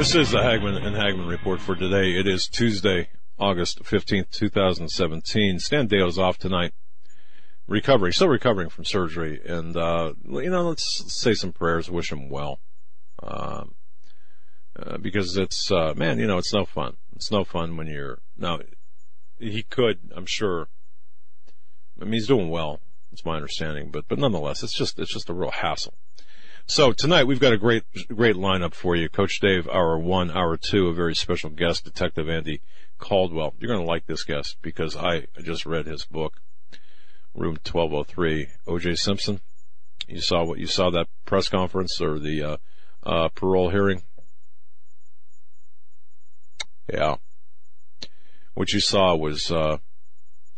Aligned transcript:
This 0.00 0.14
is 0.14 0.30
the 0.30 0.38
Hagmann 0.38 0.78
and 0.78 0.96
Hagmann 0.96 1.28
report 1.28 1.60
for 1.60 1.76
today. 1.76 2.12
It 2.12 2.26
is 2.26 2.48
Tuesday, 2.48 3.10
August 3.38 3.82
15th, 3.84 4.30
2017. 4.30 5.58
Stan 5.58 5.88
Dale 5.88 6.06
is 6.06 6.18
off 6.18 6.38
tonight. 6.38 6.72
Recovery, 7.68 8.10
still 8.14 8.28
recovering 8.28 8.70
from 8.70 8.86
surgery. 8.86 9.42
And, 9.44 9.76
uh, 9.76 10.14
you 10.24 10.48
know, 10.48 10.70
let's 10.70 11.04
say 11.12 11.34
some 11.34 11.52
prayers, 11.52 11.90
wish 11.90 12.10
him 12.10 12.30
well. 12.30 12.60
Um, 13.22 13.74
uh, 14.74 14.96
because 14.96 15.36
it's, 15.36 15.70
uh, 15.70 15.92
man, 15.94 16.18
you 16.18 16.26
know, 16.26 16.38
it's 16.38 16.54
no 16.54 16.64
fun. 16.64 16.96
It's 17.14 17.30
no 17.30 17.44
fun 17.44 17.76
when 17.76 17.86
you're, 17.86 18.22
now, 18.38 18.60
he 19.38 19.62
could, 19.64 19.98
I'm 20.16 20.24
sure, 20.24 20.68
I 22.00 22.04
mean, 22.04 22.14
he's 22.14 22.26
doing 22.26 22.48
well. 22.48 22.80
It's 23.12 23.26
my 23.26 23.36
understanding, 23.36 23.90
but, 23.90 24.08
but 24.08 24.18
nonetheless, 24.18 24.62
it's 24.62 24.78
just, 24.78 24.98
it's 24.98 25.12
just 25.12 25.28
a 25.28 25.34
real 25.34 25.50
hassle. 25.50 25.92
So 26.70 26.92
tonight 26.92 27.24
we've 27.24 27.40
got 27.40 27.52
a 27.52 27.58
great, 27.58 27.82
great 28.14 28.36
lineup 28.36 28.74
for 28.74 28.94
you. 28.94 29.08
Coach 29.08 29.40
Dave, 29.40 29.68
hour 29.68 29.98
one, 29.98 30.30
hour 30.30 30.56
two, 30.56 30.86
a 30.86 30.94
very 30.94 31.16
special 31.16 31.50
guest, 31.50 31.82
Detective 31.82 32.28
Andy 32.28 32.62
Caldwell. 32.96 33.54
You're 33.58 33.74
going 33.74 33.84
to 33.84 33.90
like 33.90 34.06
this 34.06 34.22
guest 34.22 34.56
because 34.62 34.94
I 34.94 35.26
just 35.42 35.66
read 35.66 35.86
his 35.86 36.04
book, 36.04 36.34
Room 37.34 37.54
1203, 37.54 38.46
O.J. 38.68 38.94
Simpson. 38.94 39.40
You 40.06 40.20
saw 40.20 40.44
what 40.44 40.60
you 40.60 40.68
saw 40.68 40.90
that 40.90 41.08
press 41.24 41.48
conference 41.48 42.00
or 42.00 42.20
the, 42.20 42.40
uh, 42.44 42.56
uh, 43.02 43.28
parole 43.30 43.70
hearing. 43.70 44.02
Yeah. 46.88 47.16
What 48.54 48.72
you 48.72 48.78
saw 48.78 49.16
was, 49.16 49.50
uh, 49.50 49.78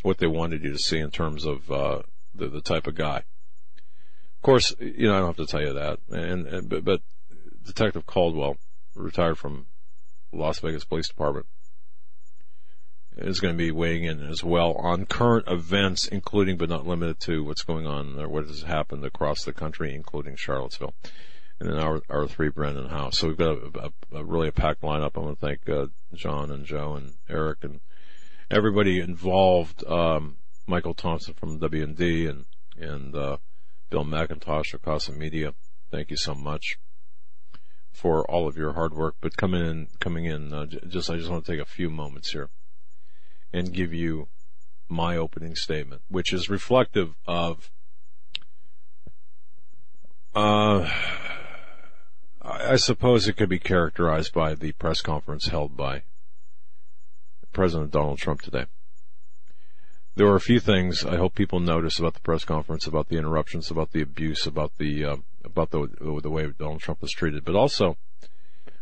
what 0.03 0.19
they 0.19 0.27
wanted 0.27 0.63
you 0.63 0.73
to 0.73 0.79
see 0.79 0.99
in 0.99 1.11
terms 1.11 1.47
of, 1.47 1.73
uh, 1.73 2.03
the, 2.35 2.49
the 2.49 2.61
type 2.61 2.87
of 2.87 2.97
guy. 2.97 3.25
Of 4.43 4.45
course, 4.45 4.75
you 4.81 5.07
know, 5.07 5.15
I 5.15 5.19
don't 5.21 5.37
have 5.37 5.47
to 5.47 5.47
tell 5.47 5.63
you 5.63 5.75
that. 5.75 6.01
And, 6.11 6.49
and 6.49 6.69
but, 6.69 6.85
but 6.85 7.01
Detective 7.65 8.07
Caldwell, 8.07 8.57
retired 8.97 9.39
from 9.39 9.67
Las 10.33 10.59
Vegas 10.59 10.85
Police 10.85 11.07
Department, 11.07 11.47
is 13.17 13.39
going 13.39 13.55
to 13.55 13.59
be 13.59 13.71
weighing 13.71 14.03
in 14.03 14.21
as 14.21 14.43
well 14.43 14.73
on 14.73 15.07
current 15.07 15.47
events, 15.47 16.09
including 16.09 16.57
but 16.57 16.69
not 16.69 16.85
limited 16.85 17.21
to 17.21 17.45
what's 17.45 17.63
going 17.63 17.87
on 17.87 18.19
or 18.19 18.29
what 18.29 18.49
has 18.49 18.63
happened 18.63 19.05
across 19.05 19.45
the 19.45 19.53
country, 19.53 19.95
including 19.95 20.35
Charlottesville. 20.35 20.95
And 21.61 21.71
then 21.71 21.79
our, 21.79 22.01
our 22.11 22.27
three 22.27 22.49
Brannon 22.49 22.89
Howse. 22.89 23.19
So 23.19 23.29
we've 23.29 23.37
got 23.37 23.59
a, 23.59 23.93
a, 24.11 24.19
a 24.19 24.25
really 24.25 24.49
a 24.49 24.53
packed 24.53 24.83
lineup. 24.83 25.13
I 25.15 25.21
want 25.21 25.39
to 25.39 25.47
thank, 25.47 25.69
uh, 25.69 25.87
John 26.15 26.51
and 26.51 26.67
Joe 26.67 26.95
and 26.95 27.13
Eric 27.31 27.59
and 27.63 27.79
everybody 28.51 28.99
involved, 28.99 29.87
um, 29.87 30.39
Michael 30.67 30.95
Thompson 30.95 31.35
from 31.35 31.61
W&D 31.61 32.27
and, 32.27 32.47
and, 32.77 33.15
uh, 33.15 33.37
Bill 33.93 34.07
McIntosh 34.07 34.73
of 34.73 34.81
Casa 34.81 35.13
Media. 35.13 35.53
Thank 35.91 36.11
you 36.11 36.17
so 36.17 36.35
much 36.35 36.79
for 37.93 38.25
all 38.25 38.49
of 38.49 38.57
your 38.57 38.73
hard 38.73 38.95
work. 38.95 39.17
But 39.21 39.37
coming 39.37 39.63
in, 39.63 39.89
coming 40.01 40.25
in, 40.25 40.51
uh, 40.51 40.65
just 40.65 41.11
I 41.11 41.19
just 41.19 41.29
want 41.29 41.45
to 41.45 41.53
take 41.53 41.61
a 41.61 41.67
few 41.69 41.91
moments 41.91 42.31
here 42.31 42.49
and 43.53 43.71
give 43.71 43.93
you 43.93 44.29
my 44.89 45.19
opening 45.19 45.55
statement, 45.55 46.01
which 46.09 46.33
is 46.33 46.49
reflective 46.49 47.17
of. 47.27 47.71
Uh, 50.35 50.91
I 52.41 52.77
suppose 52.77 53.29
it 53.29 53.37
could 53.37 53.51
be 53.51 53.59
characterized 53.59 54.33
by 54.33 54.55
the 54.55 54.73
press 54.73 55.03
conference 55.03 55.49
held 55.49 55.77
by 55.77 56.05
President 57.53 57.91
Donald 57.91 58.17
Trump 58.17 58.41
today 58.41 58.65
there 60.15 60.27
were 60.27 60.37
a 60.37 60.41
few 60.41 60.61
things 60.61 61.05
I 61.05 61.17
hope 61.17 61.35
people 61.35 61.61
notice 61.61 61.99
about 61.99 62.15
the 62.15 62.21
press 62.21 62.45
conference, 62.45 62.87
about 62.87 63.09
the 63.09 63.17
interruptions, 63.17 63.71
about 63.71 63.93
the 63.93 64.03
abuse, 64.03 64.47
about 64.47 64.73
the 64.79 65.05
uh, 65.05 65.17
about 65.45 65.71
the 65.71 65.89
the 66.23 66.31
way 66.31 66.49
Donald 66.59 66.81
Trump 66.81 67.01
was 67.01 67.13
treated, 67.13 67.45
but 67.45 67.55
also 67.55 67.97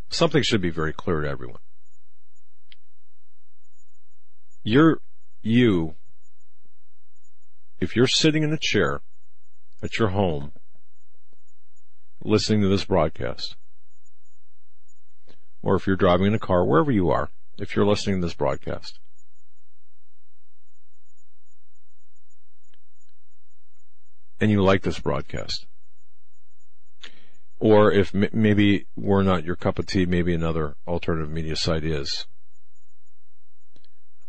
something 0.09 0.43
should 0.43 0.61
be 0.61 0.71
very 0.71 0.93
clear 0.93 1.21
to 1.21 1.29
everyone. 1.29 1.61
You're 4.63 5.01
you 5.43 5.95
if 7.81 7.97
you're 7.97 8.07
sitting 8.07 8.43
in 8.43 8.53
a 8.53 8.59
chair 8.59 9.01
at 9.83 9.99
your 9.99 10.09
home 10.09 10.53
listening 12.23 12.61
to 12.61 12.69
this 12.69 12.85
broadcast, 12.85 13.57
or 15.63 15.77
if 15.77 15.87
you're 15.87 15.97
driving 15.97 16.27
in 16.27 16.35
a 16.35 16.39
car, 16.39 16.65
wherever 16.65 16.91
you 16.91 17.09
are, 17.11 17.31
if 17.59 17.75
you're 17.75 17.87
listening 17.87 18.21
to 18.21 18.27
this 18.27 18.35
broadcast, 18.35 18.99
and 24.41 24.51
you 24.51 24.63
like 24.63 24.83
this 24.83 24.99
broadcast. 24.99 25.67
Or 27.59 27.93
if 27.93 28.15
m- 28.15 28.31
maybe 28.33 28.87
we're 28.97 29.23
not 29.23 29.45
your 29.45 29.57
cup 29.57 29.79
of 29.79 29.87
tea, 29.87 30.07
maybe 30.07 30.35
another 30.35 30.77
alternative 30.89 31.31
media 31.31 31.57
site 31.57 31.85
is. 31.85 32.27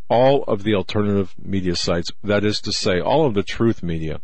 All 0.09 0.44
of 0.44 0.63
the 0.63 0.75
alternative 0.75 1.33
media 1.41 1.77
sites, 1.77 2.09
that 2.22 2.44
is 2.44 2.59
to 2.61 2.73
say, 2.73 2.99
all 2.99 3.25
of 3.25 3.33
the 3.33 3.44
truth 3.44 3.81
media, 3.81 4.22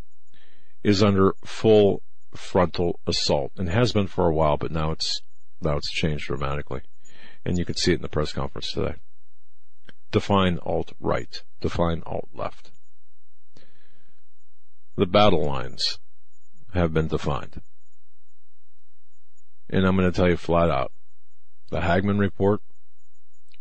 is 0.84 1.02
under 1.02 1.34
full 1.46 2.02
frontal 2.36 3.00
assault 3.08 3.54
and 3.56 3.70
has 3.70 3.94
been 3.94 4.08
for 4.08 4.28
a 4.28 4.34
while, 4.34 4.58
but 4.58 4.72
now 4.72 4.92
it's 4.92 5.22
now 5.62 5.78
it's 5.78 5.92
changed 5.92 6.28
dramatically, 6.28 6.82
and 7.46 7.58
you 7.58 7.66
can 7.66 7.76
see 7.76 7.94
it 7.94 7.96
in 7.96 8.02
the 8.02 8.10
press 8.10 8.34
conference 8.34 8.72
today. 8.72 8.96
Define 10.12 10.60
alt 10.60 10.92
right, 11.00 11.42
define 11.62 12.04
alt 12.06 12.30
left 12.34 12.72
the 14.98 15.06
battle 15.06 15.46
lines 15.46 16.00
have 16.74 16.92
been 16.92 17.08
defined. 17.08 17.62
And 19.70 19.86
I'm 19.86 19.96
going 19.96 20.12
to 20.12 20.16
tell 20.16 20.28
you 20.28 20.38
flat 20.38 20.72
out, 20.72 20.92
the 21.70 21.82
Hagmann 21.82 22.18
report, 22.18 22.62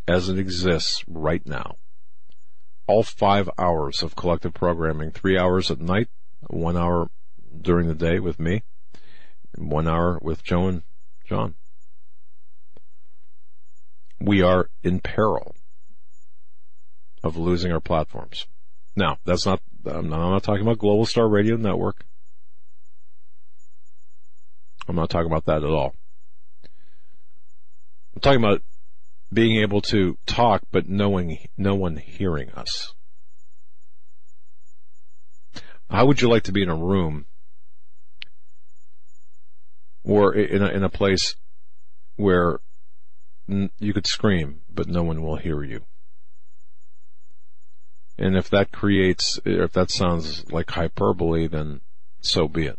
as 0.08 0.28
it 0.30 0.38
exists 0.38 1.04
right 1.06 1.46
now, 1.46 1.76
all 2.86 3.02
five 3.02 3.50
hours 3.58 4.02
of 4.02 4.16
collective 4.16 4.54
programming, 4.54 5.10
three 5.10 5.38
hours 5.38 5.70
at 5.70 5.80
night, 5.80 6.08
one 6.48 6.76
hour 6.76 7.10
during 7.60 7.86
the 7.88 7.94
day 7.94 8.18
with 8.18 8.40
me, 8.40 8.62
one 9.58 9.86
hour 9.86 10.18
with 10.22 10.42
Joe 10.42 10.68
and 10.68 10.82
John. 11.28 11.54
We 14.20 14.40
are 14.40 14.70
in 14.82 15.00
peril 15.00 15.54
of 17.22 17.36
losing 17.36 17.72
our 17.72 17.80
platforms. 17.80 18.46
Now, 18.96 19.18
that's 19.26 19.44
not, 19.44 19.60
I'm 19.84 20.08
not, 20.08 20.20
I'm 20.20 20.32
not 20.32 20.42
talking 20.42 20.62
about 20.62 20.78
Global 20.78 21.04
Star 21.04 21.28
Radio 21.28 21.56
Network. 21.56 22.04
I'm 24.88 24.96
not 24.96 25.10
talking 25.10 25.30
about 25.30 25.44
that 25.44 25.62
at 25.62 25.70
all. 25.70 25.94
I'm 28.14 28.20
talking 28.22 28.42
about 28.42 28.62
being 29.30 29.60
able 29.60 29.82
to 29.82 30.16
talk, 30.24 30.62
but 30.70 30.88
knowing 30.88 31.46
no 31.58 31.74
one 31.74 31.96
hearing 31.96 32.50
us. 32.52 32.94
How 35.90 36.06
would 36.06 36.22
you 36.22 36.28
like 36.28 36.44
to 36.44 36.52
be 36.52 36.62
in 36.62 36.70
a 36.70 36.74
room 36.74 37.26
or 40.04 40.34
in 40.34 40.62
a, 40.62 40.68
in 40.68 40.82
a 40.82 40.88
place 40.88 41.36
where 42.16 42.60
you 43.46 43.92
could 43.92 44.06
scream, 44.06 44.60
but 44.72 44.88
no 44.88 45.02
one 45.02 45.22
will 45.22 45.36
hear 45.36 45.62
you? 45.62 45.84
And 48.18 48.36
if 48.36 48.48
that 48.50 48.72
creates, 48.72 49.38
if 49.44 49.72
that 49.72 49.90
sounds 49.90 50.50
like 50.50 50.70
hyperbole, 50.70 51.48
then 51.48 51.80
so 52.20 52.48
be 52.48 52.66
it. 52.66 52.78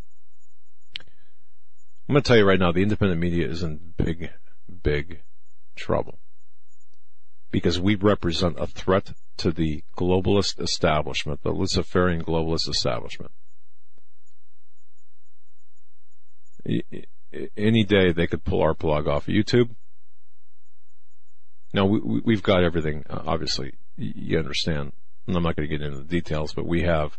I'm 2.09 2.13
going 2.13 2.23
to 2.23 2.27
tell 2.27 2.37
you 2.37 2.45
right 2.45 2.59
now, 2.59 2.71
the 2.71 2.81
independent 2.81 3.19
media 3.19 3.47
is 3.47 3.63
in 3.63 3.93
big, 3.97 4.31
big 4.81 5.21
trouble. 5.75 6.19
Because 7.51 7.79
we 7.79 7.95
represent 7.95 8.59
a 8.59 8.67
threat 8.67 9.13
to 9.37 9.51
the 9.51 9.83
globalist 9.97 10.59
establishment, 10.61 11.43
the 11.43 11.51
Luciferian 11.51 12.23
globalist 12.23 12.69
establishment. 12.69 13.31
Any 17.55 17.83
day 17.83 18.11
they 18.11 18.27
could 18.27 18.43
pull 18.43 18.61
our 18.61 18.73
plug 18.73 19.07
off 19.07 19.27
of 19.27 19.33
YouTube. 19.33 19.75
Now 21.73 21.85
we, 21.85 22.33
have 22.33 22.43
got 22.43 22.63
everything, 22.63 23.03
obviously, 23.09 23.73
you 23.95 24.39
understand 24.39 24.93
I'm 25.35 25.43
not 25.43 25.55
going 25.55 25.67
to 25.69 25.77
get 25.77 25.85
into 25.85 25.99
the 25.99 26.05
details, 26.05 26.53
but 26.53 26.65
we 26.65 26.83
have 26.83 27.17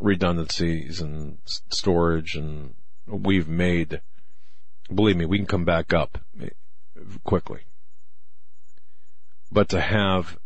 redundancies 0.00 1.00
and 1.00 1.38
storage 1.70 2.34
and 2.34 2.74
we've 3.06 3.48
made, 3.48 4.00
believe 4.92 5.16
me, 5.16 5.24
we 5.24 5.38
can 5.38 5.46
come 5.46 5.64
back 5.64 5.92
up 5.92 6.18
quickly. 7.22 7.60
but 9.52 9.68
to 9.68 9.80
have 9.80 10.36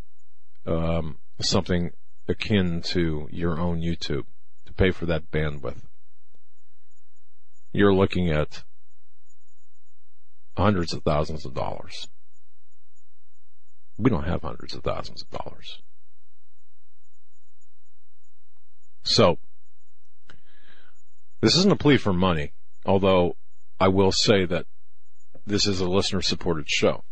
um, 0.66 1.16
something 1.40 1.90
akin 2.28 2.82
to 2.82 3.26
your 3.32 3.58
own 3.58 3.80
YouTube 3.80 4.25
to 4.66 4.72
pay 4.75 4.90
for 4.90 5.06
that 5.06 5.30
bandwidth. 5.30 5.80
You're 7.72 7.94
looking 7.94 8.30
at 8.30 8.64
hundreds 10.56 10.92
of 10.92 11.02
thousands 11.04 11.46
of 11.46 11.54
dollars. 11.54 12.08
We 13.96 14.10
don't 14.10 14.25
have 14.26 14.42
hundreds 14.42 14.75
of 14.75 14.82
thousands 14.82 15.22
of 15.22 15.30
dollars. 15.30 15.80
So, 19.08 19.38
this 21.40 21.56
isn't 21.56 21.72
a 21.72 21.76
plea 21.76 21.96
for 21.96 22.12
money, 22.12 22.52
although 22.84 23.37
I 23.81 23.88
will 23.88 24.12
say 24.12 24.44
that 24.44 24.66
this 25.46 25.66
is 25.66 25.81
a 25.81 25.88
listener 25.88 26.20
supported 26.20 26.69
show. 26.69 27.05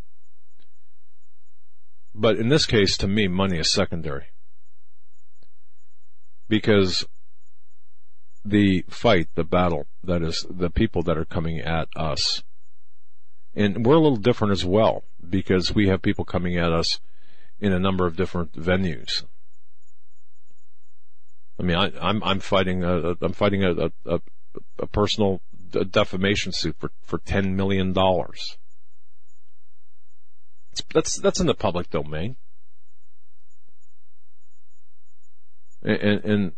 But 2.15 2.37
in 2.37 2.49
this 2.49 2.67
case, 2.67 2.99
to 2.99 3.09
me, 3.09 3.29
money 3.29 3.59
is 3.59 3.73
secondary. 3.73 4.27
Because 6.49 7.07
the 8.45 8.85
fight, 8.91 9.29
the 9.35 9.45
battle, 9.45 9.87
that 10.05 10.23
is 10.23 10.47
the 10.51 10.69
people 10.69 11.03
that 11.05 11.17
are 11.17 11.25
coming 11.25 11.61
at 11.61 11.89
us 11.97 12.43
and 13.57 13.87
we're 13.87 13.95
a 13.95 14.01
little 14.01 14.19
different 14.19 14.53
as 14.53 14.67
well 14.67 15.03
because 15.27 15.75
we 15.75 15.89
have 15.89 16.03
people 16.03 16.27
coming 16.27 16.59
at 16.59 16.73
us 16.73 17.01
in 17.59 17.73
a 17.73 17.79
number 17.79 18.07
of 18.07 18.15
different 18.15 18.53
venues. 18.53 19.25
I 21.59 21.63
mean, 21.63 21.77
I, 21.77 21.87
am 21.87 21.93
I'm, 22.01 22.25
I'm 22.25 22.41
fighting 22.41 22.85
a 22.85 23.15
I'm 23.21 23.33
fighting 23.33 23.65
a, 23.65 23.91
a, 24.05 24.21
a 24.79 24.87
personal 24.87 25.41
defamation 25.91 26.53
suit 26.53 26.77
for 26.79 26.91
for 27.03 27.19
ten 27.19 27.57
million 27.57 27.93
dollars. 27.93 28.59
That's 30.93 31.17
that's 31.17 31.41
in 31.41 31.47
the 31.47 31.55
public 31.55 31.91
domain, 31.91 32.37
and 35.83 35.97
and, 35.97 36.25
and 36.25 36.53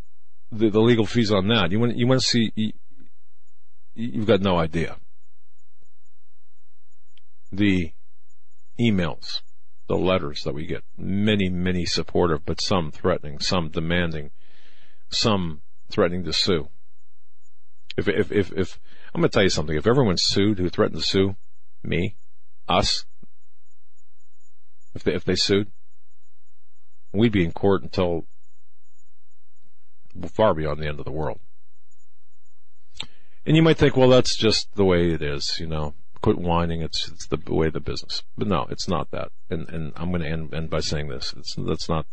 the, 0.50 0.70
the 0.70 0.80
legal 0.80 1.06
fees 1.06 1.30
on 1.32 1.48
that. 1.48 1.70
You 1.70 1.78
want 1.78 1.96
you 1.96 2.06
want 2.06 2.20
to 2.20 2.26
see? 2.26 2.52
You, 2.56 2.72
you've 3.94 4.26
got 4.26 4.40
no 4.40 4.58
idea 4.58 4.96
the 7.50 7.92
emails, 8.80 9.42
the 9.88 9.96
letters 9.96 10.42
that 10.44 10.54
we 10.54 10.66
get. 10.66 10.84
Many, 10.96 11.48
many 11.48 11.84
supportive, 11.86 12.44
but 12.44 12.60
some 12.60 12.90
threatening, 12.90 13.40
some 13.40 13.68
demanding, 13.68 14.30
some 15.10 15.62
threatening 15.90 16.24
to 16.24 16.32
sue. 16.32 16.68
If, 17.96 18.08
if, 18.08 18.30
if, 18.30 18.52
if, 18.52 18.80
I'm 19.14 19.20
going 19.20 19.30
to 19.30 19.34
tell 19.34 19.42
you 19.42 19.48
something. 19.48 19.76
If 19.76 19.86
everyone 19.86 20.16
sued 20.16 20.58
who 20.58 20.68
threatened 20.68 21.00
to 21.00 21.06
sue 21.06 21.36
me, 21.82 22.16
us, 22.68 23.04
if 24.94 25.02
they, 25.02 25.14
if 25.14 25.24
they 25.24 25.34
sued, 25.34 25.70
we'd 27.12 27.32
be 27.32 27.44
in 27.44 27.52
court 27.52 27.82
until 27.82 28.26
far 30.32 30.54
beyond 30.54 30.80
the 30.80 30.86
end 30.86 30.98
of 30.98 31.04
the 31.04 31.12
world. 31.12 31.40
And 33.46 33.56
you 33.56 33.62
might 33.62 33.78
think, 33.78 33.96
well, 33.96 34.10
that's 34.10 34.36
just 34.36 34.74
the 34.74 34.84
way 34.84 35.10
it 35.10 35.22
is, 35.22 35.56
you 35.58 35.66
know 35.66 35.94
quit 36.20 36.38
whining. 36.38 36.82
It's 36.82 37.08
it's 37.08 37.26
the 37.26 37.38
way 37.48 37.68
of 37.68 37.72
the 37.72 37.80
business. 37.80 38.22
But 38.36 38.48
no, 38.48 38.66
it's 38.70 38.88
not 38.88 39.10
that. 39.10 39.30
And 39.50 39.68
and 39.68 39.92
I'm 39.96 40.10
going 40.10 40.22
to 40.22 40.28
end, 40.28 40.54
end 40.54 40.70
by 40.70 40.80
saying 40.80 41.08
this. 41.08 41.34
It's 41.36 41.54
that's 41.54 41.88
not 41.88 42.06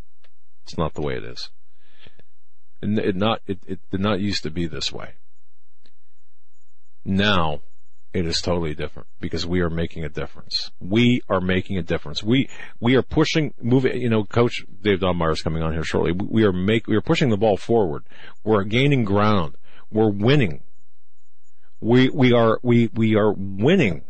it's 0.63 0.77
not 0.77 0.93
the 0.93 1.01
way 1.01 1.15
it 1.15 1.23
is. 1.23 1.49
It 2.85 3.15
not 3.15 3.41
it, 3.47 3.59
it 3.67 3.79
did 3.91 4.01
not 4.01 4.19
used 4.19 4.43
to 4.43 4.49
be 4.49 4.67
this 4.67 4.91
way. 4.91 5.13
Now 7.03 7.61
it 8.13 8.25
is 8.25 8.39
totally 8.41 8.73
different 8.73 9.07
because 9.19 9.45
we 9.45 9.61
are 9.61 9.69
making 9.69 10.03
a 10.03 10.09
difference. 10.09 10.71
We 10.79 11.21
are 11.29 11.41
making 11.41 11.77
a 11.77 11.83
difference. 11.83 12.23
We 12.23 12.49
we 12.79 12.95
are 12.95 13.03
pushing 13.03 13.53
moving. 13.61 13.99
You 14.01 14.09
know, 14.09 14.23
Coach 14.23 14.65
Dave 14.81 14.99
Daubenmire 14.99 15.33
is 15.33 15.41
coming 15.41 15.63
on 15.63 15.73
here 15.73 15.83
shortly. 15.83 16.11
We 16.11 16.43
are 16.45 16.53
make 16.53 16.87
we 16.87 16.95
are 16.95 17.01
pushing 17.01 17.29
the 17.29 17.37
ball 17.37 17.57
forward. 17.57 18.03
We're 18.43 18.63
gaining 18.63 19.03
ground. 19.03 19.55
We're 19.91 20.09
winning 20.09 20.61
we 21.85 22.09
we 22.09 22.33
are 22.33 22.59
we 22.63 22.89
we 22.93 23.15
are 23.15 23.31
winning, 23.31 24.03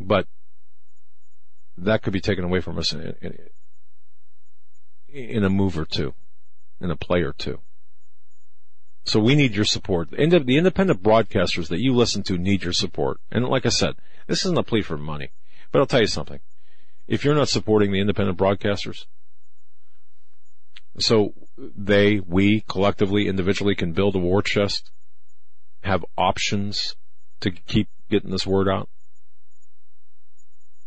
but 0.00 0.26
that 1.76 2.02
could 2.02 2.12
be 2.12 2.20
taken 2.20 2.44
away 2.44 2.60
from 2.60 2.78
us 2.78 2.92
in, 2.92 3.14
in, 3.20 3.38
in 5.14 5.44
a 5.44 5.50
move 5.50 5.78
or 5.78 5.84
two, 5.84 6.12
in 6.80 6.90
a 6.90 6.96
play 6.96 7.22
or 7.22 7.32
two. 7.32 7.60
So 9.04 9.20
we 9.20 9.34
need 9.34 9.54
your 9.54 9.64
support. 9.64 10.10
The 10.10 10.16
independent 10.18 11.02
broadcasters 11.02 11.68
that 11.68 11.80
you 11.80 11.94
listen 11.94 12.22
to 12.24 12.38
need 12.38 12.64
your 12.64 12.72
support. 12.72 13.20
And 13.30 13.44
like 13.46 13.66
I 13.66 13.70
said, 13.70 13.94
this 14.26 14.44
isn't 14.44 14.58
a 14.58 14.62
plea 14.62 14.82
for 14.82 14.96
money, 14.96 15.30
but 15.70 15.78
I'll 15.78 15.86
tell 15.86 16.00
you 16.00 16.06
something. 16.06 16.40
If 17.06 17.24
you're 17.24 17.34
not 17.34 17.50
supporting 17.50 17.92
the 17.92 18.00
independent 18.00 18.38
broadcasters, 18.38 19.04
so 20.98 21.34
they, 21.58 22.18
we 22.20 22.62
collectively, 22.62 23.28
individually 23.28 23.74
can 23.74 23.92
build 23.92 24.16
a 24.16 24.18
war 24.18 24.42
chest, 24.42 24.90
have 25.82 26.04
options 26.16 26.96
to 27.40 27.50
keep 27.50 27.88
getting 28.10 28.30
this 28.30 28.46
word 28.46 28.68
out. 28.68 28.88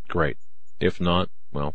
Great. 0.08 0.38
If 0.80 1.00
not, 1.00 1.30
well, 1.52 1.74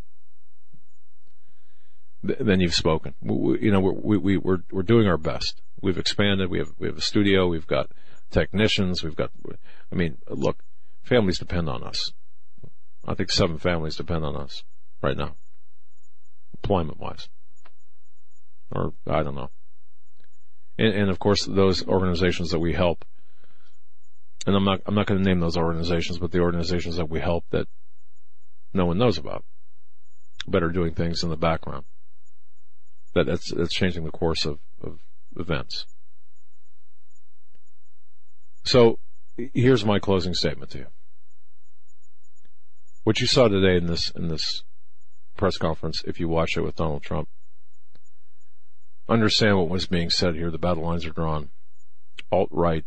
then 2.23 2.59
you've 2.61 2.73
spoken. 2.73 3.13
We, 3.21 3.61
you 3.61 3.71
know, 3.71 3.79
we, 3.79 4.17
we, 4.17 4.37
we're, 4.37 4.63
we're 4.71 4.83
doing 4.83 5.07
our 5.07 5.17
best. 5.17 5.61
We've 5.81 5.97
expanded. 5.97 6.49
We 6.49 6.59
have, 6.59 6.73
we 6.79 6.87
have 6.87 6.97
a 6.97 7.01
studio. 7.01 7.47
We've 7.47 7.67
got 7.67 7.91
technicians. 8.31 9.03
We've 9.03 9.15
got, 9.15 9.31
I 9.91 9.95
mean, 9.95 10.17
look, 10.29 10.63
families 11.03 11.39
depend 11.39 11.69
on 11.69 11.83
us. 11.83 12.13
I 13.05 13.13
think 13.15 13.31
seven 13.31 13.57
families 13.57 13.97
depend 13.97 14.23
on 14.23 14.37
us 14.37 14.63
right 15.01 15.17
now, 15.17 15.35
employment 16.53 16.99
wise 16.99 17.27
or 18.73 18.93
I 19.07 19.23
don't 19.23 19.35
know. 19.35 19.49
And, 20.77 20.93
and 20.93 21.09
of 21.09 21.19
course, 21.19 21.45
those 21.45 21.85
organizations 21.87 22.51
that 22.51 22.59
we 22.59 22.73
help, 22.73 23.05
and 24.45 24.55
I'm 24.55 24.65
not 24.65 24.81
I'm 24.85 24.95
not 24.95 25.05
going 25.05 25.21
to 25.21 25.27
name 25.27 25.39
those 25.39 25.57
organizations, 25.57 26.17
but 26.17 26.31
the 26.31 26.39
organizations 26.39 26.97
that 26.97 27.09
we 27.09 27.19
help 27.19 27.45
that 27.51 27.67
no 28.73 28.85
one 28.85 28.97
knows 28.97 29.17
about, 29.17 29.45
but 30.47 30.63
are 30.63 30.71
doing 30.71 30.93
things 30.93 31.23
in 31.23 31.29
the 31.29 31.37
background. 31.37 31.85
That 33.13 33.27
that's 33.27 33.51
that's 33.51 33.73
changing 33.73 34.05
the 34.05 34.11
course 34.11 34.45
of, 34.45 34.59
of 34.81 34.99
events. 35.37 35.85
So 38.65 38.99
here's 39.37 39.85
my 39.85 39.99
closing 39.99 40.33
statement 40.33 40.71
to 40.71 40.79
you. 40.79 40.87
What 43.03 43.19
you 43.19 43.27
saw 43.27 43.47
today 43.47 43.77
in 43.77 43.87
this 43.87 44.09
in 44.11 44.29
this 44.29 44.63
press 45.35 45.57
conference, 45.57 46.03
if 46.07 46.19
you 46.19 46.27
watch 46.27 46.55
it 46.55 46.61
with 46.61 46.75
Donald 46.75 47.03
Trump, 47.03 47.27
understand 49.09 49.57
what 49.57 49.69
was 49.69 49.87
being 49.87 50.09
said 50.09 50.35
here. 50.35 50.49
The 50.49 50.57
battle 50.57 50.83
lines 50.83 51.05
are 51.05 51.11
drawn. 51.11 51.49
Alt 52.31 52.49
right. 52.51 52.85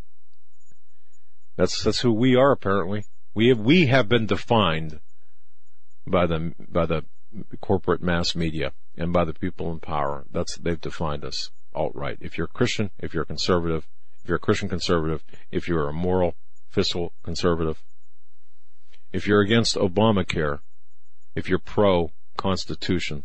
That's 1.56 1.83
that's 1.83 2.00
who 2.00 2.12
we 2.12 2.37
are. 2.37 2.52
Apparently, 2.52 3.04
we 3.35 3.49
have 3.49 3.61
we 3.61 3.87
have 3.87 4.09
been 4.09 4.26
defined 4.26 5.00
by 6.06 6.26
the 6.26 6.54
by 6.59 6.87
the 6.87 7.04
corporate 7.61 8.02
mass 8.02 8.35
media 8.35 8.73
and 8.97 9.12
by 9.12 9.25
the 9.25 9.35
people 9.35 9.71
in 9.73 9.81
power. 9.81 10.25
That's 10.31 10.57
they've 10.57 10.81
defined 10.81 11.25
us. 11.25 11.50
Alt 11.75 11.93
right. 11.95 12.19
If 12.21 12.38
you're 12.38 12.47
a 12.47 12.57
Christian, 12.57 12.90
if 12.99 13.12
you're 13.12 13.25
a 13.25 13.26
conservative, 13.26 13.87
if 14.23 14.28
you're 14.28 14.37
a 14.37 14.40
Christian 14.40 14.69
conservative, 14.69 15.23
if 15.50 15.69
you're 15.69 15.88
a 15.88 15.93
moral 15.93 16.35
fiscal 16.69 17.12
conservative, 17.23 17.83
if 19.12 19.26
you're 19.26 19.40
against 19.40 19.76
Obamacare, 19.76 20.61
if 21.35 21.49
you're 21.49 21.59
pro 21.59 22.11
Constitution, 22.37 23.25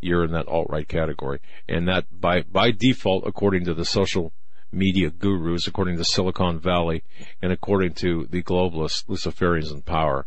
you're 0.00 0.24
in 0.24 0.32
that 0.32 0.48
alt-right 0.48 0.88
category. 0.88 1.40
And 1.68 1.88
that 1.88 2.04
by, 2.10 2.42
by 2.42 2.70
default, 2.70 3.26
according 3.26 3.64
to 3.64 3.74
the 3.74 3.84
social 3.84 4.32
media 4.70 5.10
gurus, 5.10 5.66
according 5.66 5.96
to 5.96 6.04
Silicon 6.04 6.58
Valley, 6.58 7.02
and 7.40 7.52
according 7.52 7.94
to 7.94 8.26
the 8.30 8.42
globalists, 8.42 9.06
Luciferians 9.06 9.72
in 9.72 9.82
power, 9.82 10.26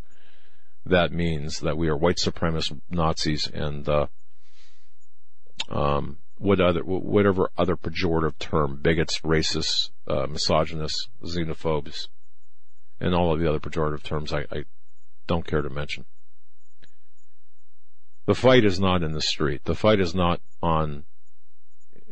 that 0.90 1.12
means 1.12 1.60
that 1.60 1.78
we 1.78 1.88
are 1.88 1.98
white 1.98 2.18
supremacist 2.18 2.80
Nazis 2.90 3.48
and, 3.48 3.88
uh, 3.88 4.08
um, 5.70 6.18
what 6.38 6.62
other, 6.62 6.82
whatever 6.82 7.50
other 7.58 7.76
pejorative 7.76 8.38
term, 8.38 8.80
bigots, 8.82 9.22
racists, 9.22 9.90
uh, 10.08 10.28
misogynists, 10.28 11.10
xenophobes, 11.24 12.08
and 13.00 13.16
all 13.16 13.34
of 13.34 13.40
the 13.40 13.48
other 13.48 13.60
pejorative 13.60 14.04
terms 14.04 14.32
I, 14.34 14.46
I 14.52 14.66
don't 15.26 15.46
care 15.46 15.62
to 15.62 15.70
mention. 15.70 16.06
The 18.26 18.36
fight 18.36 18.66
is 18.66 18.80
not 18.80 19.04
in 19.04 19.14
the 19.14 19.22
street. 19.22 19.64
The 19.64 19.76
fight 19.76 20.00
is 20.00 20.14
not 20.14 20.42
on, 20.62 21.06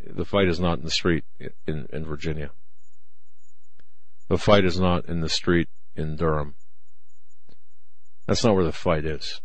the 0.07 0.25
fight 0.25 0.47
is 0.47 0.59
not 0.59 0.79
in 0.79 0.85
the 0.85 0.91
street 0.91 1.25
in, 1.67 1.87
in 1.91 2.05
Virginia. 2.05 2.51
The 4.27 4.37
fight 4.37 4.65
is 4.65 4.79
not 4.79 5.05
in 5.05 5.19
the 5.19 5.29
street 5.29 5.67
in 5.95 6.15
Durham. 6.15 6.55
That's 8.25 8.43
not 8.43 8.55
where 8.55 8.63
the 8.63 8.71
fight 8.71 9.05
is. 9.05 9.41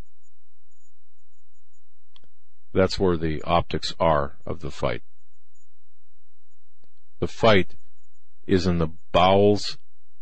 That's 2.73 2.99
where 2.99 3.17
the 3.17 3.43
optics 3.43 3.95
are 3.99 4.39
of 4.47 4.61
the 4.61 4.71
fight. 4.71 5.03
The 7.19 7.27
fight 7.27 7.75
is 8.47 8.67
in 8.67 8.79
the 8.79 8.93
bowels 9.13 9.77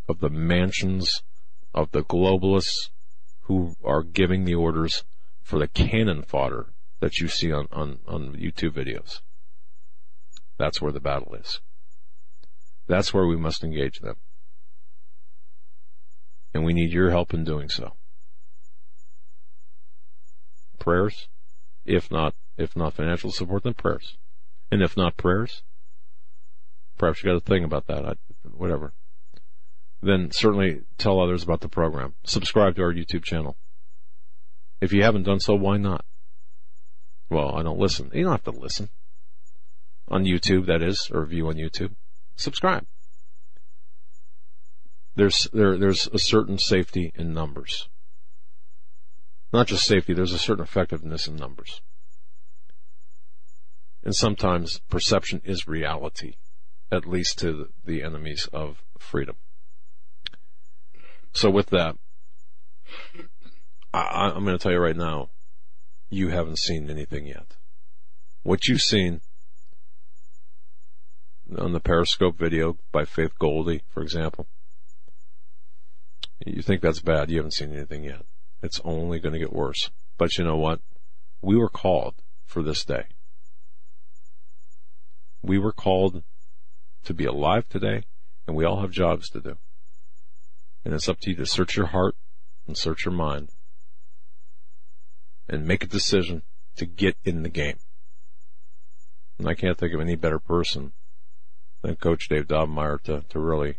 of 0.08 0.20
the 0.20 0.30
mansions 0.30 1.22
of 1.74 1.90
the 1.92 2.02
globalists 2.02 2.90
who 3.42 3.76
are 3.84 4.02
giving 4.02 4.44
the 4.44 4.54
orders 4.54 5.04
for 5.42 5.58
the 5.58 5.68
cannon 5.68 6.22
fodder 6.22 6.72
that 7.00 7.18
you 7.18 7.28
see 7.28 7.52
on, 7.52 7.68
on, 7.70 8.00
on 8.06 8.34
YouTube 8.34 8.72
videos. 8.72 9.20
That's 10.58 10.82
where 10.82 10.92
the 10.92 11.00
battle 11.00 11.34
is. 11.34 11.60
That's 12.88 13.14
where 13.14 13.26
we 13.26 13.36
must 13.36 13.62
engage 13.62 14.00
them. 14.00 14.16
And 16.52 16.64
we 16.64 16.72
need 16.72 16.90
your 16.90 17.10
help 17.10 17.32
in 17.32 17.44
doing 17.44 17.68
so. 17.68 17.92
Prayers, 20.78 21.28
if 21.84 22.10
not, 22.10 22.34
if 22.56 22.76
not 22.76 22.94
financial 22.94 23.30
support, 23.30 23.64
then 23.64 23.74
prayers. 23.74 24.16
And 24.70 24.82
if 24.82 24.96
not 24.96 25.16
prayers, 25.16 25.62
perhaps 26.96 27.22
you 27.22 27.30
got 27.30 27.36
a 27.36 27.40
thing 27.40 27.64
about 27.64 27.86
that, 27.86 28.04
I, 28.04 28.14
whatever. 28.44 28.92
Then 30.02 30.30
certainly 30.30 30.82
tell 30.96 31.20
others 31.20 31.42
about 31.42 31.60
the 31.60 31.68
program. 31.68 32.14
Subscribe 32.24 32.76
to 32.76 32.82
our 32.82 32.92
YouTube 32.92 33.24
channel. 33.24 33.56
If 34.80 34.92
you 34.92 35.02
haven't 35.02 35.24
done 35.24 35.40
so, 35.40 35.54
why 35.54 35.76
not? 35.76 36.04
Well, 37.30 37.56
I 37.56 37.62
don't 37.62 37.78
listen. 37.78 38.10
You 38.14 38.24
don't 38.24 38.32
have 38.32 38.54
to 38.54 38.60
listen. 38.60 38.90
On 40.06 40.24
YouTube, 40.24 40.66
that 40.66 40.82
is, 40.82 41.10
or 41.12 41.26
view 41.26 41.48
on 41.48 41.56
YouTube. 41.56 41.94
Subscribe. 42.36 42.86
There's, 45.16 45.48
there, 45.52 45.76
there's 45.76 46.06
a 46.12 46.18
certain 46.18 46.58
safety 46.58 47.12
in 47.16 47.34
numbers. 47.34 47.88
Not 49.52 49.66
just 49.66 49.86
safety, 49.86 50.12
there's 50.12 50.32
a 50.32 50.38
certain 50.38 50.64
effectiveness 50.64 51.26
in 51.26 51.36
numbers. 51.36 51.80
And 54.04 54.14
sometimes 54.14 54.80
perception 54.88 55.40
is 55.44 55.66
reality, 55.66 56.34
at 56.92 57.06
least 57.06 57.38
to 57.38 57.68
the 57.84 58.02
enemies 58.02 58.48
of 58.52 58.82
freedom. 58.98 59.36
So 61.32 61.50
with 61.50 61.70
that, 61.70 61.96
I, 63.92 64.30
am 64.34 64.44
going 64.44 64.56
to 64.56 64.62
tell 64.62 64.72
you 64.72 64.78
right 64.78 64.96
now, 64.96 65.30
you 66.10 66.28
haven't 66.28 66.58
seen 66.58 66.90
anything 66.90 67.26
yet. 67.26 67.56
What 68.42 68.66
you've 68.66 68.80
seen 68.80 69.20
on 71.56 71.72
the 71.72 71.80
Periscope 71.80 72.38
video 72.38 72.76
by 72.92 73.04
Faith 73.04 73.38
Goldy, 73.38 73.82
for 73.88 74.02
example, 74.02 74.46
you 76.46 76.62
think 76.62 76.82
that's 76.82 77.00
bad. 77.00 77.30
You 77.30 77.38
haven't 77.38 77.54
seen 77.54 77.72
anything 77.72 78.04
yet. 78.04 78.24
It's 78.62 78.80
only 78.84 79.18
going 79.20 79.32
to 79.32 79.38
get 79.38 79.52
worse. 79.52 79.90
But 80.16 80.36
you 80.36 80.44
know 80.44 80.56
what? 80.56 80.80
We 81.40 81.56
were 81.56 81.68
called 81.68 82.16
for 82.44 82.62
this 82.62 82.84
day. 82.84 83.04
We 85.42 85.58
were 85.58 85.72
called 85.72 86.24
to 87.04 87.14
be 87.14 87.24
alive 87.24 87.68
today, 87.68 88.02
and 88.46 88.56
we 88.56 88.64
all 88.64 88.80
have 88.80 88.90
jobs 88.90 89.30
to 89.30 89.40
do. 89.40 89.56
And 90.84 90.92
it's 90.92 91.08
up 91.08 91.20
to 91.20 91.30
you 91.30 91.36
to 91.36 91.46
search 91.46 91.76
your 91.76 91.86
heart 91.86 92.16
and 92.66 92.76
search 92.76 93.04
your 93.04 93.14
mind 93.14 93.50
and 95.48 95.66
make 95.66 95.84
a 95.84 95.88
decision 95.88 96.42
to 96.76 96.86
get 96.86 97.16
in 97.24 97.42
the 97.42 97.48
game. 97.48 97.78
And 99.38 99.48
I 99.48 99.54
can't 99.54 99.78
think 99.78 99.94
of 99.94 100.00
any 100.00 100.16
better 100.16 100.38
person 100.38 100.92
than 101.82 101.96
Coach 101.96 102.28
Dave 102.28 102.48
Daubenmire 102.48 103.00
to, 103.02 103.22
to 103.28 103.38
really 103.38 103.78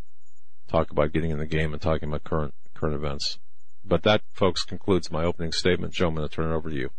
talk 0.68 0.92
about 0.92 1.12
getting 1.12 1.32
in 1.32 1.38
the 1.38 1.46
game 1.46 1.74
and 1.74 1.82
talking 1.82 2.10
about 2.10 2.24
current 2.24 2.54
current 2.74 2.96
events. 2.96 3.40
But 3.84 4.04
that, 4.04 4.22
folks, 4.34 4.64
concludes 4.64 5.12
my 5.12 5.24
opening 5.24 5.52
statement. 5.52 5.94
Joe, 5.94 6.10
I'm 6.10 6.16
going 6.16 6.28
to 6.28 6.34
turn 6.34 6.52
it 6.52 6.56
over 6.56 6.70
to 6.70 6.76
you. 6.76 6.90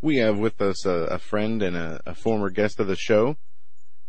We 0.00 0.16
have 0.16 0.38
with 0.38 0.60
us 0.60 0.84
a, 0.84 0.90
a 0.90 1.18
friend 1.18 1.62
and 1.62 1.76
a, 1.76 2.00
a, 2.06 2.14
former 2.14 2.50
guest 2.50 2.80
of 2.80 2.88
the 2.88 2.96
show, 2.96 3.36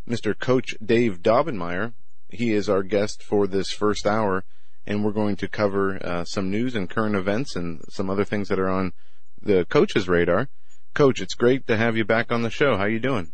Mr. 0.10 0.38
Coach 0.38 0.76
Dave 0.84 1.22
Daubenmire. 1.22 1.94
He 2.30 2.52
is 2.52 2.68
our 2.68 2.82
guest 2.82 3.22
for 3.22 3.46
this 3.46 3.70
first 3.70 4.08
hour, 4.08 4.44
and 4.88 5.06
we're 5.06 5.12
going 5.12 5.36
to 5.36 5.48
cover 5.48 6.04
uh, 6.04 6.24
some 6.26 6.50
news 6.50 6.74
and 6.74 6.90
current 6.90 7.16
events 7.16 7.56
and 7.56 7.82
some 7.90 8.10
other 8.10 8.26
things 8.26 8.50
that 8.50 8.58
are 8.58 8.70
on 8.70 8.94
the 9.40 9.66
coach's 9.66 10.10
radar. 10.10 10.50
Coach, 10.96 11.22
it's 11.22 11.36
great 11.36 11.68
to 11.68 11.78
have 11.78 11.96
you 11.96 12.06
back 12.06 12.32
on 12.32 12.42
the 12.42 12.50
show. 12.50 12.76
How 12.76 12.86
you 12.86 13.00
doing? 13.00 13.32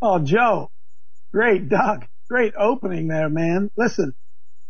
Oh, 0.00 0.18
Joe, 0.18 0.70
great, 1.32 1.68
Doug, 1.68 2.06
great 2.28 2.54
opening 2.58 3.08
there, 3.08 3.28
man. 3.28 3.70
Listen, 3.76 4.14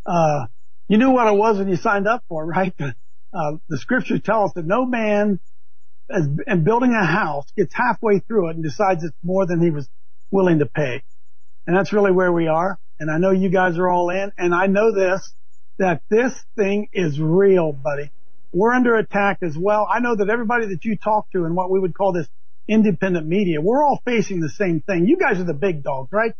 uh, 0.06 0.46
you 0.88 0.98
knew 0.98 1.10
what 1.10 1.26
it 1.26 1.36
was 1.36 1.58
when 1.58 1.68
you 1.68 1.76
signed 1.76 2.06
up 2.06 2.22
for, 2.28 2.44
right? 2.44 2.74
Uh, 3.32 3.52
the 3.68 3.78
scriptures 3.78 4.20
tell 4.22 4.44
us 4.44 4.52
that 4.54 4.64
no 4.64 4.86
man 4.86 5.40
as, 6.10 6.28
and 6.46 6.64
building 6.64 6.94
a 6.94 7.04
house 7.04 7.46
gets 7.56 7.74
halfway 7.74 8.18
through 8.20 8.50
it 8.50 8.56
and 8.56 8.62
decides 8.62 9.02
it's 9.02 9.16
more 9.22 9.46
than 9.46 9.60
he 9.60 9.70
was 9.70 9.88
willing 10.30 10.58
to 10.60 10.66
pay. 10.66 11.02
And 11.66 11.76
that's 11.76 11.92
really 11.92 12.12
where 12.12 12.32
we 12.32 12.46
are. 12.48 12.78
And 13.00 13.10
I 13.10 13.18
know 13.18 13.30
you 13.30 13.48
guys 13.48 13.78
are 13.78 13.88
all 13.88 14.10
in 14.10 14.32
and 14.38 14.54
I 14.54 14.66
know 14.66 14.94
this, 14.94 15.34
that 15.78 16.02
this 16.10 16.32
thing 16.56 16.88
is 16.92 17.18
real, 17.18 17.72
buddy. 17.72 18.12
We're 18.52 18.72
under 18.72 18.94
attack 18.96 19.38
as 19.42 19.58
well. 19.58 19.88
I 19.90 19.98
know 19.98 20.14
that 20.14 20.28
everybody 20.28 20.66
that 20.66 20.84
you 20.84 20.96
talk 20.96 21.28
to 21.32 21.44
in 21.44 21.54
what 21.54 21.70
we 21.70 21.80
would 21.80 21.94
call 21.94 22.12
this 22.12 22.28
independent 22.68 23.26
media, 23.26 23.60
we're 23.60 23.82
all 23.82 24.00
facing 24.04 24.40
the 24.40 24.48
same 24.48 24.80
thing. 24.80 25.06
You 25.08 25.16
guys 25.16 25.40
are 25.40 25.44
the 25.44 25.54
big 25.54 25.82
dogs, 25.82 26.10
right? 26.12 26.32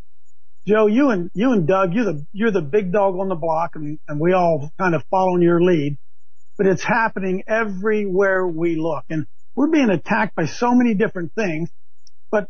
Joe, 0.66 0.86
you 0.86 1.10
and 1.10 1.30
you 1.34 1.52
and 1.52 1.66
Doug, 1.66 1.92
you're 1.92 2.06
the 2.06 2.26
you're 2.32 2.50
the 2.50 2.62
big 2.62 2.90
dog 2.90 3.18
on 3.18 3.28
the 3.28 3.34
block, 3.34 3.72
and, 3.74 3.98
and 4.08 4.18
we 4.18 4.32
all 4.32 4.72
kind 4.78 4.94
of 4.94 5.04
following 5.10 5.42
your 5.42 5.60
lead. 5.60 5.98
But 6.56 6.66
it's 6.66 6.82
happening 6.82 7.42
everywhere 7.46 8.46
we 8.46 8.76
look, 8.76 9.04
and 9.10 9.26
we're 9.54 9.68
being 9.68 9.90
attacked 9.90 10.34
by 10.34 10.46
so 10.46 10.74
many 10.74 10.94
different 10.94 11.32
things. 11.34 11.68
But 12.30 12.48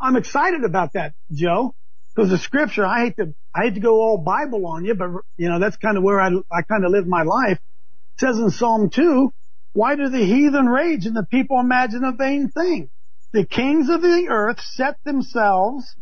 I'm 0.00 0.16
excited 0.16 0.64
about 0.64 0.94
that, 0.94 1.14
Joe, 1.32 1.74
because 2.14 2.30
the 2.30 2.38
scripture. 2.38 2.86
I 2.86 3.04
hate 3.06 3.16
to 3.16 3.34
I 3.54 3.64
hate 3.64 3.74
to 3.74 3.80
go 3.80 4.00
all 4.00 4.16
Bible 4.16 4.66
on 4.66 4.86
you, 4.86 4.94
but 4.94 5.10
you 5.36 5.50
know 5.50 5.60
that's 5.60 5.76
kind 5.76 5.98
of 5.98 6.02
where 6.02 6.20
I 6.20 6.28
I 6.50 6.62
kind 6.62 6.84
of 6.86 6.92
live 6.92 7.06
my 7.06 7.24
life. 7.24 7.58
It 7.58 8.20
says 8.20 8.38
in 8.38 8.50
Psalm 8.50 8.88
two, 8.88 9.34
why 9.74 9.96
do 9.96 10.08
the 10.08 10.24
heathen 10.24 10.66
rage 10.66 11.04
and 11.04 11.16
the 11.16 11.26
people 11.30 11.60
imagine 11.60 12.04
a 12.04 12.12
vain 12.12 12.48
thing? 12.48 12.88
The 13.34 13.44
kings 13.44 13.90
of 13.90 14.00
the 14.00 14.28
earth 14.30 14.60
set 14.60 14.96
themselves. 15.04 15.94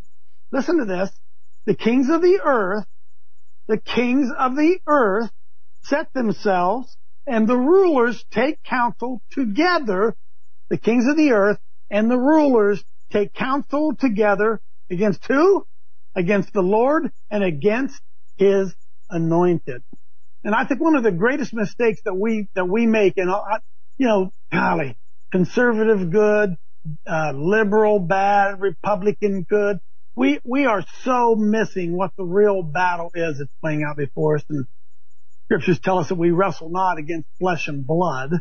Listen 0.52 0.78
to 0.78 0.84
this 0.84 1.10
the 1.64 1.74
kings 1.74 2.08
of 2.08 2.22
the 2.22 2.40
earth, 2.44 2.84
the 3.68 3.78
kings 3.78 4.30
of 4.36 4.56
the 4.56 4.78
earth 4.86 5.30
set 5.84 6.12
themselves 6.12 6.96
and 7.26 7.48
the 7.48 7.56
rulers 7.56 8.24
take 8.30 8.62
counsel 8.64 9.22
together. 9.30 10.16
The 10.70 10.78
kings 10.78 11.06
of 11.06 11.16
the 11.16 11.32
earth 11.32 11.58
and 11.90 12.10
the 12.10 12.18
rulers 12.18 12.82
take 13.10 13.32
counsel 13.32 13.94
together 13.94 14.60
against 14.90 15.24
who? 15.26 15.64
Against 16.14 16.52
the 16.52 16.62
Lord 16.62 17.10
and 17.30 17.44
against 17.44 18.00
his 18.36 18.74
anointed. 19.08 19.82
And 20.44 20.54
I 20.54 20.64
think 20.64 20.80
one 20.80 20.96
of 20.96 21.04
the 21.04 21.12
greatest 21.12 21.54
mistakes 21.54 22.00
that 22.04 22.14
we, 22.14 22.48
that 22.54 22.68
we 22.68 22.86
make, 22.86 23.16
and 23.16 23.30
uh, 23.30 23.60
you 23.96 24.08
know, 24.08 24.32
golly, 24.50 24.96
conservative 25.30 26.10
good, 26.10 26.56
uh, 27.06 27.32
liberal 27.32 28.00
bad, 28.00 28.60
Republican 28.60 29.46
good 29.48 29.78
we 30.14 30.40
we 30.44 30.66
are 30.66 30.84
so 31.02 31.34
missing 31.34 31.96
what 31.96 32.10
the 32.16 32.24
real 32.24 32.62
battle 32.62 33.10
is 33.14 33.38
that's 33.38 33.50
playing 33.60 33.84
out 33.88 33.96
before 33.96 34.36
us. 34.36 34.44
And 34.48 34.66
scriptures 35.44 35.80
tell 35.80 35.98
us 35.98 36.08
that 36.08 36.16
we 36.16 36.30
wrestle 36.30 36.70
not 36.70 36.98
against 36.98 37.28
flesh 37.38 37.68
and 37.68 37.86
blood. 37.86 38.32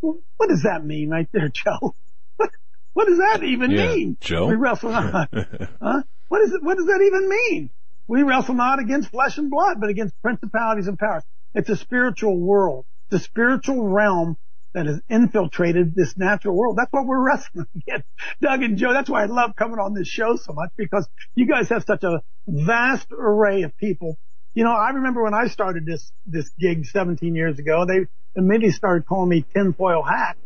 What 0.00 0.48
does 0.48 0.62
that 0.64 0.84
mean 0.84 1.10
right 1.10 1.28
there, 1.32 1.48
Joe? 1.54 1.94
What, 2.36 2.50
what 2.92 3.06
does 3.06 3.18
that 3.18 3.42
even 3.44 3.70
yeah, 3.70 3.86
mean? 3.88 4.16
Joe? 4.20 4.46
We 4.46 4.56
wrestle 4.56 4.90
not. 4.90 5.28
huh? 5.82 6.02
What 6.28 6.42
is 6.42 6.52
it? 6.52 6.62
What 6.62 6.76
does 6.76 6.86
that 6.86 7.02
even 7.04 7.28
mean? 7.28 7.70
We 8.08 8.22
wrestle 8.22 8.54
not 8.54 8.80
against 8.80 9.10
flesh 9.10 9.38
and 9.38 9.50
blood, 9.50 9.76
but 9.80 9.90
against 9.90 10.20
principalities 10.22 10.86
and 10.86 10.98
powers. 10.98 11.22
It's 11.54 11.68
a 11.68 11.76
spiritual 11.76 12.38
world. 12.38 12.86
the 13.10 13.18
spiritual 13.18 13.86
realm 13.88 14.36
that 14.74 14.86
has 14.86 15.00
infiltrated 15.08 15.94
this 15.94 16.16
natural 16.16 16.56
world. 16.56 16.76
That's 16.78 16.92
what 16.92 17.06
we're 17.06 17.24
wrestling 17.24 17.66
against. 17.76 18.06
Doug 18.40 18.62
and 18.62 18.76
Joe, 18.76 18.92
that's 18.92 19.10
why 19.10 19.22
I 19.22 19.26
love 19.26 19.54
coming 19.56 19.78
on 19.78 19.94
this 19.94 20.08
show 20.08 20.36
so 20.36 20.52
much 20.52 20.70
because 20.76 21.08
you 21.34 21.46
guys 21.46 21.68
have 21.68 21.84
such 21.84 22.04
a 22.04 22.22
vast 22.46 23.08
array 23.12 23.62
of 23.62 23.76
people. 23.76 24.18
You 24.54 24.64
know, 24.64 24.72
I 24.72 24.90
remember 24.90 25.22
when 25.22 25.34
I 25.34 25.46
started 25.46 25.86
this, 25.86 26.10
this 26.26 26.50
gig 26.58 26.86
17 26.86 27.34
years 27.34 27.58
ago, 27.58 27.86
they 27.86 28.06
immediately 28.36 28.72
started 28.72 29.06
calling 29.06 29.28
me 29.28 29.44
tinfoil 29.54 30.02
hat. 30.02 30.36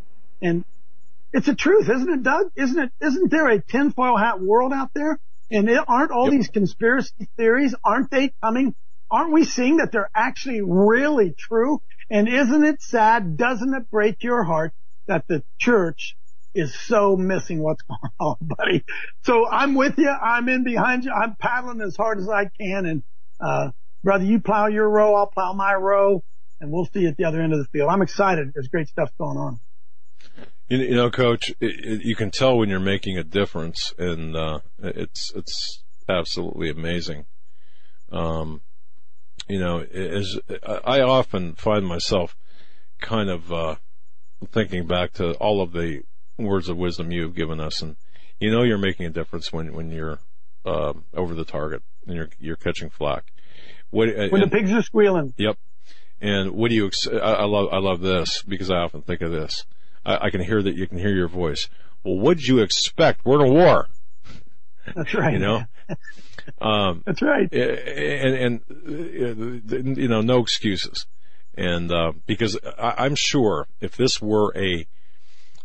And 0.41 0.63
it's 1.33 1.47
a 1.47 1.55
truth, 1.55 1.89
isn't 1.89 2.09
it, 2.09 2.23
Doug? 2.23 2.51
Isn't 2.55 2.79
it, 2.79 2.91
isn't 3.01 3.31
there 3.31 3.49
a 3.49 3.61
tinfoil 3.61 4.17
hat 4.17 4.39
world 4.41 4.71
out 4.73 4.91
there? 4.93 5.19
And 5.51 5.69
it, 5.69 5.79
aren't 5.87 6.11
all 6.11 6.25
yep. 6.25 6.33
these 6.33 6.49
conspiracy 6.49 7.29
theories, 7.37 7.75
aren't 7.83 8.11
they 8.11 8.33
coming? 8.41 8.75
Aren't 9.09 9.31
we 9.31 9.45
seeing 9.45 9.77
that 9.77 9.91
they're 9.91 10.09
actually 10.13 10.61
really 10.61 11.33
true? 11.37 11.81
And 12.09 12.27
isn't 12.29 12.65
it 12.65 12.81
sad? 12.81 13.37
Doesn't 13.37 13.73
it 13.73 13.89
break 13.91 14.23
your 14.23 14.43
heart 14.43 14.73
that 15.07 15.25
the 15.27 15.43
church 15.59 16.15
is 16.55 16.73
so 16.73 17.15
missing 17.15 17.59
what's 17.59 17.81
going 17.83 17.99
on, 18.19 18.35
buddy? 18.41 18.83
So 19.23 19.47
I'm 19.47 19.75
with 19.75 19.97
you. 19.97 20.09
I'm 20.09 20.47
in 20.49 20.63
behind 20.63 21.03
you. 21.03 21.11
I'm 21.11 21.35
paddling 21.39 21.81
as 21.81 21.95
hard 21.95 22.19
as 22.19 22.29
I 22.29 22.49
can. 22.59 22.85
And, 22.85 23.03
uh, 23.39 23.71
brother, 24.03 24.23
you 24.23 24.39
plow 24.39 24.67
your 24.67 24.89
row. 24.89 25.15
I'll 25.15 25.27
plow 25.27 25.53
my 25.53 25.73
row 25.73 26.23
and 26.59 26.71
we'll 26.71 26.85
see 26.85 27.01
you 27.01 27.09
at 27.09 27.17
the 27.17 27.25
other 27.25 27.41
end 27.41 27.53
of 27.53 27.59
the 27.59 27.65
field. 27.65 27.89
I'm 27.89 28.01
excited. 28.01 28.51
There's 28.53 28.69
great 28.69 28.87
stuff 28.87 29.11
going 29.17 29.37
on. 29.37 29.59
You, 30.69 30.95
know, 30.95 31.09
coach, 31.09 31.49
it, 31.49 31.55
it, 31.61 32.01
you 32.03 32.15
can 32.15 32.31
tell 32.31 32.57
when 32.57 32.69
you're 32.69 32.79
making 32.79 33.17
a 33.17 33.23
difference 33.23 33.93
and, 33.97 34.35
uh, 34.35 34.59
it's, 34.79 35.31
it's 35.33 35.83
absolutely 36.09 36.69
amazing. 36.69 37.25
Um, 38.11 38.61
you 39.47 39.59
know, 39.59 39.79
as 39.81 40.39
I 40.85 41.01
often 41.01 41.53
find 41.53 41.85
myself 41.85 42.35
kind 42.99 43.29
of 43.29 43.51
uh, 43.51 43.75
thinking 44.51 44.87
back 44.87 45.13
to 45.13 45.33
all 45.35 45.61
of 45.61 45.71
the 45.71 46.03
words 46.37 46.69
of 46.69 46.77
wisdom 46.77 47.11
you've 47.11 47.35
given 47.35 47.59
us, 47.59 47.81
and 47.81 47.95
you 48.39 48.51
know 48.51 48.63
you're 48.63 48.77
making 48.77 49.05
a 49.05 49.09
difference 49.09 49.51
when 49.51 49.73
when 49.73 49.89
you're 49.89 50.19
uh, 50.65 50.93
over 51.13 51.33
the 51.33 51.45
target 51.45 51.81
and 52.05 52.15
you're 52.15 52.29
you're 52.39 52.55
catching 52.55 52.89
flack. 52.89 53.31
What, 53.89 54.09
when 54.09 54.41
and, 54.41 54.43
the 54.43 54.55
pigs 54.55 54.71
are 54.71 54.81
squealing. 54.81 55.33
Yep. 55.37 55.57
And 56.19 56.51
what 56.51 56.69
do 56.69 56.75
you? 56.75 56.87
Ex- 56.87 57.07
I, 57.07 57.17
I, 57.17 57.45
love 57.45 57.69
I 57.71 57.77
love 57.77 58.01
this 58.01 58.41
because 58.41 58.69
I 58.69 58.77
often 58.77 59.01
think 59.01 59.21
of 59.21 59.31
this. 59.31 59.65
I, 60.05 60.25
I 60.25 60.29
can 60.29 60.41
hear 60.41 60.61
that 60.61 60.75
you 60.75 60.87
can 60.87 60.97
hear 60.97 61.15
your 61.15 61.27
voice. 61.27 61.69
Well, 62.03 62.17
what 62.17 62.37
did 62.37 62.47
you 62.47 62.59
expect? 62.59 63.23
We're 63.23 63.45
in 63.45 63.51
a 63.51 63.53
war. 63.53 63.87
That's 64.95 65.13
right. 65.13 65.33
you 65.33 65.39
know. 65.39 65.65
Um, 66.61 67.03
That's 67.05 67.21
right. 67.21 67.51
And, 67.53 68.61
and, 68.69 69.97
you 69.97 70.07
know, 70.07 70.21
no 70.21 70.39
excuses. 70.39 71.05
And, 71.55 71.91
uh, 71.91 72.13
because 72.25 72.57
I, 72.77 72.95
I'm 72.99 73.15
sure 73.15 73.67
if 73.81 73.97
this 73.97 74.21
were 74.21 74.53
a, 74.55 74.87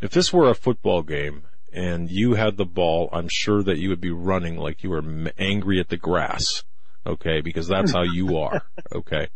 if 0.00 0.10
this 0.10 0.32
were 0.32 0.50
a 0.50 0.54
football 0.54 1.02
game 1.02 1.42
and 1.72 2.10
you 2.10 2.34
had 2.34 2.56
the 2.56 2.64
ball, 2.64 3.08
I'm 3.12 3.28
sure 3.30 3.62
that 3.62 3.78
you 3.78 3.90
would 3.90 4.00
be 4.00 4.10
running 4.10 4.56
like 4.56 4.82
you 4.82 4.90
were 4.90 5.04
angry 5.38 5.78
at 5.78 5.88
the 5.88 5.96
grass. 5.96 6.64
Okay. 7.06 7.42
Because 7.42 7.68
that's 7.68 7.92
how 7.92 8.02
you 8.02 8.38
are. 8.38 8.62
Okay. 8.92 9.28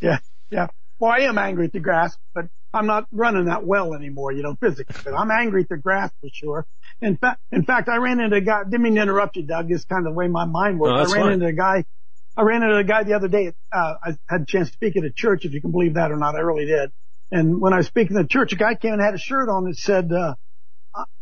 Yeah. 0.00 0.18
Yeah. 0.50 0.66
Well, 0.98 1.12
I 1.12 1.20
am 1.20 1.38
angry 1.38 1.64
at 1.64 1.72
the 1.72 1.80
grass, 1.80 2.16
but 2.34 2.46
I'm 2.72 2.86
not 2.86 3.06
running 3.10 3.46
that 3.46 3.64
well 3.64 3.94
anymore, 3.94 4.32
you 4.32 4.42
know, 4.42 4.56
physically, 4.60 4.96
but 5.04 5.14
I'm 5.14 5.30
angry 5.30 5.62
at 5.62 5.68
the 5.68 5.76
grass 5.76 6.10
for 6.20 6.28
sure. 6.32 6.66
In 7.00 7.16
fact, 7.16 7.40
in 7.50 7.64
fact, 7.64 7.88
I 7.88 7.96
ran 7.96 8.20
into 8.20 8.36
a 8.36 8.40
guy, 8.40 8.62
didn't 8.64 8.82
mean 8.82 8.94
to 8.94 9.02
interrupt 9.02 9.36
you, 9.36 9.42
Doug. 9.42 9.70
It's 9.70 9.84
kind 9.84 10.06
of 10.06 10.12
the 10.12 10.16
way 10.16 10.28
my 10.28 10.44
mind 10.44 10.78
works. 10.78 11.10
No, 11.10 11.10
I 11.10 11.16
ran 11.16 11.24
fine. 11.26 11.32
into 11.34 11.46
a 11.46 11.52
guy, 11.52 11.84
I 12.36 12.42
ran 12.42 12.62
into 12.62 12.76
a 12.76 12.84
guy 12.84 13.02
the 13.02 13.14
other 13.14 13.28
day. 13.28 13.52
Uh, 13.72 13.94
I 14.04 14.16
had 14.28 14.42
a 14.42 14.46
chance 14.46 14.68
to 14.68 14.74
speak 14.74 14.96
at 14.96 15.04
a 15.04 15.10
church, 15.10 15.44
if 15.44 15.52
you 15.52 15.60
can 15.60 15.72
believe 15.72 15.94
that 15.94 16.12
or 16.12 16.16
not. 16.16 16.36
I 16.36 16.40
really 16.40 16.66
did. 16.66 16.90
And 17.32 17.60
when 17.60 17.72
I 17.72 17.78
was 17.78 17.86
speaking 17.86 18.16
at 18.16 18.22
the 18.22 18.28
church, 18.28 18.52
a 18.52 18.56
guy 18.56 18.74
came 18.74 18.92
and 18.92 19.02
had 19.02 19.14
a 19.14 19.18
shirt 19.18 19.48
on 19.48 19.64
that 19.64 19.76
said, 19.76 20.12
uh, 20.12 20.34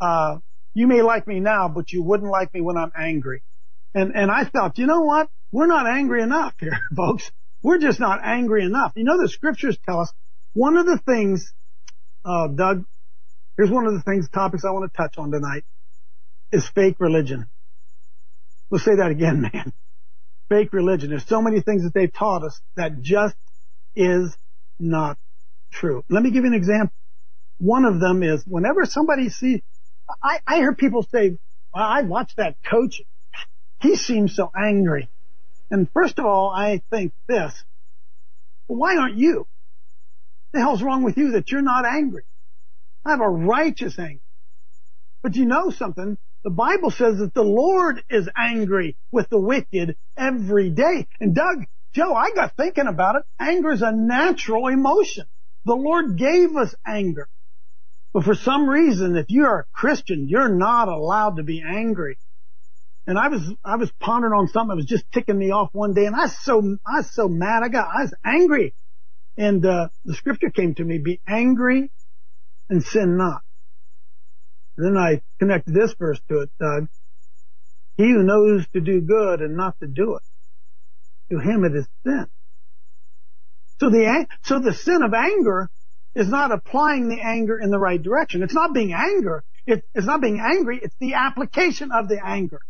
uh, 0.01 0.39
you 0.75 0.87
may 0.87 1.03
like 1.03 1.27
me 1.27 1.41
now, 1.41 1.69
but 1.69 1.93
you 1.93 2.03
wouldn't 2.03 2.31
like 2.31 2.53
me 2.55 2.61
when 2.61 2.77
I'm 2.77 2.93
angry. 2.97 3.43
And, 3.95 4.13
and 4.15 4.31
I 4.31 4.45
thought, 4.45 4.79
you 4.79 4.87
know 4.87 5.03
what? 5.03 5.29
We're 5.51 5.67
not 5.67 5.87
angry 5.87 6.23
enough 6.23 6.55
here, 6.61 6.79
folks. 6.97 7.31
We're 7.63 7.79
just 7.79 8.01
not 8.01 8.21
angry 8.23 8.65
enough. 8.65 8.93
You 8.95 9.05
know, 9.05 9.21
the 9.21 9.29
scriptures 9.29 9.77
tell 9.85 10.01
us 10.01 10.13
one 10.55 10.77
of 10.77 10.87
the 10.87 10.99
things, 10.99 11.53
uh, 12.25 12.49
Doug, 12.49 12.85
here's 13.57 13.71
one 13.71 13.87
of 13.87 13.95
the 13.95 14.03
things, 14.03 14.29
topics 14.29 14.65
I 14.65 14.71
want 14.71 14.91
to 14.93 14.97
touch 14.97 15.19
on 15.19 15.31
tonight 15.31 15.65
is 16.53 16.67
fake 16.69 16.97
religion. 16.99 17.49
We'll 18.71 18.81
say 18.81 18.97
that 18.97 19.11
again, 19.11 19.41
man. 19.53 19.73
Fake 20.49 20.73
religion. 20.73 21.11
There's 21.11 21.27
so 21.27 21.43
many 21.43 21.61
things 21.61 21.85
that 21.85 21.93
they've 21.95 22.13
taught 22.13 22.43
us 22.43 22.61
that 22.77 23.03
just 23.03 23.37
is 23.95 24.37
not 24.79 25.19
true. 25.73 26.05
Let 26.09 26.23
me 26.23 26.31
give 26.31 26.45
you 26.45 26.51
an 26.51 26.57
example. 26.57 26.95
One 27.59 27.85
of 27.85 28.01
them 28.01 28.23
is 28.23 28.45
whenever 28.47 28.87
somebody 28.87 29.29
sees, 29.29 29.61
I, 30.23 30.41
I 30.47 30.57
hear 30.57 30.75
people 30.75 31.03
say, 31.03 31.39
well, 31.75 31.85
I 31.85 32.03
watched 32.03 32.37
that 32.37 32.57
coach. 32.65 33.03
He 33.81 33.97
seems 33.97 34.35
so 34.35 34.51
angry. 34.57 35.11
And 35.71 35.91
first 35.93 36.19
of 36.19 36.25
all, 36.25 36.51
I 36.51 36.81
think 36.91 37.13
this, 37.29 37.65
why 38.67 38.97
aren't 38.97 39.17
you? 39.17 39.47
The 40.53 40.61
hell's 40.61 40.83
wrong 40.83 41.03
with 41.03 41.17
you 41.17 41.33
that 41.33 41.51
you're 41.51 41.63
not 41.63 41.85
angry? 41.85 42.23
I 43.05 43.11
have 43.11 43.21
a 43.21 43.29
righteous 43.29 43.99
anger. 43.99 44.23
But 45.23 45.37
you 45.37 45.47
know 45.47 45.71
something? 45.71 46.17
The 46.45 46.51
Bible 46.51 46.91
says 46.91 47.19
that 47.19 47.35
the 47.35 47.43
Lord 47.43 48.03
is 48.09 48.29
angry 48.37 48.97
with 49.11 49.29
the 49.29 49.41
wicked 49.41 49.97
every 50.17 50.71
day. 50.71 51.07
And 51.21 51.35
Doug, 51.35 51.65
Joe, 51.95 52.15
I 52.15 52.31
got 52.35 52.57
thinking 52.57 52.87
about 52.87 53.17
it. 53.17 53.23
Anger 53.41 53.73
is 53.73 53.83
a 53.83 53.93
natural 53.93 54.69
emotion. 54.69 55.27
The 55.65 55.75
Lord 55.75 56.17
gave 56.17 56.57
us 56.57 56.75
anger. 56.87 57.29
But 58.15 58.25
for 58.25 58.35
some 58.35 58.69
reason, 58.69 59.17
if 59.17 59.27
you're 59.29 59.61
a 59.61 59.65
Christian, 59.73 60.29
you're 60.29 60.49
not 60.49 60.89
allowed 60.89 61.37
to 61.37 61.43
be 61.43 61.63
angry. 61.63 62.19
And 63.07 63.19
I 63.19 63.29
was, 63.29 63.43
I 63.65 63.77
was 63.77 63.91
pondering 64.01 64.35
on 64.35 64.49
something 64.49 64.69
that 64.69 64.77
was 64.77 64.87
just 64.87 65.11
ticking 65.13 65.39
me 65.39 65.51
off 65.51 65.71
one 65.73 65.95
day 65.95 66.07
and 66.07 66.15
I 66.15 66.23
was 66.23 66.39
so, 66.39 66.77
I 66.87 66.99
was 66.99 67.11
so 67.11 67.29
mad. 67.29 67.63
I 67.63 67.69
got, 67.69 67.89
I 67.89 68.03
was 68.03 68.15
angry. 68.25 68.75
And, 69.39 69.65
uh, 69.65 69.89
the 70.05 70.15
scripture 70.15 70.51
came 70.51 70.75
to 70.75 70.85
me, 70.85 70.99
be 70.99 71.21
angry 71.27 71.93
and 72.69 72.83
sin 72.83 73.17
not. 73.17 73.41
then 74.77 74.97
I 74.97 75.23
connected 75.39 75.73
this 75.75 75.95
verse 75.95 76.21
to 76.29 76.41
it, 76.41 76.51
Doug. 76.61 76.89
He 77.97 78.11
who 78.11 78.25
knows 78.25 78.67
to 78.75 78.81
do 78.81 79.01
good 79.01 79.41
and 79.41 79.57
not 79.57 79.79
to 79.81 79.87
do 79.87 80.17
it, 80.17 80.23
to 81.33 81.39
him 81.39 81.65
it 81.65 81.75
is 81.75 81.87
sin. 82.05 82.27
So 83.81 83.91
the, 83.91 84.27
so 84.43 84.59
the 84.59 84.75
sin 84.75 85.03
of 85.03 85.15
anger 85.15 85.71
is 86.17 86.29
not 86.29 86.51
applying 86.51 87.09
the 87.09 87.21
anger 87.21 87.59
in 87.59 87.71
the 87.71 87.79
right 87.79 88.03
direction. 88.03 88.43
It's 88.43 88.55
not 88.55 88.75
being 88.75 88.93
anger. 88.93 89.45
It, 89.67 89.85
it's 89.95 90.07
not 90.07 90.21
being 90.21 90.41
angry. 90.41 90.81
It's 90.83 90.97
the 90.99 91.15
application 91.15 91.93
of 91.93 92.09
the 92.09 92.21
anger. 92.25 92.61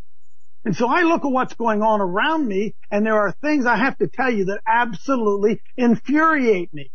And 0.69 0.77
so 0.77 0.87
I 0.87 1.05
look 1.05 1.25
at 1.25 1.33
what's 1.33 1.55
going 1.55 1.81
on 1.81 2.03
around 2.03 2.47
me 2.47 2.75
and 2.91 3.07
there 3.07 3.19
are 3.19 3.33
things 3.41 3.65
I 3.65 3.77
have 3.77 3.97
to 4.01 4.07
tell 4.07 4.31
you 4.31 4.45
that 4.45 4.61
absolutely 4.69 5.63
infuriate 5.79 6.75
me. 6.75 6.91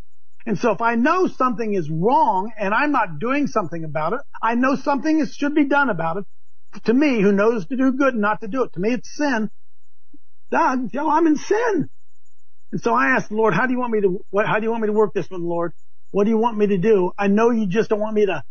And 0.45 0.59
so 0.59 0.73
if 0.73 0.81
I 0.83 0.93
know 0.93 1.25
something 1.25 1.73
is 1.73 1.89
wrong 1.89 2.51
and 2.55 2.71
I'm 2.71 2.91
not 2.91 3.17
doing 3.17 3.47
something 3.47 3.83
about 3.83 4.13
it, 4.13 4.19
I 4.43 4.53
know 4.53 4.75
something 4.75 5.19
is, 5.19 5.33
should 5.33 5.55
be 5.55 5.65
done 5.65 5.89
about 5.89 6.17
it. 6.17 6.25
To 6.83 6.93
me, 6.93 7.19
who 7.19 7.31
knows 7.31 7.65
to 7.65 7.75
do 7.75 7.93
good 7.93 8.13
and 8.13 8.21
not 8.21 8.41
to 8.41 8.47
do 8.47 8.61
it. 8.61 8.73
To 8.73 8.79
me, 8.79 8.91
it's 8.93 9.11
sin. 9.11 9.49
Doug, 10.51 10.91
Joe, 10.91 11.09
I'm 11.09 11.25
in 11.25 11.37
sin. 11.37 11.89
And 12.73 12.79
so 12.79 12.93
I 12.93 13.15
asked 13.15 13.29
the 13.29 13.35
Lord, 13.37 13.55
how 13.55 13.65
do 13.65 13.73
you 13.73 13.79
want 13.79 13.91
me 13.91 14.01
to, 14.01 14.23
what, 14.29 14.45
how 14.45 14.59
do 14.59 14.65
you 14.65 14.69
want 14.69 14.83
me 14.83 14.87
to 14.89 14.93
work 14.93 15.15
this 15.15 15.31
one, 15.31 15.41
Lord? 15.41 15.73
What 16.11 16.25
do 16.25 16.29
you 16.29 16.37
want 16.37 16.59
me 16.59 16.67
to 16.67 16.77
do? 16.77 17.11
I 17.17 17.25
know 17.25 17.49
you 17.49 17.65
just 17.65 17.89
don't 17.89 17.99
want 17.99 18.13
me 18.13 18.27
to 18.27 18.43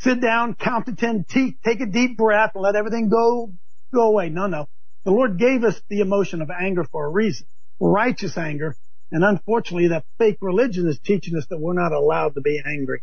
sit 0.00 0.22
down, 0.22 0.54
count 0.54 0.86
to 0.86 0.94
ten, 0.94 1.26
take 1.28 1.82
a 1.82 1.86
deep 1.86 2.16
breath 2.16 2.52
and 2.54 2.62
let 2.62 2.76
everything 2.76 3.10
go 3.10 3.52
go 3.94 4.08
away. 4.08 4.28
No, 4.28 4.46
no. 4.46 4.68
The 5.04 5.10
Lord 5.10 5.38
gave 5.38 5.64
us 5.64 5.80
the 5.88 6.00
emotion 6.00 6.42
of 6.42 6.50
anger 6.50 6.84
for 6.84 7.06
a 7.06 7.08
reason. 7.08 7.46
Righteous 7.80 8.36
anger. 8.36 8.76
And 9.10 9.24
unfortunately 9.24 9.88
that 9.88 10.04
fake 10.18 10.38
religion 10.40 10.88
is 10.88 10.98
teaching 10.98 11.36
us 11.36 11.46
that 11.46 11.58
we're 11.58 11.74
not 11.74 11.92
allowed 11.92 12.34
to 12.34 12.40
be 12.40 12.60
angry. 12.64 13.02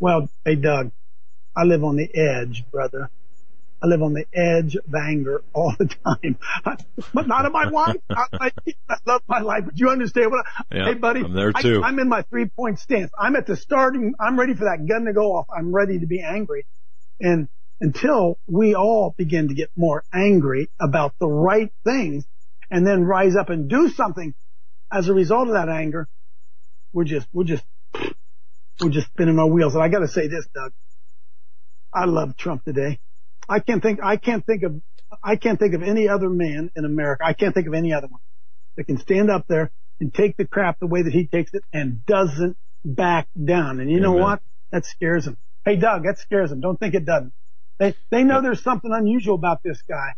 Well, 0.00 0.28
hey 0.44 0.54
Doug, 0.54 0.92
I 1.56 1.64
live 1.64 1.84
on 1.84 1.96
the 1.96 2.08
edge, 2.14 2.64
brother. 2.70 3.10
I 3.82 3.86
live 3.86 4.02
on 4.02 4.12
the 4.12 4.26
edge 4.34 4.74
of 4.74 4.92
anger 4.92 5.42
all 5.52 5.74
the 5.78 5.86
time, 5.86 6.38
but 7.14 7.28
not 7.28 7.46
of 7.46 7.52
my 7.52 7.70
wife. 7.70 7.96
I, 8.10 8.24
I, 8.32 8.50
I, 8.88 8.96
love 9.06 9.22
my 9.28 9.40
life, 9.40 9.64
but 9.66 9.78
you 9.78 9.90
understand 9.90 10.32
what? 10.32 10.44
I, 10.56 10.76
yeah, 10.76 10.84
hey, 10.86 10.94
buddy, 10.94 11.20
I'm 11.20 11.32
there 11.32 11.52
too. 11.52 11.82
I, 11.84 11.88
am 11.88 11.98
in 12.00 12.08
my 12.08 12.22
three 12.22 12.46
point 12.46 12.80
stance. 12.80 13.10
I'm 13.16 13.36
at 13.36 13.46
the 13.46 13.56
starting. 13.56 14.14
I'm 14.18 14.38
ready 14.38 14.54
for 14.54 14.64
that 14.64 14.86
gun 14.88 15.04
to 15.04 15.12
go 15.12 15.36
off. 15.36 15.46
I'm 15.56 15.72
ready 15.72 16.00
to 16.00 16.06
be 16.06 16.20
angry, 16.22 16.66
and 17.20 17.48
until 17.80 18.38
we 18.46 18.74
all 18.74 19.14
begin 19.16 19.48
to 19.48 19.54
get 19.54 19.70
more 19.76 20.04
angry 20.12 20.68
about 20.80 21.14
the 21.20 21.28
right 21.28 21.72
things 21.84 22.24
and 22.70 22.86
then 22.86 23.04
rise 23.04 23.36
up 23.36 23.50
and 23.50 23.68
do 23.68 23.88
something 23.88 24.34
as 24.92 25.08
a 25.08 25.14
result 25.14 25.48
of 25.48 25.54
that 25.54 25.68
anger, 25.68 26.08
we're 26.92 27.04
just, 27.04 27.26
we're 27.32 27.44
just, 27.44 27.64
we're 28.80 28.90
just 28.90 29.08
spinning 29.08 29.38
our 29.38 29.46
wheels. 29.46 29.74
And 29.74 29.82
I 29.82 29.88
gotta 29.88 30.08
say 30.08 30.28
this, 30.28 30.46
Doug. 30.54 30.72
I 31.92 32.04
love 32.04 32.36
Trump 32.36 32.64
today. 32.64 32.98
I 33.48 33.60
can't 33.60 33.82
think, 33.82 34.00
I 34.02 34.16
can't 34.16 34.44
think 34.44 34.62
of, 34.62 34.80
I 35.22 35.36
can't 35.36 35.58
think 35.58 35.74
of 35.74 35.82
any 35.82 36.08
other 36.08 36.28
man 36.28 36.70
in 36.76 36.84
America. 36.84 37.24
I 37.24 37.32
can't 37.32 37.54
think 37.54 37.66
of 37.66 37.74
any 37.74 37.92
other 37.92 38.08
one 38.08 38.20
that 38.76 38.84
can 38.84 38.98
stand 38.98 39.30
up 39.30 39.46
there 39.48 39.70
and 40.00 40.12
take 40.12 40.36
the 40.36 40.46
crap 40.46 40.78
the 40.80 40.86
way 40.86 41.02
that 41.02 41.12
he 41.12 41.26
takes 41.26 41.52
it 41.54 41.62
and 41.72 42.04
doesn't 42.06 42.56
back 42.84 43.28
down. 43.42 43.80
And 43.80 43.90
you 43.90 44.00
know 44.00 44.12
what? 44.12 44.40
That 44.70 44.84
scares 44.84 45.26
him. 45.26 45.36
Hey, 45.64 45.76
Doug, 45.76 46.04
that 46.04 46.18
scares 46.18 46.52
him. 46.52 46.60
Don't 46.60 46.78
think 46.78 46.94
it 46.94 47.04
doesn't. 47.04 47.32
They, 47.78 47.94
they 48.10 48.24
know 48.24 48.42
there's 48.42 48.62
something 48.62 48.92
unusual 48.92 49.34
about 49.34 49.62
this 49.62 49.82
guy 49.82 50.14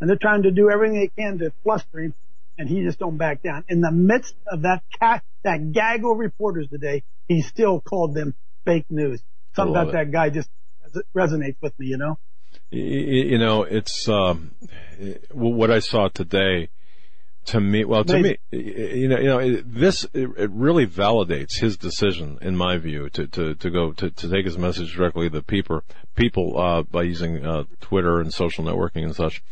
and 0.00 0.08
they're 0.08 0.16
trying 0.16 0.44
to 0.44 0.50
do 0.50 0.70
everything 0.70 0.98
they 0.98 1.22
can 1.22 1.38
to 1.38 1.52
fluster 1.62 2.00
him 2.00 2.14
and 2.58 2.68
he 2.68 2.82
just 2.82 2.98
don't 2.98 3.16
back 3.16 3.42
down. 3.42 3.64
In 3.68 3.80
the 3.80 3.90
midst 3.90 4.34
of 4.46 4.62
that 4.62 4.82
cat, 4.98 5.22
that 5.42 5.72
gaggle 5.72 6.12
of 6.12 6.18
reporters 6.18 6.68
today, 6.68 7.02
he 7.26 7.42
still 7.42 7.80
called 7.80 8.14
them 8.14 8.34
fake 8.64 8.86
news. 8.90 9.22
Something 9.54 9.74
about 9.74 9.88
it. 9.88 9.92
that 9.92 10.12
guy 10.12 10.30
just 10.30 10.48
resonates 11.16 11.56
with 11.60 11.78
me, 11.78 11.86
you 11.86 11.96
know? 11.96 12.18
You 12.70 13.38
know, 13.38 13.62
it's, 13.62 14.08
um, 14.08 14.52
what 15.32 15.70
I 15.70 15.78
saw 15.78 16.08
today 16.08 16.68
to 17.46 17.60
me, 17.60 17.84
well, 17.84 18.04
to 18.04 18.18
me, 18.18 18.38
you 18.50 19.08
know, 19.08 19.18
you 19.18 19.28
know, 19.28 19.62
this 19.64 20.06
it 20.12 20.50
really 20.50 20.86
validates 20.86 21.58
his 21.58 21.76
decision, 21.76 22.38
in 22.42 22.56
my 22.56 22.76
view, 22.76 23.08
to 23.10 23.26
to 23.28 23.54
to 23.54 23.70
go 23.70 23.92
to 23.92 24.10
to 24.10 24.28
take 24.28 24.44
his 24.44 24.58
message 24.58 24.94
directly 24.94 25.28
to 25.28 25.36
the 25.36 25.42
people 25.42 25.82
people 26.14 26.58
uh, 26.58 26.82
by 26.82 27.02
using 27.02 27.44
uh, 27.44 27.64
Twitter 27.80 28.20
and 28.20 28.32
social 28.32 28.64
networking 28.64 29.04
and 29.04 29.16
such, 29.16 29.42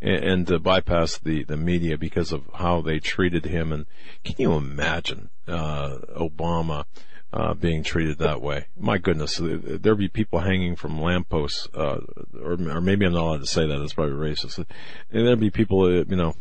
and, 0.00 0.24
and, 0.24 0.46
to 0.46 0.58
bypass 0.58 1.18
the 1.18 1.44
the 1.44 1.56
media 1.56 1.98
because 1.98 2.32
of 2.32 2.44
how 2.54 2.80
they 2.80 2.98
treated 2.98 3.44
him. 3.44 3.72
And 3.72 3.86
can 4.24 4.36
you 4.38 4.54
imagine 4.54 5.30
uh, 5.46 5.98
Obama? 6.16 6.84
Uh, 7.32 7.52
being 7.52 7.82
treated 7.82 8.16
that 8.16 8.40
way. 8.40 8.66
My 8.78 8.96
goodness, 8.96 9.38
there'd 9.42 9.98
be 9.98 10.08
people 10.08 10.38
hanging 10.38 10.74
from 10.74 11.02
lampposts, 11.02 11.68
uh, 11.74 11.98
or, 12.40 12.52
or 12.52 12.80
maybe 12.80 13.04
I'm 13.04 13.12
not 13.12 13.24
allowed 13.24 13.40
to 13.40 13.46
say 13.46 13.66
that. 13.66 13.82
It's 13.82 13.92
probably 13.92 14.14
racist. 14.14 14.56
And 14.58 15.26
there'd 15.26 15.40
be 15.40 15.50
people, 15.50 15.82
uh, 15.82 16.04
you 16.08 16.16
know, 16.16 16.34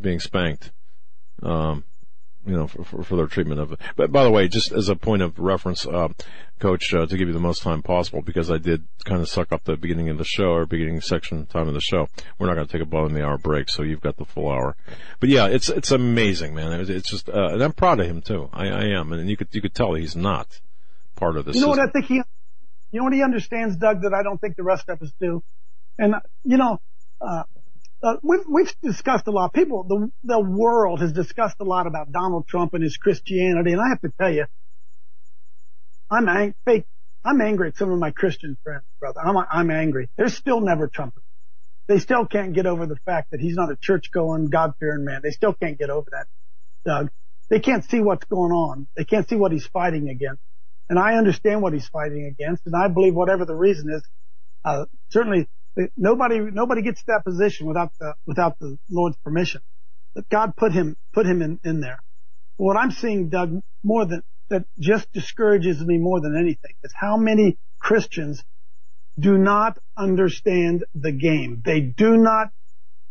being 0.00 0.20
spanked. 0.20 0.72
Um, 1.42 1.84
you 2.46 2.54
know, 2.54 2.66
for, 2.66 2.84
for, 2.84 3.02
for, 3.02 3.16
their 3.16 3.26
treatment 3.26 3.60
of 3.60 3.72
it. 3.72 3.80
But 3.96 4.10
by 4.10 4.24
the 4.24 4.30
way, 4.30 4.48
just 4.48 4.72
as 4.72 4.88
a 4.88 4.96
point 4.96 5.22
of 5.22 5.38
reference, 5.38 5.86
uh, 5.86 6.08
coach, 6.58 6.92
uh, 6.94 7.06
to 7.06 7.16
give 7.16 7.28
you 7.28 7.34
the 7.34 7.40
most 7.40 7.62
time 7.62 7.82
possible, 7.82 8.22
because 8.22 8.50
I 8.50 8.56
did 8.56 8.84
kind 9.04 9.20
of 9.20 9.28
suck 9.28 9.52
up 9.52 9.64
the 9.64 9.76
beginning 9.76 10.08
of 10.08 10.16
the 10.16 10.24
show 10.24 10.52
or 10.52 10.64
beginning 10.64 11.00
section 11.02 11.46
time 11.46 11.68
of 11.68 11.74
the 11.74 11.80
show. 11.80 12.08
We're 12.38 12.46
not 12.46 12.54
going 12.54 12.66
to 12.66 12.72
take 12.72 12.82
a 12.82 12.86
bottom 12.86 13.08
of 13.08 13.12
the 13.12 13.24
hour 13.24 13.36
break, 13.36 13.68
so 13.68 13.82
you've 13.82 14.00
got 14.00 14.16
the 14.16 14.24
full 14.24 14.50
hour. 14.50 14.74
But 15.20 15.28
yeah, 15.28 15.48
it's, 15.48 15.68
it's 15.68 15.90
amazing, 15.90 16.54
man. 16.54 16.80
It's, 16.80 17.10
just, 17.10 17.28
uh, 17.28 17.48
and 17.52 17.62
I'm 17.62 17.72
proud 17.72 18.00
of 18.00 18.06
him 18.06 18.22
too. 18.22 18.48
I, 18.52 18.68
I 18.68 18.84
am. 18.98 19.12
And 19.12 19.28
you 19.28 19.36
could, 19.36 19.48
you 19.52 19.60
could 19.60 19.74
tell 19.74 19.94
he's 19.94 20.16
not 20.16 20.60
part 21.16 21.36
of 21.36 21.44
this. 21.44 21.56
You 21.56 21.60
know 21.60 21.74
system. 21.74 21.82
what 21.82 21.88
I 21.88 21.92
think 21.92 22.06
he, 22.06 22.14
you 22.90 23.00
know 23.00 23.04
what 23.04 23.12
he 23.12 23.22
understands, 23.22 23.76
Doug, 23.76 24.00
that 24.02 24.14
I 24.14 24.22
don't 24.22 24.40
think 24.40 24.56
the 24.56 24.64
rest 24.64 24.88
of 24.88 25.02
us 25.02 25.12
do? 25.20 25.42
And, 25.98 26.14
you 26.44 26.56
know, 26.56 26.80
uh, 27.20 27.42
uh, 28.02 28.16
we've, 28.22 28.44
we've 28.48 28.74
discussed 28.82 29.26
a 29.26 29.30
lot. 29.30 29.52
People, 29.52 29.84
the, 29.84 30.10
the 30.24 30.40
world 30.40 31.00
has 31.00 31.12
discussed 31.12 31.56
a 31.60 31.64
lot 31.64 31.86
about 31.86 32.10
Donald 32.12 32.46
Trump 32.46 32.74
and 32.74 32.82
his 32.82 32.96
Christianity. 32.96 33.72
And 33.72 33.80
I 33.80 33.88
have 33.90 34.00
to 34.00 34.12
tell 34.18 34.32
you, 34.32 34.46
I'm 36.10 36.28
ang- 36.28 36.54
fake. 36.64 36.86
I'm 37.24 37.40
angry 37.42 37.68
at 37.68 37.76
some 37.76 37.92
of 37.92 37.98
my 37.98 38.10
Christian 38.10 38.56
friends, 38.64 38.84
brother. 38.98 39.20
I'm, 39.20 39.36
I'm 39.36 39.70
angry. 39.70 40.08
They're 40.16 40.30
still 40.30 40.60
never 40.60 40.88
Trumpers. 40.88 41.22
They 41.88 41.98
still 41.98 42.24
can't 42.24 42.54
get 42.54 42.66
over 42.66 42.86
the 42.86 42.96
fact 43.04 43.32
that 43.32 43.40
he's 43.40 43.56
not 43.56 43.70
a 43.70 43.76
church 43.76 44.10
going, 44.12 44.48
God 44.48 44.74
fearing 44.80 45.04
man. 45.04 45.20
They 45.22 45.32
still 45.32 45.52
can't 45.52 45.78
get 45.78 45.90
over 45.90 46.08
that, 46.12 46.26
Doug. 46.86 47.10
They 47.50 47.60
can't 47.60 47.84
see 47.84 48.00
what's 48.00 48.24
going 48.26 48.52
on. 48.52 48.86
They 48.96 49.04
can't 49.04 49.28
see 49.28 49.36
what 49.36 49.52
he's 49.52 49.66
fighting 49.66 50.08
against. 50.08 50.40
And 50.88 50.98
I 50.98 51.14
understand 51.14 51.62
what 51.62 51.72
he's 51.72 51.88
fighting 51.88 52.26
against. 52.26 52.64
And 52.64 52.74
I 52.76 52.88
believe 52.88 53.14
whatever 53.14 53.44
the 53.44 53.56
reason 53.56 53.90
is, 53.90 54.02
uh, 54.64 54.84
certainly 55.10 55.48
nobody, 55.96 56.40
nobody 56.40 56.82
gets 56.82 57.02
that 57.08 57.24
position 57.24 57.66
without 57.66 57.90
the, 58.00 58.14
without 58.26 58.58
the 58.60 58.78
Lord's 58.90 59.16
permission. 59.24 59.62
That 60.14 60.28
God 60.30 60.56
put 60.56 60.72
him, 60.72 60.96
put 61.14 61.26
him 61.26 61.42
in, 61.42 61.60
in 61.64 61.80
there. 61.80 62.00
What 62.56 62.76
I'm 62.76 62.92
seeing, 62.92 63.30
Doug, 63.30 63.60
more 63.84 64.06
than, 64.06 64.22
that 64.50 64.64
just 64.78 65.12
discourages 65.12 65.84
me 65.84 65.98
more 65.98 66.20
than 66.20 66.36
anything 66.36 66.72
is 66.84 66.92
how 66.96 67.16
many 67.16 67.58
Christians 67.80 68.42
do 69.18 69.38
not 69.38 69.78
understand 69.96 70.84
the 70.94 71.12
game. 71.12 71.62
They 71.64 71.80
do 71.80 72.16
not, 72.18 72.48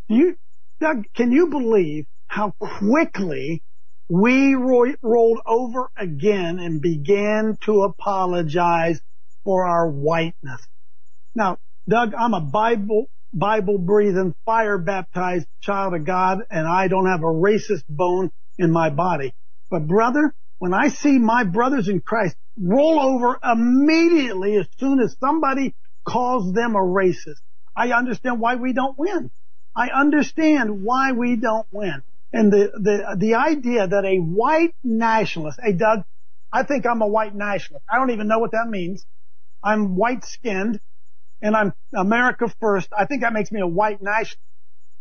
you, 0.10 0.38
Doug, 0.82 1.06
can 1.15 1.32
you 1.32 1.50
believe 1.50 2.06
how 2.28 2.54
quickly 2.60 3.63
we 4.10 4.56
ro- 4.56 4.95
rolled 5.04 5.41
over 5.45 5.89
again 5.98 6.60
and 6.60 6.82
began 6.82 7.58
to 7.63 7.84
apologize 7.84 9.02
for 9.45 9.65
our 9.67 9.89
whiteness? 9.89 10.62
Now, 11.36 11.58
Doug, 11.89 12.13
I'm 12.13 12.36
a 12.36 12.41
Bible, 12.41 13.08
Bible 13.34 13.80
breathing, 13.80 14.36
fire 14.45 14.78
baptized 14.78 15.47
child 15.62 15.95
of 15.95 16.06
God 16.06 16.41
and 16.52 16.67
I 16.67 16.88
don't 16.88 17.08
have 17.08 17.21
a 17.21 17.25
racist 17.25 17.84
bone 17.89 18.32
in 18.60 18.71
my 18.71 18.91
body. 18.91 19.34
But 19.71 19.88
brother, 19.88 20.34
when 20.60 20.73
I 20.73 20.89
see 20.89 21.17
my 21.17 21.45
brothers 21.45 21.88
in 21.88 22.02
Christ 22.02 22.36
roll 22.62 22.99
over 22.99 23.39
immediately 23.43 24.58
as 24.58 24.67
soon 24.78 24.99
as 24.99 25.15
somebody 25.19 25.75
calls 26.06 26.54
them 26.54 26.75
a 26.75 26.80
racist, 26.80 27.41
I 27.75 27.91
understand 27.91 28.39
why 28.39 28.56
we 28.56 28.73
don't 28.73 28.97
win. 28.97 29.32
I 29.75 29.89
understand 29.89 30.84
why 30.84 31.13
we 31.13 31.38
don't 31.38 31.67
win. 31.71 32.04
And 32.32 32.54
the, 32.54 32.71
the, 32.75 33.15
the 33.17 33.36
idea 33.36 33.88
that 33.88 34.06
a 34.06 34.17
white 34.17 34.75
nationalist, 34.84 35.60
hey 35.63 35.73
Doug, 35.73 36.04
I 36.54 36.63
think 36.63 36.86
I'm 36.86 37.02
a 37.02 37.08
white 37.08 37.34
nationalist. 37.36 37.86
I 37.91 37.97
don't 37.97 38.12
even 38.12 38.28
know 38.28 38.39
what 38.39 38.52
that 38.52 38.67
means. 38.69 39.06
I'm 39.63 39.95
white 39.95 40.23
skinned 40.25 40.80
and 41.41 41.56
I'm 41.56 41.73
America 41.95 42.54
first, 42.60 42.89
I 42.97 43.06
think 43.06 43.21
that 43.21 43.34
makes 43.34 43.52
me 43.52 43.62
a 43.62 43.67
white 43.67 44.02
nationalist. 44.02 44.38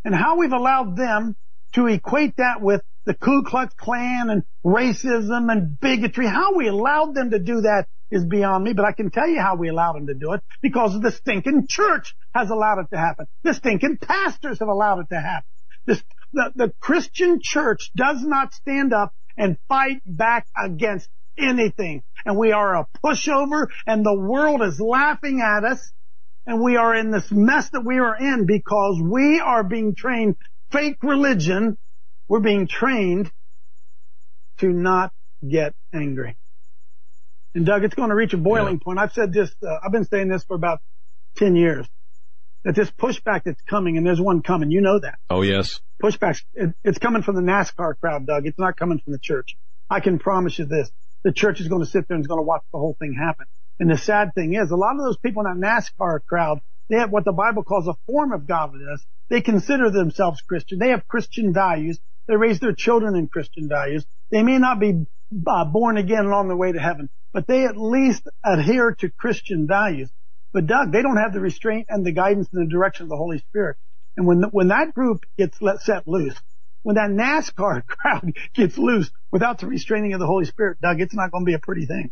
And 0.04 0.14
how 0.14 0.38
we've 0.38 0.52
allowed 0.52 0.96
them 0.96 1.36
to 1.74 1.86
equate 1.86 2.36
that 2.36 2.62
with 2.62 2.82
the 3.04 3.14
Ku 3.14 3.42
Klux 3.44 3.74
Klan 3.74 4.30
and 4.30 4.42
racism 4.64 5.50
and 5.50 5.78
bigotry, 5.80 6.26
how 6.26 6.54
we 6.54 6.68
allowed 6.68 7.14
them 7.14 7.30
to 7.30 7.38
do 7.38 7.62
that 7.62 7.86
is 8.10 8.24
beyond 8.24 8.64
me, 8.64 8.72
but 8.72 8.84
I 8.84 8.92
can 8.92 9.10
tell 9.10 9.28
you 9.28 9.40
how 9.40 9.56
we 9.56 9.68
allowed 9.68 9.96
them 9.96 10.06
to 10.06 10.14
do 10.14 10.32
it 10.32 10.40
because 10.62 10.98
the 11.00 11.10
stinking 11.10 11.66
church 11.68 12.14
has 12.34 12.48
allowed 12.50 12.78
it 12.78 12.86
to 12.92 12.98
happen. 12.98 13.26
The 13.42 13.54
stinking 13.54 13.98
pastors 13.98 14.60
have 14.60 14.68
allowed 14.68 15.00
it 15.00 15.06
to 15.10 15.20
happen. 15.20 15.48
This, 15.86 16.02
the, 16.32 16.52
the 16.54 16.72
Christian 16.80 17.40
church 17.42 17.90
does 17.94 18.22
not 18.22 18.54
stand 18.54 18.94
up 18.94 19.12
and 19.36 19.58
fight 19.68 20.00
back 20.06 20.46
against 20.56 21.08
anything. 21.38 22.02
And 22.24 22.36
we 22.36 22.52
are 22.52 22.76
a 22.76 22.86
pushover 23.04 23.68
and 23.86 24.04
the 24.04 24.18
world 24.18 24.62
is 24.62 24.80
laughing 24.80 25.40
at 25.40 25.64
us 25.64 25.92
and 26.48 26.62
we 26.62 26.76
are 26.76 26.94
in 26.94 27.10
this 27.10 27.30
mess 27.30 27.68
that 27.70 27.84
we 27.84 27.98
are 27.98 28.16
in 28.16 28.46
because 28.46 28.98
we 29.02 29.38
are 29.38 29.62
being 29.62 29.94
trained 29.94 30.34
fake 30.72 30.96
religion. 31.02 31.76
We're 32.26 32.40
being 32.40 32.66
trained 32.66 33.30
to 34.60 34.68
not 34.68 35.12
get 35.46 35.74
angry. 35.94 36.38
And 37.54 37.66
Doug, 37.66 37.84
it's 37.84 37.94
going 37.94 38.08
to 38.08 38.14
reach 38.14 38.32
a 38.32 38.38
boiling 38.38 38.78
yeah. 38.80 38.84
point. 38.84 38.98
I've 38.98 39.12
said 39.12 39.30
this, 39.30 39.54
uh, 39.62 39.76
I've 39.84 39.92
been 39.92 40.06
saying 40.06 40.28
this 40.28 40.42
for 40.44 40.56
about 40.56 40.80
10 41.36 41.54
years 41.54 41.86
that 42.64 42.74
this 42.74 42.90
pushback 42.90 43.44
that's 43.44 43.60
coming 43.68 43.98
and 43.98 44.06
there's 44.06 44.20
one 44.20 44.42
coming. 44.42 44.70
You 44.70 44.80
know 44.80 44.98
that. 45.00 45.18
Oh 45.28 45.42
yes. 45.42 45.80
Pushback. 46.02 46.40
It, 46.54 46.72
it's 46.82 46.98
coming 46.98 47.20
from 47.20 47.36
the 47.36 47.42
NASCAR 47.42 48.00
crowd, 48.00 48.26
Doug. 48.26 48.46
It's 48.46 48.58
not 48.58 48.74
coming 48.76 49.00
from 49.04 49.12
the 49.12 49.18
church. 49.18 49.56
I 49.90 50.00
can 50.00 50.18
promise 50.18 50.58
you 50.58 50.64
this. 50.64 50.90
The 51.24 51.32
church 51.32 51.60
is 51.60 51.68
going 51.68 51.82
to 51.82 51.90
sit 51.90 52.08
there 52.08 52.14
and 52.14 52.22
is 52.22 52.26
going 52.26 52.40
to 52.40 52.46
watch 52.46 52.62
the 52.72 52.78
whole 52.78 52.96
thing 52.98 53.12
happen. 53.12 53.44
And 53.78 53.90
the 53.90 53.96
sad 53.96 54.34
thing 54.34 54.54
is, 54.54 54.70
a 54.70 54.76
lot 54.76 54.96
of 54.96 55.02
those 55.02 55.18
people 55.18 55.44
in 55.46 55.60
that 55.60 55.66
NASCAR 56.00 56.20
crowd, 56.26 56.60
they 56.88 56.96
have 56.96 57.10
what 57.10 57.24
the 57.24 57.32
Bible 57.32 57.62
calls 57.62 57.86
a 57.86 57.96
form 58.06 58.32
of 58.32 58.46
godliness. 58.46 59.04
They 59.28 59.40
consider 59.40 59.90
themselves 59.90 60.40
Christian. 60.40 60.78
They 60.78 60.90
have 60.90 61.06
Christian 61.06 61.52
values. 61.52 62.00
They 62.26 62.36
raise 62.36 62.60
their 62.60 62.74
children 62.74 63.14
in 63.14 63.28
Christian 63.28 63.68
values. 63.68 64.04
They 64.30 64.42
may 64.42 64.58
not 64.58 64.80
be 64.80 65.06
uh, 65.46 65.64
born 65.66 65.96
again 65.96 66.24
along 66.26 66.48
the 66.48 66.56
way 66.56 66.72
to 66.72 66.78
heaven, 66.78 67.08
but 67.32 67.46
they 67.46 67.64
at 67.64 67.76
least 67.76 68.22
adhere 68.44 68.94
to 69.00 69.10
Christian 69.10 69.66
values. 69.66 70.10
But 70.52 70.66
Doug, 70.66 70.92
they 70.92 71.02
don't 71.02 71.18
have 71.18 71.32
the 71.32 71.40
restraint 71.40 71.86
and 71.88 72.04
the 72.04 72.12
guidance 72.12 72.48
and 72.52 72.66
the 72.66 72.70
direction 72.70 73.04
of 73.04 73.10
the 73.10 73.16
Holy 73.16 73.38
Spirit. 73.38 73.76
And 74.16 74.26
when 74.26 74.42
when 74.50 74.68
that 74.68 74.94
group 74.94 75.24
gets 75.36 75.60
let 75.62 75.80
set 75.80 76.08
loose, 76.08 76.40
when 76.82 76.96
that 76.96 77.10
NASCAR 77.10 77.86
crowd 77.86 78.32
gets 78.54 78.78
loose 78.78 79.10
without 79.30 79.58
the 79.58 79.66
restraining 79.66 80.14
of 80.14 80.20
the 80.20 80.26
Holy 80.26 80.44
Spirit, 80.44 80.78
Doug, 80.80 81.00
it's 81.00 81.14
not 81.14 81.30
going 81.30 81.44
to 81.44 81.46
be 81.46 81.54
a 81.54 81.58
pretty 81.58 81.86
thing 81.86 82.10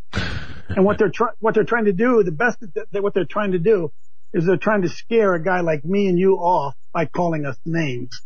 and 0.69 0.85
what 0.85 0.99
they're 0.99 1.11
trying, 1.11 1.35
what 1.39 1.55
they're 1.55 1.65
trying 1.65 1.85
to 1.85 1.93
do, 1.93 2.23
the 2.23 2.33
best 2.33 2.61
that, 2.61 2.87
that 2.91 3.03
what 3.03 3.15
they're 3.15 3.25
trying 3.25 3.53
to 3.53 3.59
do 3.59 3.93
is 4.33 4.45
they're 4.45 4.57
trying 4.57 4.83
to 4.83 4.89
scare 4.89 5.35
a 5.35 5.43
guy 5.43 5.61
like 5.61 5.85
me 5.85 6.09
and 6.09 6.19
you 6.19 6.35
off 6.35 6.75
by 6.93 7.07
calling 7.07 7.47
us 7.47 7.57
names. 7.65 8.23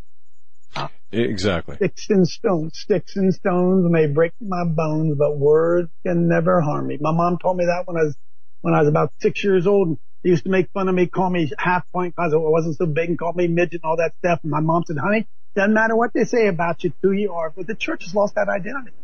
Uh, 0.75 0.89
exactly. 1.13 1.77
Sticks 1.77 2.07
and 2.11 2.27
stones, 2.27 2.73
sticks 2.79 3.17
and 3.17 3.35
stones 3.35 3.85
may 3.91 4.07
break 4.07 4.33
my 4.41 4.65
bones, 4.65 5.17
but 5.19 5.37
words 5.37 5.91
can 6.07 6.29
never 6.29 6.61
harm 6.61 6.87
me. 6.87 6.99
My 7.01 7.13
mom 7.13 7.39
told 7.39 7.57
me 7.57 7.67
that 7.67 7.87
when 7.87 7.97
I 7.97 8.05
was, 8.05 8.17
when 8.63 8.75
I 8.75 8.81
was 8.81 8.89
about 8.89 9.13
six 9.21 9.43
years 9.43 9.67
old 9.67 9.89
and 9.89 9.99
they 10.23 10.31
used 10.31 10.45
to 10.45 10.51
make 10.51 10.71
fun 10.73 10.89
of 10.89 10.95
me, 10.95 11.07
call 11.07 11.31
me 11.31 11.51
half 11.59 11.91
point 11.93 12.15
because 12.17 12.33
I 12.33 12.37
wasn't 12.37 12.77
so 12.77 12.87
big 12.87 13.09
and 13.09 13.19
call 13.19 13.33
me 13.33 13.49
midget 13.49 13.81
and 13.83 13.85
all 13.85 13.97
that 13.97 14.13
stuff. 14.19 14.41
And 14.43 14.51
my 14.51 14.61
mom 14.61 14.85
said, 14.87 14.99
honey, 14.99 15.27
doesn't 15.55 15.75
matter 15.75 15.97
what 15.97 16.13
they 16.15 16.25
say 16.25 16.47
about 16.47 16.85
you, 16.85 16.93
who 17.03 17.13
you 17.13 17.33
are, 17.35 17.51
but 17.51 17.67
the 17.67 17.75
church 17.75 18.05
has 18.05 18.15
lost 18.15 18.35
that 18.37 18.49
identity. 18.49 18.97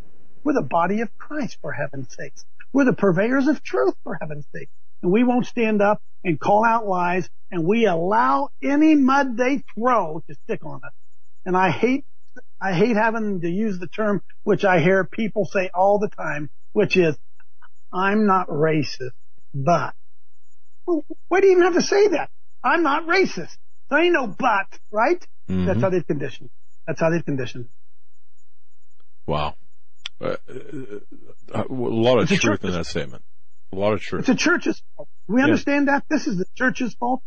We're 0.44 0.54
the 0.54 0.62
body 0.62 1.00
of 1.00 1.16
Christ 1.18 1.58
for 1.60 1.72
heaven's 1.72 2.14
sakes. 2.14 2.44
We're 2.72 2.84
the 2.84 2.92
purveyors 2.92 3.48
of 3.48 3.62
truth 3.62 3.94
for 4.04 4.16
heaven's 4.20 4.46
sake. 4.54 4.68
And 5.02 5.10
we 5.10 5.24
won't 5.24 5.46
stand 5.46 5.82
up 5.82 6.00
and 6.24 6.38
call 6.38 6.64
out 6.64 6.86
lies 6.86 7.28
and 7.50 7.64
we 7.64 7.86
allow 7.86 8.50
any 8.62 8.94
mud 8.94 9.36
they 9.36 9.62
throw 9.74 10.22
to 10.28 10.34
stick 10.44 10.64
on 10.64 10.80
us. 10.84 10.92
And 11.44 11.56
I 11.56 11.70
hate, 11.70 12.04
I 12.60 12.74
hate 12.74 12.96
having 12.96 13.40
to 13.40 13.48
use 13.48 13.78
the 13.78 13.88
term 13.88 14.22
which 14.42 14.64
I 14.64 14.80
hear 14.80 15.04
people 15.04 15.44
say 15.44 15.70
all 15.74 15.98
the 15.98 16.08
time, 16.08 16.50
which 16.72 16.96
is, 16.96 17.16
I'm 17.92 18.26
not 18.26 18.48
racist, 18.48 19.12
but. 19.54 19.94
Well, 20.86 21.04
why 21.28 21.40
do 21.40 21.46
you 21.46 21.52
even 21.52 21.64
have 21.64 21.74
to 21.74 21.82
say 21.82 22.08
that? 22.08 22.30
I'm 22.62 22.82
not 22.82 23.06
racist. 23.06 23.56
There 23.90 23.98
ain't 23.98 24.12
no 24.12 24.26
but, 24.26 24.78
right? 24.90 25.24
Mm-hmm. 25.48 25.66
That's 25.66 25.80
how 25.80 25.90
they've 25.90 26.06
conditioned. 26.06 26.50
That's 26.86 27.00
how 27.00 27.10
they've 27.10 27.24
conditioned. 27.24 27.68
Wow. 29.26 29.54
Uh, 30.20 30.36
uh, 31.54 31.64
a 31.68 31.72
lot 31.72 32.18
of 32.18 32.30
it's 32.30 32.40
truth 32.40 32.64
in 32.64 32.72
that 32.72 32.86
statement. 32.86 33.22
A 33.72 33.76
lot 33.76 33.92
of 33.92 34.00
truth. 34.00 34.20
It's 34.20 34.28
a 34.28 34.34
church's 34.34 34.82
fault. 34.96 35.08
We 35.26 35.42
understand 35.42 35.86
yeah. 35.86 35.94
that 35.94 36.04
this 36.08 36.26
is 36.26 36.38
the 36.38 36.46
church's 36.54 36.94
fault. 36.94 37.22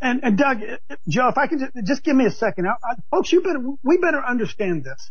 And, 0.00 0.24
and 0.24 0.36
Doug, 0.36 0.62
uh, 0.62 0.96
Joe, 1.08 1.28
if 1.28 1.38
I 1.38 1.46
can 1.46 1.60
just, 1.60 1.86
just 1.86 2.02
give 2.04 2.16
me 2.16 2.26
a 2.26 2.30
second, 2.30 2.66
I, 2.66 2.72
I, 2.72 2.94
folks, 3.10 3.32
you 3.32 3.42
better, 3.42 3.60
we 3.82 3.98
better 3.98 4.22
understand 4.24 4.84
this. 4.84 5.10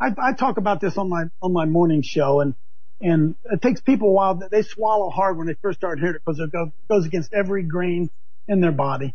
I, 0.00 0.08
I 0.18 0.32
talk 0.32 0.56
about 0.56 0.80
this 0.80 0.96
on 0.96 1.08
my 1.08 1.24
on 1.42 1.52
my 1.52 1.66
morning 1.66 2.00
show, 2.02 2.40
and 2.40 2.54
and 3.00 3.34
it 3.44 3.60
takes 3.60 3.80
people 3.80 4.08
a 4.08 4.12
while. 4.12 4.34
They 4.50 4.62
swallow 4.62 5.10
hard 5.10 5.36
when 5.36 5.46
they 5.46 5.54
first 5.60 5.78
start 5.78 5.98
hearing 5.98 6.16
it 6.16 6.22
because 6.24 6.40
it 6.40 6.50
goes, 6.50 6.68
goes 6.88 7.06
against 7.06 7.32
every 7.32 7.62
grain 7.62 8.10
in 8.48 8.60
their 8.60 8.72
body. 8.72 9.14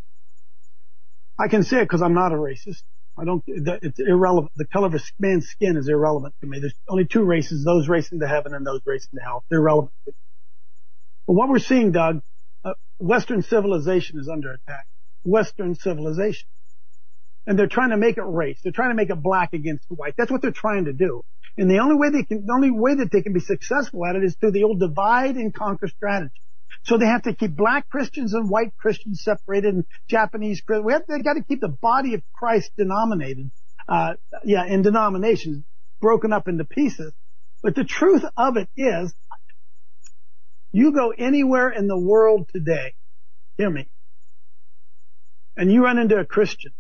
I 1.39 1.47
can 1.49 1.63
say 1.63 1.79
it 1.79 1.85
because 1.85 2.01
I'm 2.01 2.13
not 2.15 2.31
a 2.33 2.35
racist. 2.35 2.83
I 3.17 3.25
don't, 3.25 3.43
it's 3.47 3.99
irrelevant. 3.99 4.51
The 4.55 4.67
color 4.67 4.87
of 4.87 4.95
a 4.95 5.01
man's 5.19 5.47
skin 5.47 5.77
is 5.77 5.89
irrelevant 5.89 6.35
to 6.41 6.47
me. 6.47 6.59
There's 6.59 6.75
only 6.89 7.05
two 7.05 7.23
races, 7.23 7.63
those 7.65 7.87
racing 7.89 8.21
to 8.21 8.27
heaven 8.27 8.53
and 8.53 8.65
those 8.65 8.81
racing 8.85 9.19
to 9.19 9.21
hell. 9.23 9.45
They're 9.49 9.59
irrelevant. 9.59 9.93
But 11.27 11.33
what 11.33 11.49
we're 11.49 11.59
seeing, 11.59 11.91
Doug, 11.91 12.21
uh, 12.65 12.73
Western 12.99 13.41
civilization 13.43 14.19
is 14.19 14.29
under 14.29 14.53
attack. 14.53 14.85
Western 15.23 15.75
civilization. 15.75 16.43
and 17.45 17.57
they're 17.59 17.67
trying 17.67 17.89
to 17.91 17.97
make 17.97 18.17
it 18.17 18.23
race. 18.23 18.59
They're 18.63 18.71
trying 18.71 18.89
to 18.91 18.95
make 18.95 19.09
it 19.09 19.21
black 19.21 19.53
against 19.53 19.85
white. 19.89 20.13
That's 20.17 20.31
what 20.31 20.41
they're 20.41 20.51
trying 20.51 20.85
to 20.85 20.93
do. 20.93 21.23
And 21.57 21.69
the 21.69 21.79
only 21.79 21.95
way 21.95 22.09
they 22.09 22.23
can, 22.23 22.45
the 22.45 22.53
only 22.53 22.71
way 22.71 22.95
that 22.95 23.11
they 23.11 23.21
can 23.21 23.33
be 23.33 23.39
successful 23.39 24.05
at 24.05 24.15
it 24.15 24.23
is 24.23 24.35
through 24.39 24.51
the 24.51 24.63
old 24.63 24.79
divide 24.79 25.35
and 25.35 25.53
conquer 25.53 25.87
strategy. 25.87 26.31
So 26.85 26.97
they 26.97 27.07
have 27.07 27.23
to 27.23 27.33
keep 27.33 27.55
black 27.55 27.89
Christians 27.89 28.33
and 28.33 28.49
white 28.49 28.75
Christians 28.77 29.23
separated 29.23 29.73
and 29.73 29.85
Japanese 30.07 30.61
Christians. 30.61 30.91
Have, 30.91 31.03
they 31.07 31.21
got 31.23 31.33
to 31.33 31.43
keep 31.43 31.59
the 31.59 31.75
body 31.81 32.13
of 32.13 32.21
Christ 32.33 32.71
denominated, 32.77 33.49
uh, 33.89 34.13
yeah, 34.43 34.65
in 34.65 34.83
denominations 34.83 35.63
broken 35.99 36.31
up 36.31 36.47
into 36.47 36.63
pieces. 36.63 37.11
But 37.63 37.73
the 37.73 37.83
truth 37.83 38.23
of 38.37 38.57
it 38.57 38.69
is, 38.77 39.13
you 40.71 40.91
go 40.91 41.11
anywhere 41.17 41.69
in 41.69 41.87
the 41.87 41.97
world 41.97 42.49
today, 42.53 42.93
hear 43.57 43.69
me, 43.69 43.87
and 45.57 45.71
you 45.71 45.83
run 45.83 45.97
into 45.97 46.17
a 46.17 46.25
Christian. 46.25 46.73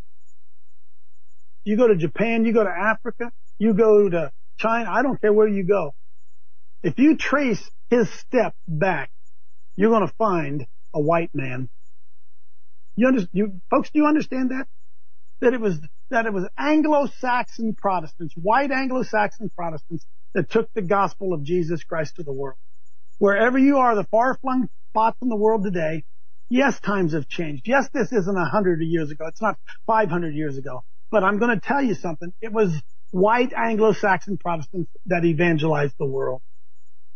You 1.63 1.77
go 1.77 1.87
to 1.87 1.95
Japan, 1.95 2.45
you 2.45 2.53
go 2.53 2.63
to 2.63 2.69
Africa, 2.69 3.31
you 3.57 3.73
go 3.73 4.07
to 4.07 4.31
China, 4.59 4.91
I 4.91 5.01
don't 5.01 5.19
care 5.19 5.33
where 5.33 5.47
you 5.47 5.63
go. 5.63 5.95
If 6.83 6.99
you 6.99 7.17
trace 7.17 7.67
his 7.89 8.07
step 8.11 8.53
back, 8.67 9.09
you're 9.75 9.91
going 9.91 10.07
to 10.07 10.13
find 10.17 10.65
a 10.93 10.99
white 10.99 11.31
man. 11.33 11.69
You 12.95 13.07
understand, 13.07 13.29
you, 13.33 13.61
folks, 13.69 13.89
do 13.91 13.99
you 13.99 14.07
understand 14.07 14.51
that? 14.51 14.67
That 15.41 15.53
it 15.53 15.59
was, 15.59 15.79
that 16.09 16.25
it 16.25 16.33
was 16.33 16.47
Anglo-Saxon 16.57 17.75
Protestants, 17.75 18.33
white 18.35 18.71
Anglo-Saxon 18.71 19.51
Protestants 19.55 20.05
that 20.33 20.49
took 20.49 20.73
the 20.73 20.81
gospel 20.81 21.33
of 21.33 21.43
Jesus 21.43 21.83
Christ 21.83 22.15
to 22.15 22.23
the 22.23 22.31
world. 22.31 22.57
Wherever 23.17 23.57
you 23.57 23.77
are, 23.77 23.95
the 23.95 24.05
far-flung 24.05 24.69
spots 24.91 25.17
in 25.21 25.29
the 25.29 25.35
world 25.35 25.63
today, 25.63 26.03
yes, 26.49 26.79
times 26.79 27.13
have 27.13 27.27
changed. 27.27 27.67
Yes, 27.67 27.89
this 27.93 28.11
isn't 28.11 28.37
a 28.37 28.45
hundred 28.45 28.81
years 28.81 29.11
ago. 29.11 29.27
It's 29.27 29.41
not 29.41 29.57
500 29.87 30.33
years 30.33 30.57
ago. 30.57 30.83
But 31.11 31.23
I'm 31.23 31.37
going 31.37 31.59
to 31.59 31.65
tell 31.65 31.81
you 31.81 31.95
something. 31.95 32.33
It 32.41 32.51
was 32.51 32.73
white 33.11 33.53
Anglo-Saxon 33.53 34.37
Protestants 34.37 34.89
that 35.05 35.23
evangelized 35.25 35.95
the 35.99 36.05
world. 36.05 36.41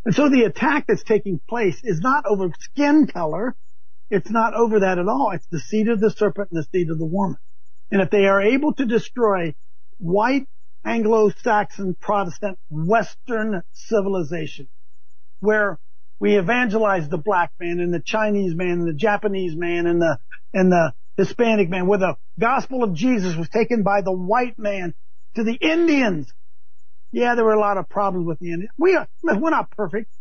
And 0.05 0.15
so 0.15 0.29
the 0.29 0.43
attack 0.43 0.85
that's 0.88 1.03
taking 1.03 1.39
place 1.47 1.79
is 1.83 1.99
not 1.99 2.25
over 2.25 2.51
skin 2.59 3.07
color. 3.07 3.55
It's 4.09 4.29
not 4.29 4.53
over 4.53 4.79
that 4.79 4.97
at 4.97 5.07
all. 5.07 5.31
It's 5.33 5.47
the 5.51 5.59
seed 5.59 5.88
of 5.89 5.99
the 5.99 6.09
serpent 6.09 6.49
and 6.51 6.59
the 6.59 6.67
seed 6.71 6.89
of 6.89 6.97
the 6.97 7.05
woman. 7.05 7.38
And 7.91 8.01
if 8.01 8.09
they 8.09 8.25
are 8.25 8.41
able 8.41 8.73
to 8.75 8.85
destroy 8.85 9.55
white 9.97 10.47
Anglo-Saxon 10.85 11.95
Protestant 11.99 12.57
Western 12.69 13.63
civilization, 13.73 14.69
where 15.41 15.79
we 16.19 16.38
evangelize 16.38 17.07
the 17.09 17.17
black 17.17 17.51
man 17.59 17.79
and 17.79 17.93
the 17.93 18.01
Chinese 18.01 18.55
man 18.55 18.79
and 18.79 18.88
the 18.88 18.93
Japanese 18.93 19.55
man 19.55 19.85
and 19.88 20.01
the, 20.01 20.17
and 20.53 20.71
the 20.71 20.93
Hispanic 21.17 21.69
man, 21.69 21.88
where 21.88 21.99
the 21.99 22.15
gospel 22.39 22.83
of 22.83 22.93
Jesus 22.93 23.35
was 23.35 23.49
taken 23.49 23.83
by 23.83 24.01
the 24.01 24.12
white 24.12 24.57
man 24.57 24.93
to 25.35 25.43
the 25.43 25.55
Indians. 25.55 26.31
Yeah, 27.12 27.36
there 27.36 27.45
were 27.45 27.54
a 27.54 27.60
lot 27.60 27.78
of 27.78 27.89
problems 27.89 28.28
with 28.28 28.39
the 28.39 28.52
Indians. 28.52 28.72
We 28.78 28.95
are, 28.95 29.08
we're 29.24 29.50
not 29.50 29.72
perfect, 29.72 30.12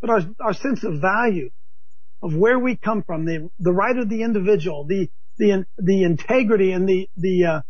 but 0.00 0.10
our, 0.10 0.20
our 0.40 0.54
sense 0.54 0.84
of 0.84 1.00
value 1.00 1.50
of 2.22 2.34
where 2.34 2.58
we 2.58 2.76
come 2.76 3.02
from, 3.04 3.24
the, 3.24 3.48
the 3.58 3.72
right 3.72 3.96
of 3.96 4.08
the 4.08 4.22
individual, 4.22 4.84
the, 4.84 5.08
the, 5.38 5.64
the 5.78 6.02
integrity 6.02 6.72
and 6.72 6.88
the, 6.88 7.08
the, 7.16 7.44
uh, 7.46 7.60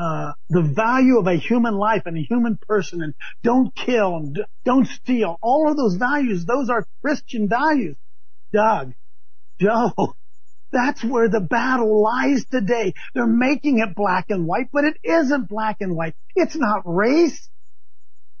uh, 0.00 0.32
the 0.48 0.62
value 0.62 1.18
of 1.18 1.26
a 1.26 1.34
human 1.34 1.74
life 1.74 2.02
and 2.06 2.16
a 2.16 2.22
human 2.22 2.58
person 2.68 3.02
and 3.02 3.14
don't 3.42 3.74
kill 3.74 4.16
and 4.16 4.38
don't 4.64 4.86
steal. 4.86 5.36
All 5.42 5.70
of 5.70 5.76
those 5.76 5.96
values, 5.96 6.44
those 6.46 6.70
are 6.70 6.86
Christian 7.04 7.48
values. 7.48 7.96
Doug, 8.52 8.92
Joe, 9.60 9.92
that's 10.72 11.04
where 11.04 11.28
the 11.28 11.40
battle 11.40 12.02
lies 12.02 12.44
today. 12.46 12.94
They're 13.14 13.26
making 13.26 13.78
it 13.78 13.94
black 13.94 14.30
and 14.30 14.46
white, 14.46 14.68
but 14.72 14.84
it 14.84 14.96
isn't 15.04 15.48
black 15.48 15.78
and 15.80 15.94
white. 15.94 16.14
It's 16.34 16.56
not 16.56 16.82
race. 16.84 17.48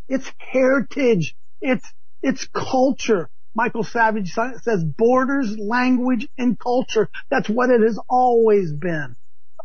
It's 0.08 0.30
heritage. 0.38 1.36
It's, 1.60 1.86
it's 2.22 2.48
culture. 2.48 3.28
Michael 3.54 3.84
Savage 3.84 4.32
says 4.32 4.82
borders, 4.82 5.58
language, 5.58 6.26
and 6.38 6.58
culture. 6.58 7.10
That's 7.30 7.48
what 7.48 7.70
it 7.70 7.82
has 7.82 8.00
always 8.08 8.72
been. 8.72 9.14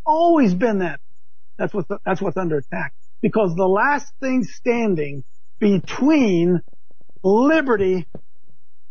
Always 0.04 0.54
been 0.54 0.80
that. 0.80 1.00
That's 1.56 1.72
what's, 1.72 1.88
that's 2.04 2.20
what's 2.20 2.36
under 2.36 2.58
attack. 2.58 2.92
Because 3.22 3.54
the 3.54 3.66
last 3.66 4.12
thing 4.20 4.44
standing 4.44 5.24
between 5.58 6.60
liberty 7.22 8.06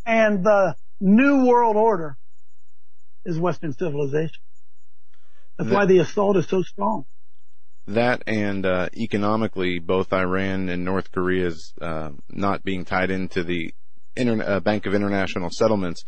and 0.05 0.43
the 0.43 0.75
new 0.99 1.45
world 1.45 1.75
order 1.75 2.17
is 3.27 3.39
Western 3.39 3.73
civilization. 3.73 4.41
That's 5.57 5.69
that, 5.69 5.75
why 5.75 5.85
the 5.85 5.99
assault 5.99 6.37
is 6.37 6.47
so 6.47 6.63
strong. 6.63 7.05
That 7.87 8.23
and 8.25 8.65
uh, 8.65 8.89
economically, 8.95 9.79
both 9.79 10.11
Iran 10.11 10.69
and 10.69 10.83
North 10.83 11.11
Korea's 11.11 11.73
uh, 11.79 12.11
not 12.29 12.63
being 12.63 12.85
tied 12.85 13.11
into 13.11 13.43
the 13.43 13.73
Inter- 14.15 14.43
uh, 14.43 14.59
Bank 14.61 14.85
of 14.85 14.95
International 14.95 15.49
Settlements. 15.51 16.03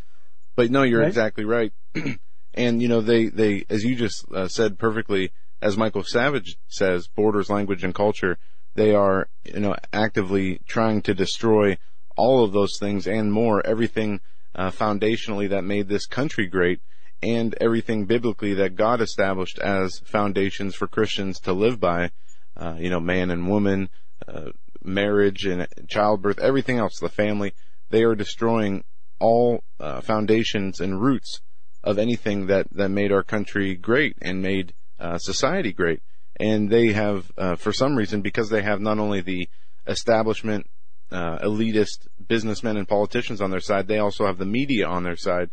But 0.56 0.72
no, 0.72 0.84
you're 0.84 1.02
right. 1.02 1.08
exactly 1.08 1.46
right. 1.46 1.72
and 2.54 2.82
you 2.82 2.88
know, 2.88 3.02
they 3.02 3.28
they 3.28 3.66
as 3.70 3.84
you 3.84 3.96
just 3.96 4.26
uh, 4.34 4.48
said 4.48 4.80
perfectly 4.80 5.32
as 5.62 5.78
Michael 5.78 6.04
Savage 6.04 6.58
says, 6.68 7.08
borders, 7.08 7.50
language, 7.50 7.84
and 7.84 7.94
culture, 7.94 8.38
they 8.76 8.94
are, 8.94 9.28
you 9.44 9.60
know, 9.60 9.76
actively 9.92 10.62
trying 10.68 11.02
to 11.02 11.14
destroy 11.14 11.78
all 12.16 12.44
of 12.44 12.54
those 12.54 12.78
things 12.80 13.08
and 13.08 13.32
more, 13.32 13.66
everything 13.66 14.22
uh, 14.56 14.72
foundationally 14.72 15.50
that 15.50 15.64
made 15.64 15.88
this 15.88 16.06
country 16.06 16.48
great 16.48 16.82
and 17.22 17.56
everything 17.60 18.06
biblically 18.06 18.54
that 18.56 18.76
God 18.76 19.02
established 19.02 19.60
as 19.60 20.00
foundations 20.06 20.76
for 20.76 20.88
Christians 20.88 21.40
to 21.42 21.54
live 21.54 21.80
by, 21.80 22.12
uh, 22.56 22.76
you 22.80 22.90
know, 22.90 23.00
man 23.00 23.30
and 23.30 23.48
woman, 23.48 23.90
uh, 24.28 24.52
marriage 24.84 25.46
and 25.46 25.68
childbirth, 25.88 26.40
everything 26.40 26.78
else, 26.78 27.00
the 27.00 27.10
family, 27.10 27.54
they 27.90 28.04
are 28.04 28.16
destroying 28.16 28.84
all 29.20 29.64
uh, 29.80 30.02
foundations 30.02 30.80
and 30.80 31.02
roots 31.02 31.42
of 31.84 31.98
anything 31.98 32.48
that, 32.48 32.68
that 32.72 32.90
made 32.90 33.12
our 33.12 33.24
country 33.24 33.76
great 33.76 34.16
and 34.22 34.42
made 34.42 34.74
uh, 35.00 35.18
society 35.18 35.74
great. 35.74 36.02
And 36.40 36.70
they 36.70 36.94
have, 36.94 37.32
uh, 37.38 37.56
for 37.56 37.74
some 37.74 37.96
reason, 37.96 38.22
because 38.22 38.50
they 38.50 38.62
have 38.62 38.80
not 38.80 39.00
only 39.00 39.22
the 39.22 39.50
establishment, 39.88 40.68
uh, 41.12 41.40
elitist 41.40 42.08
businessmen 42.28 42.78
and 42.78 42.88
politicians 42.88 43.42
on 43.42 43.52
their 43.52 43.60
side, 43.60 43.88
they 43.88 43.98
also 43.98 44.26
have 44.26 44.38
the 44.38 44.46
media 44.46 44.88
on 44.88 45.04
their 45.04 45.18
side 45.18 45.50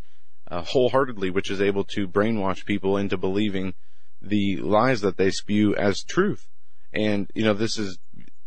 uh, 0.50 0.62
wholeheartedly, 0.62 1.30
which 1.30 1.50
is 1.50 1.60
able 1.60 1.84
to 1.84 2.06
brainwash 2.06 2.64
people 2.64 2.96
into 2.96 3.16
believing 3.16 3.74
the 4.20 4.56
lies 4.58 5.00
that 5.00 5.16
they 5.16 5.30
spew 5.30 5.74
as 5.76 6.02
truth. 6.02 6.48
And, 6.92 7.30
you 7.34 7.44
know, 7.44 7.54
this 7.54 7.78
is, 7.78 7.98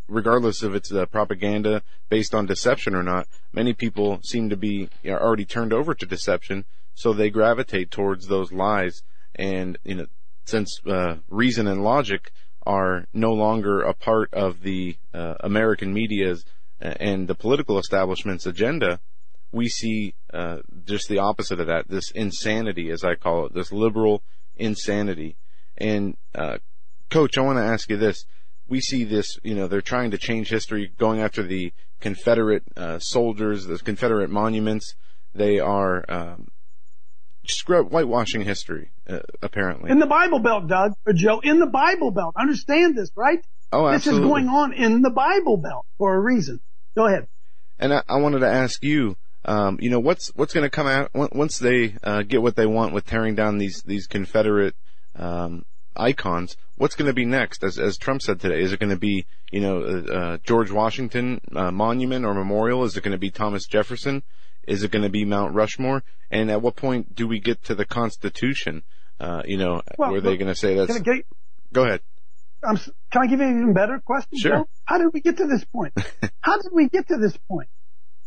regardless 0.07 0.63
of 0.63 0.73
it's 0.75 0.89
the 0.89 1.05
propaganda 1.05 1.83
based 2.09 2.33
on 2.33 2.45
deception 2.45 2.95
or 2.95 3.03
not, 3.03 3.27
many 3.53 3.73
people 3.73 4.19
seem 4.23 4.49
to 4.49 4.57
be 4.57 4.89
you 5.03 5.11
know, 5.11 5.17
already 5.17 5.45
turned 5.45 5.73
over 5.73 5.93
to 5.93 6.05
deception, 6.05 6.65
so 6.95 7.13
they 7.13 7.29
gravitate 7.29 7.91
towards 7.91 8.27
those 8.27 8.51
lies. 8.51 9.03
And, 9.35 9.77
you 9.83 9.95
know, 9.95 10.05
since 10.45 10.79
uh, 10.85 11.17
reason 11.29 11.67
and 11.67 11.83
logic 11.83 12.31
are 12.65 13.05
no 13.13 13.31
longer 13.33 13.81
a 13.81 13.93
part 13.93 14.33
of 14.33 14.61
the 14.61 14.97
uh, 15.13 15.35
American 15.41 15.93
media's 15.93 16.45
uh, 16.81 16.93
and 16.99 17.27
the 17.27 17.35
political 17.35 17.77
establishment's 17.77 18.45
agenda, 18.45 18.99
we 19.51 19.67
see 19.67 20.15
uh, 20.33 20.57
just 20.85 21.07
the 21.09 21.19
opposite 21.19 21.59
of 21.59 21.67
that. 21.67 21.87
This 21.87 22.11
insanity, 22.11 22.89
as 22.91 23.03
I 23.03 23.15
call 23.15 23.45
it, 23.45 23.53
this 23.53 23.71
liberal 23.71 24.23
insanity. 24.55 25.37
And 25.77 26.17
uh, 26.35 26.57
Coach, 27.09 27.37
I 27.37 27.41
want 27.41 27.57
to 27.57 27.63
ask 27.63 27.89
you 27.89 27.97
this: 27.97 28.25
We 28.67 28.81
see 28.81 29.03
this, 29.03 29.37
you 29.43 29.55
know, 29.55 29.67
they're 29.67 29.81
trying 29.81 30.11
to 30.11 30.17
change 30.17 30.49
history, 30.49 30.91
going 30.97 31.21
after 31.21 31.43
the 31.43 31.73
Confederate 31.99 32.63
uh, 32.77 32.99
soldiers, 32.99 33.65
the 33.65 33.79
Confederate 33.79 34.29
monuments. 34.29 34.95
They 35.33 35.59
are 35.59 36.05
um, 36.09 36.47
scrub 37.47 37.89
whitewashing 37.91 38.41
history, 38.41 38.91
uh, 39.07 39.19
apparently. 39.41 39.91
In 39.91 39.99
the 39.99 40.07
Bible 40.07 40.39
Belt, 40.39 40.67
Doug, 40.67 40.93
or 41.05 41.13
Joe, 41.13 41.39
in 41.39 41.59
the 41.59 41.67
Bible 41.67 42.11
Belt. 42.11 42.35
Understand 42.37 42.95
this, 42.95 43.09
right? 43.15 43.39
Oh, 43.71 43.87
absolutely. 43.87 44.21
This 44.21 44.25
is 44.25 44.29
going 44.29 44.47
on 44.47 44.73
in 44.73 45.01
the 45.01 45.11
Bible 45.11 45.57
Belt 45.57 45.85
for 45.97 46.15
a 46.15 46.19
reason. 46.19 46.59
Go 46.95 47.05
ahead. 47.05 47.27
And 47.77 47.93
I, 47.93 48.03
I 48.09 48.17
wanted 48.17 48.39
to 48.39 48.47
ask 48.47 48.83
you, 48.83 49.15
um, 49.45 49.77
you 49.81 49.89
know, 49.89 49.99
what's 49.99 50.29
what's 50.35 50.53
going 50.53 50.65
to 50.65 50.69
come 50.69 50.87
out 50.87 51.11
once 51.13 51.59
they 51.59 51.95
uh, 52.03 52.23
get 52.23 52.41
what 52.41 52.55
they 52.55 52.65
want 52.65 52.93
with 52.93 53.05
tearing 53.05 53.35
down 53.35 53.57
these 53.57 53.81
these 53.83 54.07
Confederate 54.07 54.75
um, 55.15 55.65
icons? 55.95 56.57
What's 56.75 56.95
going 56.95 57.07
to 57.07 57.13
be 57.13 57.25
next? 57.25 57.63
As 57.63 57.79
as 57.79 57.97
Trump 57.97 58.21
said 58.21 58.39
today, 58.39 58.61
is 58.61 58.73
it 58.73 58.79
going 58.79 58.91
to 58.91 58.99
be 58.99 59.25
you 59.51 59.61
know 59.61 59.81
uh, 59.81 60.13
uh, 60.13 60.37
George 60.43 60.71
Washington 60.71 61.39
uh, 61.55 61.71
monument 61.71 62.25
or 62.25 62.33
memorial? 62.33 62.83
Is 62.83 62.97
it 62.97 63.03
going 63.03 63.13
to 63.13 63.17
be 63.17 63.31
Thomas 63.31 63.65
Jefferson? 63.65 64.23
Is 64.67 64.83
it 64.83 64.91
going 64.91 65.03
to 65.03 65.09
be 65.09 65.25
Mount 65.25 65.53
Rushmore? 65.53 66.03
And 66.29 66.51
at 66.51 66.61
what 66.61 66.75
point 66.75 67.15
do 67.15 67.27
we 67.27 67.39
get 67.39 67.63
to 67.65 67.75
the 67.75 67.85
Constitution? 67.85 68.83
Uh, 69.19 69.41
you 69.45 69.57
know, 69.57 69.81
well, 69.97 70.11
were 70.11 70.21
they 70.21 70.37
going 70.37 70.47
to 70.47 70.55
say 70.55 70.75
that's? 70.75 70.99
Get, 70.99 71.25
go 71.73 71.85
ahead. 71.85 72.01
Um, 72.61 72.77
can 73.11 73.21
I 73.21 73.27
give 73.27 73.39
you 73.39 73.47
an 73.47 73.61
even 73.61 73.73
better 73.73 73.99
question? 73.99 74.37
Sure. 74.37 74.51
Joe? 74.51 74.69
How 74.83 74.97
did 74.97 75.07
we 75.13 75.21
get 75.21 75.37
to 75.37 75.47
this 75.47 75.63
point? 75.63 75.93
How 76.41 76.57
did 76.57 76.71
we 76.73 76.89
get 76.89 77.07
to 77.07 77.17
this 77.17 77.37
point? 77.47 77.69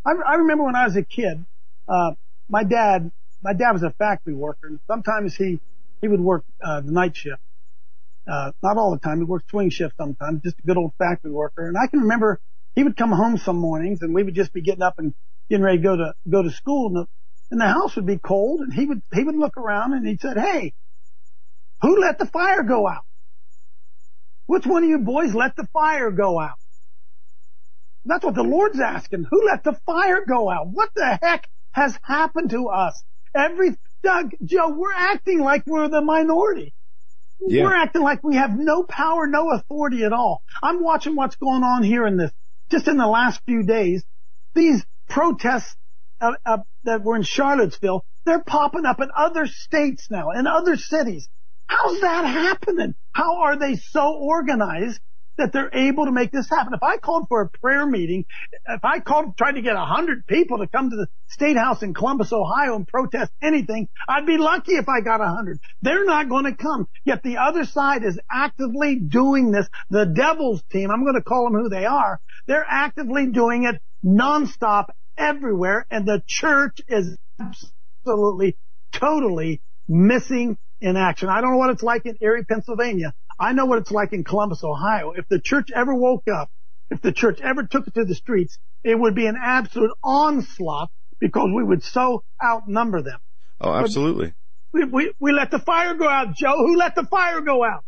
I, 0.06 0.12
I 0.26 0.34
remember 0.36 0.64
when 0.64 0.76
I 0.76 0.84
was 0.86 0.96
a 0.96 1.04
kid, 1.04 1.44
uh, 1.88 2.12
my 2.48 2.64
dad, 2.64 3.12
my 3.42 3.54
dad 3.54 3.72
was 3.72 3.82
a 3.82 3.92
factory 3.98 4.34
worker 4.34 4.68
and 4.68 4.80
sometimes 4.88 5.36
he, 5.36 5.60
he 6.02 6.08
would 6.08 6.20
work, 6.20 6.44
uh, 6.64 6.80
the 6.82 6.92
night 6.92 7.16
shift. 7.16 7.34
uh, 8.30 8.52
not 8.62 8.76
all 8.76 8.92
the 8.92 8.98
time. 8.98 9.18
He 9.18 9.24
worked 9.24 9.50
swing 9.50 9.70
shift 9.70 9.94
sometimes, 9.96 10.42
just 10.42 10.58
a 10.58 10.66
good 10.66 10.76
old 10.76 10.92
factory 10.98 11.30
worker. 11.30 11.66
And 11.68 11.76
I 11.76 11.86
can 11.88 12.00
remember 12.00 12.40
he 12.74 12.82
would 12.82 12.96
come 12.96 13.12
home 13.12 13.38
some 13.38 13.56
mornings 13.58 14.02
and 14.02 14.14
we 14.14 14.22
would 14.22 14.34
just 14.34 14.52
be 14.52 14.62
getting 14.62 14.82
up 14.82 14.94
and 14.98 15.14
getting 15.50 15.64
ready 15.64 15.78
to 15.78 15.82
go 15.84 15.96
to, 15.96 16.14
go 16.30 16.42
to 16.42 16.50
school 16.50 16.88
and 16.88 16.96
the, 16.96 17.06
and 17.50 17.60
the 17.60 17.66
house 17.68 17.96
would 17.96 18.06
be 18.06 18.18
cold 18.18 18.60
and 18.60 18.72
he 18.72 18.86
would, 18.86 19.02
he 19.14 19.22
would 19.22 19.36
look 19.36 19.56
around 19.56 19.92
and 19.92 20.06
he 20.06 20.18
said, 20.20 20.38
Hey, 20.38 20.74
who 21.82 22.00
let 22.00 22.18
the 22.18 22.26
fire 22.26 22.62
go 22.62 22.88
out? 22.88 23.04
Which 24.46 24.66
one 24.66 24.84
of 24.84 24.90
you 24.90 25.00
boys 25.00 25.34
let 25.34 25.56
the 25.56 25.68
fire 25.72 26.10
go 26.12 26.40
out? 26.40 26.56
That's 28.04 28.24
what 28.24 28.34
the 28.34 28.42
Lord's 28.42 28.80
asking. 28.80 29.26
Who 29.30 29.46
let 29.46 29.64
the 29.64 29.74
fire 29.86 30.24
go 30.26 30.50
out? 30.50 30.68
What 30.68 30.90
the 30.94 31.18
heck 31.22 31.48
has 31.72 31.98
happened 32.02 32.50
to 32.50 32.68
us? 32.68 33.02
Every, 33.34 33.76
Doug, 34.02 34.32
Joe, 34.44 34.74
we're 34.76 34.92
acting 34.94 35.40
like 35.40 35.64
we're 35.66 35.88
the 35.88 36.02
minority. 36.02 36.74
Yeah. 37.40 37.64
We're 37.64 37.74
acting 37.74 38.02
like 38.02 38.22
we 38.22 38.36
have 38.36 38.56
no 38.56 38.82
power, 38.84 39.26
no 39.26 39.50
authority 39.52 40.04
at 40.04 40.12
all. 40.12 40.42
I'm 40.62 40.82
watching 40.82 41.16
what's 41.16 41.36
going 41.36 41.62
on 41.62 41.82
here 41.82 42.06
in 42.06 42.16
this, 42.16 42.32
just 42.70 42.88
in 42.88 42.96
the 42.96 43.06
last 43.06 43.40
few 43.46 43.62
days. 43.62 44.04
These 44.54 44.84
protests 45.08 45.74
uh, 46.20 46.32
uh, 46.44 46.58
that 46.84 47.02
were 47.02 47.16
in 47.16 47.22
Charlottesville, 47.22 48.04
they're 48.24 48.42
popping 48.42 48.86
up 48.86 49.00
in 49.00 49.10
other 49.16 49.46
states 49.46 50.08
now, 50.10 50.30
in 50.30 50.46
other 50.46 50.76
cities. 50.76 51.28
How's 51.66 52.00
that 52.00 52.24
happening? 52.24 52.94
How 53.12 53.42
are 53.42 53.56
they 53.56 53.76
so 53.76 54.14
organized 54.14 55.00
that 55.38 55.52
they're 55.52 55.70
able 55.72 56.06
to 56.06 56.12
make 56.12 56.30
this 56.30 56.48
happen. 56.48 56.74
If 56.74 56.82
I 56.82 56.98
called 56.98 57.26
for 57.28 57.42
a 57.42 57.48
prayer 57.48 57.86
meeting, 57.86 58.24
if 58.68 58.84
I 58.84 59.00
called 59.00 59.36
tried 59.36 59.52
to 59.52 59.62
get 59.62 59.76
a 59.76 59.84
hundred 59.84 60.26
people 60.26 60.58
to 60.58 60.66
come 60.66 60.90
to 60.90 60.96
the 60.96 61.06
state 61.28 61.56
house 61.56 61.82
in 61.82 61.94
Columbus, 61.94 62.32
Ohio 62.32 62.76
and 62.76 62.86
protest 62.86 63.32
anything, 63.42 63.88
I'd 64.08 64.26
be 64.26 64.36
lucky 64.36 64.72
if 64.72 64.88
I 64.88 65.00
got 65.00 65.20
a 65.20 65.28
hundred. 65.28 65.58
They're 65.80 66.04
not 66.04 66.28
going 66.28 66.44
to 66.44 66.54
come. 66.54 66.88
Yet 67.04 67.22
the 67.22 67.38
other 67.38 67.64
side 67.64 68.04
is 68.04 68.18
actively 68.30 68.96
doing 68.96 69.50
this. 69.50 69.68
The 69.90 70.06
devil's 70.06 70.62
team, 70.70 70.90
I'm 70.90 71.02
going 71.02 71.16
to 71.16 71.22
call 71.22 71.44
them 71.50 71.60
who 71.60 71.68
they 71.68 71.86
are. 71.86 72.20
They're 72.46 72.66
actively 72.68 73.26
doing 73.26 73.64
it 73.64 73.80
nonstop 74.04 74.86
everywhere 75.16 75.86
and 75.90 76.06
the 76.06 76.22
church 76.26 76.80
is 76.88 77.16
absolutely, 77.38 78.56
totally 78.92 79.60
missing 79.88 80.58
in 80.80 80.96
action. 80.96 81.28
I 81.28 81.40
don't 81.40 81.52
know 81.52 81.58
what 81.58 81.70
it's 81.70 81.82
like 81.82 82.06
in 82.06 82.16
Erie, 82.20 82.44
Pennsylvania, 82.44 83.14
I 83.42 83.54
know 83.54 83.66
what 83.66 83.78
it's 83.78 83.90
like 83.90 84.12
in 84.12 84.22
Columbus, 84.22 84.62
Ohio. 84.62 85.12
If 85.16 85.26
the 85.28 85.40
church 85.40 85.70
ever 85.74 85.92
woke 85.92 86.28
up, 86.32 86.48
if 86.90 87.02
the 87.02 87.10
church 87.10 87.40
ever 87.42 87.64
took 87.64 87.88
it 87.88 87.94
to 87.94 88.04
the 88.04 88.14
streets, 88.14 88.56
it 88.84 88.96
would 88.96 89.16
be 89.16 89.26
an 89.26 89.36
absolute 89.36 89.90
onslaught 90.02 90.90
because 91.18 91.50
we 91.52 91.64
would 91.64 91.82
so 91.82 92.22
outnumber 92.42 93.02
them. 93.02 93.18
Oh, 93.60 93.72
absolutely. 93.72 94.32
We, 94.72 94.84
we, 94.84 95.12
we 95.18 95.32
let 95.32 95.50
the 95.50 95.58
fire 95.58 95.94
go 95.94 96.08
out, 96.08 96.34
Joe. 96.36 96.56
Who 96.56 96.76
let 96.76 96.94
the 96.94 97.04
fire 97.04 97.40
go 97.40 97.64
out? 97.64 97.84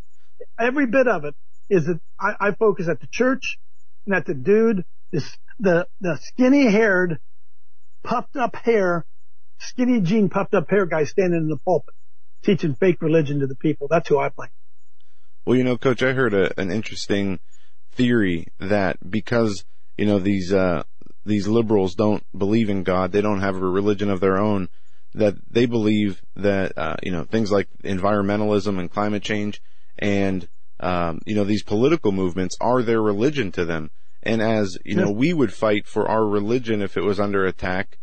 Every 0.59 0.87
bit 0.87 1.07
of 1.07 1.25
it 1.25 1.37
is 1.71 1.87
that 1.87 2.01
I, 2.21 2.49
I 2.49 2.51
focus 2.53 2.89
at 2.89 3.01
the 3.01 3.07
church 3.07 3.59
and 4.07 4.15
at 4.15 4.27
the 4.27 4.35
dude, 4.35 4.85
this, 5.13 5.39
the, 5.61 5.87
the 6.01 6.19
skinny 6.21 6.69
haired, 6.69 7.19
puffed 8.03 8.35
up 8.35 8.57
hair, 8.57 9.07
skinny 9.59 10.01
jean 10.01 10.31
puffed 10.31 10.55
up 10.55 10.69
hair 10.69 10.85
guy 10.85 11.05
standing 11.05 11.43
in 11.43 11.49
the 11.49 11.59
pulpit 11.59 11.95
teaching 12.43 12.75
fake 12.75 13.01
religion 13.01 13.41
to 13.41 13.47
the 13.47 13.57
people. 13.57 13.89
That's 13.89 14.09
who 14.09 14.19
I 14.19 14.29
blame. 14.29 14.51
Well, 15.45 15.57
you 15.57 15.65
know, 15.65 15.77
coach, 15.77 16.03
I 16.03 16.13
heard 16.13 16.35
a, 16.35 16.59
an 16.59 16.71
interesting 16.71 17.41
theory 17.93 18.49
that 18.59 19.11
because, 19.11 19.65
you 19.99 20.07
know, 20.07 20.19
these, 20.19 20.53
uh, 20.53 20.85
these 21.27 21.47
liberals 21.47 21.95
don't 21.95 22.25
believe 22.37 22.71
in 22.71 22.83
God, 22.83 23.13
they 23.13 23.21
don't 23.21 23.41
have 23.41 23.57
a 23.57 23.61
religion 23.61 24.11
of 24.11 24.21
their 24.21 24.39
own, 24.39 24.69
that 25.15 25.35
they 25.51 25.67
believe 25.67 26.23
that, 26.35 26.77
uh, 26.77 26.97
you 27.03 27.13
know, 27.13 27.25
things 27.25 27.53
like 27.53 27.69
environmentalism 27.85 28.79
and 28.79 28.91
climate 28.91 29.23
change 29.23 29.61
and, 29.99 30.49
um, 30.81 31.21
you 31.25 31.35
know, 31.35 31.45
these 31.45 31.63
political 31.63 32.11
movements 32.11 32.57
are 32.61 32.83
their 32.83 33.01
religion 33.01 33.53
to 33.53 33.65
them. 33.65 33.91
And 34.23 34.43
as, 34.43 34.77
you 34.85 34.97
know, 34.97 35.11
we 35.11 35.33
would 35.33 35.53
fight 35.53 35.87
for 35.87 36.09
our 36.09 36.27
religion 36.27 36.83
if 36.83 36.97
it 36.97 37.05
was 37.05 37.21
under 37.21 37.45
attack, 37.45 37.99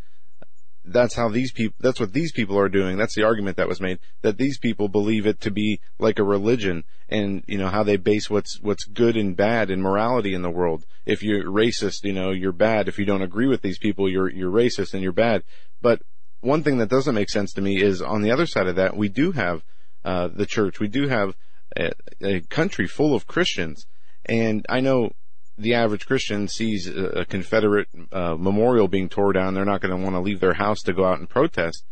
that's 0.84 1.16
how 1.16 1.30
these 1.30 1.52
people, 1.52 1.76
that's 1.80 2.00
what 2.00 2.14
these 2.14 2.32
people 2.32 2.58
are 2.58 2.70
doing. 2.70 2.98
That's 2.98 3.16
the 3.16 3.24
argument 3.24 3.58
that 3.58 3.68
was 3.68 3.80
made, 3.80 4.00
that 4.22 4.38
these 4.38 4.58
people 4.58 4.88
believe 4.88 5.28
it 5.28 5.40
to 5.42 5.52
be 5.52 5.80
like 6.00 6.20
a 6.20 6.24
religion 6.24 6.84
and, 7.08 7.44
you 7.48 7.58
know, 7.58 7.70
how 7.70 7.84
they 7.84 7.98
base 7.98 8.30
what's, 8.30 8.60
what's 8.62 8.86
good 8.86 9.16
and 9.16 9.36
bad 9.36 9.70
and 9.70 9.82
morality 9.82 10.34
in 10.34 10.42
the 10.42 10.50
world. 10.50 10.86
If 11.06 11.22
you're 11.22 11.44
racist, 11.44 12.04
you 12.04 12.14
know, 12.14 12.32
you're 12.32 12.52
bad. 12.52 12.88
If 12.88 12.98
you 12.98 13.06
don't 13.06 13.22
agree 13.22 13.48
with 13.48 13.62
these 13.62 13.78
people, 13.78 14.10
you're, 14.10 14.30
you're 14.30 14.52
racist 14.52 14.94
and 14.94 15.04
you're 15.04 15.12
bad. 15.12 15.44
But 15.82 16.02
one 16.40 16.64
thing 16.64 16.78
that 16.78 16.90
doesn't 16.90 17.16
make 17.16 17.30
sense 17.30 17.54
to 17.54 17.62
me 17.62 17.82
is 17.82 18.02
on 18.02 18.22
the 18.22 18.32
other 18.32 18.48
side 18.48 18.68
of 18.68 18.76
that, 18.78 18.98
we 18.98 19.10
do 19.10 19.34
have, 19.34 19.64
uh, 20.04 20.30
the 20.34 20.48
church. 20.48 20.80
We 20.80 20.88
do 20.88 21.08
have 21.08 21.36
a, 21.78 21.92
a 22.22 22.42
country 22.42 22.88
full 22.88 23.14
of 23.14 23.28
Christians. 23.28 23.86
And 24.26 24.66
I 24.68 24.80
know 24.80 25.12
the 25.58 25.74
average 25.74 26.06
Christian 26.06 26.48
sees 26.48 26.88
a 26.88 27.26
Confederate 27.26 27.88
uh, 28.12 28.36
memorial 28.36 28.88
being 28.88 29.10
torn 29.10 29.36
down, 29.36 29.54
they're 29.54 29.66
not 29.66 29.82
going 29.82 29.96
to 29.96 30.04
want 30.04 30.16
to 30.16 30.22
leave 30.22 30.40
their 30.40 30.54
house 30.54 30.82
to 30.84 30.94
go 30.94 31.06
out 31.06 31.20
and 31.20 31.30
protest. 31.30 31.86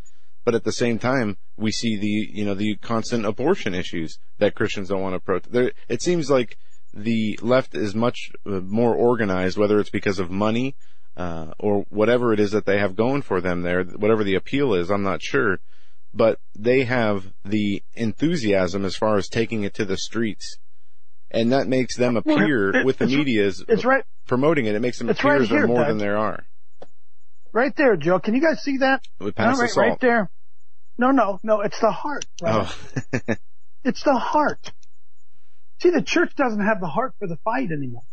But 0.46 0.56
at 0.56 0.64
the 0.64 0.72
same 0.72 0.98
time, 0.98 1.38
we 1.58 1.72
see 1.72 1.98
the 1.98 2.30
you 2.34 2.46
know 2.46 2.56
the 2.56 2.78
constant 2.78 3.26
abortion 3.26 3.76
issues 3.76 4.18
that 4.40 4.56
Christians 4.56 4.90
don't 4.90 5.02
want 5.02 5.16
to 5.16 5.20
protest. 5.20 5.74
it 5.88 6.02
seems 6.02 6.30
like 6.30 6.58
the 6.94 7.38
left 7.42 7.76
is 7.76 7.94
much 7.94 8.32
uh, 8.46 8.62
more 8.62 8.96
organized, 8.96 9.58
whether 9.58 9.80
it's 9.80 9.90
because 9.90 10.20
of 10.20 10.32
money 10.32 10.76
uh, 11.18 11.54
or 11.60 11.86
whatever 11.90 12.34
it 12.34 12.40
is 12.40 12.52
that 12.52 12.66
they 12.66 12.80
have 12.80 12.96
going 12.96 13.22
for 13.22 13.42
them 13.42 13.62
there, 13.62 13.84
whatever 13.84 14.24
the 14.24 14.36
appeal 14.36 14.74
is. 14.74 14.90
I'm 14.90 15.04
not 15.04 15.22
sure, 15.22 15.60
but 16.14 16.40
they 16.56 16.86
have 16.86 17.34
the 17.44 17.84
enthusiasm 17.94 18.86
as 18.86 18.96
far 18.96 19.18
as 19.18 19.28
taking 19.28 19.64
it 19.64 19.74
to 19.76 19.86
the 19.86 19.98
streets 19.98 20.58
and 21.32 21.52
that 21.52 21.68
makes 21.68 21.96
them 21.96 22.18
appear 22.18 22.72
well, 22.72 22.82
it, 22.82 22.86
with 22.86 22.98
the 22.98 23.08
media 23.08 23.46
as 23.48 23.64
it's 23.68 23.86
right, 23.86 24.04
promoting 24.28 24.66
it. 24.66 24.76
It 24.76 24.82
makes 24.82 24.98
them 25.00 25.10
appear 25.10 25.34
right 25.34 25.42
as 25.42 25.68
more 25.68 25.86
than 25.86 25.98
there 25.98 26.18
are. 26.18 26.46
Right 27.52 27.76
there, 27.76 27.96
Joe. 27.96 28.20
Can 28.20 28.36
you 28.36 28.42
guys 28.42 28.62
see 28.62 28.78
that? 28.78 29.02
We 29.20 29.32
pass 29.32 29.58
no, 29.58 29.62
right, 29.62 29.74
the 29.74 29.82
right 29.82 30.00
there. 30.00 30.30
No, 30.98 31.12
no, 31.12 31.40
no. 31.44 31.62
It's 31.62 31.80
the 31.80 31.92
heart. 31.92 32.26
Right? 32.42 32.70
Oh. 32.70 33.36
it's 33.84 34.04
the 34.04 34.16
heart. 34.16 34.72
See, 35.82 35.90
the 35.90 36.02
church 36.02 36.36
doesn't 36.36 36.64
have 36.64 36.82
the 36.82 36.88
heart 36.88 37.14
for 37.20 37.28
the 37.28 37.38
fight 37.38 37.72
anymore. 37.72 38.04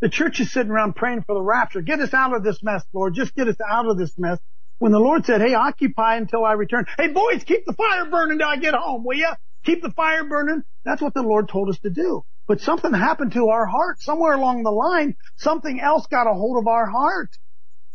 The 0.00 0.08
church 0.08 0.40
is 0.40 0.50
sitting 0.50 0.72
around 0.72 0.96
praying 0.96 1.22
for 1.22 1.34
the 1.34 1.42
rapture. 1.42 1.82
Get 1.82 2.00
us 2.00 2.12
out 2.12 2.34
of 2.34 2.42
this 2.42 2.62
mess, 2.62 2.82
Lord. 2.92 3.14
Just 3.14 3.34
get 3.34 3.48
us 3.48 3.56
out 3.66 3.86
of 3.86 3.96
this 3.96 4.18
mess. 4.18 4.38
When 4.78 4.90
the 4.90 4.98
Lord 4.98 5.24
said, 5.24 5.40
hey, 5.40 5.54
occupy 5.54 6.16
until 6.16 6.44
I 6.44 6.52
return. 6.52 6.86
Hey, 6.98 7.08
boys, 7.08 7.44
keep 7.44 7.64
the 7.64 7.74
fire 7.74 8.06
burning 8.06 8.38
till 8.38 8.48
I 8.48 8.56
get 8.56 8.74
home, 8.74 9.04
will 9.04 9.16
you? 9.16 9.30
Keep 9.64 9.82
the 9.82 9.90
fire 9.90 10.24
burning. 10.24 10.62
That's 10.84 11.00
what 11.00 11.14
the 11.14 11.22
Lord 11.22 11.48
told 11.48 11.68
us 11.68 11.78
to 11.80 11.90
do. 11.90 12.24
But 12.46 12.60
something 12.60 12.92
happened 12.92 13.32
to 13.32 13.48
our 13.48 13.66
heart. 13.66 14.00
Somewhere 14.00 14.34
along 14.34 14.62
the 14.62 14.70
line, 14.70 15.16
something 15.36 15.80
else 15.80 16.06
got 16.06 16.26
a 16.26 16.34
hold 16.34 16.58
of 16.58 16.66
our 16.66 16.86
heart. 16.86 17.30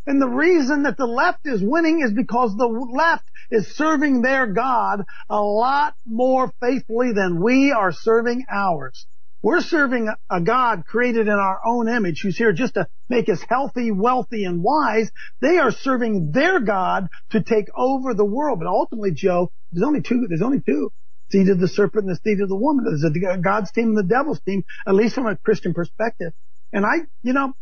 And 0.08 0.20
the 0.20 0.30
reason 0.30 0.84
that 0.84 0.98
the 0.98 1.06
left 1.06 1.46
is 1.46 1.62
winning 1.62 2.02
is 2.02 2.12
because 2.12 2.56
the 2.56 2.66
left 2.68 3.26
is 3.52 3.76
serving 3.76 4.22
their 4.22 4.48
God 4.48 5.04
a 5.30 5.42
lot 5.42 5.94
more 6.06 6.52
faithfully 6.62 7.12
than 7.14 7.42
we 7.42 7.72
are 7.72 7.92
serving 7.92 8.46
ours. 8.50 9.06
We're 9.42 9.62
serving 9.62 10.12
a 10.30 10.42
God 10.42 10.84
created 10.86 11.28
in 11.28 11.34
our 11.34 11.62
own 11.66 11.88
image 11.88 12.22
who's 12.22 12.38
here 12.38 12.52
just 12.52 12.74
to 12.74 12.88
make 13.08 13.30
us 13.30 13.42
healthy, 13.48 13.92
wealthy, 13.92 14.44
and 14.46 14.64
wise. 14.64 15.12
They 15.42 15.60
are 15.60 15.72
serving 15.72 16.32
their 16.32 16.60
God 16.60 17.08
to 17.30 17.42
take 17.42 17.68
over 17.78 18.14
the 18.14 18.26
world. 18.26 18.60
But 18.60 18.68
ultimately, 18.68 19.12
Joe, 19.12 19.52
there's 19.72 19.86
only 19.86 20.02
two, 20.02 20.26
there's 20.28 20.42
only 20.42 20.60
two 20.60 20.92
seed 21.32 21.50
of 21.50 21.60
the 21.60 21.68
serpent 21.68 22.06
and 22.06 22.16
the 22.16 22.20
seed 22.24 22.42
of 22.42 22.50
the 22.50 22.56
woman. 22.56 22.86
There's 22.86 23.04
a 23.04 23.38
God's 23.38 23.72
team 23.72 23.90
and 23.90 23.98
the 23.98 24.04
devil's 24.04 24.40
team, 24.42 24.64
at 24.88 24.96
least 24.96 25.16
from 25.16 25.28
a 25.28 25.38
Christian 25.38 25.74
perspective. 25.74 26.34
And 26.72 26.86
I, 26.86 27.06
you 27.24 27.34
know, 27.34 27.54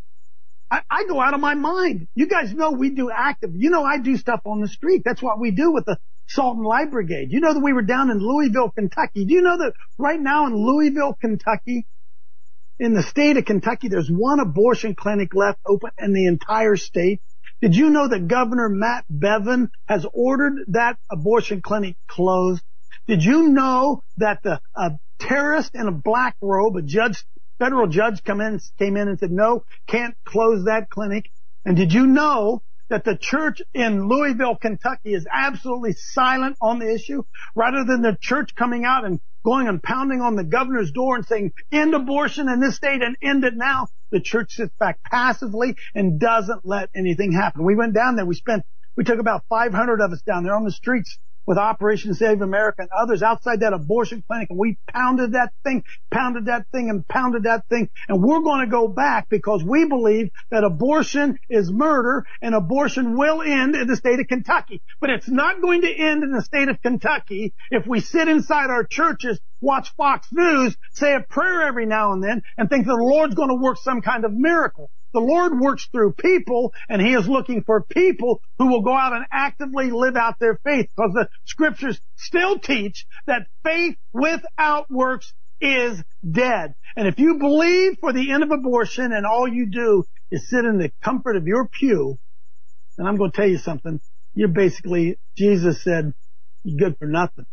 I, 0.70 0.82
I 0.90 1.06
go 1.06 1.22
out 1.22 1.34
of 1.34 1.40
my 1.40 1.54
mind. 1.54 2.08
You 2.16 2.28
guys 2.28 2.54
know 2.54 2.72
we 2.72 2.90
do 2.90 3.10
active. 3.10 3.52
You 3.56 3.70
know 3.70 3.84
I 3.84 4.00
do 4.00 4.18
stuff 4.18 4.42
on 4.46 4.62
the 4.62 4.68
street. 4.68 5.04
That's 5.06 5.22
what 5.22 5.40
we 5.40 5.52
do 5.52 5.72
with 5.72 5.86
the 5.86 5.98
Salt 6.28 6.58
and 6.58 6.66
Light 6.66 6.92
Brigade. 6.92 7.32
You 7.32 7.40
know 7.40 7.54
that 7.54 7.64
we 7.64 7.74
were 7.74 7.84
down 7.84 8.12
in 8.12 8.20
Louisville, 8.20 8.72
Kentucky. 8.72 9.26
Do 9.26 9.34
you 9.34 9.42
know 9.42 9.58
that 9.58 9.74
right 9.98 10.20
now 10.20 10.48
in 10.48 10.56
Louisville, 10.56 11.18
Kentucky, 11.20 11.88
in 12.80 12.94
the 12.94 13.04
state 13.04 13.38
of 13.38 13.46
Kentucky, 13.46 13.88
there's 13.88 14.10
one 14.10 14.40
abortion 14.40 14.94
clinic 14.94 15.34
left 15.34 15.60
open 15.66 15.92
in 15.98 16.14
the 16.14 16.28
entire 16.28 16.76
state? 16.76 17.22
Did 17.62 17.76
you 17.76 17.90
know 17.90 18.08
that 18.08 18.28
Governor 18.28 18.70
Matt 18.70 19.06
Bevin 19.10 19.70
has 19.88 20.06
ordered 20.14 20.60
that 20.68 20.98
abortion 21.10 21.62
clinic 21.62 21.96
closed? 22.08 22.62
Did 23.08 23.24
you 23.24 23.48
know 23.50 24.04
that 24.18 24.44
the 24.44 24.60
a 24.76 24.92
terrorist 25.20 25.76
in 25.76 25.88
a 25.88 25.92
black 25.92 26.36
robe, 26.42 26.76
a 26.76 26.82
judge, 26.82 27.24
federal 27.58 27.88
judge 27.88 28.24
come 28.24 28.42
in, 28.42 28.60
came 28.78 28.98
in 28.98 29.08
and 29.08 29.18
said, 29.18 29.32
no, 29.32 29.64
can't 29.88 30.16
close 30.26 30.66
that 30.66 30.90
clinic? 30.90 31.32
And 31.64 31.78
did 31.78 31.94
you 31.94 32.06
know 32.06 32.64
that 32.90 33.06
the 33.06 33.18
church 33.18 33.62
in 33.74 34.10
Louisville, 34.10 34.58
Kentucky 34.58 35.14
is 35.14 35.26
absolutely 35.32 35.94
silent 35.94 36.58
on 36.62 36.80
the 36.80 36.94
issue 36.94 37.24
rather 37.56 37.86
than 37.86 38.02
the 38.02 38.18
church 38.20 38.56
coming 38.56 38.84
out 38.84 39.06
and 39.06 39.22
going 39.44 39.70
and 39.70 39.82
pounding 39.82 40.20
on 40.20 40.36
the 40.36 40.44
governor's 40.44 40.92
door 40.92 41.16
and 41.16 41.26
saying, 41.26 41.54
end 41.72 41.94
abortion 41.94 42.50
in 42.50 42.60
this 42.60 42.76
state 42.76 43.02
and 43.02 43.16
end 43.22 43.46
it 43.46 43.54
now. 43.56 43.88
The 44.12 44.20
church 44.20 44.52
sits 44.52 44.74
back 44.80 45.00
passively 45.04 45.76
and 45.96 46.20
doesn't 46.20 46.66
let 46.66 46.90
anything 46.94 47.32
happen. 47.32 47.64
We 47.64 47.76
went 47.76 47.94
down 47.94 48.18
there. 48.18 48.26
We 48.26 48.36
spent, 48.36 48.64
we 48.98 49.06
took 49.06 49.20
about 49.20 49.44
500 49.48 50.02
of 50.02 50.12
us 50.12 50.22
down 50.24 50.44
there 50.44 50.56
on 50.56 50.66
the 50.66 50.72
streets 50.72 51.18
with 51.48 51.58
Operation 51.58 52.14
Save 52.14 52.42
America 52.42 52.82
and 52.82 52.90
others 52.96 53.24
outside 53.24 53.62
that 53.62 53.74
abortion 53.74 54.24
clinic 54.28 54.50
and 54.50 54.60
we 54.60 54.78
pounded 54.94 55.32
that 55.32 55.54
thing, 55.64 55.84
pounded 56.12 56.46
that 56.46 56.68
thing 56.72 56.90
and 56.90 57.08
pounded 57.08 57.44
that 57.44 57.66
thing. 57.70 57.90
And 58.10 58.22
we're 58.22 58.42
going 58.42 58.66
to 58.66 58.72
go 58.72 58.88
back 58.88 59.30
because 59.30 59.64
we 59.64 59.86
believe 59.86 60.30
that 60.52 60.66
abortion 60.66 61.40
is 61.50 61.72
murder 61.72 62.26
and 62.42 62.54
abortion 62.54 63.18
will 63.18 63.42
end 63.42 63.76
in 63.76 63.88
the 63.88 63.96
state 63.96 64.20
of 64.20 64.28
Kentucky. 64.28 64.82
But 65.00 65.10
it's 65.10 65.30
not 65.30 65.62
going 65.62 65.82
to 65.82 65.92
end 65.92 66.24
in 66.24 66.32
the 66.32 66.42
state 66.42 66.68
of 66.68 66.82
Kentucky 66.82 67.54
if 67.72 67.88
we 67.88 68.02
sit 68.02 68.28
inside 68.28 68.70
our 68.70 68.84
churches, 68.84 69.40
watch 69.62 69.94
Fox 69.96 70.28
News, 70.32 70.76
say 70.92 71.16
a 71.16 71.22
prayer 71.22 71.64
every 71.64 71.86
now 71.86 72.12
and 72.12 72.22
then 72.22 72.42
and 72.58 72.70
think 72.70 72.86
that 72.86 72.96
the 72.98 73.04
Lord's 73.04 73.36
going 73.36 73.50
to 73.50 73.56
work 73.56 73.78
some 73.78 74.02
kind 74.02 74.26
of 74.26 74.34
miracle. 74.34 74.92
The 75.14 75.20
Lord 75.20 75.60
works 75.60 75.88
through 75.92 76.14
people 76.14 76.74
and 76.90 77.02
He 77.02 77.14
is 77.14 77.28
looking 77.28 77.64
for 77.64 77.84
people 77.84 78.42
who 78.58 78.68
will 78.68 78.82
go 78.82 78.94
out 78.94 79.14
and 79.14 79.26
actively 79.32 79.90
live 79.92 80.16
out 80.16 80.36
their 80.40 80.60
faith 80.64 80.90
because 80.96 81.14
the 81.14 81.30
scriptures 81.46 82.00
still 82.16 82.60
teach 82.60 83.06
that 83.26 83.48
faith 83.64 83.96
without 84.14 84.90
works 84.92 85.34
is 85.60 86.04
dead. 86.30 86.74
And 86.96 87.08
if 87.08 87.20
you 87.20 87.40
believe 87.40 87.98
for 88.00 88.14
the 88.14 88.32
end 88.32 88.44
of 88.44 88.52
abortion 88.52 89.12
and 89.12 89.26
all 89.26 89.48
you 89.48 89.68
do 89.68 90.04
is 90.32 90.50
sit 90.50 90.66
in 90.66 90.78
the 90.78 90.92
comfort 91.04 91.36
of 91.36 91.48
your 91.48 91.68
pew, 91.68 92.20
then 92.98 93.08
I'm 93.08 93.18
going 93.18 93.32
to 93.32 93.38
tell 93.38 93.48
you 93.48 93.58
something. 93.58 94.00
You're 94.34 94.50
basically, 94.50 95.18
Jesus 95.38 95.84
said, 95.84 96.14
you're 96.64 96.90
good 96.90 96.98
for 97.00 97.08
nothing. 97.08 97.46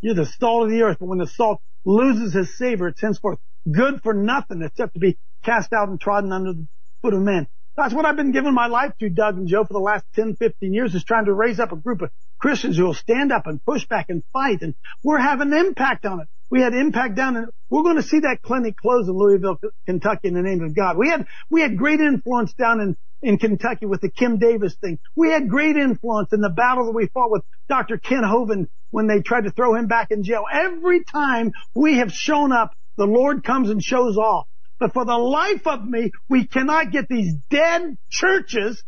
You're 0.00 0.14
the 0.14 0.26
salt 0.26 0.64
of 0.64 0.70
the 0.70 0.82
earth, 0.82 0.96
but 0.98 1.06
when 1.06 1.18
the 1.18 1.26
salt 1.26 1.60
loses 1.84 2.32
his 2.32 2.56
savor, 2.56 2.88
it's 2.88 3.00
henceforth 3.00 3.38
good 3.70 4.02
for 4.02 4.14
nothing 4.14 4.62
except 4.62 4.94
to 4.94 5.00
be 5.00 5.18
cast 5.44 5.72
out 5.72 5.88
and 5.88 6.00
trodden 6.00 6.32
under 6.32 6.52
the 6.52 6.66
foot 7.02 7.14
of 7.14 7.20
men. 7.22 7.46
That's 7.76 7.94
what 7.94 8.04
I've 8.04 8.16
been 8.16 8.32
giving 8.32 8.52
my 8.52 8.66
life 8.66 8.92
to, 9.00 9.08
Doug 9.08 9.38
and 9.38 9.48
Joe, 9.48 9.64
for 9.64 9.72
the 9.72 9.78
last 9.80 10.04
10, 10.14 10.36
15 10.36 10.74
years 10.74 10.94
is 10.94 11.04
trying 11.04 11.26
to 11.26 11.32
raise 11.32 11.60
up 11.60 11.72
a 11.72 11.76
group 11.76 12.02
of 12.02 12.10
Christians 12.38 12.76
who 12.76 12.84
will 12.84 12.94
stand 12.94 13.32
up 13.32 13.46
and 13.46 13.64
push 13.64 13.86
back 13.86 14.06
and 14.10 14.22
fight. 14.32 14.62
And 14.62 14.74
we're 15.02 15.18
having 15.18 15.52
impact 15.52 16.04
on 16.04 16.20
it. 16.20 16.28
We 16.50 16.60
had 16.60 16.74
impact 16.74 17.14
down 17.14 17.36
and 17.36 17.46
we're 17.68 17.84
going 17.84 17.96
to 17.96 18.02
see 18.02 18.20
that 18.20 18.42
clinic 18.42 18.76
close 18.76 19.06
in 19.06 19.14
Louisville, 19.14 19.58
Kentucky 19.86 20.28
in 20.28 20.34
the 20.34 20.42
name 20.42 20.62
of 20.62 20.74
God. 20.74 20.96
We 20.98 21.08
had, 21.08 21.26
we 21.48 21.60
had 21.60 21.78
great 21.78 22.00
influence 22.00 22.52
down 22.54 22.80
in, 22.80 22.96
in 23.22 23.38
Kentucky 23.38 23.86
with 23.86 24.00
the 24.00 24.10
Kim 24.10 24.38
Davis 24.38 24.74
thing. 24.74 24.98
We 25.14 25.30
had 25.30 25.48
great 25.48 25.76
influence 25.76 26.32
in 26.32 26.40
the 26.40 26.50
battle 26.50 26.86
that 26.86 26.92
we 26.92 27.06
fought 27.06 27.30
with 27.30 27.44
Dr. 27.68 27.98
Kent 27.98 28.24
Hovind 28.24 28.66
when 28.90 29.06
they 29.06 29.20
tried 29.20 29.44
to 29.44 29.50
throw 29.52 29.76
him 29.76 29.86
back 29.86 30.10
in 30.10 30.24
jail. 30.24 30.42
Every 30.52 31.04
time 31.04 31.52
we 31.74 31.98
have 31.98 32.12
shown 32.12 32.50
up, 32.50 32.72
the 32.96 33.06
Lord 33.06 33.44
comes 33.44 33.70
and 33.70 33.82
shows 33.82 34.16
off. 34.16 34.48
But 34.80 34.94
for 34.94 35.04
the 35.04 35.16
life 35.16 35.66
of 35.66 35.84
me, 35.84 36.10
we 36.28 36.46
cannot 36.46 36.90
get 36.90 37.06
these 37.08 37.34
dead 37.50 37.96
churches, 38.10 38.82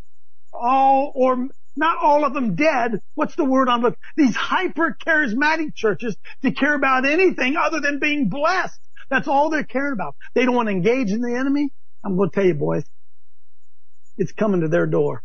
all 0.53 1.13
or 1.15 1.49
not 1.77 1.99
all 2.03 2.25
of 2.25 2.33
them 2.35 2.55
dead. 2.55 3.01
What's 3.15 3.37
the 3.37 3.45
word 3.45 3.69
on? 3.69 3.95
These 4.17 4.35
hyper 4.35 4.97
charismatic 5.07 5.75
churches 5.75 6.17
to 6.43 6.51
care 6.51 6.75
about 6.75 7.05
anything 7.05 7.57
other 7.57 7.81
than 7.81 7.99
being 7.99 8.31
blessed. 8.31 8.81
That's 9.11 9.29
all 9.29 9.51
they're 9.51 9.65
caring 9.65 9.93
about. 9.93 10.17
They 10.35 10.47
don't 10.47 10.55
want 10.55 10.69
to 10.69 10.73
engage 10.73 11.11
in 11.11 11.21
the 11.21 11.37
enemy. 11.37 11.69
I'm 12.03 12.17
going 12.17 12.31
to 12.31 12.35
tell 12.35 12.45
you 12.45 12.55
boys, 12.55 12.85
it's 14.17 14.33
coming 14.33 14.63
to 14.63 14.69
their 14.69 14.87
door. 14.87 15.23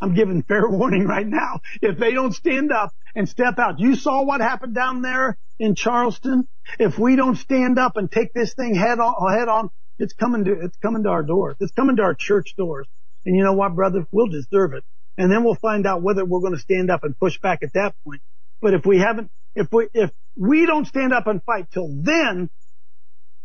I'm 0.00 0.14
giving 0.14 0.42
fair 0.42 0.68
warning 0.68 1.06
right 1.06 1.26
now. 1.26 1.60
If 1.82 1.98
they 1.98 2.12
don't 2.12 2.32
stand 2.32 2.72
up 2.72 2.92
and 3.14 3.28
step 3.28 3.58
out, 3.58 3.80
you 3.80 3.96
saw 3.96 4.24
what 4.24 4.40
happened 4.40 4.74
down 4.74 5.02
there 5.02 5.38
in 5.58 5.74
Charleston. 5.74 6.48
If 6.78 6.98
we 6.98 7.16
don't 7.16 7.36
stand 7.36 7.78
up 7.78 7.96
and 7.96 8.10
take 8.10 8.32
this 8.32 8.54
thing 8.54 8.74
head 8.74 8.98
on, 9.00 9.38
head 9.38 9.48
on, 9.48 9.70
it's 9.98 10.12
coming 10.14 10.44
to, 10.44 10.52
it's 10.52 10.76
coming 10.78 11.02
to 11.04 11.08
our 11.08 11.22
doors. 11.22 11.56
It's 11.60 11.72
coming 11.72 11.96
to 11.96 12.02
our 12.02 12.14
church 12.14 12.54
doors. 12.56 12.86
And 13.24 13.36
you 13.36 13.42
know 13.42 13.54
what, 13.54 13.74
brother? 13.74 14.06
We'll 14.12 14.28
deserve 14.28 14.74
it. 14.74 14.84
And 15.16 15.32
then 15.32 15.42
we'll 15.42 15.56
find 15.56 15.86
out 15.86 16.02
whether 16.02 16.24
we're 16.24 16.40
going 16.40 16.54
to 16.54 16.60
stand 16.60 16.90
up 16.90 17.02
and 17.02 17.18
push 17.18 17.38
back 17.40 17.60
at 17.62 17.72
that 17.74 17.94
point. 18.04 18.22
But 18.62 18.74
if 18.74 18.86
we 18.86 18.98
haven't, 18.98 19.30
if 19.56 19.66
we, 19.72 19.88
if 19.92 20.10
we 20.36 20.66
don't 20.66 20.86
stand 20.86 21.12
up 21.12 21.26
and 21.26 21.42
fight 21.42 21.66
till 21.72 21.88
then, 22.02 22.48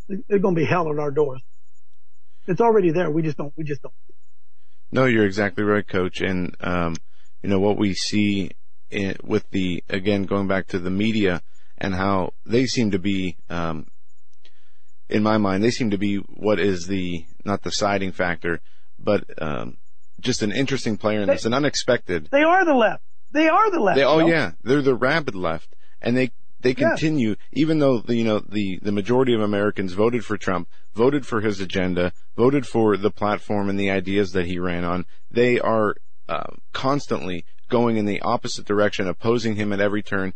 there's 0.08 0.42
going 0.42 0.56
to 0.56 0.62
be 0.62 0.66
hell 0.66 0.92
at 0.92 1.00
our 1.00 1.10
doors. 1.12 1.42
It's 2.48 2.62
already 2.62 2.92
there. 2.92 3.10
We 3.10 3.24
just 3.24 3.38
don't, 3.38 3.54
we 3.58 3.64
just 3.64 3.82
don't. 3.82 3.94
No, 4.94 5.06
you're 5.06 5.26
exactly 5.26 5.64
right, 5.64 5.88
coach. 5.88 6.22
And, 6.22 6.56
um, 6.60 6.96
you 7.42 7.50
know, 7.50 7.60
what 7.60 7.80
we 7.80 7.96
see 7.96 8.52
in, 8.92 9.16
with 9.24 9.50
the, 9.50 9.84
again, 9.90 10.24
going 10.24 10.48
back 10.48 10.68
to 10.68 10.78
the 10.78 10.92
media 10.92 11.42
and 11.80 11.96
how 11.96 12.34
they 12.46 12.68
seem 12.68 12.92
to 12.92 13.00
be, 13.00 13.36
um, 13.50 13.88
in 15.10 15.24
my 15.24 15.40
mind, 15.40 15.64
they 15.64 15.72
seem 15.72 15.90
to 15.90 15.98
be 15.98 16.18
what 16.18 16.60
is 16.60 16.86
the, 16.86 17.26
not 17.44 17.64
the 17.64 17.72
siding 17.72 18.12
factor, 18.12 18.62
but, 19.00 19.24
um, 19.42 19.78
just 20.20 20.44
an 20.44 20.52
interesting 20.52 20.96
player 20.98 21.22
in 21.22 21.28
they, 21.28 21.34
this, 21.34 21.46
an 21.46 21.56
unexpected. 21.56 22.30
They 22.32 22.44
are 22.44 22.64
the 22.64 22.76
left. 22.76 23.04
They 23.32 23.48
are 23.48 23.72
the 23.72 23.80
left. 23.80 23.98
They, 23.98 24.04
oh 24.04 24.28
yeah, 24.28 24.52
they're 24.64 24.84
the 24.84 24.94
rabid 24.94 25.34
left, 25.34 25.76
and 26.02 26.16
they 26.16 26.32
they 26.64 26.74
continue, 26.74 27.30
yes. 27.30 27.38
even 27.52 27.80
though 27.80 28.00
the, 28.00 28.16
you 28.16 28.24
know 28.24 28.40
the 28.40 28.80
the 28.82 28.92
majority 28.92 29.34
of 29.34 29.42
Americans 29.42 29.94
voted 29.94 30.26
for 30.26 30.38
Trump, 30.38 30.70
voted 30.96 31.26
for 31.26 31.42
his 31.42 31.60
agenda, 31.60 32.14
voted 32.36 32.66
for 32.66 32.98
the 32.98 33.12
platform 33.12 33.70
and 33.70 33.80
the 33.80 33.92
ideas 33.92 34.32
that 34.32 34.46
he 34.46 34.58
ran 34.58 34.86
on. 34.86 35.06
They 35.30 35.60
are 35.60 35.96
uh, 36.30 36.56
constantly 36.72 37.46
going 37.70 37.98
in 37.98 38.06
the 38.06 38.22
opposite 38.22 38.66
direction, 38.66 39.08
opposing 39.08 39.56
him 39.56 39.74
at 39.74 39.82
every 39.82 40.02
turn. 40.02 40.34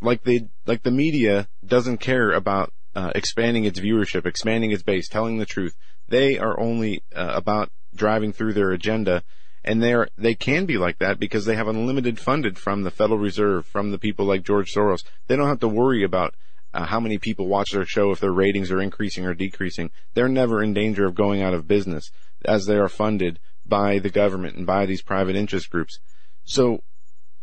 Like 0.00 0.24
they, 0.24 0.48
like 0.66 0.84
the 0.84 0.90
media 0.90 1.48
doesn't 1.66 1.98
care 1.98 2.32
about 2.32 2.72
uh, 2.94 3.12
expanding 3.14 3.64
its 3.64 3.78
viewership, 3.78 4.24
expanding 4.26 4.70
its 4.70 4.82
base, 4.82 5.08
telling 5.08 5.36
the 5.36 5.46
truth. 5.46 5.76
They 6.08 6.38
are 6.38 6.58
only 6.58 7.02
uh, 7.14 7.32
about 7.34 7.70
driving 7.94 8.32
through 8.32 8.54
their 8.54 8.70
agenda 8.70 9.22
and 9.68 9.82
they're 9.82 10.08
they 10.16 10.34
can 10.34 10.64
be 10.64 10.78
like 10.78 10.98
that 10.98 11.20
because 11.20 11.44
they 11.44 11.54
have 11.54 11.68
unlimited 11.68 12.18
funded 12.18 12.58
from 12.58 12.82
the 12.82 12.90
Federal 12.90 13.18
Reserve, 13.18 13.66
from 13.66 13.90
the 13.90 13.98
people 13.98 14.24
like 14.24 14.42
George 14.42 14.72
Soros. 14.72 15.04
They 15.26 15.36
don't 15.36 15.48
have 15.48 15.60
to 15.60 15.68
worry 15.68 16.02
about 16.02 16.34
uh, 16.72 16.86
how 16.86 16.98
many 16.98 17.18
people 17.18 17.46
watch 17.46 17.72
their 17.72 17.84
show 17.84 18.10
if 18.10 18.18
their 18.18 18.32
ratings 18.32 18.70
are 18.70 18.80
increasing 18.80 19.26
or 19.26 19.34
decreasing. 19.34 19.90
They're 20.14 20.26
never 20.26 20.62
in 20.62 20.72
danger 20.72 21.04
of 21.04 21.14
going 21.14 21.42
out 21.42 21.52
of 21.52 21.68
business 21.68 22.10
as 22.46 22.64
they 22.64 22.76
are 22.76 22.88
funded 22.88 23.40
by 23.66 23.98
the 23.98 24.08
government 24.08 24.56
and 24.56 24.66
by 24.66 24.86
these 24.86 25.02
private 25.02 25.36
interest 25.36 25.68
groups. 25.68 25.98
So, 26.44 26.82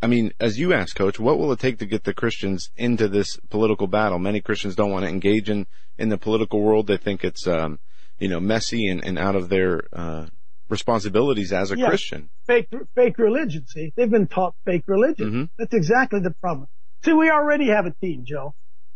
I 0.02 0.08
mean, 0.08 0.32
as 0.40 0.58
you 0.58 0.74
asked, 0.74 0.96
Coach, 0.96 1.20
what 1.20 1.38
will 1.38 1.52
it 1.52 1.60
take 1.60 1.78
to 1.78 1.86
get 1.86 2.06
the 2.06 2.14
Christians 2.14 2.72
into 2.76 3.08
this 3.08 3.38
political 3.52 3.86
battle? 3.86 4.18
Many 4.18 4.42
Christians 4.42 4.76
don't 4.76 4.92
want 4.92 5.06
to 5.06 5.10
engage 5.10 5.48
in 5.48 5.68
in 6.00 6.10
the 6.10 6.18
political 6.18 6.60
world. 6.60 6.88
They 6.88 6.98
think 6.98 7.24
it's 7.24 7.46
um, 7.46 7.78
you 8.18 8.30
know 8.30 8.40
messy 8.40 8.88
and, 8.88 9.06
and 9.06 9.20
out 9.20 9.36
of 9.36 9.50
their 9.50 9.84
uh, 9.94 10.26
responsibilities 10.70 11.54
as 11.54 11.72
a 11.72 11.78
yeah, 11.78 11.88
Christian. 11.88 12.30
Fake, 12.48 12.70
fake 12.96 13.18
religion. 13.18 13.68
See, 13.68 13.94
they've 13.96 14.10
been 14.10 14.28
taught 14.28 14.56
fake 14.66 14.84
religion. 14.88 15.28
Mm-hmm. 15.28 15.44
That's 15.58 15.74
exactly 15.74 16.20
the 16.20 16.32
problem. 16.32 16.68
See, 17.04 17.14
we 17.14 17.30
already 17.30 17.68
have 17.70 17.86
a 17.86 17.94
team, 18.02 18.26
Joe. 18.26 18.54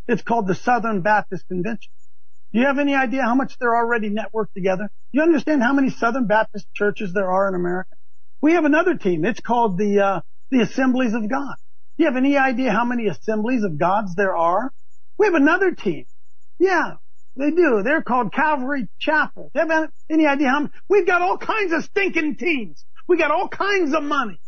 It's 0.07 0.23
called 0.23 0.47
the 0.47 0.55
Southern 0.55 1.01
Baptist 1.01 1.47
Convention. 1.47 1.91
Do 2.51 2.59
you 2.59 2.65
have 2.65 2.79
any 2.79 2.95
idea 2.95 3.21
how 3.21 3.35
much 3.35 3.57
they're 3.59 3.75
already 3.75 4.09
networked 4.09 4.53
together? 4.55 4.89
Do 5.13 5.19
you 5.19 5.21
understand 5.21 5.61
how 5.61 5.73
many 5.73 5.91
Southern 5.91 6.25
Baptist 6.25 6.65
churches 6.73 7.13
there 7.13 7.29
are 7.29 7.47
in 7.47 7.53
America? 7.53 7.95
We 8.41 8.53
have 8.53 8.65
another 8.65 8.95
team. 8.95 9.23
It's 9.23 9.39
called 9.39 9.77
the, 9.77 9.99
uh, 9.99 10.21
the 10.49 10.61
Assemblies 10.61 11.13
of 11.13 11.29
God. 11.29 11.55
Do 11.97 12.03
you 12.03 12.05
have 12.05 12.15
any 12.15 12.37
idea 12.37 12.71
how 12.71 12.85
many 12.85 13.07
Assemblies 13.07 13.63
of 13.63 13.77
Gods 13.77 14.15
there 14.15 14.35
are? 14.35 14.71
We 15.19 15.27
have 15.27 15.35
another 15.35 15.73
team. 15.73 16.05
Yeah, 16.57 16.95
they 17.35 17.51
do. 17.51 17.81
They're 17.83 18.01
called 18.01 18.33
Calvary 18.33 18.87
Chapel. 18.99 19.51
You 19.53 19.65
have 19.67 19.89
any 20.09 20.27
idea 20.27 20.49
how 20.49 20.59
many? 20.59 20.71
We've 20.89 21.07
got 21.07 21.21
all 21.21 21.37
kinds 21.37 21.71
of 21.73 21.83
stinking 21.83 22.35
teams. 22.37 22.83
We 23.07 23.17
got 23.17 23.31
all 23.31 23.47
kinds 23.47 23.93
of 23.93 24.03
money. 24.03 24.39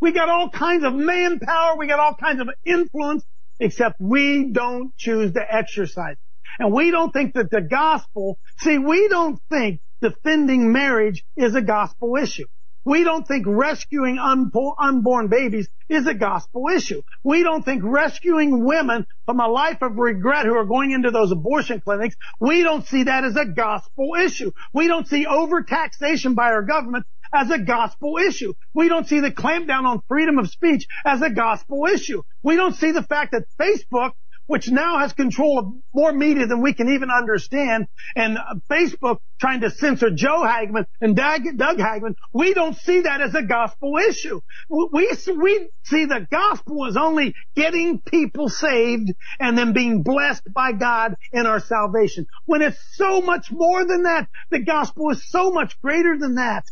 We 0.00 0.12
got 0.12 0.28
all 0.28 0.48
kinds 0.48 0.84
of 0.84 0.94
manpower. 0.94 1.76
We 1.76 1.86
got 1.86 1.98
all 1.98 2.14
kinds 2.14 2.40
of 2.40 2.48
influence, 2.64 3.24
except 3.60 4.00
we 4.00 4.50
don't 4.50 4.96
choose 4.96 5.32
to 5.32 5.40
exercise. 5.48 6.16
And 6.58 6.72
we 6.72 6.90
don't 6.90 7.12
think 7.12 7.34
that 7.34 7.50
the 7.50 7.60
gospel, 7.60 8.38
see, 8.58 8.78
we 8.78 9.08
don't 9.08 9.40
think 9.50 9.80
defending 10.00 10.72
marriage 10.72 11.24
is 11.36 11.54
a 11.54 11.62
gospel 11.62 12.16
issue. 12.16 12.46
We 12.88 13.04
don't 13.04 13.28
think 13.28 13.44
rescuing 13.46 14.18
unborn 14.18 15.28
babies 15.28 15.68
is 15.90 16.06
a 16.06 16.14
gospel 16.14 16.68
issue. 16.74 17.02
We 17.22 17.42
don't 17.42 17.62
think 17.62 17.82
rescuing 17.84 18.64
women 18.64 19.06
from 19.26 19.40
a 19.40 19.46
life 19.46 19.82
of 19.82 19.98
regret 19.98 20.46
who 20.46 20.54
are 20.54 20.64
going 20.64 20.92
into 20.92 21.10
those 21.10 21.30
abortion 21.30 21.82
clinics, 21.82 22.16
we 22.40 22.62
don't 22.62 22.86
see 22.86 23.02
that 23.02 23.24
as 23.24 23.36
a 23.36 23.44
gospel 23.44 24.14
issue. 24.18 24.52
We 24.72 24.88
don't 24.88 25.06
see 25.06 25.26
overtaxation 25.26 26.34
by 26.34 26.46
our 26.46 26.62
government 26.62 27.04
as 27.30 27.50
a 27.50 27.58
gospel 27.58 28.16
issue. 28.16 28.54
We 28.72 28.88
don't 28.88 29.06
see 29.06 29.20
the 29.20 29.30
clampdown 29.30 29.84
on 29.84 30.00
freedom 30.08 30.38
of 30.38 30.48
speech 30.48 30.86
as 31.04 31.20
a 31.20 31.28
gospel 31.28 31.84
issue. 31.92 32.22
We 32.42 32.56
don't 32.56 32.74
see 32.74 32.92
the 32.92 33.02
fact 33.02 33.32
that 33.32 33.44
Facebook 33.60 34.12
which 34.48 34.70
now 34.70 34.98
has 34.98 35.12
control 35.12 35.58
of 35.58 35.66
more 35.94 36.12
media 36.12 36.46
than 36.46 36.62
we 36.62 36.72
can 36.72 36.88
even 36.88 37.10
understand, 37.10 37.86
and 38.16 38.38
Facebook 38.70 39.18
trying 39.38 39.60
to 39.60 39.70
censor 39.70 40.10
Joe 40.10 40.42
Hagmann 40.42 40.86
and 41.00 41.14
Doug, 41.14 41.42
Hagmann, 41.78 42.14
we 42.32 42.54
don't 42.54 42.76
see 42.76 43.02
that 43.02 43.20
as 43.20 43.34
a 43.34 43.42
gospel 43.42 43.98
issue. 43.98 44.40
We, 44.68 44.88
we 45.36 45.68
see 45.84 46.06
the 46.06 46.26
gospel 46.30 46.86
as 46.86 46.96
only 46.96 47.34
getting 47.54 48.00
people 48.00 48.48
saved 48.48 49.12
and 49.38 49.56
then 49.56 49.74
being 49.74 50.02
blessed 50.02 50.52
by 50.52 50.72
God 50.72 51.14
in 51.30 51.46
our 51.46 51.60
salvation. 51.60 52.26
When 52.46 52.62
it's 52.62 52.82
so 52.94 53.20
much 53.20 53.52
more 53.52 53.84
than 53.84 54.04
that, 54.04 54.28
the 54.50 54.60
gospel 54.60 55.10
is 55.10 55.28
so 55.28 55.50
much 55.50 55.78
greater 55.82 56.16
than 56.18 56.36
that. 56.36 56.64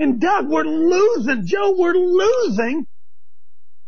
And 0.00 0.20
Doug, 0.20 0.48
we're 0.48 0.64
losing. 0.64 1.46
Joe, 1.46 1.76
we're 1.78 1.94
losing 1.94 2.86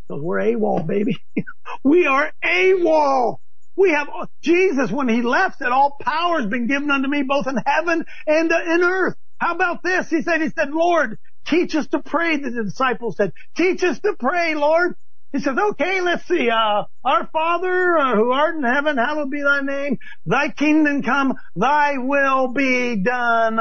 Because 0.09 0.23
we're 0.23 0.41
AWOL, 0.41 0.87
baby. 0.87 1.19
we 1.85 2.07
are 2.07 2.33
AWOL. 2.45 3.39
We 3.77 3.91
have 3.93 4.09
Jesus 4.43 4.91
when 4.91 5.09
he 5.09 5.23
left 5.23 5.59
said, 5.59 5.69
all 5.73 5.97
power 6.01 6.41
has 6.41 6.51
been 6.51 6.67
given 6.69 6.91
unto 6.91 7.09
me 7.09 7.23
both 7.23 7.47
in 7.47 7.57
heaven 7.67 8.05
and 8.27 8.53
in 8.53 8.83
earth. 8.83 9.17
How 9.39 9.55
about 9.55 9.83
this? 9.83 10.11
He 10.11 10.23
said, 10.23 10.43
he 10.43 10.51
said, 10.51 10.71
Lord, 10.71 11.19
teach 11.47 11.75
us 11.75 11.87
to 11.89 12.01
pray. 12.01 12.37
The 12.37 12.65
disciples 12.65 13.17
said, 13.17 13.33
teach 13.57 13.83
us 13.83 13.99
to 14.01 14.15
pray, 14.19 14.55
Lord. 14.55 14.95
He 15.33 15.41
says, 15.41 15.57
okay, 15.59 16.03
let's 16.03 16.27
see, 16.29 16.51
uh, 16.51 16.85
our 17.05 17.27
Father 17.33 17.99
uh, 17.99 18.15
who 18.17 18.33
art 18.33 18.57
in 18.57 18.65
heaven, 18.65 18.99
hallowed 18.99 19.31
be 19.31 19.43
thy 19.43 19.61
name. 19.63 19.99
Thy 20.27 20.51
kingdom 20.51 21.03
come, 21.03 21.35
thy 21.57 21.99
will 21.99 22.53
be 22.53 23.03
done 23.03 23.59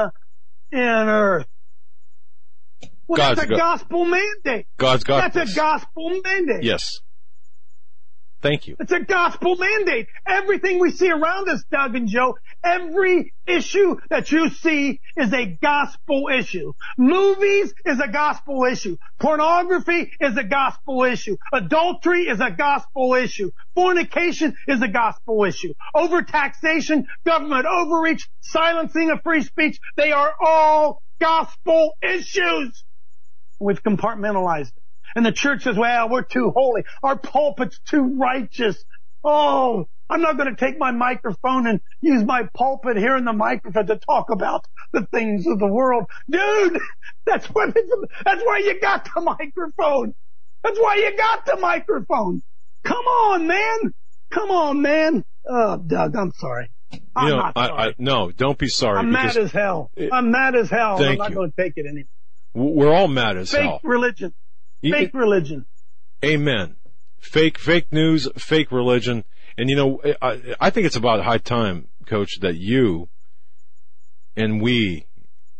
in 0.71 0.79
earth. 0.79 1.47
Well, 3.11 3.17
God's 3.17 3.39
that's 3.41 3.47
a 3.47 3.49
go- 3.49 3.57
gospel 3.57 4.05
mandate. 4.05 4.67
God's 4.77 5.03
got 5.03 5.33
That's 5.33 5.49
this. 5.49 5.53
a 5.57 5.59
gospel 5.59 6.21
mandate. 6.23 6.63
Yes. 6.63 6.99
Thank 8.41 8.67
you. 8.67 8.75
It's 8.79 8.91
a 8.91 9.01
gospel 9.01 9.55
mandate. 9.55 10.07
Everything 10.25 10.79
we 10.79 10.89
see 10.91 11.11
around 11.11 11.47
us, 11.49 11.63
Doug 11.71 11.95
and 11.95 12.07
Joe, 12.07 12.37
every 12.63 13.33
issue 13.45 13.97
that 14.09 14.31
you 14.31 14.49
see 14.49 14.99
is 15.15 15.31
a 15.31 15.45
gospel 15.61 16.27
issue. 16.33 16.73
Movies 16.97 17.71
is 17.85 17.99
a 17.99 18.07
gospel 18.07 18.63
issue. 18.63 18.97
Pornography 19.19 20.11
is 20.19 20.37
a 20.37 20.43
gospel 20.43 21.03
issue. 21.03 21.37
Adultery 21.53 22.23
is 22.23 22.39
a 22.39 22.49
gospel 22.49 23.13
issue. 23.13 23.51
Fornication 23.75 24.55
is 24.67 24.81
a 24.81 24.87
gospel 24.87 25.43
issue. 25.43 25.73
Overtaxation, 25.95 27.03
government 27.25 27.65
overreach, 27.67 28.27
silencing 28.39 29.11
of 29.11 29.21
free 29.21 29.43
speech, 29.43 29.77
they 29.97 30.13
are 30.13 30.33
all 30.43 31.03
gospel 31.19 31.91
issues. 32.01 32.83
We've 33.61 33.81
compartmentalized 33.83 34.69
it. 34.69 34.83
And 35.15 35.25
the 35.25 35.31
church 35.31 35.63
says, 35.63 35.77
well, 35.77 36.09
we're 36.09 36.23
too 36.23 36.51
holy. 36.55 36.83
Our 37.03 37.17
pulpit's 37.17 37.79
too 37.87 38.15
righteous. 38.17 38.83
Oh, 39.23 39.87
I'm 40.09 40.21
not 40.21 40.37
going 40.37 40.53
to 40.53 40.55
take 40.55 40.77
my 40.79 40.91
microphone 40.91 41.67
and 41.67 41.79
use 42.01 42.23
my 42.23 42.47
pulpit 42.55 42.97
here 42.97 43.15
in 43.17 43.25
the 43.25 43.33
microphone 43.33 43.87
to 43.87 43.97
talk 43.97 44.29
about 44.29 44.65
the 44.93 45.05
things 45.13 45.45
of 45.47 45.59
the 45.59 45.67
world. 45.67 46.05
Dude, 46.29 46.79
that's 47.25 47.45
what, 47.47 47.75
that's 48.25 48.41
why 48.43 48.59
you 48.59 48.79
got 48.79 49.07
the 49.13 49.21
microphone. 49.21 50.13
That's 50.63 50.79
why 50.79 50.95
you 50.95 51.15
got 51.17 51.45
the 51.45 51.57
microphone. 51.57 52.41
Come 52.83 53.05
on, 53.05 53.47
man. 53.47 53.93
Come 54.31 54.49
on, 54.51 54.81
man. 54.81 55.23
Oh, 55.47 55.77
Doug, 55.77 56.15
I'm 56.15 56.31
sorry. 56.33 56.69
I'm 57.15 57.27
you 57.27 57.29
know, 57.31 57.37
not 57.37 57.53
I, 57.55 57.67
sorry. 57.67 57.81
I, 57.89 57.93
no, 57.97 58.31
don't 58.31 58.57
be 58.57 58.67
sorry 58.67 58.99
I'm 58.99 59.11
mad 59.11 59.37
as 59.37 59.51
hell. 59.51 59.91
it- 59.95 60.09
I'm 60.13 60.31
mad 60.31 60.55
as 60.55 60.69
hell. 60.69 60.97
and 60.97 61.05
I'm 61.07 61.17
not 61.17 61.29
you. 61.29 61.35
going 61.35 61.51
to 61.51 61.61
take 61.61 61.73
it 61.75 61.85
anymore. 61.85 62.05
We're 62.53 62.93
all 62.93 63.07
mad 63.07 63.37
as 63.37 63.51
Fake 63.51 63.61
hell. 63.61 63.79
Fake 63.79 63.89
religion. 63.89 64.33
Fake 64.81 65.13
religion. 65.13 65.65
Amen. 66.23 66.75
Fake, 67.19 67.57
fake 67.57 67.91
news, 67.91 68.27
fake 68.35 68.71
religion. 68.71 69.23
And 69.57 69.69
you 69.69 69.75
know, 69.75 70.01
I, 70.21 70.55
I 70.59 70.69
think 70.69 70.87
it's 70.87 70.95
about 70.95 71.23
high 71.23 71.37
time, 71.37 71.87
coach, 72.05 72.39
that 72.41 72.55
you 72.55 73.09
and 74.35 74.61
we 74.61 75.05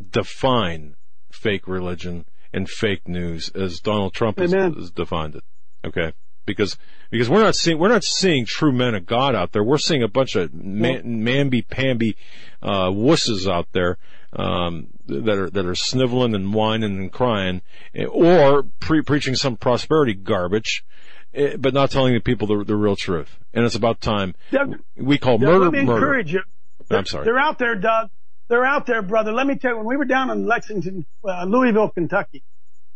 define 0.10 0.96
fake 1.32 1.68
religion 1.68 2.26
and 2.54 2.70
fake 2.70 3.08
news 3.08 3.50
as 3.50 3.80
Donald 3.80 4.14
Trump 4.14 4.40
has, 4.40 4.54
has 4.54 4.92
defined 4.92 5.36
it. 5.36 5.44
Okay. 5.86 6.14
Because, 6.46 6.78
because 7.12 7.30
we're 7.30 7.44
not 7.44 7.56
seeing, 7.56 7.78
we're 7.78 7.88
not 7.88 8.04
seeing 8.04 8.46
true 8.46 8.72
men 8.72 8.96
of 8.96 9.06
God 9.06 9.36
out 9.36 9.52
there. 9.52 9.64
We're 9.64 9.78
seeing 9.78 10.04
a 10.04 10.08
bunch 10.08 10.36
of 10.36 10.54
man, 10.54 11.04
mamby-pamby, 11.24 12.16
uh, 12.64 12.90
wusses 12.90 13.48
out 13.48 13.68
there, 13.74 13.98
um, 14.34 14.88
that 15.08 15.38
are, 15.38 15.50
that 15.50 15.66
are 15.66 15.76
sniveling 15.76 16.36
and 16.36 16.54
whining 16.54 16.98
and 16.98 17.12
crying, 17.12 17.62
or 18.10 18.64
pre- 18.80 19.02
preaching 19.02 19.36
some 19.36 19.58
prosperity 19.58 20.14
garbage, 20.14 20.84
eh, 21.34 21.56
but 21.58 21.74
not 21.74 21.92
telling 21.92 22.14
the 22.14 22.20
people 22.20 22.48
the, 22.48 22.64
the 22.64 22.76
real 22.76 22.96
truth. 22.96 23.38
And 23.54 23.66
it's 23.66 23.76
about 23.76 24.00
time. 24.02 24.36
Doug, 24.52 24.76
We 24.96 25.18
call 25.18 25.38
Doug, 25.38 25.48
murder 25.50 25.60
let 25.66 25.72
me 25.74 25.84
murder. 25.84 25.98
encourage 25.98 26.34
you. 26.34 26.42
I'm 26.90 27.06
sorry. 27.06 27.26
They're 27.26 27.40
out 27.40 27.58
there, 27.60 27.76
Doug. 27.76 28.10
They're 28.50 28.66
out 28.66 28.86
there, 28.86 29.02
brother. 29.02 29.32
Let 29.32 29.48
me 29.48 29.56
tell 29.58 29.72
you, 29.72 29.78
when 29.78 29.86
we 29.88 29.96
were 29.98 30.06
down 30.06 30.30
in 30.30 30.46
Lexington, 30.46 31.06
uh, 31.24 31.46
Louisville, 31.46 31.90
Kentucky, 31.90 32.44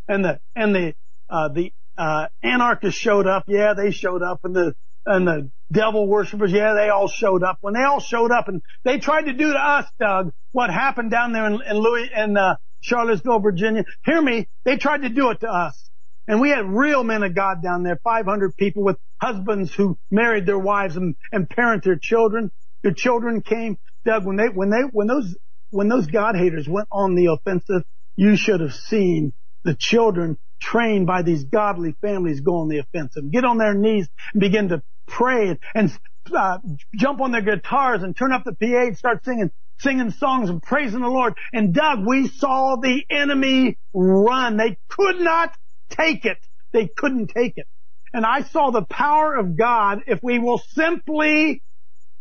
and 0.08 0.24
the 0.26 0.40
and 0.54 0.76
the 0.76 0.96
uh, 1.30 1.48
the 1.48 1.72
uh, 1.98 2.28
anarchists 2.44 3.00
showed 3.00 3.26
up. 3.26 3.46
Yeah, 3.48 3.74
they 3.74 3.92
showed 3.92 4.22
up, 4.22 4.42
and 4.44 4.54
the 4.54 4.76
and 5.06 5.26
the 5.26 5.50
devil 5.72 6.08
worshippers. 6.08 6.52
Yeah, 6.52 6.74
they 6.74 6.90
all 6.90 7.08
showed 7.08 7.44
up. 7.44 7.58
When 7.62 7.74
they 7.74 7.84
all 7.84 8.00
showed 8.00 8.32
up, 8.32 8.48
and 8.48 8.62
they 8.84 9.00
tried 9.00 9.24
to 9.24 9.34
do 9.34 9.54
to 9.54 9.60
us, 9.60 9.86
Doug, 10.00 10.32
what 10.52 10.70
happened 10.70 11.12
down 11.12 11.34
there 11.34 11.46
in, 11.48 11.62
in 11.70 11.78
Louis 11.78 12.10
in 12.16 12.38
uh, 12.38 12.56
Charlottesville, 12.82 13.40
Virginia. 13.40 13.84
Hear 14.06 14.22
me? 14.22 14.48
They 14.64 14.78
tried 14.78 15.02
to 15.02 15.10
do 15.10 15.32
it 15.32 15.42
to 15.42 15.48
us. 15.48 15.90
And 16.28 16.42
we 16.42 16.50
had 16.50 16.66
real 16.66 17.04
men 17.04 17.24
of 17.24 17.36
God 17.36 17.62
down 17.62 17.84
there, 17.84 18.00
500 18.04 18.56
people 18.58 18.84
with 18.84 18.98
husbands 19.22 19.74
who 19.74 19.98
married 20.12 20.46
their 20.46 20.60
wives 20.60 20.96
and, 20.96 21.16
and 21.32 21.50
parent 21.50 21.84
their 21.84 21.98
children. 21.98 22.52
Their 22.84 22.94
children 22.94 23.42
came. 23.42 23.78
Doug, 24.06 24.26
when 24.26 24.36
they, 24.38 24.48
when 24.48 24.70
they, 24.70 24.82
when 24.92 25.08
those, 25.08 25.36
when 25.72 25.88
those 25.90 26.08
God 26.08 26.36
haters 26.36 26.68
went 26.68 26.88
on 26.92 27.16
the 27.16 27.28
offensive, 27.28 27.84
you 28.16 28.36
should 28.38 28.62
have 28.62 28.74
seen 28.74 29.34
the 29.64 29.76
children 29.76 30.38
trained 30.62 31.06
by 31.08 31.22
these 31.22 31.44
godly 31.44 31.96
families 32.02 32.42
go 32.42 32.58
on 32.58 32.70
the 32.70 32.80
offensive. 32.80 33.32
Get 33.32 33.46
on 33.46 33.58
their 33.58 33.74
knees 33.74 34.08
and 34.34 34.40
begin 34.42 34.70
to 34.70 34.82
pray 35.08 35.58
and, 35.74 35.98
uh, 36.36 36.58
jump 36.96 37.22
on 37.22 37.32
their 37.32 37.42
guitars 37.42 38.04
and 38.04 38.16
turn 38.16 38.32
up 38.32 38.44
the 38.44 38.54
PA 38.54 38.88
and 38.88 38.98
start 38.98 39.24
singing, 39.24 39.52
singing 39.80 40.12
songs 40.12 40.50
and 40.50 40.62
praising 40.62 41.02
the 41.02 41.08
Lord. 41.08 41.36
And 41.54 41.74
Doug, 41.74 42.06
we 42.06 42.28
saw 42.28 42.78
the 42.78 43.04
enemy 43.10 43.78
run. 43.94 44.58
They 44.58 44.78
could 44.90 45.20
not 45.20 45.56
take 45.90 46.26
it. 46.26 46.38
They 46.74 46.88
couldn't 46.88 47.28
take 47.28 47.54
it. 47.58 47.68
And 48.14 48.26
I 48.26 48.42
saw 48.42 48.72
the 48.72 48.86
power 48.86 49.36
of 49.36 49.58
God 49.58 50.02
if 50.08 50.20
we 50.24 50.40
will 50.40 50.58
simply 50.58 51.62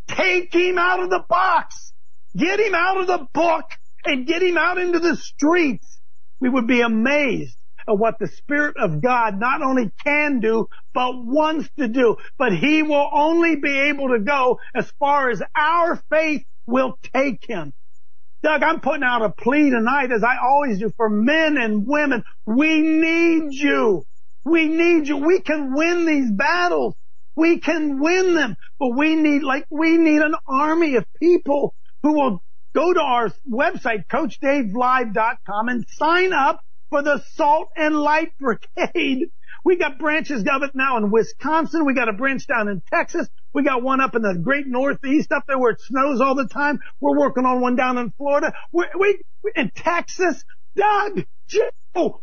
take 0.09 0.53
him 0.53 0.77
out 0.79 1.01
of 1.01 1.11
the 1.11 1.25
box, 1.29 1.93
get 2.37 2.61
him 2.61 2.75
out 2.75 3.01
of 3.01 3.07
the 3.07 3.27
book 3.33 3.65
and 4.05 4.27
get 4.27 4.43
him 4.43 4.59
out 4.59 4.79
into 4.79 4.99
the 4.99 5.17
streets. 5.17 6.01
We 6.41 6.49
would 6.49 6.67
be 6.67 6.81
amazed 6.81 7.57
at 7.89 7.99
what 7.99 8.19
the 8.19 8.29
Spirit 8.29 8.77
of 8.79 9.03
God 9.03 9.39
not 9.39 9.63
only 9.63 9.91
can 10.05 10.41
do, 10.41 10.69
but 10.93 11.13
wants 11.15 11.69
to 11.79 11.89
do. 11.89 12.17
But 12.39 12.55
he 12.57 12.83
will 12.83 13.09
only 13.13 13.57
be 13.57 13.79
able 13.89 14.09
to 14.11 14.21
go 14.21 14.59
as 14.75 14.91
far 14.99 15.31
as 15.31 15.43
our 15.57 16.03
faith 16.11 16.45
will 16.67 16.99
take 17.15 17.45
him. 17.47 17.73
Doug, 18.43 18.63
I'm 18.63 18.81
putting 18.81 19.05
out 19.05 19.23
a 19.23 19.31
plea 19.31 19.71
tonight, 19.71 20.13
as 20.13 20.23
I 20.23 20.37
always 20.39 20.79
do, 20.79 20.93
for 20.97 21.09
men 21.09 21.57
and 21.57 21.87
women. 21.87 22.25
We 22.47 22.81
need 22.83 23.53
you. 23.53 24.05
We 24.45 24.69
need 24.69 25.09
you. 25.09 25.17
We 25.17 25.41
can 25.41 25.75
win 25.75 26.05
these 26.07 26.31
battles. 26.31 26.95
We 27.37 27.59
can 27.59 28.01
win 28.01 28.35
them, 28.35 28.57
but 28.79 28.91
we 28.97 29.17
need, 29.17 29.43
like, 29.43 29.65
we 29.71 29.97
need 29.97 30.21
an 30.23 30.35
army 30.47 30.97
of 30.97 31.05
people 31.21 31.75
who 32.03 32.13
will 32.13 32.43
go 32.75 32.93
to 32.93 33.01
our 33.01 33.33
website, 33.51 34.05
CoachDaveLive.com 34.13 35.69
and 35.69 35.85
sign 35.89 36.33
up 36.33 36.61
for 36.95 37.03
the 37.03 37.25
Salt 37.35 37.71
and 37.77 37.97
Light 37.97 38.31
Brigade. 38.39 39.27
We 39.65 39.77
got 39.77 39.99
branches 39.99 40.43
of 40.43 40.63
it 40.63 40.71
now 40.75 40.97
in 40.97 41.11
Wisconsin. 41.11 41.85
We 41.85 41.93
got 41.93 42.09
a 42.09 42.13
branch 42.13 42.47
down 42.47 42.69
in 42.69 42.83
Texas. 42.89 43.29
We 43.53 43.65
got 43.65 43.83
one 43.83 44.01
up 44.01 44.15
in 44.15 44.23
the 44.23 44.39
great 44.41 44.69
Northeast 44.69 45.33
up 45.33 45.43
there 45.49 45.59
where 45.59 45.73
it 45.73 45.81
snows 45.81 46.21
all 46.21 46.37
the 46.37 46.47
time. 46.47 46.79
We're 47.01 47.19
working 47.19 47.47
on 47.47 47.61
one 47.61 47.75
down 47.75 47.99
in 47.99 48.13
Florida. 48.13 48.53
We, 48.71 48.87
we 48.97 49.19
in 49.57 49.73
Texas. 49.75 50.45
Doug, 50.77 51.25
Joe, 51.49 52.23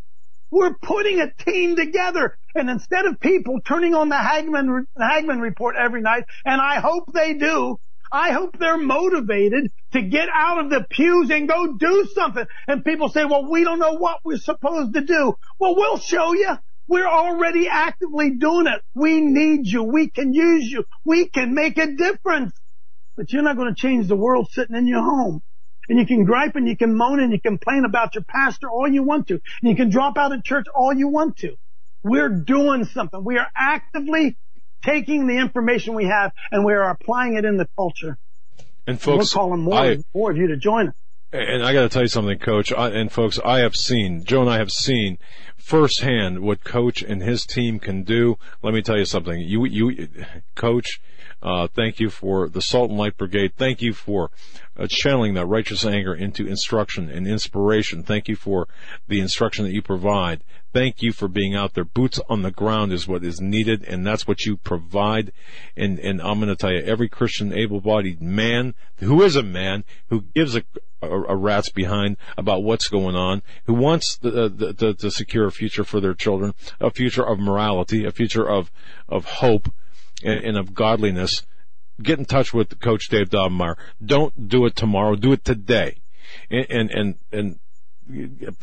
we're 0.50 0.76
putting 0.82 1.20
a 1.20 1.34
team 1.34 1.76
together. 1.76 2.38
And 2.56 2.70
instead 2.70 3.06
of 3.06 3.20
people 3.20 3.60
turning 3.66 3.94
on 3.94 4.08
the 4.08 4.16
Hagmann, 4.16 4.86
Hagmann 4.98 5.42
report 5.42 5.76
every 5.78 6.02
night, 6.02 6.24
and 6.46 6.62
I 6.62 6.80
hope 6.80 7.12
they 7.14 7.34
do, 7.34 7.78
I 8.12 8.32
hope 8.32 8.60
they're 8.60 8.78
motivated 8.78 9.72
to 9.94 10.02
get 10.02 10.28
out 10.34 10.66
of 10.66 10.70
the 10.70 10.86
pews 10.90 11.30
and 11.30 11.48
go 11.48 11.78
do 11.78 12.08
something. 12.14 12.46
And 12.68 12.84
people 12.84 13.10
say, 13.10 13.24
well, 13.26 13.50
we 13.50 13.64
don't 13.64 13.80
know 13.80 13.94
what 13.94 14.20
we're 14.24 14.38
supposed 14.38 14.94
to 14.94 15.02
do. 15.02 15.36
Well, 15.60 15.76
we'll 15.76 15.98
show 15.98 16.34
you. 16.34 16.58
We're 16.88 17.08
already 17.08 17.70
actively 17.70 18.32
doing 18.32 18.68
it. 18.68 18.82
We 18.94 19.22
need 19.22 19.66
you. 19.66 19.84
We 19.84 20.10
can 20.10 20.34
use 20.34 20.70
you. 20.70 20.84
We 21.06 21.30
can 21.30 21.54
make 21.54 21.78
a 21.78 21.94
difference. 21.94 22.54
But 23.16 23.32
you're 23.32 23.44
not 23.44 23.56
going 23.56 23.74
to 23.74 23.82
change 23.82 24.08
the 24.08 24.16
world 24.16 24.50
sitting 24.52 24.76
in 24.76 24.88
your 24.88 25.02
home. 25.02 25.42
And 25.88 25.98
you 26.00 26.06
can 26.06 26.26
gripe 26.26 26.56
and 26.56 26.68
you 26.68 26.76
can 26.76 26.96
moan 26.96 27.22
and 27.22 27.32
you 27.32 27.40
complain 27.40 27.86
about 27.86 28.16
your 28.16 28.24
pastor 28.24 28.70
all 28.70 28.88
you 28.88 29.04
want 29.04 29.28
to. 29.28 29.36
And 29.36 29.70
you 29.70 29.76
can 29.76 29.90
drop 29.90 30.18
out 30.18 30.34
of 30.34 30.44
church 30.44 30.66
all 30.76 30.94
you 30.94 31.08
want 31.08 31.38
to. 31.38 31.56
We're 32.04 32.30
doing 32.30 32.86
something. 32.86 33.24
We 33.24 33.38
are 33.38 33.48
actively 33.56 34.38
taking 34.84 35.28
the 35.28 35.38
information 35.38 35.94
we 35.94 36.06
have 36.06 36.32
and 36.52 36.66
we 36.66 36.74
are 36.74 36.90
applying 36.90 37.36
it 37.36 37.46
in 37.46 37.58
the 37.58 37.68
culture. 37.76 38.18
And 38.88 38.92
And 38.92 39.00
folks, 39.00 39.36
we're 39.36 39.40
calling 39.40 39.62
more, 39.62 39.76
I, 39.76 39.98
more 40.14 40.32
of 40.32 40.38
you 40.38 40.48
to 40.48 40.58
join 40.58 40.90
us. 40.90 40.96
And 41.34 41.64
I 41.64 41.72
got 41.72 41.84
to 41.84 41.90
tell 41.90 42.02
you 42.02 42.10
something, 42.10 42.38
Coach. 42.40 42.74
I, 42.74 42.90
and 42.90 43.10
folks, 43.10 43.40
I 43.44 43.60
have 43.60 43.76
seen 43.76 44.26
Joe 44.26 44.42
and 44.42 44.50
I 44.50 44.58
have 44.58 44.72
seen 44.72 45.18
firsthand 45.56 46.40
what 46.40 46.64
Coach 46.64 47.02
and 47.02 47.22
his 47.22 47.46
team 47.46 47.80
can 47.80 48.04
do. 48.04 48.38
Let 48.62 48.74
me 48.74 48.82
tell 48.82 48.98
you 48.98 49.06
something. 49.06 49.40
You, 49.40 49.66
you, 49.66 50.10
Coach, 50.56 51.00
uh, 51.42 51.68
thank 51.68 52.00
you 52.00 52.10
for 52.10 52.48
the 52.48 52.62
Salt 52.62 52.90
and 52.90 53.00
Light 53.00 53.18
Brigade. 53.18 53.54
Thank 53.58 53.82
you 53.82 53.94
for 53.94 54.32
uh, 54.78 54.88
channeling 54.90 55.34
that 55.34 55.46
righteous 55.46 55.86
anger 55.86 56.14
into 56.14 56.48
instruction 56.48 57.10
and 57.10 57.28
inspiration. 57.28 58.04
Thank 58.04 58.28
you 58.28 58.36
for 58.36 58.68
the 59.08 59.20
instruction 59.20 59.66
that 59.66 59.74
you 59.74 59.82
provide. 59.82 60.44
Thank 60.74 61.02
you 61.02 61.12
for 61.12 61.28
being 61.28 61.54
out 61.54 61.74
there. 61.74 61.84
Boots 61.84 62.20
on 62.30 62.44
the 62.44 62.52
ground 62.52 62.94
is 62.94 63.08
what 63.08 63.26
is 63.26 63.42
needed, 63.42 63.84
and 63.84 64.08
that's 64.08 64.26
what 64.26 64.46
you 64.46 64.56
provide. 64.56 65.34
And, 65.76 66.00
and 66.00 66.22
I'm 66.22 66.40
going 66.40 66.48
to 66.48 66.56
tell 66.56 66.72
you, 66.72 66.80
every 66.80 67.10
Christian 67.10 67.54
able-bodied 67.54 68.22
man 68.22 68.74
who 68.98 69.22
is 69.22 69.36
a 69.36 69.44
man 69.44 69.84
who 70.08 70.22
gives 70.34 70.56
a, 70.56 70.64
a, 71.02 71.10
a 71.10 71.36
rat's 71.36 71.70
behind 71.70 72.16
about 72.38 72.64
what's 72.64 72.88
going 72.88 73.16
on, 73.16 73.42
who 73.66 73.74
wants 73.74 74.16
the, 74.18 74.48
the, 74.48 74.94
to 74.94 75.12
secure 75.12 75.48
a 75.48 75.52
future 75.52 75.84
for 75.84 76.00
their 76.00 76.14
children, 76.14 76.54
a 76.80 76.90
future 76.90 77.28
of 77.28 77.38
morality, 77.38 78.06
a 78.06 78.12
future 78.12 78.48
of, 78.48 78.72
of 79.10 79.26
hope, 79.26 79.74
and, 80.24 80.44
and 80.44 80.58
of 80.58 80.74
godliness, 80.74 81.46
get 82.02 82.20
in 82.20 82.26
touch 82.26 82.54
with 82.54 82.80
Coach 82.80 83.10
Dave 83.10 83.30
Daubenmire. 83.30 83.76
Don't 84.04 84.48
do 84.48 84.66
it 84.66 84.76
tomorrow. 84.76 85.16
Do 85.16 85.34
it 85.34 85.44
today. 85.44 86.02
And, 86.50 86.66
and, 86.70 86.92
and, 86.92 87.16
and 87.32 87.60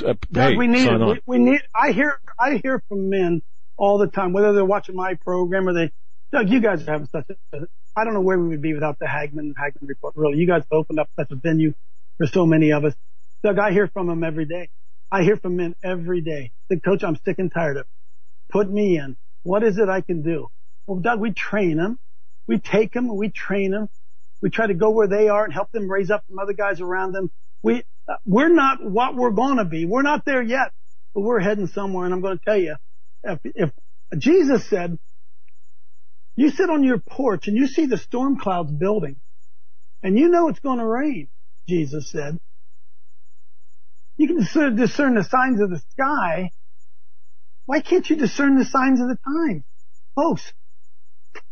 uh, 0.04 0.14
Doug, 0.32 0.52
hey, 0.52 0.56
we 0.56 0.66
need 0.66 0.84
sign 0.84 0.96
it. 0.96 1.02
on. 1.02 1.08
We, 1.26 1.38
we 1.38 1.38
need. 1.38 1.60
I 1.74 1.92
hear. 1.92 2.20
I 2.38 2.60
hear 2.62 2.82
from 2.88 3.08
men 3.10 3.42
all 3.76 3.98
the 3.98 4.08
time, 4.08 4.32
whether 4.32 4.52
they're 4.52 4.64
watching 4.64 4.96
my 4.96 5.14
program 5.14 5.68
or 5.68 5.72
they. 5.72 5.90
Doug, 6.32 6.50
you 6.50 6.60
guys 6.60 6.86
are 6.86 6.92
having 6.92 7.06
such 7.06 7.26
a. 7.30 7.58
I 7.96 8.04
don't 8.04 8.14
know 8.14 8.20
where 8.20 8.38
we 8.38 8.48
would 8.48 8.62
be 8.62 8.74
without 8.74 8.98
the 8.98 9.06
Hagmann 9.06 9.54
Hagmann 9.56 9.88
report. 9.88 10.14
Really, 10.16 10.38
you 10.38 10.46
guys 10.46 10.62
have 10.70 10.78
opened 10.78 11.00
up 11.00 11.08
such 11.18 11.30
a 11.30 11.36
venue 11.36 11.74
for 12.18 12.26
so 12.26 12.46
many 12.46 12.72
of 12.72 12.84
us. 12.84 12.94
Doug, 13.42 13.58
I 13.58 13.72
hear 13.72 13.88
from 13.88 14.06
them 14.06 14.22
every 14.22 14.44
day. 14.44 14.68
I 15.10 15.22
hear 15.22 15.36
from 15.36 15.56
men 15.56 15.74
every 15.82 16.20
day. 16.20 16.52
The 16.68 16.78
coach, 16.78 17.02
I'm 17.02 17.16
sick 17.24 17.38
and 17.38 17.52
tired 17.52 17.78
of. 17.78 17.86
Put 18.50 18.70
me 18.70 18.98
in. 18.98 19.16
What 19.42 19.62
is 19.62 19.78
it 19.78 19.88
I 19.88 20.02
can 20.02 20.22
do? 20.22 20.48
Well, 20.88 21.00
Doug, 21.00 21.20
we 21.20 21.32
train 21.32 21.76
them. 21.76 21.98
We 22.48 22.58
take 22.58 22.94
them 22.94 23.10
and 23.10 23.18
we 23.18 23.30
train 23.30 23.72
them. 23.72 23.90
We 24.40 24.48
try 24.48 24.66
to 24.66 24.74
go 24.74 24.90
where 24.90 25.06
they 25.06 25.28
are 25.28 25.44
and 25.44 25.52
help 25.52 25.70
them 25.70 25.90
raise 25.90 26.10
up 26.10 26.24
some 26.28 26.38
other 26.38 26.54
guys 26.54 26.80
around 26.80 27.12
them. 27.12 27.30
We, 27.62 27.84
uh, 28.08 28.14
we're 28.24 28.48
not 28.48 28.78
what 28.82 29.14
we're 29.14 29.32
going 29.32 29.58
to 29.58 29.66
be. 29.66 29.84
We're 29.84 30.02
not 30.02 30.24
there 30.24 30.42
yet, 30.42 30.72
but 31.14 31.20
we're 31.20 31.40
heading 31.40 31.66
somewhere. 31.66 32.06
And 32.06 32.14
I'm 32.14 32.22
going 32.22 32.38
to 32.38 32.44
tell 32.44 32.56
you, 32.56 32.76
if, 33.22 33.38
if 33.44 33.70
Jesus 34.16 34.66
said, 34.66 34.98
you 36.36 36.50
sit 36.50 36.70
on 36.70 36.84
your 36.84 36.98
porch 36.98 37.48
and 37.48 37.56
you 37.56 37.66
see 37.66 37.84
the 37.84 37.98
storm 37.98 38.38
clouds 38.38 38.72
building 38.72 39.16
and 40.02 40.18
you 40.18 40.28
know 40.30 40.48
it's 40.48 40.60
going 40.60 40.78
to 40.78 40.86
rain, 40.86 41.28
Jesus 41.68 42.10
said, 42.10 42.38
you 44.16 44.26
can 44.26 44.38
discern, 44.38 44.76
discern 44.76 45.14
the 45.16 45.24
signs 45.24 45.60
of 45.60 45.68
the 45.68 45.82
sky. 45.90 46.50
Why 47.66 47.82
can't 47.82 48.08
you 48.08 48.16
discern 48.16 48.56
the 48.58 48.64
signs 48.64 49.00
of 49.00 49.08
the 49.08 49.18
time? 49.22 49.64
Folks, 50.16 50.50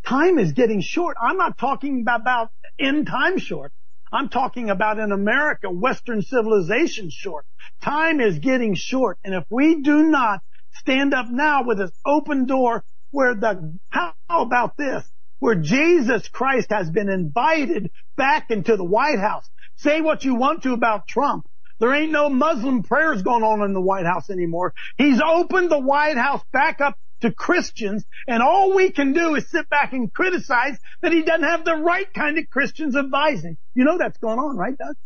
time 0.06 0.38
is 0.38 0.52
getting 0.52 0.80
short. 0.80 1.16
I'm 1.20 1.36
not 1.36 1.58
talking 1.58 2.02
about 2.02 2.50
in 2.78 3.04
time 3.04 3.38
short. 3.38 3.72
I'm 4.12 4.28
talking 4.28 4.70
about 4.70 4.98
in 4.98 5.12
America, 5.12 5.68
Western 5.68 6.22
civilization 6.22 7.10
short. 7.10 7.44
Time 7.82 8.20
is 8.20 8.38
getting 8.38 8.74
short. 8.74 9.18
And 9.24 9.34
if 9.34 9.44
we 9.50 9.82
do 9.82 10.04
not 10.04 10.40
stand 10.74 11.12
up 11.12 11.26
now 11.28 11.64
with 11.64 11.78
this 11.78 11.90
open 12.06 12.46
door 12.46 12.84
where 13.10 13.34
the, 13.34 13.78
how 13.90 14.14
about 14.30 14.76
this? 14.76 15.04
Where 15.38 15.54
Jesus 15.54 16.28
Christ 16.28 16.70
has 16.70 16.90
been 16.90 17.08
invited 17.08 17.90
back 18.16 18.50
into 18.50 18.76
the 18.76 18.84
White 18.84 19.18
House. 19.18 19.48
Say 19.76 20.00
what 20.00 20.24
you 20.24 20.36
want 20.36 20.62
to 20.62 20.72
about 20.72 21.06
Trump. 21.06 21.46
There 21.78 21.92
ain't 21.92 22.12
no 22.12 22.30
Muslim 22.30 22.82
prayers 22.82 23.22
going 23.22 23.42
on 23.42 23.62
in 23.62 23.74
the 23.74 23.80
White 23.80 24.06
House 24.06 24.30
anymore. 24.30 24.72
He's 24.96 25.20
opened 25.20 25.70
the 25.70 25.78
White 25.78 26.16
House 26.16 26.42
back 26.52 26.80
up 26.80 26.96
to 27.20 27.32
Christians 27.32 28.04
and 28.26 28.42
all 28.42 28.74
we 28.74 28.90
can 28.90 29.12
do 29.12 29.34
is 29.34 29.48
sit 29.50 29.68
back 29.68 29.92
and 29.92 30.12
criticize 30.12 30.78
that 31.02 31.12
he 31.12 31.22
doesn't 31.22 31.46
have 31.46 31.64
the 31.64 31.76
right 31.76 32.12
kind 32.12 32.38
of 32.38 32.48
Christians 32.50 32.96
advising. 32.96 33.56
You 33.74 33.84
know 33.84 33.98
that's 33.98 34.18
going 34.18 34.38
on, 34.38 34.56
right, 34.56 34.76
Doug? 34.76 34.96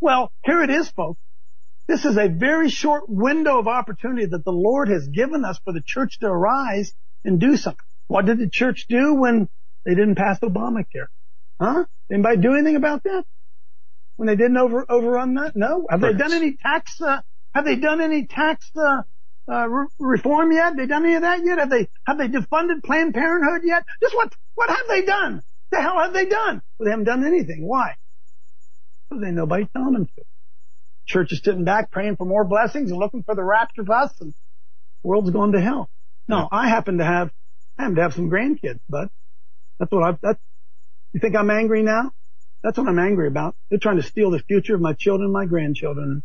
Well, 0.00 0.32
here 0.44 0.62
it 0.62 0.70
is, 0.70 0.88
folks. 0.90 1.20
This 1.86 2.04
is 2.04 2.16
a 2.16 2.28
very 2.28 2.70
short 2.70 3.08
window 3.08 3.58
of 3.58 3.66
opportunity 3.66 4.26
that 4.26 4.44
the 4.44 4.52
Lord 4.52 4.88
has 4.88 5.08
given 5.08 5.44
us 5.44 5.58
for 5.64 5.72
the 5.72 5.82
church 5.84 6.20
to 6.20 6.26
arise 6.26 6.92
and 7.24 7.40
do 7.40 7.56
something. 7.56 7.84
What 8.06 8.26
did 8.26 8.38
the 8.38 8.48
church 8.48 8.86
do 8.88 9.14
when 9.14 9.48
they 9.84 9.94
didn't 9.94 10.14
pass 10.14 10.38
Obamacare? 10.40 11.08
Huh? 11.60 11.84
Anybody 12.10 12.38
do 12.38 12.54
anything 12.54 12.76
about 12.76 13.02
that? 13.04 13.24
When 14.16 14.26
they 14.26 14.36
didn't 14.36 14.56
over, 14.56 14.84
overrun 14.88 15.34
that? 15.34 15.56
No. 15.56 15.86
Have 15.90 16.00
they 16.00 16.12
done 16.12 16.32
any 16.32 16.56
tax, 16.56 17.00
uh, 17.00 17.20
have 17.54 17.64
they 17.64 17.76
done 17.76 18.00
any 18.00 18.26
tax, 18.26 18.70
uh, 18.76 19.02
uh, 19.50 19.68
re- 19.68 19.88
reform 19.98 20.52
yet? 20.52 20.76
They 20.76 20.86
done 20.86 21.04
any 21.04 21.16
of 21.16 21.22
that 21.22 21.44
yet? 21.44 21.58
Have 21.58 21.70
they, 21.70 21.88
have 22.06 22.18
they 22.18 22.28
defunded 22.28 22.84
Planned 22.84 23.14
Parenthood 23.14 23.62
yet? 23.64 23.84
Just 24.02 24.14
what, 24.16 24.34
what 24.54 24.70
have 24.70 24.88
they 24.88 25.04
done? 25.04 25.42
The 25.72 25.80
hell 25.80 25.98
have 25.98 26.12
they 26.14 26.26
done? 26.26 26.62
Well, 26.78 26.84
they 26.86 26.90
haven't 26.90 27.06
done 27.06 27.24
anything. 27.26 27.66
Why? 27.66 27.96
Because 29.10 29.24
ain't 29.24 29.36
nobody 29.36 29.68
telling 29.76 29.94
them 29.94 30.06
to. 30.06 30.24
Church 31.06 31.32
is 31.32 31.40
sitting 31.44 31.64
back 31.64 31.90
praying 31.90 32.16
for 32.16 32.26
more 32.26 32.44
blessings 32.44 32.90
and 32.90 33.00
looking 33.00 33.24
for 33.24 33.34
the 33.34 33.42
rapture 33.44 33.82
of 33.82 33.90
us 33.90 34.12
and 34.20 34.32
the 35.02 35.08
world's 35.08 35.30
going 35.30 35.52
to 35.52 35.60
hell. 35.60 35.90
No, 36.28 36.48
I 36.50 36.68
happen 36.68 36.98
to 36.98 37.04
have, 37.04 37.30
I 37.78 37.82
happen 37.82 37.96
to 37.96 38.02
have 38.02 38.14
some 38.14 38.30
grandkids, 38.30 38.80
but 38.88 39.08
that's 39.78 39.92
what 39.92 40.04
I, 40.04 40.18
that's, 40.22 40.40
you 41.12 41.20
think 41.20 41.36
I'm 41.36 41.50
angry 41.50 41.82
now? 41.82 42.12
That's 42.62 42.78
what 42.78 42.88
I'm 42.88 42.98
angry 42.98 43.28
about. 43.28 43.56
They're 43.70 43.78
trying 43.80 43.96
to 43.96 44.02
steal 44.02 44.30
the 44.30 44.40
future 44.40 44.74
of 44.74 44.80
my 44.80 44.92
children 44.92 45.26
and 45.26 45.32
my 45.32 45.46
grandchildren. 45.46 46.22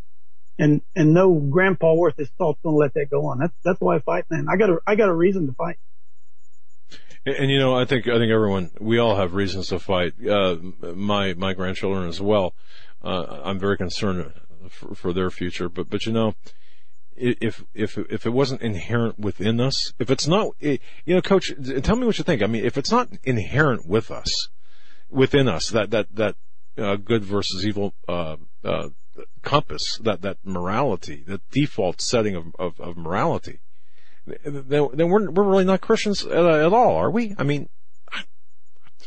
And, 0.57 0.81
and 0.95 1.13
no 1.13 1.33
grandpa 1.33 1.93
worth 1.93 2.15
his 2.17 2.29
salt's 2.37 2.59
gonna 2.63 2.77
let 2.77 2.93
that 2.93 3.09
go 3.09 3.25
on. 3.27 3.39
That's, 3.39 3.53
that's 3.63 3.81
why 3.81 3.97
I 3.97 3.99
fight, 3.99 4.25
man. 4.29 4.47
I 4.49 4.55
got 4.55 4.69
a, 4.69 4.77
I 4.87 4.95
got 4.95 5.09
a 5.09 5.13
reason 5.13 5.47
to 5.47 5.53
fight. 5.53 5.77
And, 7.25 7.35
and, 7.35 7.51
you 7.51 7.59
know, 7.59 7.75
I 7.75 7.85
think 7.85 8.07
I 8.07 8.17
think 8.17 8.31
everyone 8.31 8.71
we 8.79 8.99
all 8.99 9.15
have 9.15 9.33
reasons 9.33 9.67
to 9.67 9.79
fight. 9.79 10.13
Uh, 10.25 10.57
my 10.95 11.33
my 11.33 11.53
grandchildren 11.53 12.07
as 12.07 12.21
well. 12.21 12.53
Uh, 13.03 13.41
I'm 13.43 13.59
very 13.59 13.77
concerned 13.77 14.31
for, 14.69 14.95
for 14.95 15.13
their 15.13 15.29
future. 15.29 15.67
But 15.67 15.89
but 15.89 16.05
you 16.05 16.13
know, 16.13 16.35
if 17.15 17.63
if 17.73 17.97
if 17.97 18.25
it 18.25 18.31
wasn't 18.31 18.61
inherent 18.61 19.19
within 19.19 19.59
us, 19.59 19.93
if 19.99 20.11
it's 20.11 20.27
not, 20.27 20.53
you 20.59 20.79
know, 21.07 21.21
Coach, 21.21 21.51
tell 21.83 21.95
me 21.95 22.05
what 22.05 22.17
you 22.17 22.23
think. 22.23 22.43
I 22.43 22.47
mean, 22.47 22.65
if 22.65 22.77
it's 22.77 22.91
not 22.91 23.09
inherent 23.23 23.87
with 23.87 24.11
us, 24.11 24.49
within 25.09 25.47
us, 25.47 25.69
that 25.69 25.91
that 25.91 26.07
that 26.15 26.35
uh, 26.77 26.95
good 26.97 27.23
versus 27.23 27.65
evil 27.65 27.93
uh, 28.07 28.35
uh, 28.63 28.89
compass, 29.41 29.99
that 30.03 30.21
that 30.21 30.37
morality, 30.43 31.23
that 31.27 31.41
default 31.51 32.01
setting 32.01 32.35
of 32.35 32.55
of, 32.57 32.79
of 32.79 32.97
morality, 32.97 33.59
then, 34.25 34.89
then 34.93 35.09
we're 35.09 35.29
we're 35.29 35.43
really 35.43 35.65
not 35.65 35.81
Christians 35.81 36.25
at, 36.25 36.45
at 36.45 36.73
all, 36.73 36.95
are 36.95 37.11
we? 37.11 37.35
I 37.37 37.43
mean, 37.43 37.69
I, 38.11 38.23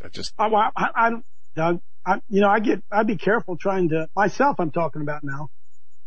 I 0.05 0.09
just 0.09 0.33
oh, 0.39 0.55
I, 0.55 0.71
I, 0.77 0.89
I, 0.95 1.11
Doug, 1.57 1.81
I, 2.09 2.23
you 2.29 2.41
know, 2.41 2.49
I 2.49 2.61
get, 2.61 2.83
I'd 2.91 3.07
be 3.07 3.17
careful 3.17 3.59
trying 3.59 3.91
to, 3.91 4.09
myself 4.17 4.57
I'm 4.59 4.71
talking 4.71 5.03
about 5.03 5.25
now. 5.25 5.51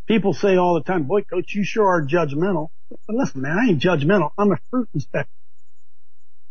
People 0.07 0.33
say 0.33 0.57
all 0.57 0.73
the 0.73 0.83
time, 0.83 1.03
boy, 1.03 1.21
coach, 1.21 1.53
you 1.53 1.63
sure 1.63 1.85
are 1.87 2.01
judgmental. 2.01 2.69
But 2.89 3.15
listen, 3.15 3.41
man, 3.41 3.57
I 3.59 3.69
ain't 3.69 3.81
judgmental. 3.81 4.31
I'm 4.37 4.51
a 4.51 4.57
fruit 4.71 4.89
inspector. 4.95 5.29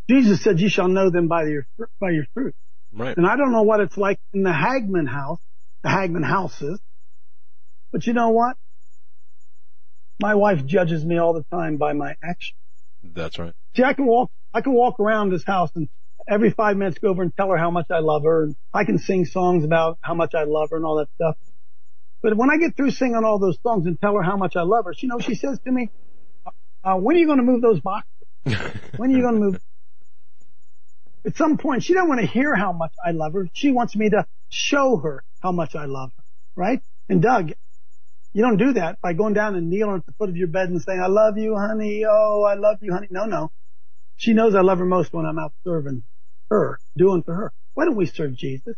Jesus 0.09 0.43
said, 0.43 0.61
you 0.61 0.69
shall 0.69 0.87
know 0.87 1.11
them 1.11 1.27
by 1.27 1.45
your, 1.45 1.67
by 2.01 2.11
your 2.11 2.27
fruit. 2.33 2.55
right. 2.93 3.17
And 3.17 3.27
I 3.27 3.37
don't 3.37 3.53
know 3.53 3.63
what 3.63 3.81
it's 3.81 3.97
like 3.97 4.21
in 4.33 4.45
the 4.45 4.53
Hagmann 4.53 5.07
house, 5.09 5.41
the 5.83 5.89
Hagmann 5.89 6.25
houses, 6.25 6.81
but 7.93 8.07
you 8.07 8.13
know 8.13 8.31
what? 8.31 8.57
My 10.21 10.35
wife 10.35 10.67
judges 10.67 11.05
me 11.05 11.19
all 11.19 11.33
the 11.33 11.45
time 11.51 11.77
by 11.77 11.93
my 11.95 12.15
actions. 12.23 12.57
That's 13.03 13.39
right. 13.39 13.55
See, 13.77 13.83
I 13.83 13.95
can 13.95 14.07
walk, 14.07 14.31
I 14.53 14.61
can 14.61 14.73
walk 14.75 15.01
around 15.01 15.31
this 15.31 15.45
house 15.45 15.71
and 15.75 15.89
every 16.29 16.51
five 16.51 16.77
minutes 16.77 16.99
go 16.99 17.09
over 17.09 17.23
and 17.23 17.35
tell 17.35 17.49
her 17.49 17.57
how 17.57 17.71
much 17.71 17.87
I 17.91 18.01
love 18.01 18.25
her. 18.25 18.45
And 18.45 18.57
I 18.75 18.85
can 18.85 18.99
sing 18.99 19.25
songs 19.25 19.65
about 19.65 19.99
how 20.03 20.15
much 20.15 20.35
I 20.35 20.45
love 20.45 20.71
her 20.71 20.77
and 20.77 20.85
all 20.85 20.97
that 20.97 21.09
stuff. 21.15 21.37
But 22.23 22.37
when 22.37 22.51
I 22.51 22.59
get 22.59 22.77
through 22.77 22.91
singing 22.91 23.25
all 23.25 23.39
those 23.39 23.59
songs 23.63 23.87
and 23.87 23.99
tell 23.99 24.15
her 24.15 24.23
how 24.23 24.37
much 24.37 24.57
I 24.57 24.63
love 24.63 24.85
her, 24.85 24.95
she 24.95 25.07
knows 25.07 25.25
she 25.25 25.35
says 25.35 25.59
to 25.65 25.73
me, 25.73 25.91
uh, 26.85 26.97
when 26.97 27.17
are 27.17 27.19
you 27.19 27.27
going 27.27 27.39
to 27.39 27.45
move 27.45 27.63
those 27.63 27.81
boxes? 27.81 28.11
When 28.97 29.13
are 29.13 29.17
you 29.17 29.23
going 29.23 29.35
to 29.35 29.41
move? 29.41 29.61
At 31.25 31.37
some 31.37 31.57
point, 31.57 31.83
she 31.83 31.95
doesn't 31.95 32.09
want 32.09 32.21
to 32.21 32.27
hear 32.27 32.55
how 32.55 32.73
much 32.73 32.93
I 33.05 33.13
love 33.13 33.33
her. 33.35 33.49
She 33.53 33.71
wants 33.71 33.95
me 33.97 34.11
to 34.11 34.27
show 34.49 34.97
her 34.99 35.23
how 35.41 35.53
much 35.53 35.75
I 35.75 35.85
love 35.87 36.11
her, 36.17 36.25
right? 36.57 36.83
And 37.09 37.23
Doug, 37.23 37.53
you 38.33 38.43
don't 38.43 38.57
do 38.59 38.75
that 38.75 38.99
by 39.03 39.13
going 39.13 39.35
down 39.35 39.57
and 39.57 39.71
kneeling 39.71 39.97
at 39.97 40.07
the 40.07 40.13
foot 40.13 40.29
of 40.29 40.37
your 40.37 40.49
bed 40.49 40.69
and 40.69 40.81
saying, 40.81 41.01
I 41.01 41.09
love 41.09 41.37
you, 41.37 41.57
honey. 41.57 42.05
Oh, 42.09 42.45
I 42.45 42.55
love 42.55 42.79
you, 42.81 42.93
honey. 42.93 43.09
No, 43.11 43.27
no. 43.27 43.51
She 44.17 44.35
knows 44.35 44.55
I 44.55 44.61
love 44.61 44.79
her 44.79 44.87
most 44.87 45.13
when 45.13 45.27
I'm 45.27 45.39
out 45.39 45.53
serving 45.65 46.05
her, 46.51 46.79
doing 46.97 47.23
for 47.23 47.35
her. 47.35 47.53
Why 47.75 47.87
don't 47.87 47.97
we 47.97 48.07
serve 48.07 48.35
Jesus? 48.35 48.77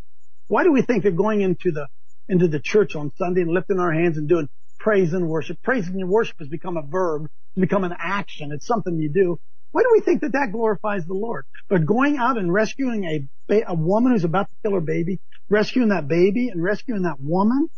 Why 0.49 0.65
do 0.65 0.73
we 0.73 0.83
think 0.83 1.05
that 1.05 1.17
going 1.17 1.41
into 1.41 1.73
the, 1.73 1.89
into 2.29 2.49
the 2.49 2.61
church 2.61 2.97
on 2.97 3.13
Sunday 3.17 3.43
and 3.43 3.51
lifting 3.51 3.79
our 3.79 3.93
hands 3.93 4.17
and 4.19 4.29
doing 4.29 4.49
praise 4.79 5.13
and 5.13 5.29
worship, 5.29 5.61
praise 5.63 5.87
and 5.89 6.09
worship 6.09 6.37
has 6.39 6.49
become 6.49 6.77
a 6.77 6.83
verb, 6.83 7.27
become 7.57 7.85
an 7.85 7.95
action. 7.99 8.53
It's 8.53 8.67
something 8.67 8.99
you 8.99 9.11
do. 9.11 9.39
Why 9.73 9.83
do 9.83 9.89
we 9.93 10.01
think 10.01 10.21
that 10.23 10.33
that 10.33 10.53
glorifies 10.53 11.07
the 11.07 11.15
Lord? 11.15 11.45
But 11.69 11.87
going 11.87 12.19
out 12.19 12.39
and 12.39 12.53
rescuing 12.53 13.05
a, 13.05 13.29
a 13.67 13.75
woman 13.75 14.13
who's 14.13 14.25
about 14.25 14.49
to 14.49 14.57
kill 14.63 14.75
her 14.75 14.81
baby, 14.81 15.21
rescuing 15.49 15.89
that 15.89 16.09
baby 16.09 16.49
and 16.49 16.63
rescuing 16.63 17.03
that 17.03 17.21
woman, 17.21 17.69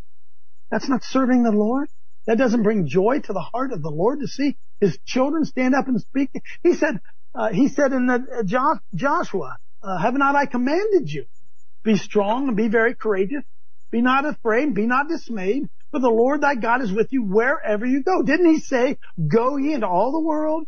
that's 0.75 0.89
not 0.89 1.05
serving 1.05 1.45
the 1.45 1.53
Lord. 1.53 1.89
That 2.27 2.37
doesn't 2.37 2.64
bring 2.64 2.89
joy 2.89 3.20
to 3.20 3.33
the 3.33 3.41
heart 3.41 3.72
of 3.72 3.81
the 3.81 3.93
Lord 3.93 4.18
to 4.18 4.27
see 4.27 4.57
his 4.81 4.99
children 5.07 5.45
stand 5.45 5.72
up 5.72 5.87
and 5.87 6.01
speak. 6.01 6.31
He 6.64 6.75
said, 6.75 6.99
uh, 7.33 7.51
he 7.51 7.68
said 7.68 7.93
in 7.93 8.07
the, 8.07 8.45
uh, 8.59 8.79
Joshua, 8.93 9.57
uh, 9.85 9.99
have 9.99 10.14
not 10.14 10.35
I 10.35 10.47
commanded 10.47 11.12
you? 11.12 11.27
Be 11.85 11.97
strong 11.97 12.49
and 12.49 12.57
be 12.57 12.66
very 12.66 12.97
courageous. 12.97 13.45
Be 13.93 14.03
not 14.03 14.27
afraid, 14.27 14.75
be 14.75 14.87
not 14.87 15.09
dismayed, 15.09 15.68
for 15.93 16.01
the 16.01 16.09
Lord 16.09 16.41
thy 16.41 16.57
God 16.57 16.83
is 16.83 16.91
with 16.91 17.12
you 17.12 17.22
wherever 17.22 17.87
you 17.87 18.03
go. 18.03 18.22
Didn't 18.22 18.53
he 18.53 18.59
say, 18.59 18.99
go 19.29 19.57
ye 19.57 19.75
into 19.75 19.87
all 19.87 20.11
the 20.11 20.27
world, 20.27 20.64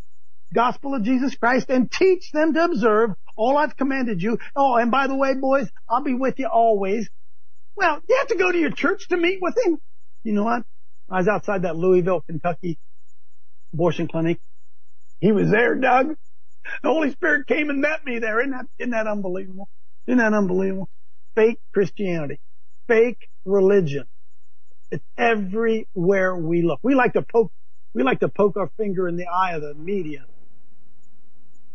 gospel 0.55 0.95
of 0.95 1.03
Jesus 1.03 1.35
Christ, 1.35 1.69
and 1.69 1.91
teach 1.91 2.31
them 2.31 2.55
to 2.55 2.63
observe 2.63 3.11
all 3.37 3.59
I've 3.59 3.77
commanded 3.77 4.23
you. 4.23 4.39
Oh, 4.55 4.77
and 4.77 4.93
by 4.93 5.09
the 5.09 5.17
way, 5.17 5.35
boys, 5.35 5.69
I'll 5.91 6.05
be 6.05 6.15
with 6.15 6.39
you 6.39 6.47
always. 6.47 7.11
Well, 7.77 8.01
you 8.09 8.17
have 8.19 8.29
to 8.29 8.37
go 8.37 8.53
to 8.53 8.59
your 8.59 8.71
church 8.71 9.09
to 9.09 9.17
meet 9.17 9.41
with 9.43 9.57
him. 9.67 9.81
You 10.27 10.33
know 10.33 10.43
what? 10.43 10.65
I 11.09 11.19
was 11.19 11.29
outside 11.29 11.63
that 11.63 11.77
Louisville, 11.77 12.21
Kentucky 12.21 12.81
abortion 13.73 14.09
clinic. 14.09 14.41
He 15.21 15.31
was 15.31 15.51
there, 15.51 15.77
Doug. 15.77 16.17
The 16.83 16.89
Holy 16.89 17.13
Spirit 17.13 17.47
came 17.47 17.71
and 17.71 17.81
met 17.81 18.05
me 18.05 18.19
there. 18.19 18.41
Isn't 18.41 18.51
that, 18.51 18.67
isn't 18.81 18.91
that 18.91 19.07
unbelievable? 19.07 19.69
Isn't 20.09 20.19
that 20.19 20.33
unbelievable? 20.33 20.89
Fake 21.37 21.61
Christianity. 21.73 22.41
Fake 22.89 23.29
religion. 23.45 24.07
It's 24.91 25.05
everywhere 25.17 26.37
we 26.37 26.63
look. 26.63 26.81
We 26.83 26.97
like 26.97 27.13
to 27.13 27.23
poke, 27.23 27.53
we 27.95 28.03
like 28.03 28.19
to 28.21 28.29
poke 28.29 28.57
our 28.57 28.73
finger 28.77 29.07
in 29.07 29.17
the 29.17 29.29
eye 29.29 29.55
of 29.55 29.63
the 29.63 29.75
media. 29.75 30.25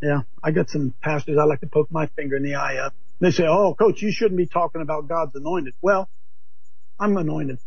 Yeah, 0.02 0.24
I 0.44 0.52
got 0.52 0.70
some 0.70 0.94
pastors 1.02 1.38
I 1.40 1.46
like 1.46 1.62
to 1.62 1.68
poke 1.68 1.90
my 1.90 2.08
finger 2.18 2.36
in 2.36 2.44
the 2.44 2.56
eye 2.56 2.86
of. 2.86 2.92
They 3.22 3.32
say, 3.32 3.46
oh, 3.48 3.76
coach, 3.76 4.02
you 4.02 4.12
shouldn't 4.12 4.38
be 4.38 4.48
talking 4.48 4.82
about 4.82 5.08
God's 5.08 5.36
anointed. 5.36 5.74
Well, 5.82 6.10
I'm 7.00 7.16
anointed. 7.16 7.60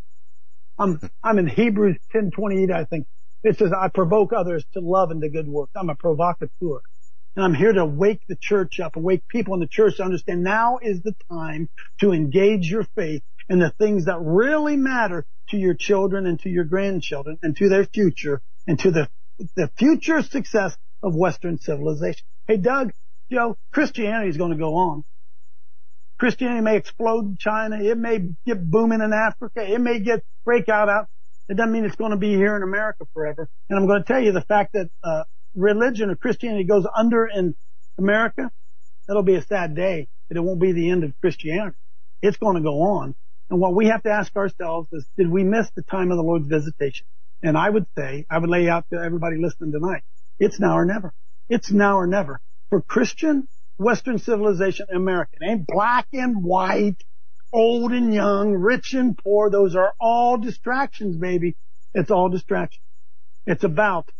I'm, 0.78 1.00
I'm 1.22 1.38
in 1.38 1.46
Hebrews 1.46 1.98
10:28, 2.14 2.72
I 2.72 2.84
think. 2.84 3.06
It 3.42 3.58
says, 3.58 3.72
I 3.72 3.88
provoke 3.88 4.32
others 4.32 4.64
to 4.72 4.80
love 4.80 5.10
and 5.10 5.20
to 5.20 5.28
good 5.28 5.46
works. 5.46 5.72
I'm 5.76 5.90
a 5.90 5.94
provocateur. 5.94 6.80
And 7.36 7.44
I'm 7.44 7.54
here 7.54 7.72
to 7.72 7.84
wake 7.84 8.22
the 8.28 8.36
church 8.40 8.80
up 8.80 8.96
and 8.96 9.04
wake 9.04 9.28
people 9.28 9.54
in 9.54 9.60
the 9.60 9.66
church 9.66 9.96
to 9.96 10.04
understand 10.04 10.42
now 10.42 10.78
is 10.80 11.02
the 11.02 11.14
time 11.30 11.68
to 12.00 12.12
engage 12.12 12.70
your 12.70 12.84
faith 12.96 13.22
in 13.48 13.58
the 13.58 13.70
things 13.70 14.06
that 14.06 14.18
really 14.20 14.76
matter 14.76 15.26
to 15.50 15.58
your 15.58 15.74
children 15.74 16.26
and 16.26 16.40
to 16.40 16.48
your 16.48 16.64
grandchildren 16.64 17.38
and 17.42 17.56
to 17.56 17.68
their 17.68 17.84
future 17.84 18.40
and 18.66 18.78
to 18.80 18.90
the, 18.90 19.08
the 19.56 19.70
future 19.76 20.22
success 20.22 20.76
of 21.02 21.14
Western 21.14 21.58
civilization. 21.58 22.24
Hey, 22.46 22.56
Doug, 22.56 22.92
Joe, 23.30 23.56
Christianity 23.72 24.30
is 24.30 24.36
going 24.36 24.52
to 24.52 24.56
go 24.56 24.74
on. 24.76 25.04
Christianity 26.24 26.62
may 26.62 26.78
explode 26.78 27.26
in 27.26 27.36
China. 27.36 27.78
It 27.78 27.98
may 27.98 28.18
get 28.46 28.70
booming 28.70 29.02
in 29.02 29.12
Africa. 29.12 29.62
It 29.62 29.78
may 29.78 29.98
get 29.98 30.24
break 30.42 30.70
out 30.70 30.88
out. 30.88 31.08
It 31.50 31.58
doesn't 31.58 31.70
mean 31.70 31.84
it's 31.84 31.96
going 31.96 32.12
to 32.12 32.16
be 32.16 32.34
here 32.34 32.56
in 32.56 32.62
America 32.62 33.04
forever. 33.12 33.46
And 33.68 33.78
I'm 33.78 33.86
going 33.86 34.02
to 34.02 34.08
tell 34.10 34.22
you 34.22 34.32
the 34.32 34.40
fact 34.40 34.72
that 34.72 34.88
uh, 35.02 35.24
religion 35.54 36.08
or 36.08 36.16
Christianity 36.16 36.64
goes 36.64 36.86
under 36.96 37.26
in 37.26 37.54
America, 37.98 38.50
that'll 39.06 39.22
be 39.22 39.34
a 39.34 39.42
sad 39.42 39.76
day, 39.76 40.08
but 40.28 40.38
it 40.38 40.40
won't 40.40 40.62
be 40.62 40.72
the 40.72 40.88
end 40.88 41.04
of 41.04 41.12
Christianity. 41.20 41.76
It's 42.22 42.38
going 42.38 42.56
to 42.56 42.62
go 42.62 42.80
on. 42.80 43.14
And 43.50 43.60
what 43.60 43.74
we 43.74 43.88
have 43.88 44.02
to 44.04 44.10
ask 44.10 44.34
ourselves 44.34 44.88
is, 44.94 45.06
did 45.18 45.28
we 45.28 45.44
miss 45.44 45.68
the 45.76 45.82
time 45.82 46.10
of 46.10 46.16
the 46.16 46.22
Lord's 46.22 46.48
visitation? 46.48 47.06
And 47.42 47.58
I 47.58 47.68
would 47.68 47.84
say, 47.98 48.24
I 48.30 48.38
would 48.38 48.48
lay 48.48 48.66
out 48.70 48.86
to 48.94 48.98
everybody 48.98 49.36
listening 49.36 49.72
tonight, 49.72 50.04
it's 50.38 50.58
now 50.58 50.78
or 50.78 50.86
never. 50.86 51.12
It's 51.50 51.70
now 51.70 51.98
or 51.98 52.06
never. 52.06 52.40
For 52.70 52.80
Christian 52.80 53.46
Western 53.78 54.18
civilization 54.18 54.86
American. 54.94 55.42
ain't 55.42 55.66
black 55.66 56.06
and 56.12 56.44
white, 56.44 57.02
old 57.52 57.92
and 57.92 58.14
young, 58.14 58.52
rich 58.52 58.94
and 58.94 59.16
poor. 59.18 59.50
Those 59.50 59.74
are 59.74 59.94
all 60.00 60.36
distractions, 60.38 61.16
baby. 61.16 61.56
It's 61.92 62.10
all 62.10 62.28
distractions. 62.28 62.82
It's 63.46 63.64
about 63.64 64.10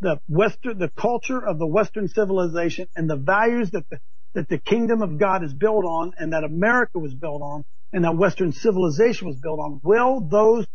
the 0.00 0.20
Western, 0.28 0.78
the 0.78 0.90
culture 0.90 1.44
of 1.44 1.58
the 1.58 1.66
Western 1.66 2.08
civilization 2.08 2.88
and 2.94 3.08
the 3.08 3.16
values 3.16 3.70
that 3.72 3.88
the, 3.90 3.98
that 4.34 4.48
the 4.48 4.58
kingdom 4.58 5.02
of 5.02 5.18
God 5.18 5.44
is 5.44 5.52
built 5.52 5.84
on 5.84 6.12
and 6.18 6.32
that 6.32 6.44
America 6.44 6.98
was 6.98 7.14
built 7.14 7.42
on 7.42 7.64
and 7.92 8.04
that 8.04 8.16
Western 8.16 8.52
civilization 8.52 9.26
was 9.26 9.36
built 9.36 9.58
on. 9.58 9.80
Will 9.82 10.20
those, 10.20 10.66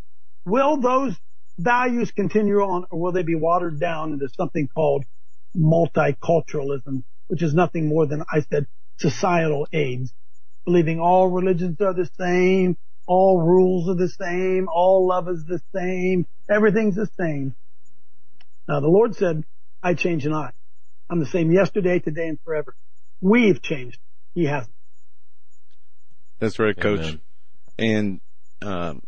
will 0.46 0.78
those 0.78 1.16
values 1.58 2.12
continue 2.12 2.58
on 2.58 2.86
or 2.92 3.00
will 3.00 3.12
they 3.12 3.24
be 3.24 3.36
watered 3.36 3.80
down 3.80 4.14
into 4.14 4.28
something 4.30 4.68
called 4.68 5.06
multiculturalism 5.56 7.04
which 7.28 7.42
is 7.42 7.54
nothing 7.54 7.88
more 7.88 8.06
than 8.06 8.24
I 8.32 8.42
said 8.42 8.68
societal 8.98 9.68
AIDS, 9.72 10.14
believing 10.66 11.00
all 11.00 11.28
religions 11.28 11.80
are 11.82 11.94
the 11.94 12.10
same, 12.20 12.78
all 13.08 13.42
rules 13.42 13.90
are 13.90 13.96
the 13.96 14.10
same, 14.10 14.68
all 14.74 15.08
love 15.08 15.28
is 15.30 15.46
the 15.46 15.62
same, 15.74 16.26
everything's 16.50 16.96
the 16.96 17.10
same. 17.20 17.56
Now 18.68 18.80
the 18.80 18.88
Lord 18.88 19.16
said, 19.16 19.44
I 19.84 19.94
change 19.94 20.26
not. 20.26 20.54
I'm 21.10 21.20
the 21.20 21.26
same 21.28 21.52
yesterday, 21.52 22.00
today, 22.00 22.28
and 22.28 22.40
forever. 22.44 22.76
We've 23.22 23.62
changed. 23.62 24.00
He 24.34 24.46
hasn't. 24.46 24.74
That's 26.40 26.58
right, 26.60 26.76
coach. 26.76 27.00
Amen. 27.00 27.22
And, 27.78 28.22
um, 28.62 29.02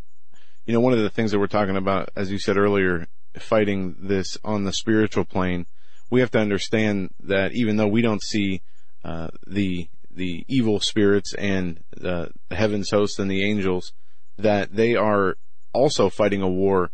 you 0.66 0.74
know, 0.74 0.80
one 0.80 0.94
of 0.94 1.00
the 1.00 1.10
things 1.10 1.32
that 1.32 1.40
we're 1.40 1.48
talking 1.48 1.78
about, 1.78 2.10
as 2.16 2.32
you 2.32 2.38
said 2.38 2.58
earlier, 2.58 3.08
fighting 3.40 3.96
this 4.00 4.38
on 4.44 4.64
the 4.64 4.74
spiritual 4.74 5.26
plane 5.26 5.66
we 6.10 6.20
have 6.22 6.32
to 6.32 6.40
understand 6.40 7.10
that 7.20 7.54
even 7.54 7.78
though 7.78 7.88
we 7.88 8.02
don't 8.02 8.24
see 8.24 8.62
uh, 9.04 9.28
the 9.46 9.90
the 10.12 10.44
evil 10.48 10.80
spirits 10.80 11.34
and 11.36 11.84
the 11.92 12.32
heavens 12.50 12.90
host 12.90 13.20
and 13.20 13.30
the 13.30 13.44
angels, 13.44 13.94
that 14.38 14.76
they 14.76 14.96
are 14.96 15.38
also 15.74 16.10
fighting 16.10 16.42
a 16.42 16.50
war 16.50 16.92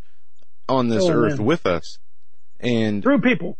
on 0.68 0.90
this 0.90 1.06
oh, 1.06 1.12
earth 1.12 1.38
man. 1.38 1.46
with 1.46 1.66
us, 1.66 2.00
and 2.60 3.04
through 3.04 3.22
people. 3.22 3.58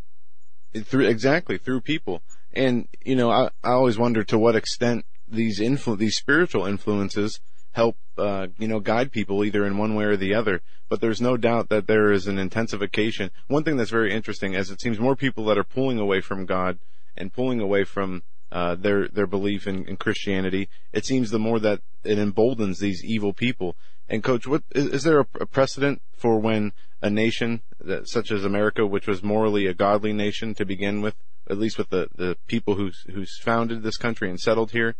Through 0.74 1.06
exactly 1.06 1.56
through 1.56 1.82
people, 1.82 2.22
and 2.52 2.88
you 3.04 3.14
know, 3.14 3.30
I 3.30 3.50
I 3.62 3.70
always 3.70 3.96
wonder 3.96 4.24
to 4.24 4.38
what 4.38 4.56
extent 4.56 5.04
these 5.28 5.60
influ- 5.60 5.98
these 5.98 6.16
spiritual 6.16 6.66
influences 6.66 7.40
help, 7.74 7.96
uh, 8.16 8.46
you 8.56 8.68
know, 8.68 8.78
guide 8.78 9.10
people 9.10 9.44
either 9.44 9.66
in 9.66 9.76
one 9.76 9.94
way 9.94 10.04
or 10.04 10.16
the 10.16 10.32
other. 10.32 10.62
But 10.88 11.00
there's 11.00 11.20
no 11.20 11.36
doubt 11.36 11.68
that 11.70 11.86
there 11.86 12.12
is 12.12 12.26
an 12.26 12.38
intensification. 12.38 13.30
One 13.48 13.64
thing 13.64 13.76
that's 13.76 13.90
very 13.90 14.12
interesting 14.12 14.54
is 14.54 14.70
it 14.70 14.80
seems 14.80 15.00
more 15.00 15.16
people 15.16 15.44
that 15.46 15.58
are 15.58 15.64
pulling 15.64 15.98
away 15.98 16.20
from 16.20 16.46
God 16.46 16.78
and 17.16 17.32
pulling 17.32 17.60
away 17.60 17.84
from 17.84 18.22
uh, 18.52 18.76
their 18.76 19.08
their 19.08 19.26
belief 19.26 19.66
in, 19.66 19.84
in, 19.86 19.96
Christianity. 19.96 20.68
It 20.92 21.04
seems 21.04 21.30
the 21.30 21.40
more 21.40 21.58
that 21.58 21.80
it 22.04 22.18
emboldens 22.18 22.78
these 22.78 23.04
evil 23.04 23.32
people. 23.32 23.74
And 24.08 24.22
coach, 24.22 24.46
what 24.46 24.62
is, 24.72 24.86
is 24.86 25.02
there 25.02 25.20
a, 25.20 25.26
a, 25.40 25.46
precedent 25.46 26.00
for 26.16 26.38
when 26.38 26.72
a 27.02 27.10
nation 27.10 27.62
that, 27.80 28.08
such 28.08 28.30
as 28.30 28.44
America, 28.44 28.86
which 28.86 29.08
was 29.08 29.24
morally 29.24 29.66
a 29.66 29.74
godly 29.74 30.12
nation 30.12 30.54
to 30.54 30.64
begin 30.64 31.00
with, 31.00 31.16
at 31.50 31.58
least 31.58 31.78
with 31.78 31.88
the 31.88 32.06
the 32.14 32.36
people 32.46 32.76
who's 32.76 33.04
who's 33.12 33.36
founded 33.42 33.82
this 33.82 33.96
country 33.96 34.30
and 34.30 34.38
settled 34.38 34.70
here, 34.70 34.94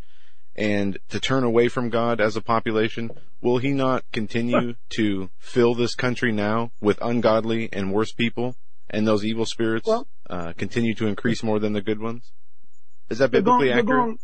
and 0.56 0.98
to 1.10 1.20
turn 1.20 1.44
away 1.44 1.68
from 1.68 1.90
God 1.90 2.20
as 2.20 2.36
a 2.36 2.40
population, 2.40 3.10
will 3.40 3.58
he 3.58 3.72
not 3.72 4.04
continue 4.12 4.74
to 4.90 5.30
fill 5.38 5.74
this 5.74 5.94
country 5.94 6.32
now 6.32 6.70
with 6.80 6.98
ungodly 7.00 7.68
and 7.72 7.92
worse 7.92 8.12
people 8.12 8.54
and 8.88 9.06
those 9.06 9.24
evil 9.24 9.46
spirits 9.46 9.86
well, 9.86 10.06
uh, 10.30 10.52
continue 10.52 10.94
to 10.94 11.06
increase 11.06 11.42
more 11.42 11.58
than 11.58 11.72
the 11.72 11.82
good 11.82 12.00
ones? 12.00 12.30
Is 13.10 13.18
that 13.18 13.30
biblically 13.30 13.68
going, 13.68 13.78
accurate? 13.78 14.18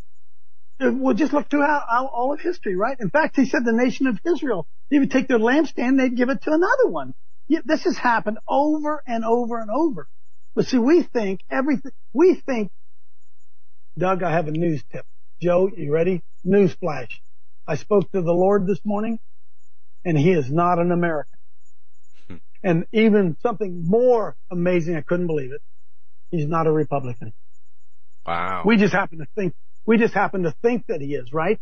Going, 0.80 1.00
well, 1.00 1.14
just 1.14 1.32
look 1.32 1.50
throughout 1.50 1.84
all 1.90 2.32
of 2.32 2.40
history, 2.40 2.76
right? 2.76 2.96
In 2.98 3.10
fact, 3.10 3.36
he 3.36 3.46
said 3.46 3.64
the 3.64 3.72
nation 3.72 4.06
of 4.06 4.18
Israel, 4.24 4.66
they 4.90 4.98
would 4.98 5.10
take 5.10 5.28
their 5.28 5.38
lampstand, 5.38 5.98
they'd 5.98 6.16
give 6.16 6.30
it 6.30 6.42
to 6.42 6.52
another 6.52 6.88
one. 6.88 7.14
Yeah, 7.48 7.60
this 7.64 7.84
has 7.84 7.98
happened 7.98 8.38
over 8.48 9.02
and 9.06 9.24
over 9.24 9.58
and 9.60 9.70
over. 9.70 10.08
But 10.54 10.66
see, 10.66 10.78
we 10.78 11.02
think 11.02 11.40
everything, 11.50 11.92
we 12.12 12.34
think, 12.34 12.70
Doug, 13.98 14.22
I 14.22 14.30
have 14.30 14.46
a 14.48 14.52
news 14.52 14.82
tip. 14.92 15.04
Joe, 15.40 15.70
you 15.74 15.90
ready? 15.90 16.22
Newsflash. 16.46 17.08
I 17.66 17.76
spoke 17.76 18.10
to 18.12 18.20
the 18.20 18.32
Lord 18.32 18.66
this 18.66 18.80
morning 18.84 19.18
and 20.04 20.18
he 20.18 20.32
is 20.32 20.50
not 20.50 20.78
an 20.78 20.92
American. 20.92 21.38
Hmm. 22.28 22.36
and 22.62 22.86
even 22.92 23.36
something 23.42 23.88
more 23.88 24.36
amazing, 24.50 24.96
I 24.96 25.00
couldn't 25.00 25.26
believe 25.26 25.52
it. 25.52 25.62
He's 26.30 26.46
not 26.46 26.66
a 26.66 26.72
Republican. 26.72 27.32
Wow. 28.26 28.62
We 28.66 28.76
just 28.76 28.92
happen 28.92 29.18
to 29.18 29.26
think, 29.34 29.54
we 29.86 29.96
just 29.96 30.14
happen 30.14 30.42
to 30.42 30.54
think 30.62 30.86
that 30.88 31.00
he 31.00 31.14
is, 31.14 31.32
right? 31.32 31.58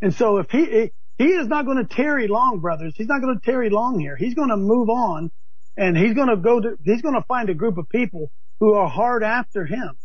And 0.00 0.14
so 0.14 0.38
if 0.38 0.50
he, 0.50 0.92
he 1.18 1.26
is 1.26 1.46
not 1.46 1.66
going 1.66 1.76
to 1.76 1.84
tarry 1.84 2.26
long, 2.26 2.60
brothers. 2.60 2.94
He's 2.96 3.06
not 3.06 3.20
going 3.20 3.38
to 3.38 3.44
tarry 3.44 3.68
long 3.68 4.00
here. 4.00 4.16
He's 4.16 4.34
going 4.34 4.48
to 4.48 4.56
move 4.56 4.88
on 4.88 5.30
and 5.76 5.96
he's 5.96 6.14
going 6.14 6.28
to 6.28 6.36
go 6.36 6.60
to, 6.60 6.76
he's 6.84 7.02
going 7.02 7.14
to 7.14 7.24
find 7.28 7.50
a 7.50 7.54
group 7.54 7.76
of 7.76 7.88
people 7.90 8.30
who 8.60 8.72
are 8.74 8.88
hard 8.88 9.22
after 9.22 9.66
him. 9.66 9.96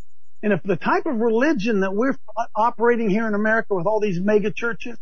And 0.43 0.53
if 0.53 0.61
the 0.63 0.75
type 0.75 1.05
of 1.05 1.15
religion 1.15 1.79
that 1.79 1.93
we're 1.93 2.15
operating 2.55 3.09
here 3.09 3.27
in 3.27 3.33
America 3.33 3.73
with 3.73 3.88
all 3.88 3.99
these 3.99 4.19
mega 4.19 4.51
churches, 4.51 4.97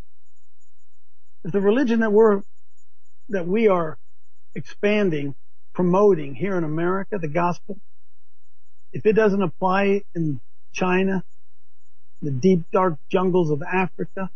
if 1.44 1.52
the 1.52 1.62
religion 1.62 2.00
that 2.00 2.12
we're, 2.12 2.42
that 3.30 3.48
we 3.48 3.68
are 3.68 3.98
expanding, 4.56 5.36
promoting 5.74 6.36
here 6.36 6.58
in 6.58 6.64
America, 6.64 7.18
the 7.18 7.28
gospel, 7.28 7.78
if 8.94 9.06
it 9.06 9.14
doesn't 9.14 9.42
apply 9.42 10.04
in 10.16 10.40
China, 10.72 11.24
the 12.22 12.32
deep 12.32 12.62
dark 12.72 12.98
jungles 13.10 13.50
of 13.50 13.62
Africa, 13.64 14.30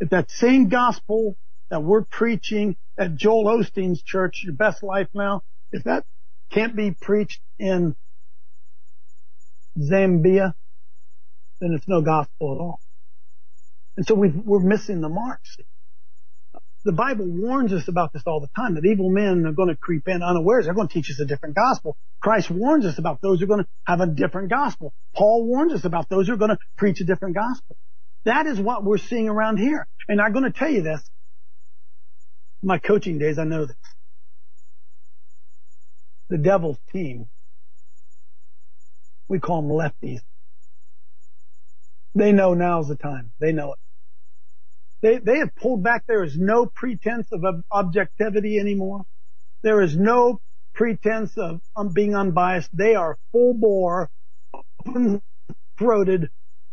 if 0.00 0.10
that 0.10 0.30
same 0.30 0.68
gospel 0.68 1.36
that 1.70 1.82
we're 1.82 2.04
preaching 2.04 2.76
at 2.96 3.16
Joel 3.16 3.44
Osteen's 3.44 4.02
church, 4.02 4.42
your 4.44 4.54
best 4.54 4.82
life 4.82 5.08
now, 5.12 5.42
if 5.72 5.84
that 5.84 6.04
can't 6.50 6.74
be 6.74 6.92
preached 6.92 7.40
in 7.58 7.94
Zambia, 9.78 10.52
then 11.60 11.72
it's 11.74 11.88
no 11.88 12.00
gospel 12.00 12.54
at 12.54 12.60
all. 12.60 12.80
And 13.96 14.06
so 14.06 14.14
we 14.14 14.28
are 14.28 14.60
missing 14.60 15.00
the 15.00 15.08
mark. 15.08 15.40
The 16.84 16.92
Bible 16.92 17.26
warns 17.26 17.72
us 17.72 17.88
about 17.88 18.12
this 18.12 18.22
all 18.26 18.40
the 18.40 18.48
time, 18.54 18.76
that 18.76 18.84
evil 18.84 19.10
men 19.10 19.44
are 19.46 19.52
going 19.52 19.68
to 19.68 19.76
creep 19.76 20.06
in 20.06 20.22
unawares. 20.22 20.64
They're 20.64 20.74
going 20.74 20.88
to 20.88 20.94
teach 20.94 21.10
us 21.10 21.18
a 21.18 21.26
different 21.26 21.56
gospel. 21.56 21.96
Christ 22.20 22.50
warns 22.50 22.86
us 22.86 22.98
about 22.98 23.20
those 23.20 23.40
who 23.40 23.44
are 23.44 23.48
going 23.48 23.64
to 23.64 23.68
have 23.84 24.00
a 24.00 24.06
different 24.06 24.48
gospel. 24.48 24.94
Paul 25.14 25.44
warns 25.46 25.72
us 25.72 25.84
about 25.84 26.08
those 26.08 26.28
who 26.28 26.34
are 26.34 26.38
going 26.38 26.50
to 26.50 26.58
preach 26.76 27.00
a 27.00 27.04
different 27.04 27.34
gospel. 27.34 27.76
That 28.24 28.46
is 28.46 28.60
what 28.60 28.84
we're 28.84 28.98
seeing 28.98 29.28
around 29.28 29.58
here. 29.58 29.86
And 30.08 30.20
I'm 30.20 30.32
going 30.32 30.44
to 30.44 30.56
tell 30.56 30.70
you 30.70 30.82
this. 30.82 31.02
My 32.62 32.78
coaching 32.78 33.18
days, 33.18 33.38
I 33.38 33.44
know 33.44 33.66
this. 33.66 33.76
The 36.28 36.38
devil's 36.38 36.78
team, 36.92 37.26
we 39.28 39.38
call 39.38 39.62
them 39.62 39.70
lefties. 39.70 40.20
They 42.14 42.32
know 42.32 42.54
now's 42.54 42.88
the 42.88 42.96
time. 42.96 43.32
They 43.38 43.52
know 43.52 43.72
it. 43.72 43.78
They, 45.00 45.18
they 45.18 45.38
have 45.38 45.54
pulled 45.54 45.82
back. 45.82 46.04
There 46.08 46.24
is 46.24 46.36
no 46.36 46.66
pretense 46.66 47.28
of 47.30 47.44
objectivity 47.70 48.58
anymore. 48.58 49.02
There 49.62 49.80
is 49.80 49.96
no 49.96 50.40
pretense 50.74 51.36
of 51.36 51.60
um, 51.76 51.92
being 51.92 52.16
unbiased. 52.16 52.70
They 52.72 52.94
are 52.94 53.18
full 53.32 53.54
bore, 53.54 54.10
open 54.86 55.22
throated, 55.78 56.30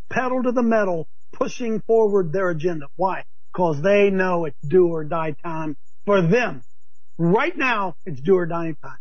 pedal 0.09 0.43
to 0.43 0.51
the 0.51 0.63
metal, 0.63 1.07
pushing 1.33 1.81
forward 1.81 2.31
their 2.31 2.49
agenda. 2.49 2.87
Why? 2.95 3.23
Because 3.53 3.81
they 3.81 4.09
know 4.09 4.45
it's 4.45 4.59
do 4.67 4.87
or 4.87 5.03
die 5.03 5.35
time 5.43 5.77
for 6.05 6.21
them. 6.21 6.61
Right 7.17 7.55
now, 7.55 7.95
it's 8.05 8.19
do 8.19 8.35
or 8.35 8.45
die 8.45 8.75
time. 8.81 8.97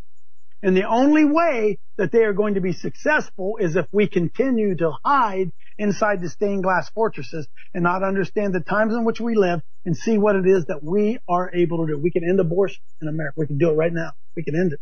And 0.64 0.74
the 0.74 0.88
only 0.88 1.26
way 1.26 1.78
that 1.98 2.10
they 2.10 2.24
are 2.24 2.32
going 2.32 2.54
to 2.54 2.62
be 2.62 2.72
successful 2.72 3.58
is 3.60 3.76
if 3.76 3.86
we 3.92 4.06
continue 4.06 4.74
to 4.76 4.92
hide 5.04 5.52
inside 5.76 6.22
the 6.22 6.30
stained 6.30 6.62
glass 6.62 6.88
fortresses 6.88 7.46
and 7.74 7.84
not 7.84 8.02
understand 8.02 8.54
the 8.54 8.60
times 8.60 8.94
in 8.94 9.04
which 9.04 9.20
we 9.20 9.34
live 9.34 9.60
and 9.84 9.94
see 9.94 10.16
what 10.16 10.36
it 10.36 10.46
is 10.46 10.64
that 10.64 10.82
we 10.82 11.18
are 11.28 11.54
able 11.54 11.86
to 11.86 11.92
do. 11.92 11.98
We 11.98 12.10
can 12.10 12.24
end 12.26 12.40
abortion 12.40 12.80
in 13.02 13.08
America. 13.08 13.34
We 13.36 13.46
can 13.46 13.58
do 13.58 13.68
it 13.72 13.74
right 13.74 13.92
now. 13.92 14.12
We 14.36 14.42
can 14.42 14.56
end 14.56 14.72
it. 14.72 14.80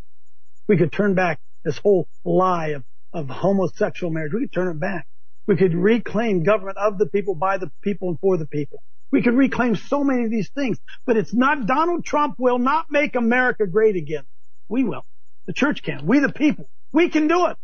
We 0.68 0.76
could 0.76 0.92
turn 0.92 1.14
back 1.14 1.40
this 1.64 1.78
whole 1.78 2.06
lie 2.24 2.68
of, 2.68 2.84
of 3.12 3.28
homosexual 3.28 4.12
marriage. 4.12 4.32
We 4.32 4.42
could 4.42 4.52
turn 4.52 4.68
it 4.68 4.78
back. 4.78 5.08
We 5.48 5.56
could 5.56 5.74
reclaim 5.74 6.44
government 6.44 6.78
of 6.78 6.96
the 6.96 7.06
people, 7.06 7.34
by 7.34 7.58
the 7.58 7.72
people, 7.82 8.10
and 8.10 8.20
for 8.20 8.36
the 8.36 8.46
people. 8.46 8.84
We 9.10 9.20
could 9.20 9.34
reclaim 9.34 9.74
so 9.74 10.04
many 10.04 10.26
of 10.26 10.30
these 10.30 10.48
things, 10.50 10.78
but 11.06 11.16
it's 11.16 11.34
not, 11.34 11.66
Donald 11.66 12.04
Trump 12.04 12.36
will 12.38 12.60
not 12.60 12.86
make 12.88 13.16
America 13.16 13.66
great 13.66 13.96
again. 13.96 14.22
We 14.68 14.84
will. 14.84 15.02
The 15.46 15.52
church 15.52 15.82
can. 15.82 16.06
We 16.06 16.20
the 16.20 16.32
people. 16.32 16.68
We 16.92 17.08
can 17.08 17.28
do 17.28 17.46
it. 17.46 17.56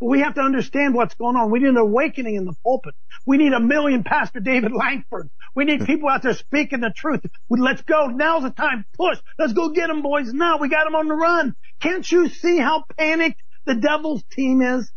But 0.00 0.06
we 0.06 0.20
have 0.20 0.34
to 0.34 0.40
understand 0.40 0.94
what's 0.94 1.14
going 1.14 1.36
on. 1.36 1.50
We 1.50 1.58
need 1.58 1.70
an 1.70 1.76
awakening 1.76 2.36
in 2.36 2.44
the 2.44 2.54
pulpit. 2.62 2.94
We 3.26 3.36
need 3.36 3.52
a 3.52 3.60
million 3.60 4.04
Pastor 4.04 4.40
David 4.40 4.72
Langford. 4.72 5.28
We 5.54 5.64
need 5.64 5.86
people 5.86 6.08
out 6.08 6.22
there 6.22 6.34
speaking 6.34 6.80
the 6.80 6.92
truth. 6.94 7.20
Let's 7.50 7.82
go. 7.82 8.06
Now's 8.06 8.44
the 8.44 8.50
time. 8.50 8.84
Push. 8.96 9.18
Let's 9.38 9.54
go 9.54 9.70
get 9.70 9.88
them, 9.88 10.02
boys. 10.02 10.32
Now 10.32 10.58
we 10.58 10.68
got 10.68 10.84
them 10.84 10.94
on 10.94 11.08
the 11.08 11.14
run. 11.14 11.56
Can't 11.80 12.10
you 12.10 12.28
see 12.28 12.58
how 12.58 12.84
panicked 12.96 13.42
the 13.64 13.74
devil's 13.74 14.22
team 14.30 14.62
is? 14.62 14.90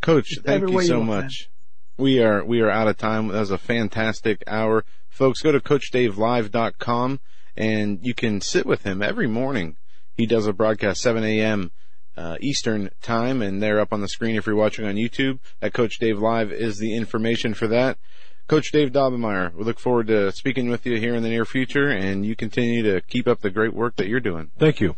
Coach, 0.00 0.38
thank 0.44 0.68
you 0.68 0.82
so 0.82 0.98
you 0.98 1.04
much. 1.04 1.50
We 1.98 2.22
are 2.22 2.44
we 2.44 2.60
are 2.60 2.70
out 2.70 2.88
of 2.88 2.96
time. 2.96 3.28
That 3.28 3.40
was 3.40 3.50
a 3.50 3.58
fantastic 3.58 4.42
hour. 4.46 4.84
Folks, 5.10 5.42
go 5.42 5.52
to 5.52 5.60
CoachDaveLive.com 5.60 7.20
and 7.56 7.98
you 8.02 8.14
can 8.14 8.40
sit 8.40 8.64
with 8.64 8.84
him 8.84 9.02
every 9.02 9.26
morning 9.26 9.76
he 10.16 10.26
does 10.26 10.46
a 10.46 10.52
broadcast 10.52 11.00
7 11.00 11.24
a.m. 11.24 11.70
Uh, 12.16 12.36
Eastern 12.40 12.90
time, 13.00 13.40
and 13.40 13.62
they're 13.62 13.80
up 13.80 13.92
on 13.92 14.00
the 14.00 14.08
screen 14.08 14.36
if 14.36 14.46
you're 14.46 14.56
watching 14.56 14.84
on 14.84 14.96
YouTube. 14.96 15.38
At 15.62 15.72
Coach 15.72 15.98
Dave 15.98 16.18
Live 16.18 16.52
is 16.52 16.78
the 16.78 16.94
information 16.94 17.54
for 17.54 17.68
that. 17.68 17.98
Coach 18.48 18.72
Dave 18.72 18.90
Daubenmire, 18.90 19.54
we 19.54 19.62
look 19.62 19.78
forward 19.78 20.08
to 20.08 20.32
speaking 20.32 20.68
with 20.68 20.84
you 20.84 20.98
here 20.98 21.14
in 21.14 21.22
the 21.22 21.28
near 21.28 21.44
future, 21.44 21.88
and 21.88 22.26
you 22.26 22.34
continue 22.34 22.82
to 22.82 23.00
keep 23.00 23.28
up 23.28 23.40
the 23.40 23.50
great 23.50 23.72
work 23.72 23.96
that 23.96 24.08
you're 24.08 24.20
doing. 24.20 24.50
Thank 24.58 24.80
you. 24.80 24.96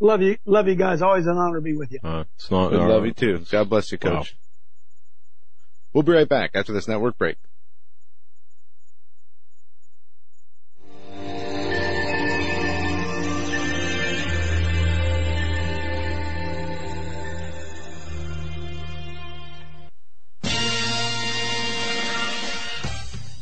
Love 0.00 0.22
you, 0.22 0.36
love 0.44 0.68
you 0.68 0.74
guys. 0.74 1.02
Always 1.02 1.26
an 1.26 1.36
honor 1.36 1.56
to 1.56 1.62
be 1.62 1.74
with 1.74 1.92
you. 1.92 1.98
Uh, 2.04 2.24
it's 2.34 2.50
not. 2.50 2.72
love 2.72 3.04
you 3.06 3.12
too. 3.12 3.44
God 3.50 3.68
bless 3.68 3.90
you, 3.90 3.98
Coach. 3.98 4.12
Wow. 4.12 4.24
We'll 5.92 6.02
be 6.02 6.12
right 6.12 6.28
back 6.28 6.52
after 6.54 6.72
this 6.72 6.86
network 6.86 7.18
break. 7.18 7.36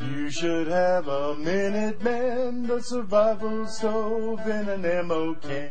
You 0.00 0.30
should 0.30 0.68
have 0.68 1.08
a 1.08 1.34
Minuteman, 1.34 2.66
the 2.66 2.80
survival 2.80 3.66
stove 3.66 4.40
and 4.46 4.68
an 4.68 4.84
ammo 4.84 5.34
can. 5.34 5.70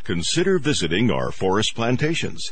Consider 0.11 0.59
visiting 0.59 1.09
our 1.09 1.31
forest 1.31 1.73
plantations. 1.73 2.51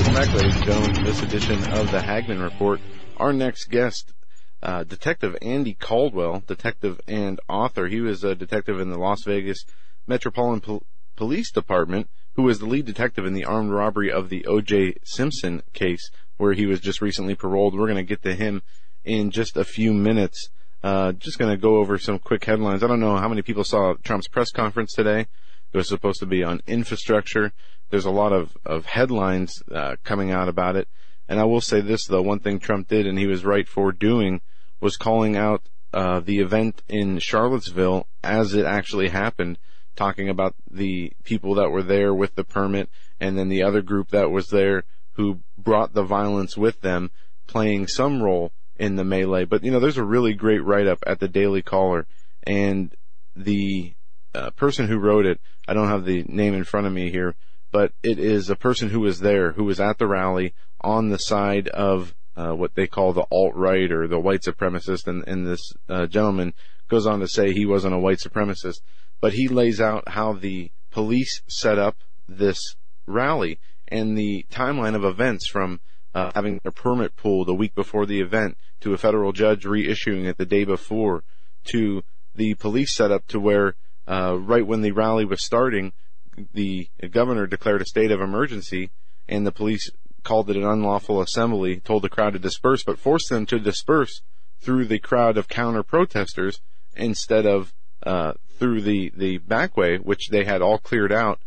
Welcome 0.00 0.14
back, 0.14 0.34
ladies 0.34 0.56
and 0.56 0.64
gentlemen, 0.64 0.94
to 0.94 1.04
this 1.04 1.22
edition 1.22 1.62
of 1.72 1.90
the 1.90 2.00
Hagmann 2.00 2.42
Report. 2.42 2.80
Our 3.18 3.34
next 3.34 3.66
guest, 3.66 4.14
uh, 4.62 4.82
Detective 4.84 5.36
Andy 5.42 5.74
Caldwell, 5.74 6.42
detective 6.46 7.02
and 7.06 7.38
author. 7.50 7.86
He 7.86 8.00
was 8.00 8.24
a 8.24 8.34
detective 8.34 8.80
in 8.80 8.88
the 8.88 8.98
Las 8.98 9.18
Vegas 9.26 9.62
Metropolitan 10.06 10.62
Pol- 10.62 10.86
Police 11.16 11.52
Department, 11.52 12.08
who 12.32 12.44
was 12.44 12.60
the 12.60 12.64
lead 12.64 12.86
detective 12.86 13.26
in 13.26 13.34
the 13.34 13.44
armed 13.44 13.72
robbery 13.72 14.10
of 14.10 14.30
the 14.30 14.46
O.J. 14.46 14.94
Simpson 15.04 15.62
case, 15.74 16.10
where 16.38 16.54
he 16.54 16.64
was 16.64 16.80
just 16.80 17.02
recently 17.02 17.34
paroled. 17.34 17.74
We're 17.74 17.86
going 17.86 17.96
to 17.96 18.02
get 18.02 18.22
to 18.22 18.34
him 18.34 18.62
in 19.04 19.30
just 19.30 19.58
a 19.58 19.64
few 19.64 19.92
minutes. 19.92 20.48
Uh, 20.82 21.12
just 21.12 21.38
going 21.38 21.50
to 21.50 21.60
go 21.60 21.76
over 21.76 21.98
some 21.98 22.18
quick 22.18 22.46
headlines. 22.46 22.82
I 22.82 22.86
don't 22.86 23.00
know 23.00 23.18
how 23.18 23.28
many 23.28 23.42
people 23.42 23.64
saw 23.64 23.92
Trump's 24.02 24.28
press 24.28 24.50
conference 24.50 24.94
today. 24.94 25.26
It 25.72 25.76
was 25.76 25.88
supposed 25.88 26.20
to 26.20 26.26
be 26.26 26.42
on 26.42 26.60
infrastructure. 26.66 27.52
There's 27.90 28.06
a 28.06 28.10
lot 28.10 28.32
of, 28.32 28.56
of 28.64 28.86
headlines 28.86 29.62
uh, 29.72 29.96
coming 30.04 30.30
out 30.30 30.48
about 30.48 30.76
it. 30.76 30.88
And 31.28 31.38
I 31.38 31.44
will 31.44 31.60
say 31.60 31.80
this, 31.80 32.06
though, 32.06 32.22
one 32.22 32.40
thing 32.40 32.58
Trump 32.58 32.88
did, 32.88 33.06
and 33.06 33.18
he 33.18 33.26
was 33.26 33.44
right 33.44 33.68
for 33.68 33.92
doing, 33.92 34.40
was 34.80 34.96
calling 34.96 35.36
out 35.36 35.62
uh, 35.92 36.20
the 36.20 36.40
event 36.40 36.82
in 36.88 37.18
Charlottesville 37.18 38.08
as 38.22 38.54
it 38.54 38.64
actually 38.64 39.08
happened, 39.08 39.58
talking 39.94 40.28
about 40.28 40.54
the 40.70 41.12
people 41.24 41.54
that 41.54 41.70
were 41.70 41.82
there 41.82 42.12
with 42.12 42.34
the 42.34 42.44
permit, 42.44 42.88
and 43.20 43.38
then 43.38 43.48
the 43.48 43.62
other 43.62 43.82
group 43.82 44.08
that 44.10 44.30
was 44.30 44.48
there 44.48 44.84
who 45.12 45.40
brought 45.58 45.92
the 45.92 46.02
violence 46.02 46.56
with 46.56 46.80
them, 46.80 47.10
playing 47.46 47.86
some 47.86 48.22
role 48.22 48.52
in 48.76 48.96
the 48.96 49.04
melee. 49.04 49.44
But, 49.44 49.62
you 49.62 49.70
know, 49.70 49.80
there's 49.80 49.98
a 49.98 50.04
really 50.04 50.34
great 50.34 50.64
write-up 50.64 50.98
at 51.06 51.20
the 51.20 51.28
Daily 51.28 51.62
Caller, 51.62 52.06
and 52.44 52.94
the 53.36 53.94
uh, 54.34 54.50
person 54.50 54.86
who 54.86 54.98
wrote 54.98 55.26
it, 55.26 55.40
I 55.66 55.74
don't 55.74 55.88
have 55.88 56.04
the 56.04 56.24
name 56.28 56.54
in 56.54 56.64
front 56.64 56.86
of 56.86 56.92
me 56.92 57.10
here, 57.10 57.34
but 57.72 57.92
it 58.02 58.18
is 58.18 58.50
a 58.50 58.56
person 58.56 58.88
who 58.88 59.00
was 59.00 59.20
there, 59.20 59.52
who 59.52 59.64
was 59.64 59.80
at 59.80 59.98
the 59.98 60.06
rally 60.06 60.54
on 60.80 61.08
the 61.08 61.18
side 61.18 61.68
of 61.68 62.14
uh, 62.36 62.52
what 62.52 62.74
they 62.74 62.86
call 62.86 63.12
the 63.12 63.26
alt-right 63.30 63.92
or 63.92 64.06
the 64.08 64.18
white 64.18 64.42
supremacist, 64.42 65.06
and, 65.06 65.26
and 65.26 65.46
this 65.46 65.72
uh, 65.88 66.06
gentleman 66.06 66.54
goes 66.88 67.06
on 67.06 67.20
to 67.20 67.28
say 67.28 67.52
he 67.52 67.66
wasn't 67.66 67.94
a 67.94 67.98
white 67.98 68.18
supremacist, 68.18 68.80
but 69.20 69.34
he 69.34 69.48
lays 69.48 69.80
out 69.80 70.08
how 70.08 70.32
the 70.32 70.70
police 70.90 71.42
set 71.48 71.78
up 71.78 71.96
this 72.28 72.76
rally 73.06 73.58
and 73.88 74.16
the 74.16 74.46
timeline 74.50 74.94
of 74.94 75.04
events 75.04 75.48
from 75.48 75.80
uh, 76.14 76.30
having 76.34 76.60
a 76.64 76.70
permit 76.70 77.16
pulled 77.16 77.48
a 77.48 77.54
week 77.54 77.74
before 77.74 78.06
the 78.06 78.20
event 78.20 78.56
to 78.80 78.92
a 78.92 78.98
federal 78.98 79.32
judge 79.32 79.64
reissuing 79.64 80.26
it 80.26 80.38
the 80.38 80.46
day 80.46 80.64
before 80.64 81.22
to 81.64 82.02
the 82.34 82.54
police 82.54 82.94
setup 82.94 83.26
to 83.26 83.38
where 83.38 83.74
uh, 84.10 84.36
right 84.36 84.66
when 84.66 84.82
the 84.82 84.90
rally 84.90 85.24
was 85.24 85.44
starting, 85.44 85.92
the 86.52 86.88
governor 87.10 87.46
declared 87.46 87.80
a 87.80 87.86
state 87.86 88.10
of 88.10 88.20
emergency, 88.20 88.90
and 89.28 89.46
the 89.46 89.52
police 89.52 89.88
called 90.24 90.50
it 90.50 90.56
an 90.56 90.64
unlawful 90.64 91.20
assembly, 91.20 91.78
told 91.78 92.02
the 92.02 92.08
crowd 92.08 92.32
to 92.32 92.38
disperse, 92.38 92.82
but 92.82 92.98
forced 92.98 93.30
them 93.30 93.46
to 93.46 93.60
disperse 93.60 94.22
through 94.60 94.86
the 94.86 94.98
crowd 94.98 95.38
of 95.38 95.48
counter 95.48 95.84
protesters 95.84 96.60
instead 96.96 97.46
of 97.46 97.72
uh, 98.04 98.32
through 98.58 98.80
the 98.80 99.12
the 99.16 99.38
back 99.38 99.76
way, 99.76 99.96
which 99.98 100.28
they 100.28 100.44
had 100.44 100.60
all 100.60 100.78
cleared 100.78 101.12
out, 101.12 101.38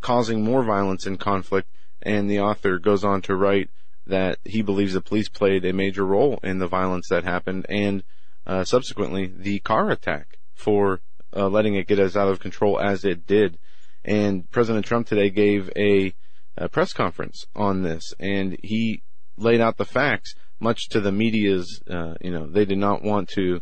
causing 0.00 0.42
more 0.42 0.64
violence 0.64 1.06
and 1.06 1.20
conflict. 1.20 1.68
And 2.00 2.30
the 2.30 2.40
author 2.40 2.78
goes 2.78 3.04
on 3.04 3.20
to 3.22 3.36
write 3.36 3.68
that 4.06 4.38
he 4.44 4.62
believes 4.62 4.94
the 4.94 5.02
police 5.02 5.28
played 5.28 5.66
a 5.66 5.74
major 5.74 6.06
role 6.06 6.40
in 6.42 6.60
the 6.60 6.66
violence 6.66 7.08
that 7.10 7.24
happened, 7.24 7.66
and 7.68 8.02
uh, 8.46 8.64
subsequently 8.64 9.26
the 9.26 9.58
car 9.58 9.90
attack 9.90 10.38
for 10.54 11.02
uh, 11.34 11.48
letting 11.48 11.74
it 11.74 11.86
get 11.86 11.98
as 11.98 12.16
out 12.16 12.28
of 12.28 12.40
control 12.40 12.80
as 12.80 13.04
it 13.04 13.26
did. 13.26 13.58
And 14.04 14.50
President 14.50 14.86
Trump 14.86 15.06
today 15.06 15.30
gave 15.30 15.70
a, 15.76 16.14
a, 16.56 16.68
press 16.68 16.92
conference 16.92 17.46
on 17.54 17.82
this, 17.82 18.14
and 18.18 18.56
he 18.62 19.02
laid 19.36 19.60
out 19.60 19.76
the 19.76 19.84
facts, 19.84 20.34
much 20.58 20.88
to 20.90 21.00
the 21.00 21.12
media's, 21.12 21.82
uh, 21.88 22.14
you 22.20 22.30
know, 22.30 22.46
they 22.46 22.64
did 22.64 22.78
not 22.78 23.02
want 23.02 23.28
to 23.30 23.60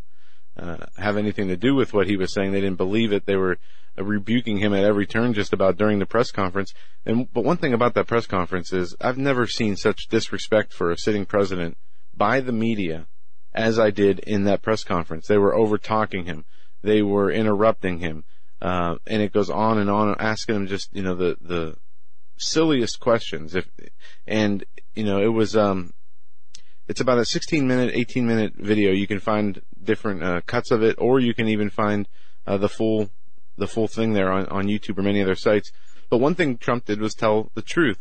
uh, 0.56 0.76
have 0.96 1.16
anything 1.16 1.48
to 1.48 1.56
do 1.56 1.74
with 1.74 1.92
what 1.92 2.06
he 2.06 2.16
was 2.16 2.32
saying. 2.32 2.52
They 2.52 2.60
didn't 2.60 2.78
believe 2.78 3.12
it. 3.12 3.26
They 3.26 3.36
were 3.36 3.58
uh, 3.98 4.04
rebuking 4.04 4.58
him 4.58 4.74
at 4.74 4.84
every 4.84 5.06
turn 5.06 5.34
just 5.34 5.52
about 5.52 5.76
during 5.76 5.98
the 5.98 6.06
press 6.06 6.30
conference. 6.30 6.72
And 7.06 7.32
but 7.32 7.44
one 7.44 7.56
thing 7.56 7.72
about 7.72 7.94
that 7.94 8.06
press 8.06 8.26
conference 8.26 8.72
is 8.72 8.96
I've 9.00 9.18
never 9.18 9.46
seen 9.46 9.76
such 9.76 10.08
disrespect 10.08 10.72
for 10.72 10.90
a 10.90 10.98
sitting 10.98 11.26
president 11.26 11.76
by 12.16 12.40
the 12.40 12.52
media 12.52 13.06
as 13.54 13.78
I 13.78 13.90
did 13.90 14.18
in 14.20 14.44
that 14.44 14.62
press 14.62 14.84
conference. 14.84 15.26
They 15.26 15.38
were 15.38 15.54
over 15.54 15.78
talking 15.78 16.24
him. 16.24 16.44
They 16.82 17.02
were 17.02 17.30
interrupting 17.30 17.98
him. 17.98 18.24
Uh, 18.60 18.96
and 19.06 19.22
it 19.22 19.32
goes 19.32 19.50
on 19.50 19.78
and 19.78 19.88
on, 19.88 20.16
asking 20.18 20.56
him 20.56 20.66
just, 20.66 20.94
you 20.94 21.02
know, 21.02 21.14
the, 21.14 21.36
the 21.40 21.76
silliest 22.36 22.98
questions. 23.00 23.54
If, 23.54 23.68
and, 24.26 24.64
you 24.94 25.04
know, 25.04 25.20
it 25.20 25.28
was, 25.28 25.56
um, 25.56 25.92
it's 26.88 27.00
about 27.00 27.18
a 27.18 27.24
16 27.24 27.66
minute, 27.66 27.94
18 27.94 28.26
minute 28.26 28.54
video. 28.56 28.90
You 28.90 29.06
can 29.06 29.20
find 29.20 29.62
different, 29.82 30.22
uh, 30.22 30.40
cuts 30.46 30.70
of 30.70 30.82
it, 30.82 30.96
or 30.98 31.20
you 31.20 31.34
can 31.34 31.48
even 31.48 31.70
find, 31.70 32.08
uh, 32.46 32.56
the 32.56 32.68
full, 32.68 33.10
the 33.56 33.68
full 33.68 33.86
thing 33.86 34.12
there 34.12 34.32
on, 34.32 34.46
on 34.46 34.66
YouTube 34.66 34.98
or 34.98 35.02
many 35.02 35.22
other 35.22 35.36
sites. 35.36 35.70
But 36.10 36.18
one 36.18 36.34
thing 36.34 36.58
Trump 36.58 36.86
did 36.86 37.00
was 37.00 37.14
tell 37.14 37.50
the 37.54 37.62
truth. 37.62 37.98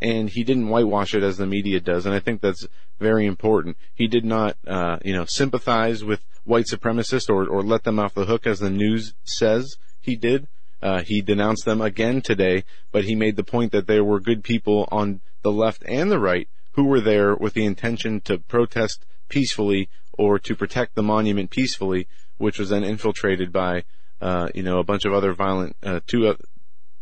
And 0.00 0.30
he 0.30 0.44
didn't 0.44 0.68
whitewash 0.68 1.14
it 1.14 1.22
as 1.22 1.38
the 1.38 1.46
media 1.46 1.80
does, 1.80 2.06
and 2.06 2.14
I 2.14 2.20
think 2.20 2.40
that's 2.40 2.66
very 3.00 3.26
important. 3.26 3.76
He 3.94 4.06
did 4.06 4.24
not, 4.24 4.56
uh, 4.66 4.98
you 5.04 5.12
know, 5.12 5.24
sympathize 5.24 6.04
with 6.04 6.24
white 6.44 6.66
supremacists 6.66 7.28
or, 7.28 7.48
or 7.48 7.62
let 7.62 7.84
them 7.84 7.98
off 7.98 8.14
the 8.14 8.24
hook 8.24 8.46
as 8.46 8.60
the 8.60 8.70
news 8.70 9.14
says 9.24 9.76
he 10.00 10.16
did. 10.16 10.46
Uh, 10.80 11.02
he 11.04 11.20
denounced 11.20 11.64
them 11.64 11.80
again 11.80 12.22
today, 12.22 12.64
but 12.92 13.04
he 13.04 13.14
made 13.14 13.36
the 13.36 13.44
point 13.44 13.72
that 13.72 13.86
there 13.86 14.04
were 14.04 14.20
good 14.20 14.44
people 14.44 14.88
on 14.92 15.20
the 15.42 15.50
left 15.50 15.82
and 15.86 16.10
the 16.10 16.18
right 16.18 16.48
who 16.72 16.84
were 16.84 17.00
there 17.00 17.34
with 17.34 17.54
the 17.54 17.64
intention 17.64 18.20
to 18.20 18.38
protest 18.38 19.04
peacefully 19.28 19.88
or 20.12 20.38
to 20.38 20.54
protect 20.54 20.94
the 20.94 21.02
monument 21.02 21.50
peacefully, 21.50 22.06
which 22.38 22.58
was 22.58 22.70
then 22.70 22.84
infiltrated 22.84 23.52
by, 23.52 23.82
uh, 24.20 24.48
you 24.54 24.62
know, 24.62 24.78
a 24.78 24.84
bunch 24.84 25.04
of 25.04 25.12
other 25.12 25.32
violent, 25.32 25.76
uh, 25.82 26.00
two, 26.06 26.28
uh, 26.28 26.34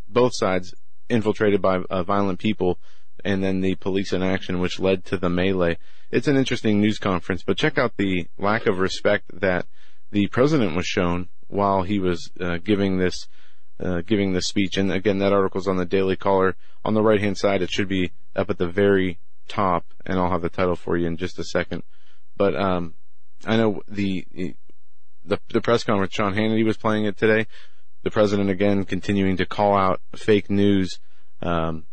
both 0.08 0.32
sides 0.34 0.74
infiltrated 1.08 1.62
by 1.62 1.78
uh, 1.90 2.02
violent 2.02 2.38
people 2.38 2.78
and 3.24 3.42
then 3.42 3.60
the 3.60 3.74
police 3.76 4.12
in 4.12 4.22
action, 4.22 4.60
which 4.60 4.78
led 4.78 5.04
to 5.04 5.16
the 5.16 5.28
melee. 5.28 5.78
It's 6.10 6.28
an 6.28 6.36
interesting 6.36 6.80
news 6.80 6.98
conference, 6.98 7.42
but 7.42 7.56
check 7.56 7.78
out 7.78 7.96
the 7.96 8.28
lack 8.38 8.66
of 8.66 8.78
respect 8.78 9.40
that 9.40 9.66
the 10.12 10.28
president 10.28 10.76
was 10.76 10.86
shown 10.86 11.28
while 11.48 11.82
he 11.82 11.98
was 11.98 12.30
uh, 12.40 12.58
giving 12.58 12.98
this 12.98 13.28
uh, 13.80 14.00
giving 14.00 14.32
this 14.32 14.46
speech. 14.46 14.76
And 14.76 14.90
again, 14.90 15.18
that 15.18 15.32
article's 15.32 15.68
on 15.68 15.76
the 15.76 15.84
Daily 15.84 16.16
Caller. 16.16 16.56
On 16.84 16.94
the 16.94 17.02
right 17.02 17.20
hand 17.20 17.36
side, 17.36 17.62
it 17.62 17.70
should 17.70 17.88
be 17.88 18.12
up 18.34 18.48
at 18.48 18.58
the 18.58 18.68
very 18.68 19.18
top, 19.48 19.84
and 20.06 20.18
I'll 20.18 20.30
have 20.30 20.42
the 20.42 20.48
title 20.48 20.76
for 20.76 20.96
you 20.96 21.06
in 21.06 21.16
just 21.16 21.38
a 21.38 21.44
second. 21.44 21.82
But 22.36 22.54
um, 22.54 22.94
I 23.44 23.56
know 23.56 23.82
the, 23.88 24.26
the 25.24 25.38
the 25.48 25.60
press 25.60 25.84
conference. 25.84 26.14
Sean 26.14 26.34
Hannity 26.34 26.64
was 26.64 26.76
playing 26.76 27.04
it 27.04 27.16
today. 27.16 27.46
The 28.06 28.12
president 28.12 28.50
again 28.50 28.84
continuing 28.84 29.36
to 29.38 29.46
call 29.46 29.76
out 29.76 30.00
fake 30.14 30.48
news. 30.48 31.00
Um, 31.42 31.86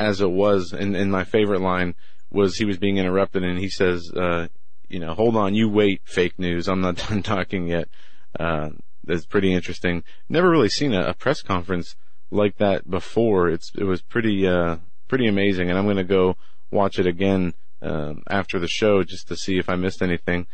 as 0.00 0.20
it 0.20 0.30
was. 0.30 0.72
And, 0.72 0.96
and 0.96 1.12
my 1.12 1.24
favorite 1.24 1.60
line 1.60 1.94
was 2.30 2.56
he 2.56 2.64
was 2.64 2.78
being 2.78 2.96
interrupted 2.96 3.44
and 3.44 3.58
he 3.58 3.68
says, 3.68 4.10
uh, 4.12 4.48
you 4.88 4.98
know, 4.98 5.14
hold 5.14 5.36
on, 5.36 5.54
you 5.54 5.68
wait, 5.68 6.00
fake 6.04 6.38
news. 6.38 6.68
I'm 6.68 6.80
not 6.80 6.96
done 7.08 7.22
talking 7.22 7.68
yet. 7.68 7.88
Uh, 8.38 8.70
that's 9.04 9.26
pretty 9.26 9.52
interesting. 9.52 10.02
Never 10.28 10.48
really 10.50 10.68
seen 10.68 10.94
a, 10.94 11.02
a, 11.08 11.14
press 11.14 11.42
conference 11.42 11.96
like 12.30 12.56
that 12.56 12.88
before. 12.90 13.48
It's, 13.48 13.72
it 13.76 13.84
was 13.84 14.02
pretty, 14.02 14.46
uh, 14.46 14.76
pretty 15.08 15.26
amazing. 15.26 15.68
And 15.68 15.78
I'm 15.78 15.84
going 15.84 15.96
to 15.96 16.04
go 16.04 16.36
watch 16.70 16.98
it 16.98 17.06
again, 17.06 17.54
um, 17.82 18.22
after 18.28 18.58
the 18.58 18.68
show 18.68 19.02
just 19.02 19.28
to 19.28 19.36
see 19.36 19.58
if 19.58 19.68
I 19.68 19.74
missed 19.74 20.02
anything. 20.02 20.46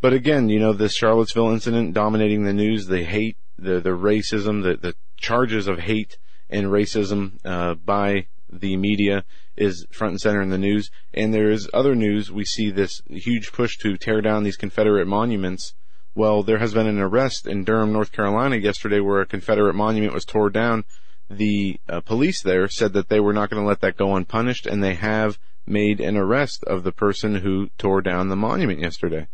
But 0.00 0.12
again, 0.12 0.48
you 0.48 0.60
know, 0.60 0.72
this 0.72 0.94
Charlottesville 0.94 1.50
incident 1.50 1.94
dominating 1.94 2.44
the 2.44 2.52
news, 2.52 2.86
the 2.86 3.02
hate, 3.02 3.36
the, 3.58 3.80
the 3.80 3.90
racism, 3.90 4.62
the, 4.62 4.76
the 4.76 4.94
charges 5.16 5.66
of 5.68 5.80
hate 5.80 6.18
and 6.48 6.66
racism 6.66 7.32
uh, 7.44 7.74
by 7.74 8.26
the 8.50 8.76
media 8.76 9.24
is 9.56 9.86
front 9.90 10.12
and 10.12 10.20
center 10.20 10.40
in 10.40 10.50
the 10.50 10.58
news. 10.58 10.90
And 11.12 11.34
there 11.34 11.50
is 11.50 11.68
other 11.74 11.94
news. 11.94 12.30
We 12.30 12.44
see 12.44 12.70
this 12.70 13.02
huge 13.08 13.52
push 13.52 13.76
to 13.78 13.96
tear 13.96 14.20
down 14.20 14.44
these 14.44 14.56
Confederate 14.56 15.06
monuments. 15.06 15.74
Well, 16.14 16.42
there 16.42 16.58
has 16.58 16.74
been 16.74 16.86
an 16.86 16.98
arrest 16.98 17.46
in 17.46 17.64
Durham, 17.64 17.92
North 17.92 18.12
Carolina 18.12 18.56
yesterday 18.56 19.00
where 19.00 19.20
a 19.20 19.26
Confederate 19.26 19.74
monument 19.74 20.14
was 20.14 20.24
torn 20.24 20.52
down. 20.52 20.84
The 21.28 21.78
uh, 21.88 22.00
police 22.00 22.40
there 22.40 22.68
said 22.68 22.94
that 22.94 23.08
they 23.08 23.20
were 23.20 23.34
not 23.34 23.50
going 23.50 23.62
to 23.62 23.68
let 23.68 23.80
that 23.80 23.98
go 23.98 24.16
unpunished 24.16 24.66
and 24.66 24.82
they 24.82 24.94
have 24.94 25.38
made 25.66 26.00
an 26.00 26.16
arrest 26.16 26.64
of 26.64 26.82
the 26.82 26.92
person 26.92 27.36
who 27.36 27.68
tore 27.76 28.00
down 28.00 28.28
the 28.28 28.36
monument 28.36 28.80
yesterday. 28.80 29.28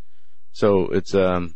So 0.53 0.89
it's, 0.89 1.15
um, 1.15 1.55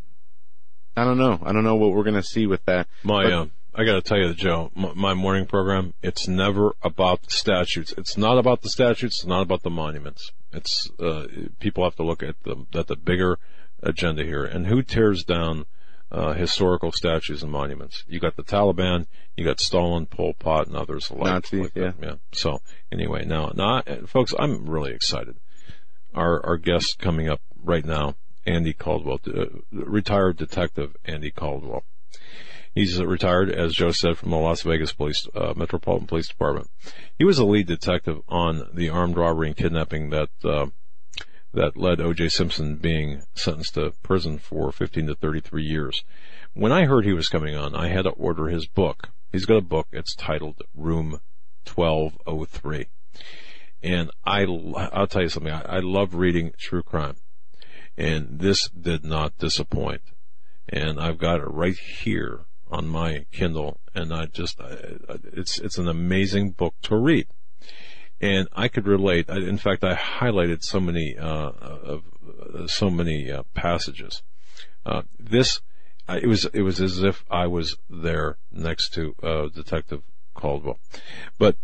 I 0.99 1.05
don't 1.05 1.19
know. 1.19 1.39
I 1.43 1.53
don't 1.53 1.65
know 1.65 1.77
what 1.77 1.93
we're 1.93 2.03
going 2.05 2.15
to 2.15 2.23
see 2.23 2.47
with 2.47 2.65
that. 2.67 2.87
My, 3.03 3.25
But- 3.25 3.33
uh, 3.33 3.47
I 3.75 3.85
got 3.85 3.95
to 3.95 4.03
tell 4.03 4.19
you, 4.19 4.35
Joe, 4.35 4.73
m- 4.77 4.93
my 4.97 5.15
morning 5.15 5.47
program, 5.47 5.95
it's 6.03 6.27
never 6.27 6.75
about 6.83 7.23
the 7.23 7.31
statutes. 7.31 7.95
It's 7.97 8.17
not 8.17 8.37
about 8.37 8.63
the 8.63 8.71
statutes. 8.71 9.19
It's 9.19 9.27
not 9.27 9.43
about 9.43 9.63
the 9.63 9.71
monuments. 9.71 10.33
It's 10.53 10.91
uh, 10.99 11.27
people 11.61 11.85
have 11.85 11.95
to 11.97 12.03
look 12.03 12.23
at 12.25 12.43
the 12.43 12.67
at 12.75 12.89
the 12.89 12.97
bigger 12.97 13.39
agenda 13.83 14.25
here. 14.25 14.45
And 14.45 14.67
who 14.67 14.83
tears 14.83 15.23
down 15.23 15.67
uh, 16.11 16.33
historical 16.33 16.91
statues 16.91 17.45
and 17.45 17.53
monuments? 17.53 18.03
You 18.09 18.19
got 18.19 18.35
the 18.35 18.43
Taliban, 18.43 19.07
you 19.37 19.45
got 19.45 19.61
Stalin, 19.61 20.07
Pol 20.07 20.33
Pot, 20.35 20.67
and 20.67 20.75
others 20.75 21.09
alike. 21.11 21.33
Nazis, 21.35 21.61
like 21.61 21.75
that. 21.75 21.95
yeah. 22.03 22.15
So 22.33 22.59
anyway, 22.91 23.25
now, 23.27 23.53
now, 23.55 23.83
folks, 24.07 24.35
I'm 24.37 24.69
really 24.69 24.93
excited. 24.93 25.37
Our 26.15 26.45
our 26.45 26.57
guest 26.57 26.99
coming 26.99 27.29
up 27.29 27.41
right 27.63 27.85
now, 27.85 28.17
Andy 28.49 28.73
Caldwell, 28.73 29.21
uh, 29.27 29.47
retired 29.71 30.39
detective 30.39 30.97
Andy 31.05 31.31
Caldwell. 31.31 31.85
He's 32.75 32.99
uh, 32.99 33.07
retired, 33.07 33.51
as 33.51 33.75
Joe 33.75 33.91
said, 33.91 34.17
from 34.17 34.31
the 34.31 34.39
Las 34.39 34.63
Vegas 34.63 34.93
Police 34.93 35.29
uh, 35.35 35.53
Metropolitan 35.55 36.07
Police 36.07 36.29
Department. 36.29 36.71
He 37.19 37.25
was 37.25 37.39
a 37.39 37.45
lead 37.45 37.67
detective 37.67 38.23
on 38.29 38.69
the 38.73 38.89
armed 38.89 39.17
robbery 39.17 39.49
and 39.49 39.57
kidnapping 39.57 40.11
that 40.11 40.31
uh, 40.45 40.67
that 41.53 41.77
led 41.77 42.01
O.J. 42.01 42.29
Simpson 42.29 42.77
being 42.77 43.23
sentenced 43.35 43.75
to 43.75 43.93
prison 44.03 44.39
for 44.39 44.71
15 44.73 45.09
to 45.09 45.15
33 45.15 45.65
years. 45.65 46.05
When 46.55 46.73
I 46.73 46.85
heard 46.85 47.05
he 47.05 47.13
was 47.13 47.29
coming 47.29 47.55
on, 47.55 47.75
I 47.75 47.89
had 47.89 48.03
to 48.03 48.11
order 48.11 48.49
his 48.49 48.67
book. 48.67 49.11
He's 49.33 49.47
got 49.47 49.57
a 49.57 49.63
book. 49.63 49.89
It's 49.93 50.15
titled 50.15 50.63
Room 50.75 51.21
1203. 51.73 52.87
And 53.83 54.11
I, 54.25 54.45
I'll 54.93 55.07
tell 55.07 55.23
you 55.23 55.29
something. 55.29 55.53
I, 55.53 55.77
I 55.77 55.81
love 55.81 56.15
reading 56.15 56.53
true 56.59 56.83
crime, 56.83 57.17
and 57.99 58.39
this 58.39 58.69
did 58.69 59.05
not 59.05 59.37
disappoint. 59.39 60.01
And 60.69 61.01
I've 61.01 61.19
got 61.19 61.41
it 61.41 61.49
right 61.49 61.77
here 61.77 62.47
on 62.71 62.87
my 62.87 63.27
Kindle, 63.33 63.81
and 63.95 64.15
I 64.15 64.27
just, 64.27 64.61
it's 64.61 65.59
it's 65.59 65.79
an 65.79 65.89
amazing 65.89 66.51
book 66.51 66.75
to 66.83 66.97
read, 66.97 67.27
and 68.21 68.47
I 68.53 68.69
could 68.69 68.87
relate. 68.87 69.29
In 69.29 69.59
fact, 69.59 69.83
I 69.83 69.95
highlighted 69.95 70.63
so 70.63 70.79
many 70.79 71.17
uh, 71.19 71.51
of 71.51 72.03
uh, 72.55 72.67
so 72.67 72.91
many 72.91 73.31
uh, 73.31 73.45
passages. 73.55 74.23
Uh, 74.85 75.03
this, 75.19 75.61
it 76.09 76.29
was 76.29 76.45
it 76.53 76.63
was 76.63 76.81
as 76.81 77.03
if 77.03 77.25
I 77.31 77.47
was 77.47 77.79
there 77.89 78.37
next 78.53 78.93
to 78.95 79.15
uh, 79.23 79.49
Detective 79.49 80.03
Caldwell, 80.35 80.79
but 81.39 81.57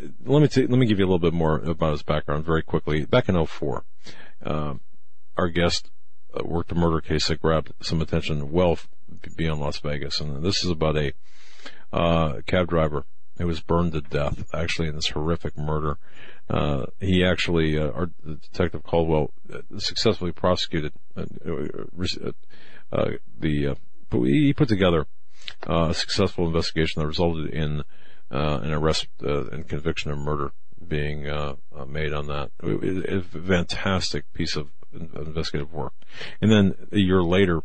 uh, 0.00 0.06
let 0.24 0.42
me 0.42 0.48
t- 0.48 0.68
let 0.68 0.78
me 0.78 0.86
give 0.86 1.00
you 1.00 1.04
a 1.04 1.10
little 1.10 1.18
bit 1.18 1.34
more 1.34 1.58
about 1.58 1.92
his 1.92 2.04
background 2.04 2.44
very 2.44 2.62
quickly. 2.62 3.04
Back 3.04 3.28
in 3.28 3.44
04, 3.44 3.84
um, 4.44 4.80
our 5.36 5.48
guest 5.48 5.90
uh, 6.34 6.42
worked 6.44 6.72
a 6.72 6.74
murder 6.74 7.00
case 7.00 7.28
that 7.28 7.40
grabbed 7.40 7.72
some 7.80 8.00
attention 8.00 8.50
well 8.50 8.78
beyond 9.36 9.60
Las 9.60 9.78
Vegas, 9.80 10.20
and 10.20 10.42
this 10.42 10.64
is 10.64 10.70
about 10.70 10.96
a 10.96 11.12
uh, 11.92 12.40
cab 12.46 12.68
driver 12.68 13.04
who 13.38 13.46
was 13.46 13.60
burned 13.60 13.92
to 13.92 14.00
death, 14.00 14.44
actually 14.54 14.88
in 14.88 14.94
this 14.94 15.08
horrific 15.08 15.56
murder. 15.56 15.98
Uh, 16.48 16.86
he 17.00 17.24
actually, 17.24 17.78
uh, 17.78 17.90
our 17.90 18.10
detective 18.24 18.82
Caldwell, 18.82 19.32
uh, 19.52 19.78
successfully 19.78 20.32
prosecuted 20.32 20.92
uh, 21.16 21.24
the. 23.40 23.76
He 24.12 24.52
put 24.52 24.68
together 24.68 25.06
a 25.62 25.94
successful 25.94 26.46
investigation 26.46 27.00
that 27.00 27.06
resulted 27.06 27.50
in 27.50 27.80
uh, 28.30 28.60
an 28.62 28.72
arrest 28.72 29.08
and 29.20 29.66
conviction 29.66 30.12
of 30.12 30.18
murder 30.18 30.52
being 30.86 31.28
uh, 31.28 31.54
uh, 31.74 31.84
made 31.84 32.12
on 32.12 32.26
that. 32.26 32.50
It, 32.62 33.04
it, 33.08 33.24
fantastic 33.24 34.32
piece 34.32 34.56
of 34.56 34.70
investigative 34.92 35.72
work. 35.72 35.92
And 36.40 36.50
then 36.50 36.74
a 36.92 36.98
year 36.98 37.22
later, 37.22 37.62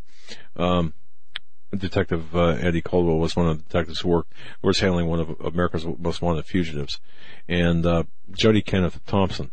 um, 0.56 0.94
Detective 1.76 2.36
uh, 2.36 2.58
Eddie 2.60 2.82
Caldwell 2.82 3.20
was 3.20 3.36
one 3.36 3.48
of 3.48 3.58
the 3.58 3.64
detectives 3.64 4.00
who 4.00 4.10
worked 4.10 4.34
was 4.62 4.80
handling 4.80 5.08
one 5.08 5.20
of 5.20 5.40
America's 5.42 5.86
most 5.86 6.22
wanted 6.22 6.46
fugitives, 6.46 7.00
and 7.48 7.86
uh, 7.86 8.04
Jody 8.32 8.64
Kenneth 8.64 9.00
Thompson 9.06 9.52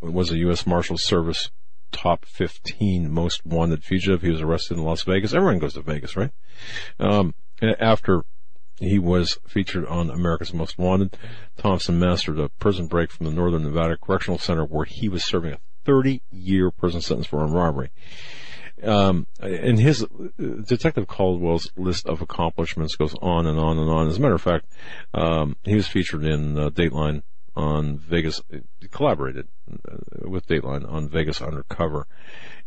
was 0.00 0.30
a 0.30 0.38
U.S. 0.38 0.64
Marshals 0.64 1.02
Service 1.02 1.50
top 1.90 2.24
15 2.24 3.10
most 3.10 3.44
wanted 3.44 3.82
fugitive. 3.82 4.22
He 4.22 4.30
was 4.30 4.40
arrested 4.40 4.76
in 4.76 4.84
Las 4.84 5.02
Vegas. 5.02 5.34
Everyone 5.34 5.58
goes 5.58 5.74
to 5.74 5.82
Vegas, 5.82 6.16
right? 6.16 6.30
Um, 7.00 7.34
after 7.60 8.24
he 8.80 8.98
was 8.98 9.38
featured 9.46 9.86
on 9.86 10.10
America's 10.10 10.54
Most 10.54 10.78
Wanted, 10.78 11.16
Thompson 11.56 11.98
mastered 11.98 12.38
a 12.38 12.48
prison 12.48 12.86
break 12.86 13.12
from 13.12 13.26
the 13.26 13.32
Northern 13.32 13.62
Nevada 13.62 13.96
Correctional 13.96 14.38
Center 14.38 14.64
where 14.64 14.86
he 14.86 15.08
was 15.08 15.22
serving 15.22 15.52
a 15.52 15.60
30 15.84 16.22
year 16.30 16.70
prison 16.70 17.00
sentence 17.00 17.26
for 17.26 17.40
armed 17.40 17.54
robbery. 17.54 17.90
Um, 18.82 19.26
and 19.40 19.78
his 19.78 20.06
Detective 20.38 21.06
Caldwell's 21.06 21.70
list 21.76 22.06
of 22.06 22.22
accomplishments 22.22 22.96
goes 22.96 23.14
on 23.20 23.46
and 23.46 23.58
on 23.58 23.78
and 23.78 23.90
on. 23.90 24.08
As 24.08 24.16
a 24.16 24.20
matter 24.20 24.34
of 24.34 24.40
fact, 24.40 24.66
um, 25.12 25.56
he 25.64 25.74
was 25.74 25.86
featured 25.86 26.24
in 26.24 26.58
uh, 26.58 26.70
Dateline 26.70 27.22
on 27.56 27.98
Vegas, 27.98 28.40
collaborated 28.90 29.48
uh, 29.70 30.28
with 30.28 30.46
Dateline 30.46 30.90
on 30.90 31.08
Vegas 31.08 31.42
Undercover. 31.42 32.06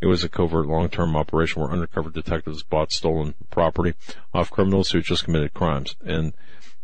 It 0.02 0.08
was 0.08 0.24
a 0.24 0.30
covert 0.30 0.68
long-term 0.68 1.16
operation 1.16 1.62
where 1.62 1.72
undercover 1.72 2.10
detectives 2.10 2.64
bought 2.64 2.92
stolen 2.92 3.36
property 3.50 3.94
off 4.34 4.52
criminals 4.52 4.90
who 4.90 5.02
just 5.02 5.24
committed 5.24 5.54
crimes. 5.54 5.96
And 6.06 6.34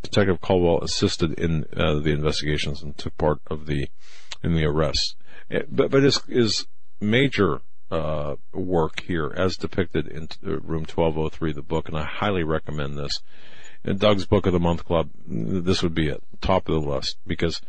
Detective 0.01 0.39
Caldwell 0.39 0.79
assisted 0.81 1.33
in 1.33 1.65
uh, 1.75 1.99
the 1.99 2.11
investigations 2.11 2.81
and 2.81 2.97
took 2.97 3.17
part 3.17 3.39
of 3.47 3.65
the 3.65 3.89
in 4.43 4.55
the 4.55 4.63
arrests. 4.63 5.15
Eh, 5.51 5.63
But 5.69 5.91
but 5.91 6.03
his 6.03 6.21
his 6.23 6.67
major 7.01 7.61
uh, 7.91 8.35
work 8.53 9.01
here, 9.01 9.33
as 9.35 9.57
depicted 9.57 10.07
in 10.07 10.29
uh, 10.45 10.59
Room 10.61 10.85
1203, 10.85 11.53
the 11.53 11.61
book, 11.61 11.87
and 11.89 11.97
I 11.97 12.03
highly 12.03 12.43
recommend 12.43 12.97
this. 12.97 13.21
In 13.83 13.97
Doug's 13.97 14.25
Book 14.25 14.45
of 14.45 14.53
the 14.53 14.59
Month 14.59 14.85
Club, 14.85 15.09
this 15.25 15.81
would 15.81 15.95
be 15.95 16.09
it, 16.09 16.21
top 16.41 16.67
of 16.67 16.81
the 16.81 16.89
list, 16.89 17.17
because 17.25 17.61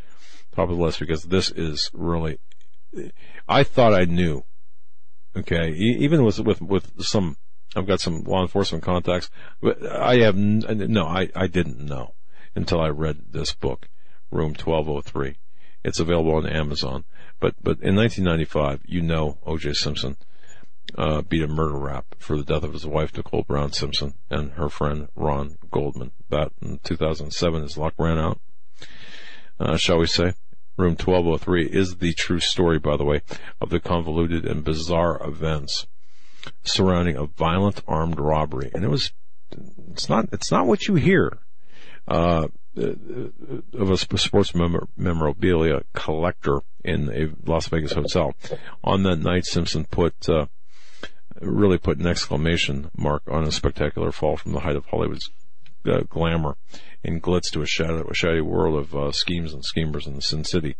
the 0.66 0.74
list 0.74 1.00
because 1.00 1.24
this 1.24 1.50
is 1.50 1.90
really. 1.92 2.38
I 3.48 3.62
thought 3.62 3.94
I 3.94 4.04
knew. 4.04 4.44
Okay, 5.36 5.70
even 5.72 6.24
with 6.24 6.40
with 6.40 6.60
with 6.60 7.02
some, 7.04 7.36
I've 7.76 7.86
got 7.86 8.00
some 8.00 8.24
law 8.24 8.42
enforcement 8.42 8.82
contacts, 8.82 9.30
but 9.60 9.84
I 9.86 10.16
have 10.18 10.36
no, 10.36 11.06
I 11.06 11.28
I 11.36 11.46
didn't 11.46 11.78
know 11.78 12.14
until 12.54 12.80
I 12.80 12.88
read 12.88 13.32
this 13.32 13.54
book, 13.54 13.88
Room 14.30 14.54
1203. 14.54 15.36
It's 15.84 16.00
available 16.00 16.34
on 16.34 16.46
Amazon. 16.46 17.04
But 17.38 17.54
but 17.62 17.80
in 17.80 17.96
1995, 17.96 18.82
you 18.84 19.00
know, 19.00 19.38
O.J. 19.46 19.72
Simpson 19.74 20.16
uh, 20.96 21.22
beat 21.22 21.42
a 21.42 21.48
murder 21.48 21.78
rap 21.78 22.14
for 22.18 22.36
the 22.36 22.44
death 22.44 22.62
of 22.62 22.72
his 22.72 22.86
wife, 22.86 23.16
Nicole 23.16 23.44
Brown 23.44 23.72
Simpson, 23.72 24.14
and 24.28 24.52
her 24.52 24.68
friend 24.68 25.08
Ron 25.14 25.56
Goldman. 25.70 26.12
That 26.28 26.52
in 26.60 26.80
2007, 26.82 27.62
his 27.62 27.78
luck 27.78 27.94
ran 27.98 28.18
out. 28.18 28.40
Uh, 29.58 29.76
shall 29.76 29.98
we 29.98 30.06
say? 30.06 30.34
Room 30.80 30.96
1203 30.96 31.66
is 31.66 31.96
the 31.96 32.12
true 32.14 32.40
story, 32.40 32.78
by 32.78 32.96
the 32.96 33.04
way, 33.04 33.22
of 33.60 33.70
the 33.70 33.80
convoluted 33.80 34.46
and 34.46 34.64
bizarre 34.64 35.20
events 35.22 35.86
surrounding 36.64 37.16
a 37.16 37.26
violent 37.26 37.82
armed 37.86 38.18
robbery. 38.18 38.70
And 38.74 38.84
it 38.84 38.88
was, 38.88 39.12
it's 39.92 40.08
not, 40.08 40.28
it's 40.32 40.50
not 40.50 40.66
what 40.66 40.88
you 40.88 40.94
hear. 40.94 41.38
Uh, 42.08 42.48
of 42.76 43.90
a 43.90 43.96
sports 43.96 44.54
memor- 44.54 44.88
memorabilia 44.96 45.82
collector 45.92 46.60
in 46.84 47.10
a 47.10 47.30
Las 47.48 47.68
Vegas 47.68 47.92
hotel. 47.92 48.34
On 48.82 49.02
that 49.02 49.18
night, 49.18 49.44
Simpson 49.44 49.84
put, 49.84 50.28
uh, 50.28 50.46
really 51.40 51.78
put 51.78 51.98
an 51.98 52.06
exclamation 52.06 52.90
mark 52.96 53.22
on 53.30 53.44
a 53.44 53.52
spectacular 53.52 54.12
fall 54.12 54.36
from 54.36 54.52
the 54.52 54.60
height 54.60 54.76
of 54.76 54.86
Hollywood's 54.86 55.30
uh, 55.86 56.00
glamour 56.08 56.56
and 57.04 57.22
glitz 57.22 57.50
to 57.50 57.62
a 57.62 57.66
shadow, 57.66 58.06
a 58.08 58.14
shady 58.14 58.40
world 58.40 58.78
of 58.78 58.94
uh, 58.94 59.12
schemes 59.12 59.52
and 59.52 59.64
schemers 59.64 60.06
in 60.06 60.14
the 60.14 60.22
Sin 60.22 60.44
City. 60.44 60.76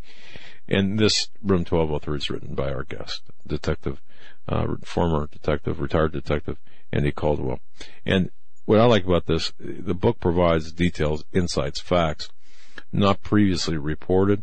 And 0.68 0.98
this 0.98 1.28
Room 1.43 1.64
1203 1.64 2.16
is 2.16 2.31
written 2.31 2.55
by 2.55 2.72
our 2.72 2.85
guest, 2.85 3.22
Detective, 3.47 4.01
uh, 4.48 4.77
former 4.85 5.27
detective, 5.27 5.81
retired 5.81 6.12
detective, 6.12 6.59
Andy 6.93 7.12
Caldwell. 7.12 7.60
And 8.06 8.31
what 8.66 8.78
I 8.78 8.85
like 8.85 9.05
about 9.05 9.27
this, 9.27 9.52
the 9.59 9.94
book 9.94 10.20
provides 10.20 10.72
details, 10.72 11.24
insights, 11.32 11.81
facts, 11.81 12.28
not 12.93 13.22
previously 13.22 13.77
reported, 13.77 14.43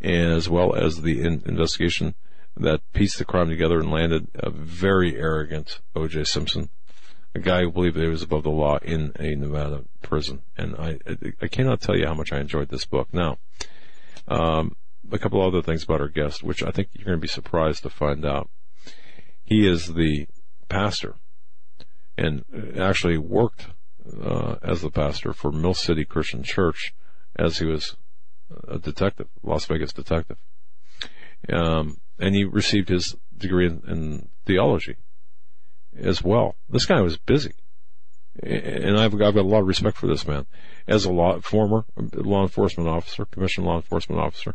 as 0.00 0.48
well 0.48 0.74
as 0.74 1.02
the 1.02 1.20
in- 1.20 1.42
investigation 1.46 2.14
that 2.56 2.80
pieced 2.92 3.18
the 3.18 3.24
crime 3.24 3.48
together 3.48 3.80
and 3.80 3.90
landed 3.90 4.28
a 4.34 4.50
very 4.50 5.16
arrogant 5.16 5.80
O.J. 5.94 6.24
Simpson, 6.24 6.70
a 7.34 7.38
guy 7.38 7.60
who 7.60 7.70
believed 7.70 7.96
that 7.96 8.02
he 8.02 8.08
was 8.08 8.22
above 8.22 8.42
the 8.42 8.50
law 8.50 8.78
in 8.78 9.12
a 9.18 9.34
Nevada 9.34 9.84
prison. 10.02 10.42
And 10.56 10.76
I, 10.76 10.98
I 11.40 11.48
cannot 11.48 11.80
tell 11.80 11.96
you 11.96 12.06
how 12.06 12.14
much 12.14 12.32
I 12.32 12.40
enjoyed 12.40 12.68
this 12.68 12.84
book. 12.84 13.08
Now, 13.12 13.38
um, 14.26 14.76
a 15.10 15.18
couple 15.18 15.40
other 15.42 15.62
things 15.62 15.84
about 15.84 16.00
our 16.00 16.08
guest, 16.08 16.42
which 16.42 16.62
I 16.62 16.70
think 16.70 16.88
you're 16.92 17.04
going 17.04 17.18
to 17.18 17.20
be 17.20 17.28
surprised 17.28 17.82
to 17.82 17.90
find 17.90 18.24
out. 18.24 18.50
He 19.44 19.66
is 19.66 19.94
the 19.94 20.26
pastor 20.68 21.14
and 22.16 22.44
actually 22.78 23.16
worked 23.16 23.68
uh, 24.22 24.56
as 24.62 24.82
the 24.82 24.90
pastor 24.90 25.32
for 25.32 25.52
Mill 25.52 25.74
City 25.74 26.04
Christian 26.04 26.42
Church 26.42 26.94
as 27.36 27.58
he 27.58 27.66
was 27.66 27.96
a 28.66 28.78
detective, 28.78 29.28
Las 29.42 29.66
Vegas 29.66 29.92
detective. 29.92 30.38
Um, 31.52 31.98
and 32.18 32.34
he 32.34 32.44
received 32.44 32.88
his 32.88 33.14
degree 33.36 33.66
in, 33.66 33.82
in, 33.86 34.28
theology 34.44 34.96
as 35.96 36.22
well. 36.22 36.56
This 36.68 36.86
guy 36.86 37.00
was 37.00 37.16
busy. 37.16 37.52
And 38.40 38.96
I've, 38.96 39.12
I've 39.14 39.34
got 39.34 39.36
a 39.36 39.42
lot 39.42 39.62
of 39.62 39.66
respect 39.66 39.96
for 39.96 40.06
this 40.06 40.26
man. 40.26 40.46
As 40.86 41.04
a 41.04 41.10
law, 41.10 41.40
former 41.40 41.84
law 41.96 42.42
enforcement 42.42 42.88
officer, 42.88 43.24
commissioned 43.24 43.66
law 43.66 43.76
enforcement 43.76 44.20
officer, 44.20 44.54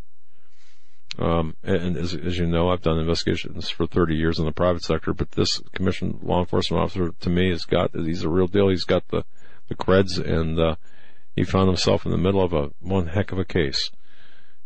um, 1.19 1.55
and 1.63 1.95
as, 1.95 2.15
as, 2.15 2.39
you 2.39 2.47
know, 2.47 2.69
I've 2.69 2.81
done 2.81 2.97
investigations 2.97 3.69
for 3.69 3.85
30 3.85 4.15
years 4.15 4.39
in 4.39 4.45
the 4.45 4.51
private 4.51 4.83
sector, 4.83 5.13
but 5.13 5.31
this 5.31 5.61
commissioned 5.73 6.23
law 6.23 6.39
enforcement 6.39 6.81
officer 6.81 7.13
to 7.19 7.29
me 7.29 7.49
has 7.51 7.65
got, 7.65 7.91
he's 7.93 8.23
a 8.23 8.29
real 8.29 8.47
deal. 8.47 8.69
He's 8.69 8.85
got 8.85 9.07
the, 9.09 9.23
the 9.67 9.75
creds 9.75 10.17
and, 10.17 10.59
uh, 10.59 10.75
he 11.35 11.43
found 11.43 11.67
himself 11.67 12.05
in 12.05 12.11
the 12.11 12.17
middle 12.17 12.43
of 12.43 12.53
a 12.53 12.71
one 12.79 13.07
heck 13.07 13.31
of 13.31 13.37
a 13.39 13.45
case 13.45 13.91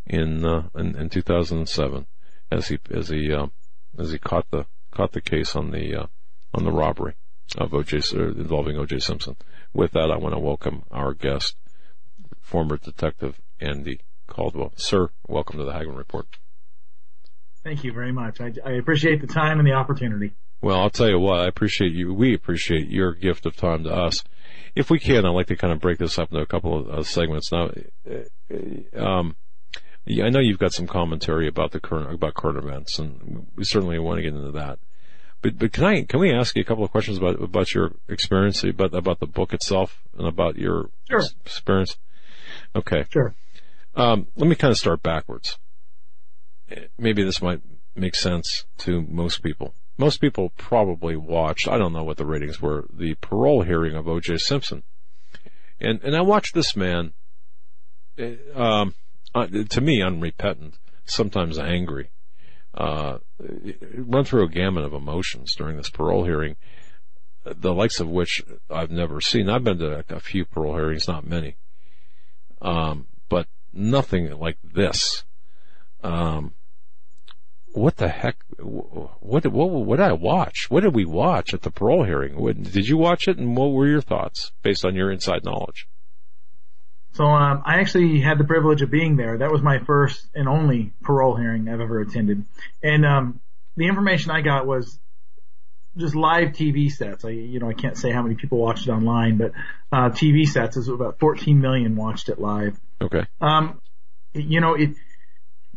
in, 0.06 0.46
uh, 0.46 0.70
in, 0.76 0.96
in 0.96 1.10
2007 1.10 2.06
as 2.52 2.70
he, 2.70 2.80
as 2.92 3.10
he, 3.10 3.34
uh, 3.34 3.48
as 4.00 4.12
he 4.12 4.18
caught 4.18 4.50
the, 4.52 4.66
caught 4.92 5.12
the 5.12 5.22
case 5.22 5.56
on 5.56 5.72
the, 5.72 5.96
uh, 5.96 6.08
on 6.54 6.64
the 6.64 6.72
robbery 6.72 7.16
of 7.58 7.72
OJ, 7.72 8.16
uh, 8.16 8.40
involving 8.40 8.76
OJ 8.76 9.02
Simpson. 9.02 9.38
With 9.74 9.92
that, 9.92 10.12
I 10.12 10.18
want 10.18 10.34
to 10.34 10.40
welcome 10.40 10.84
our 10.92 11.14
guest, 11.14 11.56
former 12.40 12.78
detective 12.78 13.40
Andy 13.60 14.02
Caldwell. 14.28 14.74
Sir, 14.76 15.10
welcome 15.28 15.58
to 15.60 15.66
the 15.66 15.74
Hagmann 15.74 15.98
Report. 15.98 16.28
Thank 17.64 17.84
you 17.84 17.92
very 17.92 18.12
much. 18.12 18.40
I, 18.40 18.54
I, 18.66 18.72
appreciate 18.74 19.20
the 19.20 19.28
time 19.28 19.60
and 19.60 19.68
the 19.68 19.74
opportunity. 19.74 20.32
Well, 20.62 20.80
I'll 20.80 20.90
tell 20.90 21.10
you 21.10 21.20
what, 21.20 21.42
I 21.42 21.48
appreciate 21.48 21.92
you. 21.92 22.14
We 22.14 22.34
appreciate 22.34 22.88
your 22.88 23.14
gift 23.14 23.46
of 23.46 23.56
time 23.56 23.84
to 23.84 23.94
us. 23.94 24.24
If 24.74 24.90
we 24.90 25.00
can, 25.00 25.26
I'd 25.26 25.30
like 25.30 25.48
to 25.48 25.56
kind 25.56 25.74
of 25.74 25.80
break 25.80 25.98
this 25.98 26.18
up 26.18 26.32
into 26.32 26.42
a 26.42 26.48
couple 26.48 26.80
of 26.80 26.90
uh, 26.90 27.04
segments. 27.04 27.52
Now, 27.52 27.72
uh, 28.10 29.00
um, 29.00 29.36
yeah, 30.06 30.26
I 30.26 30.30
know 30.30 30.40
you've 30.40 30.60
got 30.60 30.74
some 30.74 30.88
commentary 30.88 31.48
about 31.48 31.72
the 31.72 31.80
current 31.80 32.14
about 32.14 32.36
current 32.36 32.58
events, 32.58 32.98
and 32.98 33.48
we 33.56 33.66
certainly 33.66 34.00
want 34.00 34.20
to 34.20 34.24
get 34.24 34.34
into 34.34 34.52
that. 34.52 34.80
But 35.42 35.58
but 35.58 35.72
can 35.72 35.84
I 35.86 36.04
can 36.04 36.20
we 36.20 36.34
ask 36.34 36.56
you 36.56 36.62
a 36.62 36.66
couple 36.66 36.84
of 36.84 36.92
questions 36.92 37.18
about 37.18 37.42
about 37.42 37.74
your 37.74 37.94
experience, 38.08 38.64
about 38.64 38.94
about 38.94 39.20
the 39.20 39.28
book 39.28 39.54
itself, 39.54 40.02
and 40.18 40.28
about 40.28 40.58
your 40.58 40.90
sure. 41.10 41.24
experience? 41.46 41.98
Okay. 42.76 43.06
Sure. 43.10 43.36
Um, 43.96 44.28
let 44.36 44.48
me 44.48 44.56
kind 44.56 44.72
of 44.72 44.78
start 44.78 45.02
backwards. 45.02 45.58
Maybe 46.98 47.24
this 47.24 47.42
might 47.42 47.62
make 47.96 48.16
sense 48.16 48.66
to 48.80 49.02
most 49.02 49.42
people. 49.42 49.74
Most 49.98 50.22
people 50.22 50.52
probably 50.58 51.16
watched, 51.16 51.68
I 51.68 51.78
don't 51.78 51.94
know 51.94 52.04
what 52.04 52.18
the 52.18 52.26
ratings 52.26 52.62
were, 52.62 52.86
the 52.94 53.16
parole 53.16 53.64
hearing 53.64 53.96
of 53.96 54.08
O.J. 54.08 54.38
Simpson. 54.38 54.84
And, 55.80 56.00
and 56.04 56.16
I 56.16 56.22
watched 56.22 56.54
this 56.54 56.76
man, 56.76 57.14
eh, 58.18 58.36
um, 58.54 58.94
uh, 59.34 59.48
to 59.48 59.82
me, 59.82 60.04
unrepentant, 60.04 60.76
sometimes 61.06 61.58
angry, 61.58 62.10
uh, 62.78 63.18
run 63.96 64.24
through 64.24 64.46
a 64.46 64.50
gamut 64.50 64.86
of 64.86 64.94
emotions 64.94 65.56
during 65.56 65.78
this 65.78 65.90
parole 65.90 66.24
hearing, 66.24 66.56
the 67.44 67.74
likes 67.74 68.00
of 68.00 68.08
which 68.08 68.44
I've 68.70 68.92
never 68.92 69.20
seen. 69.20 69.50
I've 69.50 69.64
been 69.64 69.80
to 69.80 70.04
a 70.10 70.20
few 70.20 70.46
parole 70.46 70.76
hearings, 70.76 71.08
not 71.08 71.26
many. 71.26 71.56
Um, 72.62 73.08
but 73.30 73.48
nothing 73.74 74.30
like 74.38 74.58
this. 74.64 75.24
Um, 76.04 76.54
what 77.74 77.98
the 77.98 78.10
heck? 78.10 78.38
What, 78.60 79.46
what, 79.48 79.70
what 79.70 79.98
did 79.98 80.06
I 80.06 80.14
watch? 80.14 80.68
What 80.70 80.84
did 80.84 80.94
we 80.94 81.06
watch 81.06 81.56
at 81.56 81.64
the 81.64 81.72
parole 81.72 82.04
hearing? 82.04 82.40
What, 82.40 82.62
did 82.62 82.88
you 82.88 82.98
watch 82.98 83.28
it 83.28 83.38
and 83.38 83.58
what 83.58 83.72
were 83.72 83.88
your 83.88 84.02
thoughts 84.02 84.52
based 84.62 84.86
on 84.86 84.96
your 84.96 85.12
inside 85.12 85.44
knowledge? 85.44 85.88
So, 87.18 87.26
um, 87.26 87.64
I 87.66 87.80
actually 87.80 88.20
had 88.20 88.38
the 88.38 88.44
privilege 88.44 88.84
of 88.84 88.92
being 88.92 89.16
there. 89.16 89.40
That 89.40 89.52
was 89.52 89.64
my 89.64 89.80
first 89.80 90.24
and 90.36 90.48
only 90.48 90.94
parole 91.02 91.36
hearing 91.36 91.68
I've 91.68 91.82
ever 91.82 92.00
attended. 92.00 92.46
And, 92.84 93.08
um, 93.08 93.40
the 93.76 93.88
information 93.88 94.30
I 94.30 94.42
got 94.42 94.68
was 94.68 95.00
just 95.98 96.14
live 96.14 96.50
TV 96.50 96.92
sets. 96.92 97.26
I, 97.26 97.30
you 97.30 97.60
know, 97.60 97.68
I 97.68 97.74
can't 97.74 97.98
say 97.98 98.12
how 98.12 98.22
many 98.22 98.36
people 98.36 98.60
watched 98.60 98.88
it 98.88 98.92
online, 98.92 99.38
but, 99.38 99.54
uh, 99.92 100.10
TV 100.12 100.48
sets 100.48 100.78
is 100.78 100.90
about 100.90 101.18
14 101.18 101.60
million 101.60 101.96
watched 101.96 102.30
it 102.30 102.40
live. 102.40 102.80
Okay. 103.02 103.26
Um, 103.42 103.82
you 104.36 104.62
know, 104.62 104.76
it, 104.76 104.92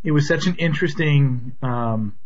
it 0.04 0.12
was 0.12 0.28
such 0.28 0.46
an 0.46 0.56
interesting, 0.56 1.56
um, 1.62 2.18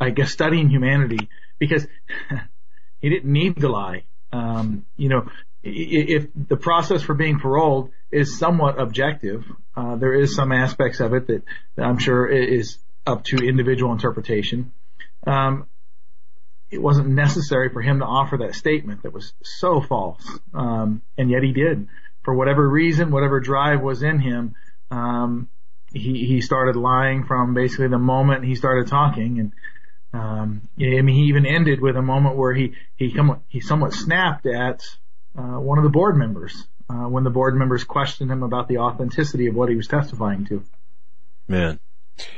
I 0.00 0.10
guess 0.10 0.32
studying 0.32 0.68
humanity 0.68 1.28
because 1.60 1.86
he 3.00 3.08
didn't 3.08 3.32
need 3.32 3.60
to 3.60 3.68
lie. 3.68 4.02
Um, 4.32 4.84
you 4.96 5.10
know, 5.10 5.28
if 5.68 6.26
the 6.34 6.56
process 6.56 7.02
for 7.02 7.14
being 7.14 7.38
paroled 7.38 7.90
is 8.10 8.38
somewhat 8.38 8.80
objective, 8.80 9.44
uh, 9.76 9.96
there 9.96 10.14
is 10.14 10.34
some 10.34 10.52
aspects 10.52 11.00
of 11.00 11.14
it 11.14 11.26
that, 11.26 11.42
that 11.76 11.84
I'm 11.84 11.98
sure 11.98 12.26
is 12.26 12.78
up 13.06 13.24
to 13.24 13.36
individual 13.36 13.92
interpretation. 13.92 14.72
Um, 15.26 15.66
it 16.70 16.80
wasn't 16.82 17.08
necessary 17.08 17.70
for 17.70 17.80
him 17.80 18.00
to 18.00 18.04
offer 18.04 18.38
that 18.38 18.54
statement 18.54 19.02
that 19.02 19.12
was 19.12 19.32
so 19.42 19.80
false, 19.80 20.22
um, 20.52 21.02
and 21.16 21.30
yet 21.30 21.42
he 21.42 21.52
did. 21.52 21.88
For 22.24 22.34
whatever 22.34 22.68
reason, 22.68 23.10
whatever 23.10 23.40
drive 23.40 23.80
was 23.80 24.02
in 24.02 24.20
him, 24.20 24.54
um, 24.90 25.48
he 25.92 26.26
he 26.26 26.40
started 26.42 26.76
lying 26.76 27.24
from 27.24 27.54
basically 27.54 27.88
the 27.88 27.98
moment 27.98 28.44
he 28.44 28.54
started 28.54 28.88
talking, 28.88 29.38
and 29.40 29.52
um, 30.12 30.68
I 30.78 31.00
mean 31.00 31.14
he 31.14 31.24
even 31.24 31.46
ended 31.46 31.80
with 31.80 31.96
a 31.96 32.02
moment 32.02 32.36
where 32.36 32.52
he 32.52 32.74
he 32.96 33.12
come 33.12 33.40
he 33.48 33.60
somewhat 33.60 33.94
snapped 33.94 34.44
at 34.44 34.82
uh, 35.36 35.60
one 35.60 35.78
of 35.78 35.84
the 35.84 35.90
board 35.90 36.16
members 36.16 36.64
uh, 36.90 37.08
when 37.08 37.24
the 37.24 37.30
board 37.30 37.54
members 37.54 37.84
questioned 37.84 38.30
him 38.30 38.42
about 38.42 38.68
the 38.68 38.78
authenticity 38.78 39.46
of 39.46 39.54
what 39.54 39.68
he 39.68 39.76
was 39.76 39.86
testifying 39.86 40.46
to. 40.46 40.62
Man, 41.46 41.80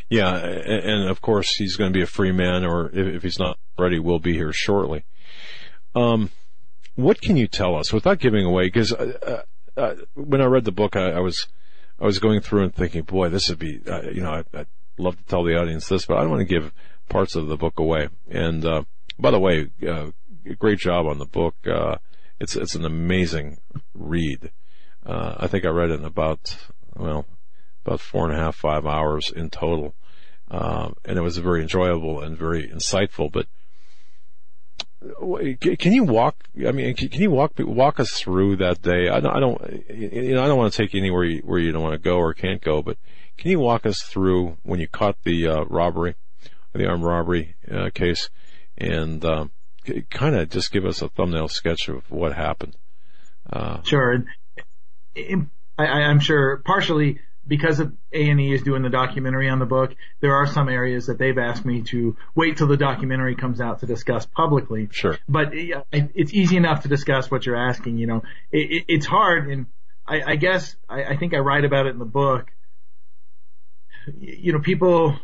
yeah, 0.08 0.36
and, 0.36 1.08
of 1.08 1.20
course 1.20 1.54
he's 1.54 1.76
going 1.76 1.92
to 1.92 1.96
be 1.96 2.02
a 2.02 2.06
free 2.06 2.32
man, 2.32 2.64
or 2.64 2.90
if, 2.92 3.22
he's 3.22 3.38
not 3.38 3.58
ready, 3.78 3.98
we'll 3.98 4.18
be 4.18 4.34
here 4.34 4.52
shortly. 4.52 5.04
Um, 5.94 6.30
what 6.96 7.20
can 7.20 7.36
you 7.36 7.48
tell 7.48 7.76
us 7.76 7.92
without 7.92 8.18
giving 8.18 8.44
away? 8.44 8.66
Because 8.66 8.92
uh, 8.92 9.42
uh, 9.76 9.80
uh, 9.80 9.94
when 10.14 10.40
I 10.40 10.46
read 10.46 10.64
the 10.64 10.72
book, 10.72 10.96
I, 10.96 11.12
I, 11.12 11.20
was 11.20 11.46
I 11.98 12.04
was 12.04 12.18
going 12.18 12.40
through 12.40 12.64
and 12.64 12.74
thinking, 12.74 13.02
boy, 13.02 13.28
this 13.28 13.48
would 13.48 13.58
be, 13.58 13.80
uh, 13.86 14.02
you 14.10 14.20
know, 14.20 14.30
I, 14.30 14.44
would 14.56 14.66
love 14.98 15.16
to 15.16 15.24
tell 15.24 15.44
the 15.44 15.58
audience 15.58 15.88
this, 15.88 16.06
but 16.06 16.18
I 16.18 16.20
don't 16.20 16.30
want 16.30 16.40
to 16.40 16.54
give 16.54 16.72
parts 17.08 17.34
of 17.36 17.46
the 17.46 17.56
book 17.56 17.78
away. 17.78 18.08
And 18.28 18.64
uh, 18.64 18.82
by 19.18 19.30
the 19.30 19.40
way, 19.40 19.70
uh, 19.88 20.10
great 20.58 20.78
job 20.78 21.06
on 21.06 21.18
the 21.18 21.26
book. 21.26 21.54
It's 22.40 22.56
it's 22.56 22.74
an 22.74 22.84
amazing 22.84 23.58
read. 23.94 24.50
I 25.06 25.46
think 25.46 25.64
I 25.64 25.68
read 25.68 25.90
it 25.90 26.00
in 26.00 26.04
about 26.04 26.56
well 26.96 27.26
about 27.84 28.00
four 28.00 28.28
and 28.28 28.38
a 28.38 28.40
half, 28.40 28.56
five 28.56 28.86
hours 28.86 29.30
in 29.30 29.50
total. 29.50 29.94
Um, 30.50 30.96
and 31.04 31.16
it 31.16 31.22
was 31.22 31.38
very 31.38 31.62
enjoyable 31.62 32.20
and 32.20 32.36
very 32.36 32.68
insightful. 32.68 33.30
But 33.30 33.46
can 35.78 35.92
you 35.92 36.04
walk? 36.04 36.48
I 36.66 36.72
mean, 36.72 36.94
can 36.94 37.22
you 37.22 37.30
walk 37.30 37.52
walk 37.58 38.00
us 38.00 38.10
through 38.10 38.56
that 38.56 38.82
day? 38.82 39.08
I 39.08 39.20
don't, 39.20 39.34
I 39.34 39.40
don't, 39.40 39.84
you 39.88 40.34
know, 40.34 40.42
I 40.42 40.48
don't 40.48 40.58
want 40.58 40.72
to 40.72 40.76
take 40.76 40.92
you 40.92 41.00
anywhere 41.00 41.24
you, 41.24 41.42
where 41.44 41.58
you 41.58 41.72
don't 41.72 41.82
want 41.82 41.94
to 41.94 41.98
go 41.98 42.16
or 42.16 42.34
can't 42.34 42.60
go. 42.60 42.82
But 42.82 42.98
can 43.38 43.50
you 43.50 43.60
walk 43.60 43.86
us 43.86 44.02
through 44.02 44.58
when 44.62 44.80
you 44.80 44.88
caught 44.88 45.16
the 45.24 45.46
uh, 45.46 45.64
robbery, 45.64 46.16
the 46.74 46.86
armed 46.86 47.04
robbery 47.04 47.54
uh, 47.70 47.90
case, 47.94 48.28
and 48.76 49.24
um, 49.24 49.52
kind 50.10 50.34
of 50.34 50.50
just 50.50 50.72
give 50.72 50.84
us 50.84 51.02
a 51.02 51.08
thumbnail 51.08 51.48
sketch 51.48 51.88
of 51.88 52.10
what 52.10 52.34
happened? 52.34 52.76
Uh, 53.50 53.82
sure. 53.82 54.24
I, 55.16 55.84
I'm 55.84 56.20
sure 56.20 56.58
partially 56.58 57.20
because 57.50 57.80
A&E 57.80 58.52
is 58.52 58.62
doing 58.62 58.82
the 58.82 58.90
documentary 58.90 59.48
on 59.48 59.58
the 59.58 59.66
book, 59.66 59.96
there 60.20 60.34
are 60.34 60.46
some 60.46 60.68
areas 60.68 61.06
that 61.06 61.18
they've 61.18 61.36
asked 61.36 61.64
me 61.64 61.82
to 61.82 62.16
wait 62.34 62.56
till 62.56 62.68
the 62.68 62.76
documentary 62.76 63.34
comes 63.34 63.60
out 63.60 63.80
to 63.80 63.86
discuss 63.86 64.24
publicly. 64.24 64.88
Sure. 64.92 65.18
But 65.28 65.48
it's 65.52 66.32
easy 66.32 66.56
enough 66.56 66.82
to 66.82 66.88
discuss 66.88 67.28
what 67.28 67.46
you're 67.46 67.56
asking, 67.56 67.98
you 67.98 68.06
know. 68.06 68.22
It, 68.52 68.84
it's 68.86 69.06
hard, 69.06 69.50
and 69.50 69.66
I, 70.06 70.22
I 70.32 70.36
guess 70.36 70.76
I, 70.88 71.02
I 71.02 71.16
think 71.16 71.34
I 71.34 71.38
write 71.38 71.64
about 71.64 71.86
it 71.86 71.90
in 71.90 71.98
the 71.98 72.04
book. 72.04 72.52
You 74.18 74.52
know, 74.52 74.60
people, 74.60 75.18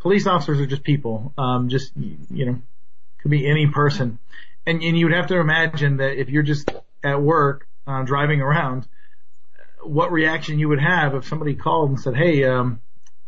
police 0.00 0.26
officers 0.26 0.60
are 0.60 0.66
just 0.66 0.84
people. 0.84 1.32
Um, 1.38 1.70
just, 1.70 1.92
you 1.96 2.44
know, 2.44 2.62
could 3.22 3.30
be 3.30 3.48
any 3.48 3.66
person. 3.68 4.18
And, 4.66 4.82
and 4.82 4.96
you 4.96 5.06
would 5.06 5.14
have 5.14 5.28
to 5.28 5.38
imagine 5.38 5.96
that 5.98 6.20
if 6.20 6.28
you're 6.28 6.42
just 6.42 6.70
at 7.02 7.20
work, 7.20 7.66
uh, 7.86 8.02
driving 8.02 8.40
around, 8.40 8.86
what 9.82 10.12
reaction 10.12 10.58
you 10.58 10.68
would 10.68 10.80
have 10.80 11.14
if 11.14 11.26
somebody 11.26 11.54
called 11.54 11.90
and 11.90 12.00
said, 12.00 12.14
"Hey, 12.14 12.44
um, 12.44 12.80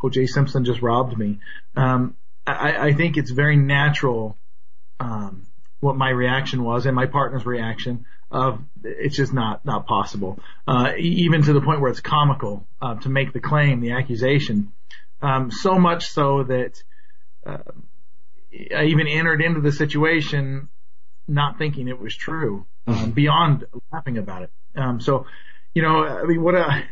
O.J. 0.02 0.26
Simpson 0.26 0.64
just 0.64 0.82
robbed 0.82 1.18
me." 1.18 1.40
Um, 1.74 2.16
I, 2.46 2.88
I 2.88 2.92
think 2.92 3.16
it's 3.16 3.30
very 3.30 3.56
natural 3.56 4.36
um, 5.00 5.46
what 5.80 5.96
my 5.96 6.10
reaction 6.10 6.62
was 6.62 6.86
and 6.86 6.94
my 6.94 7.06
partner's 7.06 7.44
reaction 7.44 8.06
of 8.30 8.60
it's 8.82 9.16
just 9.16 9.32
not 9.32 9.64
not 9.64 9.86
possible. 9.86 10.38
Uh, 10.66 10.92
even 10.98 11.42
to 11.42 11.52
the 11.52 11.60
point 11.60 11.80
where 11.80 11.90
it's 11.90 12.00
comical 12.00 12.66
uh, 12.80 12.94
to 12.96 13.08
make 13.08 13.32
the 13.32 13.40
claim, 13.40 13.80
the 13.80 13.92
accusation. 13.92 14.72
Um, 15.22 15.50
so 15.50 15.78
much 15.78 16.08
so 16.08 16.42
that 16.44 16.82
uh, 17.46 17.58
I 18.76 18.84
even 18.84 19.06
entered 19.06 19.42
into 19.42 19.60
the 19.60 19.72
situation 19.72 20.68
not 21.26 21.58
thinking 21.58 21.88
it 21.88 21.98
was 21.98 22.14
true, 22.14 22.66
um, 22.86 22.94
mm-hmm. 22.94 23.10
beyond 23.10 23.64
laughing 23.92 24.18
about 24.18 24.42
it. 24.42 24.50
Um, 24.76 25.00
so, 25.00 25.26
you 25.74 25.82
know, 25.82 26.04
I 26.04 26.24
mean, 26.24 26.42
what 26.42 26.54
a 26.54 26.84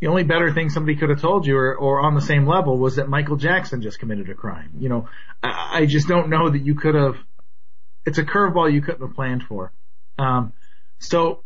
the 0.00 0.06
only 0.06 0.24
better 0.24 0.52
thing 0.52 0.70
somebody 0.70 0.96
could 0.96 1.10
have 1.10 1.20
told 1.20 1.46
you 1.46 1.56
or, 1.56 1.74
or 1.74 2.00
on 2.00 2.14
the 2.14 2.20
same 2.20 2.46
level 2.46 2.78
was 2.78 2.96
that 2.96 3.08
Michael 3.08 3.36
Jackson 3.36 3.82
just 3.82 3.98
committed 3.98 4.28
a 4.30 4.34
crime. 4.34 4.70
You 4.78 4.88
know, 4.88 5.08
I, 5.42 5.80
I 5.80 5.86
just 5.86 6.06
don't 6.06 6.28
know 6.28 6.48
that 6.50 6.60
you 6.60 6.74
could 6.74 6.94
have, 6.94 7.16
it's 8.06 8.18
a 8.18 8.22
curveball 8.22 8.72
you 8.72 8.80
couldn't 8.80 9.00
have 9.00 9.14
planned 9.16 9.42
for. 9.42 9.72
Um, 10.18 10.52
so, 11.00 11.42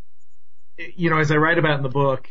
you 0.77 1.11
know, 1.11 1.19
as 1.19 1.31
I 1.31 1.37
write 1.37 1.59
about 1.59 1.77
in 1.77 1.83
the 1.83 1.89
book, 1.89 2.29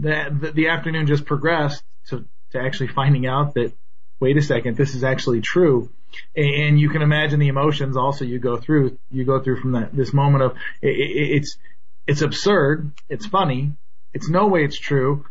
that 0.00 0.40
the, 0.40 0.50
the 0.50 0.68
afternoon 0.68 1.06
just 1.06 1.26
progressed 1.26 1.84
to, 2.08 2.24
to 2.50 2.58
actually 2.58 2.88
finding 2.88 3.26
out 3.26 3.54
that, 3.54 3.72
wait 4.20 4.36
a 4.36 4.42
second, 4.42 4.76
this 4.76 4.94
is 4.94 5.04
actually 5.04 5.40
true. 5.40 5.90
And 6.36 6.80
you 6.80 6.88
can 6.88 7.02
imagine 7.02 7.38
the 7.38 7.48
emotions 7.48 7.96
also 7.96 8.24
you 8.24 8.38
go 8.38 8.56
through, 8.56 8.98
you 9.10 9.24
go 9.24 9.40
through 9.40 9.60
from 9.60 9.72
that, 9.72 9.94
this 9.94 10.12
moment 10.12 10.42
of, 10.42 10.52
it, 10.80 10.88
it, 10.88 11.36
it's, 11.36 11.58
it's 12.06 12.22
absurd, 12.22 12.92
it's 13.08 13.26
funny, 13.26 13.72
it's 14.14 14.28
no 14.28 14.48
way 14.48 14.64
it's 14.64 14.78
true 14.78 15.26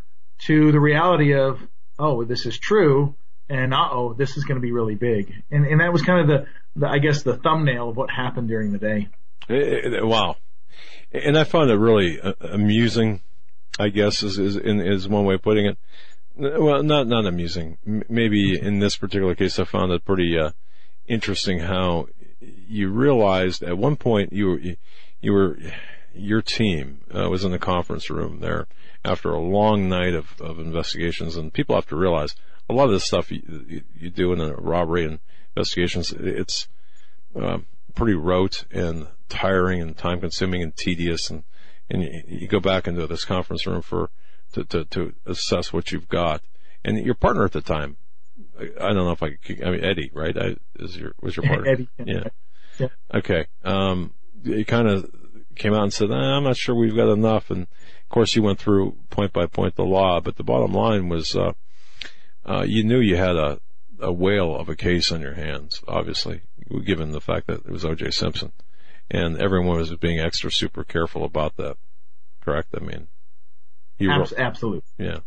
to 0.46 0.70
the 0.70 0.80
reality 0.80 1.34
of, 1.34 1.60
oh, 1.98 2.24
this 2.24 2.46
is 2.46 2.58
true 2.58 3.14
and 3.48 3.72
uh 3.72 3.88
oh, 3.90 4.12
this 4.12 4.36
is 4.36 4.44
going 4.44 4.56
to 4.56 4.62
be 4.62 4.72
really 4.72 4.94
big. 4.94 5.32
And, 5.50 5.66
and 5.66 5.80
that 5.80 5.92
was 5.92 6.02
kind 6.02 6.20
of 6.20 6.26
the, 6.28 6.46
the, 6.80 6.86
I 6.86 6.98
guess 6.98 7.22
the 7.22 7.36
thumbnail 7.36 7.90
of 7.90 7.96
what 7.96 8.10
happened 8.10 8.48
during 8.48 8.72
the 8.72 8.78
day. 8.78 9.08
Wow. 9.48 10.36
And 11.12 11.38
I 11.38 11.44
found 11.44 11.70
it 11.70 11.76
really 11.76 12.20
uh, 12.20 12.34
amusing, 12.40 13.22
I 13.78 13.88
guess 13.88 14.22
is, 14.22 14.38
is, 14.38 14.56
is 14.56 15.08
one 15.08 15.24
way 15.24 15.34
of 15.34 15.42
putting 15.42 15.66
it. 15.66 15.78
Well, 16.38 16.84
not, 16.84 17.08
not 17.08 17.26
amusing. 17.26 17.78
Maybe 17.84 18.58
in 18.58 18.78
this 18.78 18.96
particular 18.96 19.34
case, 19.34 19.58
I 19.58 19.64
found 19.64 19.90
it 19.90 20.04
pretty, 20.04 20.38
uh, 20.38 20.52
interesting 21.06 21.58
how 21.60 22.06
you 22.40 22.90
realized 22.90 23.62
at 23.62 23.76
one 23.76 23.96
point 23.96 24.32
you 24.32 24.46
were, 24.46 24.60
you 25.20 25.32
were, 25.32 25.58
your 26.14 26.42
team 26.42 27.00
uh, 27.12 27.28
was 27.28 27.44
in 27.44 27.50
the 27.50 27.58
conference 27.58 28.08
room 28.08 28.38
there 28.40 28.68
after 29.04 29.30
a 29.30 29.40
long 29.40 29.88
night 29.88 30.14
of, 30.14 30.40
of 30.40 30.58
investigations, 30.58 31.36
and 31.36 31.52
people 31.52 31.74
have 31.74 31.86
to 31.86 31.96
realize 31.96 32.36
a 32.68 32.74
lot 32.74 32.84
of 32.84 32.92
this 32.92 33.06
stuff 33.06 33.32
you, 33.32 33.42
you, 33.66 33.82
you 33.98 34.10
do 34.10 34.32
in 34.32 34.40
a 34.40 34.54
robbery 34.54 35.04
and 35.04 35.18
investigations, 35.56 36.12
it's 36.12 36.68
uh, 37.40 37.58
pretty 37.94 38.14
rote 38.14 38.64
and 38.70 39.08
tiring 39.28 39.80
and 39.80 39.96
time 39.96 40.20
consuming 40.20 40.62
and 40.62 40.76
tedious, 40.76 41.30
and 41.30 41.42
and 41.90 42.02
you, 42.02 42.22
you 42.26 42.48
go 42.48 42.60
back 42.60 42.86
into 42.86 43.06
this 43.06 43.24
conference 43.24 43.66
room 43.66 43.82
for 43.82 44.10
to, 44.64 44.64
to 44.64 44.84
to 44.84 45.14
assess 45.26 45.72
what 45.72 45.92
you've 45.92 46.08
got, 46.08 46.42
and 46.84 46.98
your 47.04 47.14
partner 47.14 47.44
at 47.44 47.52
the 47.52 47.60
time. 47.60 47.96
I 48.58 48.92
don't 48.92 48.96
know 48.96 49.12
if 49.12 49.22
I, 49.22 49.36
I 49.66 49.70
mean 49.70 49.84
Eddie, 49.84 50.10
right? 50.14 50.36
I, 50.36 50.56
is 50.76 50.96
your 50.96 51.12
was 51.20 51.36
your 51.36 51.46
partner? 51.46 51.68
Eddie. 51.68 51.88
Yeah. 52.04 52.24
yeah. 52.78 52.88
Okay. 53.12 53.46
Um, 53.64 54.14
you 54.42 54.64
kind 54.64 54.88
of 54.88 55.10
came 55.58 55.74
out 55.74 55.82
and 55.82 55.92
said, 55.92 56.10
I'm 56.10 56.44
not 56.44 56.56
sure 56.56 56.74
we've 56.74 56.96
got 56.96 57.12
enough. 57.12 57.50
And 57.50 57.62
of 57.62 58.08
course, 58.08 58.34
you 58.34 58.42
went 58.42 58.58
through 58.58 58.96
point 59.10 59.32
by 59.32 59.46
point 59.46 59.74
the 59.74 59.84
law, 59.84 60.20
but 60.20 60.36
the 60.36 60.44
bottom 60.44 60.72
line 60.72 61.08
was, 61.08 61.36
uh, 61.36 61.52
uh, 62.46 62.64
you 62.66 62.84
knew 62.84 63.00
you 63.00 63.16
had 63.16 63.36
a, 63.36 63.60
a 64.00 64.12
whale 64.12 64.54
of 64.54 64.68
a 64.68 64.76
case 64.76 65.12
on 65.12 65.20
your 65.20 65.34
hands, 65.34 65.82
obviously, 65.86 66.42
given 66.84 67.10
the 67.10 67.20
fact 67.20 67.48
that 67.48 67.66
it 67.66 67.70
was 67.70 67.84
O.J. 67.84 68.12
Simpson. 68.12 68.52
And 69.10 69.38
everyone 69.38 69.78
was 69.78 69.94
being 69.96 70.20
extra 70.20 70.50
super 70.50 70.84
careful 70.84 71.24
about 71.24 71.56
that. 71.56 71.76
Correct? 72.40 72.68
I 72.74 72.80
mean, 72.80 73.08
you 73.98 74.10
Abs- 74.10 74.32
absolutely. 74.36 74.82
Yeah. 74.98 75.18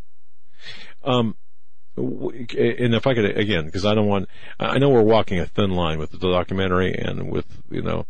Um, 1.03 1.35
and 1.98 2.95
if 2.95 3.06
I 3.06 3.14
could 3.14 3.38
again, 3.38 3.65
because 3.65 3.85
I 3.85 3.93
don't 3.93 4.07
want, 4.07 4.30
I 4.60 4.77
know 4.77 4.89
we're 4.89 5.02
walking 5.02 5.39
a 5.39 5.45
thin 5.45 5.72
line 5.72 5.99
with 5.99 6.11
the 6.11 6.18
documentary 6.18 6.93
and 6.93 7.30
with 7.30 7.61
you 7.69 7.81
know, 7.81 8.06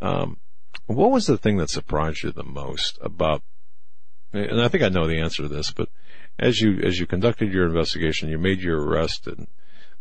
um, 0.00 0.38
what 0.86 1.10
was 1.10 1.26
the 1.26 1.38
thing 1.38 1.58
that 1.58 1.70
surprised 1.70 2.22
you 2.22 2.32
the 2.32 2.42
most 2.42 2.98
about? 3.00 3.42
And 4.32 4.60
I 4.60 4.68
think 4.68 4.82
I 4.82 4.88
know 4.88 5.06
the 5.06 5.20
answer 5.20 5.42
to 5.42 5.48
this, 5.48 5.70
but 5.70 5.88
as 6.38 6.60
you 6.60 6.80
as 6.82 6.98
you 6.98 7.06
conducted 7.06 7.52
your 7.52 7.66
investigation, 7.66 8.28
you 8.28 8.38
made 8.38 8.60
your 8.60 8.82
arrest, 8.82 9.26
and 9.26 9.46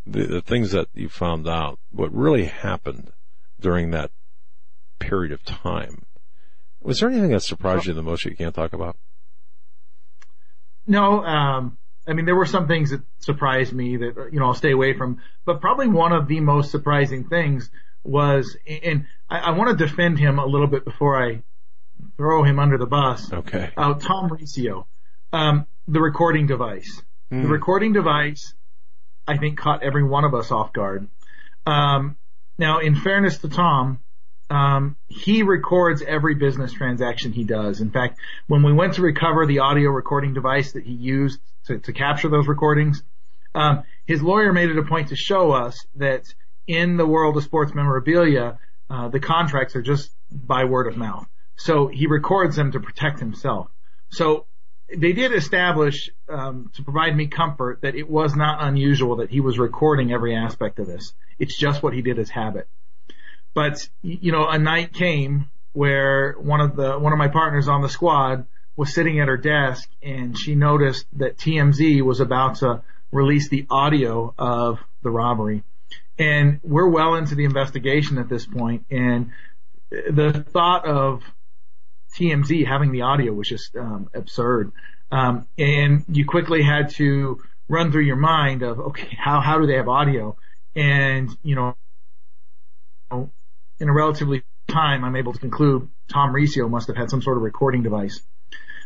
the, 0.05 0.25
the 0.25 0.41
things 0.41 0.71
that 0.71 0.87
you 0.93 1.09
found 1.09 1.47
out, 1.47 1.79
what 1.91 2.13
really 2.13 2.45
happened 2.45 3.11
during 3.59 3.91
that 3.91 4.11
period 4.99 5.31
of 5.31 5.43
time. 5.43 6.05
Was 6.81 6.99
there 6.99 7.09
anything 7.09 7.31
that 7.31 7.43
surprised 7.43 7.85
you 7.85 7.93
the 7.93 8.01
most 8.01 8.23
that 8.23 8.31
you 8.31 8.35
can't 8.35 8.55
talk 8.55 8.73
about? 8.73 8.97
No, 10.91 11.23
um, 11.23 11.77
I 12.05 12.13
mean 12.13 12.25
there 12.25 12.35
were 12.35 12.45
some 12.45 12.67
things 12.67 12.91
that 12.91 13.01
surprised 13.19 13.71
me 13.71 13.95
that 13.95 14.29
you 14.33 14.39
know 14.39 14.47
I'll 14.47 14.53
stay 14.53 14.71
away 14.71 14.93
from, 14.97 15.21
but 15.45 15.61
probably 15.61 15.87
one 15.87 16.11
of 16.11 16.27
the 16.27 16.41
most 16.41 16.69
surprising 16.69 17.29
things 17.29 17.69
was, 18.03 18.57
and 18.67 19.05
I, 19.29 19.39
I 19.39 19.51
want 19.51 19.77
to 19.77 19.87
defend 19.87 20.19
him 20.19 20.37
a 20.37 20.45
little 20.45 20.67
bit 20.67 20.83
before 20.83 21.23
I 21.23 21.43
throw 22.17 22.43
him 22.43 22.59
under 22.59 22.77
the 22.77 22.85
bus. 22.85 23.31
Okay. 23.31 23.71
Uh, 23.77 23.93
Tom 23.93 24.27
Riccio, 24.33 24.85
um, 25.31 25.65
the 25.87 26.01
recording 26.01 26.45
device. 26.45 27.01
Mm. 27.31 27.43
The 27.43 27.47
recording 27.47 27.93
device, 27.93 28.53
I 29.25 29.37
think, 29.37 29.57
caught 29.57 29.81
every 29.81 30.03
one 30.03 30.25
of 30.25 30.33
us 30.33 30.51
off 30.51 30.73
guard. 30.73 31.07
Um, 31.65 32.17
now, 32.57 32.79
in 32.79 32.95
fairness 32.95 33.37
to 33.39 33.49
Tom, 33.49 33.99
um, 34.51 34.97
he 35.07 35.43
records 35.43 36.01
every 36.01 36.35
business 36.35 36.73
transaction 36.73 37.31
he 37.31 37.45
does. 37.45 37.79
In 37.79 37.89
fact, 37.89 38.19
when 38.47 38.63
we 38.63 38.73
went 38.73 38.95
to 38.95 39.01
recover 39.01 39.45
the 39.45 39.59
audio 39.59 39.89
recording 39.91 40.33
device 40.33 40.73
that 40.73 40.83
he 40.83 40.91
used 40.91 41.39
to, 41.67 41.79
to 41.79 41.93
capture 41.93 42.27
those 42.27 42.47
recordings, 42.47 43.01
um, 43.55 43.83
his 44.05 44.21
lawyer 44.21 44.51
made 44.51 44.69
it 44.69 44.77
a 44.77 44.83
point 44.83 45.07
to 45.07 45.15
show 45.15 45.51
us 45.51 45.85
that 45.95 46.25
in 46.67 46.97
the 46.97 47.05
world 47.05 47.37
of 47.37 47.43
sports 47.45 47.73
memorabilia, 47.73 48.59
uh, 48.89 49.07
the 49.07 49.21
contracts 49.21 49.77
are 49.77 49.81
just 49.81 50.11
by 50.29 50.65
word 50.65 50.87
of 50.87 50.97
mouth. 50.97 51.25
So 51.55 51.87
he 51.87 52.07
records 52.07 52.57
them 52.57 52.73
to 52.73 52.81
protect 52.81 53.19
himself. 53.19 53.69
So 54.09 54.47
they 54.93 55.13
did 55.13 55.31
establish 55.31 56.09
um, 56.27 56.71
to 56.75 56.83
provide 56.83 57.15
me 57.15 57.27
comfort 57.27 57.83
that 57.83 57.95
it 57.95 58.09
was 58.09 58.35
not 58.35 58.61
unusual 58.61 59.17
that 59.17 59.29
he 59.29 59.39
was 59.39 59.57
recording 59.57 60.11
every 60.11 60.35
aspect 60.35 60.79
of 60.79 60.87
this. 60.87 61.13
It's 61.39 61.57
just 61.57 61.81
what 61.81 61.93
he 61.93 62.01
did 62.01 62.19
as 62.19 62.29
habit. 62.29 62.67
But 63.53 63.87
you 64.01 64.31
know, 64.31 64.47
a 64.47 64.57
night 64.57 64.93
came 64.93 65.49
where 65.73 66.33
one 66.33 66.61
of 66.61 66.75
the 66.75 66.97
one 66.97 67.13
of 67.13 67.19
my 67.19 67.27
partners 67.27 67.67
on 67.67 67.81
the 67.81 67.89
squad 67.89 68.45
was 68.75 68.93
sitting 68.93 69.19
at 69.19 69.27
her 69.27 69.37
desk 69.37 69.89
and 70.01 70.37
she 70.37 70.55
noticed 70.55 71.05
that 71.13 71.37
TMZ 71.37 72.01
was 72.01 72.19
about 72.19 72.55
to 72.57 72.81
release 73.11 73.49
the 73.49 73.65
audio 73.69 74.33
of 74.37 74.79
the 75.03 75.09
robbery. 75.09 75.63
And 76.17 76.59
we're 76.63 76.87
well 76.87 77.15
into 77.15 77.35
the 77.35 77.45
investigation 77.45 78.17
at 78.17 78.29
this 78.29 78.45
point, 78.45 78.85
and 78.91 79.31
the 79.89 80.45
thought 80.49 80.85
of 80.85 81.23
TMZ 82.15 82.65
having 82.67 82.91
the 82.91 83.01
audio 83.01 83.33
was 83.33 83.47
just 83.47 83.75
um, 83.75 84.09
absurd. 84.13 84.71
Um, 85.11 85.47
and 85.57 86.05
you 86.07 86.25
quickly 86.25 86.61
had 86.63 86.91
to 86.91 87.41
run 87.67 87.91
through 87.91 88.03
your 88.03 88.17
mind 88.17 88.61
of, 88.61 88.79
okay, 88.79 89.17
how 89.17 89.41
how 89.41 89.59
do 89.59 89.67
they 89.67 89.75
have 89.75 89.89
audio? 89.89 90.37
And 90.75 91.29
you 91.43 91.55
know, 91.55 91.75
in 93.81 93.89
a 93.89 93.93
relatively 93.93 94.43
time, 94.67 95.03
I'm 95.03 95.15
able 95.15 95.33
to 95.33 95.39
conclude 95.39 95.89
Tom 96.07 96.33
Riccio 96.33 96.69
must 96.69 96.87
have 96.87 96.95
had 96.95 97.09
some 97.09 97.21
sort 97.21 97.37
of 97.37 97.43
recording 97.43 97.81
device. 97.81 98.21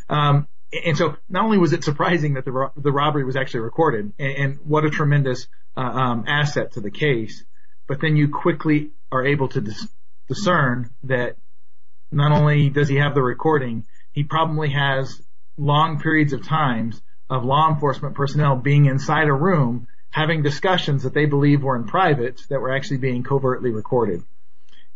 Um, 0.09 0.47
and 0.85 0.97
so 0.97 1.17
not 1.29 1.43
only 1.43 1.57
was 1.57 1.73
it 1.73 1.83
surprising 1.83 2.33
that 2.33 2.45
the 2.45 2.51
ro- 2.51 2.71
the 2.75 2.91
robbery 2.91 3.23
was 3.23 3.35
actually 3.35 3.61
recorded, 3.61 4.13
and, 4.17 4.37
and 4.37 4.59
what 4.63 4.85
a 4.85 4.89
tremendous 4.89 5.47
uh, 5.77 5.81
um, 5.81 6.25
asset 6.27 6.73
to 6.73 6.81
the 6.81 6.91
case, 6.91 7.43
but 7.87 7.99
then 8.01 8.15
you 8.15 8.29
quickly 8.29 8.91
are 9.11 9.25
able 9.25 9.49
to 9.49 9.61
dis- 9.61 9.87
discern 10.27 10.89
that 11.03 11.37
not 12.11 12.31
only 12.31 12.69
does 12.69 12.87
he 12.87 12.95
have 12.95 13.13
the 13.13 13.21
recording, 13.21 13.85
he 14.13 14.23
probably 14.23 14.69
has 14.69 15.21
long 15.57 15.99
periods 15.99 16.33
of 16.33 16.47
times 16.47 17.01
of 17.29 17.43
law 17.43 17.69
enforcement 17.69 18.15
personnel 18.15 18.55
being 18.55 18.85
inside 18.85 19.27
a 19.27 19.33
room 19.33 19.87
having 20.11 20.41
discussions 20.41 21.03
that 21.03 21.13
they 21.13 21.25
believe 21.25 21.61
were 21.61 21.75
in 21.75 21.83
private 21.83 22.41
that 22.49 22.61
were 22.61 22.73
actually 22.73 22.97
being 22.97 23.23
covertly 23.23 23.71
recorded. 23.71 24.23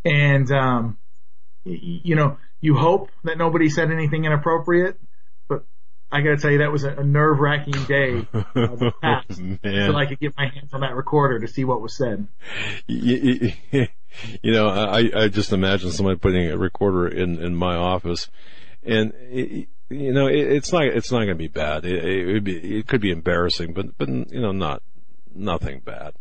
And 0.06 0.52
um, 0.52 0.98
you 1.64 2.16
know, 2.16 2.38
you 2.62 2.76
hope 2.76 3.10
that 3.24 3.38
nobody 3.38 3.70
said 3.70 3.92
anything 3.92 4.26
inappropriate, 4.26 5.00
but 5.48 5.66
I 6.12 6.22
got 6.22 6.32
to 6.32 6.38
tell 6.38 6.52
you, 6.52 6.60
that 6.60 6.72
was 6.72 6.84
a, 6.84 7.04
nerve 7.04 7.40
wracking 7.40 7.84
day 7.86 8.28
uh, 8.34 8.92
past, 9.02 9.38
so 9.38 9.96
I 9.96 10.06
could 10.08 10.20
get 10.20 10.34
my 10.38 10.48
hands 10.48 10.74
on 10.74 10.82
that 10.82 10.96
recorder 10.96 11.40
to 11.40 11.48
see 11.48 11.64
what 11.64 11.82
was 11.82 11.96
said. 11.96 12.28
You, 12.88 13.52
you 13.72 14.52
know, 14.52 14.68
I, 14.68 15.10
I 15.16 15.28
just 15.28 15.54
imagine 15.54 15.92
somebody 15.92 16.18
putting 16.18 16.50
a 16.50 16.58
recorder 16.58 17.08
in, 17.08 17.42
in 17.42 17.56
my 17.56 17.76
office 17.76 18.30
and, 18.84 19.14
it, 19.16 19.68
you 19.90 20.14
know, 20.14 20.28
it, 20.28 20.40
it's 20.40 20.72
not, 20.72 20.84
it's 20.84 21.12
not 21.12 21.20
going 21.20 21.30
to 21.30 21.36
be 21.36 21.48
bad. 21.48 21.86
It, 21.86 22.04
it, 22.04 22.44
be, 22.44 22.80
it 22.80 22.88
could 22.88 23.02
be 23.02 23.12
embarrassing, 23.12 23.74
but, 23.74 23.98
but, 23.98 24.10
you 24.10 24.42
know, 24.42 24.52
not, 24.52 24.82
nothing 25.34 25.80
bad. 25.80 26.14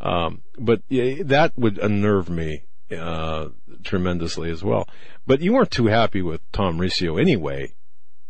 Um, 0.00 0.42
but 0.58 0.82
yeah, 0.88 1.22
that 1.24 1.56
would 1.56 1.78
unnerve 1.78 2.28
me 2.28 2.64
uh, 2.90 3.48
tremendously 3.82 4.50
as 4.50 4.62
well. 4.62 4.88
But 5.26 5.40
you 5.40 5.52
weren't 5.52 5.70
too 5.70 5.86
happy 5.86 6.22
with 6.22 6.40
Tom 6.52 6.78
Riccio 6.78 7.16
anyway, 7.16 7.74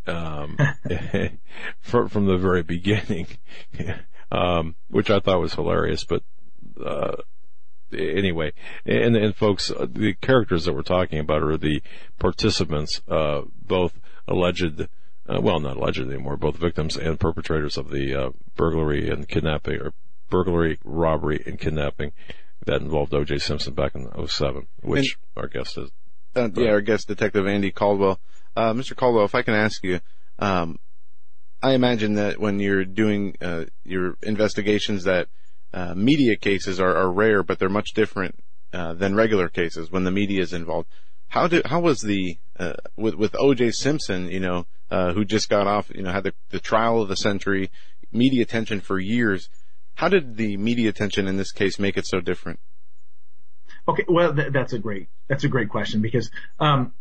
um, 0.07 0.57
from, 1.81 2.09
from 2.09 2.27
the 2.27 2.37
very 2.37 2.63
beginning, 2.63 3.27
um, 4.33 4.77
which 4.89 5.11
I 5.11 5.21
thought 5.21 5.41
was 5.41 5.55
hilarious. 5.55 6.05
But 6.05 6.23
uh, 6.83 7.17
anyway, 7.93 8.53
and 8.85 9.17
and 9.17 9.35
folks, 9.35 9.71
uh, 9.71 9.87
the 9.91 10.15
characters 10.15 10.65
that 10.65 10.75
we're 10.75 10.83
talking 10.83 11.19
about 11.19 11.43
are 11.43 11.57
the 11.57 11.83
participants, 12.19 13.03
uh, 13.09 13.43
both 13.67 13.99
alleged. 14.29 14.89
Uh, 15.27 15.41
well, 15.41 15.59
not 15.59 15.79
alleged 15.79 16.01
anymore, 16.01 16.37
both 16.37 16.59
victims 16.59 16.99
and 16.99 17.19
perpetrators 17.19 17.79
of 17.79 17.89
the 17.89 18.15
uh, 18.15 18.31
burglary 18.57 19.09
and 19.09 19.27
kidnapping, 19.27 19.81
or 19.81 19.95
burglary, 20.29 20.79
robbery, 20.85 21.43
and 21.47 21.59
kidnapping 21.59 22.13
that 22.67 22.81
involved 22.81 23.15
O.J. 23.15 23.39
Simpson 23.39 23.75
back 23.75 23.95
in 23.95 24.09
07, 24.27 24.67
which 24.83 25.19
and, 25.37 25.43
our 25.43 25.49
guest 25.49 25.79
is. 25.79 25.91
Uh, 26.37 26.49
yeah, 26.55 26.71
our 26.71 26.81
guest 26.81 27.09
detective 27.09 27.47
Andy 27.47 27.71
Caldwell. 27.71 28.19
Uh, 28.57 28.73
Mr. 28.73 28.97
Caldwell, 28.97 29.25
if 29.25 29.35
I 29.35 29.43
can 29.43 29.55
ask 29.55 29.83
you, 29.85 30.01
um, 30.39 30.79
I 31.63 31.73
imagine 31.73 32.15
that 32.15 32.39
when 32.41 32.59
you're 32.59 32.85
doing 32.85 33.37
uh, 33.41 33.65
your 33.85 34.17
investigations, 34.23 35.05
that 35.05 35.29
uh, 35.73 35.95
media 35.95 36.37
cases 36.37 36.81
are, 36.81 36.95
are, 36.95 37.11
rare, 37.11 37.43
but 37.43 37.59
they're 37.59 37.69
much 37.69 37.95
different 37.95 38.37
uh, 38.73 38.95
than 38.95 39.15
regular 39.15 39.49
cases 39.49 39.91
when 39.91 40.05
the 40.05 40.11
media 40.11 40.43
is 40.43 40.53
involved. 40.53 40.89
How 41.29 41.49
did 41.49 41.67
how 41.67 41.81
was 41.81 42.01
the 42.01 42.39
uh, 42.59 42.75
with 42.97 43.15
with 43.15 43.35
O.J. 43.39 43.73
Simpson? 43.73 44.29
You 44.29 44.41
know, 44.41 44.67
who 44.91 45.25
just 45.25 45.49
got 45.49 45.67
off, 45.67 45.91
you 45.93 46.03
know, 46.03 46.13
had 46.13 46.25
the, 46.25 46.35
the 46.51 46.61
trial 46.61 47.01
of 47.03 47.09
the 47.09 47.17
century, 47.17 47.71
media 48.13 48.43
attention 48.43 48.81
for 48.81 48.99
years. 48.99 49.49
How 49.97 50.09
did 50.09 50.37
the 50.37 50.57
media 50.57 50.89
attention 50.89 51.29
in 51.29 51.37
this 51.37 51.53
case 51.53 51.79
make 51.79 51.97
it 51.97 52.07
so 52.07 52.21
different? 52.21 52.61
Okay, 53.87 54.05
well, 54.09 54.35
th- 54.35 54.53
that's 54.53 54.73
a 54.73 54.79
great 54.79 55.09
that's 55.29 55.45
a 55.45 55.49
great 55.49 55.69
question 55.69 56.01
because 56.01 56.31
um, 56.59 56.93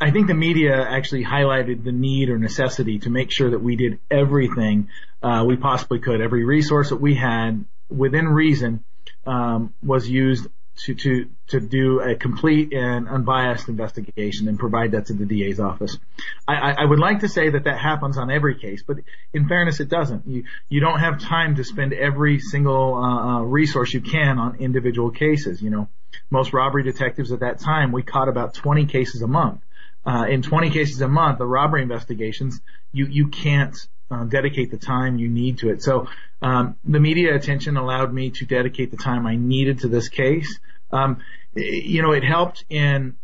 I 0.00 0.10
think 0.10 0.28
the 0.28 0.34
media 0.34 0.80
actually 0.88 1.24
highlighted 1.24 1.84
the 1.84 1.92
need 1.92 2.28
or 2.28 2.38
necessity 2.38 3.00
to 3.00 3.10
make 3.10 3.32
sure 3.32 3.50
that 3.50 3.58
we 3.58 3.76
did 3.76 3.98
everything 4.10 4.88
uh, 5.22 5.44
we 5.46 5.56
possibly 5.56 5.98
could. 5.98 6.20
Every 6.20 6.44
resource 6.44 6.90
that 6.90 7.00
we 7.00 7.14
had 7.14 7.64
within 7.88 8.28
reason 8.28 8.84
um, 9.26 9.74
was 9.82 10.08
used 10.08 10.46
to, 10.84 10.94
to, 10.94 11.28
to 11.48 11.60
do 11.60 12.00
a 12.00 12.14
complete 12.14 12.72
and 12.72 13.08
unbiased 13.08 13.68
investigation 13.68 14.48
and 14.48 14.58
provide 14.58 14.92
that 14.92 15.06
to 15.06 15.12
the 15.12 15.24
DA's 15.24 15.58
office. 15.58 15.98
I, 16.46 16.72
I 16.72 16.84
would 16.84 16.98
like 16.98 17.20
to 17.20 17.28
say 17.28 17.50
that 17.50 17.64
that 17.64 17.78
happens 17.78 18.16
on 18.16 18.30
every 18.30 18.54
case, 18.54 18.82
but 18.86 18.98
in 19.32 19.48
fairness, 19.48 19.80
it 19.80 19.88
doesn't. 19.88 20.26
You, 20.26 20.44
you 20.68 20.80
don't 20.80 21.00
have 21.00 21.20
time 21.20 21.56
to 21.56 21.64
spend 21.64 21.92
every 21.92 22.38
single 22.38 22.94
uh, 22.94 23.38
uh, 23.38 23.40
resource 23.42 23.92
you 23.92 24.00
can 24.00 24.38
on 24.38 24.56
individual 24.56 25.10
cases. 25.10 25.60
You 25.60 25.70
know, 25.70 25.88
most 26.30 26.52
robbery 26.52 26.84
detectives 26.84 27.32
at 27.32 27.40
that 27.40 27.58
time, 27.58 27.90
we 27.90 28.02
caught 28.02 28.28
about 28.28 28.54
20 28.54 28.86
cases 28.86 29.22
a 29.22 29.28
month. 29.28 29.60
Uh, 30.06 30.26
in 30.28 30.42
20 30.42 30.70
cases 30.70 31.00
a 31.00 31.08
month, 31.08 31.38
the 31.38 31.46
robbery 31.46 31.82
investigations, 31.82 32.60
you, 32.92 33.06
you 33.06 33.28
can't 33.28 33.76
uh, 34.10 34.24
dedicate 34.24 34.70
the 34.70 34.78
time 34.78 35.18
you 35.18 35.28
need 35.28 35.58
to 35.58 35.70
it. 35.70 35.82
So 35.82 36.08
um, 36.40 36.76
the 36.84 37.00
media 37.00 37.34
attention 37.34 37.76
allowed 37.76 38.12
me 38.12 38.30
to 38.30 38.46
dedicate 38.46 38.90
the 38.90 38.96
time 38.96 39.26
I 39.26 39.36
needed 39.36 39.80
to 39.80 39.88
this 39.88 40.08
case. 40.08 40.58
Um, 40.90 41.18
you 41.54 42.02
know, 42.02 42.12
it 42.12 42.24
helped 42.24 42.64
in 42.68 43.16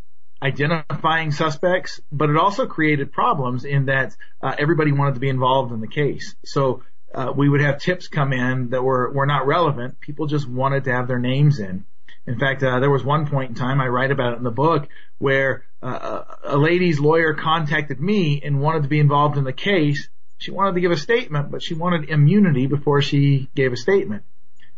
identifying 0.42 1.32
suspects, 1.32 2.00
but 2.12 2.28
it 2.28 2.36
also 2.36 2.66
created 2.66 3.12
problems 3.12 3.64
in 3.64 3.86
that 3.86 4.14
uh, 4.42 4.54
everybody 4.58 4.92
wanted 4.92 5.14
to 5.14 5.20
be 5.20 5.28
involved 5.28 5.72
in 5.72 5.80
the 5.80 5.88
case. 5.88 6.34
So 6.44 6.82
uh, 7.14 7.32
we 7.34 7.48
would 7.48 7.60
have 7.60 7.78
tips 7.78 8.08
come 8.08 8.32
in 8.32 8.70
that 8.70 8.82
were 8.82 9.10
were 9.10 9.26
not 9.26 9.46
relevant. 9.46 10.00
People 10.00 10.26
just 10.26 10.48
wanted 10.48 10.84
to 10.84 10.92
have 10.92 11.08
their 11.08 11.18
names 11.18 11.60
in. 11.60 11.84
In 12.26 12.38
fact, 12.38 12.62
uh, 12.62 12.80
there 12.80 12.90
was 12.90 13.04
one 13.04 13.26
point 13.26 13.50
in 13.50 13.54
time 13.54 13.80
I 13.80 13.88
write 13.88 14.10
about 14.10 14.32
it 14.32 14.38
in 14.38 14.44
the 14.44 14.50
book 14.50 14.88
where 15.18 15.64
uh, 15.82 16.22
a 16.42 16.56
lady's 16.56 16.98
lawyer 16.98 17.34
contacted 17.34 18.00
me 18.00 18.40
and 18.42 18.60
wanted 18.60 18.82
to 18.82 18.88
be 18.88 18.98
involved 18.98 19.36
in 19.36 19.44
the 19.44 19.52
case. 19.52 20.08
She 20.38 20.50
wanted 20.50 20.74
to 20.74 20.80
give 20.80 20.90
a 20.90 20.96
statement, 20.96 21.50
but 21.50 21.62
she 21.62 21.74
wanted 21.74 22.10
immunity 22.10 22.66
before 22.66 23.02
she 23.02 23.48
gave 23.54 23.72
a 23.72 23.76
statement. 23.76 24.24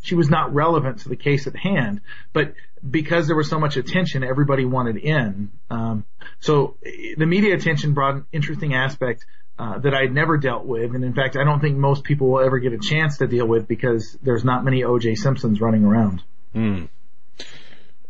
She 0.03 0.15
was 0.15 0.31
not 0.31 0.55
relevant 0.55 1.01
to 1.01 1.09
the 1.09 1.17
case 1.17 1.47
at 1.47 1.57
hand, 1.57 2.01
but 2.33 2.55
because 2.89 3.27
there 3.27 3.37
was 3.37 3.49
so 3.49 3.59
much 3.59 3.77
attention, 3.77 4.23
everybody 4.23 4.65
wanted 4.65 4.99
in. 4.99 5.51
Um, 5.71 6.05
so 6.41 6.77
the 7.17 7.27
media 7.27 7.55
attention 7.55 7.95
brought 7.95 8.15
an 8.15 8.27
interesting 8.33 8.75
aspect 8.75 9.25
uh, 9.59 9.79
that 9.79 9.95
I'd 9.95 10.13
never 10.13 10.37
dealt 10.37 10.67
with, 10.67 10.95
and 10.95 11.03
in 11.03 11.15
fact, 11.15 11.37
I 11.37 11.45
don't 11.45 11.61
think 11.61 11.77
most 11.77 12.05
people 12.05 12.31
will 12.31 12.41
ever 12.41 12.59
get 12.59 12.73
a 12.73 12.79
chance 12.79 13.19
to 13.19 13.27
deal 13.27 13.47
with 13.47 13.67
because 13.67 14.17
there's 14.23 14.45
not 14.45 14.65
many 14.65 14.85
O.J. 14.85 15.15
Simpsons 15.15 15.61
running 15.61 15.85
around. 15.85 16.23
Hmm. 16.53 16.85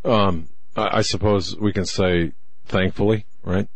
Um, 0.05 0.49
I, 0.77 0.99
I 0.99 1.03
suppose 1.03 1.57
we 1.57 1.73
can 1.73 1.87
say 1.87 2.33
thankfully, 2.67 3.27
right? 3.45 3.69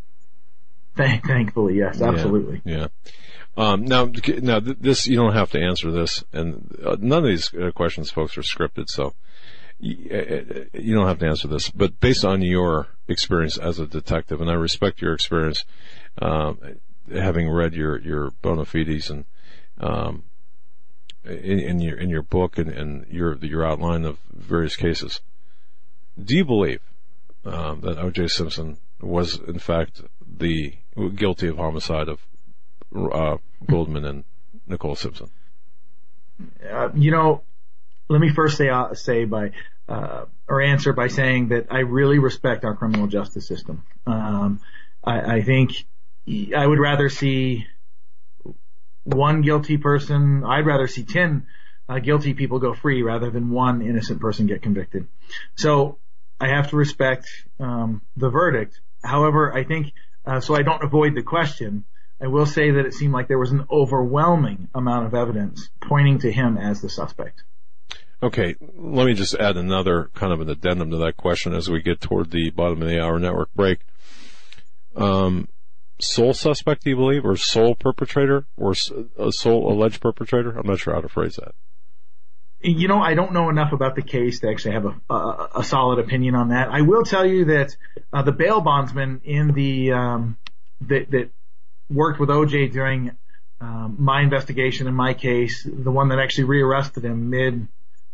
Thank, 0.97 1.25
thankfully, 1.25 1.77
yes, 1.77 2.01
absolutely. 2.01 2.61
Yeah. 2.65 2.77
yeah. 2.77 2.87
Um, 3.57 3.83
now, 3.83 4.09
now 4.41 4.59
this 4.59 5.07
you 5.07 5.17
don't 5.17 5.33
have 5.33 5.51
to 5.51 5.59
answer 5.59 5.91
this, 5.91 6.23
and 6.31 6.73
uh, 6.85 6.95
none 6.99 7.19
of 7.19 7.25
these 7.25 7.53
uh, 7.53 7.71
questions, 7.71 8.09
folks, 8.09 8.37
are 8.37 8.41
scripted, 8.41 8.89
so 8.89 9.13
you, 9.79 10.95
don't 10.95 11.07
have 11.07 11.19
to 11.19 11.27
answer 11.27 11.47
this. 11.47 11.69
But 11.69 11.99
based 11.99 12.23
on 12.23 12.41
your 12.41 12.87
experience 13.07 13.57
as 13.57 13.79
a 13.79 13.87
detective, 13.87 14.39
and 14.39 14.49
I 14.49 14.53
respect 14.53 15.01
your 15.01 15.13
experience, 15.13 15.65
um, 16.21 16.59
having 17.11 17.49
read 17.49 17.73
your 17.73 17.99
your 17.99 18.31
bona 18.41 18.65
fides 18.65 19.09
and 19.09 19.25
um, 19.79 20.23
in, 21.25 21.59
in, 21.59 21.81
your 21.81 21.97
in 21.97 22.09
your 22.09 22.21
book 22.21 22.57
and, 22.57 22.69
and 22.69 23.05
your 23.07 23.35
your 23.37 23.65
outline 23.65 24.05
of 24.05 24.17
various 24.33 24.75
cases. 24.75 25.19
Do 26.21 26.35
you 26.35 26.45
believe 26.45 26.81
um, 27.45 27.81
that 27.81 27.97
O.J. 27.97 28.27
Simpson 28.27 28.77
was 29.01 29.39
in 29.39 29.59
fact 29.59 30.01
the 30.25 30.75
guilty 31.15 31.47
of 31.47 31.57
homicide 31.57 32.07
of 32.07 32.19
uh, 32.95 33.37
Goldman 33.65 34.05
and 34.05 34.23
Nicole 34.67 34.95
Simpson? 34.95 35.29
Uh, 36.69 36.89
you 36.95 37.11
know, 37.11 37.43
let 38.09 38.19
me 38.19 38.29
first 38.29 38.57
say 38.57 38.69
uh, 38.69 38.93
say 38.93 39.25
by 39.25 39.51
uh, 39.87 40.25
or 40.47 40.61
answer 40.61 40.93
by 40.93 41.07
saying 41.07 41.49
that 41.49 41.67
I 41.69 41.79
really 41.79 42.19
respect 42.19 42.65
our 42.65 42.75
criminal 42.75 43.07
justice 43.07 43.47
system. 43.47 43.83
Um, 44.05 44.59
I, 45.03 45.37
I 45.37 45.41
think 45.41 45.85
I 46.55 46.65
would 46.65 46.79
rather 46.79 47.09
see 47.09 47.67
one 49.03 49.41
guilty 49.41 49.77
person. 49.77 50.43
I'd 50.43 50.65
rather 50.65 50.87
see 50.87 51.03
ten 51.03 51.47
uh, 51.87 51.99
guilty 51.99 52.33
people 52.33 52.59
go 52.59 52.73
free 52.73 53.03
rather 53.03 53.29
than 53.29 53.49
one 53.49 53.81
innocent 53.81 54.21
person 54.21 54.47
get 54.47 54.61
convicted. 54.61 55.07
So 55.55 55.97
I 56.39 56.47
have 56.49 56.69
to 56.71 56.77
respect 56.77 57.27
um, 57.59 58.01
the 58.17 58.29
verdict. 58.29 58.79
However, 59.03 59.53
I 59.53 59.63
think 59.63 59.93
uh, 60.25 60.39
so 60.39 60.55
I 60.55 60.61
don't 60.61 60.83
avoid 60.83 61.15
the 61.15 61.23
question. 61.23 61.85
I 62.21 62.27
will 62.27 62.45
say 62.45 62.71
that 62.71 62.85
it 62.85 62.93
seemed 62.93 63.13
like 63.13 63.27
there 63.27 63.39
was 63.39 63.51
an 63.51 63.65
overwhelming 63.71 64.67
amount 64.75 65.07
of 65.07 65.15
evidence 65.15 65.69
pointing 65.81 66.19
to 66.19 66.31
him 66.31 66.57
as 66.57 66.81
the 66.81 66.89
suspect. 66.89 67.43
Okay, 68.21 68.55
let 68.77 69.07
me 69.07 69.13
just 69.13 69.33
add 69.33 69.57
another 69.57 70.11
kind 70.13 70.31
of 70.31 70.41
an 70.41 70.49
addendum 70.49 70.91
to 70.91 70.97
that 70.97 71.17
question 71.17 71.53
as 71.53 71.69
we 71.69 71.81
get 71.81 71.99
toward 71.99 72.29
the 72.29 72.51
bottom 72.51 72.81
of 72.83 72.87
the 72.87 73.01
hour 73.01 73.17
network 73.17 73.51
break. 73.55 73.79
Um, 74.95 75.47
sole 75.99 76.33
suspect, 76.33 76.83
do 76.83 76.91
you 76.91 76.95
believe, 76.95 77.25
or 77.25 77.35
sole 77.35 77.73
perpetrator, 77.73 78.45
or 78.55 78.75
a 79.17 79.31
sole 79.31 79.73
alleged 79.73 80.01
perpetrator? 80.01 80.51
I'm 80.51 80.67
not 80.67 80.77
sure 80.77 80.93
how 80.93 81.01
to 81.01 81.09
phrase 81.09 81.37
that. 81.37 81.55
You 82.63 82.87
know, 82.87 83.01
I 83.01 83.15
don't 83.15 83.33
know 83.33 83.49
enough 83.49 83.73
about 83.73 83.95
the 83.95 84.03
case 84.03 84.41
to 84.41 84.49
actually 84.49 84.73
have 84.73 84.85
a, 84.85 85.13
a, 85.13 85.49
a 85.55 85.63
solid 85.63 85.97
opinion 85.97 86.35
on 86.35 86.49
that. 86.49 86.69
I 86.69 86.81
will 86.81 87.03
tell 87.03 87.25
you 87.25 87.45
that 87.45 87.75
uh, 88.13 88.21
the 88.21 88.31
bail 88.31 88.61
bondsman 88.61 89.21
in 89.23 89.53
the 89.53 89.93
um, 89.93 90.37
that, 90.81 91.09
that 91.09 91.31
worked 91.91 92.19
with 92.19 92.29
OJ 92.29 92.71
during 92.71 93.11
um, 93.59 93.95
my 93.99 94.21
investigation 94.21 94.87
in 94.87 94.93
my 94.93 95.13
case, 95.13 95.63
the 95.63 95.91
one 95.91 96.09
that 96.09 96.19
actually 96.19 96.45
rearrested 96.45 97.05
him 97.05 97.29
mid 97.29 97.67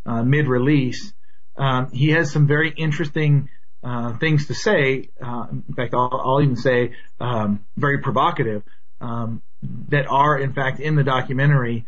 uh, 0.05 0.23
mid 0.23 0.47
release, 0.47 1.13
um, 1.57 1.91
he 1.91 2.09
has 2.09 2.31
some 2.31 2.47
very 2.47 2.69
interesting 2.69 3.49
uh, 3.83 4.17
things 4.17 4.47
to 4.47 4.53
say. 4.53 5.09
Uh, 5.21 5.47
in 5.51 5.73
fact, 5.75 5.93
I'll, 5.93 6.21
I'll 6.23 6.41
even 6.41 6.55
say 6.55 6.93
um, 7.19 7.65
very 7.75 7.99
provocative 7.99 8.63
um, 8.99 9.41
that 9.89 10.07
are 10.07 10.37
in 10.37 10.53
fact 10.53 10.79
in 10.79 10.95
the 10.95 11.03
documentary 11.03 11.85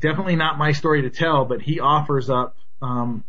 definitely 0.00 0.36
not 0.36 0.58
my 0.58 0.72
story 0.72 1.02
to 1.02 1.10
tell, 1.10 1.44
but 1.44 1.60
he 1.60 1.80
offers 1.80 2.30
up 2.30 2.56
um, 2.80 3.24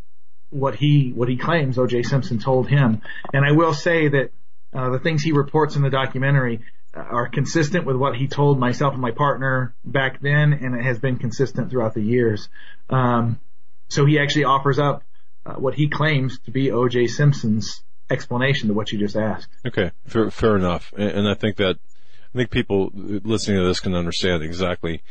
what 0.49 0.75
he 0.75 1.11
what 1.11 1.29
he 1.29 1.37
claims 1.37 1.77
O.J. 1.77 2.03
Simpson 2.03 2.39
told 2.39 2.67
him. 2.67 3.01
And 3.33 3.45
I 3.45 3.51
will 3.51 3.73
say 3.73 4.07
that 4.07 4.31
uh, 4.73 4.89
the 4.91 4.99
things 4.99 5.23
he 5.23 5.31
reports 5.31 5.75
in 5.75 5.81
the 5.81 5.89
documentary 5.89 6.61
are 6.99 7.27
consistent 7.27 7.85
with 7.85 7.95
what 7.95 8.15
he 8.15 8.27
told 8.27 8.59
myself 8.59 8.93
and 8.93 9.01
my 9.01 9.11
partner 9.11 9.73
back 9.83 10.21
then, 10.21 10.53
and 10.53 10.75
it 10.75 10.83
has 10.83 10.99
been 10.99 11.17
consistent 11.17 11.69
throughout 11.69 11.93
the 11.93 12.01
years. 12.01 12.49
Um, 12.89 13.39
so 13.87 14.05
he 14.05 14.19
actually 14.19 14.45
offers 14.45 14.79
up 14.79 15.03
uh, 15.45 15.53
what 15.53 15.73
he 15.73 15.87
claims 15.87 16.39
to 16.39 16.51
be 16.51 16.71
O.J. 16.71 17.07
Simpson's 17.07 17.83
explanation 18.09 18.67
to 18.67 18.73
what 18.73 18.91
you 18.91 18.99
just 18.99 19.15
asked. 19.15 19.49
Okay, 19.65 19.91
fair, 20.05 20.31
fair 20.31 20.55
enough, 20.55 20.93
and, 20.97 21.09
and 21.09 21.29
I 21.29 21.33
think 21.33 21.57
that 21.57 21.77
I 22.33 22.37
think 22.37 22.51
people 22.51 22.91
listening 22.93 23.57
to 23.57 23.65
this 23.65 23.79
can 23.79 23.95
understand 23.95 24.43
exactly 24.43 25.01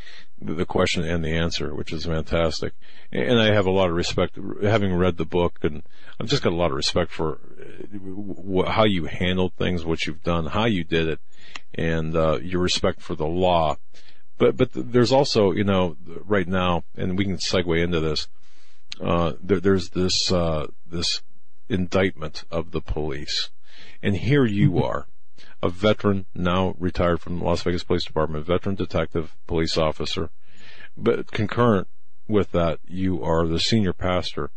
the 0.40 0.64
question 0.64 1.02
and 1.02 1.24
the 1.24 1.36
answer, 1.36 1.74
which 1.74 1.92
is 1.92 2.04
fantastic. 2.04 2.74
And 3.10 3.40
I 3.40 3.52
have 3.52 3.66
a 3.66 3.72
lot 3.72 3.90
of 3.90 3.96
respect, 3.96 4.38
having 4.62 4.94
read 4.94 5.16
the 5.16 5.24
book, 5.24 5.58
and 5.62 5.82
I've 6.20 6.28
just 6.28 6.44
got 6.44 6.52
a 6.52 6.56
lot 6.56 6.70
of 6.70 6.76
respect 6.76 7.10
for 7.10 7.40
wh- 7.92 8.68
how 8.68 8.84
you 8.84 9.06
handled 9.06 9.54
things, 9.54 9.84
what 9.84 10.06
you've 10.06 10.22
done, 10.22 10.46
how 10.46 10.66
you 10.66 10.84
did 10.84 11.08
it, 11.08 11.18
and 11.78 12.16
uh, 12.16 12.38
your 12.42 12.60
respect 12.60 13.00
for 13.00 13.14
the 13.14 13.26
law. 13.26 13.76
But 14.36 14.56
but 14.56 14.70
there's 14.72 15.12
also 15.12 15.52
you 15.52 15.64
know 15.64 15.96
right 16.24 16.46
now, 16.46 16.84
and 16.96 17.16
we 17.16 17.24
can 17.24 17.36
segue 17.36 17.82
into 17.82 18.00
this. 18.00 18.28
Uh, 19.00 19.34
there, 19.40 19.60
there's 19.60 19.90
this 19.90 20.32
uh, 20.32 20.66
this 20.86 21.22
indictment 21.68 22.44
of 22.50 22.72
the 22.72 22.80
police, 22.80 23.50
and 24.02 24.16
here 24.16 24.44
you 24.44 24.82
are, 24.82 25.06
a 25.62 25.68
veteran 25.68 26.26
now 26.34 26.74
retired 26.78 27.20
from 27.20 27.38
the 27.38 27.44
Las 27.44 27.62
Vegas 27.62 27.84
Police 27.84 28.04
Department, 28.04 28.44
veteran 28.44 28.74
detective, 28.74 29.36
police 29.46 29.76
officer, 29.76 30.30
but 30.96 31.30
concurrent 31.30 31.88
with 32.28 32.52
that, 32.52 32.78
you 32.86 33.22
are 33.22 33.46
the 33.46 33.60
senior 33.60 33.92
pastor 33.92 34.50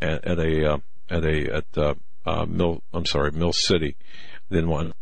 at, 0.00 0.24
at 0.24 0.38
a 0.38 0.72
uh, 0.72 0.78
at 1.08 1.24
a 1.24 1.56
at 1.56 1.64
uh, 1.76 1.94
uh, 2.26 2.46
Mill. 2.46 2.82
I'm 2.92 3.06
sorry, 3.06 3.30
Mill 3.30 3.52
City. 3.52 3.96
Didn't 4.50 4.68
want 4.68 4.94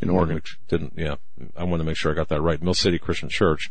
in 0.00 0.10
Oregon. 0.10 0.42
Didn't 0.68 0.94
yeah. 0.96 1.16
I 1.56 1.64
want 1.64 1.80
to 1.80 1.84
make 1.84 1.96
sure 1.96 2.12
I 2.12 2.14
got 2.14 2.28
that 2.28 2.40
right. 2.40 2.62
Mill 2.62 2.74
City 2.74 2.98
Christian 2.98 3.28
Church, 3.28 3.70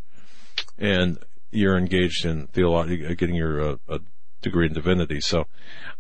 and 0.78 1.20
you're 1.52 1.78
engaged 1.78 2.26
in 2.26 2.48
theology, 2.48 3.16
getting 3.16 3.36
your 3.36 3.78
uh, 3.90 4.00
degree 4.42 4.68
in 4.68 4.74
divinity. 4.74 5.22
So, 5.22 5.48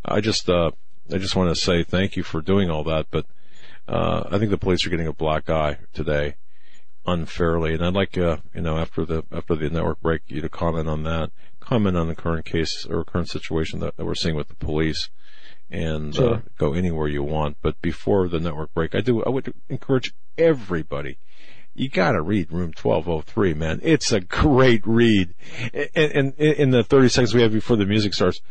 I 0.06 0.22
just 0.22 0.49
uh, 0.49 0.72
I 1.11 1.18
just 1.18 1.35
want 1.35 1.49
to 1.49 1.60
say 1.60 1.84
thank 1.84 2.15
you 2.15 2.23
for 2.23 2.41
doing 2.41 2.69
all 2.69 2.84
that. 2.85 3.07
But 3.11 3.26
uh, 3.88 4.23
I 4.31 4.38
think 4.38 4.52
the 4.52 4.57
police 4.57 4.85
are 4.85 4.89
getting 4.89 5.07
a 5.07 5.14
black 5.14 5.49
eye 5.49 5.80
today 5.93 6.35
unfairly, 7.06 7.73
and 7.73 7.84
I'd 7.84 7.93
like 7.93 8.18
uh, 8.18 8.38
you 8.53 8.61
know 8.61 8.77
after 8.77 9.06
the 9.06 9.23
after 9.31 9.56
the 9.56 9.69
network 9.69 10.02
break 10.02 10.22
you 10.27 10.41
to 10.41 10.49
comment 10.49 10.88
on 10.88 11.03
that 11.03 11.31
comment 11.60 11.95
on 11.95 12.07
the 12.07 12.15
current 12.15 12.45
case 12.45 12.85
or 12.89 13.03
current 13.03 13.30
situation 13.30 13.80
that, 13.80 13.95
that 13.95 14.06
we're 14.06 14.15
seeing 14.15 14.35
with 14.35 14.49
the 14.49 14.56
police 14.56 15.10
and 15.72 16.14
uh, 16.15 16.18
sure. 16.18 16.34
uh, 16.35 16.41
go 16.57 16.73
anywhere 16.73 17.07
you 17.07 17.23
want. 17.23 17.57
But 17.61 17.81
before 17.81 18.27
the 18.27 18.39
network 18.39 18.73
break, 18.73 18.95
I 18.95 19.02
do 19.02 19.23
I 19.23 19.30
would 19.30 19.53
encourage 19.69 20.14
everybody. 20.38 21.18
You 21.73 21.89
got 21.89 22.11
to 22.11 22.22
read 22.22 22.52
Room 22.52 22.73
1203, 22.80 23.53
man. 23.53 23.80
It's 23.81 24.11
a 24.11 24.19
great 24.19 24.85
read. 24.85 25.34
And, 25.95 26.34
in 26.35 26.72
the 26.72 26.84
30 26.84 27.07
seconds 27.07 27.34
we 27.34 27.41
have 27.43 27.53
before 27.53 27.77
the 27.77 27.85
music 27.85 28.14
starts, 28.14 28.41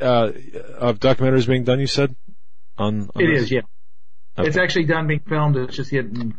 uh, 0.00 0.32
of 0.78 0.98
documentaries 0.98 1.46
being 1.46 1.62
done, 1.62 1.78
you 1.78 1.86
said? 1.86 2.16
On, 2.78 3.10
on 3.14 3.22
it 3.22 3.28
this? 3.28 3.44
is, 3.44 3.50
yeah. 3.52 3.60
Okay. 4.36 4.48
It's 4.48 4.56
actually 4.56 4.86
done 4.86 5.06
being 5.06 5.20
filmed. 5.20 5.56
It's 5.56 5.76
just 5.76 5.90
getting 5.90 6.34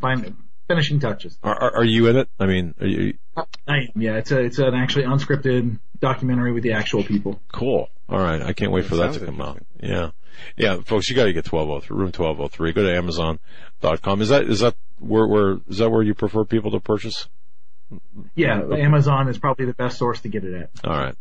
finishing 0.68 1.00
touches. 1.00 1.38
Are, 1.42 1.54
are, 1.54 1.76
are, 1.76 1.84
you 1.84 2.08
in 2.08 2.16
it? 2.16 2.28
I 2.38 2.46
mean, 2.46 2.74
are 2.80 2.86
you? 2.86 3.14
I 3.36 3.42
am. 3.68 3.88
Yeah, 3.94 4.16
it's 4.16 4.30
a 4.30 4.40
it's 4.40 4.58
an 4.58 4.74
actually 4.74 5.04
unscripted 5.04 5.78
documentary 6.04 6.52
with 6.52 6.62
the 6.62 6.72
actual 6.72 7.02
people. 7.02 7.40
Cool. 7.50 7.88
All 8.10 8.18
right, 8.18 8.42
I 8.42 8.52
can't 8.52 8.70
wait 8.70 8.84
for 8.84 8.96
that 8.96 9.14
to 9.14 9.24
come 9.24 9.40
out. 9.40 9.64
Yeah, 9.82 10.10
yeah, 10.56 10.80
folks, 10.84 11.08
you 11.08 11.16
got 11.16 11.24
to 11.24 11.32
get 11.32 11.46
twelve 11.46 11.70
oh 11.70 11.80
three 11.80 11.96
room 11.96 12.12
twelve 12.12 12.38
oh 12.40 12.48
three. 12.48 12.72
Go 12.72 12.82
to 12.82 12.94
Amazon.com. 12.94 14.20
Is 14.20 14.28
that 14.28 14.44
is 14.44 14.60
that 14.60 14.74
where 14.98 15.26
where 15.26 15.58
is 15.66 15.78
that 15.78 15.90
where 15.90 16.02
you 16.02 16.14
prefer 16.14 16.44
people 16.44 16.70
to 16.72 16.80
purchase? 16.80 17.28
Yeah, 18.34 18.60
okay. 18.60 18.82
Amazon 18.82 19.28
is 19.28 19.38
probably 19.38 19.64
the 19.64 19.74
best 19.74 19.96
source 19.96 20.20
to 20.22 20.28
get 20.28 20.44
it 20.44 20.54
at. 20.54 20.70
All 20.84 20.92
right, 20.96 21.14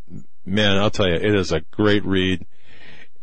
man, 0.46 0.78
I'll 0.78 0.90
tell 0.90 1.08
you, 1.08 1.16
it 1.16 1.36
is 1.36 1.54
a 1.54 1.62
great 1.62 2.04
read. 2.04 2.46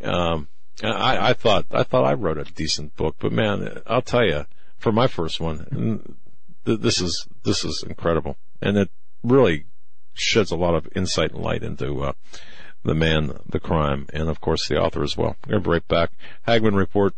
Um, 0.02 0.48
I, 0.82 1.30
I 1.30 1.32
thought 1.34 1.66
I 1.70 1.82
thought 1.82 2.04
I 2.04 2.14
wrote 2.14 2.38
a 2.38 2.44
decent 2.44 2.96
book, 2.96 3.16
but 3.18 3.32
man, 3.32 3.82
I'll 3.86 4.00
tell 4.00 4.24
you 4.24 4.46
for 4.78 4.92
my 4.92 5.06
first 5.06 5.38
one. 5.38 6.16
This 6.64 7.00
is 7.02 7.26
this 7.44 7.64
is 7.64 7.84
incredible, 7.86 8.38
and 8.62 8.78
it 8.78 8.90
really 9.22 9.66
sheds 10.14 10.50
a 10.50 10.56
lot 10.56 10.74
of 10.74 10.88
insight 10.94 11.32
and 11.32 11.42
light 11.42 11.62
into 11.62 12.02
uh, 12.02 12.12
the 12.84 12.94
man, 12.94 13.38
the 13.46 13.60
crime, 13.60 14.06
and 14.12 14.28
of 14.28 14.40
course 14.40 14.68
the 14.68 14.76
author 14.76 15.02
as 15.02 15.16
well. 15.16 15.36
We're 15.46 15.52
going 15.52 15.62
to 15.62 15.68
be 15.68 15.72
right 15.72 15.88
back. 15.88 16.10
Hagmann 16.46 16.76
report 16.76 17.14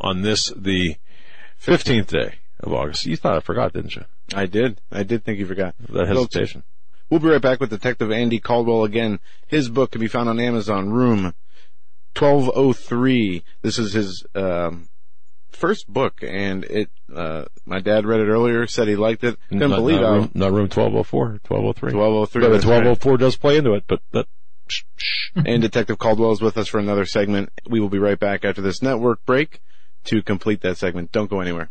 on 0.00 0.22
this 0.22 0.52
the 0.56 0.96
fifteenth 1.56 2.08
day 2.08 2.36
of 2.60 2.72
August. 2.72 3.06
You 3.06 3.16
thought 3.16 3.36
I 3.36 3.40
forgot, 3.40 3.72
didn't 3.72 3.96
you? 3.96 4.04
I 4.34 4.46
did. 4.46 4.80
I 4.90 5.02
did 5.02 5.24
think 5.24 5.38
you 5.38 5.46
forgot. 5.46 5.74
That 5.88 6.08
hesitation. 6.08 6.64
We'll 7.10 7.20
be 7.20 7.28
right 7.28 7.40
back 7.40 7.60
with 7.60 7.70
Detective 7.70 8.10
Andy 8.10 8.40
Caldwell 8.40 8.84
again. 8.84 9.20
His 9.46 9.68
book 9.68 9.92
can 9.92 10.00
be 10.00 10.08
found 10.08 10.28
on 10.28 10.40
Amazon. 10.40 10.90
Room 10.90 11.34
1203. 12.18 13.44
This 13.62 13.78
is 13.78 13.92
his 13.92 14.24
um, 14.34 14.88
first 15.54 15.88
book, 15.88 16.22
and 16.22 16.64
it. 16.64 16.90
Uh, 17.14 17.44
my 17.64 17.80
dad 17.80 18.06
read 18.06 18.20
it 18.20 18.28
earlier, 18.28 18.66
said 18.66 18.88
he 18.88 18.96
liked 18.96 19.24
it. 19.24 19.38
Couldn't 19.48 19.70
not, 19.70 19.76
believe 19.76 20.00
not. 20.00 20.12
Room, 20.12 20.30
not 20.34 20.52
room 20.52 20.68
1204, 20.68 21.40
1203. 21.46 21.92
1203. 21.92 22.42
But 22.42 22.50
1204 22.50 23.12
right. 23.12 23.20
does 23.20 23.36
play 23.36 23.56
into 23.56 23.74
it, 23.74 23.84
but 23.86 24.00
that. 24.12 24.26
and 25.36 25.60
Detective 25.60 25.98
Caldwell 25.98 26.32
is 26.32 26.40
with 26.40 26.56
us 26.56 26.68
for 26.68 26.78
another 26.78 27.04
segment. 27.04 27.50
We 27.68 27.80
will 27.80 27.90
be 27.90 27.98
right 27.98 28.18
back 28.18 28.46
after 28.46 28.62
this 28.62 28.80
network 28.80 29.24
break 29.26 29.60
to 30.04 30.22
complete 30.22 30.62
that 30.62 30.78
segment. 30.78 31.12
Don't 31.12 31.28
go 31.28 31.40
anywhere. 31.40 31.70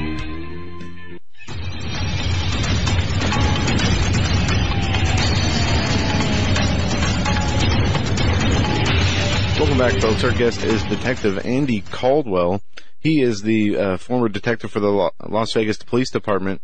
Back, 9.81 9.99
folks. 9.99 10.23
Our 10.23 10.31
guest 10.31 10.63
is 10.63 10.83
Detective 10.83 11.43
Andy 11.43 11.81
Caldwell. 11.81 12.61
He 12.99 13.19
is 13.19 13.41
the 13.41 13.75
uh, 13.75 13.97
former 13.97 14.29
detective 14.29 14.69
for 14.69 14.79
the 14.79 15.09
Las 15.27 15.53
Vegas 15.53 15.77
Police 15.77 16.11
Department 16.11 16.61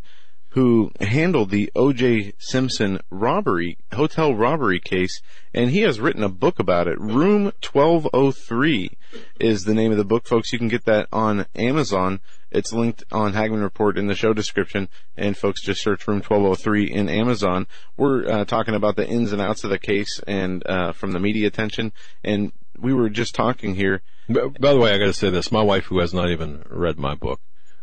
who 0.50 0.92
handled 1.02 1.50
the 1.50 1.72
O.J. 1.76 2.34
Simpson 2.38 3.00
robbery, 3.10 3.78
hotel 3.94 4.34
robbery 4.34 4.80
case, 4.80 5.22
and 5.54 5.72
he 5.72 5.82
has 5.82 6.00
written 6.00 6.24
a 6.24 6.30
book 6.30 6.60
about 6.60 6.88
it. 6.88 7.00
Room 7.00 7.46
1203 7.62 8.98
is 9.40 9.64
the 9.64 9.74
name 9.74 9.92
of 9.92 9.98
the 9.98 10.06
book, 10.06 10.28
folks. 10.28 10.54
You 10.54 10.60
can 10.60 10.68
get 10.68 10.86
that 10.86 11.08
on 11.12 11.48
Amazon. 11.56 12.20
It's 12.50 12.72
linked 12.72 13.04
on 13.12 13.34
Hagmann 13.34 13.62
Report 13.62 13.98
in 13.98 14.08
the 14.08 14.16
show 14.16 14.34
description, 14.34 14.90
and 15.16 15.36
folks 15.36 15.64
just 15.64 15.84
search 15.84 16.08
Room 16.08 16.22
1203 16.22 16.92
in 16.92 17.10
Amazon. 17.10 17.68
We're 17.98 18.28
uh, 18.28 18.46
talking 18.46 18.74
about 18.74 18.96
the 18.96 19.08
ins 19.08 19.34
and 19.34 19.42
outs 19.42 19.64
of 19.64 19.70
the 19.70 19.80
case 19.80 20.20
and 20.26 20.66
uh, 20.66 20.92
from 20.92 21.12
the 21.12 21.20
media 21.20 21.48
attention, 21.48 21.94
and 22.24 22.52
we 22.78 22.94
were 22.94 23.10
just 23.10 23.36
talking 23.36 23.76
here. 23.76 24.02
By, 24.30 24.48
by 24.60 24.74
the 24.74 24.80
way, 24.80 24.94
I 24.94 24.98
got 24.98 25.06
to 25.06 25.14
say 25.14 25.30
this: 25.30 25.52
my 25.52 25.62
wife, 25.62 25.86
who 25.86 26.00
has 26.00 26.14
not 26.14 26.30
even 26.30 26.64
read 26.70 26.98
my 26.98 27.16
book, 27.16 27.42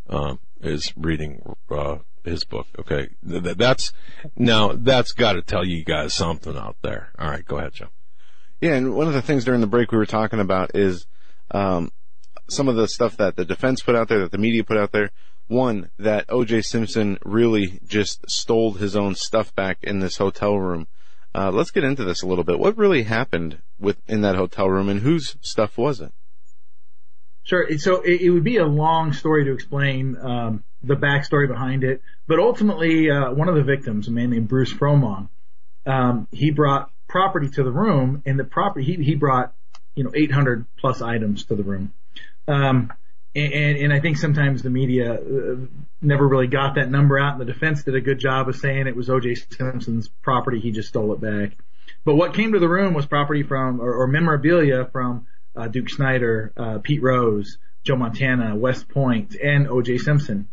um, 0.08 0.40
is 0.60 0.92
reading 0.96 1.42
uh, 1.70 1.98
his 2.24 2.44
book. 2.44 2.66
Okay, 2.78 3.08
Th- 3.28 3.56
that's 3.56 3.92
now 4.36 4.72
that's 4.74 5.12
got 5.12 5.34
to 5.34 5.42
tell 5.42 5.64
you 5.64 5.84
guys 5.84 6.14
something 6.14 6.56
out 6.56 6.76
there. 6.82 7.10
All 7.18 7.30
right, 7.30 7.44
go 7.44 7.58
ahead, 7.58 7.74
Joe. 7.74 7.88
Yeah, 8.60 8.74
and 8.74 8.94
one 8.94 9.06
of 9.06 9.12
the 9.12 9.22
things 9.22 9.44
during 9.44 9.60
the 9.60 9.66
break 9.66 9.92
we 9.92 9.98
were 9.98 10.06
talking 10.06 10.40
about 10.40 10.74
is 10.74 11.06
um, 11.50 11.92
some 12.48 12.68
of 12.68 12.76
the 12.76 12.88
stuff 12.88 13.16
that 13.16 13.36
the 13.36 13.44
defense 13.44 13.82
put 13.82 13.94
out 13.94 14.08
there, 14.08 14.20
that 14.20 14.32
the 14.32 14.38
media 14.38 14.64
put 14.64 14.76
out 14.76 14.92
there. 14.92 15.10
One, 15.46 15.90
that 15.98 16.24
O.J. 16.30 16.62
Simpson 16.62 17.18
really 17.22 17.78
just 17.86 18.24
stole 18.30 18.72
his 18.72 18.96
own 18.96 19.14
stuff 19.14 19.54
back 19.54 19.78
in 19.82 19.98
this 19.98 20.16
hotel 20.16 20.58
room. 20.58 20.86
Uh, 21.34 21.50
let's 21.50 21.70
get 21.70 21.82
into 21.82 22.04
this 22.04 22.22
a 22.22 22.26
little 22.26 22.44
bit. 22.44 22.58
What 22.58 22.78
really 22.78 23.02
happened 23.02 23.58
with 23.78 23.98
in 24.06 24.20
that 24.20 24.36
hotel 24.36 24.68
room, 24.68 24.88
and 24.88 25.00
whose 25.00 25.36
stuff 25.40 25.76
was 25.76 26.00
it? 26.00 26.12
Sure. 27.42 27.76
So 27.78 28.00
it, 28.02 28.22
it 28.22 28.30
would 28.30 28.44
be 28.44 28.56
a 28.56 28.66
long 28.66 29.12
story 29.12 29.44
to 29.44 29.52
explain 29.52 30.16
um, 30.20 30.64
the 30.82 30.94
backstory 30.94 31.48
behind 31.48 31.82
it, 31.82 32.02
but 32.26 32.38
ultimately, 32.38 33.10
uh, 33.10 33.32
one 33.32 33.48
of 33.48 33.54
the 33.54 33.64
victims, 33.64 34.08
a 34.08 34.10
man 34.10 34.30
named 34.30 34.48
Bruce 34.48 34.72
Fromong, 34.72 35.28
um, 35.86 36.28
he 36.30 36.50
brought 36.50 36.90
property 37.08 37.48
to 37.48 37.62
the 37.62 37.70
room, 37.70 38.22
and 38.24 38.38
the 38.38 38.44
property 38.44 38.84
he 38.84 39.02
he 39.02 39.14
brought 39.14 39.52
you 39.94 40.04
know 40.04 40.10
800 40.14 40.66
plus 40.78 41.02
items 41.02 41.44
to 41.46 41.56
the 41.56 41.62
room. 41.62 41.92
Um, 42.46 42.92
and, 43.34 43.76
and 43.78 43.92
I 43.92 44.00
think 44.00 44.16
sometimes 44.16 44.62
the 44.62 44.70
media 44.70 45.14
uh, 45.14 45.56
never 46.00 46.26
really 46.26 46.46
got 46.46 46.76
that 46.76 46.90
number 46.90 47.18
out, 47.18 47.32
and 47.32 47.40
the 47.40 47.52
defense 47.52 47.82
did 47.82 47.94
a 47.94 48.00
good 48.00 48.18
job 48.18 48.48
of 48.48 48.56
saying 48.56 48.86
it 48.86 48.96
was 48.96 49.10
O.J. 49.10 49.34
Simpson's 49.34 50.08
property. 50.22 50.60
He 50.60 50.70
just 50.70 50.88
stole 50.88 51.12
it 51.12 51.20
back. 51.20 51.56
But 52.04 52.14
what 52.14 52.34
came 52.34 52.52
to 52.52 52.58
the 52.58 52.68
room 52.68 52.94
was 52.94 53.06
property 53.06 53.42
from, 53.42 53.80
or, 53.80 53.92
or 53.94 54.06
memorabilia 54.06 54.88
from 54.92 55.26
uh, 55.56 55.68
Duke 55.68 55.88
Snider, 55.88 56.52
uh, 56.56 56.78
Pete 56.78 57.02
Rose, 57.02 57.58
Joe 57.82 57.96
Montana, 57.96 58.56
West 58.56 58.88
Point, 58.88 59.34
and 59.34 59.68
O.J. 59.68 59.98
Simpson. 59.98 60.48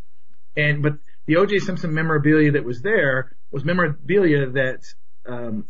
And 0.57 0.81
but 0.81 0.97
the 1.27 1.37
O.J. 1.37 1.59
Simpson 1.59 1.93
memorabilia 1.93 2.53
that 2.53 2.65
was 2.65 2.81
there 2.81 3.35
was 3.51 3.63
memorabilia 3.63 4.47
that 4.47 4.85
um, 5.25 5.65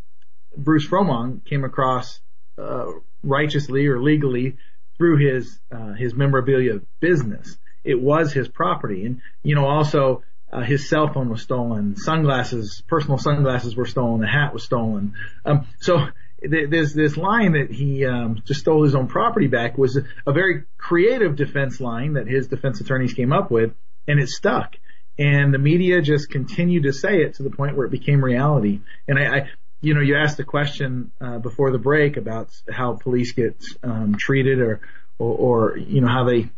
Bruce 0.56 0.88
Fromong 0.88 1.46
came 1.46 1.64
across 1.64 2.20
uh, 2.58 2.86
righteously 3.24 3.88
or 3.88 4.02
legally 4.02 4.58
through 5.02 5.18
his 5.18 5.60
uh, 5.72 5.94
his 5.94 6.14
memorabilia 6.14 6.80
business. 6.99 7.57
It 7.84 7.99
was 7.99 8.32
his 8.32 8.48
property, 8.48 9.07
and 9.07 9.19
you 9.41 9.56
know 9.56 9.65
also 9.65 10.22
uh, 10.53 10.61
his 10.61 10.88
cell 10.88 11.11
phone 11.11 11.28
was 11.28 11.41
stolen, 11.41 11.95
sunglasses, 11.95 12.84
personal 12.88 13.18
sunglasses 13.18 13.76
were 13.76 13.88
stolen, 13.88 14.22
the 14.22 14.28
hat 14.28 14.53
was 14.53 14.64
stolen. 14.64 15.15
Um, 15.44 15.65
so 15.80 16.06
th- 16.40 16.69
there's 16.69 16.94
this 16.94 17.18
line 17.18 17.53
that 17.53 17.72
he 17.72 18.06
um, 18.06 18.44
just 18.45 18.60
stole 18.60 18.84
his 18.84 18.94
own 18.94 19.07
property 19.07 19.48
back 19.48 19.76
was 19.76 19.98
a, 19.98 20.32
very 20.32 20.65
creative 20.78 21.36
defense 21.36 21.82
line 21.82 22.14
that 22.14 22.28
his 22.28 22.48
defense 22.48 22.80
attorneys 22.80 23.14
came 23.14 23.34
up 23.34 23.49
with, 23.49 23.73
and 24.07 24.19
it 24.19 24.30
stuck. 24.30 24.76
And 25.18 25.52
the 25.52 25.57
media 25.57 26.03
just 26.03 26.30
continued 26.30 26.84
to 26.84 26.94
say 26.94 27.23
it 27.23 27.36
to 27.36 27.44
the 27.44 27.49
point 27.49 27.76
where 27.76 27.88
it 27.88 27.91
became 27.91 28.23
reality. 28.23 28.82
And 29.07 29.18
I, 29.18 29.23
I 29.23 29.49
you 29.82 29.94
know, 29.94 30.02
you 30.02 30.16
asked 30.16 30.38
the 30.38 30.44
question 30.44 31.12
uh, 31.20 31.40
before 31.40 31.72
the 31.72 31.80
break 31.80 32.18
about 32.18 32.49
how 32.72 32.94
police 32.94 33.34
get 33.34 33.62
um, 33.84 34.16
treated, 34.18 34.60
or, 34.60 34.82
or, 35.18 35.36
or 35.74 35.78
you 35.78 36.02
know 36.02 36.08
how 36.08 36.24
they 36.24 36.49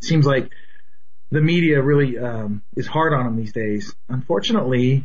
seems 0.00 0.26
like 0.26 0.50
the 1.30 1.40
media 1.40 1.82
really 1.82 2.18
um, 2.18 2.62
is 2.76 2.86
hard 2.86 3.12
on 3.12 3.24
them 3.24 3.36
these 3.36 3.52
days. 3.52 3.94
Unfortunately, 4.08 5.04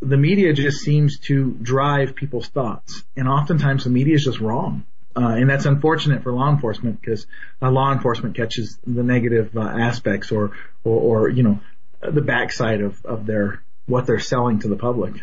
the 0.00 0.16
media 0.16 0.52
just 0.52 0.78
seems 0.80 1.18
to 1.20 1.52
drive 1.62 2.14
people's 2.14 2.48
thoughts, 2.48 3.02
and 3.16 3.28
oftentimes 3.28 3.84
the 3.84 3.90
media 3.90 4.14
is 4.14 4.24
just 4.24 4.40
wrong. 4.40 4.84
Uh, 5.16 5.28
and 5.30 5.48
that's 5.48 5.64
unfortunate 5.64 6.22
for 6.22 6.30
law 6.30 6.50
enforcement 6.50 7.00
because 7.00 7.26
uh, 7.62 7.70
law 7.70 7.90
enforcement 7.90 8.36
catches 8.36 8.78
the 8.86 9.02
negative 9.02 9.56
uh, 9.56 9.62
aspects 9.62 10.30
or, 10.30 10.52
or, 10.84 11.22
or, 11.24 11.28
you 11.30 11.42
know, 11.42 11.60
the 12.02 12.20
backside 12.20 12.82
of, 12.82 13.02
of 13.06 13.24
their, 13.24 13.62
what 13.86 14.06
they're 14.06 14.18
selling 14.18 14.58
to 14.58 14.68
the 14.68 14.76
public. 14.76 15.14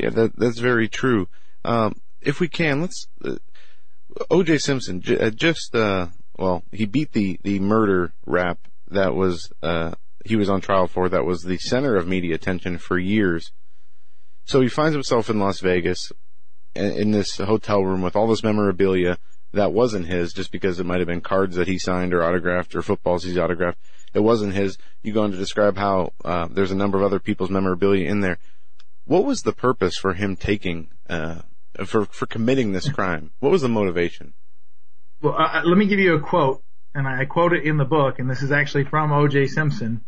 Yeah, 0.00 0.10
that, 0.10 0.36
that's 0.36 0.58
very 0.58 0.88
true. 0.88 1.28
Um, 1.64 1.96
if 2.20 2.40
we 2.40 2.48
can, 2.48 2.80
let's, 2.80 3.06
uh, 3.24 3.36
O.J. 4.30 4.58
Simpson, 4.58 5.00
j- 5.00 5.18
uh, 5.18 5.30
just, 5.30 5.74
uh, 5.74 6.08
well, 6.38 6.62
he 6.72 6.84
beat 6.84 7.12
the, 7.12 7.38
the 7.42 7.58
murder 7.60 8.12
rap 8.24 8.58
that 8.88 9.14
was, 9.14 9.50
uh, 9.62 9.92
he 10.24 10.36
was 10.36 10.50
on 10.50 10.60
trial 10.60 10.86
for 10.86 11.08
that 11.08 11.24
was 11.24 11.42
the 11.42 11.58
center 11.58 11.96
of 11.96 12.06
media 12.06 12.34
attention 12.34 12.78
for 12.78 12.98
years. 12.98 13.52
So 14.44 14.60
he 14.60 14.68
finds 14.68 14.94
himself 14.94 15.30
in 15.30 15.38
Las 15.38 15.60
Vegas 15.60 16.12
in, 16.74 16.92
in 16.92 17.10
this 17.10 17.36
hotel 17.36 17.84
room 17.84 18.02
with 18.02 18.16
all 18.16 18.26
this 18.26 18.42
memorabilia 18.44 19.18
that 19.52 19.72
wasn't 19.72 20.06
his 20.06 20.32
just 20.32 20.52
because 20.52 20.78
it 20.78 20.86
might 20.86 20.98
have 20.98 21.08
been 21.08 21.20
cards 21.20 21.56
that 21.56 21.68
he 21.68 21.78
signed 21.78 22.12
or 22.12 22.22
autographed 22.22 22.74
or 22.74 22.82
footballs 22.82 23.24
he's 23.24 23.38
autographed. 23.38 23.78
It 24.14 24.20
wasn't 24.20 24.54
his. 24.54 24.78
You 25.02 25.12
go 25.12 25.22
on 25.22 25.30
to 25.30 25.36
describe 25.36 25.76
how, 25.76 26.12
uh, 26.24 26.48
there's 26.50 26.70
a 26.70 26.76
number 26.76 26.98
of 26.98 27.04
other 27.04 27.18
people's 27.18 27.50
memorabilia 27.50 28.08
in 28.08 28.20
there. 28.20 28.38
What 29.06 29.24
was 29.24 29.42
the 29.42 29.52
purpose 29.52 29.96
for 29.96 30.14
him 30.14 30.34
taking, 30.34 30.88
uh, 31.08 31.42
for, 31.86 32.06
for 32.06 32.26
committing 32.26 32.72
this 32.72 32.88
crime? 32.88 33.30
What 33.38 33.52
was 33.52 33.62
the 33.62 33.68
motivation? 33.68 34.34
Well, 35.22 35.36
uh, 35.38 35.62
let 35.64 35.78
me 35.78 35.86
give 35.86 36.00
you 36.00 36.14
a 36.14 36.20
quote, 36.20 36.62
and 36.92 37.06
I 37.06 37.24
quote 37.24 37.52
it 37.52 37.64
in 37.64 37.76
the 37.76 37.84
book, 37.84 38.18
and 38.18 38.28
this 38.28 38.42
is 38.42 38.50
actually 38.50 38.84
from 38.84 39.12
O.J. 39.12 39.46
Simpson, 39.46 40.04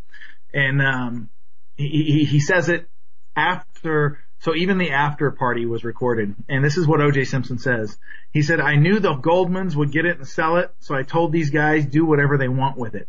and 0.52 0.82
um, 0.82 1.30
he, 1.76 1.88
he, 1.88 2.24
he 2.24 2.40
says 2.40 2.68
it 2.68 2.88
after. 3.36 4.18
So 4.40 4.54
even 4.54 4.78
the 4.78 4.90
after 4.90 5.30
party 5.30 5.66
was 5.66 5.82
recorded, 5.84 6.34
and 6.48 6.64
this 6.64 6.76
is 6.76 6.86
what 6.86 7.00
O.J. 7.00 7.24
Simpson 7.24 7.58
says. 7.58 7.96
He 8.32 8.42
said, 8.42 8.60
"I 8.60 8.76
knew 8.76 8.98
the 8.98 9.14
Goldmans 9.14 9.76
would 9.76 9.92
get 9.92 10.06
it 10.06 10.18
and 10.18 10.26
sell 10.26 10.56
it, 10.58 10.72
so 10.80 10.94
I 10.94 11.02
told 11.02 11.32
these 11.32 11.50
guys 11.50 11.86
do 11.86 12.04
whatever 12.04 12.36
they 12.36 12.48
want 12.48 12.76
with 12.76 12.94
it." 12.94 13.08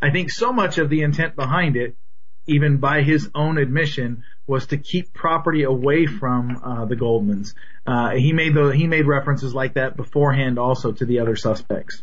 I 0.00 0.10
think 0.10 0.30
so 0.30 0.52
much 0.52 0.78
of 0.78 0.88
the 0.88 1.02
intent 1.02 1.36
behind 1.36 1.76
it, 1.76 1.96
even 2.46 2.78
by 2.78 3.02
his 3.02 3.28
own 3.34 3.58
admission, 3.58 4.24
was 4.46 4.66
to 4.66 4.76
keep 4.78 5.12
property 5.12 5.64
away 5.64 6.06
from 6.06 6.60
uh, 6.62 6.84
the 6.84 6.94
Goldmans. 6.96 7.54
Uh, 7.86 8.10
he 8.10 8.32
made 8.32 8.54
the 8.54 8.70
he 8.70 8.86
made 8.86 9.06
references 9.06 9.54
like 9.54 9.74
that 9.74 9.96
beforehand, 9.96 10.58
also 10.58 10.92
to 10.92 11.04
the 11.04 11.20
other 11.20 11.36
suspects. 11.36 12.02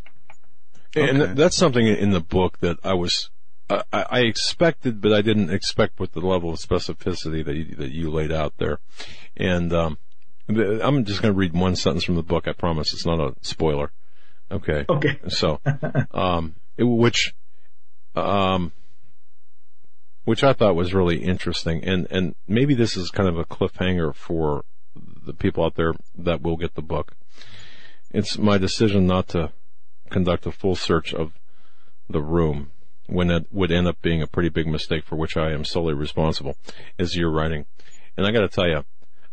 And 0.96 1.18
th- 1.20 1.36
that's 1.36 1.56
something 1.56 1.86
in 1.86 2.12
the 2.12 2.20
book 2.20 2.60
that 2.60 2.78
I 2.84 2.94
was, 2.94 3.30
I, 3.70 3.84
I 3.92 4.20
expected, 4.22 5.02
but 5.02 5.12
I 5.12 5.22
didn't 5.22 5.50
expect 5.50 6.00
with 6.00 6.12
the 6.12 6.20
level 6.20 6.52
of 6.52 6.60
specificity 6.60 7.44
that 7.44 7.56
you, 7.56 7.76
that 7.78 7.92
you 7.92 8.12
laid 8.12 8.32
out 8.32 8.54
there. 8.58 8.80
And, 9.36 9.74
um, 9.74 9.98
I'm 10.48 11.06
just 11.06 11.22
going 11.22 11.34
to 11.34 11.38
read 11.38 11.54
one 11.54 11.76
sentence 11.76 12.04
from 12.04 12.16
the 12.16 12.22
book. 12.22 12.48
I 12.48 12.54
promise 12.54 12.94
it's 12.94 13.06
not 13.06 13.20
a 13.20 13.34
spoiler. 13.42 13.92
Okay. 14.52 14.86
Okay. 14.88 15.18
So, 15.30 15.60
um, 16.12 16.54
it- 16.78 16.84
which 16.84 17.34
um, 18.16 18.72
which 20.26 20.44
I 20.44 20.54
thought 20.54 20.76
was 20.76 20.94
really 20.94 21.24
interesting, 21.24 21.84
and 21.84 22.08
and 22.10 22.36
maybe 22.48 22.74
this 22.74 22.96
is 22.96 23.10
kind 23.10 23.30
of 23.30 23.38
a 23.38 23.46
cliffhanger 23.46 24.16
for 24.16 24.66
the 24.96 25.34
people 25.34 25.64
out 25.64 25.76
there 25.76 25.94
that 26.16 26.42
will 26.42 26.58
get 26.58 26.76
the 26.76 26.82
book. 26.82 27.14
It's 28.12 28.38
my 28.38 28.58
decision 28.58 29.08
not 29.08 29.28
to 29.30 29.52
conduct 30.10 30.46
a 30.46 30.52
full 30.52 30.76
search 30.76 31.14
of 31.14 31.34
the 32.10 32.22
room 32.22 32.72
when 33.08 33.32
it 33.32 33.48
would 33.52 33.72
end 33.72 33.88
up 33.88 34.02
being 34.02 34.22
a 34.22 34.28
pretty 34.28 34.50
big 34.50 34.68
mistake 34.68 35.04
for 35.04 35.16
which 35.16 35.36
I 35.36 35.52
am 35.52 35.66
solely 35.66 35.94
responsible 35.94 36.56
is 36.98 37.16
your 37.16 37.32
writing. 37.32 37.66
And 38.16 38.26
I 38.26 38.32
got 38.32 38.42
to 38.42 38.48
tell 38.48 38.68
you, 38.68 38.86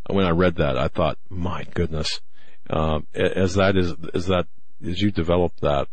when 0.08 0.26
I 0.26 0.30
read 0.30 0.56
that, 0.56 0.76
I 0.76 0.88
thought, 0.88 1.18
my 1.28 1.64
goodness, 1.74 2.20
uh, 2.68 3.00
as 3.14 3.54
that 3.54 3.76
is, 3.76 3.94
as 4.14 4.26
that, 4.26 4.46
as 4.84 5.00
you 5.00 5.10
develop 5.10 5.52
that, 5.60 5.88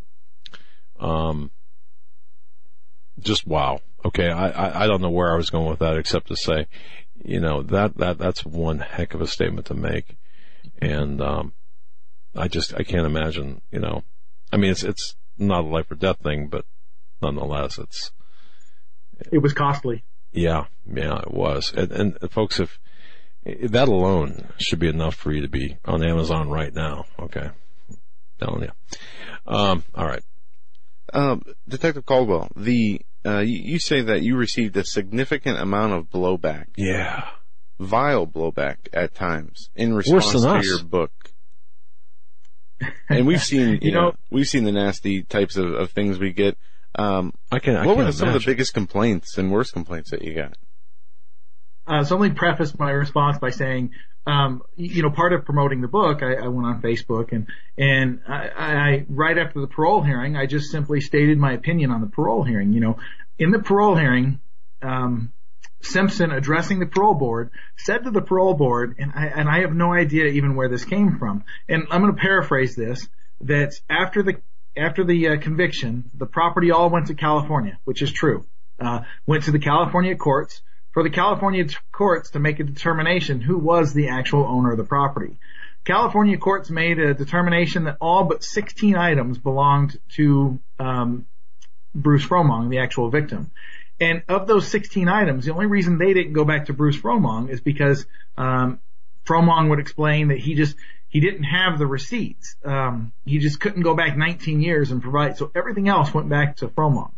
um, 0.98 1.50
just 3.20 3.46
wow. 3.46 3.80
Okay. 4.04 4.28
I, 4.30 4.48
I, 4.48 4.84
I 4.84 4.86
don't 4.86 5.00
know 5.02 5.10
where 5.10 5.32
I 5.32 5.36
was 5.36 5.50
going 5.50 5.68
with 5.68 5.80
that 5.80 5.96
except 5.96 6.28
to 6.28 6.36
say, 6.36 6.66
you 7.24 7.40
know, 7.40 7.62
that, 7.62 7.96
that, 7.96 8.18
that's 8.18 8.44
one 8.44 8.78
heck 8.78 9.14
of 9.14 9.20
a 9.20 9.26
statement 9.26 9.66
to 9.66 9.74
make. 9.74 10.16
And, 10.80 11.20
um, 11.20 11.52
I 12.36 12.46
just, 12.48 12.74
I 12.74 12.82
can't 12.84 13.06
imagine, 13.06 13.62
you 13.70 13.80
know, 13.80 14.04
I 14.52 14.56
mean, 14.56 14.70
it's, 14.70 14.84
it's 14.84 15.16
not 15.36 15.64
a 15.64 15.68
life 15.68 15.90
or 15.90 15.96
death 15.96 16.18
thing, 16.22 16.48
but 16.48 16.64
nonetheless, 17.20 17.78
it's, 17.78 18.12
It 19.32 19.38
was 19.38 19.52
costly. 19.52 20.04
yeah, 20.32 20.66
yeah, 20.86 21.18
it 21.18 21.32
was. 21.32 21.72
And, 21.72 21.90
and 21.90 22.30
folks, 22.30 22.60
if 22.60 22.78
that 23.44 23.88
alone 23.88 24.48
should 24.58 24.78
be 24.78 24.88
enough 24.88 25.14
for 25.14 25.32
you 25.32 25.40
to 25.42 25.48
be 25.48 25.78
on 25.84 26.04
Amazon 26.04 26.48
right 26.50 26.72
now. 26.74 27.06
Okay. 27.18 27.50
Telling 28.38 28.62
you. 28.62 28.70
Um, 29.46 29.84
all 29.94 30.06
right. 30.06 30.22
Um, 31.12 31.42
Detective 31.66 32.04
Caldwell, 32.04 32.48
the 32.54 33.00
uh, 33.26 33.38
you, 33.40 33.58
you 33.72 33.78
say 33.78 34.00
that 34.02 34.22
you 34.22 34.36
received 34.36 34.76
a 34.76 34.84
significant 34.84 35.58
amount 35.58 35.92
of 35.92 36.04
blowback, 36.10 36.66
Yeah. 36.76 37.28
vile 37.80 38.26
blowback 38.26 38.76
at 38.92 39.14
times 39.14 39.70
in 39.74 39.94
response 39.94 40.32
to 40.32 40.48
us. 40.48 40.64
your 40.64 40.82
book. 40.84 41.10
And 43.08 43.26
we've 43.26 43.42
seen, 43.42 43.68
you, 43.72 43.78
You 43.82 43.92
know, 43.92 44.00
know- 44.10 44.14
we've 44.30 44.48
seen 44.48 44.64
the 44.64 44.72
nasty 44.72 45.22
types 45.22 45.56
of, 45.56 45.72
of 45.72 45.90
things 45.90 46.18
we 46.18 46.32
get. 46.32 46.56
Um, 46.94 47.32
I 47.52 47.58
can, 47.58 47.76
I 47.76 47.86
what 47.86 47.96
were 47.96 48.10
some 48.12 48.28
of 48.28 48.34
the 48.34 48.42
biggest 48.44 48.72
complaints 48.74 49.36
and 49.38 49.50
worst 49.52 49.72
complaints 49.72 50.10
that 50.10 50.22
you 50.22 50.34
got? 50.34 50.56
Uh, 51.88 52.04
so 52.04 52.16
let 52.16 52.30
me 52.30 52.34
preface 52.34 52.78
my 52.78 52.90
response 52.90 53.38
by 53.38 53.48
saying, 53.48 53.92
um, 54.26 54.62
you 54.76 55.02
know, 55.02 55.10
part 55.10 55.32
of 55.32 55.46
promoting 55.46 55.80
the 55.80 55.88
book, 55.88 56.22
I, 56.22 56.34
I 56.34 56.48
went 56.48 56.66
on 56.66 56.82
Facebook 56.82 57.32
and, 57.32 57.46
and 57.78 58.20
I, 58.28 58.50
I, 58.56 59.06
right 59.08 59.38
after 59.38 59.60
the 59.62 59.66
parole 59.66 60.02
hearing, 60.02 60.36
I 60.36 60.44
just 60.44 60.70
simply 60.70 61.00
stated 61.00 61.38
my 61.38 61.52
opinion 61.52 61.90
on 61.90 62.02
the 62.02 62.08
parole 62.08 62.44
hearing. 62.44 62.74
You 62.74 62.80
know, 62.80 62.98
in 63.38 63.52
the 63.52 63.58
parole 63.58 63.96
hearing, 63.96 64.40
um, 64.82 65.32
Simpson 65.80 66.30
addressing 66.30 66.78
the 66.78 66.86
parole 66.86 67.14
board 67.14 67.52
said 67.78 68.04
to 68.04 68.10
the 68.10 68.20
parole 68.20 68.52
board, 68.52 68.96
and 68.98 69.12
I, 69.14 69.26
and 69.26 69.48
I 69.48 69.60
have 69.60 69.74
no 69.74 69.94
idea 69.94 70.26
even 70.26 70.56
where 70.56 70.68
this 70.68 70.84
came 70.84 71.18
from. 71.18 71.44
And 71.66 71.86
I'm 71.90 72.02
going 72.02 72.14
to 72.14 72.20
paraphrase 72.20 72.76
this, 72.76 73.08
that 73.42 73.72
after 73.88 74.22
the, 74.22 74.42
after 74.76 75.04
the 75.04 75.28
uh, 75.28 75.36
conviction, 75.38 76.10
the 76.12 76.26
property 76.26 76.70
all 76.70 76.90
went 76.90 77.06
to 77.06 77.14
California, 77.14 77.78
which 77.84 78.02
is 78.02 78.12
true. 78.12 78.44
Uh, 78.78 79.00
went 79.26 79.44
to 79.44 79.52
the 79.52 79.58
California 79.58 80.14
courts 80.16 80.60
for 80.98 81.04
the 81.04 81.10
California 81.10 81.64
courts 81.92 82.30
to 82.30 82.40
make 82.40 82.58
a 82.58 82.64
determination 82.64 83.40
who 83.40 83.56
was 83.56 83.94
the 83.94 84.08
actual 84.08 84.44
owner 84.44 84.72
of 84.72 84.78
the 84.78 84.82
property. 84.82 85.36
California 85.84 86.36
courts 86.36 86.70
made 86.70 86.98
a 86.98 87.14
determination 87.14 87.84
that 87.84 87.98
all 88.00 88.24
but 88.24 88.42
16 88.42 88.96
items 88.96 89.38
belonged 89.38 89.96
to 90.16 90.58
um, 90.80 91.24
Bruce 91.94 92.26
Fromong, 92.26 92.68
the 92.68 92.80
actual 92.80 93.10
victim. 93.10 93.52
And 94.00 94.24
of 94.28 94.48
those 94.48 94.66
16 94.66 95.06
items, 95.06 95.44
the 95.44 95.52
only 95.52 95.66
reason 95.66 95.98
they 95.98 96.14
didn't 96.14 96.32
go 96.32 96.44
back 96.44 96.66
to 96.66 96.72
Bruce 96.72 96.96
Fromong 96.96 97.48
is 97.48 97.60
because 97.60 98.04
um, 98.36 98.80
Fromong 99.24 99.70
would 99.70 99.78
explain 99.78 100.28
that 100.28 100.38
he 100.38 100.56
just 100.56 100.74
he 101.08 101.20
didn't 101.20 101.44
have 101.44 101.78
the 101.78 101.86
receipts. 101.86 102.56
Um, 102.64 103.12
he 103.24 103.38
just 103.38 103.60
couldn't 103.60 103.82
go 103.82 103.94
back 103.94 104.16
19 104.16 104.60
years 104.60 104.90
and 104.90 105.00
provide. 105.00 105.36
So 105.36 105.52
everything 105.54 105.88
else 105.88 106.12
went 106.12 106.28
back 106.28 106.56
to 106.56 106.66
Fromong. 106.66 107.12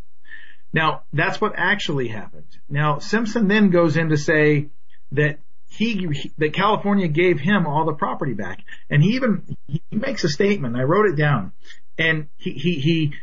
Now 0.73 1.03
that's 1.13 1.41
what 1.41 1.53
actually 1.57 2.09
happened. 2.09 2.47
Now 2.69 2.99
Simpson 2.99 3.49
then 3.49 3.71
goes 3.71 3.97
in 3.97 4.11
to 4.11 4.17
say 4.17 4.69
that 5.13 5.39
he 5.69 6.31
that 6.39 6.53
California 6.53 7.09
gave 7.09 7.41
him 7.41 7.67
all 7.67 7.85
the 7.85 7.93
property 7.93 8.35
back, 8.35 8.61
and 8.89 9.03
he 9.03 9.11
even 9.11 9.57
he 9.67 9.83
makes 9.91 10.25
a 10.25 10.29
statement. 10.29 10.77
I 10.77 10.83
wrote 10.83 11.07
it 11.07 11.17
down, 11.17 11.53
and 11.97 12.29
he 12.37 12.53
he 12.53 12.75
he 12.75 13.15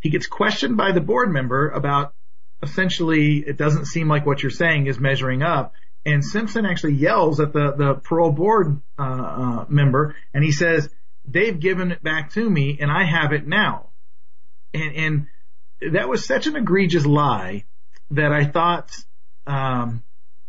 he 0.00 0.10
gets 0.10 0.26
questioned 0.26 0.76
by 0.76 0.92
the 0.92 1.00
board 1.00 1.30
member 1.30 1.68
about 1.68 2.14
essentially 2.62 3.38
it 3.38 3.56
doesn't 3.56 3.86
seem 3.86 4.08
like 4.08 4.26
what 4.26 4.42
you're 4.42 4.50
saying 4.50 4.86
is 4.86 4.98
measuring 4.98 5.42
up. 5.42 5.74
And 6.04 6.24
Simpson 6.24 6.64
actually 6.64 6.94
yells 6.94 7.38
at 7.38 7.52
the 7.52 7.72
the 7.72 7.94
parole 7.94 8.32
board 8.32 8.80
uh, 8.98 9.02
uh, 9.02 9.64
member, 9.68 10.16
and 10.32 10.42
he 10.42 10.52
says, 10.52 10.88
"They've 11.26 11.58
given 11.58 11.92
it 11.92 12.02
back 12.02 12.32
to 12.32 12.48
me, 12.48 12.78
and 12.80 12.90
I 12.90 13.04
have 13.04 13.32
it 13.32 13.46
now." 13.46 13.90
And, 14.72 14.96
and 14.96 15.26
that 15.92 16.08
was 16.08 16.24
such 16.26 16.46
an 16.46 16.56
egregious 16.56 17.06
lie 17.06 17.64
that 18.10 18.32
I 18.32 18.44
thought 18.44 18.90
um, 19.46 20.02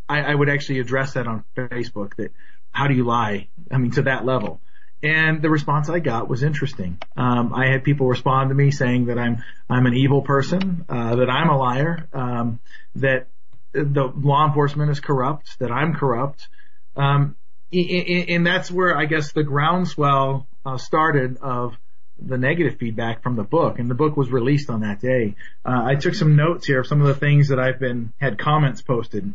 I, 0.10 0.22
I 0.22 0.36
would 0.36 0.50
actually 0.50 0.80
address 0.80 1.14
that 1.14 1.28
on 1.28 1.44
Facebook. 1.56 2.16
That 2.16 2.32
how 2.72 2.88
do 2.88 2.94
you 2.94 3.04
lie? 3.04 3.48
I 3.70 3.78
mean, 3.78 3.92
to 3.92 4.04
that 4.04 4.26
level. 4.26 4.62
And 5.04 5.42
the 5.42 5.50
response 5.50 5.90
I 5.90 6.00
got 6.00 6.30
was 6.30 6.44
interesting. 6.44 7.00
Um, 7.18 7.54
I 7.54 7.68
had 7.72 7.84
people 7.84 8.08
respond 8.08 8.50
to 8.50 8.56
me 8.56 8.70
saying 8.72 9.06
that 9.08 9.18
I'm 9.18 9.44
I'm 9.70 9.86
an 9.88 9.96
evil 9.96 10.22
person, 10.22 10.86
uh, 10.90 11.16
that 11.16 11.30
I'm 11.30 11.50
a 11.50 11.58
liar, 11.58 12.08
um, 12.14 12.60
that 12.96 13.28
the 13.74 14.12
law 14.16 14.46
enforcement 14.48 14.92
is 14.92 15.00
corrupt, 15.00 15.58
that 15.60 15.72
I'm 15.72 15.96
corrupt, 15.96 16.50
um, 16.96 17.36
i- 17.74 18.26
and 18.30 18.46
that's 18.46 18.70
where 18.70 18.96
I 18.96 19.06
guess 19.06 19.32
the 19.32 19.44
groundswell 19.44 20.48
uh, 20.66 20.78
started 20.78 21.38
of 21.38 21.78
the 22.24 22.38
negative 22.38 22.78
feedback 22.78 23.24
from 23.24 23.36
the 23.36 23.44
book. 23.44 23.80
And 23.80 23.90
the 23.90 23.96
book 23.96 24.16
was 24.16 24.30
released 24.30 24.70
on 24.70 24.82
that 24.82 25.00
day. 25.00 25.36
Uh, 25.66 25.82
I 25.84 25.96
took 25.96 26.14
some 26.14 26.36
notes 26.36 26.68
here 26.68 26.82
of 26.82 26.88
some 26.88 27.02
of 27.02 27.08
the 27.08 27.16
things 27.16 27.50
that 27.50 27.60
I've 27.60 27.80
been 27.80 28.14
had 28.20 28.38
comments 28.38 28.82
posted. 28.82 29.34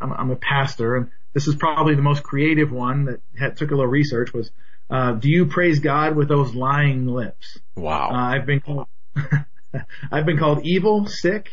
I'm, 0.00 0.12
I'm 0.12 0.30
a 0.30 0.36
pastor, 0.36 0.96
and 0.96 1.10
this 1.34 1.46
is 1.46 1.54
probably 1.54 1.94
the 1.94 2.02
most 2.02 2.22
creative 2.22 2.72
one 2.72 3.04
that 3.06 3.20
had, 3.38 3.56
took 3.56 3.70
a 3.70 3.74
little 3.74 3.90
research. 3.90 4.32
Was 4.32 4.50
uh, 4.90 5.12
do 5.12 5.28
you 5.30 5.46
praise 5.46 5.80
God 5.80 6.16
with 6.16 6.28
those 6.28 6.54
lying 6.54 7.06
lips? 7.06 7.58
Wow. 7.76 8.10
Uh, 8.10 8.14
I've 8.14 8.46
been 8.46 8.60
called, 8.60 8.86
I've 10.10 10.26
been 10.26 10.38
called 10.38 10.64
evil, 10.64 11.06
sick, 11.06 11.48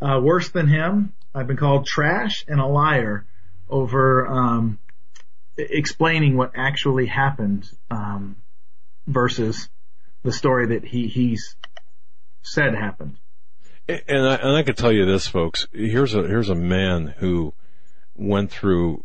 uh, 0.00 0.20
worse 0.22 0.50
than 0.50 0.68
him. 0.68 1.12
I've 1.34 1.46
been 1.46 1.56
called 1.56 1.86
trash 1.86 2.44
and 2.48 2.60
a 2.60 2.66
liar 2.66 3.26
over 3.68 4.26
um, 4.26 4.78
explaining 5.56 6.36
what 6.36 6.52
actually 6.54 7.06
happened 7.06 7.68
um, 7.90 8.36
versus 9.06 9.68
the 10.22 10.32
story 10.32 10.66
that 10.68 10.84
he 10.84 11.08
he's 11.08 11.56
said 12.42 12.74
happened. 12.74 13.16
And 13.88 14.26
I, 14.26 14.34
and 14.34 14.56
I 14.56 14.62
can 14.62 14.74
tell 14.74 14.92
you 14.92 15.06
this, 15.06 15.26
folks. 15.26 15.66
Here's 15.72 16.14
a 16.14 16.22
here's 16.22 16.50
a 16.50 16.54
man 16.54 17.14
who 17.18 17.54
went 18.14 18.50
through 18.50 19.04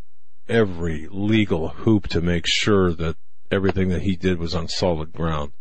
every 0.49 1.07
legal 1.09 1.69
hoop 1.69 2.07
to 2.09 2.21
make 2.21 2.45
sure 2.45 2.93
that 2.93 3.15
everything 3.49 3.89
that 3.89 4.01
he 4.01 4.15
did 4.15 4.39
was 4.39 4.53
on 4.55 4.67
solid 4.67 5.13
ground. 5.13 5.53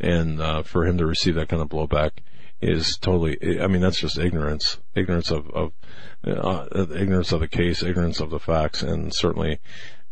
And 0.00 0.40
uh, 0.40 0.62
for 0.62 0.86
him 0.86 0.98
to 0.98 1.06
receive 1.06 1.34
that 1.36 1.48
kind 1.48 1.62
of 1.62 1.68
blowback 1.68 2.10
is 2.60 2.96
totally. 2.96 3.60
I 3.60 3.66
mean, 3.66 3.80
that's 3.80 3.98
just 3.98 4.18
ignorance, 4.18 4.78
ignorance 4.94 5.30
of 5.30 5.48
of 5.50 5.72
uh, 6.24 6.66
ignorance 6.94 7.32
of 7.32 7.40
the 7.40 7.48
case, 7.48 7.82
ignorance 7.82 8.20
of 8.20 8.30
the 8.30 8.40
facts, 8.40 8.82
and 8.82 9.14
certainly. 9.14 9.60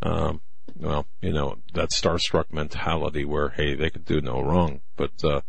Um, 0.02 0.40
well, 0.78 1.06
you 1.20 1.32
know, 1.32 1.58
that 1.74 1.90
starstruck 1.90 2.52
mentality 2.52 3.24
where, 3.24 3.50
hey, 3.50 3.74
they 3.74 3.90
could 3.90 4.04
do 4.04 4.20
no 4.20 4.40
wrong, 4.40 4.80
but, 4.96 5.12
uh, 5.24 5.40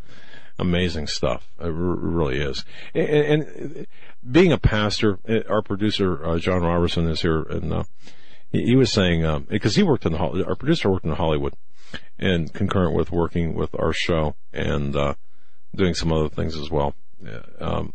amazing 0.60 1.08
stuff. 1.08 1.50
It 1.60 1.66
r- 1.66 1.72
really 1.72 2.40
is. 2.40 2.64
And, 2.94 3.08
and 3.44 3.88
being 4.30 4.52
a 4.52 4.58
pastor, 4.58 5.20
uh, 5.28 5.42
our 5.50 5.62
producer, 5.62 6.26
uh, 6.26 6.38
John 6.40 6.62
Robertson 6.62 7.08
is 7.08 7.22
here 7.22 7.42
and, 7.42 7.74
uh, 7.74 7.84
he, 8.52 8.76
was 8.76 8.92
saying, 8.92 9.26
um, 9.26 9.48
because 9.50 9.76
he 9.76 9.84
worked 9.84 10.06
in 10.06 10.12
the, 10.12 10.46
our 10.48 10.56
producer 10.56 10.90
worked 10.90 11.06
in 11.06 11.12
Hollywood 11.12 11.56
and 12.20 12.54
concurrent 12.54 12.96
with 12.96 13.12
working 13.12 13.56
with 13.56 13.74
our 13.80 13.94
show 13.94 14.36
and, 14.52 14.96
uh, 14.96 15.16
doing 15.76 15.96
some 15.96 16.14
other 16.14 16.30
things 16.30 16.56
as 16.56 16.70
well. 16.70 16.94
Um, 17.60 17.94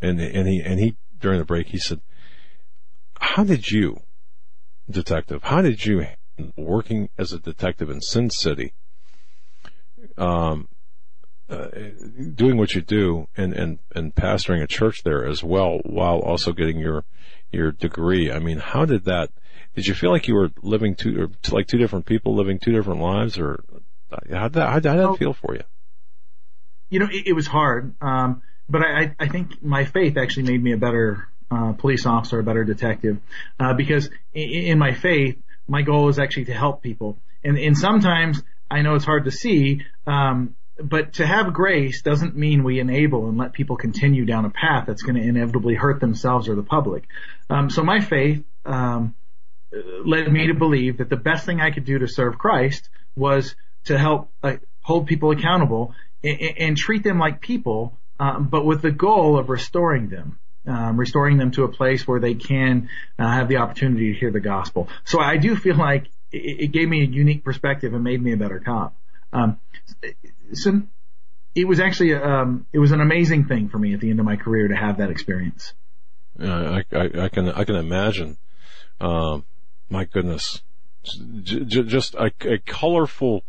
and, 0.00 0.20
and 0.20 0.48
he, 0.48 0.60
and 0.64 0.80
he, 0.80 0.96
during 1.20 1.38
the 1.38 1.44
break, 1.44 1.68
he 1.68 1.78
said, 1.78 2.00
how 3.20 3.44
did 3.44 3.70
you, 3.70 4.00
detective, 4.90 5.44
how 5.44 5.62
did 5.62 5.84
you, 5.84 6.06
working 6.56 7.08
as 7.18 7.32
a 7.32 7.38
detective 7.38 7.90
in 7.90 8.00
Sin 8.00 8.30
City, 8.30 8.72
um, 10.16 10.68
uh, 11.48 11.68
doing 12.34 12.56
what 12.56 12.74
you 12.74 12.80
do 12.80 13.26
and, 13.36 13.52
and, 13.52 13.78
and 13.94 14.14
pastoring 14.14 14.62
a 14.62 14.66
church 14.66 15.02
there 15.02 15.26
as 15.26 15.42
well 15.42 15.80
while 15.84 16.18
also 16.20 16.52
getting 16.52 16.78
your, 16.78 17.04
your 17.50 17.72
degree. 17.72 18.30
I 18.30 18.38
mean, 18.38 18.58
how 18.58 18.84
did 18.84 19.04
that, 19.04 19.30
did 19.74 19.86
you 19.86 19.94
feel 19.94 20.10
like 20.10 20.28
you 20.28 20.34
were 20.34 20.50
living 20.62 20.94
two, 20.94 21.22
or 21.22 21.54
like 21.54 21.66
two 21.66 21.78
different 21.78 22.06
people 22.06 22.36
living 22.36 22.58
two 22.58 22.72
different 22.72 23.00
lives 23.00 23.38
or 23.38 23.64
how 24.30 24.48
did 24.48 24.54
that, 24.54 24.68
how 24.68 24.80
that 24.80 25.18
feel 25.18 25.32
for 25.32 25.54
you? 25.54 25.62
you 26.90 26.98
know, 26.98 27.08
it, 27.10 27.28
it 27.28 27.32
was 27.32 27.46
hard. 27.46 27.94
Um, 28.02 28.42
but 28.68 28.82
I, 28.82 29.14
I 29.18 29.28
think 29.28 29.62
my 29.62 29.84
faith 29.84 30.16
actually 30.16 30.44
made 30.44 30.62
me 30.62 30.72
a 30.72 30.76
better 30.76 31.28
uh, 31.50 31.72
police 31.72 32.04
officer, 32.04 32.38
a 32.38 32.42
better 32.42 32.64
detective, 32.64 33.18
uh, 33.58 33.74
because 33.74 34.10
in, 34.34 34.50
in 34.50 34.78
my 34.78 34.92
faith, 34.92 35.38
my 35.70 35.82
goal 35.82 36.08
is 36.08 36.18
actually 36.18 36.46
to 36.46 36.54
help 36.54 36.82
people. 36.82 37.16
And, 37.44 37.56
and 37.56 37.78
sometimes 37.78 38.42
I 38.68 38.82
know 38.82 38.96
it's 38.96 39.04
hard 39.04 39.24
to 39.26 39.30
see, 39.30 39.82
um, 40.06 40.56
but 40.82 41.14
to 41.14 41.26
have 41.26 41.52
grace 41.52 42.02
doesn't 42.02 42.36
mean 42.36 42.64
we 42.64 42.80
enable 42.80 43.28
and 43.28 43.38
let 43.38 43.52
people 43.52 43.76
continue 43.76 44.24
down 44.24 44.44
a 44.44 44.50
path 44.50 44.84
that's 44.86 45.02
going 45.02 45.14
to 45.14 45.22
inevitably 45.22 45.74
hurt 45.74 46.00
themselves 46.00 46.48
or 46.48 46.56
the 46.56 46.64
public. 46.64 47.04
Um, 47.48 47.70
so 47.70 47.84
my 47.84 48.00
faith 48.00 48.42
um, 48.64 49.14
led 50.04 50.30
me 50.32 50.48
to 50.48 50.54
believe 50.54 50.98
that 50.98 51.08
the 51.08 51.16
best 51.16 51.46
thing 51.46 51.60
I 51.60 51.70
could 51.70 51.84
do 51.84 52.00
to 52.00 52.08
serve 52.08 52.36
Christ 52.36 52.88
was 53.14 53.54
to 53.84 53.96
help 53.96 54.30
uh, 54.42 54.56
hold 54.82 55.06
people 55.06 55.30
accountable 55.30 55.94
and, 56.24 56.40
and, 56.58 56.76
treat 56.76 57.04
them 57.04 57.18
like 57.18 57.40
people, 57.40 57.96
um, 58.18 58.48
but 58.48 58.64
with 58.64 58.82
the 58.82 58.90
goal 58.90 59.38
of 59.38 59.48
restoring 59.48 60.08
them. 60.08 60.38
Um, 60.66 60.98
restoring 60.98 61.38
them 61.38 61.52
to 61.52 61.64
a 61.64 61.68
place 61.68 62.06
where 62.06 62.20
they 62.20 62.34
can 62.34 62.90
uh, 63.18 63.26
have 63.26 63.48
the 63.48 63.56
opportunity 63.56 64.12
to 64.12 64.18
hear 64.18 64.30
the 64.30 64.40
gospel. 64.40 64.88
So 65.04 65.18
I 65.18 65.38
do 65.38 65.56
feel 65.56 65.76
like 65.76 66.10
it, 66.30 66.64
it 66.64 66.72
gave 66.72 66.86
me 66.86 67.00
a 67.00 67.06
unique 67.06 67.44
perspective 67.44 67.94
and 67.94 68.04
made 68.04 68.22
me 68.22 68.32
a 68.32 68.36
better 68.36 68.60
cop. 68.60 68.94
Um, 69.32 69.58
so 70.52 70.82
it 71.54 71.66
was 71.66 71.80
actually 71.80 72.14
um, 72.14 72.66
it 72.72 72.78
was 72.78 72.92
an 72.92 73.00
amazing 73.00 73.46
thing 73.46 73.68
for 73.70 73.78
me 73.78 73.94
at 73.94 74.00
the 74.00 74.10
end 74.10 74.20
of 74.20 74.26
my 74.26 74.36
career 74.36 74.68
to 74.68 74.76
have 74.76 74.98
that 74.98 75.10
experience. 75.10 75.72
I, 76.38 76.84
I, 76.92 77.10
I 77.24 77.28
can 77.28 77.48
I 77.50 77.64
can 77.64 77.76
imagine. 77.76 78.36
Um, 79.00 79.44
my 79.88 80.04
goodness, 80.04 80.62
j- 81.42 81.64
j- 81.64 81.82
just 81.84 82.14
a, 82.14 82.30
a 82.42 82.58
colorful 82.58 83.44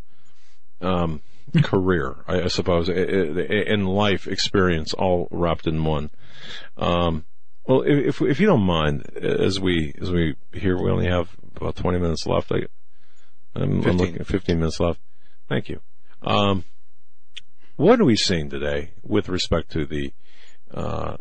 um, 0.82 1.22
career, 1.63 2.18
I, 2.27 2.47
suppose, 2.47 2.89
in 2.89 3.85
life 3.85 4.27
experience, 4.27 4.93
all 4.93 5.27
wrapped 5.31 5.68
in 5.68 5.84
one. 5.84 6.09
Um, 6.77 7.26
well, 7.65 7.84
if 7.85 8.22
if 8.22 8.39
you 8.39 8.47
don't 8.47 8.63
mind, 8.63 9.18
as 9.18 9.59
we 9.59 9.93
as 10.01 10.11
we 10.11 10.35
here, 10.53 10.81
we 10.81 10.89
only 10.89 11.07
have 11.07 11.30
about 11.55 11.76
twenty 11.76 11.99
minutes 11.99 12.26
left. 12.26 12.51
I, 12.51 12.65
I'm, 13.55 13.85
I'm 13.85 13.97
looking 13.97 14.18
at 14.18 14.27
fifteen 14.27 14.59
minutes 14.59 14.80
left. 14.80 14.99
Thank 15.47 15.69
you. 15.69 15.81
Um, 16.22 16.63
what 17.76 17.99
are 17.99 18.05
we 18.05 18.15
seeing 18.15 18.49
today 18.49 18.91
with 19.03 19.30
respect 19.30 19.72
to 19.72 19.85
the 19.85 20.13
uh, 20.73 21.18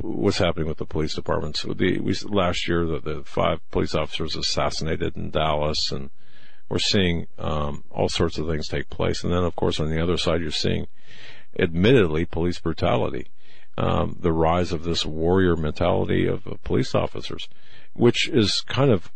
what's 0.00 0.38
happening 0.38 0.68
with 0.68 0.78
the 0.78 0.86
police 0.86 1.14
departments? 1.14 1.60
So 1.60 1.72
the 1.72 2.00
we, 2.00 2.14
last 2.24 2.68
year, 2.68 2.86
the, 2.86 3.00
the, 3.00 3.22
five 3.24 3.58
police 3.70 3.94
officers 3.94 4.36
assassinated 4.36 5.16
in 5.16 5.30
Dallas, 5.30 5.90
and 5.90 6.10
we're 6.72 6.78
seeing 6.78 7.26
um, 7.38 7.84
all 7.90 8.08
sorts 8.08 8.38
of 8.38 8.46
things 8.46 8.66
take 8.66 8.88
place. 8.88 9.22
And 9.22 9.30
then, 9.30 9.44
of 9.44 9.54
course, 9.54 9.78
on 9.78 9.90
the 9.90 10.02
other 10.02 10.16
side, 10.16 10.40
you're 10.40 10.50
seeing, 10.50 10.86
admittedly, 11.58 12.24
police 12.24 12.58
brutality, 12.58 13.26
um, 13.76 14.16
the 14.18 14.32
rise 14.32 14.72
of 14.72 14.82
this 14.82 15.04
warrior 15.04 15.54
mentality 15.54 16.26
of, 16.26 16.46
of 16.46 16.64
police 16.64 16.94
officers, 16.94 17.46
which 17.92 18.26
is 18.26 18.62
kind 18.62 18.90
of 18.90 19.12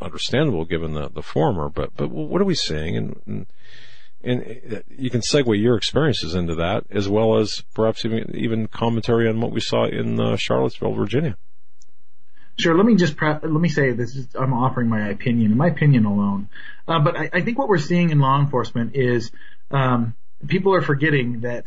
understandable 0.00 0.64
given 0.64 0.94
the, 0.94 1.08
the 1.08 1.22
former. 1.22 1.68
But 1.68 1.94
but 1.96 2.10
what 2.10 2.40
are 2.40 2.46
we 2.46 2.56
seeing? 2.56 2.96
and, 2.96 3.22
and 3.26 3.46
and 4.24 4.82
you 4.88 5.08
can 5.08 5.20
segue 5.20 5.60
your 5.60 5.76
experiences 5.76 6.34
into 6.34 6.56
that 6.56 6.84
as 6.90 7.08
well 7.08 7.38
as 7.38 7.62
perhaps 7.74 8.04
even 8.04 8.34
even 8.34 8.66
commentary 8.66 9.28
on 9.28 9.40
what 9.40 9.52
we 9.52 9.60
saw 9.60 9.84
in 9.84 10.20
uh, 10.20 10.34
Charlottesville, 10.34 10.94
Virginia. 10.94 11.36
Sure. 12.58 12.76
Let 12.76 12.84
me 12.84 12.96
just 12.96 13.20
let 13.20 13.44
me 13.44 13.68
say 13.68 13.92
this: 13.92 14.14
is, 14.14 14.28
I'm 14.34 14.52
offering 14.52 14.88
my 14.88 15.08
opinion, 15.08 15.56
my 15.56 15.68
opinion 15.68 16.04
alone. 16.04 16.48
Uh, 16.86 17.00
but 17.00 17.16
I, 17.16 17.30
I, 17.32 17.40
think 17.40 17.58
what 17.58 17.68
we're 17.68 17.78
seeing 17.78 18.10
in 18.10 18.18
law 18.18 18.38
enforcement 18.38 18.94
is 18.94 19.30
um, 19.70 20.14
people 20.46 20.74
are 20.74 20.82
forgetting 20.82 21.40
that 21.40 21.66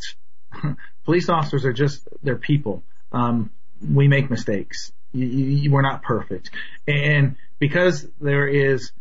police 1.04 1.28
officers 1.28 1.64
are 1.64 1.72
just 1.72 2.06
they're 2.22 2.36
people. 2.36 2.84
Um, 3.12 3.50
we 3.82 4.08
make 4.08 4.30
mistakes. 4.30 4.92
You, 5.12 5.26
you, 5.26 5.70
we're 5.70 5.82
not 5.82 6.02
perfect, 6.02 6.50
and 6.86 7.36
because 7.58 8.06
there 8.20 8.46
is 8.46 8.92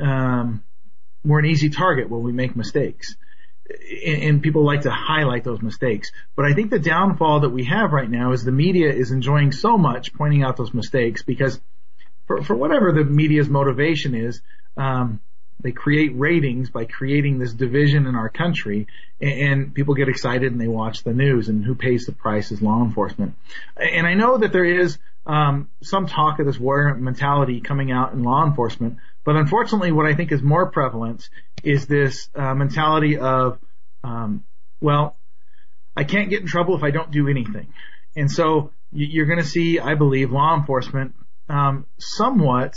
um, 0.00 0.62
we're 1.24 1.40
an 1.40 1.46
easy 1.46 1.68
target 1.68 2.08
when 2.08 2.22
we 2.22 2.32
make 2.32 2.56
mistakes. 2.56 3.16
And, 4.06 4.42
people 4.42 4.64
like 4.64 4.82
to 4.82 4.90
highlight 4.90 5.44
those 5.44 5.60
mistakes. 5.60 6.10
But 6.36 6.46
I 6.46 6.54
think 6.54 6.70
the 6.70 6.78
downfall 6.78 7.40
that 7.40 7.50
we 7.50 7.64
have 7.64 7.92
right 7.92 8.08
now 8.08 8.32
is 8.32 8.42
the 8.42 8.52
media 8.52 8.90
is 8.90 9.10
enjoying 9.10 9.52
so 9.52 9.76
much 9.76 10.14
pointing 10.14 10.42
out 10.42 10.56
those 10.56 10.72
mistakes 10.72 11.22
because 11.22 11.60
for, 12.26 12.42
for 12.42 12.56
whatever 12.56 12.92
the 12.92 13.04
media's 13.04 13.48
motivation 13.48 14.14
is, 14.14 14.40
um, 14.78 15.20
they 15.60 15.72
create 15.72 16.12
ratings 16.16 16.70
by 16.70 16.84
creating 16.84 17.38
this 17.38 17.52
division 17.52 18.06
in 18.06 18.14
our 18.14 18.28
country 18.28 18.86
and, 19.20 19.32
and, 19.32 19.74
people 19.74 19.94
get 19.94 20.08
excited 20.08 20.52
and 20.52 20.60
they 20.60 20.68
watch 20.68 21.02
the 21.02 21.12
news 21.12 21.48
and 21.48 21.64
who 21.64 21.74
pays 21.74 22.06
the 22.06 22.12
price 22.12 22.52
is 22.52 22.62
law 22.62 22.82
enforcement. 22.82 23.34
And 23.76 24.06
I 24.06 24.14
know 24.14 24.38
that 24.38 24.52
there 24.52 24.64
is 24.64 24.98
um, 25.26 25.68
some 25.82 26.06
talk 26.06 26.38
of 26.38 26.46
this 26.46 26.58
warrior 26.58 26.94
mentality 26.94 27.60
coming 27.60 27.90
out 27.90 28.12
in 28.12 28.22
law 28.22 28.46
enforcement, 28.46 28.98
but 29.24 29.36
unfortunately, 29.36 29.92
what 29.92 30.06
I 30.06 30.14
think 30.14 30.32
is 30.32 30.42
more 30.42 30.70
prevalent 30.70 31.28
is 31.62 31.86
this 31.86 32.28
uh, 32.34 32.54
mentality 32.54 33.18
of, 33.18 33.58
um, 34.04 34.44
well, 34.80 35.16
I 35.96 36.04
can't 36.04 36.30
get 36.30 36.40
in 36.40 36.46
trouble 36.46 36.76
if 36.76 36.82
I 36.82 36.90
don't 36.90 37.10
do 37.10 37.28
anything. 37.28 37.72
And 38.16 38.30
so 38.30 38.72
you're 38.92 39.26
going 39.26 39.38
to 39.38 39.44
see, 39.44 39.78
I 39.78 39.94
believe, 39.94 40.30
law 40.30 40.56
enforcement 40.56 41.14
um, 41.48 41.86
somewhat 41.98 42.76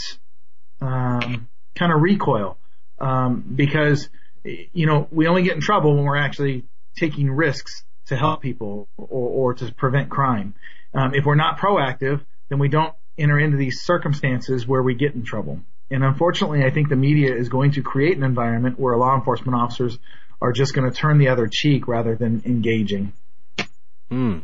um, 0.82 1.48
kind 1.76 1.92
of 1.92 2.02
recoil 2.02 2.58
um, 3.00 3.44
because 3.56 4.10
you 4.44 4.86
know 4.86 5.08
we 5.12 5.28
only 5.28 5.44
get 5.44 5.56
in 5.56 5.62
trouble 5.62 5.96
when 5.96 6.06
we're 6.06 6.18
actually 6.18 6.66
taking 6.96 7.30
risks 7.30 7.84
to 8.08 8.16
help 8.16 8.42
people 8.42 8.90
or, 8.98 9.08
or 9.08 9.54
to 9.54 9.74
prevent 9.74 10.10
crime. 10.10 10.54
Um, 10.94 11.14
if 11.14 11.26
we're 11.26 11.36
not 11.36 11.58
proactive, 11.58 12.22
then 12.50 12.60
we 12.60 12.70
don't 12.70 12.94
enter 13.18 13.40
into 13.40 13.58
these 13.58 13.82
circumstances 13.82 14.68
where 14.68 14.82
we 14.82 14.96
get 14.96 15.14
in 15.14 15.24
trouble. 15.24 15.62
And 15.92 16.06
unfortunately, 16.06 16.64
I 16.64 16.70
think 16.70 16.88
the 16.88 16.96
media 16.96 17.36
is 17.36 17.50
going 17.50 17.74
to 17.74 17.84
create 17.84 18.16
an 18.16 18.24
environment 18.24 18.80
where 18.80 18.96
law 18.96 19.14
enforcement 19.14 19.56
officers 19.56 20.00
are 20.42 20.54
just 20.54 20.74
going 20.74 20.90
to 20.90 20.96
turn 20.96 21.18
the 21.18 21.28
other 21.28 21.48
cheek 21.48 21.88
rather 21.88 22.16
than 22.16 22.42
engaging. 22.46 23.12
Hmm. 24.10 24.40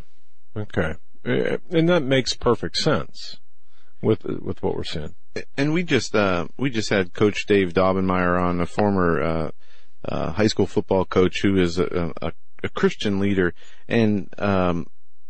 Okay. 0.56 0.95
Uh, 1.26 1.57
and 1.72 1.88
that 1.88 2.03
makes 2.03 2.34
perfect 2.34 2.78
sense 2.78 3.38
with 4.02 4.24
with 4.26 4.61
what 4.61 4.76
we're 4.76 4.84
seeing. 4.84 5.15
And 5.56 5.74
we 5.74 5.84
just 5.84 6.15
uh, 6.15 6.48
we 6.57 6.69
just 6.69 6.90
had 6.90 7.14
Coach 7.14 7.45
Dave 7.45 7.74
Daubenmire 7.74 8.41
on, 8.41 8.60
a 8.60 8.65
former 8.65 9.22
uh, 9.22 9.52
uh, 10.03 10.32
high 10.34 10.48
school 10.48 10.68
football 10.68 11.06
coach 11.06 11.41
who 11.41 11.57
is 11.57 11.80
a, 11.80 12.11
a, 12.22 12.34
a 12.64 12.69
Christian 12.69 13.19
leader. 13.19 13.53
And 13.88 14.30
um, 14.38 14.88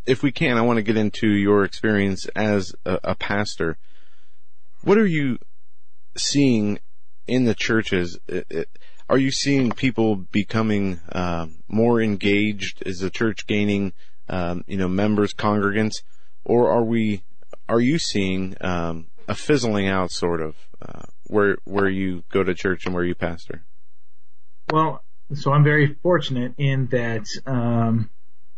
if 0.08 0.24
we 0.24 0.32
can, 0.32 0.58
I 0.58 0.62
want 0.62 0.78
to 0.78 0.84
get 0.84 0.98
into 0.98 1.28
your 1.28 1.64
experience 1.64 2.26
as 2.36 2.74
a, 2.86 3.00
a 3.04 3.16
pastor. 3.16 3.78
What 4.84 4.98
are 4.98 5.06
you 5.06 5.38
seeing 6.18 6.80
in 7.28 7.46
the 7.46 7.56
churches? 7.56 8.20
Are 9.10 9.18
you 9.18 9.32
seeing 9.32 9.72
people 9.72 10.16
becoming 10.16 11.00
uh, 11.12 11.48
more 11.68 12.02
engaged? 12.02 12.84
Is 12.86 13.00
the 13.00 13.10
church 13.10 13.48
gaining, 13.48 13.94
um, 14.28 14.64
you 14.68 14.78
know, 14.78 14.88
members, 14.88 15.34
congregants, 15.34 16.04
or 16.44 16.70
are 16.70 16.84
we? 16.84 17.24
Are 17.70 17.80
you 17.80 18.00
seeing 18.00 18.56
um, 18.62 19.08
a 19.28 19.36
fizzling 19.36 19.88
out, 19.88 20.12
sort 20.12 20.42
of, 20.42 20.56
uh, 20.82 21.04
where 21.26 21.58
where 21.64 21.90
you 21.90 22.24
go 22.32 22.44
to 22.44 22.54
church 22.54 22.86
and 22.86 22.94
where 22.94 23.04
you 23.04 23.16
pastor? 23.16 23.64
Well, 24.72 25.04
so 25.34 25.54
I'm 25.54 25.64
very 25.64 25.96
fortunate 26.02 26.54
in 26.58 26.88
that. 26.88 27.26
Um, 27.46 28.10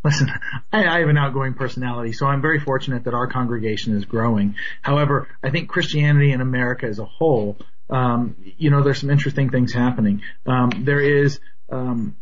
listen, 0.04 0.30
I, 0.72 0.84
I, 0.84 1.00
have 1.00 1.08
an 1.08 1.18
outgoing 1.18 1.54
personality, 1.54 2.12
so 2.12 2.26
I'm 2.26 2.40
very 2.40 2.60
fortunate 2.60 3.04
that 3.04 3.14
our 3.14 3.26
congregation 3.26 3.96
is 3.96 4.04
growing. 4.04 4.54
However, 4.82 5.28
I 5.42 5.50
think 5.50 5.68
Christianity 5.68 6.32
in 6.32 6.40
America 6.40 6.86
as 6.86 6.98
a 6.98 7.04
whole, 7.04 7.58
um, 7.88 8.36
you 8.58 8.70
know, 8.70 8.82
there's 8.82 9.00
some 9.00 9.10
interesting 9.10 9.50
things 9.50 9.72
happening. 9.72 10.22
Um, 10.46 10.70
there 10.84 11.00
is, 11.00 11.40
um, 11.70 12.16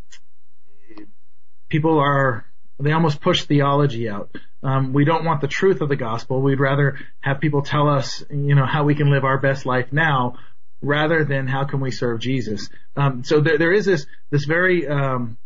people 1.69 1.99
are, 1.99 2.45
they 2.81 2.93
almost 2.93 3.21
push 3.21 3.45
theology 3.45 4.09
out. 4.09 4.31
Um, 4.63 4.93
we 4.93 5.05
don't 5.05 5.25
want 5.25 5.41
the 5.41 5.49
truth 5.49 5.81
of 5.81 5.89
the 5.89 5.97
gospel. 5.97 6.41
We'd 6.41 6.61
rather 6.61 6.99
have 7.21 7.41
people 7.41 7.63
tell 7.63 7.89
us, 7.89 8.25
you 8.31 8.55
know, 8.55 8.67
how 8.67 8.85
we 8.85 8.95
can 8.95 9.11
live 9.11 9.25
our 9.25 9.39
best 9.39 9.67
life 9.67 9.93
now 9.93 10.39
rather 10.81 11.25
than 11.25 11.47
how 11.47 11.65
can 11.65 11.81
we 11.81 11.91
serve 11.91 12.21
Jesus. 12.21 12.69
Um, 12.97 13.25
so 13.25 13.41
there, 13.41 13.59
there 13.59 13.73
is 13.73 13.85
this, 13.85 14.07
this 14.31 14.45
very, 14.45 14.87
um, 14.87 15.37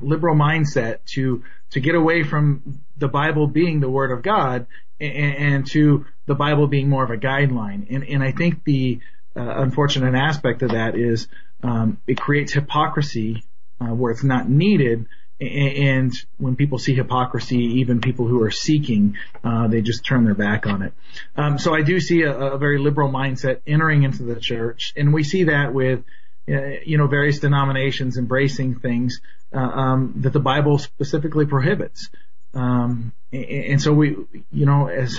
liberal 0.00 0.36
mindset 0.36 0.98
to 1.06 1.42
to 1.70 1.80
get 1.80 1.94
away 1.94 2.22
from 2.22 2.80
the 2.96 3.08
Bible 3.08 3.46
being 3.46 3.80
the 3.80 3.90
Word 3.90 4.12
of 4.12 4.22
God 4.22 4.66
and, 5.00 5.34
and 5.36 5.66
to 5.68 6.06
the 6.26 6.34
Bible 6.34 6.66
being 6.66 6.88
more 6.88 7.04
of 7.04 7.10
a 7.10 7.16
guideline. 7.16 7.86
And, 7.90 8.04
and 8.04 8.22
I 8.22 8.32
think 8.32 8.64
the 8.64 9.00
uh, 9.36 9.40
unfortunate 9.40 10.14
aspect 10.14 10.62
of 10.62 10.70
that 10.70 10.96
is 10.96 11.28
um, 11.62 11.98
it 12.06 12.18
creates 12.18 12.52
hypocrisy 12.52 13.44
uh, 13.80 13.94
where 13.94 14.12
it's 14.12 14.24
not 14.24 14.48
needed. 14.48 15.06
And 15.38 16.14
when 16.38 16.56
people 16.56 16.78
see 16.78 16.94
hypocrisy, 16.94 17.58
even 17.80 18.00
people 18.00 18.26
who 18.26 18.42
are 18.42 18.50
seeking, 18.50 19.18
uh, 19.44 19.68
they 19.68 19.82
just 19.82 20.04
turn 20.04 20.24
their 20.24 20.34
back 20.34 20.66
on 20.66 20.80
it. 20.80 20.94
Um, 21.36 21.58
so 21.58 21.74
I 21.74 21.82
do 21.82 22.00
see 22.00 22.22
a, 22.22 22.32
a 22.32 22.58
very 22.58 22.78
liberal 22.78 23.10
mindset 23.10 23.60
entering 23.66 24.04
into 24.04 24.22
the 24.22 24.40
church, 24.40 24.94
and 24.96 25.12
we 25.12 25.24
see 25.24 25.44
that 25.44 25.74
with 25.74 26.04
uh, 26.48 26.78
you 26.84 26.96
know, 26.96 27.08
various 27.08 27.40
denominations 27.40 28.16
embracing 28.16 28.76
things 28.76 29.20
um, 29.56 30.14
that 30.16 30.32
the 30.32 30.40
Bible 30.40 30.78
specifically 30.78 31.46
prohibits. 31.46 32.08
Um, 32.54 33.12
and, 33.32 33.44
and 33.44 33.82
so 33.82 33.92
we, 33.92 34.16
you 34.50 34.66
know, 34.66 34.88
as 34.88 35.18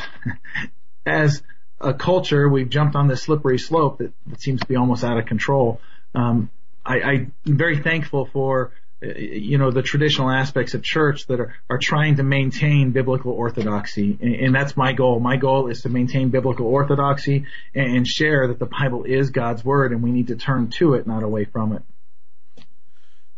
as 1.06 1.42
a 1.80 1.94
culture, 1.94 2.50
we've 2.50 2.70
jumped 2.70 2.96
on 2.96 3.08
this 3.08 3.24
slippery 3.24 3.60
slope 3.60 4.00
that, 4.00 4.12
that 4.28 4.42
seems 4.42 4.62
to 4.62 4.68
be 4.68 4.76
almost 4.76 5.04
out 5.04 5.18
of 5.18 5.26
control. 5.26 5.80
Um, 6.16 6.50
I, 6.86 7.00
I'm 7.00 7.34
very 7.46 7.80
thankful 7.80 8.26
for 8.26 8.72
uh, 9.04 9.10
you 9.16 9.58
know 9.58 9.70
the 9.70 9.84
traditional 9.84 10.30
aspects 10.32 10.74
of 10.74 10.82
church 10.82 11.28
that 11.28 11.40
are, 11.40 11.54
are 11.70 11.78
trying 11.78 12.16
to 12.16 12.24
maintain 12.24 12.92
biblical 12.92 13.32
orthodoxy 13.32 14.18
and, 14.20 14.34
and 14.34 14.56
that's 14.56 14.76
my 14.76 14.92
goal 14.94 15.20
my 15.20 15.38
goal 15.38 15.68
is 15.68 15.84
to 15.84 15.90
maintain 15.90 16.30
biblical 16.30 16.66
orthodoxy 16.66 17.46
and, 17.76 17.98
and 17.98 18.08
share 18.08 18.48
that 18.48 18.58
the 18.58 18.66
bible 18.66 19.04
is 19.04 19.30
god's 19.30 19.64
word 19.64 19.92
and 19.92 20.02
we 20.02 20.12
need 20.12 20.28
to 20.28 20.36
turn 20.36 20.70
to 20.70 20.96
it 20.96 21.06
not 21.06 21.22
away 21.22 21.46
from 21.46 21.74
it 21.74 21.84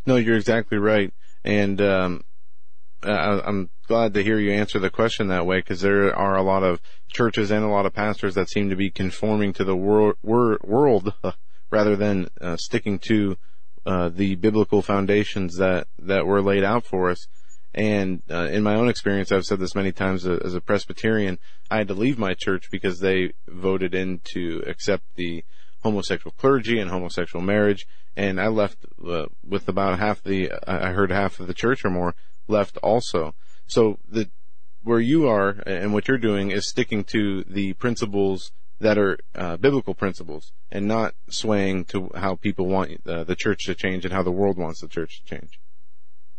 No, 0.05 0.15
you're 0.15 0.37
exactly 0.37 0.77
right. 0.77 1.13
And 1.43 1.81
um, 1.81 2.23
I, 3.03 3.41
I'm 3.45 3.69
glad 3.87 4.13
to 4.13 4.23
hear 4.23 4.39
you 4.39 4.51
answer 4.51 4.79
the 4.79 4.89
question 4.89 5.27
that 5.27 5.45
way 5.45 5.59
because 5.59 5.81
there 5.81 6.15
are 6.15 6.35
a 6.35 6.43
lot 6.43 6.63
of 6.63 6.81
churches 7.07 7.51
and 7.51 7.63
a 7.63 7.69
lot 7.69 7.85
of 7.85 7.93
pastors 7.93 8.35
that 8.35 8.49
seem 8.49 8.69
to 8.69 8.75
be 8.75 8.89
conforming 8.89 9.53
to 9.53 9.63
the 9.63 9.75
wor- 9.75 10.15
wor- 10.21 10.59
world 10.63 11.13
rather 11.71 11.95
than 11.95 12.27
uh, 12.41 12.57
sticking 12.57 12.99
to 12.99 13.37
uh, 13.85 14.09
the 14.09 14.35
biblical 14.35 14.81
foundations 14.81 15.57
that, 15.57 15.87
that 15.97 16.25
were 16.25 16.41
laid 16.41 16.63
out 16.63 16.85
for 16.85 17.09
us. 17.09 17.27
And 17.73 18.23
uh, 18.29 18.47
in 18.51 18.63
my 18.63 18.75
own 18.75 18.89
experience, 18.89 19.31
I've 19.31 19.45
said 19.45 19.59
this 19.59 19.75
many 19.75 19.91
times 19.91 20.27
uh, 20.27 20.39
as 20.43 20.55
a 20.55 20.61
Presbyterian, 20.61 21.39
I 21.69 21.77
had 21.77 21.87
to 21.89 21.93
leave 21.93 22.17
my 22.17 22.33
church 22.33 22.69
because 22.71 22.99
they 22.99 23.33
voted 23.47 23.93
in 23.93 24.21
to 24.33 24.63
accept 24.65 25.03
the 25.15 25.43
homosexual 25.81 26.33
clergy 26.37 26.79
and 26.79 26.89
homosexual 26.89 27.43
marriage, 27.43 27.87
and 28.15 28.39
I 28.39 28.47
left 28.47 28.77
uh, 29.05 29.25
with 29.47 29.67
about 29.67 29.99
half 29.99 30.23
the 30.23 30.51
I 30.67 30.91
heard 30.91 31.11
half 31.11 31.39
of 31.39 31.47
the 31.47 31.53
church 31.53 31.85
or 31.85 31.89
more 31.89 32.15
left 32.47 32.77
also. 32.77 33.33
So 33.67 33.99
the 34.07 34.29
where 34.83 34.99
you 34.99 35.27
are 35.27 35.49
and 35.65 35.93
what 35.93 36.07
you're 36.07 36.17
doing 36.17 36.51
is 36.51 36.67
sticking 36.67 37.03
to 37.03 37.43
the 37.43 37.73
principles 37.73 38.51
that 38.79 38.97
are 38.97 39.17
uh, 39.35 39.57
biblical 39.57 39.93
principles 39.93 40.51
and 40.71 40.87
not 40.87 41.13
swaying 41.29 41.85
to 41.85 42.09
how 42.15 42.35
people 42.35 42.65
want 42.65 43.05
uh, 43.05 43.23
the 43.25 43.35
church 43.35 43.65
to 43.65 43.75
change 43.75 44.05
and 44.05 44.13
how 44.13 44.23
the 44.23 44.31
world 44.31 44.57
wants 44.57 44.81
the 44.81 44.87
church 44.87 45.21
to 45.21 45.35
change. 45.35 45.59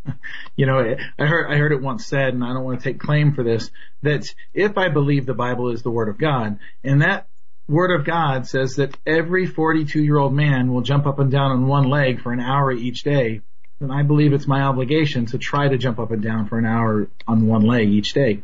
you 0.56 0.66
know, 0.66 0.96
I 1.18 1.26
heard 1.26 1.50
I 1.50 1.56
heard 1.56 1.72
it 1.72 1.82
once 1.82 2.06
said, 2.06 2.34
and 2.34 2.42
I 2.42 2.52
don't 2.52 2.64
want 2.64 2.80
to 2.80 2.84
take 2.84 2.98
claim 2.98 3.34
for 3.34 3.44
this, 3.44 3.70
that 4.02 4.26
if 4.54 4.78
I 4.78 4.88
believe 4.88 5.26
the 5.26 5.34
Bible 5.34 5.70
is 5.70 5.82
the 5.82 5.90
Word 5.90 6.08
of 6.08 6.18
God, 6.18 6.58
and 6.82 7.02
that 7.02 7.26
Word 7.70 7.92
of 7.92 8.04
God 8.04 8.48
says 8.48 8.76
that 8.76 8.96
every 9.06 9.46
42 9.46 10.02
year 10.02 10.18
old 10.18 10.34
man 10.34 10.72
will 10.72 10.80
jump 10.80 11.06
up 11.06 11.20
and 11.20 11.30
down 11.30 11.52
on 11.52 11.68
one 11.68 11.88
leg 11.88 12.20
for 12.20 12.32
an 12.32 12.40
hour 12.40 12.72
each 12.72 13.04
day, 13.04 13.42
then 13.78 13.92
I 13.92 14.02
believe 14.02 14.32
it's 14.32 14.48
my 14.48 14.62
obligation 14.62 15.26
to 15.26 15.38
try 15.38 15.68
to 15.68 15.78
jump 15.78 16.00
up 16.00 16.10
and 16.10 16.20
down 16.20 16.48
for 16.48 16.58
an 16.58 16.66
hour 16.66 17.06
on 17.28 17.46
one 17.46 17.62
leg 17.62 17.88
each 17.88 18.12
day. 18.12 18.42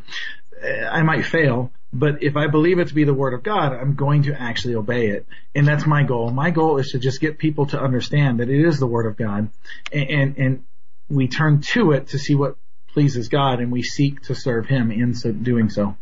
I 0.64 1.02
might 1.02 1.26
fail, 1.26 1.72
but 1.92 2.22
if 2.22 2.36
I 2.36 2.46
believe 2.46 2.78
it 2.78 2.86
to 2.88 2.94
be 2.94 3.02
the 3.02 3.12
word 3.12 3.34
of 3.34 3.42
God, 3.42 3.72
I'm 3.72 3.96
going 3.96 4.22
to 4.24 4.40
actually 4.40 4.76
obey 4.76 5.08
it. 5.08 5.26
And 5.56 5.66
that's 5.66 5.86
my 5.86 6.04
goal. 6.04 6.30
My 6.30 6.50
goal 6.50 6.78
is 6.78 6.92
to 6.92 7.00
just 7.00 7.20
get 7.20 7.36
people 7.36 7.66
to 7.66 7.80
understand 7.80 8.38
that 8.38 8.48
it 8.48 8.64
is 8.64 8.78
the 8.78 8.86
word 8.86 9.06
of 9.06 9.16
God 9.16 9.50
and, 9.92 10.10
and, 10.10 10.38
and 10.38 10.64
we 11.08 11.26
turn 11.26 11.62
to 11.62 11.90
it 11.92 12.08
to 12.08 12.18
see 12.20 12.36
what 12.36 12.56
pleases 12.92 13.26
God 13.26 13.58
and 13.58 13.72
we 13.72 13.82
seek 13.82 14.22
to 14.22 14.36
serve 14.36 14.66
him 14.66 14.92
in 14.92 15.14
so 15.14 15.32
doing 15.32 15.68
so. 15.68 15.96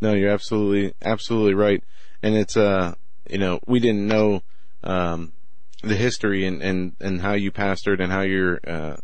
No, 0.00 0.12
you're 0.14 0.30
absolutely 0.30 0.94
absolutely 1.02 1.54
right. 1.54 1.82
And 2.22 2.34
it's 2.34 2.56
uh 2.56 2.94
you 3.28 3.38
know, 3.38 3.60
we 3.66 3.80
didn't 3.80 4.06
know 4.06 4.42
um 4.84 5.32
the 5.82 5.96
history 5.96 6.46
and 6.46 6.62
and 6.62 6.92
and 7.00 7.20
how 7.20 7.32
you 7.34 7.50
pastored 7.52 8.00
and 8.02 8.12
how 8.12 8.22
your 8.22 8.60
uh 8.66 8.96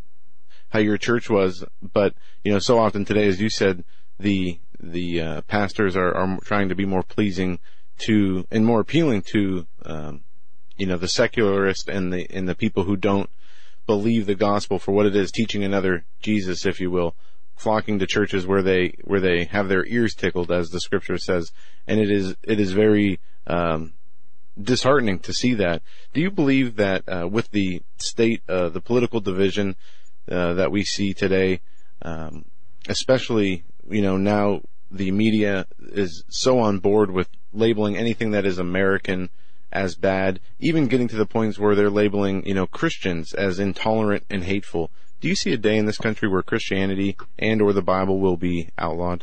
how 0.70 0.78
your 0.78 0.98
church 0.98 1.28
was, 1.28 1.64
but 1.82 2.14
you 2.44 2.52
know, 2.52 2.59
so 2.59 2.78
often 2.78 3.05
today 3.05 3.27
as 3.27 3.40
you 3.40 3.51
said 3.51 3.85
the 4.19 4.59
the 4.81 5.20
uh, 5.20 5.40
pastors 5.43 5.97
are 5.97 6.14
are 6.14 6.39
trying 6.44 6.69
to 6.69 6.74
be 6.74 6.85
more 6.85 7.02
pleasing 7.02 7.59
to 7.98 8.47
and 8.51 8.66
more 8.66 8.81
appealing 8.81 9.23
to 9.23 9.66
um 9.85 10.23
you 10.77 10.86
know, 10.86 10.97
the 10.97 11.09
secularist 11.09 11.89
and 11.89 12.12
the 12.12 12.27
and 12.31 12.48
the 12.48 12.55
people 12.55 12.85
who 12.85 12.97
don't 12.97 13.31
believe 13.86 14.27
the 14.27 14.35
gospel 14.35 14.78
for 14.78 14.93
what 14.93 15.06
it 15.06 15.14
is, 15.14 15.31
teaching 15.31 15.64
another 15.64 16.05
Jesus, 16.20 16.66
if 16.66 16.81
you 16.81 16.90
will, 16.90 17.14
flocking 17.63 17.99
to 18.01 18.07
churches 18.07 18.47
where 18.47 18.63
they 18.63 18.95
where 19.05 19.21
they 19.21 19.45
have 19.45 19.69
their 19.69 19.87
ears 19.87 20.15
tickled, 20.15 20.51
as 20.51 20.71
the 20.71 20.81
scripture 20.81 21.19
says, 21.19 21.53
and 21.87 22.01
it 22.01 22.11
is 22.11 22.35
it 22.43 22.59
is 22.59 22.73
very 22.73 23.21
um, 23.47 23.93
disheartening 24.61 25.19
to 25.21 25.33
see 25.33 25.55
that. 25.55 25.83
Do 26.13 26.21
you 26.21 26.31
believe 26.31 26.77
that 26.77 27.09
uh, 27.09 27.29
with 27.29 27.51
the 27.51 27.83
state, 27.97 28.43
uh, 28.49 28.69
the 28.69 28.81
political 28.81 29.21
division 29.21 29.77
uh, 30.31 30.55
that 30.55 30.73
we 30.73 30.85
see 30.85 31.15
today, 31.15 31.61
um, 32.03 32.45
especially 32.89 33.65
you 33.89 34.03
know 34.03 34.17
now 34.17 34.63
the 34.91 35.11
media 35.11 35.67
is 35.81 36.25
so 36.29 36.59
on 36.59 36.79
board 36.79 37.11
with 37.11 37.29
labeling 37.53 37.97
anything 37.97 38.33
that 38.33 38.45
is 38.45 38.59
American 38.59 39.31
as 39.73 39.95
bad, 39.95 40.39
even 40.59 40.87
getting 40.87 41.09
to 41.09 41.17
the 41.17 41.27
points 41.27 41.59
where 41.59 41.75
they're 41.75 41.91
labeling, 41.91 42.45
you 42.45 42.53
know, 42.53 42.67
Christians 42.67 43.33
as 43.33 43.59
intolerant 43.59 44.25
and 44.29 44.45
hateful. 44.45 44.91
Do 45.23 45.28
you 45.28 45.36
see 45.36 45.53
a 45.53 45.57
day 45.57 45.77
in 45.77 45.86
this 45.86 45.99
country 45.99 46.28
where 46.28 46.43
Christianity 46.43 47.16
and 47.39 47.62
or 47.62 47.73
the 47.73 47.81
Bible 47.81 48.19
will 48.19 48.36
be 48.36 48.70
outlawed? 48.77 49.23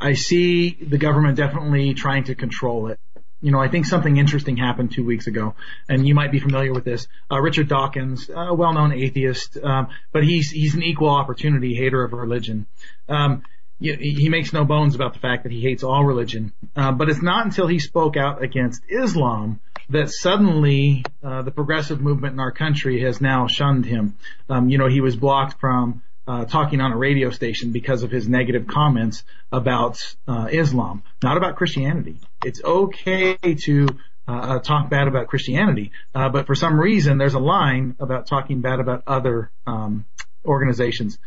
I 0.00 0.14
see 0.14 0.70
the 0.80 0.96
government 0.96 1.36
definitely 1.36 1.92
trying 1.94 2.22
to 2.24 2.36
control 2.36 2.86
it. 2.86 3.00
You 3.42 3.50
know, 3.50 3.58
I 3.58 3.66
think 3.66 3.86
something 3.86 4.16
interesting 4.16 4.56
happened 4.56 4.92
two 4.92 5.04
weeks 5.04 5.26
ago, 5.26 5.56
and 5.88 6.06
you 6.06 6.14
might 6.14 6.30
be 6.30 6.38
familiar 6.38 6.72
with 6.72 6.84
this. 6.84 7.08
Uh, 7.28 7.40
Richard 7.40 7.66
Dawkins, 7.66 8.30
a 8.32 8.54
well-known 8.54 8.92
atheist, 8.92 9.58
um, 9.60 9.88
but 10.12 10.22
he's 10.22 10.52
he's 10.52 10.76
an 10.76 10.84
equal 10.84 11.10
opportunity 11.10 11.74
hater 11.74 12.04
of 12.04 12.12
religion. 12.12 12.66
Um, 13.08 13.42
he 13.80 14.28
makes 14.28 14.52
no 14.52 14.64
bones 14.64 14.94
about 14.94 15.14
the 15.14 15.18
fact 15.18 15.42
that 15.42 15.50
he 15.52 15.60
hates 15.60 15.82
all 15.82 16.04
religion. 16.04 16.52
Uh, 16.76 16.92
but 16.92 17.10
it's 17.10 17.20
not 17.20 17.44
until 17.44 17.66
he 17.66 17.80
spoke 17.80 18.16
out 18.16 18.40
against 18.40 18.82
Islam 18.88 19.58
that 19.90 20.10
suddenly 20.10 21.04
uh, 21.22 21.42
the 21.42 21.50
progressive 21.50 22.00
movement 22.00 22.34
in 22.34 22.40
our 22.40 22.52
country 22.52 23.02
has 23.02 23.20
now 23.20 23.46
shunned 23.46 23.84
him. 23.84 24.16
Um, 24.48 24.68
you 24.68 24.78
know, 24.78 24.88
he 24.88 25.00
was 25.00 25.16
blocked 25.16 25.60
from 25.60 26.02
uh, 26.26 26.44
talking 26.46 26.80
on 26.80 26.92
a 26.92 26.96
radio 26.96 27.30
station 27.30 27.72
because 27.72 28.02
of 28.02 28.10
his 28.10 28.28
negative 28.28 28.66
comments 28.66 29.24
about 29.52 30.00
uh, 30.26 30.48
Islam, 30.50 31.02
not 31.22 31.36
about 31.36 31.56
Christianity. 31.56 32.18
It's 32.44 32.62
okay 32.64 33.36
to 33.64 33.88
uh, 34.26 34.58
talk 34.60 34.88
bad 34.88 35.06
about 35.06 35.26
Christianity, 35.26 35.92
uh, 36.14 36.30
but 36.30 36.46
for 36.46 36.54
some 36.54 36.80
reason 36.80 37.18
there's 37.18 37.34
a 37.34 37.38
line 37.38 37.96
about 38.00 38.26
talking 38.26 38.62
bad 38.62 38.80
about 38.80 39.02
other 39.06 39.50
um, 39.66 40.06
organizations. 40.46 41.18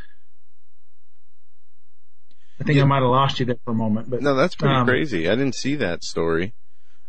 I 2.59 2.63
think 2.63 2.77
Yeah. 2.77 2.83
I 2.83 2.85
might 2.87 3.01
have 3.01 3.11
lost 3.11 3.39
you 3.39 3.45
there 3.45 3.57
for 3.63 3.71
a 3.71 3.75
moment, 3.75 4.09
but 4.09 4.21
No, 4.23 4.33
that's 4.33 4.55
pretty 4.55 4.73
um, 4.73 4.87
crazy. 4.87 5.29
I 5.29 5.35
didn't 5.35 5.53
see 5.53 5.75
that 5.75 6.03
story. 6.03 6.53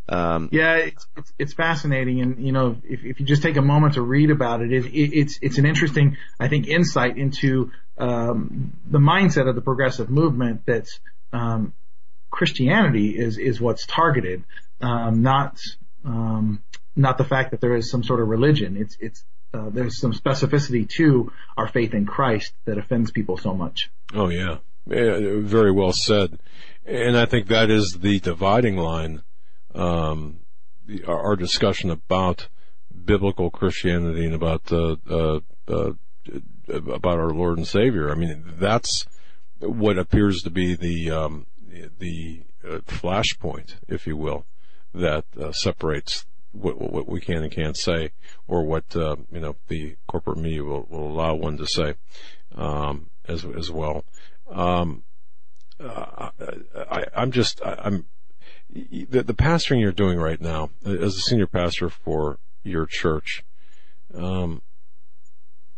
Um, 0.08 0.48
Yeah, 0.52 0.76
it's, 0.76 1.06
it's 1.16 1.32
it's 1.38 1.52
fascinating, 1.52 2.20
and 2.20 2.44
you 2.44 2.52
know, 2.52 2.76
if 2.84 3.04
if 3.04 3.20
you 3.20 3.26
just 3.26 3.42
take 3.42 3.56
a 3.56 3.62
moment 3.62 3.94
to 3.94 4.02
read 4.02 4.30
about 4.30 4.62
it, 4.62 4.72
it, 4.72 4.86
it 4.86 5.12
it's 5.12 5.38
it's 5.42 5.58
an 5.58 5.66
interesting, 5.66 6.16
I 6.40 6.48
think, 6.48 6.66
insight 6.66 7.18
into 7.18 7.70
um, 7.98 8.72
the 8.88 8.98
mindset 8.98 9.48
of 9.48 9.54
the 9.54 9.60
progressive 9.60 10.08
movement. 10.08 10.64
that 10.66 10.88
um, 11.32 11.74
Christianity 12.30 13.18
is 13.18 13.38
is 13.38 13.60
what's 13.60 13.86
targeted, 13.86 14.44
um, 14.80 15.22
not 15.22 15.60
um, 16.04 16.62
not 16.96 17.18
the 17.18 17.24
fact 17.24 17.50
that 17.50 17.60
there 17.60 17.76
is 17.76 17.90
some 17.90 18.02
sort 18.02 18.20
of 18.20 18.28
religion. 18.28 18.76
It's 18.76 18.96
it's 19.00 19.24
uh, 19.52 19.70
there's 19.70 19.98
some 19.98 20.12
specificity 20.12 20.88
to 20.90 21.32
our 21.56 21.68
faith 21.68 21.94
in 21.94 22.06
Christ 22.06 22.52
that 22.64 22.78
offends 22.78 23.10
people 23.10 23.36
so 23.36 23.54
much. 23.54 23.90
Oh 24.14 24.28
yeah. 24.28 24.58
yeah, 24.86 25.18
very 25.40 25.72
well 25.72 25.92
said. 25.92 26.38
And 26.84 27.16
I 27.16 27.26
think 27.26 27.48
that 27.48 27.70
is 27.70 27.98
the 28.00 28.20
dividing 28.20 28.76
line. 28.76 29.22
Um, 29.74 30.40
the, 30.86 31.04
our, 31.04 31.36
discussion 31.36 31.90
about 31.90 32.48
biblical 33.04 33.50
Christianity 33.50 34.24
and 34.24 34.34
about 34.34 34.72
uh, 34.72 34.96
uh, 35.08 35.40
uh, 35.68 35.92
about 36.68 37.18
our 37.18 37.30
Lord 37.30 37.58
and 37.58 37.66
Savior. 37.66 38.10
I 38.10 38.14
mean, 38.14 38.44
that's 38.58 39.04
what 39.60 39.98
appears 39.98 40.40
to 40.42 40.50
be 40.50 40.74
the 40.74 41.10
um, 41.10 41.46
the 41.98 42.42
uh, 42.64 42.78
flashpoint, 42.86 43.76
if 43.88 44.06
you 44.06 44.16
will, 44.16 44.46
that 44.94 45.24
uh, 45.38 45.52
separates 45.52 46.26
what, 46.52 46.80
what 46.80 47.08
we 47.08 47.20
can 47.20 47.42
and 47.42 47.52
can't 47.52 47.76
say, 47.76 48.12
or 48.46 48.64
what 48.64 48.96
uh, 48.96 49.16
you 49.30 49.40
know 49.40 49.56
the 49.68 49.96
corporate 50.06 50.38
media 50.38 50.64
will, 50.64 50.86
will 50.88 51.10
allow 51.10 51.34
one 51.34 51.56
to 51.58 51.66
say 51.66 51.94
um, 52.54 53.10
as 53.26 53.44
as 53.44 53.70
well. 53.70 54.04
Um, 54.50 55.04
I, 55.80 57.04
I'm 57.14 57.30
just 57.30 57.62
I, 57.62 57.76
I'm 57.84 58.06
the, 59.10 59.22
the 59.22 59.34
pastoring 59.34 59.80
you're 59.80 59.92
doing 59.92 60.18
right 60.18 60.40
now 60.40 60.70
as 60.84 61.16
a 61.16 61.20
senior 61.20 61.46
pastor 61.46 61.88
for 61.88 62.38
your 62.62 62.86
church. 62.86 63.44
Um, 64.14 64.62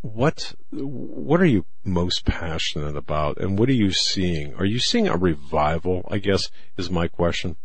what 0.02 0.54
what 0.70 1.40
are 1.40 1.46
you 1.46 1.66
most 1.84 2.24
passionate 2.24 2.96
about, 2.96 3.38
and 3.38 3.58
what 3.58 3.68
are 3.68 3.74
you 3.74 3.92
seeing? 3.92 4.54
Are 4.54 4.64
you 4.64 4.78
seeing 4.78 5.08
a 5.08 5.16
revival? 5.16 6.06
I 6.10 6.18
guess 6.18 6.50
is 6.76 6.90
my 6.90 7.06
question. 7.08 7.56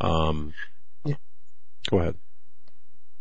Um, 0.00 0.52
Yeah. 1.04 1.14
Go 1.90 1.98
ahead. 1.98 2.16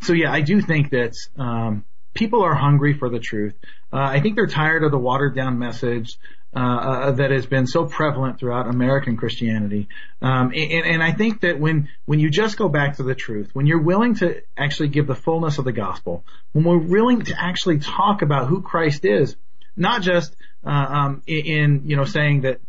so 0.01 0.13
yeah, 0.13 0.31
I 0.31 0.41
do 0.41 0.61
think 0.61 0.89
that 0.91 1.13
um, 1.37 1.85
people 2.13 2.43
are 2.43 2.55
hungry 2.55 2.93
for 2.93 3.09
the 3.09 3.19
truth. 3.19 3.55
Uh, 3.91 3.97
I 3.97 4.19
think 4.21 4.35
they're 4.35 4.47
tired 4.47 4.83
of 4.83 4.91
the 4.91 4.97
watered 4.97 5.35
down 5.35 5.59
message 5.59 6.17
uh, 6.55 6.59
uh, 6.59 7.11
that 7.11 7.29
has 7.29 7.45
been 7.45 7.67
so 7.67 7.85
prevalent 7.85 8.39
throughout 8.39 8.67
American 8.67 9.17
Christianity. 9.17 9.87
Um, 10.21 10.51
and, 10.55 10.85
and 10.85 11.03
I 11.03 11.11
think 11.11 11.41
that 11.41 11.59
when 11.59 11.89
when 12.05 12.19
you 12.19 12.31
just 12.31 12.57
go 12.57 12.69
back 12.69 12.97
to 12.97 13.03
the 13.03 13.13
truth, 13.13 13.51
when 13.53 13.67
you're 13.67 13.81
willing 13.81 14.15
to 14.15 14.41
actually 14.57 14.89
give 14.89 15.05
the 15.05 15.15
fullness 15.15 15.59
of 15.59 15.65
the 15.65 15.71
gospel, 15.71 16.23
when 16.53 16.65
we're 16.65 16.77
willing 16.79 17.21
to 17.21 17.35
actually 17.39 17.79
talk 17.79 18.23
about 18.23 18.47
who 18.47 18.61
Christ 18.61 19.05
is, 19.05 19.35
not 19.75 20.01
just 20.01 20.35
uh, 20.65 20.69
um, 20.69 21.21
in, 21.27 21.83
you 21.85 21.95
know 21.95 22.05
saying 22.05 22.41
that 22.41 22.59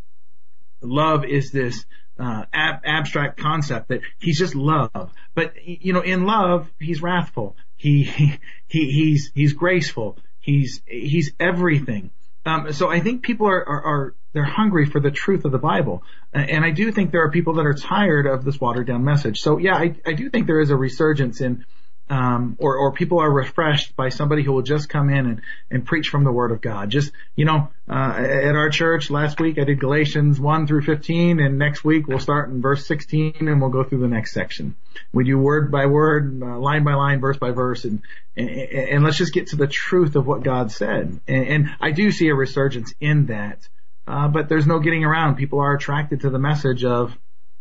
love 0.82 1.24
is 1.24 1.50
this 1.50 1.84
uh, 2.18 2.44
ab- 2.52 2.82
abstract 2.84 3.38
concept 3.38 3.88
that 3.88 4.02
he's 4.18 4.38
just 4.38 4.54
love. 4.54 5.10
But 5.34 5.54
you 5.64 5.94
know, 5.94 6.02
in 6.02 6.26
love, 6.26 6.70
he's 6.78 7.00
wrathful. 7.00 7.56
He, 7.80 8.02
he, 8.02 8.38
he's, 8.68 9.32
he's 9.34 9.54
graceful. 9.54 10.18
He's, 10.40 10.82
he's 10.86 11.32
everything. 11.40 12.10
Um, 12.44 12.74
so 12.74 12.90
I 12.90 13.00
think 13.00 13.22
people 13.22 13.46
are, 13.46 13.66
are, 13.66 13.84
are, 13.84 14.14
they're 14.34 14.44
hungry 14.44 14.84
for 14.84 15.00
the 15.00 15.10
truth 15.10 15.46
of 15.46 15.52
the 15.52 15.58
Bible. 15.58 16.02
And 16.34 16.62
I 16.62 16.72
do 16.72 16.92
think 16.92 17.10
there 17.10 17.22
are 17.22 17.30
people 17.30 17.54
that 17.54 17.64
are 17.64 17.72
tired 17.72 18.26
of 18.26 18.44
this 18.44 18.60
watered 18.60 18.86
down 18.86 19.02
message. 19.02 19.40
So 19.40 19.56
yeah, 19.56 19.76
I, 19.76 19.96
I 20.04 20.12
do 20.12 20.28
think 20.28 20.46
there 20.46 20.60
is 20.60 20.68
a 20.68 20.76
resurgence 20.76 21.40
in 21.40 21.64
um, 22.10 22.56
or, 22.58 22.76
or 22.76 22.92
people 22.92 23.20
are 23.20 23.30
refreshed 23.30 23.94
by 23.94 24.08
somebody 24.08 24.42
who 24.42 24.52
will 24.52 24.62
just 24.62 24.88
come 24.88 25.10
in 25.10 25.26
and, 25.26 25.42
and 25.70 25.86
preach 25.86 26.08
from 26.08 26.24
the 26.24 26.32
Word 26.32 26.50
of 26.50 26.60
God. 26.60 26.90
Just, 26.90 27.12
you 27.36 27.44
know, 27.44 27.68
uh, 27.88 28.14
at 28.18 28.56
our 28.56 28.68
church 28.68 29.10
last 29.10 29.40
week 29.40 29.58
I 29.58 29.64
did 29.64 29.78
Galatians 29.78 30.40
1 30.40 30.66
through 30.66 30.82
15 30.82 31.38
and 31.38 31.56
next 31.56 31.84
week 31.84 32.08
we'll 32.08 32.18
start 32.18 32.50
in 32.50 32.60
verse 32.60 32.84
16 32.86 33.34
and 33.38 33.60
we'll 33.60 33.70
go 33.70 33.84
through 33.84 34.00
the 34.00 34.08
next 34.08 34.32
section. 34.32 34.74
We 35.12 35.22
do 35.22 35.38
word 35.38 35.70
by 35.70 35.86
word, 35.86 36.42
uh, 36.42 36.58
line 36.58 36.82
by 36.82 36.94
line, 36.94 37.20
verse 37.20 37.38
by 37.38 37.52
verse 37.52 37.84
and, 37.84 38.02
and, 38.36 38.50
and, 38.50 39.04
let's 39.04 39.16
just 39.16 39.32
get 39.32 39.48
to 39.48 39.56
the 39.56 39.68
truth 39.68 40.16
of 40.16 40.26
what 40.26 40.42
God 40.42 40.72
said. 40.72 41.20
And, 41.28 41.46
and 41.46 41.70
I 41.80 41.92
do 41.92 42.10
see 42.10 42.28
a 42.28 42.34
resurgence 42.34 42.92
in 43.00 43.26
that. 43.26 43.68
Uh, 44.08 44.26
but 44.26 44.48
there's 44.48 44.66
no 44.66 44.80
getting 44.80 45.04
around. 45.04 45.36
People 45.36 45.60
are 45.60 45.74
attracted 45.74 46.22
to 46.22 46.30
the 46.30 46.38
message 46.40 46.84
of, 46.84 47.16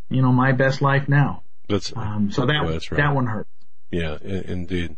you 0.08 0.22
know, 0.22 0.32
my 0.32 0.50
best 0.50 0.82
life 0.82 1.08
now. 1.08 1.44
That's, 1.68 1.92
um, 1.94 2.32
so 2.32 2.46
that, 2.46 2.66
that's 2.66 2.90
right. 2.90 2.96
that 2.96 3.14
one 3.14 3.26
hurt. 3.26 3.46
Yeah, 3.90 4.18
indeed. 4.22 4.96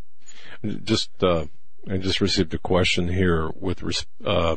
Just, 0.84 1.10
uh, 1.22 1.46
I 1.88 1.96
just 1.96 2.20
received 2.20 2.54
a 2.54 2.58
question 2.58 3.08
here 3.08 3.50
with, 3.54 3.82
uh, 4.24 4.56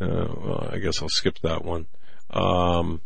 well, 0.00 0.68
I 0.70 0.78
guess 0.78 1.02
I'll 1.02 1.08
skip 1.08 1.38
that 1.40 1.64
one. 1.64 1.86
Um, 2.30 3.00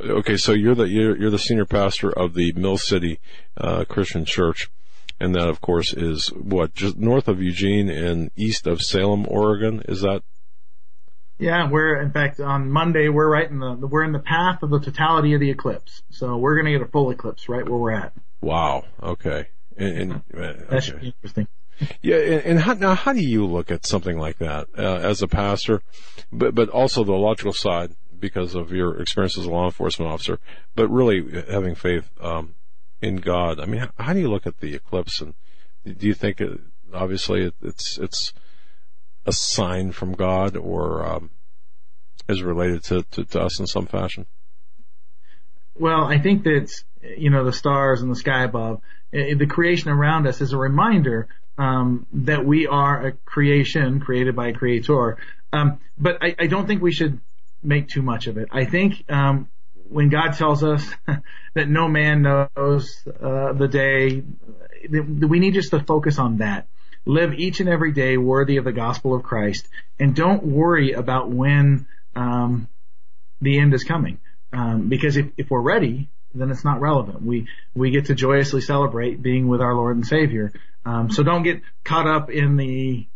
okay, 0.00 0.36
so 0.36 0.52
you're 0.52 0.74
the 0.74 0.88
you're, 0.88 1.16
you're, 1.16 1.30
the 1.30 1.38
senior 1.38 1.64
pastor 1.64 2.10
of 2.10 2.34
the 2.34 2.52
Mill 2.52 2.78
City 2.78 3.20
uh, 3.56 3.84
Christian 3.84 4.24
Church, 4.24 4.70
and 5.18 5.34
that, 5.34 5.48
of 5.48 5.60
course, 5.60 5.92
is 5.92 6.28
what 6.28 6.74
just 6.74 6.96
north 6.96 7.28
of 7.28 7.42
Eugene 7.42 7.88
and 7.88 8.30
east 8.36 8.66
of 8.66 8.80
Salem, 8.80 9.26
Oregon. 9.28 9.82
Is 9.88 10.02
that? 10.02 10.22
Yeah, 11.38 11.68
we're 11.68 12.00
in 12.00 12.12
fact 12.12 12.38
on 12.38 12.70
Monday 12.70 13.08
we're 13.08 13.28
right 13.28 13.50
in 13.50 13.58
the 13.58 13.74
we're 13.74 14.04
in 14.04 14.12
the 14.12 14.20
path 14.20 14.62
of 14.62 14.70
the 14.70 14.78
totality 14.78 15.34
of 15.34 15.40
the 15.40 15.50
eclipse, 15.50 16.02
so 16.10 16.36
we're 16.36 16.54
going 16.54 16.66
to 16.66 16.78
get 16.78 16.86
a 16.86 16.90
full 16.90 17.10
eclipse 17.10 17.48
right 17.48 17.68
where 17.68 17.78
we're 17.78 17.90
at. 17.90 18.12
Wow. 18.42 18.84
Okay. 19.02 19.48
And, 19.76 20.22
and 20.32 20.64
that 20.68 20.84
should 20.84 21.00
be 21.00 21.06
interesting. 21.06 21.48
Yeah, 22.02 22.16
and, 22.16 22.44
and 22.44 22.60
how, 22.60 22.74
now 22.74 22.94
how 22.94 23.12
do 23.12 23.22
you 23.22 23.46
look 23.46 23.70
at 23.70 23.86
something 23.86 24.18
like 24.18 24.38
that 24.38 24.68
uh, 24.76 24.98
as 24.98 25.22
a 25.22 25.28
pastor, 25.28 25.82
but 26.30 26.54
but 26.54 26.68
also 26.68 27.02
the 27.02 27.12
logical 27.12 27.52
side 27.52 27.94
because 28.18 28.54
of 28.54 28.70
your 28.70 29.00
experience 29.00 29.38
as 29.38 29.46
a 29.46 29.50
law 29.50 29.64
enforcement 29.64 30.12
officer, 30.12 30.38
but 30.76 30.88
really 30.88 31.42
having 31.50 31.74
faith 31.74 32.10
um, 32.20 32.54
in 33.00 33.16
God. 33.16 33.58
I 33.58 33.66
mean, 33.66 33.88
how, 33.98 34.12
do 34.12 34.20
you 34.20 34.28
look 34.30 34.46
at 34.46 34.60
the 34.60 34.74
eclipse, 34.74 35.20
and 35.20 35.34
do 35.84 36.06
you 36.06 36.14
think 36.14 36.40
it, 36.40 36.60
obviously 36.94 37.46
it, 37.46 37.54
it's 37.62 37.98
it's 37.98 38.32
a 39.26 39.32
sign 39.32 39.92
from 39.92 40.12
God 40.12 40.56
or 40.56 41.04
um, 41.04 41.30
is 42.28 42.42
related 42.42 42.84
to, 42.84 43.02
to, 43.12 43.24
to 43.24 43.40
us 43.40 43.58
in 43.58 43.66
some 43.66 43.86
fashion? 43.86 44.26
Well, 45.74 46.04
I 46.04 46.18
think 46.18 46.44
that 46.44 46.70
you 47.02 47.30
know 47.30 47.44
the 47.44 47.52
stars 47.52 48.02
and 48.02 48.10
the 48.10 48.16
sky 48.16 48.44
above, 48.44 48.80
the 49.12 49.46
creation 49.46 49.90
around 49.90 50.26
us 50.26 50.40
is 50.40 50.52
a 50.52 50.58
reminder 50.58 51.28
um, 51.58 52.06
that 52.12 52.44
we 52.44 52.66
are 52.66 53.08
a 53.08 53.12
creation 53.12 54.00
created 54.00 54.34
by 54.34 54.48
a 54.48 54.52
creator. 54.52 55.18
Um, 55.52 55.80
but 55.98 56.18
I, 56.22 56.34
I, 56.38 56.46
don't 56.46 56.66
think 56.66 56.80
we 56.80 56.92
should 56.92 57.20
make 57.62 57.88
too 57.88 58.00
much 58.00 58.26
of 58.26 58.38
it. 58.38 58.48
I 58.50 58.64
think 58.64 59.04
um, 59.10 59.48
when 59.88 60.08
God 60.08 60.32
tells 60.32 60.64
us 60.64 60.88
that 61.54 61.68
no 61.68 61.88
man 61.88 62.22
knows 62.22 63.06
uh, 63.06 63.52
the 63.52 63.68
day, 63.68 64.22
we 64.88 65.38
need 65.38 65.54
just 65.54 65.70
to 65.70 65.80
focus 65.80 66.18
on 66.18 66.38
that. 66.38 66.66
Live 67.04 67.34
each 67.34 67.60
and 67.60 67.68
every 67.68 67.92
day 67.92 68.16
worthy 68.16 68.56
of 68.56 68.64
the 68.64 68.72
gospel 68.72 69.14
of 69.14 69.22
Christ, 69.24 69.68
and 69.98 70.14
don't 70.14 70.44
worry 70.44 70.92
about 70.92 71.30
when 71.30 71.86
um, 72.14 72.68
the 73.40 73.58
end 73.58 73.74
is 73.74 73.84
coming. 73.84 74.20
Um, 74.52 74.88
because 74.88 75.16
if, 75.16 75.26
if 75.36 75.50
we're 75.50 75.60
ready, 75.60 76.08
then 76.34 76.50
it's 76.50 76.64
not 76.64 76.80
relevant. 76.80 77.22
We 77.22 77.48
we 77.74 77.90
get 77.90 78.06
to 78.06 78.14
joyously 78.14 78.60
celebrate 78.60 79.22
being 79.22 79.48
with 79.48 79.60
our 79.60 79.74
Lord 79.74 79.96
and 79.96 80.06
Savior. 80.06 80.52
Um, 80.84 81.10
so 81.10 81.22
don't 81.22 81.42
get 81.42 81.62
caught 81.84 82.06
up 82.06 82.30
in 82.30 82.56
the 82.56 83.06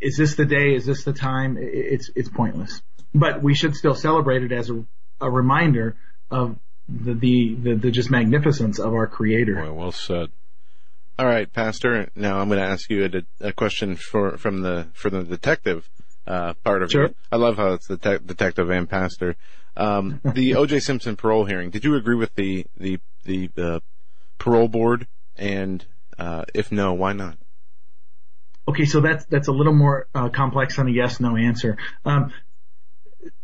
is 0.00 0.16
this 0.16 0.34
the 0.34 0.44
day? 0.44 0.74
Is 0.74 0.86
this 0.86 1.04
the 1.04 1.12
time? 1.12 1.56
It's 1.60 2.10
it's 2.14 2.28
pointless. 2.28 2.82
But 3.14 3.42
we 3.42 3.54
should 3.54 3.74
still 3.74 3.94
celebrate 3.94 4.42
it 4.42 4.52
as 4.52 4.70
a, 4.70 4.84
a 5.20 5.30
reminder 5.30 5.96
of 6.30 6.56
the, 6.88 7.14
the 7.14 7.54
the, 7.54 7.74
the 7.74 7.90
just 7.90 8.10
magnificence 8.10 8.78
of 8.78 8.92
our 8.92 9.06
Creator. 9.06 9.54
Boy, 9.56 9.72
well 9.72 9.92
said. 9.92 10.30
All 11.18 11.26
right, 11.26 11.50
Pastor. 11.50 12.10
Now 12.14 12.38
I'm 12.38 12.48
going 12.48 12.60
to 12.60 12.66
ask 12.66 12.90
you 12.90 13.04
a, 13.06 13.48
a 13.48 13.52
question 13.52 13.96
for 13.96 14.36
from 14.36 14.60
the 14.60 14.88
for 14.92 15.08
the 15.08 15.24
detective 15.24 15.88
uh, 16.26 16.54
part 16.64 16.82
of 16.82 16.90
sure. 16.90 17.04
it. 17.04 17.16
I 17.30 17.36
love 17.36 17.56
how 17.56 17.72
it's 17.72 17.86
the 17.86 17.96
te- 17.96 18.24
detective 18.24 18.70
and 18.70 18.88
pastor. 18.88 19.36
Um, 19.76 20.20
the 20.24 20.54
O.J. 20.56 20.80
Simpson 20.80 21.16
parole 21.16 21.44
hearing. 21.44 21.70
Did 21.70 21.84
you 21.84 21.94
agree 21.94 22.16
with 22.16 22.34
the 22.34 22.66
the 22.76 22.98
the 23.24 23.50
uh, 23.56 23.80
parole 24.38 24.68
board? 24.68 25.06
And 25.36 25.84
uh, 26.18 26.44
if 26.54 26.72
no, 26.72 26.94
why 26.94 27.12
not? 27.12 27.36
Okay, 28.68 28.84
so 28.84 29.00
that's 29.00 29.24
that's 29.26 29.48
a 29.48 29.52
little 29.52 29.74
more 29.74 30.08
uh, 30.14 30.28
complex 30.28 30.76
than 30.76 30.88
a 30.88 30.90
yes 30.90 31.20
no 31.20 31.36
answer. 31.36 31.76
Um, 32.04 32.32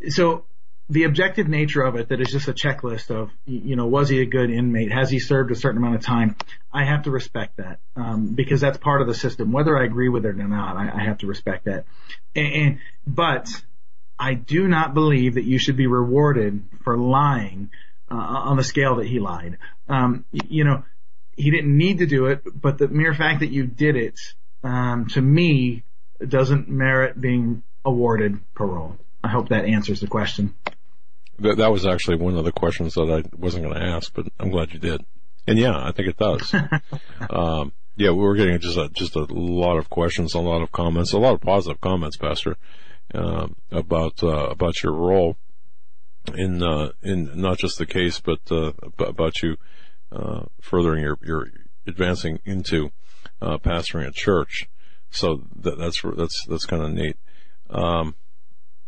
so 0.09 0.45
the 0.93 1.05
objective 1.05 1.47
nature 1.47 1.81
of 1.81 1.95
it 1.95 2.09
that 2.09 2.21
is 2.21 2.29
just 2.29 2.47
a 2.47 2.53
checklist 2.53 3.09
of 3.09 3.31
you 3.45 3.75
know 3.75 3.87
was 3.87 4.09
he 4.09 4.21
a 4.21 4.25
good 4.25 4.51
inmate? 4.51 4.91
Has 4.91 5.09
he 5.09 5.19
served 5.19 5.49
a 5.51 5.55
certain 5.55 5.79
amount 5.79 5.95
of 5.95 6.01
time? 6.01 6.35
I 6.71 6.85
have 6.85 7.03
to 7.03 7.11
respect 7.11 7.57
that 7.57 7.79
um, 7.95 8.35
because 8.35 8.61
that's 8.61 8.77
part 8.77 9.01
of 9.01 9.07
the 9.07 9.15
system. 9.15 9.51
Whether 9.51 9.75
i 9.75 9.85
agree 9.85 10.09
with 10.09 10.25
it 10.25 10.29
or 10.29 10.47
not 10.47 10.77
i, 10.77 11.01
I 11.01 11.03
have 11.05 11.17
to 11.19 11.27
respect 11.27 11.65
that. 11.65 11.85
And, 12.35 12.53
and, 12.53 12.79
but 13.07 13.49
i 14.19 14.35
do 14.35 14.67
not 14.67 14.93
believe 14.93 15.33
that 15.33 15.45
you 15.45 15.57
should 15.57 15.77
be 15.77 15.87
rewarded 15.87 16.63
for 16.83 16.95
lying 16.95 17.71
uh, 18.11 18.15
on 18.15 18.57
the 18.57 18.63
scale 18.63 18.97
that 18.97 19.07
he 19.07 19.19
lied. 19.19 19.57
Um, 19.89 20.25
you 20.31 20.63
know 20.63 20.83
he 21.35 21.49
didn't 21.49 21.75
need 21.75 21.97
to 21.97 22.05
do 22.05 22.27
it 22.27 22.43
but 22.53 22.77
the 22.77 22.87
mere 22.87 23.15
fact 23.15 23.39
that 23.39 23.49
you 23.49 23.65
did 23.65 23.95
it 23.95 24.19
um, 24.63 25.07
to 25.07 25.21
me 25.21 25.83
doesn't 26.25 26.69
merit 26.69 27.19
being 27.19 27.63
awarded 27.83 28.39
parole. 28.53 28.97
I 29.23 29.29
hope 29.29 29.49
that 29.49 29.65
answers 29.65 29.99
the 29.99 30.07
question. 30.07 30.53
That, 31.39 31.57
that 31.57 31.71
was 31.71 31.85
actually 31.85 32.17
one 32.17 32.37
of 32.37 32.45
the 32.45 32.51
questions 32.51 32.93
that 32.93 33.09
I 33.09 33.37
wasn't 33.37 33.65
going 33.65 33.75
to 33.75 33.85
ask, 33.85 34.13
but 34.13 34.27
I'm 34.39 34.49
glad 34.49 34.73
you 34.73 34.79
did. 34.79 35.03
And 35.47 35.59
yeah, 35.59 35.75
I 35.75 35.91
think 35.91 36.09
it 36.09 36.17
does. 36.17 36.53
um, 37.29 37.73
yeah, 37.95 38.09
we 38.09 38.23
were 38.23 38.35
getting 38.35 38.59
just 38.59 38.77
a, 38.77 38.89
just 38.89 39.15
a 39.15 39.25
lot 39.29 39.77
of 39.77 39.89
questions, 39.89 40.33
a 40.33 40.39
lot 40.39 40.61
of 40.61 40.71
comments, 40.71 41.13
a 41.13 41.19
lot 41.19 41.33
of 41.33 41.41
positive 41.41 41.81
comments, 41.81 42.17
Pastor, 42.17 42.57
uh, 43.13 43.47
about 43.71 44.23
uh, 44.23 44.47
about 44.49 44.81
your 44.81 44.93
role 44.93 45.37
in 46.33 46.63
uh, 46.63 46.91
in 47.01 47.29
not 47.39 47.57
just 47.59 47.77
the 47.77 47.85
case, 47.85 48.19
but 48.19 48.39
uh, 48.51 48.71
about 48.99 49.41
you 49.43 49.57
uh, 50.11 50.45
furthering 50.61 51.03
your 51.03 51.19
your 51.21 51.47
advancing 51.85 52.39
into 52.45 52.91
uh, 53.41 53.57
pastoring 53.57 54.07
a 54.07 54.11
church. 54.11 54.69
So 55.11 55.43
that, 55.57 55.77
that's 55.77 56.01
that's 56.01 56.45
that's 56.47 56.65
kind 56.65 56.81
of 56.81 56.91
neat. 56.91 57.17
Um, 57.69 58.15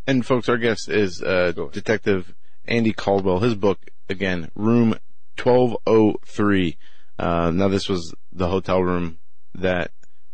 and 0.07 0.25
folks, 0.25 0.49
our 0.49 0.57
guest 0.57 0.89
is 0.89 1.21
uh, 1.21 1.51
Detective 1.71 2.33
Andy 2.65 2.93
Caldwell. 2.93 3.39
His 3.39 3.55
book 3.55 3.79
again, 4.09 4.51
Room 4.55 4.97
1203. 5.41 6.77
Uh, 7.17 7.51
now 7.51 7.67
this 7.67 7.89
was 7.89 8.13
the 8.31 8.49
hotel 8.49 8.81
room 8.81 9.17
that 9.53 9.91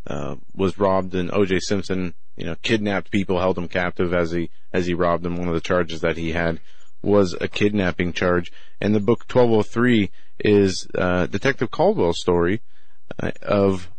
uh, 0.07 0.35
was 0.53 0.77
robbed, 0.77 1.13
and 1.15 1.31
O.J. 1.31 1.59
Simpson, 1.59 2.13
you 2.35 2.45
know, 2.45 2.55
kidnapped 2.63 3.11
people, 3.11 3.39
held 3.39 3.55
them 3.55 3.67
captive 3.67 4.13
as 4.13 4.31
he 4.31 4.49
as 4.73 4.87
he 4.87 4.93
robbed 4.93 5.23
them. 5.23 5.37
One 5.37 5.47
of 5.47 5.53
the 5.53 5.61
charges 5.61 6.01
that 6.01 6.17
he 6.17 6.31
had 6.31 6.59
was 7.01 7.35
a 7.39 7.47
kidnapping 7.47 8.13
charge, 8.13 8.51
and 8.79 8.93
the 8.93 8.99
book 8.99 9.25
1203 9.31 10.11
is 10.39 10.87
uh, 10.95 11.27
Detective 11.27 11.71
Caldwell's 11.71 12.19
story 12.19 12.61
uh, 13.19 13.31
of 13.41 13.89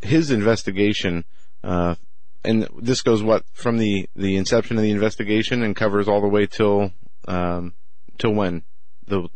his 0.00 0.30
investigation 0.30 1.24
uh, 1.64 1.96
and 2.44 2.68
this 2.78 3.02
goes 3.02 3.22
what 3.22 3.44
from 3.52 3.78
the 3.78 4.08
the 4.16 4.36
inception 4.36 4.76
of 4.76 4.82
the 4.82 4.90
investigation 4.90 5.62
and 5.62 5.74
covers 5.76 6.08
all 6.08 6.20
the 6.20 6.28
way 6.28 6.46
till 6.46 6.92
um, 7.26 7.74
till 8.18 8.32
when 8.32 8.62
the 9.06 9.28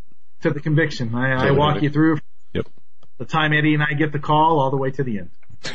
to 0.42 0.50
the 0.50 0.60
conviction. 0.60 1.14
I, 1.14 1.48
I 1.48 1.50
walk 1.52 1.82
you 1.82 1.90
through. 1.90 2.18
Yep. 2.52 2.66
The 3.18 3.24
time 3.24 3.52
Eddie 3.52 3.74
and 3.74 3.82
I 3.82 3.92
get 3.94 4.12
the 4.12 4.18
call 4.18 4.60
all 4.60 4.70
the 4.70 4.76
way 4.76 4.90
to 4.90 5.02
the 5.04 5.18
end. 5.18 5.30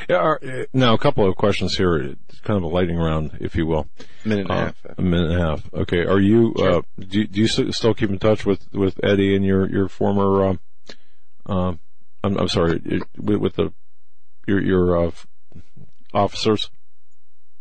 Yeah, 0.10 0.18
are, 0.18 0.40
uh, 0.44 0.64
now 0.74 0.94
a 0.94 0.98
couple 0.98 1.26
of 1.30 1.38
questions 1.38 1.78
here, 1.78 1.96
It's 1.96 2.42
kind 2.42 2.58
of 2.58 2.64
a 2.64 2.68
lightning 2.68 2.98
round, 2.98 3.38
if 3.40 3.56
you 3.56 3.66
will. 3.66 3.88
A 4.26 4.28
minute 4.28 4.42
and 4.42 4.52
a 4.52 4.54
Uh, 4.54 4.66
half. 4.66 4.76
A 4.98 5.02
minute 5.02 5.32
and 5.32 5.42
a 5.42 5.46
half. 5.46 5.74
Okay. 5.74 6.04
Are 6.06 6.20
you? 6.20 6.54
Uh, 6.56 6.82
do, 7.00 7.26
do 7.26 7.40
you 7.40 7.48
still 7.48 7.94
keep 7.94 8.10
in 8.10 8.20
touch 8.20 8.46
with 8.46 8.68
with 8.74 9.00
Eddie 9.02 9.34
and 9.36 9.46
your 9.46 9.70
your 9.70 9.88
former? 9.88 10.46
Um, 10.46 10.60
um, 11.46 11.80
I'm, 12.22 12.36
I'm 12.38 12.48
sorry, 12.50 12.82
it- 12.84 13.04
with, 13.18 13.38
with 13.38 13.56
the 13.56 13.72
your 14.46 14.62
your 14.62 15.06
uh, 15.08 15.12
officers. 16.14 16.70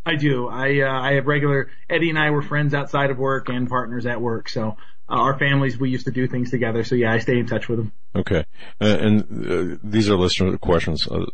I 0.07 0.15
do. 0.15 0.49
I 0.49 0.83
uh, 0.83 1.01
I 1.01 1.15
have 1.15 1.27
regular. 1.27 1.69
Eddie 1.91 2.11
and 2.11 2.19
I 2.19 2.31
were 2.31 2.43
friends 2.43 2.73
outside 2.75 3.11
of 3.11 3.19
work 3.19 3.49
and 3.49 3.69
partners 3.69 4.07
at 4.07 4.21
work. 4.21 4.49
So 4.49 4.77
uh, 5.09 5.15
our 5.15 5.39
families, 5.39 5.79
we 5.79 5.91
used 5.91 6.07
to 6.07 6.13
do 6.13 6.29
things 6.29 6.51
together. 6.51 6.85
So 6.85 6.95
yeah, 6.95 7.13
I 7.13 7.19
stay 7.19 7.39
in 7.39 7.47
touch 7.47 7.69
with 7.69 7.79
them. 7.79 7.93
Okay. 8.15 8.45
Uh, 8.81 8.85
and 8.85 9.23
uh, 9.23 9.79
these 9.83 10.09
are 10.09 10.17
listener 10.17 10.57
questions. 10.59 11.09
Uh, 11.09 11.27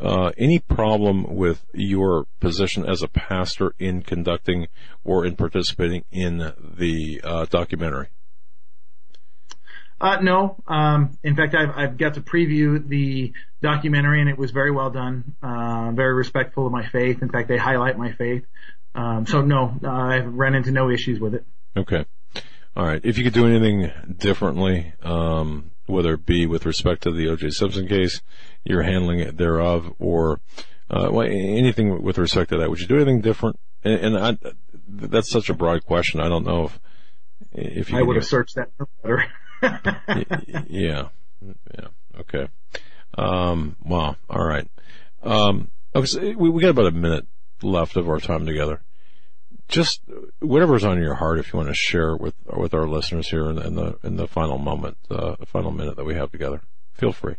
uh, 0.00 0.32
any 0.36 0.58
problem 0.58 1.36
with 1.36 1.64
your 1.72 2.26
position 2.40 2.86
as 2.86 3.02
a 3.02 3.08
pastor 3.08 3.74
in 3.78 4.02
conducting 4.02 4.68
or 5.04 5.24
in 5.24 5.36
participating 5.36 6.04
in 6.10 6.38
the 6.38 7.20
documentary? 7.50 8.08
Uh, 10.00 10.18
no. 10.20 10.56
Um, 10.66 11.18
in 11.22 11.36
fact, 11.36 11.54
I've, 11.54 11.70
I've 11.74 11.96
got 11.96 12.14
to 12.14 12.20
preview 12.20 12.86
the 12.86 13.32
documentary 13.62 14.20
and 14.20 14.28
it 14.28 14.36
was 14.36 14.50
very 14.50 14.70
well 14.70 14.90
done. 14.90 15.36
Uh, 15.42 15.92
very 15.92 16.14
respectful 16.14 16.66
of 16.66 16.72
my 16.72 16.86
faith. 16.86 17.22
In 17.22 17.30
fact, 17.30 17.48
they 17.48 17.56
highlight 17.56 17.98
my 17.98 18.12
faith. 18.12 18.44
Um, 18.94 19.26
so 19.26 19.42
no, 19.42 19.78
uh, 19.82 19.90
I've 19.90 20.26
run 20.26 20.54
into 20.54 20.70
no 20.70 20.90
issues 20.90 21.20
with 21.20 21.34
it. 21.34 21.44
Okay. 21.76 22.04
All 22.76 22.86
right. 22.86 23.00
If 23.02 23.16
you 23.18 23.24
could 23.24 23.32
do 23.32 23.46
anything 23.46 23.90
differently, 24.18 24.92
um, 25.02 25.70
whether 25.86 26.14
it 26.14 26.26
be 26.26 26.46
with 26.46 26.66
respect 26.66 27.02
to 27.04 27.12
the 27.12 27.28
O.J. 27.28 27.50
Simpson 27.50 27.88
case, 27.88 28.20
your 28.64 28.82
handling 28.82 29.20
it 29.20 29.36
thereof, 29.36 29.94
or 29.98 30.40
uh, 30.90 31.08
well, 31.10 31.26
anything 31.26 32.02
with 32.02 32.18
respect 32.18 32.50
to 32.50 32.58
that, 32.58 32.68
would 32.68 32.80
you 32.80 32.86
do 32.86 32.96
anything 32.96 33.20
different? 33.20 33.58
And, 33.84 34.16
and 34.16 34.18
I, 34.18 34.36
that's 34.88 35.30
such 35.30 35.48
a 35.48 35.54
broad 35.54 35.84
question. 35.84 36.20
I 36.20 36.28
don't 36.28 36.44
know 36.44 36.64
if 36.64 36.80
if 37.52 37.90
you 37.90 37.98
I 37.98 38.02
would 38.02 38.16
have 38.16 38.26
searched 38.26 38.56
that 38.56 38.70
better. 39.02 39.24
Yeah, 40.68 41.08
yeah, 41.40 41.88
okay. 42.20 42.48
Um, 43.16 43.76
wow. 43.84 44.16
All 44.28 44.44
right. 44.44 44.68
Um, 45.22 45.70
we, 45.94 46.34
we 46.34 46.62
got 46.62 46.70
about 46.70 46.86
a 46.86 46.92
minute 46.92 47.26
left 47.62 47.96
of 47.96 48.08
our 48.08 48.20
time 48.20 48.46
together. 48.46 48.82
Just 49.68 50.00
whatever's 50.40 50.84
on 50.84 50.98
your 50.98 51.14
heart, 51.14 51.38
if 51.38 51.52
you 51.52 51.56
want 51.56 51.68
to 51.68 51.74
share 51.74 52.16
with 52.16 52.34
with 52.46 52.72
our 52.72 52.86
listeners 52.86 53.28
here 53.28 53.50
in, 53.50 53.58
in 53.58 53.74
the 53.74 53.98
in 54.04 54.16
the 54.16 54.28
final 54.28 54.58
moment, 54.58 54.96
uh, 55.10 55.34
the 55.40 55.46
final 55.46 55.72
minute 55.72 55.96
that 55.96 56.04
we 56.04 56.14
have 56.14 56.30
together, 56.30 56.60
feel 56.92 57.12
free. 57.12 57.34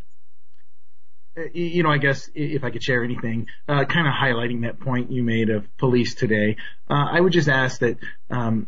Uh, 1.37 1.43
you 1.53 1.83
know, 1.83 1.89
I 1.89 1.99
guess 1.99 2.29
if 2.35 2.65
I 2.65 2.71
could 2.71 2.83
share 2.83 3.03
anything, 3.03 3.47
uh, 3.69 3.85
kind 3.85 4.07
of 4.07 4.13
highlighting 4.13 4.63
that 4.63 4.79
point 4.79 5.11
you 5.11 5.23
made 5.23 5.49
of 5.49 5.65
police 5.77 6.15
today, 6.15 6.57
uh, 6.89 7.05
I 7.11 7.21
would 7.21 7.31
just 7.31 7.47
ask 7.47 7.79
that 7.79 7.97
um, 8.29 8.67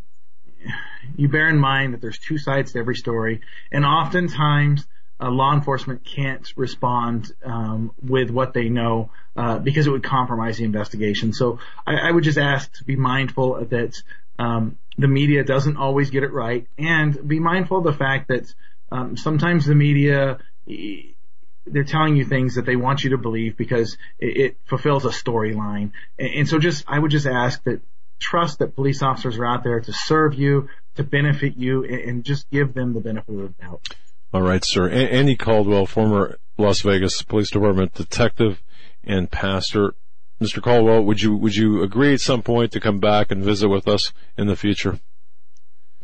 you 1.15 1.27
bear 1.29 1.49
in 1.49 1.57
mind 1.57 1.93
that 1.93 2.01
there's 2.01 2.19
two 2.19 2.37
sides 2.37 2.73
to 2.73 2.79
every 2.79 2.95
story, 2.95 3.41
and 3.71 3.85
oftentimes 3.85 4.85
uh, 5.21 5.29
law 5.29 5.53
enforcement 5.53 6.05
can't 6.05 6.51
respond 6.55 7.31
um, 7.43 7.91
with 8.01 8.29
what 8.29 8.53
they 8.53 8.69
know 8.69 9.11
uh, 9.35 9.59
because 9.59 9.85
it 9.87 9.89
would 9.89 10.03
compromise 10.03 10.57
the 10.57 10.63
investigation. 10.63 11.33
So 11.33 11.59
I, 11.85 11.95
I 11.95 12.11
would 12.11 12.23
just 12.23 12.37
ask 12.37 12.71
to 12.77 12.83
be 12.83 12.95
mindful 12.95 13.65
that 13.65 14.01
um, 14.37 14.77
the 14.97 15.07
media 15.07 15.43
doesn't 15.43 15.77
always 15.77 16.09
get 16.09 16.23
it 16.23 16.31
right, 16.31 16.67
and 16.77 17.27
be 17.27 17.39
mindful 17.39 17.79
of 17.79 17.83
the 17.83 17.93
fact 17.93 18.29
that 18.29 18.53
um, 18.91 19.17
sometimes 19.17 19.65
the 19.65 19.75
media 19.75 20.39
they're 21.71 21.83
telling 21.83 22.15
you 22.15 22.25
things 22.25 22.55
that 22.55 22.65
they 22.65 22.75
want 22.75 23.03
you 23.03 23.11
to 23.11 23.17
believe 23.17 23.57
because 23.57 23.97
it, 24.17 24.37
it 24.37 24.57
fulfills 24.65 25.05
a 25.05 25.09
storyline. 25.09 25.91
And, 26.17 26.29
and 26.37 26.49
so 26.49 26.59
just, 26.59 26.83
I 26.87 26.97
would 26.97 27.11
just 27.11 27.27
ask 27.27 27.63
that 27.63 27.81
trust 28.19 28.59
that 28.59 28.75
police 28.75 29.01
officers 29.01 29.37
are 29.37 29.45
out 29.45 29.63
there 29.63 29.79
to 29.79 29.93
serve 29.93 30.35
you, 30.35 30.69
to 30.95 31.03
benefit 31.03 31.55
you, 31.57 31.83
and, 31.83 32.23
just 32.23 32.49
give 32.49 32.73
them 32.73 32.93
the 32.93 32.99
benefit 32.99 33.33
of 33.33 33.37
the 33.37 33.63
doubt. 33.63 33.81
All 34.33 34.41
right, 34.41 34.63
sir. 34.63 34.87
A- 34.87 34.91
Andy 34.91 35.35
Caldwell, 35.35 35.85
former 35.85 36.37
Las 36.57 36.81
Vegas 36.81 37.21
Police 37.23 37.49
Department 37.49 37.93
detective 37.93 38.61
and 39.03 39.31
pastor. 39.31 39.95
Mr. 40.41 40.61
Caldwell, 40.61 41.03
would 41.03 41.21
you 41.21 41.35
would 41.35 41.55
you 41.55 41.81
agree 41.83 42.13
at 42.13 42.21
some 42.21 42.41
point 42.41 42.71
to 42.71 42.79
come 42.79 42.99
back 42.99 43.31
and 43.31 43.43
visit 43.43 43.67
with 43.67 43.87
us 43.87 44.13
in 44.37 44.47
the 44.47 44.55
future? 44.55 44.99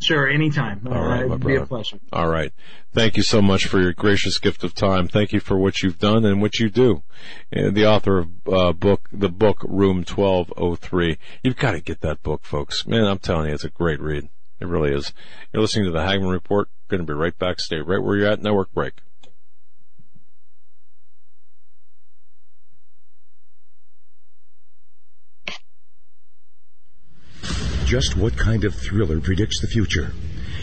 Sure, 0.02 0.28
anytime. 0.28 0.88
All 0.88 1.02
right, 1.02 1.24
uh, 1.24 1.28
my 1.28 1.38
be 1.38 1.56
a 1.56 1.66
pleasure. 1.66 2.00
All 2.12 2.28
right. 2.28 2.52
Thank 2.94 3.18
you 3.18 3.24
so 3.24 3.42
much 3.42 3.66
for 3.66 3.80
your 3.80 3.94
gracious 3.94 4.40
gift 4.40 4.64
of 4.64 4.74
time. 4.74 5.08
Thank 5.08 5.32
you 5.32 5.40
for 5.40 5.58
what 5.58 5.82
you've 5.82 6.00
done 6.00 6.26
and 6.26 6.42
what 6.42 6.60
you 6.60 6.70
do. 6.70 7.04
And 7.52 7.76
the 7.76 7.86
author 7.86 8.20
of 8.20 8.30
uh, 8.52 8.74
book, 8.74 9.08
the 9.12 9.30
book 9.30 9.60
Room 9.64 9.98
1203. 10.04 11.18
You've 11.44 11.56
got 11.56 11.72
to 11.72 11.82
get 11.82 12.02
that 12.02 12.24
book, 12.24 12.44
folks. 12.44 12.86
Man, 12.86 13.06
I'm 13.06 13.20
telling 13.20 13.48
you, 13.48 13.54
it's 13.54 13.64
a 13.64 13.70
great 13.70 14.02
read. 14.02 14.30
It 14.60 14.68
really 14.68 14.92
is. 14.92 15.14
You're 15.54 15.62
listening 15.62 15.86
to 15.86 15.92
the 15.92 16.00
Hagmann 16.00 16.32
Report. 16.32 16.70
Going 16.88 17.02
to 17.02 17.08
be 17.08 17.14
right 17.14 17.38
back. 17.38 17.60
Stay 17.60 17.78
right 17.78 18.02
where 18.02 18.16
you're 18.18 18.28
at. 18.28 18.42
Network 18.42 18.72
break. 18.74 18.94
Just 27.96 28.18
what 28.18 28.36
kind 28.36 28.66
of 28.66 28.76
thriller 28.76 29.22
predicts 29.22 29.62
the 29.62 29.68
future? 29.68 30.12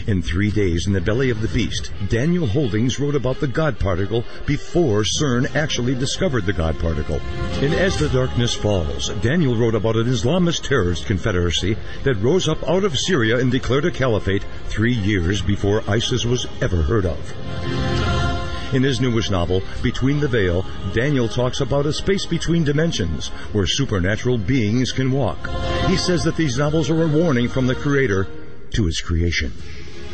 In 0.05 0.21
three 0.21 0.51
days 0.51 0.85
in 0.85 0.93
the 0.93 1.01
belly 1.01 1.31
of 1.31 1.41
the 1.41 1.47
beast, 1.47 1.91
Daniel 2.07 2.45
Holdings 2.45 2.99
wrote 2.99 3.15
about 3.15 3.39
the 3.39 3.47
God 3.47 3.79
particle 3.79 4.23
before 4.45 5.01
CERN 5.01 5.55
actually 5.55 5.95
discovered 5.95 6.45
the 6.45 6.53
God 6.53 6.77
particle. 6.77 7.19
In 7.59 7.73
As 7.73 7.97
the 7.97 8.07
Darkness 8.09 8.53
Falls, 8.53 9.09
Daniel 9.23 9.55
wrote 9.55 9.73
about 9.73 9.95
an 9.95 10.05
Islamist 10.05 10.61
terrorist 10.61 11.07
confederacy 11.07 11.75
that 12.03 12.21
rose 12.21 12.47
up 12.47 12.69
out 12.69 12.83
of 12.83 12.99
Syria 12.99 13.39
and 13.39 13.51
declared 13.51 13.85
a 13.85 13.91
caliphate 13.91 14.45
three 14.67 14.93
years 14.93 15.41
before 15.41 15.81
ISIS 15.89 16.25
was 16.25 16.45
ever 16.61 16.83
heard 16.83 17.07
of. 17.07 18.42
In 18.73 18.81
his 18.81 18.99
newest 18.99 19.29
novel, 19.29 19.61
Between 19.83 20.19
the 20.19 20.27
Veil, 20.27 20.65
Daniel 20.93 21.27
talks 21.27 21.61
about 21.61 21.85
a 21.85 21.93
space 21.93 22.25
between 22.25 22.63
dimensions 22.63 23.27
where 23.51 23.67
supernatural 23.67 24.39
beings 24.39 24.91
can 24.91 25.11
walk. 25.11 25.47
He 25.87 25.95
says 25.95 26.23
that 26.23 26.35
these 26.35 26.57
novels 26.57 26.89
are 26.89 27.03
a 27.03 27.07
warning 27.07 27.49
from 27.49 27.67
the 27.67 27.75
Creator 27.75 28.27
to 28.71 28.85
his 28.85 28.99
creation. 28.99 29.51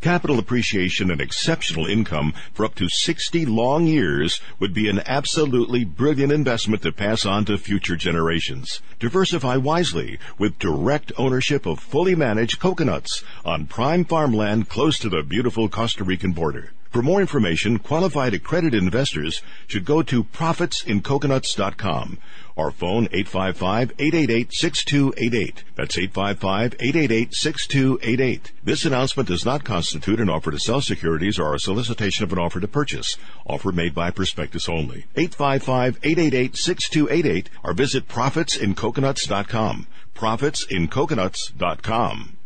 Capital 0.00 0.38
appreciation 0.38 1.10
and 1.10 1.20
exceptional 1.20 1.84
income 1.86 2.32
for 2.52 2.64
up 2.64 2.76
to 2.76 2.88
60 2.88 3.44
long 3.46 3.84
years 3.84 4.40
would 4.60 4.72
be 4.72 4.88
an 4.88 5.02
absolutely 5.06 5.84
brilliant 5.84 6.30
investment 6.30 6.82
to 6.82 6.92
pass 6.92 7.26
on 7.26 7.44
to 7.46 7.58
future 7.58 7.96
generations. 7.96 8.80
Diversify 9.00 9.56
wisely 9.56 10.20
with 10.38 10.60
direct 10.60 11.10
ownership 11.18 11.66
of 11.66 11.80
fully 11.80 12.14
managed 12.14 12.60
coconuts 12.60 13.24
on 13.44 13.66
prime 13.66 14.04
farmland 14.04 14.68
close 14.68 15.00
to 15.00 15.08
the 15.08 15.24
beautiful 15.24 15.68
Costa 15.68 16.04
Rican 16.04 16.30
border. 16.30 16.70
For 16.90 17.02
more 17.02 17.20
information, 17.20 17.80
qualified 17.80 18.34
accredited 18.34 18.80
investors 18.80 19.42
should 19.66 19.84
go 19.84 20.02
to 20.02 20.22
profitsincoconuts.com 20.22 22.18
or 22.58 22.70
phone 22.72 23.06
855-888-6288. 23.08 25.62
That's 25.76 25.96
855-888-6288. 25.96 28.40
This 28.64 28.84
announcement 28.84 29.28
does 29.28 29.46
not 29.46 29.64
constitute 29.64 30.20
an 30.20 30.28
offer 30.28 30.50
to 30.50 30.58
sell 30.58 30.80
securities 30.80 31.38
or 31.38 31.54
a 31.54 31.60
solicitation 31.60 32.24
of 32.24 32.32
an 32.32 32.38
offer 32.38 32.58
to 32.58 32.68
purchase. 32.68 33.16
Offer 33.46 33.70
made 33.70 33.94
by 33.94 34.10
prospectus 34.10 34.68
only. 34.68 35.06
855-888-6288 35.16 37.46
or 37.62 37.72
visit 37.72 38.08
profitsincoconuts.com. 38.08 39.86
Profitsincoconuts.com. 40.14 42.37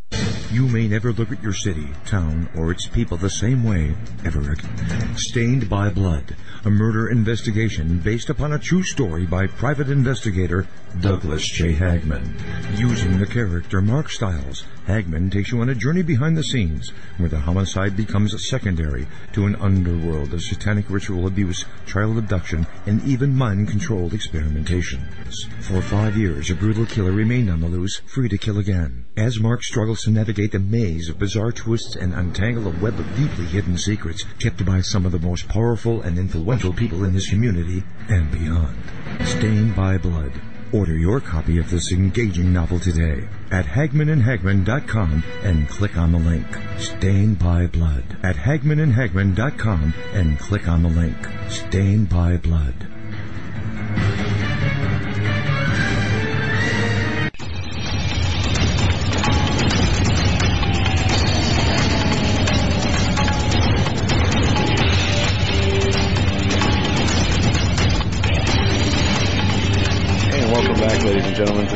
You 0.52 0.68
may 0.68 0.86
never 0.86 1.14
look 1.14 1.32
at 1.32 1.42
your 1.42 1.54
city, 1.54 1.88
town, 2.04 2.46
or 2.54 2.70
its 2.70 2.86
people 2.86 3.16
the 3.16 3.30
same 3.30 3.64
way 3.64 3.94
ever 4.22 4.52
again. 4.52 5.16
Stained 5.16 5.66
by 5.66 5.88
Blood, 5.88 6.36
a 6.66 6.70
murder 6.70 7.08
investigation 7.08 8.00
based 8.00 8.28
upon 8.28 8.52
a 8.52 8.58
true 8.58 8.82
story 8.82 9.24
by 9.24 9.46
private 9.46 9.88
investigator 9.88 10.66
Douglas 11.00 11.48
J. 11.48 11.72
Hagmann. 11.72 12.36
Using 12.76 13.18
the 13.18 13.24
character 13.24 13.80
Mark 13.80 14.10
Stiles, 14.10 14.64
Hagmann 14.86 15.30
takes 15.30 15.52
you 15.52 15.60
on 15.60 15.68
a 15.68 15.74
journey 15.74 16.02
behind 16.02 16.36
the 16.36 16.42
scenes 16.42 16.92
where 17.16 17.28
the 17.28 17.38
homicide 17.38 17.96
becomes 17.96 18.48
secondary 18.48 19.06
to 19.32 19.46
an 19.46 19.54
underworld 19.56 20.34
of 20.34 20.42
satanic 20.42 20.90
ritual 20.90 21.26
abuse, 21.26 21.64
child 21.86 22.18
abduction, 22.18 22.66
and 22.86 23.02
even 23.04 23.36
mind-controlled 23.36 24.12
experimentation. 24.12 25.00
For 25.60 25.80
five 25.80 26.16
years, 26.16 26.50
a 26.50 26.54
brutal 26.54 26.86
killer 26.86 27.12
remained 27.12 27.48
on 27.48 27.60
the 27.60 27.68
loose, 27.68 28.00
free 28.06 28.28
to 28.28 28.38
kill 28.38 28.58
again. 28.58 29.04
As 29.16 29.38
Mark 29.38 29.62
struggles 29.62 30.02
to 30.02 30.10
navigate 30.10 30.52
the 30.52 30.58
maze 30.58 31.08
of 31.08 31.18
bizarre 31.18 31.52
twists 31.52 31.94
and 31.94 32.12
untangle 32.12 32.66
a 32.66 32.80
web 32.80 32.98
of 32.98 33.16
deeply 33.16 33.44
hidden 33.44 33.78
secrets 33.78 34.24
kept 34.38 34.64
by 34.64 34.80
some 34.80 35.06
of 35.06 35.12
the 35.12 35.18
most 35.18 35.48
powerful 35.48 36.02
and 36.02 36.18
influential 36.18 36.72
people 36.72 37.04
in 37.04 37.14
his 37.14 37.28
community 37.28 37.84
and 38.08 38.30
beyond. 38.32 38.76
Stained 39.24 39.76
by 39.76 39.96
Blood. 39.96 40.32
Order 40.72 40.96
your 40.96 41.20
copy 41.20 41.58
of 41.58 41.70
this 41.70 41.92
engaging 41.92 42.50
novel 42.50 42.80
today 42.80 43.28
at 43.50 43.66
HagmannandHagmann.com 43.66 45.22
and 45.42 45.68
click 45.68 45.98
on 45.98 46.12
the 46.12 46.18
link. 46.18 46.46
Stained 46.78 47.38
by 47.38 47.66
Blood 47.66 48.16
at 48.22 48.36
HagmannandHagmann.com 48.36 49.92
and 50.14 50.38
click 50.38 50.68
on 50.68 50.82
the 50.82 50.88
link. 50.88 51.16
Stained 51.50 52.08
by 52.08 52.38
Blood. 52.38 52.86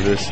This 0.07 0.31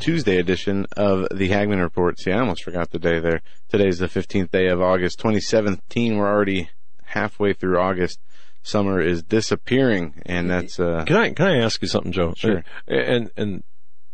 Tuesday 0.00 0.38
edition 0.38 0.84
of 0.96 1.28
the 1.32 1.50
Hagmann 1.50 1.80
Report. 1.80 2.18
See, 2.18 2.32
I 2.32 2.40
almost 2.40 2.64
forgot 2.64 2.90
the 2.90 2.98
day 2.98 3.20
there. 3.20 3.42
Today's 3.68 4.00
the 4.00 4.08
15th 4.08 4.50
day 4.50 4.66
of 4.66 4.82
August 4.82 5.20
2017. 5.20 6.16
We're 6.16 6.26
already 6.26 6.68
halfway 7.04 7.52
through 7.52 7.78
August. 7.78 8.18
Summer 8.64 9.00
is 9.00 9.22
disappearing, 9.22 10.20
and 10.26 10.50
that's, 10.50 10.80
uh, 10.80 11.04
Can 11.06 11.14
I 11.14 11.30
can 11.30 11.46
I 11.46 11.58
ask 11.58 11.80
you 11.80 11.86
something, 11.86 12.10
Joe? 12.10 12.34
Sure. 12.36 12.64
And 12.88 13.30
and 13.36 13.62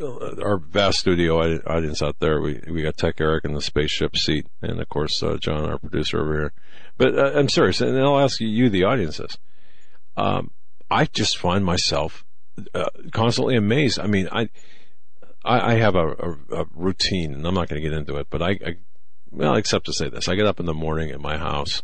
uh, 0.03 0.43
our 0.43 0.59
vast 0.59 0.99
studio 0.99 1.39
audience 1.67 2.03
out 2.03 2.19
there, 2.21 2.43
we 2.43 2.61
we 2.71 2.83
got 2.83 2.99
Tech 2.99 3.23
Eric 3.23 3.47
in 3.47 3.55
the 3.55 3.63
spaceship 3.63 4.19
seat, 4.19 4.47
and 4.61 4.83
of 4.83 4.89
course 4.91 5.23
uh, 5.23 5.39
John, 5.41 5.65
our 5.65 5.79
producer 5.79 6.21
over 6.21 6.35
here. 6.35 6.53
But 6.99 7.19
uh, 7.19 7.39
I'm 7.39 7.49
serious, 7.49 7.81
and 7.81 7.99
I'll 7.99 8.21
ask 8.21 8.39
you, 8.39 8.49
you 8.49 8.69
the 8.69 8.85
audience, 8.85 9.17
this. 9.17 9.39
Um, 10.15 10.51
I 10.91 11.07
just 11.07 11.39
find 11.39 11.65
myself 11.65 12.23
uh, 12.75 12.91
constantly 13.13 13.57
amazed. 13.57 13.99
I 13.99 14.09
mean, 14.09 14.29
I 14.31 14.51
I, 15.45 15.73
I 15.73 15.75
have 15.75 15.95
a, 15.95 16.09
a, 16.09 16.63
a 16.63 16.67
routine, 16.75 17.35
and 17.35 17.47
I'm 17.47 17.55
not 17.55 17.69
going 17.69 17.83
to 17.83 17.89
get 17.89 17.97
into 17.97 18.17
it, 18.17 18.29
but 18.31 18.43
I, 18.43 18.51
I 18.51 18.77
well, 19.31 19.57
except 19.57 19.87
to 19.87 19.93
say 19.93 20.09
this: 20.09 20.29
I 20.29 20.37
get 20.37 20.47
up 20.47 20.61
in 20.61 20.67
the 20.67 20.75
morning 20.75 21.11
at 21.11 21.21
my 21.21 21.37
house 21.37 21.83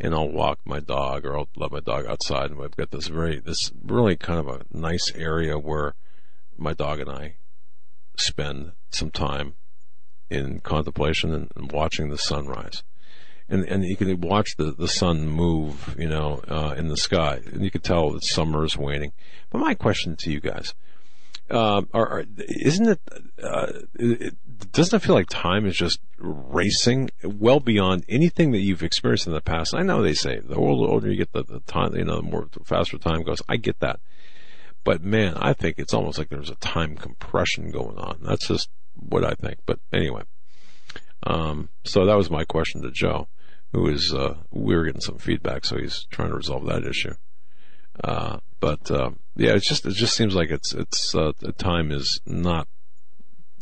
and 0.00 0.14
I'll 0.14 0.28
walk 0.28 0.60
my 0.64 0.80
dog 0.80 1.26
or 1.26 1.38
I'll 1.38 1.48
let 1.56 1.70
my 1.70 1.80
dog 1.80 2.06
outside 2.06 2.50
and 2.50 2.58
we've 2.58 2.74
got 2.74 2.90
this 2.90 3.08
very, 3.08 3.38
this 3.38 3.70
really 3.84 4.16
kind 4.16 4.40
of 4.40 4.48
a 4.48 4.64
nice 4.72 5.12
area 5.14 5.58
where 5.58 5.94
my 6.56 6.72
dog 6.72 7.00
and 7.00 7.10
I 7.10 7.34
spend 8.16 8.72
some 8.90 9.10
time 9.10 9.54
in 10.30 10.60
contemplation 10.60 11.34
and, 11.34 11.50
and 11.54 11.70
watching 11.70 12.08
the 12.08 12.18
sunrise. 12.18 12.82
And, 13.48 13.64
and 13.64 13.84
you 13.84 13.96
can 13.96 14.20
watch 14.20 14.56
the, 14.56 14.70
the 14.70 14.88
sun 14.88 15.26
move, 15.26 15.96
you 15.98 16.08
know, 16.08 16.40
uh, 16.48 16.74
in 16.78 16.88
the 16.88 16.96
sky 16.96 17.40
and 17.52 17.62
you 17.62 17.70
can 17.70 17.82
tell 17.82 18.10
that 18.12 18.24
summer 18.24 18.64
is 18.64 18.76
waning. 18.76 19.12
But 19.50 19.58
my 19.58 19.74
question 19.74 20.16
to 20.20 20.30
you 20.30 20.40
guys, 20.40 20.74
um, 21.50 21.88
are, 21.92 22.08
are, 22.08 22.24
isn't 22.38 22.88
it, 22.88 23.00
uh, 23.42 23.72
it, 23.94 24.34
doesn't 24.72 24.96
it 24.96 25.04
feel 25.04 25.14
like 25.14 25.28
time 25.28 25.66
is 25.66 25.76
just 25.76 26.00
racing 26.18 27.10
well 27.24 27.60
beyond 27.60 28.04
anything 28.08 28.52
that 28.52 28.60
you've 28.60 28.82
experienced 28.82 29.26
in 29.26 29.32
the 29.32 29.40
past? 29.40 29.74
I 29.74 29.82
know 29.82 30.02
they 30.02 30.14
say 30.14 30.40
the 30.40 30.56
older, 30.56 31.10
you 31.10 31.16
get, 31.16 31.32
the, 31.32 31.42
the 31.42 31.60
time, 31.60 31.94
you 31.96 32.04
know, 32.04 32.16
the 32.16 32.22
more 32.22 32.48
the 32.50 32.64
faster 32.64 32.98
time 32.98 33.22
goes. 33.22 33.42
I 33.48 33.56
get 33.56 33.80
that. 33.80 34.00
But 34.84 35.02
man, 35.02 35.34
I 35.36 35.52
think 35.52 35.78
it's 35.78 35.92
almost 35.92 36.18
like 36.18 36.28
there's 36.28 36.50
a 36.50 36.56
time 36.56 36.96
compression 36.96 37.70
going 37.70 37.98
on. 37.98 38.18
That's 38.22 38.46
just 38.46 38.70
what 38.94 39.24
I 39.24 39.34
think. 39.34 39.58
But 39.66 39.80
anyway, 39.92 40.22
um, 41.24 41.68
so 41.84 42.06
that 42.06 42.16
was 42.16 42.30
my 42.30 42.44
question 42.44 42.82
to 42.82 42.90
Joe, 42.90 43.28
who 43.72 43.88
is, 43.88 44.14
uh, 44.14 44.36
we 44.50 44.74
were 44.74 44.84
getting 44.84 45.00
some 45.00 45.18
feedback, 45.18 45.64
so 45.64 45.78
he's 45.78 46.06
trying 46.10 46.30
to 46.30 46.36
resolve 46.36 46.66
that 46.66 46.84
issue. 46.84 47.14
Uh, 48.02 48.38
but, 48.60 48.90
uh, 48.90 49.10
yeah, 49.36 49.54
it's 49.54 49.68
just, 49.68 49.86
it 49.86 49.94
just 49.94 50.14
seems 50.14 50.34
like 50.34 50.50
it's, 50.50 50.74
it's, 50.74 51.14
uh, 51.14 51.32
time 51.58 51.90
is 51.90 52.20
not, 52.26 52.68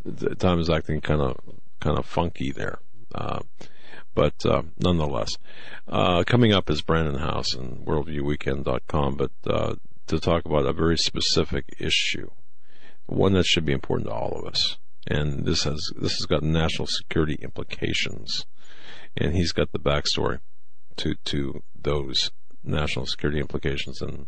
the 0.04 0.34
time 0.34 0.58
is 0.58 0.68
acting 0.68 1.00
kind 1.00 1.20
of, 1.20 1.36
kind 1.80 1.98
of 1.98 2.04
funky 2.04 2.50
there. 2.50 2.78
Uh, 3.14 3.40
but, 4.14 4.44
uh, 4.44 4.62
nonetheless, 4.78 5.38
uh, 5.86 6.24
coming 6.24 6.52
up 6.52 6.68
is 6.68 6.82
Brannon 6.82 7.18
Howse 7.18 7.54
and 7.54 7.86
worldviewweekend.com, 7.86 9.16
but, 9.16 9.30
uh, 9.46 9.74
to 10.08 10.18
talk 10.18 10.44
about 10.44 10.66
a 10.66 10.72
very 10.72 10.98
specific 10.98 11.64
issue, 11.78 12.30
one 13.06 13.34
that 13.34 13.46
should 13.46 13.64
be 13.64 13.72
important 13.72 14.08
to 14.08 14.14
all 14.14 14.38
of 14.38 14.46
us. 14.46 14.78
And 15.06 15.46
this 15.46 15.64
has, 15.64 15.92
this 15.96 16.12
has 16.12 16.26
got 16.26 16.42
national 16.42 16.86
security 16.86 17.38
implications. 17.40 18.46
And 19.16 19.34
he's 19.34 19.52
got 19.52 19.72
the 19.72 19.78
backstory 19.78 20.40
to, 20.96 21.14
to 21.26 21.62
those 21.80 22.30
national 22.64 23.06
security 23.06 23.40
implications. 23.40 24.00
And 24.00 24.26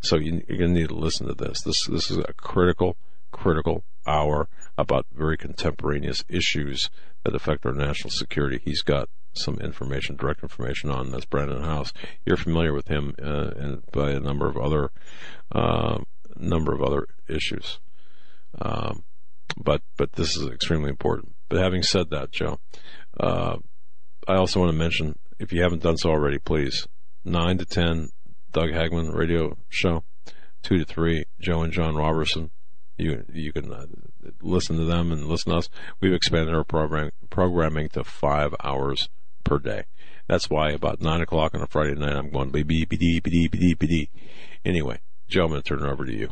so 0.00 0.16
you, 0.16 0.42
are 0.48 0.56
going 0.56 0.74
to 0.74 0.80
need 0.80 0.88
to 0.88 0.94
listen 0.94 1.26
to 1.26 1.34
this. 1.34 1.62
This, 1.62 1.86
this 1.86 2.10
is 2.10 2.18
a 2.18 2.32
critical, 2.32 2.96
critical 3.32 3.84
hour 4.06 4.48
about 4.78 5.06
very 5.12 5.36
contemporaneous 5.36 6.24
issues 6.28 6.90
that 7.24 7.34
affect 7.34 7.66
our 7.66 7.72
national 7.72 8.10
security. 8.10 8.60
He's 8.64 8.82
got 8.82 9.08
some 9.32 9.58
information, 9.60 10.16
direct 10.16 10.42
information 10.42 10.90
on 10.90 11.10
this. 11.10 11.24
Brannon 11.24 11.62
Howse, 11.62 11.92
you're 12.24 12.36
familiar 12.36 12.72
with 12.72 12.88
him 12.88 13.14
uh, 13.22 13.50
and 13.56 13.82
by 13.92 14.10
a 14.10 14.20
number 14.20 14.48
of 14.48 14.56
other 14.56 14.90
uh, 15.52 15.98
number 16.36 16.74
of 16.74 16.82
other 16.82 17.06
issues. 17.28 17.78
Um, 18.60 19.04
but 19.56 19.82
but 19.96 20.12
this 20.14 20.36
is 20.36 20.48
extremely 20.48 20.90
important. 20.90 21.34
But 21.48 21.60
having 21.60 21.82
said 21.82 22.10
that, 22.10 22.32
Joe, 22.32 22.58
uh, 23.18 23.56
I 24.26 24.34
also 24.34 24.60
want 24.60 24.72
to 24.72 24.78
mention 24.78 25.18
if 25.38 25.52
you 25.52 25.62
haven't 25.62 25.82
done 25.82 25.96
so 25.96 26.10
already, 26.10 26.38
please 26.38 26.86
nine 27.24 27.58
to 27.58 27.64
ten 27.64 28.08
Doug 28.52 28.70
Hagmann 28.70 29.14
radio 29.14 29.56
show, 29.68 30.04
two 30.62 30.78
to 30.78 30.84
three 30.84 31.24
Joe 31.40 31.62
and 31.62 31.72
John 31.72 31.96
Robertson. 31.96 32.50
You 32.98 33.24
you 33.32 33.52
can 33.52 33.72
uh, 33.72 33.86
listen 34.42 34.76
to 34.76 34.84
them 34.84 35.12
and 35.12 35.26
listen 35.26 35.52
to 35.52 35.58
us. 35.58 35.68
We've 36.00 36.12
expanded 36.12 36.54
our 36.54 36.64
program 36.64 37.10
programming 37.30 37.88
to 37.90 38.04
five 38.04 38.54
hours 38.62 39.08
per 39.44 39.58
day. 39.58 39.84
That's 40.26 40.50
why 40.50 40.70
about 40.70 41.00
nine 41.00 41.20
o'clock 41.20 41.54
on 41.54 41.62
a 41.62 41.66
Friday 41.66 41.94
night 41.94 42.14
I'm 42.14 42.30
going 42.30 42.50
b 42.50 42.62
b 42.62 42.84
b 42.84 42.96
d 42.96 43.20
b 43.20 43.30
d 43.30 43.48
b 43.48 43.58
d 43.58 43.74
b 43.74 43.86
d. 43.86 44.10
Anyway, 44.64 45.00
Joe, 45.28 45.44
I'm 45.44 45.50
going 45.50 45.62
to 45.62 45.68
turn 45.68 45.82
it 45.82 45.90
over 45.90 46.04
to 46.04 46.12
you. 46.12 46.30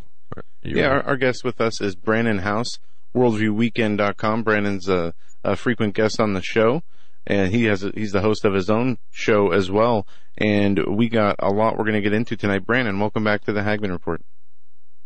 you 0.62 0.76
yeah, 0.76 0.88
our, 0.88 1.02
our 1.02 1.16
guest 1.16 1.42
with 1.42 1.60
us 1.60 1.80
is 1.80 1.96
Brannon 1.96 2.38
Howse, 2.38 2.78
worldviewweekend.com. 3.14 4.42
Brannon's 4.42 4.88
a, 4.88 5.14
a 5.42 5.56
frequent 5.56 5.94
guest 5.94 6.20
on 6.20 6.34
the 6.34 6.42
show 6.42 6.82
and 7.28 7.52
he 7.54 7.64
has 7.66 7.84
a, 7.84 7.92
he's 7.94 8.10
the 8.12 8.22
host 8.22 8.44
of 8.44 8.54
his 8.54 8.68
own 8.70 8.98
show 9.10 9.52
as 9.52 9.70
well. 9.70 10.06
And 10.36 10.96
we 10.96 11.08
got 11.08 11.36
a 11.38 11.50
lot 11.50 11.76
we're 11.76 11.84
going 11.84 11.94
to 11.94 12.00
get 12.00 12.12
into 12.14 12.36
tonight. 12.36 12.64
Brannon, 12.66 12.98
welcome 12.98 13.22
back 13.22 13.44
to 13.44 13.52
the 13.52 13.60
Hagmann 13.62 13.90
Report. 13.92 14.22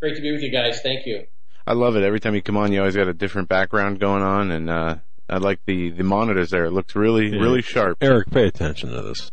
Great 0.00 0.16
to 0.16 0.22
be 0.22 0.30
with 0.32 0.42
you 0.42 0.52
guys. 0.52 0.80
Thank 0.82 1.04
you. 1.06 1.26
I 1.66 1.72
love 1.74 1.96
it. 1.96 2.02
Every 2.04 2.20
time 2.20 2.34
you 2.34 2.42
come 2.42 2.56
on, 2.56 2.72
you 2.72 2.78
always 2.80 2.96
got 2.96 3.08
a 3.08 3.12
different 3.14 3.48
background 3.48 3.98
going 4.00 4.22
on, 4.22 4.50
and 4.50 4.68
uh, 4.70 4.96
I 5.28 5.38
like 5.38 5.60
the 5.66 5.90
the 5.90 6.02
monitors 6.02 6.50
there. 6.50 6.64
It 6.64 6.72
looks 6.72 6.96
really 6.96 7.28
Yeah. 7.28 7.40
really 7.40 7.62
sharp. 7.62 7.98
Eric, 8.00 8.30
pay 8.30 8.46
attention 8.46 8.90
to 8.90 9.02
this. 9.02 9.30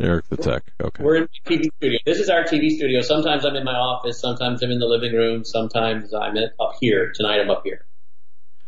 Eric 0.00 0.28
the 0.28 0.36
tech. 0.36 0.62
Okay. 0.80 1.02
We're 1.02 1.16
in 1.16 1.28
the 1.44 1.56
TV 1.56 1.64
studio. 1.76 1.98
This 2.06 2.18
is 2.18 2.28
our 2.30 2.44
TV 2.44 2.70
studio. 2.70 3.00
Sometimes 3.02 3.44
I'm 3.44 3.56
in 3.56 3.64
my 3.64 3.74
office. 3.74 4.20
Sometimes 4.20 4.62
I'm 4.62 4.70
in 4.70 4.78
the 4.78 4.86
living 4.86 5.12
room. 5.12 5.44
Sometimes 5.44 6.14
I'm 6.14 6.36
in, 6.36 6.48
up 6.60 6.74
here. 6.80 7.12
Tonight 7.14 7.40
I'm 7.40 7.50
up 7.50 7.62
here. 7.64 7.84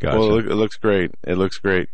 Gotcha. 0.01 0.19
Well, 0.19 0.39
it, 0.39 0.47
it 0.47 0.55
looks 0.57 0.77
great. 0.77 1.13
It 1.23 1.39
looks 1.39 1.59
great. 1.59 1.89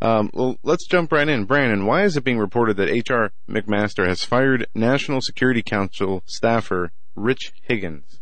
Um, 0.00 0.30
well, 0.34 0.56
let's 0.62 0.86
jump 0.86 1.12
right 1.12 1.28
in. 1.28 1.44
Brannon, 1.44 1.86
why 1.86 2.04
is 2.04 2.16
it 2.16 2.24
being 2.24 2.38
reported 2.38 2.76
that 2.76 2.90
H.R. 2.90 3.32
McMaster 3.48 4.06
has 4.06 4.24
fired 4.24 4.66
National 4.74 5.20
Security 5.20 5.62
Council 5.62 6.22
staffer 6.26 6.92
Rich 7.14 7.52
Higgins? 7.62 8.20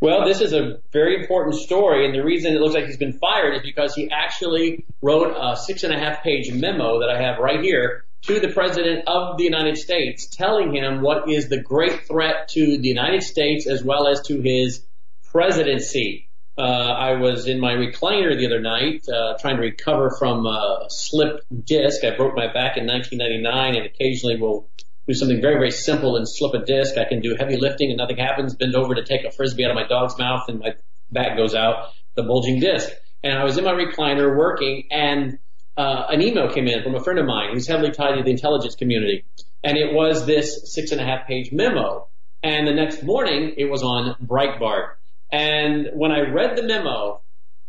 Well, 0.00 0.24
this 0.26 0.40
is 0.40 0.52
a 0.52 0.78
very 0.92 1.20
important 1.20 1.56
story, 1.56 2.06
and 2.06 2.14
the 2.14 2.24
reason 2.24 2.54
it 2.54 2.60
looks 2.60 2.74
like 2.74 2.86
he's 2.86 2.96
been 2.96 3.18
fired 3.18 3.54
is 3.54 3.62
because 3.62 3.94
he 3.94 4.10
actually 4.10 4.84
wrote 5.02 5.36
a 5.36 5.56
six 5.56 5.84
and 5.84 5.92
a 5.92 5.98
half 5.98 6.22
page 6.22 6.52
memo 6.52 7.00
that 7.00 7.10
I 7.10 7.20
have 7.20 7.38
right 7.38 7.60
here 7.60 8.04
to 8.22 8.40
the 8.40 8.48
President 8.48 9.06
of 9.06 9.36
the 9.38 9.44
United 9.44 9.76
States 9.76 10.26
telling 10.26 10.74
him 10.74 11.02
what 11.02 11.28
is 11.28 11.48
the 11.48 11.60
great 11.60 12.06
threat 12.06 12.48
to 12.48 12.78
the 12.78 12.88
United 12.88 13.22
States 13.22 13.66
as 13.66 13.82
well 13.82 14.08
as 14.08 14.22
to 14.22 14.40
his 14.40 14.82
presidency. 15.30 16.27
Uh, 16.58 16.62
I 16.62 17.12
was 17.12 17.46
in 17.46 17.60
my 17.60 17.74
recliner 17.74 18.36
the 18.36 18.46
other 18.46 18.60
night, 18.60 19.04
uh, 19.08 19.38
trying 19.38 19.56
to 19.56 19.62
recover 19.62 20.10
from 20.18 20.44
a 20.44 20.86
slipped 20.88 21.44
disc. 21.64 22.02
I 22.02 22.16
broke 22.16 22.34
my 22.34 22.52
back 22.52 22.76
in 22.76 22.84
1999 22.84 23.76
and 23.76 23.86
occasionally 23.86 24.40
will 24.40 24.68
do 25.06 25.14
something 25.14 25.40
very, 25.40 25.54
very 25.54 25.70
simple 25.70 26.16
and 26.16 26.28
slip 26.28 26.60
a 26.60 26.64
disc. 26.64 26.98
I 26.98 27.04
can 27.04 27.20
do 27.20 27.36
heavy 27.38 27.56
lifting 27.56 27.90
and 27.90 27.98
nothing 27.98 28.16
happens, 28.16 28.56
bend 28.56 28.74
over 28.74 28.96
to 28.96 29.04
take 29.04 29.24
a 29.24 29.30
frisbee 29.30 29.64
out 29.64 29.70
of 29.70 29.76
my 29.76 29.86
dog's 29.86 30.18
mouth 30.18 30.48
and 30.48 30.58
my 30.58 30.74
back 31.12 31.36
goes 31.36 31.54
out, 31.54 31.92
the 32.16 32.24
bulging 32.24 32.58
disc. 32.58 32.88
And 33.22 33.38
I 33.38 33.44
was 33.44 33.56
in 33.56 33.64
my 33.64 33.72
recliner 33.72 34.36
working 34.36 34.88
and 34.90 35.38
uh, 35.76 36.06
an 36.10 36.20
email 36.20 36.52
came 36.52 36.66
in 36.66 36.82
from 36.82 36.96
a 36.96 37.00
friend 37.00 37.20
of 37.20 37.26
mine 37.26 37.54
who's 37.54 37.68
heavily 37.68 37.92
tied 37.92 38.16
to 38.16 38.24
the 38.24 38.30
intelligence 38.30 38.74
community. 38.74 39.24
And 39.62 39.78
it 39.78 39.94
was 39.94 40.26
this 40.26 40.74
six 40.74 40.90
and 40.90 41.00
a 41.00 41.04
half 41.04 41.28
page 41.28 41.52
memo. 41.52 42.08
And 42.42 42.66
the 42.66 42.74
next 42.74 43.04
morning 43.04 43.54
it 43.56 43.70
was 43.70 43.84
on 43.84 44.16
Breitbart. 44.20 44.97
And 45.30 45.90
when 45.94 46.10
I 46.10 46.30
read 46.30 46.56
the 46.56 46.62
memo, 46.62 47.20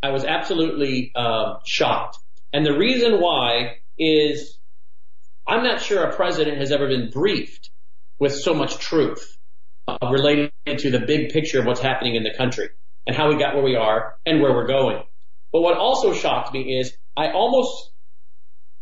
I 0.02 0.12
was 0.12 0.24
absolutely 0.24 1.12
uh, 1.16 1.56
shocked. 1.66 2.18
And 2.54 2.66
the 2.66 2.78
reason 2.78 3.20
why 3.20 3.78
is 3.98 4.58
I'm 5.46 5.64
not 5.64 5.82
sure 5.82 6.04
a 6.04 6.16
president 6.16 6.58
has 6.58 6.72
ever 6.72 6.88
been 6.88 7.10
briefed 7.10 7.70
with 8.18 8.34
so 8.34 8.54
much 8.54 8.78
truth 8.78 9.38
uh, 9.88 9.98
related 10.10 10.52
to 10.78 10.92
the 10.92 11.00
big 11.00 11.30
picture 11.30 11.60
of 11.60 11.66
what's 11.66 11.82
happening 11.82 12.16
in 12.16 12.24
the 12.24 12.34
country 12.38 12.70
and 13.08 13.16
how 13.16 13.30
we 13.30 13.38
got 13.38 13.56
where 13.56 13.64
we 13.64 13.76
are 13.76 14.16
and 14.26 14.42
where 14.42 14.54
we're 14.54 14.68
going. 14.68 15.04
But 15.52 15.62
what 15.62 15.78
also 15.78 16.14
shocked 16.14 16.54
me 16.54 16.80
is 16.80 16.96
I 17.18 17.32
almost 17.32 17.92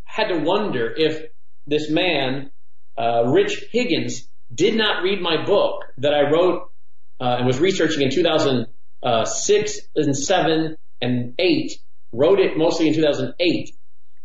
had 0.03 0.27
to 0.27 0.39
wonder 0.39 0.93
if 0.95 1.23
this 1.65 1.89
man, 1.89 2.51
uh, 2.97 3.25
Rich 3.27 3.65
Higgins, 3.71 4.27
did 4.53 4.75
not 4.75 5.03
read 5.03 5.21
my 5.21 5.45
book 5.45 5.83
that 5.97 6.13
I 6.13 6.29
wrote 6.29 6.71
uh, 7.19 7.37
and 7.37 7.47
was 7.47 7.59
researching 7.59 8.03
in 8.03 8.11
2006 8.11 9.79
and 9.95 10.17
7 10.17 10.77
and 11.01 11.33
8, 11.39 11.71
wrote 12.11 12.39
it 12.39 12.57
mostly 12.57 12.87
in 12.87 12.93
2008. 12.93 13.75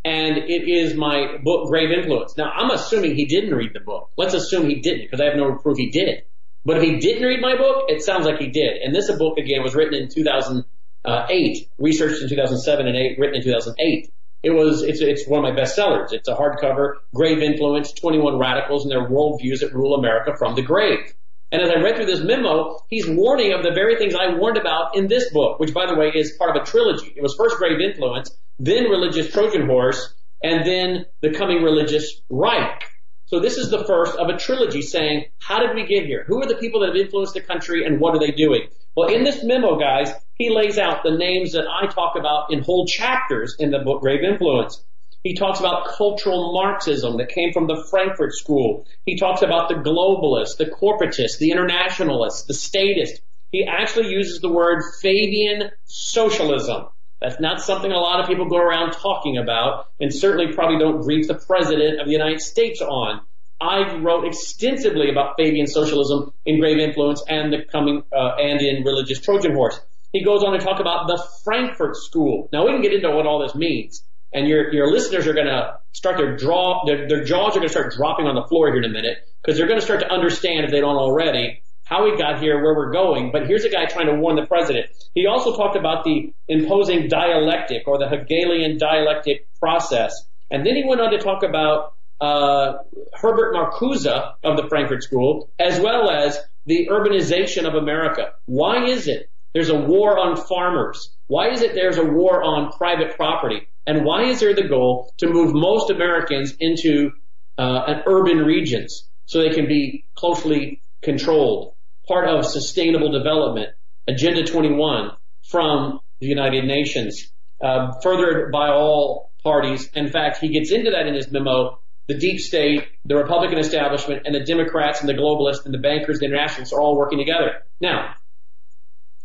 And 0.04 0.36
it 0.36 0.68
is 0.68 0.94
my 0.94 1.36
book, 1.42 1.68
Grave 1.68 1.90
Influence. 1.90 2.36
Now, 2.36 2.50
I'm 2.50 2.70
assuming 2.70 3.14
he 3.14 3.26
didn't 3.26 3.54
read 3.54 3.70
the 3.72 3.80
book. 3.80 4.10
Let's 4.16 4.34
assume 4.34 4.68
he 4.68 4.80
didn't, 4.80 5.02
because 5.02 5.20
I 5.20 5.26
have 5.26 5.36
no 5.36 5.54
proof 5.54 5.78
he 5.78 5.90
did. 5.90 6.24
But 6.64 6.78
if 6.78 6.82
he 6.82 6.98
didn't 6.98 7.24
read 7.24 7.40
my 7.40 7.56
book, 7.56 7.84
it 7.88 8.02
sounds 8.02 8.26
like 8.26 8.38
he 8.38 8.48
did. 8.48 8.78
And 8.82 8.94
this 8.94 9.10
book, 9.16 9.38
again, 9.38 9.62
was 9.62 9.74
written 9.74 9.94
in 9.94 10.08
2008, 10.08 11.68
researched 11.78 12.22
in 12.22 12.28
2007 12.28 12.86
and 12.86 12.96
8, 12.96 13.18
written 13.18 13.36
in 13.36 13.42
2008. 13.42 14.12
It 14.42 14.50
was, 14.50 14.82
it's, 14.82 15.00
it's 15.00 15.26
one 15.26 15.44
of 15.44 15.54
my 15.54 15.60
bestsellers. 15.60 16.12
It's 16.12 16.28
a 16.28 16.34
hardcover, 16.34 16.94
Grave 17.14 17.38
Influence, 17.38 17.92
21 17.92 18.38
Radicals 18.38 18.84
and 18.84 18.90
Their 18.90 19.08
Worldviews 19.08 19.60
That 19.60 19.72
Rule 19.72 19.94
America 19.94 20.34
from 20.36 20.56
the 20.56 20.62
Grave. 20.62 21.14
And 21.52 21.60
as 21.60 21.68
I 21.70 21.80
read 21.82 21.96
through 21.96 22.06
this 22.06 22.22
memo, 22.22 22.78
he's 22.88 23.06
warning 23.06 23.52
of 23.52 23.62
the 23.62 23.72
very 23.72 23.96
things 23.96 24.14
I 24.14 24.34
warned 24.34 24.56
about 24.56 24.96
in 24.96 25.06
this 25.06 25.30
book, 25.30 25.60
which 25.60 25.74
by 25.74 25.84
the 25.86 25.94
way 25.94 26.10
is 26.14 26.32
part 26.38 26.56
of 26.56 26.62
a 26.62 26.64
trilogy. 26.64 27.12
It 27.14 27.22
was 27.22 27.34
first 27.36 27.58
Grave 27.58 27.78
Influence, 27.78 28.34
then 28.58 28.84
Religious 28.84 29.30
Trojan 29.30 29.66
Horse, 29.66 30.14
and 30.42 30.66
then 30.66 31.04
the 31.20 31.30
coming 31.30 31.62
Religious 31.62 32.22
Reich. 32.30 32.82
So 33.26 33.38
this 33.38 33.58
is 33.58 33.70
the 33.70 33.84
first 33.84 34.16
of 34.16 34.28
a 34.28 34.38
trilogy 34.38 34.80
saying, 34.80 35.26
how 35.40 35.60
did 35.60 35.74
we 35.74 35.86
get 35.86 36.06
here? 36.06 36.24
Who 36.26 36.42
are 36.42 36.46
the 36.46 36.56
people 36.56 36.80
that 36.80 36.88
have 36.88 36.96
influenced 36.96 37.34
the 37.34 37.42
country 37.42 37.84
and 37.84 38.00
what 38.00 38.14
are 38.14 38.18
they 38.18 38.32
doing? 38.32 38.68
Well, 38.96 39.14
in 39.14 39.22
this 39.22 39.44
memo, 39.44 39.78
guys, 39.78 40.12
he 40.34 40.50
lays 40.50 40.78
out 40.78 41.02
the 41.02 41.16
names 41.16 41.52
that 41.52 41.64
I 41.66 41.86
talk 41.86 42.16
about 42.18 42.50
in 42.50 42.62
whole 42.62 42.86
chapters 42.86 43.56
in 43.58 43.70
the 43.70 43.78
book 43.78 44.00
Grave 44.00 44.22
Influence. 44.22 44.82
He 45.22 45.34
talks 45.34 45.60
about 45.60 45.86
cultural 45.86 46.52
Marxism 46.52 47.18
that 47.18 47.28
came 47.28 47.52
from 47.52 47.68
the 47.68 47.86
Frankfurt 47.90 48.34
School. 48.34 48.86
He 49.06 49.16
talks 49.16 49.42
about 49.42 49.68
the 49.68 49.76
globalists, 49.76 50.56
the 50.56 50.66
corporatists, 50.66 51.38
the 51.38 51.52
internationalists, 51.52 52.42
the 52.46 52.54
statists. 52.54 53.20
He 53.52 53.64
actually 53.64 54.08
uses 54.08 54.40
the 54.40 54.48
word 54.48 54.82
Fabian 55.00 55.70
socialism. 55.84 56.88
That's 57.20 57.38
not 57.38 57.60
something 57.60 57.92
a 57.92 57.98
lot 57.98 58.18
of 58.18 58.26
people 58.26 58.48
go 58.48 58.56
around 58.56 58.92
talking 58.94 59.36
about 59.38 59.90
and 60.00 60.12
certainly 60.12 60.52
probably 60.52 60.78
don't 60.78 61.02
brief 61.02 61.28
the 61.28 61.34
president 61.34 62.00
of 62.00 62.06
the 62.06 62.12
United 62.12 62.40
States 62.40 62.80
on. 62.80 63.20
I 63.60 63.98
wrote 63.98 64.26
extensively 64.26 65.08
about 65.08 65.36
Fabian 65.36 65.68
socialism 65.68 66.32
in 66.44 66.58
Grave 66.58 66.78
Influence 66.78 67.22
and 67.28 67.52
the 67.52 67.62
coming, 67.70 68.02
uh, 68.12 68.34
and 68.40 68.60
in 68.60 68.82
Religious 68.82 69.20
Trojan 69.20 69.54
Horse. 69.54 69.80
He 70.12 70.24
goes 70.24 70.42
on 70.42 70.52
to 70.52 70.58
talk 70.58 70.80
about 70.80 71.06
the 71.06 71.24
Frankfurt 71.44 71.94
School. 71.94 72.48
Now 72.52 72.66
we 72.66 72.72
can 72.72 72.82
get 72.82 72.92
into 72.92 73.08
what 73.10 73.24
all 73.24 73.38
this 73.38 73.54
means 73.54 74.02
and 74.32 74.48
your 74.48 74.72
your 74.72 74.90
listeners 74.90 75.26
are 75.26 75.34
going 75.34 75.46
to 75.46 75.78
start 75.92 76.16
their 76.16 76.36
draw 76.36 76.84
their, 76.86 77.08
their 77.08 77.24
jaws 77.24 77.56
are 77.56 77.60
going 77.60 77.68
to 77.68 77.72
start 77.72 77.92
dropping 77.92 78.26
on 78.26 78.34
the 78.34 78.46
floor 78.48 78.68
here 78.68 78.78
in 78.78 78.84
a 78.84 78.92
minute 78.92 79.18
because 79.42 79.58
they're 79.58 79.66
going 79.66 79.80
to 79.80 79.84
start 79.84 80.00
to 80.00 80.10
understand 80.10 80.64
if 80.64 80.70
they 80.70 80.80
don't 80.80 80.96
already 80.96 81.62
how 81.84 82.04
we 82.04 82.16
got 82.16 82.40
here, 82.40 82.62
where 82.62 82.74
we're 82.74 82.92
going. 82.92 83.32
But 83.32 83.46
here's 83.46 83.64
a 83.64 83.68
guy 83.68 83.86
trying 83.86 84.06
to 84.06 84.14
warn 84.14 84.36
the 84.36 84.46
president. 84.46 84.86
He 85.14 85.26
also 85.26 85.54
talked 85.56 85.76
about 85.76 86.04
the 86.04 86.32
imposing 86.48 87.08
dialectic 87.08 87.86
or 87.86 87.98
the 87.98 88.08
Hegelian 88.08 88.78
dialectic 88.78 89.48
process, 89.58 90.14
and 90.50 90.64
then 90.64 90.76
he 90.76 90.84
went 90.86 91.00
on 91.00 91.10
to 91.10 91.18
talk 91.18 91.42
about 91.42 91.94
uh, 92.20 92.78
Herbert 93.14 93.54
Marcuse 93.54 94.06
of 94.06 94.56
the 94.56 94.68
Frankfurt 94.68 95.02
School, 95.02 95.50
as 95.58 95.80
well 95.80 96.10
as 96.10 96.38
the 96.66 96.88
urbanization 96.90 97.66
of 97.66 97.74
America. 97.74 98.32
Why 98.46 98.84
is 98.84 99.08
it 99.08 99.28
there's 99.52 99.68
a 99.68 99.78
war 99.78 100.18
on 100.18 100.36
farmers? 100.36 101.14
Why 101.32 101.48
is 101.48 101.62
it 101.62 101.74
there's 101.74 101.96
a 101.96 102.04
war 102.04 102.42
on 102.42 102.72
private 102.72 103.16
property? 103.16 103.66
And 103.86 104.04
why 104.04 104.24
is 104.24 104.40
there 104.40 104.54
the 104.54 104.68
goal 104.68 105.14
to 105.16 105.32
move 105.32 105.54
most 105.54 105.88
Americans 105.88 106.52
into 106.60 107.12
uh, 107.56 107.84
an 107.86 108.02
urban 108.04 108.36
regions 108.40 109.08
so 109.24 109.40
they 109.40 109.48
can 109.48 109.66
be 109.66 110.04
closely 110.14 110.82
controlled? 111.00 111.72
Part 112.06 112.28
of 112.28 112.44
sustainable 112.44 113.10
development, 113.12 113.70
Agenda 114.06 114.44
21 114.44 115.12
from 115.48 116.00
the 116.20 116.26
United 116.26 116.66
Nations, 116.66 117.32
uh, 117.62 117.92
furthered 118.02 118.52
by 118.52 118.68
all 118.68 119.32
parties. 119.42 119.88
In 119.94 120.10
fact, 120.10 120.36
he 120.36 120.50
gets 120.50 120.70
into 120.70 120.90
that 120.90 121.06
in 121.06 121.14
his 121.14 121.32
memo. 121.32 121.78
The 122.08 122.18
deep 122.18 122.40
state, 122.40 122.88
the 123.06 123.16
Republican 123.16 123.56
establishment, 123.58 124.24
and 124.26 124.34
the 124.34 124.44
Democrats 124.44 125.00
and 125.00 125.08
the 125.08 125.14
globalists 125.14 125.64
and 125.64 125.72
the 125.72 125.78
bankers, 125.78 126.18
the 126.18 126.26
internationalists 126.26 126.74
are 126.74 126.80
all 126.82 126.94
working 126.94 127.18
together. 127.18 127.62
Now, 127.80 128.16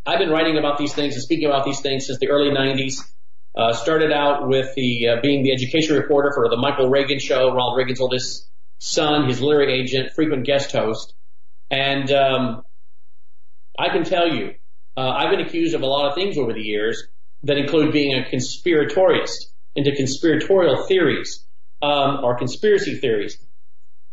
I've 0.07 0.19
been 0.19 0.29
writing 0.29 0.57
about 0.57 0.77
these 0.77 0.93
things 0.93 1.15
and 1.15 1.21
speaking 1.21 1.47
about 1.47 1.65
these 1.65 1.81
things 1.81 2.07
since 2.07 2.17
the 2.19 2.29
early 2.29 2.49
90s. 2.49 2.93
Uh, 3.53 3.73
started 3.73 4.11
out 4.11 4.47
with 4.47 4.73
the 4.75 5.09
uh, 5.09 5.21
being 5.21 5.43
the 5.43 5.51
education 5.51 5.95
reporter 5.95 6.31
for 6.33 6.47
the 6.47 6.55
Michael 6.55 6.89
Reagan 6.89 7.19
show, 7.19 7.47
Ronald 7.47 7.75
Reagan's 7.75 7.99
oldest 7.99 8.47
son, 8.77 9.27
his 9.27 9.41
literary 9.41 9.81
agent, 9.81 10.13
frequent 10.13 10.45
guest 10.45 10.71
host, 10.71 11.13
and 11.69 12.09
um, 12.11 12.63
I 13.77 13.89
can 13.89 14.03
tell 14.03 14.27
you, 14.27 14.53
uh, 14.95 15.09
I've 15.09 15.31
been 15.31 15.45
accused 15.45 15.75
of 15.75 15.81
a 15.81 15.87
lot 15.87 16.07
of 16.07 16.15
things 16.15 16.37
over 16.37 16.53
the 16.53 16.61
years 16.61 17.07
that 17.43 17.57
include 17.57 17.91
being 17.91 18.13
a 18.13 18.29
conspiratorialist 18.29 19.51
into 19.75 19.91
conspiratorial 19.95 20.85
theories 20.87 21.43
um, 21.81 22.23
or 22.23 22.37
conspiracy 22.37 22.95
theories. 22.95 23.37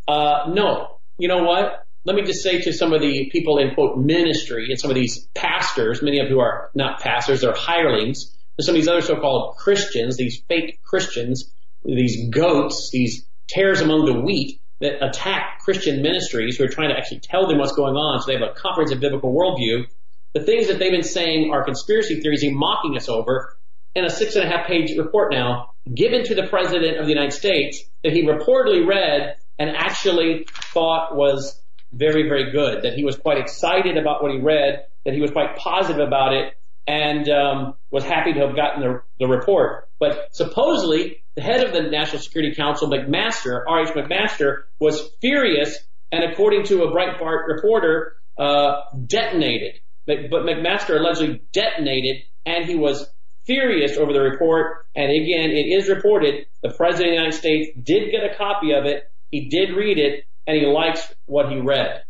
Uh, 0.08 0.50
no, 0.52 1.00
you 1.18 1.28
know 1.28 1.44
what? 1.44 1.83
Let 2.06 2.16
me 2.16 2.22
just 2.22 2.42
say 2.42 2.60
to 2.60 2.72
some 2.72 2.92
of 2.92 3.00
the 3.00 3.30
people 3.30 3.58
in 3.58 3.74
quote 3.74 3.96
ministry 3.96 4.66
and 4.68 4.78
some 4.78 4.90
of 4.90 4.94
these 4.94 5.26
pastors, 5.34 6.02
many 6.02 6.18
of 6.18 6.28
who 6.28 6.38
are 6.38 6.70
not 6.74 7.00
pastors, 7.00 7.40
they're 7.40 7.54
hirelings 7.54 8.34
and 8.58 8.64
some 8.64 8.74
of 8.74 8.80
these 8.80 8.88
other 8.88 9.00
so-called 9.00 9.56
Christians, 9.56 10.16
these 10.16 10.42
fake 10.48 10.80
Christians, 10.82 11.50
these 11.84 12.28
goats, 12.30 12.90
these 12.92 13.26
tares 13.48 13.80
among 13.80 14.04
the 14.04 14.20
wheat 14.20 14.60
that 14.80 15.02
attack 15.02 15.60
Christian 15.60 16.02
ministries 16.02 16.56
who 16.56 16.64
are 16.64 16.68
trying 16.68 16.90
to 16.90 16.96
actually 16.96 17.20
tell 17.20 17.46
them 17.46 17.58
what's 17.58 17.72
going 17.72 17.94
on 17.94 18.20
so 18.20 18.26
they 18.26 18.38
have 18.38 18.48
a 18.48 18.54
comprehensive 18.54 19.00
biblical 19.00 19.32
worldview. 19.32 19.86
The 20.34 20.42
things 20.42 20.68
that 20.68 20.78
they've 20.78 20.90
been 20.90 21.02
saying 21.02 21.50
are 21.52 21.64
conspiracy 21.64 22.20
theories 22.20 22.42
and 22.42 22.56
mocking 22.56 22.96
us 22.96 23.08
over 23.08 23.56
in 23.94 24.04
a 24.04 24.10
six 24.10 24.34
and 24.36 24.44
a 24.44 24.48
half 24.48 24.66
page 24.66 24.96
report 24.98 25.32
now 25.32 25.70
given 25.94 26.24
to 26.24 26.34
the 26.34 26.46
President 26.48 26.98
of 26.98 27.06
the 27.06 27.12
United 27.12 27.32
States 27.32 27.82
that 28.02 28.12
he 28.12 28.26
reportedly 28.26 28.86
read 28.86 29.36
and 29.58 29.70
actually 29.70 30.46
thought 30.72 31.14
was 31.14 31.60
very, 31.96 32.28
very 32.28 32.52
good, 32.52 32.82
that 32.82 32.94
he 32.94 33.04
was 33.04 33.16
quite 33.16 33.38
excited 33.38 33.96
about 33.96 34.22
what 34.22 34.32
he 34.32 34.38
read, 34.38 34.84
that 35.04 35.14
he 35.14 35.20
was 35.20 35.30
quite 35.30 35.56
positive 35.56 36.06
about 36.06 36.32
it, 36.32 36.54
and 36.86 37.28
um, 37.28 37.74
was 37.90 38.04
happy 38.04 38.32
to 38.32 38.40
have 38.40 38.56
gotten 38.56 38.82
the, 38.82 39.02
the 39.18 39.26
report. 39.26 39.88
But 39.98 40.28
supposedly, 40.32 41.24
the 41.34 41.42
head 41.42 41.64
of 41.64 41.72
the 41.72 41.82
National 41.82 42.20
Security 42.20 42.54
Council, 42.54 42.88
McMaster, 42.88 43.64
R.H. 43.66 43.90
McMaster, 43.90 44.64
was 44.78 45.10
furious 45.20 45.78
and 46.12 46.32
according 46.32 46.64
to 46.64 46.84
a 46.84 46.92
Breitbart 46.92 47.48
reporter, 47.48 48.12
uh, 48.38 48.82
detonated. 49.06 49.80
But, 50.06 50.30
but 50.30 50.42
McMaster 50.42 50.96
allegedly 51.00 51.42
detonated 51.52 52.22
and 52.46 52.66
he 52.66 52.76
was 52.76 53.08
furious 53.46 53.96
over 53.96 54.12
the 54.12 54.20
report. 54.20 54.86
And 54.94 55.10
again, 55.10 55.50
it 55.50 55.66
is 55.66 55.88
reported 55.88 56.46
the 56.62 56.70
President 56.70 57.08
of 57.08 57.10
the 57.10 57.14
United 57.14 57.38
States 57.38 57.70
did 57.82 58.10
get 58.10 58.22
a 58.22 58.36
copy 58.36 58.72
of 58.72 58.84
it. 58.84 59.10
He 59.30 59.48
did 59.48 59.74
read 59.74 59.98
it 59.98 60.24
and 60.46 60.56
he 60.56 60.66
likes 60.66 61.14
what 61.26 61.50
he 61.50 61.60
read. 61.60 62.02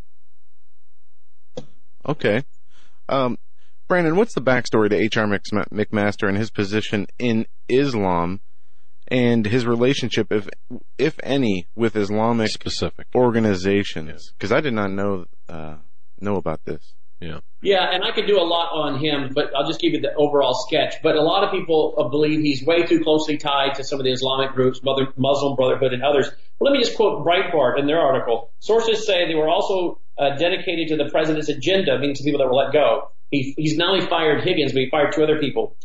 Okay. 2.06 2.44
Um, 3.08 3.38
Brannon, 3.88 4.16
what's 4.16 4.34
the 4.34 4.40
backstory 4.40 4.88
to 4.90 4.96
H.R. 4.96 5.26
McMaster 5.26 6.28
and 6.28 6.36
his 6.36 6.50
position 6.50 7.06
in 7.18 7.46
Islam 7.68 8.40
and 9.08 9.46
his 9.46 9.66
relationship, 9.66 10.32
if 10.32 10.48
if 10.96 11.18
any, 11.22 11.66
with 11.74 11.94
Islamic 11.96 12.50
specific 12.50 13.06
organizations? 13.14 14.32
Because 14.32 14.52
I 14.52 14.60
did 14.60 14.72
not 14.72 14.90
know 14.90 15.26
uh, 15.48 15.76
know 16.18 16.36
about 16.36 16.64
this. 16.64 16.94
Yeah. 17.24 17.40
Yeah, 17.62 17.88
and 17.90 18.04
I 18.04 18.12
could 18.12 18.26
do 18.26 18.38
a 18.38 18.44
lot 18.44 18.72
on 18.74 18.98
him, 18.98 19.32
but 19.34 19.56
I'll 19.56 19.66
just 19.66 19.80
give 19.80 19.94
you 19.94 20.00
the 20.00 20.12
overall 20.14 20.52
sketch. 20.52 20.96
But 21.02 21.16
a 21.16 21.22
lot 21.22 21.44
of 21.44 21.50
people 21.50 21.94
uh, 21.96 22.08
believe 22.08 22.40
he's 22.40 22.62
way 22.62 22.84
too 22.84 23.02
closely 23.02 23.38
tied 23.38 23.76
to 23.76 23.84
some 23.84 23.98
of 23.98 24.04
the 24.04 24.12
Islamic 24.12 24.52
groups, 24.52 24.82
Mother, 24.82 25.06
Muslim 25.16 25.56
Brotherhood, 25.56 25.94
and 25.94 26.02
others. 26.02 26.28
But 26.58 26.66
let 26.66 26.72
me 26.74 26.80
just 26.80 26.94
quote 26.94 27.24
Breitbart 27.24 27.78
in 27.78 27.86
their 27.86 28.00
article. 28.00 28.50
Sources 28.58 29.06
say 29.06 29.26
they 29.26 29.34
were 29.34 29.48
also 29.48 29.98
uh, 30.18 30.36
dedicated 30.36 30.88
to 30.88 31.02
the 31.02 31.10
president's 31.10 31.48
agenda, 31.48 31.98
meaning 31.98 32.14
to 32.16 32.22
people 32.22 32.40
that 32.40 32.46
were 32.46 32.54
let 32.54 32.72
go. 32.74 33.10
He, 33.30 33.54
he's 33.56 33.78
not 33.78 33.94
only 33.94 34.06
fired 34.06 34.44
Higgins, 34.44 34.72
but 34.72 34.80
he 34.80 34.90
fired 34.90 35.14
two 35.14 35.22
other 35.22 35.40
people. 35.40 35.78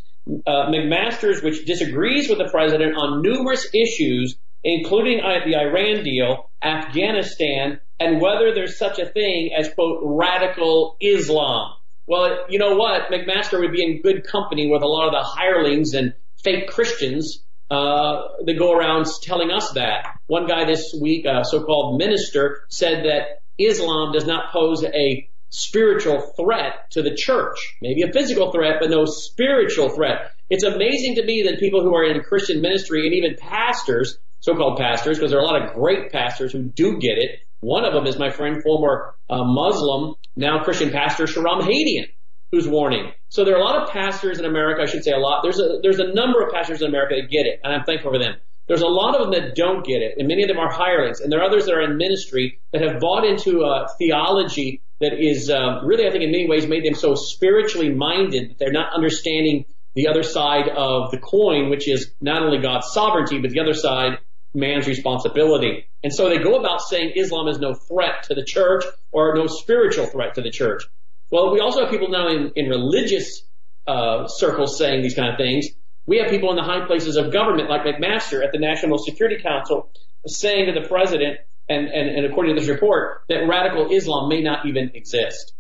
Uh, 0.46 0.68
McMaster's, 0.68 1.42
which 1.42 1.66
disagrees 1.66 2.28
with 2.28 2.40
the 2.40 2.50
president 2.50 2.98
on 2.98 3.22
numerous 3.22 3.74
issues, 3.74 4.38
including 4.64 5.22
uh, 5.22 5.46
the 5.46 5.56
Iran 5.56 6.04
deal, 6.04 6.50
Afghanistan, 6.62 7.80
and 8.00 8.22
whether 8.22 8.54
there's 8.54 8.78
such 8.78 9.00
a 9.00 9.06
thing 9.06 9.52
as, 9.58 9.74
quote, 9.74 10.00
radical 10.04 10.98
Islam. 11.02 11.74
Well, 12.08 12.46
you 12.50 12.58
know 12.58 12.76
what? 12.76 13.12
McMaster 13.12 13.60
would 13.60 13.72
be 13.72 13.84
in 13.84 14.02
good 14.02 14.26
company 14.26 14.70
with 14.70 14.82
a 14.82 14.88
lot 14.88 15.08
of 15.08 15.14
the 15.14 15.24
hirelings 15.24 15.94
and 15.94 16.14
fake 16.44 16.70
Christians 16.70 17.44
uh, 17.70 18.22
that 18.46 18.58
go 18.58 18.72
around 18.74 19.06
telling 19.22 19.52
us 19.52 19.74
that. 19.74 20.18
One 20.28 20.48
guy 20.48 20.66
this 20.66 20.96
week, 21.00 21.26
a 21.26 21.44
so-called 21.44 22.00
minister, 22.00 22.62
said 22.70 23.06
that 23.06 23.42
Islam 23.60 24.12
does 24.12 24.26
not 24.26 24.52
pose 24.52 24.84
a 24.84 25.30
spiritual 25.50 26.34
threat 26.36 26.90
to 26.92 27.02
the 27.02 27.16
church. 27.16 27.58
Maybe 27.82 28.04
a 28.04 28.12
physical 28.12 28.52
threat, 28.52 28.78
but 28.80 28.90
no 28.90 29.06
spiritual 29.06 29.90
threat. 29.90 30.32
It's 30.50 30.64
amazing 30.64 31.16
to 31.16 31.26
me 31.26 31.44
that 31.44 31.60
people 31.60 31.84
who 31.84 31.94
are 31.96 32.06
in 32.06 32.22
Christian 32.22 32.62
ministry 32.62 33.06
and 33.06 33.16
even 33.16 33.36
pastors, 33.36 34.18
so-called 34.40 34.78
pastors, 34.78 35.18
because 35.18 35.32
there 35.32 35.40
are 35.40 35.44
a 35.44 35.46
lot 35.46 35.62
of 35.62 35.74
great 35.74 36.12
pastors 36.12 36.52
who 36.52 36.64
do 36.64 36.98
get 37.00 37.18
it, 37.18 37.40
one 37.62 37.84
of 37.84 37.94
them 37.94 38.08
is 38.08 38.18
my 38.18 38.30
friend, 38.30 38.64
former 38.64 39.16
uh, 39.30 39.44
Muslim, 39.44 40.16
now 40.36 40.64
Christian 40.64 40.92
pastor 40.92 41.26
Shahram 41.26 41.62
Hadian, 41.62 42.06
who's 42.52 42.68
warning. 42.68 43.12
So 43.28 43.44
there 43.44 43.56
are 43.56 43.62
a 43.62 43.64
lot 43.64 43.84
of 43.84 43.90
pastors 43.90 44.40
in 44.40 44.46
America. 44.46 44.82
I 44.82 44.86
should 44.86 45.04
say 45.04 45.12
a 45.12 45.18
lot. 45.18 45.42
There's 45.44 45.60
a 45.60 45.80
there's 45.84 46.00
a 46.00 46.14
number 46.14 46.42
of 46.42 46.54
pastors 46.54 46.82
in 46.82 46.88
America 46.88 47.16
that 47.16 47.30
get 47.30 47.46
it, 47.46 47.60
and 47.64 47.74
I'm 47.74 47.84
thankful 47.84 48.12
for 48.12 48.20
them. 48.20 48.36
There's 48.68 48.82
a 48.82 48.88
lot 48.88 49.16
of 49.16 49.22
them 49.22 49.32
that 49.32 49.56
don't 49.56 49.84
get 49.84 50.02
it, 50.02 50.16
and 50.18 50.28
many 50.28 50.44
of 50.44 50.48
them 50.48 50.60
are 50.60 50.72
hirelings, 50.72 51.20
and 51.20 51.32
there 51.32 51.42
are 51.42 51.46
others 51.46 51.66
that 51.66 51.74
are 51.74 51.82
in 51.82 51.98
ministry 51.98 52.60
that 52.72 52.82
have 52.82 53.00
bought 53.00 53.26
into 53.26 53.62
a 53.62 53.88
theology 53.98 54.82
that 55.02 55.14
is 55.20 55.50
uh, 55.50 55.82
really, 55.84 56.08
I 56.08 56.12
think, 56.12 56.24
in 56.24 56.32
many 56.32 56.48
ways, 56.48 56.68
made 56.68 56.86
them 56.86 56.94
so 56.94 57.16
spiritually 57.16 57.90
minded 57.90 58.52
that 58.52 58.60
they're 58.60 58.72
not 58.72 58.94
understanding 58.94 59.66
the 59.96 60.08
other 60.08 60.24
side 60.24 60.70
of 60.70 61.12
the 61.12 61.18
coin, 61.18 61.70
which 61.70 61.90
is 61.90 62.14
not 62.22 62.44
only 62.44 62.62
God's 62.62 62.88
sovereignty, 62.92 63.40
but 63.40 63.50
the 63.50 63.60
other 63.60 63.74
side 63.74 64.20
man's 64.54 64.88
responsibility. 64.88 65.86
And 66.04 66.14
so 66.14 66.30
they 66.30 66.38
go 66.38 66.56
about 66.56 66.82
saying 66.82 67.14
Islam 67.16 67.48
is 67.48 67.60
no 67.60 67.74
threat 67.74 68.24
to 68.24 68.36
the 68.36 68.44
church 68.44 68.84
or 69.12 69.36
no 69.36 69.48
spiritual 69.48 70.06
threat 70.08 70.36
to 70.36 70.42
the 70.42 70.52
church. 70.52 70.84
Well, 71.32 71.52
we 71.54 71.60
also 71.60 71.82
have 71.82 71.92
people 71.92 72.10
now 72.10 72.28
in, 72.30 72.52
in 72.56 72.70
religious 72.70 73.44
uh, 73.86 74.28
circles 74.28 74.78
saying 74.78 75.04
these 75.04 75.16
kind 75.16 75.30
of 75.30 75.38
things. 75.38 75.68
We 76.06 76.18
have 76.18 76.30
people 76.30 76.50
in 76.50 76.56
the 76.56 76.64
high 76.64 76.86
places 76.88 77.18
of 77.18 77.32
government, 77.32 77.70
like 77.70 77.84
McMaster 77.84 78.44
at 78.44 78.52
the 78.52 78.58
National 78.58 78.98
Security 78.98 79.42
Council, 79.42 79.92
saying 80.26 80.74
to 80.74 80.80
the 80.80 80.88
president, 80.88 81.40
and, 81.68 81.88
and, 81.88 82.10
and 82.10 82.26
according 82.26 82.56
to 82.56 82.62
this 82.62 82.70
report, 82.70 83.24
that 83.30 83.48
radical 83.48 83.92
Islam 83.92 84.28
may 84.28 84.42
not 84.42 84.66
even 84.66 84.92
exist. 84.96 85.54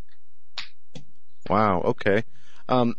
Wow. 1.47 1.81
Okay. 1.81 2.23
Um, 2.67 2.95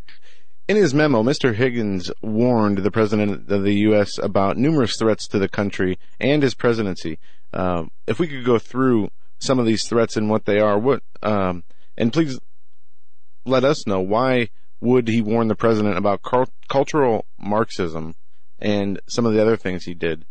in 0.71 0.77
his 0.77 0.95
memo, 0.95 1.21
Mr. 1.25 1.53
Higgins 1.53 2.13
warned 2.23 2.79
the 2.79 2.93
President 2.93 3.51
of 3.51 3.65
the 3.65 3.75
U.S. 3.89 4.19
about 4.19 4.57
numerous 4.57 4.97
threats 4.97 5.27
to 5.27 5.39
the 5.41 5.49
country 5.49 5.99
and 6.21 6.45
his 6.45 6.55
presidency. 6.55 7.19
Um, 7.53 7.91
if 8.07 8.21
we 8.21 8.29
could 8.29 8.45
go 8.45 8.57
through 8.57 9.11
some 9.41 9.59
of 9.59 9.67
these 9.67 9.89
threats 9.89 10.17
and 10.17 10.31
what 10.31 10.45
they 10.45 10.61
are, 10.61 10.79
what, 10.79 11.03
um, 11.25 11.65
and 11.99 12.13
please 12.13 12.39
let 13.45 13.65
us 13.65 13.85
know 13.85 13.99
why 13.99 14.51
would 14.81 15.09
he 15.09 15.21
warn 15.21 15.49
the 15.49 15.57
President 15.57 15.99
about 15.99 16.23
cultural 16.69 17.27
Marxism 17.37 18.15
and 18.61 19.01
some 19.09 19.27
of 19.27 19.33
the 19.33 19.43
other 19.43 19.57
things 19.57 19.87
he 19.87 19.95
did? 19.95 20.25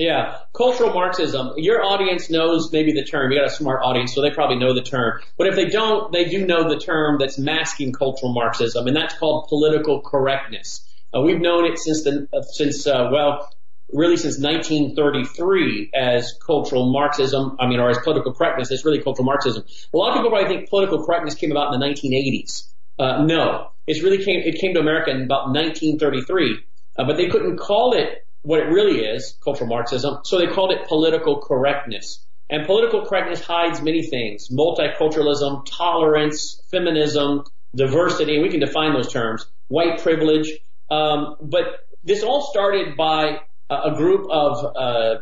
Yeah, 0.00 0.38
cultural 0.54 0.94
Marxism. 0.94 1.52
Your 1.58 1.84
audience 1.84 2.30
knows 2.30 2.72
maybe 2.72 2.92
the 2.92 3.04
term. 3.04 3.30
You 3.30 3.38
got 3.38 3.48
a 3.48 3.54
smart 3.54 3.82
audience, 3.84 4.14
so 4.14 4.22
they 4.22 4.30
probably 4.30 4.56
know 4.56 4.72
the 4.72 4.80
term. 4.80 5.20
But 5.36 5.48
if 5.48 5.56
they 5.56 5.66
don't, 5.66 6.10
they 6.10 6.24
do 6.24 6.46
know 6.46 6.70
the 6.70 6.78
term 6.78 7.18
that's 7.18 7.38
masking 7.38 7.92
cultural 7.92 8.32
Marxism, 8.32 8.86
and 8.86 8.96
that's 8.96 9.14
called 9.18 9.48
political 9.50 10.00
correctness. 10.00 10.88
Uh, 11.14 11.20
we've 11.20 11.38
known 11.38 11.66
it 11.66 11.78
since 11.78 12.02
the 12.04 12.26
uh, 12.32 12.40
since 12.40 12.86
uh, 12.86 13.10
well, 13.12 13.52
really 13.92 14.16
since 14.16 14.38
1933 14.38 15.90
as 15.94 16.32
cultural 16.46 16.90
Marxism. 16.90 17.58
I 17.60 17.66
mean, 17.66 17.78
or 17.78 17.90
as 17.90 17.98
political 17.98 18.32
correctness. 18.32 18.70
It's 18.70 18.86
really 18.86 19.02
cultural 19.02 19.26
Marxism. 19.26 19.64
A 19.92 19.96
lot 19.98 20.12
of 20.12 20.14
people 20.14 20.30
probably 20.30 20.48
think 20.48 20.70
political 20.70 21.04
correctness 21.04 21.34
came 21.34 21.50
about 21.50 21.74
in 21.74 21.78
the 21.78 21.86
1980s. 21.86 22.72
Uh, 22.98 23.22
no, 23.26 23.68
it's 23.86 24.02
really 24.02 24.24
came 24.24 24.40
it 24.46 24.58
came 24.58 24.72
to 24.72 24.80
America 24.80 25.10
in 25.10 25.24
about 25.24 25.48
1933, 25.48 26.58
uh, 26.96 27.04
but 27.04 27.18
they 27.18 27.28
couldn't 27.28 27.58
call 27.58 27.92
it 27.92 28.24
what 28.42 28.60
it 28.60 28.66
really 28.66 29.00
is, 29.00 29.36
cultural 29.42 29.68
Marxism. 29.68 30.18
So 30.24 30.38
they 30.38 30.46
called 30.46 30.72
it 30.72 30.88
political 30.88 31.40
correctness. 31.40 32.24
And 32.48 32.66
political 32.66 33.06
correctness 33.06 33.40
hides 33.40 33.80
many 33.80 34.02
things. 34.02 34.48
Multiculturalism, 34.50 35.66
tolerance, 35.66 36.60
feminism, 36.70 37.44
diversity, 37.74 38.34
and 38.34 38.42
we 38.42 38.48
can 38.48 38.60
define 38.60 38.92
those 38.92 39.12
terms. 39.12 39.46
White 39.68 40.02
privilege. 40.02 40.50
Um, 40.90 41.36
but 41.40 41.64
this 42.02 42.22
all 42.22 42.42
started 42.50 42.96
by 42.96 43.40
a 43.70 43.94
group 43.94 44.28
of 44.30 44.76
uh, 44.76 45.14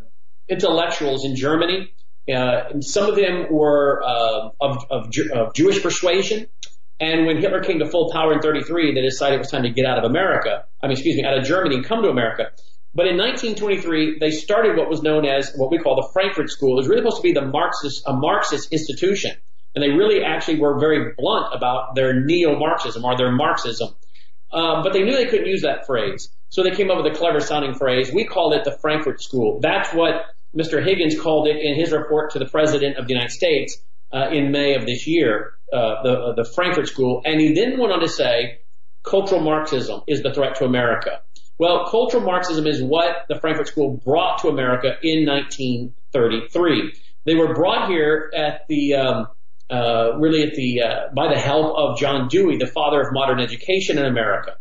intellectuals 0.48 1.24
in 1.24 1.36
Germany. 1.36 1.92
Uh, 2.34 2.80
some 2.80 3.08
of 3.08 3.16
them 3.16 3.46
were 3.50 4.02
uh, 4.02 4.50
of, 4.60 4.86
of, 4.90 5.12
of 5.34 5.54
Jewish 5.54 5.82
persuasion. 5.82 6.46
And 7.00 7.26
when 7.26 7.38
Hitler 7.38 7.62
came 7.62 7.78
to 7.78 7.88
full 7.88 8.10
power 8.10 8.32
in 8.32 8.40
33, 8.40 8.94
they 8.94 9.02
decided 9.02 9.36
it 9.36 9.38
was 9.38 9.50
time 9.50 9.62
to 9.62 9.70
get 9.70 9.86
out 9.86 9.98
of 9.98 10.04
America. 10.04 10.64
I 10.82 10.86
mean, 10.86 10.92
excuse 10.92 11.16
me, 11.16 11.24
out 11.24 11.38
of 11.38 11.44
Germany 11.44 11.76
and 11.76 11.84
come 11.84 12.02
to 12.02 12.08
America. 12.08 12.50
But 12.94 13.06
in 13.06 13.16
1923, 13.16 14.18
they 14.18 14.30
started 14.30 14.76
what 14.76 14.88
was 14.88 15.02
known 15.02 15.26
as 15.26 15.52
what 15.54 15.70
we 15.70 15.78
call 15.78 15.96
the 15.96 16.08
Frankfurt 16.12 16.50
School. 16.50 16.72
It 16.74 16.76
was 16.76 16.88
really 16.88 17.02
supposed 17.02 17.18
to 17.18 17.22
be 17.22 17.32
the 17.32 17.46
Marxist, 17.46 18.02
a 18.06 18.12
Marxist 18.12 18.72
institution. 18.72 19.36
And 19.74 19.82
they 19.82 19.90
really 19.90 20.24
actually 20.24 20.58
were 20.58 20.78
very 20.78 21.12
blunt 21.16 21.54
about 21.54 21.94
their 21.94 22.18
neo-Marxism 22.18 23.04
or 23.04 23.16
their 23.16 23.30
Marxism. 23.30 23.94
Um, 24.50 24.82
but 24.82 24.92
they 24.92 25.02
knew 25.02 25.12
they 25.12 25.26
couldn't 25.26 25.46
use 25.46 25.62
that 25.62 25.86
phrase. 25.86 26.30
So 26.48 26.62
they 26.62 26.70
came 26.70 26.90
up 26.90 27.02
with 27.02 27.12
a 27.14 27.16
clever 27.16 27.40
sounding 27.40 27.74
phrase. 27.74 28.10
We 28.12 28.24
called 28.24 28.54
it 28.54 28.64
the 28.64 28.76
Frankfurt 28.80 29.22
School. 29.22 29.60
That's 29.60 29.92
what 29.92 30.24
Mr. 30.56 30.82
Higgins 30.82 31.20
called 31.20 31.46
it 31.46 31.56
in 31.56 31.74
his 31.74 31.92
report 31.92 32.32
to 32.32 32.38
the 32.38 32.46
President 32.46 32.96
of 32.96 33.06
the 33.06 33.12
United 33.12 33.32
States 33.32 33.78
uh, 34.12 34.30
in 34.32 34.50
May 34.50 34.74
of 34.74 34.86
this 34.86 35.06
year, 35.06 35.52
uh, 35.72 36.02
the, 36.02 36.12
uh, 36.12 36.34
the 36.34 36.44
Frankfurt 36.44 36.88
School. 36.88 37.20
And 37.24 37.38
he 37.40 37.52
then 37.52 37.78
went 37.78 37.92
on 37.92 38.00
to 38.00 38.08
say, 38.08 38.60
cultural 39.02 39.42
Marxism 39.42 40.02
is 40.06 40.22
the 40.22 40.32
threat 40.32 40.56
to 40.56 40.64
America. 40.64 41.20
Well, 41.58 41.88
cultural 41.90 42.22
Marxism 42.22 42.66
is 42.66 42.80
what 42.80 43.26
the 43.28 43.40
Frankfurt 43.40 43.68
School 43.68 44.00
brought 44.04 44.42
to 44.42 44.48
America 44.48 44.96
in 45.02 45.26
1933. 45.26 46.92
They 47.26 47.34
were 47.34 47.52
brought 47.52 47.90
here 47.90 48.30
at 48.34 48.66
the 48.68 48.94
um, 48.94 49.26
uh, 49.68 50.16
really 50.18 50.44
at 50.44 50.54
the 50.54 50.82
uh, 50.82 51.14
by 51.14 51.34
the 51.34 51.38
help 51.38 51.76
of 51.76 51.98
John 51.98 52.28
Dewey, 52.28 52.58
the 52.58 52.66
father 52.66 53.00
of 53.00 53.08
modern 53.12 53.40
education 53.40 53.98
in 53.98 54.06
America. 54.06 54.52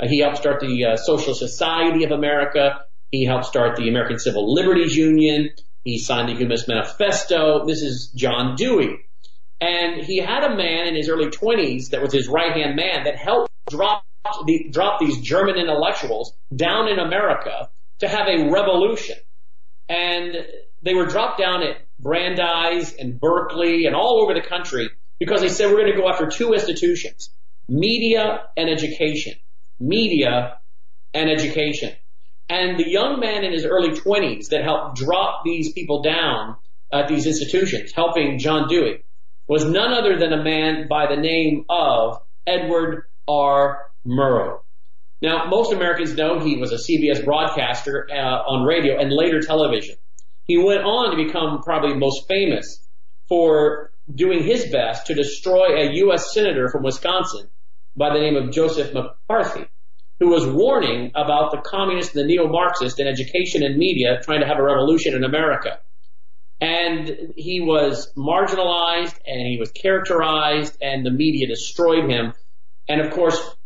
Uh, 0.00 0.08
he 0.08 0.20
helped 0.20 0.38
start 0.38 0.60
the 0.60 0.84
uh, 0.84 0.96
Social 0.96 1.34
Society 1.34 2.04
of 2.04 2.10
America. 2.10 2.80
He 3.10 3.24
helped 3.24 3.46
start 3.46 3.76
the 3.76 3.88
American 3.88 4.18
Civil 4.18 4.52
Liberties 4.52 4.96
Union. 4.96 5.50
He 5.84 5.98
signed 5.98 6.28
the 6.28 6.34
Humanist 6.34 6.68
Manifesto. 6.68 7.64
This 7.66 7.82
is 7.82 8.10
John 8.16 8.56
Dewey. 8.56 8.96
And 9.60 10.02
he 10.02 10.18
had 10.18 10.42
a 10.42 10.56
man 10.56 10.88
in 10.88 10.96
his 10.96 11.08
early 11.08 11.28
20s 11.28 11.90
that 11.90 12.02
was 12.02 12.12
his 12.12 12.28
right 12.28 12.52
hand 12.52 12.76
man 12.76 13.04
that 13.04 13.16
helped 13.16 13.52
drop 13.70 14.04
the, 14.46 14.68
drop 14.70 15.00
these 15.00 15.18
German 15.20 15.56
intellectuals 15.56 16.32
down 16.54 16.88
in 16.88 16.98
America 16.98 17.70
to 18.00 18.08
have 18.08 18.28
a 18.28 18.50
revolution. 18.50 19.16
And 19.88 20.36
they 20.82 20.94
were 20.94 21.06
dropped 21.06 21.38
down 21.38 21.62
at 21.62 21.76
Brandeis 21.98 22.94
and 22.98 23.18
Berkeley 23.18 23.86
and 23.86 23.94
all 23.94 24.20
over 24.22 24.34
the 24.34 24.46
country 24.46 24.90
because 25.18 25.40
they 25.40 25.48
said 25.48 25.70
we're 25.70 25.80
going 25.80 25.92
to 25.92 26.00
go 26.00 26.08
after 26.08 26.26
two 26.26 26.52
institutions, 26.52 27.30
media 27.68 28.42
and 28.56 28.68
education. 28.68 29.34
Media 29.78 30.58
and 31.14 31.30
education. 31.30 31.92
And 32.48 32.78
the 32.78 32.88
young 32.88 33.18
man 33.18 33.44
in 33.44 33.52
his 33.52 33.64
early 33.64 33.90
20s 33.90 34.48
that 34.50 34.62
helped 34.62 34.96
drop 34.96 35.42
these 35.44 35.72
people 35.72 36.02
down 36.02 36.56
at 36.92 37.08
these 37.08 37.26
institutions, 37.26 37.92
helping 37.92 38.38
John 38.38 38.68
Dewey, 38.68 39.02
was 39.48 39.64
none 39.64 39.92
other 39.92 40.18
than 40.18 40.32
a 40.32 40.42
man 40.42 40.86
by 40.88 41.06
the 41.06 41.20
name 41.20 41.64
of 41.68 42.20
Edward 42.46 43.04
R. 43.26 43.86
Murrow. 44.06 44.60
Now, 45.22 45.46
most 45.48 45.72
Americans 45.72 46.14
know 46.14 46.40
he 46.40 46.56
was 46.56 46.72
a 46.72 46.76
CBS 46.76 47.24
broadcaster 47.24 48.06
uh, 48.10 48.14
on 48.14 48.66
radio 48.66 49.00
and 49.00 49.10
later 49.10 49.40
television. 49.40 49.96
He 50.44 50.58
went 50.58 50.82
on 50.82 51.16
to 51.16 51.24
become 51.24 51.62
probably 51.62 51.96
most 51.96 52.28
famous 52.28 52.86
for 53.28 53.90
doing 54.14 54.44
his 54.44 54.70
best 54.70 55.06
to 55.06 55.14
destroy 55.14 55.76
a 55.76 55.94
U.S. 55.94 56.32
senator 56.32 56.68
from 56.68 56.84
Wisconsin 56.84 57.48
by 57.96 58.12
the 58.12 58.20
name 58.20 58.36
of 58.36 58.52
Joseph 58.52 58.92
McCarthy, 58.94 59.66
who 60.20 60.28
was 60.28 60.46
warning 60.46 61.10
about 61.14 61.50
the 61.50 61.58
communists 61.58 62.14
and 62.14 62.22
the 62.22 62.28
neo-Marxists 62.28 63.00
in 63.00 63.08
education 63.08 63.62
and 63.62 63.76
media 63.76 64.20
trying 64.22 64.40
to 64.40 64.46
have 64.46 64.58
a 64.58 64.62
revolution 64.62 65.14
in 65.14 65.24
America. 65.24 65.78
And 66.60 67.32
he 67.36 67.60
was 67.60 68.12
marginalized 68.16 69.18
and 69.26 69.40
he 69.46 69.56
was 69.58 69.72
characterized 69.72 70.76
and 70.80 71.04
the 71.04 71.10
media 71.10 71.48
destroyed 71.48 72.08
him. 72.08 72.32
And 72.88 73.00
of 73.00 73.12
course, 73.12 73.56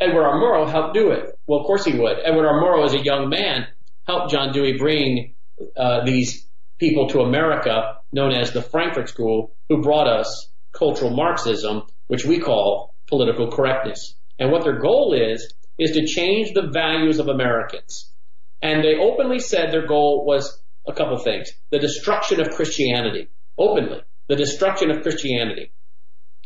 Edward 0.00 0.24
R. 0.24 0.40
Murrow 0.40 0.70
helped 0.70 0.94
do 0.94 1.10
it. 1.10 1.38
Well, 1.46 1.60
of 1.60 1.66
course 1.66 1.84
he 1.84 1.98
would. 1.98 2.16
Edward 2.24 2.46
R. 2.46 2.60
Murrow, 2.62 2.84
as 2.84 2.94
a 2.94 3.02
young 3.02 3.28
man, 3.28 3.66
helped 4.06 4.32
John 4.32 4.52
Dewey 4.52 4.78
bring 4.78 5.34
uh, 5.76 6.04
these 6.04 6.46
people 6.78 7.08
to 7.10 7.20
America, 7.20 7.98
known 8.12 8.32
as 8.32 8.52
the 8.52 8.62
Frankfurt 8.62 9.08
School, 9.08 9.54
who 9.68 9.82
brought 9.82 10.08
us 10.08 10.50
cultural 10.72 11.10
Marxism, 11.10 11.82
which 12.08 12.24
we 12.24 12.40
call 12.40 12.94
political 13.06 13.50
correctness. 13.50 14.14
And 14.38 14.50
what 14.50 14.64
their 14.64 14.80
goal 14.80 15.14
is, 15.14 15.54
is 15.78 15.92
to 15.92 16.06
change 16.06 16.52
the 16.54 16.70
values 16.72 17.18
of 17.18 17.28
Americans. 17.28 18.10
And 18.60 18.82
they 18.82 18.96
openly 18.96 19.38
said 19.38 19.70
their 19.70 19.86
goal 19.86 20.24
was 20.24 20.60
a 20.86 20.92
couple 20.92 21.18
things. 21.18 21.52
The 21.70 21.78
destruction 21.78 22.40
of 22.40 22.50
Christianity. 22.50 23.28
Openly. 23.58 24.00
The 24.28 24.36
destruction 24.36 24.90
of 24.90 25.02
Christianity. 25.02 25.72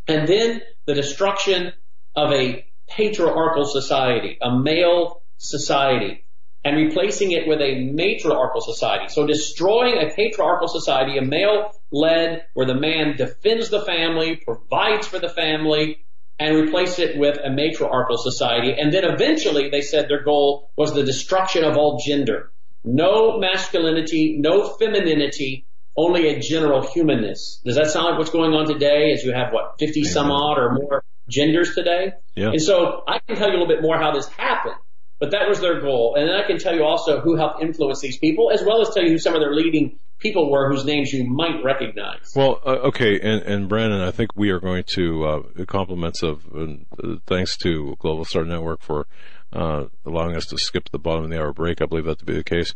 And 0.09 0.27
then 0.29 0.61
the 0.87 0.95
destruction 0.95 1.73
of 2.15 2.33
a 2.33 2.66
patriarchal 2.89 3.65
society, 3.65 4.39
a 4.41 4.57
male 4.59 5.23
society, 5.39 6.25
and 6.65 6.77
replacing 6.77 7.31
it 7.31 7.47
with 7.47 7.61
a 7.61 7.85
matriarchal 7.93 8.61
society. 8.61 9.09
So 9.09 9.27
destroying 9.27 9.99
a 9.99 10.13
patriarchal 10.13 10.69
society, 10.69 11.17
a 11.19 11.23
male 11.23 11.71
led, 11.93 12.47
where 12.55 12.67
the 12.67 12.75
man 12.75 13.17
defends 13.17 13.71
the 13.71 13.83
family, 13.83 14.37
provides 14.37 15.07
for 15.07 15.19
the 15.19 15.29
family, 15.29 15.99
and 16.39 16.57
replace 16.57 16.99
it 16.99 17.17
with 17.17 17.39
a 17.43 17.51
matriarchal 17.51 18.19
society. 18.19 18.75
And 18.79 18.93
then 18.93 19.05
eventually 19.05 19.71
they 19.71 19.81
said 19.81 20.09
their 20.09 20.23
goal 20.25 20.71
was 20.77 20.93
the 20.93 21.05
destruction 21.05 21.65
of 21.65 21.77
all 21.77 21.99
gender. 22.05 22.51
No 22.85 23.39
masculinity, 23.39 24.37
no 24.39 24.69
femininity, 24.77 25.67
only 25.97 26.29
a 26.29 26.41
general 26.41 26.83
humanness. 26.83 27.61
Does 27.65 27.77
that 27.77 27.87
sound 27.87 28.11
like 28.11 28.19
what's 28.19 28.31
going 28.31 28.53
on 28.53 28.67
today 28.67 29.13
as 29.13 29.25
you 29.25 29.33
have 29.33 29.53
what, 29.53 29.77
50 29.79 30.05
some 30.05 30.31
odd 30.31 30.59
or 30.59 30.73
more 30.75 31.03
genders 31.29 31.75
today? 31.75 32.13
Yeah. 32.35 32.51
And 32.51 32.63
so 32.63 33.03
I 33.07 33.19
can 33.27 33.37
tell 33.37 33.49
you 33.49 33.57
a 33.57 33.59
little 33.59 33.75
bit 33.75 33.83
more 33.83 33.99
how 33.99 34.13
this 34.13 34.29
happened, 34.29 34.77
but 35.19 35.33
that 35.33 35.49
was 35.49 35.61
their 35.61 35.81
goal. 35.81 36.15
And 36.17 36.29
then 36.29 36.37
I 36.37 36.47
can 36.47 36.59
tell 36.59 36.75
you 36.75 36.85
also 36.85 37.21
who 37.21 37.37
helped 37.37 37.63
influence 37.63 38.01
these 38.01 38.19
people, 38.19 38.51
as 38.53 38.63
well 38.65 38.81
as 38.81 38.95
tell 38.95 39.03
you 39.03 39.11
who 39.11 39.19
some 39.19 39.35
of 39.35 39.41
their 39.41 39.55
leading 39.55 39.99
people 40.19 40.51
were 40.51 40.71
whose 40.71 40.85
names 40.85 41.13
you 41.13 41.25
might 41.29 41.63
recognize. 41.63 42.33
Well, 42.35 42.61
uh, 42.65 42.89
okay, 42.89 43.21
and, 43.21 43.43
and 43.43 43.69
Brannon, 43.69 44.01
I 44.01 44.11
think 44.11 44.31
we 44.35 44.51
are 44.51 44.61
going 44.61 44.85
to 44.95 45.25
uh, 45.25 45.65
compliments 45.67 46.23
of 46.23 46.47
uh, 46.57 47.17
thanks 47.27 47.57
to 47.59 47.97
Global 47.99 48.25
Star 48.25 48.45
Network 48.45 48.81
for 48.81 49.07
uh, 49.53 49.85
allowing 50.05 50.37
us 50.37 50.47
to 50.47 50.59
skip 50.59 50.89
the 50.91 50.99
bottom 50.99 51.25
of 51.25 51.31
the 51.31 51.39
hour 51.39 51.53
break. 51.53 51.83
I 51.83 51.87
believe 51.87 52.07
that 52.07 52.19
to 52.21 52.25
be 52.25 52.35
the 52.35 52.45
case. 52.45 52.75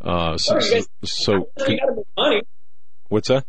Uh, 0.00 0.38
so, 0.38 0.58
Sorry, 0.60 0.84
so, 1.04 1.48
make 1.66 1.80
money. 2.16 2.42
what's 3.08 3.28
that? 3.28 3.44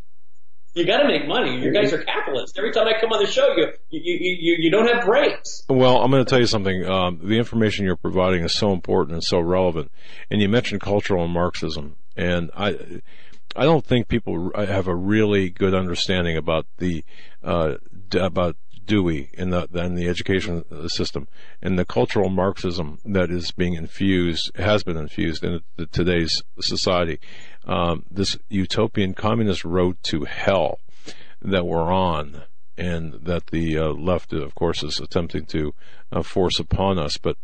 You 0.75 0.85
gotta 0.85 1.07
make 1.07 1.27
money. 1.27 1.59
You 1.59 1.71
guys 1.73 1.91
are 1.93 2.03
capitalists. 2.03 2.57
Every 2.57 2.71
time 2.71 2.87
I 2.87 2.99
come 2.99 3.11
on 3.11 3.23
the 3.23 3.29
show, 3.29 3.55
you 3.55 3.67
you 3.89 4.01
you 4.01 4.37
you, 4.39 4.55
you 4.59 4.71
don't 4.71 4.87
have 4.87 5.03
breaks. 5.05 5.63
Well, 5.67 6.01
I'm 6.01 6.11
going 6.11 6.23
to 6.23 6.29
tell 6.29 6.39
you 6.39 6.45
something. 6.45 6.85
Um, 6.85 7.19
the 7.23 7.37
information 7.37 7.85
you're 7.85 7.95
providing 7.95 8.43
is 8.43 8.53
so 8.53 8.71
important 8.71 9.13
and 9.15 9.23
so 9.23 9.39
relevant. 9.39 9.91
And 10.29 10.41
you 10.41 10.47
mentioned 10.49 10.81
cultural 10.81 11.27
Marxism, 11.27 11.95
and 12.15 12.51
I, 12.55 13.01
I 13.55 13.63
don't 13.63 13.85
think 13.85 14.07
people 14.07 14.51
have 14.55 14.87
a 14.87 14.95
really 14.95 15.49
good 15.49 15.73
understanding 15.73 16.37
about 16.37 16.67
the 16.77 17.03
uh, 17.43 17.75
about 18.13 18.55
Dewey 18.85 19.29
in 19.33 19.51
the 19.51 19.67
in 19.73 19.95
the 19.95 20.07
education 20.07 20.89
system 20.89 21.27
and 21.61 21.77
the 21.77 21.85
cultural 21.85 22.29
Marxism 22.29 22.97
that 23.05 23.29
is 23.29 23.51
being 23.51 23.75
infused 23.75 24.51
has 24.57 24.83
been 24.83 24.97
infused 24.97 25.43
in 25.43 25.61
today's 25.91 26.43
society. 26.59 27.19
Um, 27.65 28.05
this 28.09 28.37
utopian 28.49 29.13
communist 29.13 29.63
road 29.63 29.97
to 30.03 30.25
hell 30.25 30.79
that 31.41 31.65
we're 31.65 31.91
on, 31.91 32.43
and 32.77 33.13
that 33.13 33.47
the 33.47 33.77
uh, 33.77 33.87
left, 33.89 34.33
of 34.33 34.55
course, 34.55 34.83
is 34.83 34.99
attempting 34.99 35.45
to 35.47 35.73
uh, 36.11 36.23
force 36.23 36.59
upon 36.59 36.97
us. 36.97 37.17
But 37.17 37.37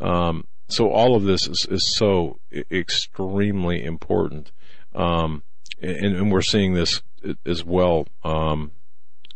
um, 0.00 0.46
so 0.68 0.90
all 0.90 1.16
of 1.16 1.24
this 1.24 1.46
is, 1.48 1.66
is 1.70 1.94
so 1.94 2.38
extremely 2.70 3.84
important, 3.84 4.52
um, 4.94 5.42
and, 5.80 6.16
and, 6.16 6.32
we're 6.32 6.42
seeing 6.42 6.74
this 6.74 7.02
as 7.44 7.64
well 7.64 8.06
um, 8.24 8.72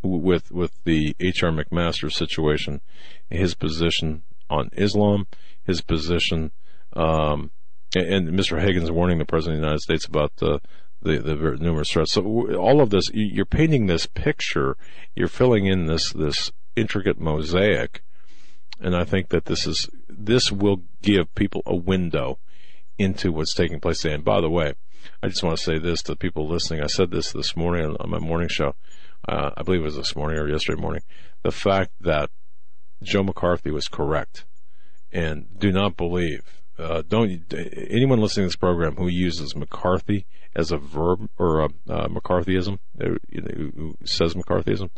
with 0.01 0.51
with 0.51 0.71
the 0.83 1.15
H.R. 1.19 1.51
McMaster 1.51 2.11
situation, 2.11 2.81
his 3.29 3.55
position 3.55 4.23
on 4.49 4.69
Islam, 4.73 5.27
his 5.63 5.81
position, 5.81 6.51
um, 6.93 7.51
and, 7.95 8.29
and 8.29 8.39
Mr. 8.39 8.61
Higgins 8.61 8.91
warning 8.91 9.17
the 9.17 9.25
President 9.25 9.57
of 9.57 9.61
the 9.61 9.67
United 9.67 9.81
States 9.81 10.05
about 10.05 10.35
the 10.37 10.59
the, 11.01 11.19
the 11.19 11.35
numerous 11.59 11.91
threats. 11.91 12.13
So 12.13 12.55
all 12.55 12.79
of 12.79 12.89
this, 12.89 13.11
you're 13.13 13.45
painting 13.45 13.87
this 13.87 14.05
picture, 14.05 14.77
you're 15.15 15.27
filling 15.27 15.65
in 15.65 15.85
this 15.87 16.13
this 16.13 16.51
intricate 16.75 17.19
mosaic, 17.19 18.01
and 18.79 18.95
I 18.95 19.03
think 19.03 19.29
that 19.29 19.45
this 19.45 19.67
is 19.67 19.89
this 20.07 20.51
will 20.51 20.83
give 21.01 21.33
people 21.35 21.61
a 21.65 21.75
window 21.75 22.39
into 22.97 23.31
what's 23.31 23.53
taking 23.53 23.79
place 23.79 23.99
today. 23.99 24.15
And 24.15 24.23
by 24.23 24.39
the 24.39 24.49
way, 24.49 24.73
I 25.21 25.27
just 25.27 25.43
want 25.43 25.57
to 25.57 25.63
say 25.63 25.77
this 25.77 26.01
to 26.03 26.15
people 26.15 26.47
listening. 26.47 26.81
I 26.81 26.87
said 26.87 27.11
this 27.11 27.31
this 27.31 27.55
morning 27.55 27.97
on 27.99 28.09
my 28.09 28.19
morning 28.19 28.47
show 28.49 28.75
uh, 29.27 29.51
I 29.55 29.63
believe 29.63 29.81
it 29.81 29.85
was 29.85 29.95
this 29.95 30.15
morning 30.15 30.39
or 30.39 30.49
yesterday 30.49 30.81
morning, 30.81 31.03
the 31.43 31.51
fact 31.51 31.91
that 32.01 32.29
Joe 33.01 33.23
McCarthy 33.23 33.71
was 33.71 33.87
correct. 33.87 34.45
And 35.11 35.47
do 35.57 35.71
not 35.71 35.95
believe, 35.95 36.62
uh, 36.77 37.03
don't, 37.07 37.53
anyone 37.89 38.19
listening 38.19 38.45
to 38.45 38.47
this 38.47 38.55
program 38.55 38.95
who 38.95 39.07
uses 39.07 39.55
McCarthy 39.55 40.25
as 40.55 40.71
a 40.71 40.77
verb 40.77 41.29
or 41.37 41.61
a, 41.61 41.65
uh, 41.89 42.07
McCarthyism, 42.07 42.79
uh, 43.01 43.09
who 43.31 43.95
says 44.03 44.33
McCarthyism, 44.33 44.89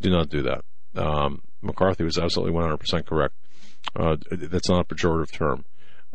do 0.00 0.10
not 0.10 0.28
do 0.28 0.42
that. 0.42 0.64
Um, 0.94 1.42
McCarthy 1.62 2.04
was 2.04 2.18
absolutely 2.18 2.58
100% 2.58 3.06
correct. 3.06 3.34
Uh, 3.94 4.16
that's 4.30 4.68
not 4.68 4.80
a 4.90 4.94
pejorative 4.94 5.30
term 5.30 5.64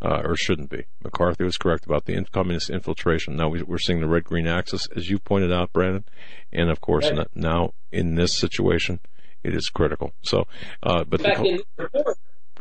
uh, 0.02 0.22
or 0.24 0.36
shouldn't 0.36 0.70
be. 0.70 0.86
McCarthy 1.04 1.44
was 1.44 1.58
correct 1.58 1.86
about 1.86 2.06
the 2.06 2.24
communist 2.32 2.70
infiltration. 2.70 3.36
Now 3.36 3.50
we, 3.50 3.62
are 3.62 3.78
seeing 3.78 4.02
the 4.02 4.08
red 4.08 4.24
green 4.24 4.48
axis, 4.48 4.88
as 4.96 5.10
you 5.10 5.20
pointed 5.20 5.52
out, 5.52 5.72
Brannon, 5.72 6.06
and 6.52 6.70
of 6.70 6.82
course 6.82 7.10
right. 7.10 7.28
now 7.36 7.74
in 7.92 8.16
this 8.16 8.38
situation, 8.38 9.00
it 9.44 9.56
is 9.56 9.70
critical. 9.70 10.14
So, 10.24 10.46
uh, 10.84 11.04
but 11.04 11.22
fact, 11.22 11.42
the, 11.42 11.50
in, 11.50 11.60
report, 11.78 12.18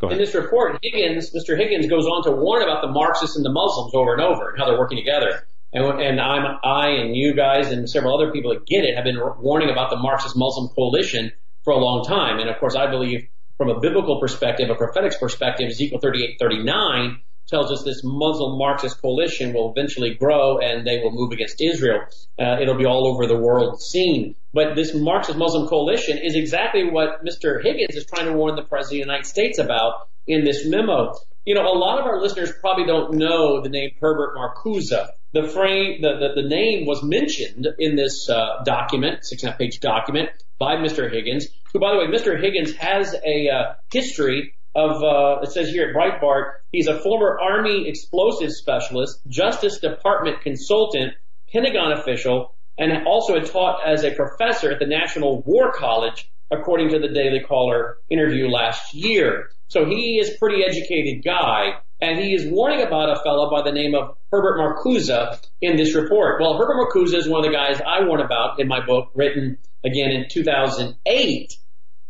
in 0.09 0.19
this 0.19 0.35
report, 0.35 0.79
Higgins, 0.83 1.33
Mr. 1.35 1.59
Higgins 1.59 1.87
goes 1.87 2.07
on 2.07 2.25
to 2.25 2.31
warn 2.31 2.62
about 2.62 2.81
the 2.81 2.89
Marxists 2.89 3.37
and 3.37 3.45
the 3.45 3.53
Muslims 3.53 3.93
over 3.95 4.15
and 4.15 4.23
over 4.23 4.51
and 4.51 4.59
how 4.59 4.67
they're 4.67 4.79
working 4.79 4.97
together. 4.97 5.47
And, 5.73 5.85
and 6.01 6.20
I'm, 6.20 6.59
I 6.65 6.89
and 7.01 7.15
you 7.15 7.35
guys 7.35 7.70
and 7.70 7.89
several 7.89 8.15
other 8.17 8.33
people 8.33 8.53
that 8.55 8.67
get 8.67 8.85
it 8.85 8.97
have 8.97 9.05
been 9.05 9.20
warning 9.39 9.70
about 9.70 9.91
the 9.91 9.97
Marxist 9.97 10.37
Muslim 10.37 10.69
coalition 10.69 11.33
for 11.65 11.73
a 11.73 11.79
long 11.79 12.05
time. 12.05 12.39
And 12.41 12.49
of 12.49 12.59
course, 12.59 12.75
I 12.75 12.91
believe 12.91 13.29
from 13.59 13.69
a 13.69 13.79
biblical 13.79 14.19
perspective, 14.19 14.70
a 14.70 14.75
prophetic 14.75 15.20
perspective, 15.20 15.69
Ezekiel 15.69 16.01
38, 16.01 16.39
39 16.41 17.20
tells 17.51 17.70
us 17.70 17.83
this 17.85 18.03
Muslim 18.05 18.59
Marxist 18.59 19.03
coalition 19.03 19.53
will 19.53 19.73
eventually 19.77 20.15
grow 20.15 20.59
and 20.59 20.87
they 20.87 21.01
will 21.01 21.11
move 21.11 21.33
against 21.33 21.61
Israel. 21.61 22.01
Uh, 22.39 22.59
it'll 22.61 22.79
be 22.79 22.87
all 22.87 23.07
over 23.07 23.27
the 23.27 23.37
world 23.37 23.83
scene. 23.83 24.37
But 24.55 24.75
this 24.77 24.95
Marxist 24.95 25.37
Muslim 25.37 25.69
coalition 25.69 26.19
is 26.19 26.35
exactly 26.35 26.91
what 26.91 27.25
Mr. 27.25 27.62
Higgins 27.62 27.97
is 27.97 28.07
trying 28.07 28.27
to 28.27 28.33
warn 28.33 28.57
the 28.57 28.62
President 28.62 29.03
of 29.03 29.07
the 29.07 29.12
United 29.12 29.27
States 29.27 29.59
about 29.59 30.09
in 30.27 30.45
this 30.45 30.67
memo. 30.67 31.15
You 31.45 31.55
know, 31.55 31.62
a 31.62 31.77
lot 31.77 31.99
of 31.99 32.07
our 32.07 32.20
listeners 32.20 32.53
probably 32.61 32.87
don't 32.87 33.15
know 33.15 33.61
the 33.62 33.69
name 33.69 33.91
Herbert 34.01 34.37
Marcuse. 34.37 34.93
The 35.33 35.49
frame, 35.49 36.03
the, 36.03 36.35
the, 36.35 36.43
the 36.43 36.49
name 36.49 36.87
was 36.87 37.03
mentioned 37.03 37.67
in 37.79 37.97
this 37.97 38.29
uh, 38.29 38.62
document, 38.65 39.25
six 39.25 39.43
and 39.43 39.49
a 39.49 39.53
half 39.53 39.59
page 39.59 39.81
document 39.81 40.31
by 40.59 40.77
Mr. 40.77 41.11
Higgins, 41.11 41.47
who, 41.73 41.81
by 41.81 41.93
the 41.93 41.99
way, 41.99 42.07
Mr. 42.07 42.41
Higgins 42.41 42.75
has 42.77 43.15
a 43.25 43.49
uh, 43.49 43.75
history 43.93 44.55
of, 44.74 45.02
uh, 45.02 45.40
it 45.42 45.50
says 45.50 45.70
here 45.70 45.89
at 45.89 45.94
Breitbart, 45.94 46.52
he's 46.73 46.86
a 46.86 46.99
former 47.00 47.39
Army 47.40 47.89
explosives 47.89 48.57
specialist, 48.57 49.20
Justice 49.28 49.78
Department 49.78 50.42
consultant, 50.42 51.15
Pentagon 51.52 51.92
official, 51.92 52.55
and 52.78 53.07
also 53.07 53.34
had 53.34 53.47
taught 53.47 53.86
as 53.86 54.05
a 54.05 54.12
professor 54.12 54.70
at 54.70 54.78
the 54.78 54.86
National 54.86 55.42
War 55.42 55.73
College, 55.73 56.31
according 56.50 56.90
to 56.90 56.99
the 56.99 57.08
Daily 57.08 57.40
Caller 57.40 57.99
interview 58.08 58.49
last 58.49 58.94
year. 58.94 59.50
So 59.68 59.84
he 59.84 60.18
is 60.18 60.34
a 60.34 60.39
pretty 60.39 60.65
educated 60.65 61.24
guy, 61.24 61.81
and 62.00 62.18
he 62.18 62.34
is 62.34 62.50
warning 62.50 62.82
about 62.82 63.10
a 63.10 63.23
fellow 63.23 63.50
by 63.50 63.62
the 63.62 63.73
name 63.73 63.94
of 63.94 64.16
Herbert 64.32 64.58
Marcuse 64.58 65.39
in 65.60 65.76
this 65.76 65.94
report. 65.94 66.40
Well, 66.40 66.57
Herbert 66.57 66.76
Marcuse 66.76 67.15
is 67.15 67.28
one 67.28 67.44
of 67.44 67.50
the 67.50 67.57
guys 67.57 67.81
I 67.81 68.05
warn 68.05 68.20
about 68.20 68.60
in 68.60 68.68
my 68.68 68.84
book, 68.84 69.10
written 69.15 69.58
again 69.84 70.10
in 70.10 70.26
2008, 70.28 71.57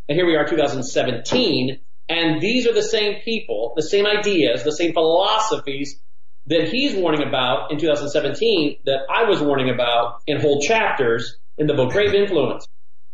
and 0.08 0.16
here 0.16 0.26
we 0.26 0.36
are, 0.36 0.46
2017, 0.46 1.78
and 2.10 2.40
these 2.40 2.66
are 2.66 2.74
the 2.74 2.82
same 2.82 3.20
people, 3.22 3.72
the 3.76 3.84
same 3.84 4.04
ideas, 4.04 4.64
the 4.64 4.72
same 4.72 4.92
philosophies 4.92 6.00
that 6.46 6.68
he's 6.68 6.92
warning 6.96 7.26
about 7.26 7.70
in 7.70 7.78
2017 7.78 8.78
that 8.84 9.02
I 9.08 9.28
was 9.28 9.40
warning 9.40 9.70
about 9.70 10.22
in 10.26 10.40
whole 10.40 10.60
chapters 10.60 11.36
in 11.56 11.68
the 11.68 11.74
book 11.74 11.92
Grave 11.92 12.12
Influence. 12.12 12.66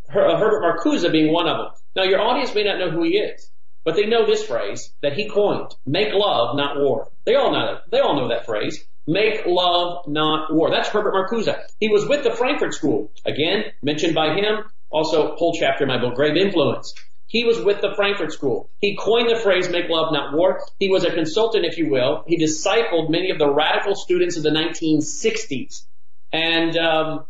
Her, 0.08 0.26
uh, 0.26 0.38
Herbert 0.38 0.62
Marcuse 0.62 1.12
being 1.12 1.30
one 1.30 1.46
of 1.46 1.58
them. 1.58 1.72
Now 1.94 2.04
your 2.04 2.22
audience 2.22 2.54
may 2.54 2.64
not 2.64 2.78
know 2.78 2.90
who 2.90 3.02
he 3.02 3.18
is, 3.18 3.50
but 3.84 3.96
they 3.96 4.06
know 4.06 4.24
this 4.24 4.42
phrase 4.42 4.94
that 5.02 5.12
he 5.12 5.28
coined, 5.28 5.74
make 5.84 6.14
love, 6.14 6.56
not 6.56 6.78
war. 6.78 7.10
They 7.26 7.34
all 7.34 7.52
know 7.52 7.74
that. 7.74 7.90
They 7.90 8.00
all 8.00 8.16
know 8.16 8.28
that 8.28 8.46
phrase. 8.46 8.82
Make 9.06 9.42
love, 9.44 10.08
not 10.08 10.54
war. 10.54 10.70
That's 10.70 10.88
Herbert 10.88 11.12
Marcuse. 11.12 11.54
He 11.80 11.88
was 11.88 12.08
with 12.08 12.24
the 12.24 12.32
Frankfurt 12.34 12.72
School. 12.72 13.12
Again, 13.26 13.64
mentioned 13.82 14.14
by 14.14 14.34
him. 14.34 14.64
Also, 14.88 15.36
whole 15.36 15.52
chapter 15.52 15.84
in 15.84 15.88
my 15.88 16.00
book, 16.00 16.14
Grave 16.14 16.36
Influence. 16.36 16.94
He 17.26 17.44
was 17.44 17.60
with 17.60 17.80
the 17.80 17.92
Frankfurt 17.96 18.32
School. 18.32 18.70
He 18.80 18.96
coined 18.96 19.28
the 19.28 19.40
phrase 19.40 19.68
make 19.68 19.88
love, 19.88 20.12
not 20.12 20.34
war. 20.34 20.62
He 20.78 20.88
was 20.88 21.04
a 21.04 21.12
consultant, 21.12 21.64
if 21.64 21.76
you 21.76 21.90
will. 21.90 22.24
He 22.26 22.38
discipled 22.38 23.10
many 23.10 23.30
of 23.30 23.38
the 23.38 23.50
radical 23.50 23.96
students 23.96 24.36
of 24.36 24.44
the 24.44 24.50
1960s. 24.50 25.84
And 26.32 26.76
um, 26.76 27.26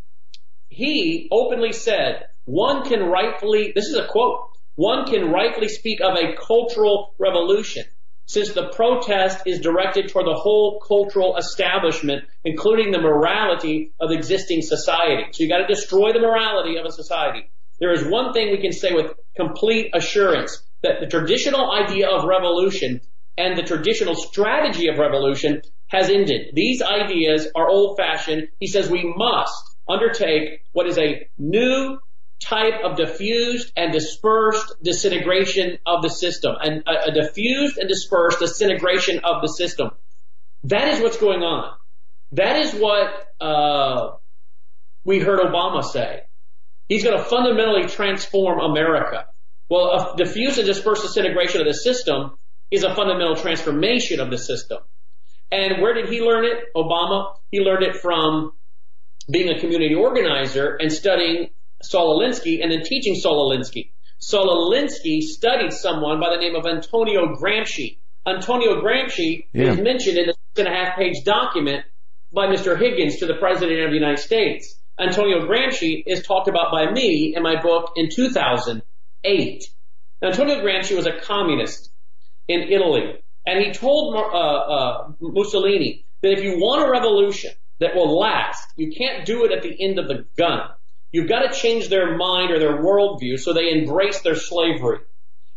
he 0.68 1.28
openly 1.30 1.72
said, 1.72 2.26
one 2.44 2.84
can 2.84 3.04
rightfully, 3.04 3.72
this 3.74 3.86
is 3.86 3.96
a 3.96 4.06
quote, 4.06 4.50
one 4.74 5.06
can 5.06 5.30
rightfully 5.30 5.68
speak 5.68 6.00
of 6.00 6.16
a 6.16 6.36
cultural 6.36 7.14
revolution 7.18 7.84
since 8.26 8.52
the 8.52 8.68
protest 8.68 9.46
is 9.46 9.60
directed 9.60 10.08
toward 10.08 10.26
the 10.26 10.34
whole 10.34 10.80
cultural 10.80 11.36
establishment, 11.36 12.24
including 12.44 12.90
the 12.90 13.00
morality 13.00 13.92
of 14.00 14.10
existing 14.10 14.62
society. 14.62 15.24
So 15.30 15.44
you 15.44 15.48
gotta 15.48 15.66
destroy 15.66 16.12
the 16.12 16.18
morality 16.18 16.76
of 16.76 16.84
a 16.84 16.92
society. 16.92 17.48
There 17.78 17.92
is 17.92 18.04
one 18.04 18.32
thing 18.32 18.50
we 18.50 18.60
can 18.60 18.72
say 18.72 18.92
with 18.92 19.12
complete 19.36 19.90
assurance, 19.94 20.62
that 20.82 21.00
the 21.00 21.06
traditional 21.06 21.70
idea 21.70 22.08
of 22.08 22.24
revolution 22.24 23.00
and 23.36 23.56
the 23.56 23.62
traditional 23.62 24.14
strategy 24.14 24.88
of 24.88 24.98
revolution 24.98 25.62
has 25.88 26.10
ended. 26.10 26.52
These 26.54 26.82
ideas 26.82 27.48
are 27.54 27.68
old 27.68 27.96
fashioned. 27.96 28.48
He 28.58 28.66
says 28.66 28.90
we 28.90 29.12
must 29.16 29.76
undertake 29.88 30.60
what 30.72 30.86
is 30.86 30.98
a 30.98 31.28
new 31.38 31.98
type 32.44 32.84
of 32.84 32.96
diffused 32.96 33.72
and 33.76 33.92
dispersed 33.92 34.74
disintegration 34.82 35.78
of 35.86 36.02
the 36.02 36.10
system, 36.10 36.54
and 36.60 36.82
a, 36.86 37.10
a 37.10 37.12
diffused 37.12 37.78
and 37.78 37.88
dispersed 37.88 38.40
disintegration 38.40 39.20
of 39.24 39.42
the 39.42 39.48
system. 39.48 39.90
That 40.64 40.88
is 40.88 41.00
what's 41.00 41.18
going 41.18 41.42
on. 41.42 41.76
That 42.32 42.60
is 42.60 42.74
what 42.74 43.08
uh, 43.40 44.16
we 45.04 45.20
heard 45.20 45.38
Obama 45.38 45.82
say. 45.82 46.25
He's 46.88 47.04
going 47.04 47.16
to 47.18 47.24
fundamentally 47.24 47.88
transform 47.88 48.60
America. 48.60 49.26
Well, 49.68 50.14
a 50.14 50.16
diffuse 50.16 50.58
and 50.58 50.66
dispersed 50.66 51.02
disintegration 51.02 51.60
of 51.60 51.66
the 51.66 51.74
system 51.74 52.38
is 52.70 52.84
a 52.84 52.94
fundamental 52.94 53.36
transformation 53.36 54.20
of 54.20 54.30
the 54.30 54.38
system. 54.38 54.78
And 55.50 55.80
where 55.82 55.94
did 55.94 56.08
he 56.08 56.20
learn 56.20 56.44
it? 56.44 56.58
Obama. 56.76 57.34
He 57.50 57.60
learned 57.60 57.84
it 57.84 57.96
from 57.96 58.52
being 59.30 59.48
a 59.48 59.58
community 59.58 59.94
organizer 59.94 60.76
and 60.76 60.92
studying 60.92 61.50
Saul 61.82 62.18
Alinsky 62.20 62.62
and 62.62 62.70
then 62.70 62.82
teaching 62.82 63.14
Saul 63.14 63.50
Alinsky. 63.50 63.90
Saul 64.18 64.46
Alinsky 64.72 65.20
studied 65.20 65.72
someone 65.72 66.20
by 66.20 66.30
the 66.30 66.40
name 66.40 66.54
of 66.56 66.66
Antonio 66.66 67.34
Gramsci. 67.34 67.98
Antonio 68.26 68.80
Gramsci 68.80 69.46
Yeah. 69.52 69.72
is 69.72 69.78
mentioned 69.78 70.18
in 70.18 70.26
the 70.26 70.32
six 70.34 70.58
and 70.58 70.68
a 70.68 70.70
half 70.70 70.96
page 70.96 71.24
document 71.24 71.84
by 72.32 72.46
Mr. 72.46 72.78
Higgins 72.78 73.18
to 73.18 73.26
the 73.26 73.34
President 73.34 73.84
of 73.84 73.90
the 73.90 73.96
United 73.96 74.18
States. 74.18 74.80
Antonio 74.98 75.46
Gramsci 75.46 76.02
is 76.06 76.22
talked 76.22 76.48
about 76.48 76.72
by 76.72 76.90
me 76.90 77.34
in 77.36 77.42
my 77.42 77.60
book 77.60 77.92
in 77.96 78.08
2008. 78.08 79.64
Antonio 80.22 80.60
Gramsci 80.62 80.96
was 80.96 81.06
a 81.06 81.18
communist 81.20 81.90
in 82.48 82.62
Italy, 82.62 83.22
and 83.44 83.62
he 83.62 83.72
told 83.72 84.16
uh, 84.16 84.18
uh, 84.18 85.12
Mussolini 85.20 86.06
that 86.22 86.32
if 86.32 86.42
you 86.42 86.58
want 86.58 86.86
a 86.86 86.90
revolution 86.90 87.50
that 87.80 87.94
will 87.94 88.18
last, 88.18 88.66
you 88.76 88.90
can't 88.96 89.26
do 89.26 89.44
it 89.44 89.52
at 89.52 89.62
the 89.62 89.76
end 89.84 89.98
of 89.98 90.08
the 90.08 90.24
gun. 90.38 90.60
You've 91.12 91.28
got 91.28 91.40
to 91.40 91.58
change 91.58 91.88
their 91.88 92.16
mind 92.16 92.50
or 92.50 92.58
their 92.58 92.82
worldview 92.82 93.38
so 93.38 93.52
they 93.52 93.70
embrace 93.70 94.22
their 94.22 94.34
slavery. 94.34 95.00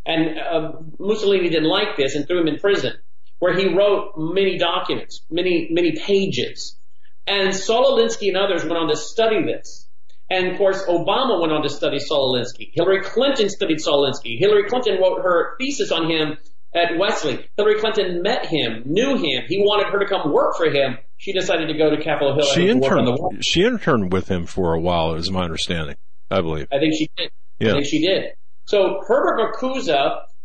And 0.06 0.40
uh, 0.40 0.72
Mussolini 1.00 1.50
didn't 1.50 1.69
like 1.69 1.95
this 1.95 2.16
and 2.16 2.27
threw 2.27 2.42
him 2.42 2.48
in 2.48 2.59
prison, 2.59 2.93
where 3.40 3.58
he 3.58 3.74
wrote 3.74 4.14
many 4.18 4.58
documents, 4.58 5.22
many 5.30 5.69
many 5.72 5.95
pages. 5.95 6.78
And 7.27 7.56
Saul 7.56 7.98
Alinsky 7.98 8.30
and 8.30 8.38
others 8.38 8.64
went 8.64 8.77
on 8.77 8.89
to 8.89 8.95
study 8.95 9.43
this. 9.45 9.88
And 10.30 10.48
of 10.48 10.57
course, 10.57 10.83
Obama 10.85 11.39
went 11.41 11.51
on 11.51 11.64
to 11.64 11.69
study 11.69 11.99
Saul 11.99 12.33
Alinsky. 12.33 12.72
Hillary 12.73 13.01
Clinton 13.01 13.49
studied 13.49 13.81
Saul 13.81 14.06
Alinsky. 14.06 14.38
Hillary 14.39 14.69
Clinton 14.69 14.99
wrote 15.01 15.22
her 15.23 15.56
thesis 15.59 15.91
on 15.91 16.09
him 16.09 16.38
at 16.73 16.98
Wellesley. 16.98 17.49
Hillary 17.57 17.80
Clinton 17.80 18.22
met 18.22 18.45
him, 18.45 18.83
knew 18.85 19.17
him. 19.17 19.43
He 19.48 19.59
wanted 19.59 19.91
her 19.91 19.99
to 19.99 20.06
come 20.06 20.31
work 20.31 20.56
for 20.56 20.69
him. 20.69 20.98
She 21.17 21.33
decided 21.33 21.67
to 21.67 21.77
go 21.77 21.89
to 21.89 22.01
Capitol 22.01 22.35
Hill 22.35 22.45
She 22.53 22.69
and 22.69 22.80
work 22.80 22.93
on 22.93 23.06
the 23.06 23.11
interned. 23.11 23.45
She 23.45 23.64
interned 23.64 24.14
with 24.14 24.30
him 24.30 24.45
for 24.45 24.73
a 24.73 24.80
while, 24.80 25.15
is 25.15 25.31
my 25.31 25.43
understanding. 25.43 25.95
I 26.30 26.41
believe. 26.41 26.67
I 26.72 26.80
think 26.80 26.93
she 26.93 27.09
did. 27.17 27.31
Yeah. 27.59 27.72
I 27.72 27.73
think 27.73 27.88
she 27.88 28.06
did. 28.06 28.33
So 28.65 29.01
Herbert 29.07 29.39
Marcuse 29.39 29.89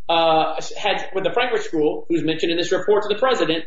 uh, 0.08 0.60
had 0.78 1.10
with 1.14 1.24
the 1.24 1.30
Frankfurt 1.32 1.62
School, 1.62 2.06
who's 2.08 2.24
mentioned 2.24 2.52
in 2.52 2.58
this 2.58 2.72
report 2.72 3.02
to 3.02 3.08
the 3.08 3.18
president, 3.20 3.64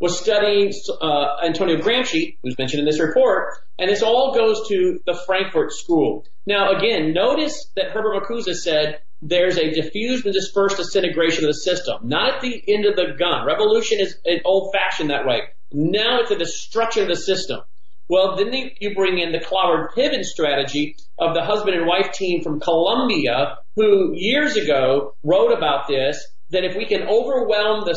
was 0.00 0.18
studying 0.18 0.72
uh, 1.00 1.26
Antonio 1.44 1.76
Gramsci, 1.76 2.38
who's 2.42 2.58
mentioned 2.58 2.80
in 2.80 2.86
this 2.86 3.00
report, 3.00 3.54
and 3.78 3.90
this 3.90 4.02
all 4.02 4.34
goes 4.34 4.66
to 4.68 4.98
the 5.06 5.14
Frankfurt 5.26 5.72
School. 5.72 6.24
Now, 6.46 6.76
again, 6.76 7.12
notice 7.12 7.70
that 7.76 7.90
Herbert 7.90 8.22
Marcuse 8.22 8.54
said 8.54 9.00
there's 9.22 9.58
a 9.58 9.70
diffused 9.70 10.24
and 10.24 10.34
dispersed 10.34 10.78
disintegration 10.78 11.44
of 11.44 11.50
the 11.50 11.54
system, 11.54 12.08
not 12.08 12.36
at 12.36 12.40
the 12.40 12.62
end 12.66 12.86
of 12.86 12.96
the 12.96 13.14
gun. 13.18 13.46
Revolution 13.46 14.00
is 14.00 14.16
old-fashioned 14.44 15.10
that 15.10 15.26
way. 15.26 15.42
Now 15.70 16.20
it's 16.20 16.30
a 16.30 16.38
destruction 16.38 17.02
of 17.02 17.08
the 17.08 17.16
system. 17.16 17.60
Well, 18.08 18.36
then 18.36 18.52
you- 18.80 18.94
bring 18.94 19.18
in 19.18 19.30
the 19.30 19.38
Cloward 19.38 19.92
Piven 19.94 20.24
strategy 20.24 20.96
of 21.18 21.34
the 21.34 21.44
husband 21.44 21.76
and 21.76 21.86
wife 21.86 22.10
team 22.12 22.42
from 22.42 22.58
Columbia, 22.58 23.58
who 23.76 24.12
years 24.14 24.56
ago 24.56 25.14
wrote 25.22 25.52
about 25.52 25.86
this, 25.86 26.26
that 26.50 26.64
if 26.64 26.76
we 26.76 26.86
can 26.86 27.02
overwhelm 27.02 27.84
the 27.84 27.96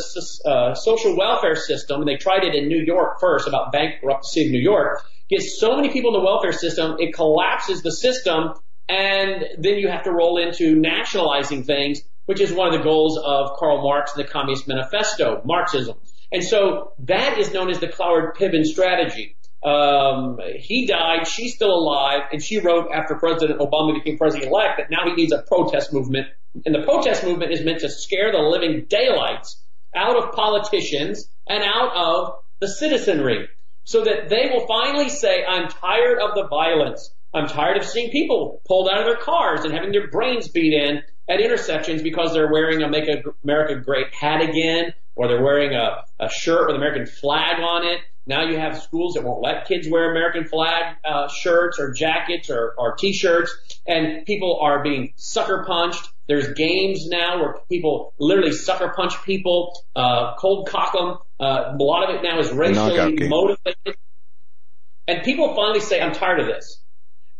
uh, 0.49 0.75
social 0.75 1.17
welfare 1.17 1.55
system, 1.55 2.01
and 2.01 2.07
they 2.07 2.17
tried 2.17 2.43
it 2.43 2.55
in 2.55 2.67
New 2.67 2.83
York 2.83 3.19
first 3.19 3.47
about 3.47 3.71
bankruptcy 3.71 4.45
of 4.45 4.51
New 4.51 4.61
York, 4.61 5.03
get 5.29 5.41
so 5.41 5.75
many 5.75 5.89
people 5.89 6.15
in 6.15 6.21
the 6.21 6.25
welfare 6.25 6.51
system, 6.51 6.97
it 6.99 7.13
collapses 7.13 7.81
the 7.81 7.91
system, 7.91 8.53
and 8.87 9.43
then 9.57 9.75
you 9.77 9.87
have 9.87 10.03
to 10.03 10.11
roll 10.11 10.37
into 10.37 10.75
nationalizing 10.75 11.63
things, 11.63 12.01
which 12.25 12.39
is 12.39 12.53
one 12.53 12.67
of 12.67 12.73
the 12.73 12.83
goals 12.83 13.17
of 13.17 13.57
Karl 13.57 13.81
Marx 13.81 14.15
and 14.15 14.25
the 14.25 14.29
Communist 14.29 14.67
Manifesto, 14.67 15.41
Marxism. 15.45 15.97
And 16.31 16.43
so 16.43 16.93
that 16.99 17.37
is 17.37 17.53
known 17.53 17.69
as 17.69 17.79
the 17.79 17.87
Cloward 17.87 18.35
Piven 18.35 18.63
strategy. 18.63 19.35
Um, 19.63 20.39
he 20.57 20.87
died, 20.87 21.25
she's 21.25 21.55
still 21.55 21.71
alive, 21.71 22.23
and 22.31 22.43
she 22.43 22.59
wrote 22.59 22.89
after 22.93 23.15
President 23.15 23.59
Obama 23.59 23.93
became 23.93 24.17
president 24.17 24.49
elect 24.49 24.77
that 24.77 24.91
now 24.91 25.05
he 25.05 25.13
needs 25.13 25.31
a 25.31 25.41
protest 25.41 25.93
movement. 25.93 26.27
And 26.65 26.75
the 26.75 26.83
protest 26.83 27.23
movement 27.23 27.51
is 27.51 27.63
meant 27.63 27.79
to 27.79 27.89
scare 27.89 28.31
the 28.31 28.39
living 28.39 28.85
daylights 28.87 29.61
out 29.95 30.15
of 30.15 30.33
politicians 30.33 31.27
and 31.47 31.63
out 31.63 31.95
of 31.95 32.35
the 32.59 32.67
citizenry 32.67 33.47
so 33.83 34.03
that 34.03 34.29
they 34.29 34.49
will 34.51 34.65
finally 34.67 35.09
say, 35.09 35.43
I'm 35.43 35.67
tired 35.67 36.19
of 36.19 36.35
the 36.35 36.47
violence. 36.47 37.13
I'm 37.33 37.47
tired 37.47 37.77
of 37.77 37.85
seeing 37.85 38.11
people 38.11 38.61
pulled 38.67 38.87
out 38.89 38.99
of 38.99 39.05
their 39.05 39.17
cars 39.17 39.61
and 39.65 39.73
having 39.73 39.91
their 39.91 40.07
brains 40.09 40.47
beat 40.47 40.73
in 40.73 41.01
at 41.27 41.41
intersections 41.41 42.01
because 42.01 42.33
they're 42.33 42.51
wearing 42.51 42.83
a 42.83 42.89
Make 42.89 43.09
America 43.43 43.75
Great 43.83 44.13
hat 44.13 44.41
again, 44.41 44.93
or 45.15 45.27
they're 45.27 45.43
wearing 45.43 45.73
a, 45.73 46.03
a 46.19 46.29
shirt 46.29 46.67
with 46.67 46.75
American 46.75 47.07
flag 47.07 47.59
on 47.59 47.85
it. 47.85 47.99
Now 48.25 48.47
you 48.47 48.57
have 48.57 48.81
schools 48.81 49.15
that 49.15 49.23
won't 49.23 49.41
let 49.41 49.67
kids 49.67 49.87
wear 49.89 50.11
American 50.11 50.45
flag 50.45 50.95
uh, 51.03 51.27
shirts 51.27 51.79
or 51.79 51.91
jackets 51.91 52.49
or, 52.49 52.73
or 52.77 52.95
t-shirts, 52.95 53.53
and 53.85 54.25
people 54.25 54.59
are 54.61 54.81
being 54.81 55.13
sucker 55.17 55.65
punched. 55.67 56.07
There's 56.27 56.53
games 56.53 57.07
now 57.07 57.39
where 57.39 57.55
people 57.69 58.13
literally 58.17 58.53
sucker 58.53 58.93
punch 58.95 59.21
people, 59.23 59.73
uh, 59.95 60.35
cold 60.37 60.69
cock 60.69 60.93
them. 60.93 61.17
Uh, 61.39 61.73
a 61.73 61.83
lot 61.83 62.09
of 62.09 62.15
it 62.15 62.23
now 62.23 62.39
is 62.39 62.51
racially 62.51 63.17
motivated. 63.27 63.97
And 65.07 65.23
people 65.23 65.53
finally 65.55 65.81
say, 65.81 65.99
I'm 65.99 66.13
tired 66.13 66.39
of 66.39 66.47
this. 66.47 66.81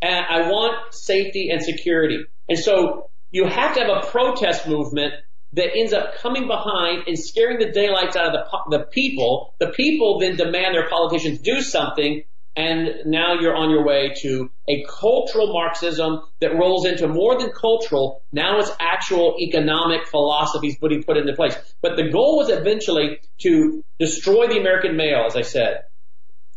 And 0.02 0.26
I 0.28 0.50
want 0.50 0.92
safety 0.92 1.48
and 1.50 1.62
security. 1.62 2.26
And 2.48 2.58
so 2.58 3.08
you 3.30 3.46
have 3.46 3.74
to 3.74 3.80
have 3.80 3.88
a 3.88 4.06
protest 4.06 4.68
movement 4.68 5.14
that 5.54 5.68
ends 5.74 5.92
up 5.92 6.16
coming 6.16 6.46
behind 6.46 7.04
and 7.06 7.18
scaring 7.18 7.58
the 7.58 7.70
daylights 7.70 8.16
out 8.16 8.26
of 8.26 8.32
the, 8.32 8.44
po- 8.50 8.70
the 8.70 8.84
people. 8.84 9.54
The 9.60 9.68
people 9.68 10.18
then 10.18 10.36
demand 10.36 10.74
their 10.74 10.88
politicians 10.88 11.38
do 11.38 11.62
something. 11.62 12.22
And 12.56 12.88
now 13.06 13.34
you're 13.40 13.56
on 13.56 13.70
your 13.70 13.84
way 13.84 14.12
to 14.22 14.50
a 14.68 14.84
cultural 15.00 15.52
Marxism 15.52 16.22
that 16.40 16.54
rolls 16.54 16.86
into 16.86 17.08
more 17.08 17.36
than 17.36 17.50
cultural. 17.50 18.22
Now 18.32 18.60
it's 18.60 18.70
actual 18.78 19.34
economic 19.40 20.06
philosophies 20.06 20.76
being 20.78 21.02
put 21.02 21.16
into 21.16 21.32
place. 21.34 21.56
But 21.82 21.96
the 21.96 22.10
goal 22.10 22.38
was 22.38 22.50
eventually 22.50 23.18
to 23.40 23.84
destroy 23.98 24.46
the 24.46 24.58
American 24.58 24.96
male, 24.96 25.24
as 25.26 25.34
I 25.34 25.42
said 25.42 25.82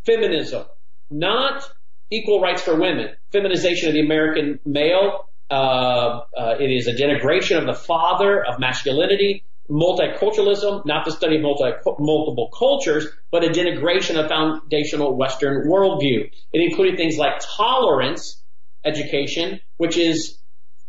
feminism, 0.07 0.65
not 1.11 1.63
equal 2.09 2.41
rights 2.41 2.61
for 2.61 2.79
women, 2.79 3.09
feminization 3.31 3.89
of 3.89 3.93
the 3.93 4.01
American 4.01 4.59
male. 4.65 5.25
Uh, 5.49 6.21
uh, 6.35 6.55
it 6.59 6.71
is 6.71 6.87
a 6.87 6.93
denigration 6.93 7.57
of 7.57 7.65
the 7.65 7.73
father, 7.73 8.43
of 8.43 8.59
masculinity, 8.59 9.43
multiculturalism, 9.69 10.85
not 10.85 11.05
the 11.05 11.11
study 11.11 11.37
of 11.37 11.41
multi, 11.41 11.71
multiple 11.99 12.49
cultures, 12.57 13.07
but 13.31 13.43
a 13.43 13.49
denigration 13.49 14.17
of 14.17 14.29
foundational 14.29 15.15
Western 15.15 15.67
worldview. 15.67 16.29
It 16.53 16.61
included 16.61 16.97
things 16.97 17.17
like 17.17 17.41
tolerance 17.57 18.41
education, 18.85 19.59
which 19.77 19.97
is 19.97 20.37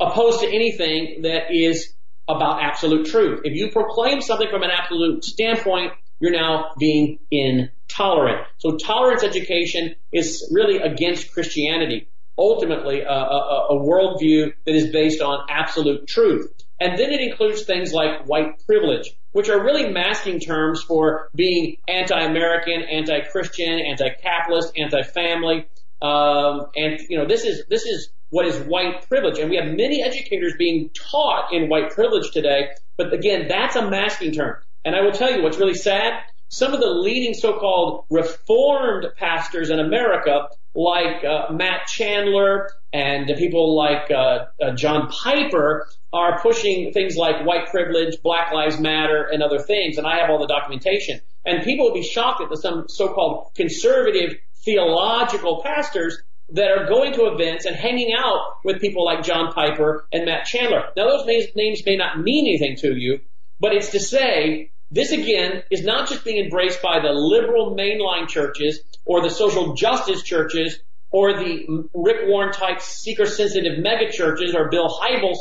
opposed 0.00 0.40
to 0.40 0.46
anything 0.46 1.22
that 1.22 1.50
is 1.50 1.92
about 2.28 2.62
absolute 2.62 3.06
truth. 3.06 3.40
If 3.44 3.54
you 3.54 3.70
proclaim 3.70 4.20
something 4.20 4.48
from 4.50 4.62
an 4.62 4.70
absolute 4.70 5.24
standpoint, 5.24 5.92
you're 6.20 6.32
now 6.32 6.72
being 6.78 7.18
intolerant. 7.30 8.46
So 8.58 8.76
tolerance 8.76 9.22
education 9.22 9.94
is 10.12 10.48
really 10.52 10.78
against 10.78 11.32
Christianity. 11.32 12.08
Ultimately, 12.36 13.00
a, 13.00 13.10
a, 13.10 13.66
a 13.70 13.74
worldview 13.80 14.52
that 14.66 14.74
is 14.74 14.92
based 14.92 15.20
on 15.20 15.46
absolute 15.50 16.06
truth. 16.06 16.52
And 16.80 16.98
then 16.98 17.10
it 17.10 17.20
includes 17.20 17.62
things 17.62 17.92
like 17.92 18.26
white 18.26 18.64
privilege, 18.64 19.12
which 19.32 19.48
are 19.48 19.62
really 19.62 19.90
masking 19.90 20.38
terms 20.38 20.82
for 20.82 21.28
being 21.34 21.76
anti-American, 21.88 22.82
anti-Christian, 22.82 23.80
anti-capitalist, 23.80 24.72
anti-family. 24.76 25.66
Um, 26.00 26.66
and 26.76 27.00
you 27.08 27.18
know, 27.18 27.26
this 27.26 27.44
is 27.44 27.64
this 27.68 27.84
is 27.84 28.10
what 28.30 28.46
is 28.46 28.56
white 28.60 29.08
privilege, 29.08 29.38
and 29.38 29.50
we 29.50 29.56
have 29.56 29.66
many 29.66 30.02
educators 30.02 30.54
being 30.56 30.90
taught 30.90 31.52
in 31.52 31.68
white 31.68 31.90
privilege 31.90 32.30
today. 32.30 32.68
But 32.96 33.12
again, 33.12 33.46
that's 33.48 33.74
a 33.74 33.90
masking 33.90 34.32
term. 34.32 34.56
And 34.84 34.94
I 34.94 35.00
will 35.00 35.12
tell 35.12 35.32
you 35.32 35.42
what's 35.42 35.58
really 35.58 35.74
sad. 35.74 36.12
Some 36.48 36.72
of 36.72 36.80
the 36.80 36.88
leading 36.88 37.34
so-called 37.34 38.04
reformed 38.10 39.06
pastors 39.18 39.70
in 39.70 39.80
America, 39.80 40.48
like 40.74 41.24
uh, 41.24 41.52
Matt 41.52 41.86
Chandler 41.88 42.70
and 42.92 43.26
people 43.36 43.76
like 43.76 44.10
uh, 44.10 44.46
uh, 44.62 44.74
John 44.74 45.08
Piper, 45.08 45.86
are 46.12 46.40
pushing 46.40 46.92
things 46.92 47.16
like 47.16 47.44
white 47.44 47.68
privilege, 47.70 48.22
Black 48.22 48.52
Lives 48.52 48.80
Matter, 48.80 49.28
and 49.30 49.42
other 49.42 49.58
things. 49.58 49.98
And 49.98 50.06
I 50.06 50.18
have 50.18 50.30
all 50.30 50.38
the 50.38 50.46
documentation. 50.46 51.20
And 51.44 51.64
people 51.64 51.86
will 51.86 51.94
be 51.94 52.02
shocked 52.02 52.40
at 52.40 52.48
the 52.48 52.56
some 52.56 52.88
so-called 52.88 53.50
conservative 53.54 54.36
theological 54.64 55.62
pastors 55.62 56.18
that 56.50 56.70
are 56.70 56.86
going 56.86 57.12
to 57.12 57.26
events 57.26 57.66
and 57.66 57.76
hanging 57.76 58.12
out 58.16 58.40
with 58.64 58.80
people 58.80 59.04
like 59.04 59.22
John 59.22 59.52
Piper 59.52 60.06
and 60.12 60.24
Matt 60.24 60.46
Chandler. 60.46 60.84
Now 60.96 61.08
those 61.08 61.26
names 61.54 61.82
may 61.84 61.96
not 61.96 62.18
mean 62.18 62.46
anything 62.46 62.76
to 62.78 62.98
you, 62.98 63.20
but 63.60 63.74
it's 63.74 63.90
to 63.90 64.00
say 64.00 64.70
this 64.90 65.12
again 65.12 65.62
is 65.70 65.84
not 65.84 66.08
just 66.08 66.24
being 66.24 66.42
embraced 66.42 66.80
by 66.80 67.00
the 67.00 67.10
liberal 67.10 67.76
mainline 67.76 68.28
churches 68.28 68.80
or 69.04 69.20
the 69.20 69.28
social 69.28 69.74
justice 69.74 70.22
churches 70.22 70.80
or 71.10 71.34
the 71.34 71.88
Rick 71.94 72.28
Warren 72.28 72.52
type 72.52 72.80
seeker 72.80 73.26
sensitive 73.26 73.78
mega 73.78 74.10
churches 74.10 74.54
or 74.54 74.68
Bill 74.68 74.88
Hybels 74.88 75.36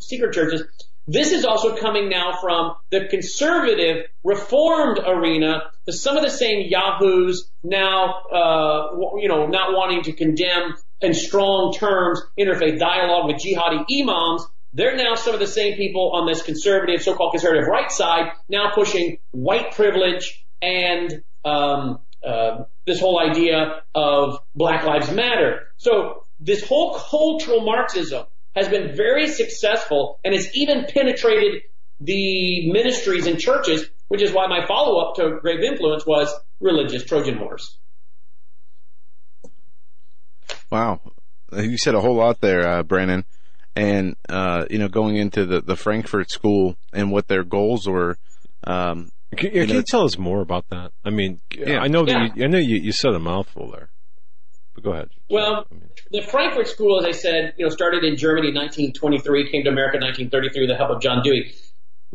seeker 0.00 0.30
churches. 0.30 0.62
This 1.06 1.32
is 1.32 1.46
also 1.46 1.74
coming 1.74 2.10
now 2.10 2.38
from 2.38 2.74
the 2.90 3.06
conservative 3.08 4.06
reformed 4.22 4.98
arena 4.98 5.62
to 5.86 5.92
some 5.92 6.18
of 6.18 6.22
the 6.22 6.30
same 6.30 6.68
yahoos 6.68 7.50
now, 7.64 8.14
uh, 8.30 8.88
you 9.16 9.28
know, 9.28 9.46
not 9.46 9.72
wanting 9.72 10.02
to 10.02 10.12
condemn 10.12 10.74
in 11.00 11.14
strong 11.14 11.72
terms 11.72 12.20
interfaith 12.38 12.78
dialogue 12.78 13.26
with 13.26 13.36
jihadi 13.36 13.84
imams. 13.90 14.46
They're 14.74 14.96
now 14.96 15.14
some 15.14 15.32
of 15.32 15.40
the 15.40 15.46
same 15.46 15.76
people 15.76 16.12
on 16.12 16.26
this 16.26 16.42
conservative, 16.42 17.02
so-called 17.02 17.32
conservative 17.32 17.66
right 17.66 17.90
side, 17.90 18.32
now 18.50 18.72
pushing 18.74 19.16
white 19.30 19.72
privilege 19.72 20.44
and 20.60 21.22
um, 21.42 22.00
uh, 22.22 22.64
this 22.88 22.98
whole 22.98 23.20
idea 23.20 23.82
of 23.94 24.40
Black 24.54 24.84
Lives 24.84 25.12
Matter. 25.12 25.68
So 25.76 26.24
this 26.40 26.66
whole 26.66 26.94
cultural 26.94 27.60
Marxism 27.60 28.24
has 28.56 28.68
been 28.68 28.96
very 28.96 29.28
successful 29.28 30.18
and 30.24 30.34
has 30.34 30.52
even 30.56 30.86
penetrated 30.88 31.62
the 32.00 32.72
ministries 32.72 33.26
and 33.26 33.38
churches, 33.38 33.88
which 34.08 34.22
is 34.22 34.32
why 34.32 34.46
my 34.46 34.66
follow 34.66 35.00
up 35.00 35.16
to 35.16 35.38
Grave 35.40 35.60
Influence 35.60 36.06
was 36.06 36.34
religious 36.60 37.04
Trojan 37.04 37.38
Wars. 37.38 37.76
Wow. 40.70 41.00
You 41.52 41.78
said 41.78 41.94
a 41.94 42.00
whole 42.00 42.16
lot 42.16 42.40
there, 42.40 42.66
uh, 42.66 42.82
Brannon. 42.82 43.24
And, 43.76 44.16
uh, 44.28 44.64
you 44.70 44.78
know, 44.78 44.88
going 44.88 45.16
into 45.16 45.46
the, 45.46 45.60
the 45.60 45.76
Frankfurt 45.76 46.30
school 46.30 46.76
and 46.92 47.12
what 47.12 47.28
their 47.28 47.44
goals 47.44 47.86
were, 47.86 48.18
um, 48.64 49.10
can, 49.36 49.54
you, 49.54 49.66
can 49.66 49.76
you 49.76 49.82
tell 49.82 50.04
us 50.04 50.18
more 50.18 50.40
about 50.40 50.68
that? 50.70 50.92
I 51.04 51.10
mean, 51.10 51.40
yeah. 51.50 51.78
I 51.78 51.88
know 51.88 52.04
that 52.04 52.12
yeah. 52.12 52.28
you, 52.34 52.44
I 52.44 52.46
know 52.46 52.58
you, 52.58 52.76
you 52.76 52.92
said 52.92 53.12
a 53.12 53.18
mouthful 53.18 53.70
there, 53.70 53.90
but 54.74 54.84
go 54.84 54.92
ahead. 54.92 55.08
Well, 55.28 55.66
the 56.10 56.22
Frankfurt 56.22 56.68
School, 56.68 56.98
as 56.98 57.04
I 57.04 57.12
said, 57.12 57.54
you 57.58 57.66
know, 57.66 57.70
started 57.70 58.04
in 58.04 58.16
Germany 58.16 58.48
in 58.48 58.54
1923, 58.54 59.50
came 59.50 59.64
to 59.64 59.70
America 59.70 59.98
in 59.98 60.02
1933 60.02 60.62
with 60.62 60.70
the 60.70 60.76
help 60.76 60.90
of 60.90 61.02
John 61.02 61.22
Dewey. 61.22 61.52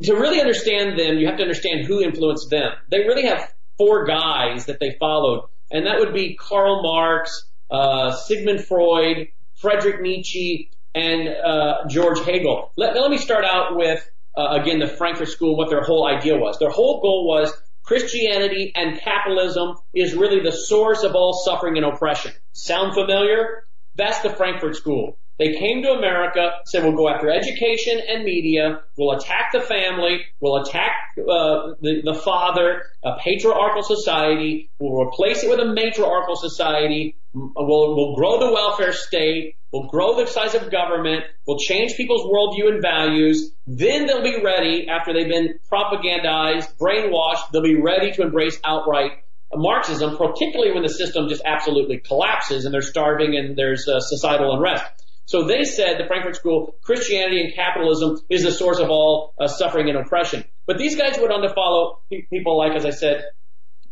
To 0.03 0.15
really 0.15 0.39
understand 0.41 0.97
them, 0.97 1.19
you 1.19 1.27
have 1.27 1.37
to 1.37 1.43
understand 1.43 1.85
who 1.85 2.01
influenced 2.01 2.49
them. 2.49 2.71
They 2.89 2.99
really 2.99 3.27
have 3.27 3.53
four 3.77 4.05
guys 4.05 4.65
that 4.65 4.79
they 4.79 4.95
followed, 4.99 5.47
and 5.71 5.85
that 5.85 5.99
would 5.99 6.13
be 6.13 6.35
Karl 6.35 6.81
Marx, 6.81 7.45
uh, 7.69 8.11
Sigmund 8.11 8.65
Freud, 8.65 9.27
Friedrich 9.55 10.01
Nietzsche, 10.01 10.71
and 10.95 11.27
uh, 11.29 11.87
George 11.87 12.19
Hegel. 12.19 12.71
Let, 12.75 12.95
let 12.95 13.11
me 13.11 13.17
start 13.17 13.45
out 13.45 13.75
with 13.75 14.07
uh, 14.35 14.59
again 14.61 14.79
the 14.79 14.87
Frankfurt 14.87 15.29
School, 15.29 15.57
what 15.57 15.69
their 15.69 15.83
whole 15.83 16.07
idea 16.07 16.37
was. 16.37 16.57
Their 16.59 16.69
whole 16.69 17.01
goal 17.01 17.27
was 17.27 17.53
Christianity 17.83 18.71
and 18.75 18.99
capitalism 18.99 19.75
is 19.93 20.15
really 20.15 20.41
the 20.41 20.51
source 20.51 21.03
of 21.03 21.15
all 21.15 21.33
suffering 21.45 21.77
and 21.77 21.85
oppression. 21.85 22.31
Sound 22.53 22.93
familiar? 22.93 23.65
That's 23.95 24.21
the 24.21 24.29
Frankfurt 24.29 24.75
School. 24.75 25.19
They 25.39 25.53
came 25.53 25.81
to 25.83 25.91
America, 25.91 26.51
said 26.65 26.83
we'll 26.83 26.95
go 26.95 27.09
after 27.09 27.29
education 27.29 27.99
and 28.07 28.23
media, 28.23 28.81
we'll 28.97 29.17
attack 29.17 29.51
the 29.51 29.61
family, 29.61 30.21
we'll 30.39 30.61
attack 30.61 30.91
uh, 31.17 31.73
the, 31.81 32.01
the 32.03 32.13
father, 32.13 32.83
a 33.03 33.17
patriarchal 33.19 33.81
society, 33.81 34.69
we'll 34.79 35.07
replace 35.07 35.43
it 35.43 35.49
with 35.49 35.59
a 35.59 35.65
matriarchal 35.65 36.35
society, 36.35 37.17
we'll, 37.33 37.95
we'll 37.95 38.15
grow 38.15 38.39
the 38.39 38.53
welfare 38.53 38.93
state, 38.93 39.55
we'll 39.71 39.87
grow 39.87 40.15
the 40.17 40.27
size 40.27 40.53
of 40.53 40.69
government, 40.71 41.23
we'll 41.47 41.57
change 41.57 41.95
people's 41.95 42.25
worldview 42.25 42.71
and 42.71 42.81
values, 42.81 43.51
then 43.65 44.05
they'll 44.05 44.21
be 44.21 44.39
ready, 44.43 44.87
after 44.87 45.13
they've 45.13 45.27
been 45.27 45.55
propagandized, 45.71 46.77
brainwashed, 46.77 47.51
they'll 47.51 47.63
be 47.63 47.81
ready 47.81 48.11
to 48.11 48.21
embrace 48.21 48.59
outright 48.63 49.13
Marxism, 49.55 50.17
particularly 50.17 50.73
when 50.73 50.83
the 50.83 50.89
system 50.89 51.29
just 51.29 51.41
absolutely 51.45 51.99
collapses 51.99 52.65
and 52.65 52.73
they're 52.73 52.81
starving 52.81 53.35
and 53.35 53.55
there's 53.55 53.87
uh, 53.87 53.99
societal 53.99 54.55
unrest. 54.55 55.02
So 55.25 55.45
they 55.47 55.63
said, 55.63 55.97
the 55.97 56.05
Frankfurt 56.05 56.35
School, 56.35 56.75
Christianity 56.81 57.41
and 57.41 57.53
capitalism 57.53 58.19
is 58.29 58.43
the 58.43 58.51
source 58.51 58.79
of 58.79 58.89
all 58.89 59.33
uh, 59.39 59.47
suffering 59.47 59.89
and 59.89 59.97
oppression. 59.97 60.43
But 60.65 60.77
these 60.77 60.95
guys 60.95 61.17
went 61.17 61.31
on 61.31 61.41
to 61.41 61.53
follow 61.53 61.99
people 62.09 62.57
like, 62.57 62.73
as 62.73 62.85
I 62.85 62.91
said, 62.91 63.23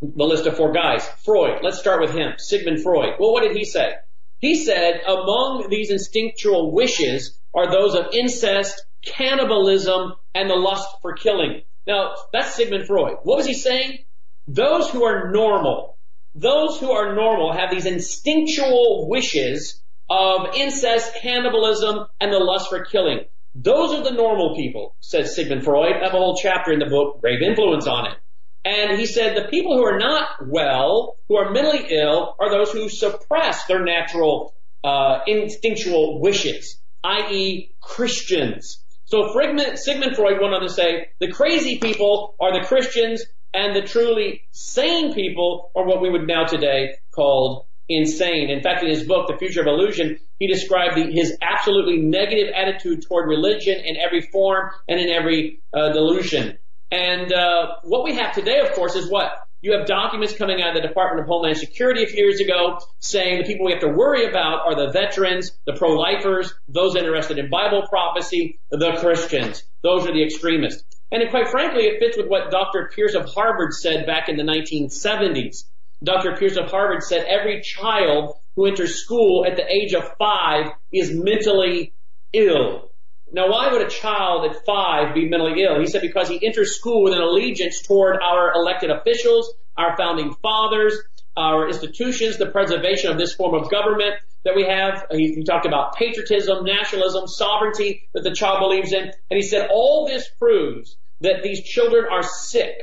the 0.01 0.23
list 0.23 0.45
of 0.45 0.57
four 0.57 0.73
guys. 0.73 1.07
Freud, 1.23 1.59
let's 1.63 1.79
start 1.79 2.01
with 2.01 2.11
him. 2.11 2.33
Sigmund 2.37 2.81
Freud. 2.83 3.15
Well, 3.19 3.33
what 3.33 3.43
did 3.43 3.55
he 3.55 3.65
say? 3.65 3.93
He 4.39 4.55
said, 4.55 5.01
among 5.07 5.67
these 5.69 5.91
instinctual 5.91 6.71
wishes 6.73 7.39
are 7.53 7.71
those 7.71 7.95
of 7.95 8.07
incest, 8.13 8.83
cannibalism, 9.05 10.13
and 10.33 10.49
the 10.49 10.55
lust 10.55 10.87
for 11.01 11.13
killing. 11.13 11.61
Now, 11.87 12.15
that's 12.33 12.55
Sigmund 12.55 12.87
Freud. 12.87 13.17
What 13.23 13.37
was 13.37 13.45
he 13.45 13.53
saying? 13.53 13.99
Those 14.47 14.89
who 14.89 15.03
are 15.05 15.31
normal, 15.31 15.97
those 16.33 16.79
who 16.79 16.91
are 16.91 17.15
normal 17.15 17.53
have 17.53 17.71
these 17.71 17.85
instinctual 17.85 19.07
wishes 19.09 19.80
of 20.11 20.55
incest, 20.55 21.15
cannibalism, 21.21 22.05
and 22.19 22.33
the 22.33 22.37
lust 22.37 22.69
for 22.69 22.83
killing. 22.83 23.21
Those 23.55 23.93
are 23.93 24.03
the 24.03 24.11
normal 24.11 24.57
people, 24.57 24.95
says 24.99 25.33
Sigmund 25.33 25.63
Freud. 25.63 25.95
I 26.01 26.03
have 26.03 26.13
a 26.13 26.17
whole 26.17 26.35
chapter 26.35 26.73
in 26.73 26.79
the 26.79 26.85
book, 26.85 27.21
Grave 27.21 27.41
Influence 27.41 27.87
on 27.87 28.07
it. 28.07 28.17
And 28.65 28.99
he 28.99 29.05
said 29.05 29.37
the 29.37 29.47
people 29.47 29.77
who 29.77 29.85
are 29.85 29.97
not 29.97 30.27
well, 30.45 31.15
who 31.29 31.37
are 31.37 31.51
mentally 31.51 31.85
ill, 31.89 32.35
are 32.39 32.51
those 32.51 32.73
who 32.73 32.89
suppress 32.89 33.65
their 33.65 33.85
natural 33.85 34.53
uh, 34.83 35.19
instinctual 35.27 36.19
wishes, 36.19 36.77
i.e. 37.05 37.73
Christians. 37.81 38.83
So 39.05 39.29
Sigmund 39.75 40.15
Freud 40.17 40.41
went 40.41 40.53
on 40.53 40.61
to 40.61 40.69
say 40.69 41.07
the 41.21 41.31
crazy 41.31 41.79
people 41.79 42.35
are 42.39 42.51
the 42.51 42.67
Christians 42.67 43.23
and 43.53 43.73
the 43.73 43.81
truly 43.81 44.41
sane 44.51 45.13
people 45.13 45.71
are 45.73 45.85
what 45.85 46.01
we 46.01 46.09
would 46.09 46.27
now 46.27 46.45
today 46.45 46.95
call 47.11 47.67
insane. 47.89 48.49
In 48.49 48.61
fact, 48.61 48.83
in 48.83 48.89
his 48.89 49.03
book, 49.03 49.27
The 49.27 49.37
Future 49.37 49.61
of 49.61 49.67
Illusion, 49.67 50.19
he 50.39 50.47
described 50.47 50.95
the, 50.97 51.11
his 51.11 51.37
absolutely 51.41 51.97
negative 51.97 52.53
attitude 52.55 53.03
toward 53.07 53.27
religion 53.27 53.79
in 53.83 53.97
every 53.97 54.21
form 54.21 54.71
and 54.87 54.99
in 54.99 55.09
every 55.09 55.61
uh, 55.73 55.91
delusion. 55.91 56.57
And 56.91 57.31
uh, 57.31 57.75
what 57.83 58.03
we 58.03 58.15
have 58.15 58.33
today, 58.33 58.59
of 58.59 58.73
course, 58.73 58.95
is 58.95 59.09
what? 59.09 59.31
You 59.61 59.77
have 59.77 59.85
documents 59.85 60.35
coming 60.35 60.59
out 60.61 60.75
of 60.75 60.81
the 60.81 60.87
Department 60.87 61.21
of 61.21 61.27
Homeland 61.27 61.57
Security 61.57 62.03
a 62.03 62.07
few 62.07 62.25
years 62.25 62.39
ago 62.39 62.79
saying 62.99 63.37
the 63.37 63.43
people 63.43 63.67
we 63.67 63.73
have 63.73 63.81
to 63.81 63.89
worry 63.89 64.27
about 64.27 64.65
are 64.65 64.75
the 64.75 64.91
veterans, 64.91 65.51
the 65.67 65.73
pro-lifers, 65.73 66.51
those 66.67 66.95
interested 66.95 67.37
in 67.37 67.51
Bible 67.51 67.83
prophecy, 67.87 68.59
the 68.71 68.93
Christians. 68.99 69.63
Those 69.83 70.07
are 70.07 70.13
the 70.13 70.23
extremists. 70.23 70.83
And 71.11 71.29
quite 71.29 71.49
frankly, 71.49 71.83
it 71.83 71.99
fits 71.99 72.17
with 72.17 72.27
what 72.27 72.49
Dr. 72.49 72.89
Pierce 72.95 73.13
of 73.13 73.25
Harvard 73.25 73.73
said 73.73 74.07
back 74.07 74.29
in 74.29 74.37
the 74.37 74.43
1970s. 74.43 75.65
Dr. 76.03 76.35
Pierce 76.35 76.57
of 76.57 76.71
Harvard 76.71 77.03
said 77.03 77.25
every 77.25 77.61
child 77.61 78.35
who 78.55 78.65
enters 78.65 78.95
school 78.95 79.45
at 79.45 79.55
the 79.55 79.65
age 79.71 79.93
of 79.93 80.03
five 80.17 80.71
is 80.91 81.11
mentally 81.11 81.93
ill. 82.33 82.89
Now, 83.31 83.49
why 83.49 83.71
would 83.71 83.81
a 83.81 83.89
child 83.89 84.49
at 84.49 84.65
five 84.65 85.13
be 85.13 85.29
mentally 85.29 85.63
ill? 85.63 85.79
He 85.79 85.85
said 85.85 86.01
because 86.01 86.27
he 86.27 86.45
enters 86.45 86.75
school 86.75 87.03
with 87.03 87.13
an 87.13 87.21
allegiance 87.21 87.81
toward 87.81 88.17
our 88.21 88.51
elected 88.53 88.89
officials, 88.89 89.53
our 89.77 89.95
founding 89.95 90.33
fathers, 90.41 90.97
our 91.37 91.67
institutions, 91.67 92.37
the 92.37 92.47
preservation 92.47 93.11
of 93.11 93.17
this 93.17 93.33
form 93.33 93.53
of 93.53 93.69
government 93.69 94.15
that 94.43 94.55
we 94.55 94.65
have. 94.65 95.05
Uh, 95.09 95.15
he, 95.15 95.35
he, 95.35 95.43
talked 95.43 95.65
about 95.65 95.95
patriotism, 95.95 96.65
nationalism, 96.65 97.27
sovereignty 97.27 98.09
that 98.13 98.23
the 98.23 98.33
child 98.33 98.59
believes 98.59 98.91
in. 98.91 99.03
And 99.03 99.13
he 99.37 99.43
said 99.43 99.69
all 99.71 100.07
this 100.07 100.27
proves 100.37 100.97
that 101.21 101.43
these 101.43 101.63
children 101.63 102.05
are 102.11 102.23
sick 102.23 102.75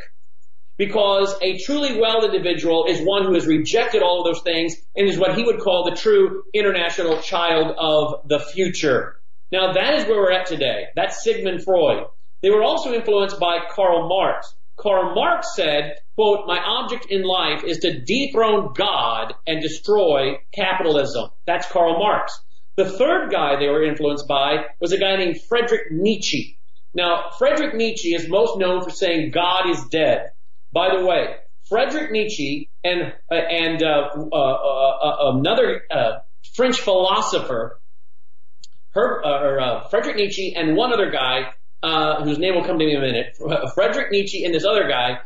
because 0.78 1.36
a 1.42 1.58
truly 1.58 2.00
well 2.00 2.24
individual 2.24 2.86
is 2.88 3.00
one 3.00 3.24
who 3.24 3.34
has 3.34 3.46
rejected 3.46 4.02
all 4.02 4.20
of 4.20 4.24
those 4.24 4.42
things 4.42 4.76
and 4.96 5.08
is 5.08 5.18
what 5.18 5.36
he 5.36 5.42
would 5.42 5.60
call 5.60 5.84
the 5.84 5.96
true 5.96 6.44
international 6.54 7.20
child 7.20 7.74
of 7.76 8.28
the 8.28 8.38
future. 8.38 9.20
Now 9.52 9.72
that 9.72 9.94
is 9.94 10.06
where 10.06 10.20
we're 10.20 10.32
at 10.32 10.46
today. 10.46 10.86
That's 10.94 11.22
Sigmund 11.22 11.64
Freud. 11.64 12.04
They 12.42 12.50
were 12.50 12.62
also 12.62 12.94
influenced 12.94 13.40
by 13.40 13.58
Karl 13.70 14.08
Marx. 14.08 14.54
Karl 14.76 15.12
Marx 15.14 15.56
said, 15.56 15.96
quote, 16.14 16.46
my 16.46 16.58
object 16.58 17.06
in 17.10 17.24
life 17.24 17.64
is 17.64 17.78
to 17.78 18.00
dethrone 18.00 18.72
God 18.74 19.34
and 19.44 19.60
destroy 19.60 20.38
capitalism. 20.54 21.30
That's 21.46 21.68
Karl 21.70 21.98
Marx. 21.98 22.40
The 22.76 22.88
third 22.88 23.32
guy 23.32 23.58
they 23.58 23.66
were 23.66 23.82
influenced 23.82 24.28
by 24.28 24.66
was 24.78 24.92
a 24.92 24.98
guy 24.98 25.16
named 25.16 25.40
Friedrich 25.48 25.90
Nietzsche. 25.90 26.60
Now, 26.94 27.30
Friedrich 27.36 27.74
Nietzsche 27.74 28.14
is 28.14 28.28
most 28.28 28.56
known 28.56 28.82
for 28.84 28.90
saying 28.90 29.32
God 29.32 29.68
is 29.68 29.84
dead. 29.90 30.30
By 30.72 30.96
the 30.96 31.04
way, 31.04 31.36
Frederick 31.68 32.10
Nietzsche 32.10 32.70
and 32.82 33.12
uh, 33.30 33.34
and 33.34 33.82
uh, 33.82 34.08
uh, 34.32 34.36
uh 34.36 35.32
another 35.36 35.82
uh, 35.90 36.18
French 36.54 36.80
philosopher, 36.80 37.80
her, 38.90 39.24
uh, 39.24 39.82
or, 39.82 39.88
Friedrich 39.90 40.16
Nietzsche 40.16 40.54
and 40.56 40.76
one 40.76 40.92
other 40.92 41.10
guy 41.10 41.52
whose 42.24 42.38
name 42.38 42.54
will 42.54 42.64
come 42.64 42.78
to 42.78 42.84
me 42.84 42.94
in 42.94 43.02
a 43.02 43.06
minute. 43.06 43.38
Frederick 43.74 44.10
Nietzsche 44.10 44.44
and 44.44 44.54
this 44.54 44.64
other 44.64 44.88
guy, 44.88 45.18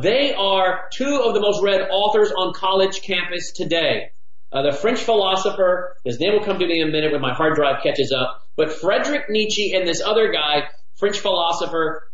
they 0.00 0.34
are 0.34 0.88
two 0.92 1.22
of 1.24 1.34
the 1.34 1.40
most 1.40 1.62
read 1.62 1.88
authors 1.90 2.32
on 2.32 2.54
college 2.54 3.02
campus 3.02 3.52
today. 3.52 4.10
the 4.50 4.72
French 4.72 5.00
philosopher, 5.00 5.96
his 6.04 6.18
name 6.18 6.32
will 6.32 6.44
come 6.44 6.58
to 6.58 6.66
me 6.66 6.80
in 6.80 6.88
a 6.88 6.90
minute 6.90 7.12
when 7.12 7.20
my 7.20 7.34
hard 7.34 7.54
drive 7.54 7.82
catches 7.82 8.12
up. 8.12 8.48
But 8.56 8.72
Frederick 8.72 9.28
Nietzsche 9.28 9.74
and 9.74 9.86
this 9.86 10.00
other 10.00 10.32
guy, 10.32 10.68
French 10.96 11.20
philosopher, 11.20 12.10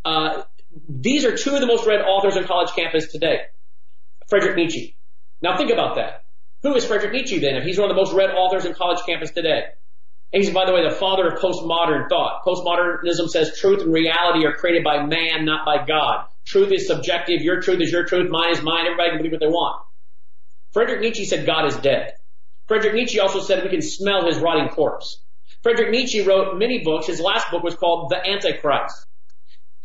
these 0.88 1.24
are 1.24 1.36
two 1.36 1.55
of 1.55 1.60
the 1.60 1.66
most 1.66 1.86
read 1.86 2.00
authors 2.00 2.36
on 2.36 2.44
college 2.44 2.70
campus 2.74 3.10
today. 3.10 3.40
Friedrich 4.28 4.56
Nietzsche. 4.56 4.96
Now 5.40 5.56
think 5.56 5.70
about 5.70 5.96
that. 5.96 6.24
Who 6.62 6.74
is 6.74 6.84
Friedrich 6.84 7.12
Nietzsche 7.12 7.38
then 7.38 7.56
if 7.56 7.64
he's 7.64 7.78
one 7.78 7.90
of 7.90 7.96
the 7.96 8.00
most 8.00 8.12
read 8.12 8.30
authors 8.30 8.66
on 8.66 8.74
college 8.74 9.00
campus 9.06 9.30
today? 9.30 9.62
And 10.32 10.42
he's, 10.42 10.52
by 10.52 10.66
the 10.66 10.72
way, 10.72 10.82
the 10.82 10.94
father 10.94 11.28
of 11.28 11.40
postmodern 11.40 12.08
thought. 12.08 12.42
Postmodernism 12.44 13.28
says 13.28 13.56
truth 13.58 13.82
and 13.82 13.92
reality 13.92 14.44
are 14.44 14.55
created 14.55 14.82
by 14.82 15.06
man, 15.06 15.44
not 15.44 15.64
by 15.64 15.86
God. 15.86 16.26
Truth 16.44 16.72
is 16.72 16.86
subjective. 16.86 17.42
Your 17.42 17.60
truth 17.60 17.80
is 17.80 17.92
your 17.92 18.05
truth. 18.05 18.28
Mine 18.30 18.52
is 18.52 18.62
mine. 18.62 18.86
Everybody 18.86 19.10
can 19.10 19.18
believe 19.18 19.32
what 19.32 19.40
they 19.40 19.46
want. 19.46 19.82
Friedrich 20.72 21.00
Nietzsche 21.00 21.24
said 21.24 21.46
God 21.46 21.66
is 21.66 21.76
dead. 21.76 22.14
Friedrich 22.66 22.94
Nietzsche 22.94 23.20
also 23.20 23.40
said 23.40 23.62
we 23.62 23.70
can 23.70 23.82
smell 23.82 24.26
his 24.26 24.38
rotting 24.38 24.68
corpse. 24.68 25.22
Friedrich 25.62 25.90
Nietzsche 25.90 26.22
wrote 26.22 26.58
many 26.58 26.82
books. 26.82 27.06
His 27.06 27.20
last 27.20 27.50
book 27.50 27.62
was 27.62 27.76
called 27.76 28.10
The 28.10 28.16
Antichrist. 28.16 29.06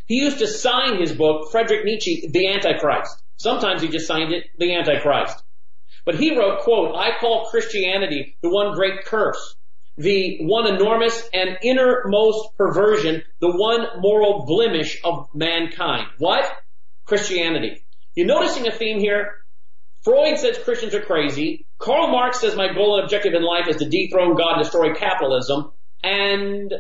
He 0.07 0.15
used 0.15 0.39
to 0.39 0.47
sign 0.47 0.99
his 0.99 1.13
book, 1.13 1.51
Frederick 1.51 1.85
Nietzsche, 1.85 2.27
The 2.31 2.47
Antichrist. 2.53 3.21
Sometimes 3.38 3.81
he 3.81 3.88
just 3.88 4.07
signed 4.07 4.33
it, 4.33 4.45
The 4.57 4.75
Antichrist. 4.75 5.41
But 6.05 6.15
he 6.15 6.38
wrote, 6.38 6.61
quote, 6.61 6.95
I 6.95 7.17
call 7.19 7.49
Christianity 7.49 8.38
the 8.41 8.49
one 8.49 8.73
great 8.73 9.05
curse, 9.05 9.55
the 9.97 10.39
one 10.41 10.67
enormous 10.67 11.30
and 11.33 11.57
innermost 11.63 12.57
perversion, 12.57 13.23
the 13.39 13.51
one 13.51 13.85
moral 13.99 14.45
blemish 14.45 14.99
of 15.03 15.27
mankind. 15.33 16.07
What? 16.17 16.51
Christianity. 17.05 17.83
You're 18.15 18.27
noticing 18.27 18.67
a 18.67 18.71
theme 18.71 18.99
here? 18.99 19.35
Freud 20.03 20.39
says 20.39 20.57
Christians 20.57 20.95
are 20.95 21.01
crazy. 21.01 21.67
Karl 21.77 22.07
Marx 22.07 22.39
says 22.39 22.55
my 22.55 22.73
goal 22.73 22.95
and 22.95 23.03
objective 23.03 23.33
in 23.33 23.43
life 23.43 23.67
is 23.67 23.77
to 23.77 23.89
dethrone 23.89 24.35
God 24.35 24.55
and 24.55 24.63
destroy 24.63 24.93
capitalism. 24.93 25.71
And 26.03 26.73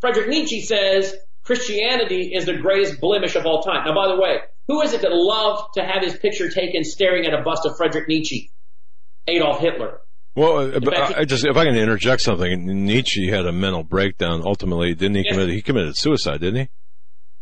Frederick 0.00 0.28
Nietzsche 0.28 0.62
says 0.62 1.14
Christianity 1.44 2.32
is 2.34 2.46
the 2.46 2.56
greatest 2.56 3.00
blemish 3.00 3.36
of 3.36 3.46
all 3.46 3.62
time. 3.62 3.84
Now, 3.84 3.94
by 3.94 4.08
the 4.08 4.20
way, 4.20 4.38
who 4.66 4.80
is 4.82 4.92
it 4.92 5.02
that 5.02 5.12
loved 5.12 5.74
to 5.74 5.84
have 5.84 6.02
his 6.02 6.16
picture 6.16 6.50
taken 6.50 6.84
staring 6.84 7.26
at 7.26 7.34
a 7.34 7.42
bust 7.42 7.66
of 7.66 7.76
Friedrich 7.76 8.08
Nietzsche? 8.08 8.50
Adolf 9.26 9.60
Hitler. 9.60 10.00
Well, 10.36 10.74
uh, 10.74 10.80
fact, 10.80 11.14
I 11.16 11.24
just 11.24 11.44
if 11.44 11.56
I 11.56 11.64
can 11.64 11.76
interject 11.76 12.22
something, 12.22 12.84
Nietzsche 12.84 13.28
had 13.28 13.46
a 13.46 13.52
mental 13.52 13.84
breakdown. 13.84 14.42
Ultimately, 14.44 14.94
didn't 14.94 15.16
he 15.16 15.28
commit? 15.28 15.48
He 15.50 15.62
committed 15.62 15.96
suicide, 15.96 16.40
didn't 16.40 16.60
he? 16.62 16.68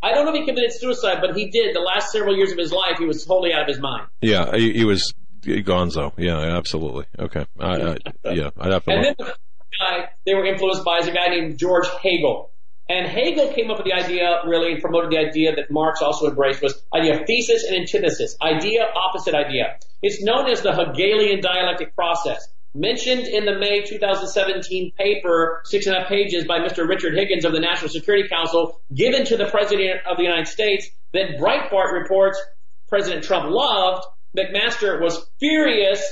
I 0.03 0.13
don't 0.13 0.27
know 0.27 0.33
if 0.33 0.41
he 0.41 0.45
committed 0.47 0.73
suicide, 0.73 1.19
but 1.21 1.35
he 1.37 1.51
did. 1.51 1.75
The 1.75 1.81
last 1.81 2.11
several 2.11 2.37
years 2.37 2.53
of 2.53 2.59
his 2.59 2.73
life, 2.73 2.99
he 2.99 3.07
was 3.07 3.25
totally 3.25 3.53
out 3.53 3.63
of 3.63 3.69
his 3.69 3.81
mind. 3.81 4.09
Yeah, 4.21 4.55
he, 4.55 4.73
he 4.73 4.85
was 4.85 5.15
gonzo. 5.43 6.13
Yeah, 6.19 6.39
absolutely. 6.39 7.07
Okay. 7.19 7.47
I, 7.59 7.67
I, 7.67 7.97
yeah, 8.25 8.51
I'd 8.59 8.73
have 8.73 8.85
to. 8.85 8.91
And 8.91 9.05
then 9.05 9.15
the 9.19 9.35
guy 9.79 10.11
they 10.27 10.35
were 10.35 10.45
influenced 10.45 10.85
by 10.85 10.99
is 10.99 11.09
a 11.09 11.13
guy 11.13 11.29
named 11.29 11.59
George 11.59 11.87
Hegel. 12.03 12.52
And 12.89 13.07
Hegel 13.07 13.53
came 13.53 13.71
up 13.71 13.79
with 13.79 13.87
the 13.87 13.93
idea, 13.93 14.43
really, 14.47 14.73
and 14.73 14.83
promoted 14.83 15.11
the 15.11 15.19
idea 15.19 15.55
that 15.57 15.71
Marx 15.71 16.03
also 16.03 16.29
embraced 16.29 16.63
was 16.63 16.83
idea 16.95 17.21
of 17.21 17.27
thesis 17.27 17.65
and 17.65 17.77
antithesis, 17.77 18.37
idea, 18.43 18.87
opposite 18.95 19.35
idea. 19.35 19.77
It's 20.03 20.23
known 20.23 20.51
as 20.51 20.63
the 20.63 20.73
Hegelian 20.75 21.41
dialectic 21.41 21.95
process. 21.95 22.47
Mentioned 22.75 23.29
in 23.29 23.45
the 23.45 23.59
May 23.59 23.83
2017 23.83 24.93
paper, 24.97 25.61
six 25.65 25.87
and 25.87 25.95
a 25.95 26.01
half 26.01 26.09
pages 26.09 26.45
by 26.47 26.59
Mr. 26.59 26.89
Richard 26.89 27.15
Higgins 27.15 27.45
of 27.45 27.53
the 27.53 27.61
National 27.61 27.91
Security 27.91 28.29
Council, 28.29 28.81
given 28.95 29.27
to 29.27 29.37
the 29.37 29.47
President 29.47 30.01
of 30.11 30.17
the 30.17 30.23
United 30.23 30.49
States, 30.49 30.89
that 31.13 31.39
Breitbart 31.39 31.93
reports 31.93 32.41
President 32.89 33.25
Trump 33.25 33.51
loved, 33.51 34.05
McMaster 34.37 35.01
was 35.01 35.31
furious, 35.39 36.03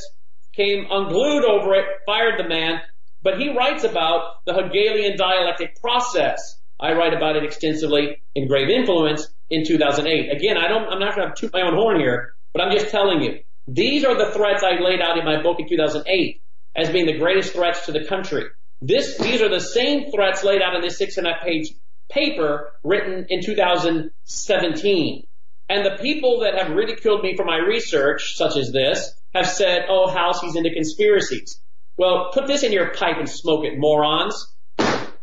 came 0.54 0.86
unglued 0.90 1.44
over 1.44 1.74
it, 1.74 1.86
fired 2.06 2.38
the 2.38 2.48
man, 2.48 2.80
but 3.22 3.38
he 3.38 3.56
writes 3.56 3.84
about 3.84 4.44
the 4.44 4.54
Hegelian 4.54 5.16
dialectic 5.16 5.80
process. 5.80 6.59
I 6.80 6.92
write 6.92 7.12
about 7.12 7.36
it 7.36 7.44
extensively 7.44 8.22
in 8.34 8.48
Grave 8.48 8.70
Influence 8.70 9.28
in 9.50 9.66
2008. 9.66 10.32
Again, 10.34 10.56
I 10.56 10.68
don't, 10.68 10.88
I'm 10.88 10.98
not 10.98 11.14
going 11.14 11.28
to 11.28 11.34
toot 11.36 11.52
my 11.52 11.60
own 11.60 11.74
horn 11.74 12.00
here, 12.00 12.34
but 12.52 12.62
I'm 12.62 12.72
just 12.72 12.90
telling 12.90 13.20
you, 13.22 13.40
these 13.68 14.04
are 14.04 14.16
the 14.16 14.32
threats 14.32 14.62
I 14.62 14.80
laid 14.80 15.00
out 15.00 15.18
in 15.18 15.24
my 15.24 15.42
book 15.42 15.60
in 15.60 15.68
2008 15.68 16.40
as 16.74 16.88
being 16.88 17.06
the 17.06 17.18
greatest 17.18 17.52
threats 17.52 17.86
to 17.86 17.92
the 17.92 18.04
country. 18.04 18.44
This, 18.80 19.18
these 19.18 19.42
are 19.42 19.50
the 19.50 19.60
same 19.60 20.10
threats 20.10 20.42
laid 20.42 20.62
out 20.62 20.74
in 20.74 20.80
this 20.80 20.96
six 20.96 21.18
and 21.18 21.26
a 21.26 21.34
half 21.34 21.42
page 21.44 21.74
paper 22.10 22.72
written 22.82 23.26
in 23.28 23.44
2017. 23.44 25.26
And 25.68 25.84
the 25.84 26.02
people 26.02 26.40
that 26.40 26.56
have 26.56 26.74
ridiculed 26.74 27.22
me 27.22 27.36
for 27.36 27.44
my 27.44 27.56
research, 27.56 28.36
such 28.36 28.56
as 28.56 28.72
this, 28.72 29.12
have 29.34 29.46
said, 29.46 29.84
oh, 29.88 30.10
Howse, 30.10 30.40
he's 30.40 30.56
into 30.56 30.70
conspiracies. 30.70 31.60
Well, 31.96 32.30
put 32.32 32.46
this 32.46 32.62
in 32.62 32.72
your 32.72 32.92
pipe 32.94 33.18
and 33.18 33.28
smoke 33.28 33.64
it, 33.64 33.74
morons 33.76 34.50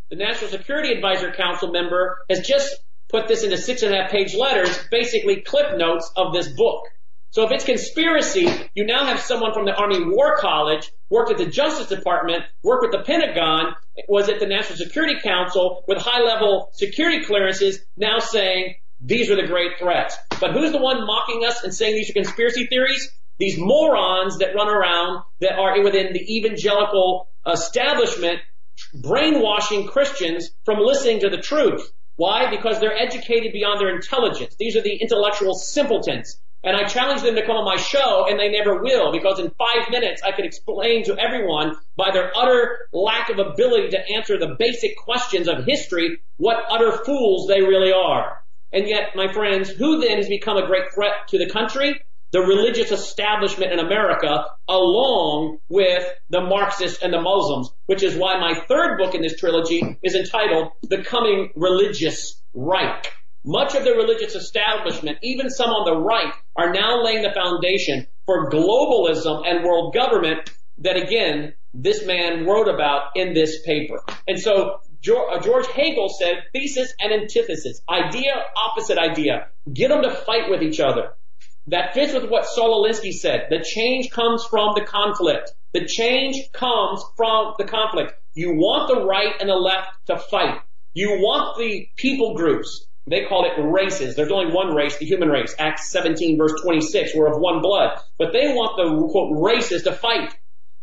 the 0.10 0.16
National 0.16 0.50
Security 0.50 0.94
Advisor 0.94 1.32
Council 1.32 1.72
member 1.72 2.20
has 2.30 2.46
just 2.46 2.74
put 3.10 3.28
this 3.28 3.44
into 3.44 3.58
six 3.58 3.84
and 3.84 3.94
a 3.94 3.98
half 3.98 4.12
page 4.12 4.36
letters, 4.36 4.78
basically 4.90 5.42
clip 5.42 5.78
notes 5.78 6.10
of 6.16 6.34
this 6.34 6.48
book. 6.50 6.84
So 7.32 7.44
if 7.44 7.52
it's 7.52 7.66
conspiracy, 7.66 8.48
you 8.74 8.86
now 8.86 9.06
have 9.06 9.20
someone 9.20 9.54
from 9.54 9.66
the 9.66 9.76
Army 9.76 10.04
War 10.04 10.38
College, 10.38 10.90
worked 11.10 11.32
at 11.32 11.38
the 11.38 11.46
Justice 11.46 11.88
Department, 11.88 12.44
worked 12.64 12.84
with 12.84 12.92
the 12.92 13.04
Pentagon, 13.04 13.76
was 14.08 14.30
at 14.30 14.40
the 14.40 14.46
National 14.46 14.78
Security 14.78 15.20
Council 15.22 15.84
with 15.88 15.98
high 16.00 16.22
level 16.22 16.70
security 16.74 17.26
clearances, 17.26 17.80
now 17.98 18.20
saying 18.20 18.76
these 19.02 19.30
are 19.30 19.36
the 19.36 19.48
great 19.48 19.78
threats. 19.78 20.18
But 20.40 20.54
who's 20.54 20.72
the 20.72 20.82
one 20.82 21.06
mocking 21.06 21.44
us 21.46 21.64
and 21.64 21.74
saying 21.74 21.96
these 21.96 22.10
are 22.10 22.14
conspiracy 22.14 22.66
theories? 22.68 23.12
These 23.40 23.58
morons 23.60 24.40
that 24.40 24.56
run 24.56 24.70
around 24.70 25.24
that 25.42 25.54
are 25.54 25.84
within 25.84 26.14
the 26.14 26.38
evangelical 26.38 27.30
uh, 27.46 27.52
establishment 27.52 28.40
brainwashing 28.94 29.88
Christians 29.88 30.52
from 30.66 30.80
listening 30.80 31.22
to 31.22 31.30
the 31.30 31.42
truth. 31.42 31.92
Why? 32.16 32.50
Because 32.50 32.80
they're 32.80 32.98
educated 32.98 33.54
beyond 33.54 33.80
their 33.80 33.96
intelligence. 33.96 34.56
These 34.58 34.76
are 34.76 34.82
the 34.82 34.96
intellectual 34.96 35.54
simpletons. 35.54 36.40
And 36.64 36.76
I 36.76 36.86
challenge 36.86 37.22
them 37.22 37.36
to 37.36 37.46
come 37.46 37.56
on 37.56 37.66
my 37.66 37.78
show 37.78 38.26
and 38.28 38.40
they 38.40 38.50
never 38.50 38.82
will 38.82 39.12
because 39.12 39.40
in 39.40 39.52
five 39.52 39.90
minutes 39.92 40.22
I 40.24 40.32
could 40.32 40.46
explain 40.46 41.04
to 41.06 41.18
everyone 41.18 41.78
by 41.96 42.12
their 42.12 42.32
utter 42.36 42.90
lack 42.92 43.30
of 43.30 43.38
ability 43.40 43.90
to 43.90 44.16
answer 44.16 44.38
the 44.38 44.56
basic 44.58 44.98
questions 44.98 45.48
of 45.48 45.66
history 45.66 46.18
what 46.38 46.66
utter 46.70 46.92
fools 47.06 47.48
they 47.48 47.62
really 47.62 47.94
are. 47.94 48.42
And 48.74 48.88
yet, 48.88 49.16
my 49.16 49.32
friends, 49.32 49.70
who 49.70 50.02
then 50.02 50.18
has 50.18 50.28
become 50.28 50.58
a 50.58 50.68
great 50.68 50.92
threat 50.94 51.28
to 51.30 51.38
the 51.38 51.50
country? 51.50 52.02
The 52.32 52.42
religious 52.42 52.92
establishment 52.92 53.72
in 53.72 53.80
America 53.80 54.46
along 54.68 55.60
with 55.70 56.04
the 56.30 56.42
Marxists 56.42 57.02
and 57.02 57.14
the 57.14 57.22
Muslims, 57.22 57.70
which 57.86 58.04
is 58.04 58.16
why 58.16 58.40
my 58.40 58.62
third 58.68 58.98
book 58.98 59.16
in 59.16 59.22
this 59.22 59.40
trilogy 59.40 59.98
is 60.04 60.16
entitled 60.16 60.72
The 60.84 61.04
Coming 61.04 61.52
Religious 61.56 62.42
Reich. 62.54 63.14
Much 63.46 63.76
of 63.76 63.86
the 63.86 63.94
religious 63.94 64.36
establishment, 64.36 65.20
even 65.24 65.50
some 65.50 65.70
on 65.70 65.86
the 65.86 65.98
right, 65.98 66.34
are 66.56 66.74
now 66.74 67.02
laying 67.02 67.22
the 67.22 67.34
foundation 67.34 68.06
for 68.26 68.50
globalism 68.50 69.48
and 69.48 69.64
world 69.64 69.94
government 69.94 70.50
that 70.80 70.98
again, 70.98 71.54
this 71.74 72.06
man 72.06 72.46
wrote 72.46 72.68
about 72.68 73.12
in 73.16 73.34
this 73.34 73.62
paper. 73.66 74.04
And 74.28 74.40
so 74.40 74.80
uh, 75.10 75.40
George 75.40 75.68
Hegel 75.68 76.10
said 76.10 76.44
thesis 76.52 76.94
and 77.00 77.14
antithesis, 77.14 77.82
idea, 77.90 78.34
opposite 78.56 78.98
idea. 78.98 79.48
Get 79.72 79.90
them 79.90 80.02
to 80.04 80.12
fight 80.12 80.50
with 80.50 80.62
each 80.62 80.80
other. 80.80 81.14
That 81.68 81.94
fits 81.94 82.14
with 82.14 82.30
what 82.30 82.46
Saul 82.46 82.84
Alinsky 82.84 83.12
said. 83.12 83.48
The 83.50 83.60
change 83.64 84.10
comes 84.10 84.46
from 84.46 84.74
the 84.76 84.86
conflict. 84.86 85.52
The 85.74 85.86
change 85.86 86.50
comes 86.54 87.04
from 87.18 87.56
the 87.58 87.66
conflict. 87.66 88.14
You 88.34 88.54
want 88.54 88.88
the 88.88 89.06
right 89.06 89.34
and 89.40 89.50
the 89.50 89.56
left 89.56 89.90
to 90.08 90.18
fight. 90.18 90.62
You 90.94 91.20
want 91.20 91.58
the 91.58 91.90
people 91.98 92.36
groups 92.36 92.88
They 93.10 93.26
called 93.26 93.46
it 93.46 93.62
races. 93.62 94.16
There's 94.16 94.32
only 94.32 94.54
one 94.54 94.76
race, 94.76 94.98
the 94.98 95.06
human 95.06 95.30
race. 95.30 95.56
Acts 95.60 95.90
17 95.90 96.38
verse 96.38 96.54
26, 96.62 97.16
we're 97.16 97.32
of 97.32 97.40
one 97.40 97.62
blood. 97.62 98.00
But 98.18 98.34
they 98.34 98.48
want 98.48 98.76
the 98.78 99.08
quote 99.12 99.42
races 99.42 99.84
to 99.84 99.94
fight. 99.94 100.34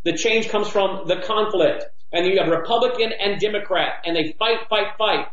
The 0.04 0.16
change 0.16 0.48
comes 0.48 0.68
from 0.68 1.06
the 1.06 1.16
conflict. 1.16 1.84
And 2.12 2.26
you 2.26 2.38
have 2.38 2.48
Republican 2.48 3.12
and 3.12 3.40
Democrat, 3.40 4.04
and 4.04 4.14
they 4.14 4.36
fight, 4.38 4.68
fight, 4.70 4.96
fight. 4.96 5.26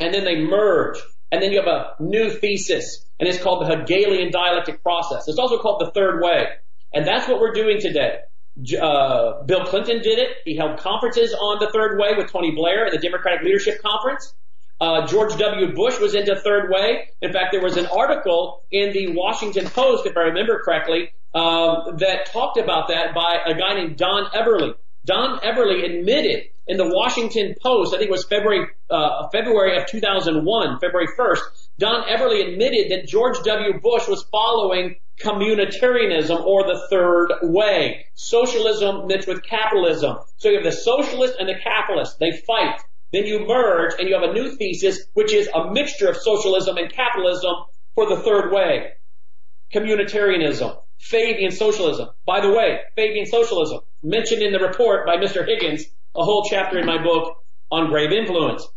And 0.00 0.12
then 0.12 0.24
they 0.24 0.40
merge. 0.40 0.98
And 1.30 1.40
then 1.40 1.52
you 1.52 1.58
have 1.58 1.68
a 1.68 1.94
new 2.00 2.30
thesis, 2.30 3.06
and 3.20 3.28
it's 3.28 3.40
called 3.40 3.64
the 3.64 3.76
Hegelian 3.76 4.32
dialectic 4.32 4.82
process. 4.82 5.28
It's 5.28 5.38
also 5.38 5.58
called 5.58 5.80
the 5.80 5.90
third 5.92 6.22
way. 6.22 6.46
And 6.92 7.06
that's 7.06 7.28
what 7.28 7.38
we're 7.38 7.52
doing 7.52 7.78
today. 7.78 8.20
Uh, 8.80 9.42
Bill 9.44 9.64
Clinton 9.66 10.02
did 10.02 10.18
it. 10.18 10.38
He 10.44 10.56
held 10.56 10.78
conferences 10.78 11.32
on 11.34 11.58
the 11.60 11.70
third 11.70 11.98
way 11.98 12.14
with 12.16 12.32
Tony 12.32 12.50
Blair 12.50 12.86
at 12.86 12.92
the 12.92 12.98
Democratic 12.98 13.44
Leadership 13.44 13.80
Conference. 13.82 14.34
Uh, 14.80 15.06
George 15.06 15.36
W. 15.36 15.74
Bush 15.74 16.00
was 16.00 16.14
into 16.14 16.34
third 16.36 16.70
way. 16.70 17.10
In 17.20 17.32
fact, 17.32 17.52
there 17.52 17.62
was 17.62 17.76
an 17.76 17.86
article 17.86 18.62
in 18.72 18.92
the 18.92 19.12
Washington 19.14 19.66
Post, 19.66 20.06
if 20.06 20.16
I 20.16 20.20
remember 20.20 20.62
correctly, 20.64 21.10
uh, 21.34 21.92
that 21.98 22.26
talked 22.26 22.58
about 22.58 22.88
that 22.88 23.14
by 23.14 23.38
a 23.46 23.54
guy 23.54 23.74
named 23.74 23.98
Don 23.98 24.30
Eberly. 24.30 24.74
Don 25.04 25.38
Eberly 25.40 25.84
admitted 25.84 26.44
in 26.66 26.76
the 26.76 26.88
Washington 26.88 27.54
Post, 27.62 27.94
I 27.94 27.98
think 27.98 28.08
it 28.08 28.12
was 28.12 28.24
February 28.24 28.66
uh, 28.88 29.28
February 29.30 29.76
of 29.76 29.86
2001, 29.86 30.78
February 30.80 31.08
1st. 31.18 31.68
Don 31.80 32.06
Eberly 32.06 32.46
admitted 32.46 32.90
that 32.90 33.08
George 33.08 33.38
W. 33.42 33.80
Bush 33.80 34.06
was 34.06 34.26
following 34.30 34.96
communitarianism 35.18 36.44
or 36.44 36.64
the 36.64 36.86
third 36.90 37.32
way, 37.42 38.04
socialism 38.14 39.06
mixed 39.06 39.26
with 39.26 39.42
capitalism. 39.42 40.18
So 40.36 40.50
you 40.50 40.56
have 40.56 40.64
the 40.64 40.72
socialist 40.72 41.36
and 41.40 41.48
the 41.48 41.54
capitalist. 41.54 42.18
They 42.18 42.32
fight. 42.32 42.82
Then 43.14 43.24
you 43.24 43.46
merge 43.46 43.94
and 43.98 44.06
you 44.06 44.14
have 44.14 44.28
a 44.28 44.34
new 44.34 44.54
thesis, 44.56 45.06
which 45.14 45.32
is 45.32 45.48
a 45.54 45.72
mixture 45.72 46.10
of 46.10 46.18
socialism 46.18 46.76
and 46.76 46.92
capitalism 46.92 47.54
for 47.94 48.06
the 48.10 48.22
third 48.22 48.52
way. 48.52 48.90
Communitarianism. 49.72 50.76
Fabian 50.98 51.50
socialism. 51.50 52.10
By 52.26 52.42
the 52.42 52.52
way, 52.52 52.80
Fabian 52.94 53.24
socialism, 53.24 53.80
mentioned 54.02 54.42
in 54.42 54.52
the 54.52 54.58
report 54.58 55.06
by 55.06 55.16
Mr. 55.16 55.46
Higgins, 55.46 55.86
a 56.14 56.24
whole 56.24 56.44
chapter 56.44 56.78
in 56.78 56.84
my 56.84 57.02
book 57.02 57.38
on 57.70 57.88
grave 57.88 58.12
influence. 58.12 58.68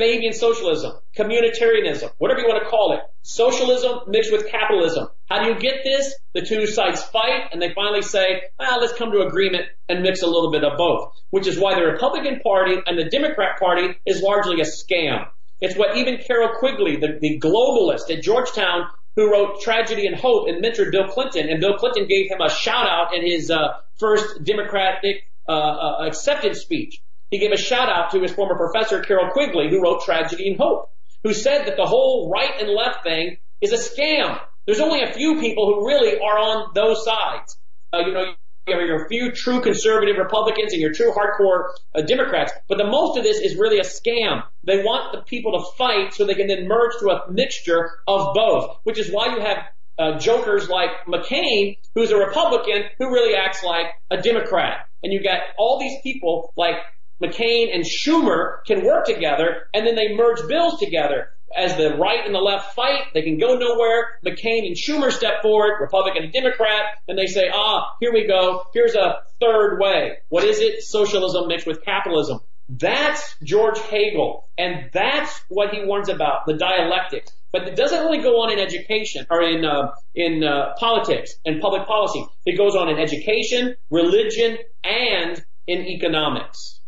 Fabian 0.00 0.32
socialism, 0.32 0.92
communitarianism, 1.14 2.10
whatever 2.16 2.40
you 2.40 2.48
want 2.48 2.64
to 2.64 2.70
call 2.70 2.94
it. 2.94 3.00
Socialism 3.20 3.98
mixed 4.08 4.32
with 4.32 4.48
capitalism. 4.48 5.08
How 5.28 5.42
do 5.42 5.50
you 5.50 5.58
get 5.60 5.84
this? 5.84 6.14
The 6.32 6.40
two 6.40 6.66
sides 6.66 7.02
fight 7.02 7.50
and 7.52 7.60
they 7.60 7.74
finally 7.74 8.00
say, 8.00 8.40
ah, 8.58 8.78
let's 8.80 8.94
come 8.94 9.12
to 9.12 9.20
agreement 9.20 9.66
and 9.90 10.02
mix 10.02 10.22
a 10.22 10.26
little 10.26 10.50
bit 10.50 10.64
of 10.64 10.78
both. 10.78 11.12
Which 11.28 11.46
is 11.46 11.58
why 11.58 11.74
the 11.74 11.84
Republican 11.84 12.40
Party 12.40 12.76
and 12.86 12.98
the 12.98 13.10
Democrat 13.10 13.58
Party 13.60 13.94
is 14.06 14.22
largely 14.22 14.62
a 14.62 14.64
scam. 14.64 15.26
It's 15.60 15.76
what 15.76 15.98
even 15.98 16.16
Carroll 16.26 16.56
Quigley, 16.58 16.96
the, 16.96 17.18
the 17.20 17.38
globalist 17.38 18.10
at 18.10 18.22
Georgetown, 18.22 18.86
who 19.16 19.30
wrote 19.30 19.60
Tragedy 19.60 20.06
and 20.06 20.16
Hope 20.16 20.48
and 20.48 20.64
mentored 20.64 20.92
Bill 20.92 21.08
Clinton, 21.08 21.50
and 21.50 21.60
Bill 21.60 21.76
Clinton 21.76 22.06
gave 22.06 22.30
him 22.30 22.40
a 22.40 22.48
shout 22.48 22.88
out 22.88 23.14
in 23.14 23.20
his 23.26 23.50
uh, 23.50 23.68
first 23.98 24.44
Democratic 24.44 25.26
uh, 25.46 25.52
uh, 25.52 26.06
acceptance 26.06 26.60
speech. 26.60 27.02
He 27.30 27.38
gave 27.38 27.52
a 27.52 27.56
shout 27.56 27.88
out 27.88 28.10
to 28.10 28.20
his 28.20 28.32
former 28.32 28.56
professor 28.56 29.00
Carroll 29.00 29.30
Quigley, 29.30 29.70
who 29.70 29.82
wrote 29.82 30.02
Tragedy 30.02 30.48
and 30.48 30.58
Hope, 30.58 30.90
who 31.22 31.32
said 31.32 31.66
that 31.66 31.76
the 31.76 31.86
whole 31.86 32.30
right 32.30 32.60
and 32.60 32.70
left 32.70 33.04
thing 33.04 33.36
is 33.60 33.72
a 33.72 33.76
scam. 33.76 34.40
There's 34.66 34.80
only 34.80 35.02
a 35.02 35.12
few 35.12 35.40
people 35.40 35.66
who 35.66 35.86
really 35.86 36.18
are 36.18 36.38
on 36.38 36.72
those 36.74 37.04
sides. 37.04 37.56
Uh, 37.92 37.98
you 38.06 38.12
know, 38.12 38.34
you 38.66 38.78
have 38.78 38.86
your 38.86 39.08
few 39.08 39.32
true 39.32 39.60
conservative 39.60 40.16
Republicans 40.16 40.72
and 40.72 40.80
your 40.80 40.92
true 40.92 41.12
hardcore 41.12 41.70
uh, 41.94 42.02
Democrats, 42.02 42.52
but 42.68 42.78
the 42.78 42.86
most 42.86 43.16
of 43.16 43.24
this 43.24 43.40
is 43.40 43.56
really 43.56 43.78
a 43.78 43.82
scam. 43.82 44.42
They 44.64 44.82
want 44.82 45.12
the 45.12 45.22
people 45.22 45.52
to 45.58 45.76
fight 45.76 46.14
so 46.14 46.26
they 46.26 46.34
can 46.34 46.46
then 46.46 46.68
merge 46.68 46.92
to 47.00 47.10
a 47.10 47.30
mixture 47.30 47.90
of 48.06 48.34
both, 48.34 48.78
which 48.84 48.98
is 48.98 49.10
why 49.10 49.34
you 49.34 49.40
have 49.40 49.58
uh, 49.98 50.18
jokers 50.18 50.68
like 50.68 50.90
McCain, 51.06 51.78
who's 51.94 52.10
a 52.10 52.16
Republican 52.16 52.84
who 52.98 53.12
really 53.12 53.34
acts 53.34 53.62
like 53.62 53.86
a 54.10 54.20
Democrat. 54.20 54.86
And 55.02 55.12
you 55.12 55.22
got 55.22 55.40
all 55.58 55.78
these 55.80 56.00
people 56.02 56.52
like 56.56 56.76
McCain 57.22 57.74
and 57.74 57.84
Schumer 57.84 58.64
can 58.66 58.84
work 58.84 59.04
together 59.04 59.68
and 59.74 59.86
then 59.86 59.94
they 59.94 60.14
merge 60.14 60.46
bills 60.48 60.78
together 60.78 61.28
as 61.56 61.76
the 61.76 61.96
right 61.96 62.24
and 62.24 62.34
the 62.34 62.40
left 62.40 62.74
fight, 62.74 63.06
they 63.12 63.22
can 63.22 63.38
go 63.38 63.56
nowhere. 63.56 64.08
McCain 64.24 64.66
and 64.66 64.76
Schumer 64.76 65.10
step 65.10 65.42
forward, 65.42 65.80
Republican 65.80 66.24
and 66.24 66.32
Democrat, 66.32 66.84
and 67.08 67.18
they 67.18 67.26
say, 67.26 67.50
ah, 67.52 67.96
here 68.00 68.12
we 68.12 68.26
go. 68.26 68.64
Here's 68.72 68.94
a 68.94 69.22
third 69.40 69.78
way. 69.80 70.18
What 70.28 70.44
is 70.44 70.60
it? 70.60 70.82
Socialism 70.82 71.48
mixed 71.48 71.66
with 71.66 71.84
capitalism. 71.84 72.40
That's 72.68 73.34
George 73.42 73.80
Hegel, 73.80 74.48
and 74.56 74.90
that's 74.92 75.42
what 75.48 75.74
he 75.74 75.84
warns 75.84 76.08
about, 76.08 76.46
the 76.46 76.54
dialectic. 76.54 77.26
But 77.52 77.66
it 77.66 77.74
doesn't 77.74 77.98
really 77.98 78.22
go 78.22 78.42
on 78.42 78.52
in 78.52 78.60
education 78.60 79.26
or 79.28 79.42
in 79.42 79.64
uh, 79.64 79.90
in 80.14 80.44
uh, 80.44 80.74
politics 80.78 81.34
and 81.44 81.60
public 81.60 81.88
policy. 81.88 82.24
It 82.46 82.56
goes 82.56 82.76
on 82.76 82.88
in 82.88 83.00
education, 83.00 83.74
religion, 83.90 84.58
and 84.84 85.44
in 85.66 85.80
economics. 85.80 86.79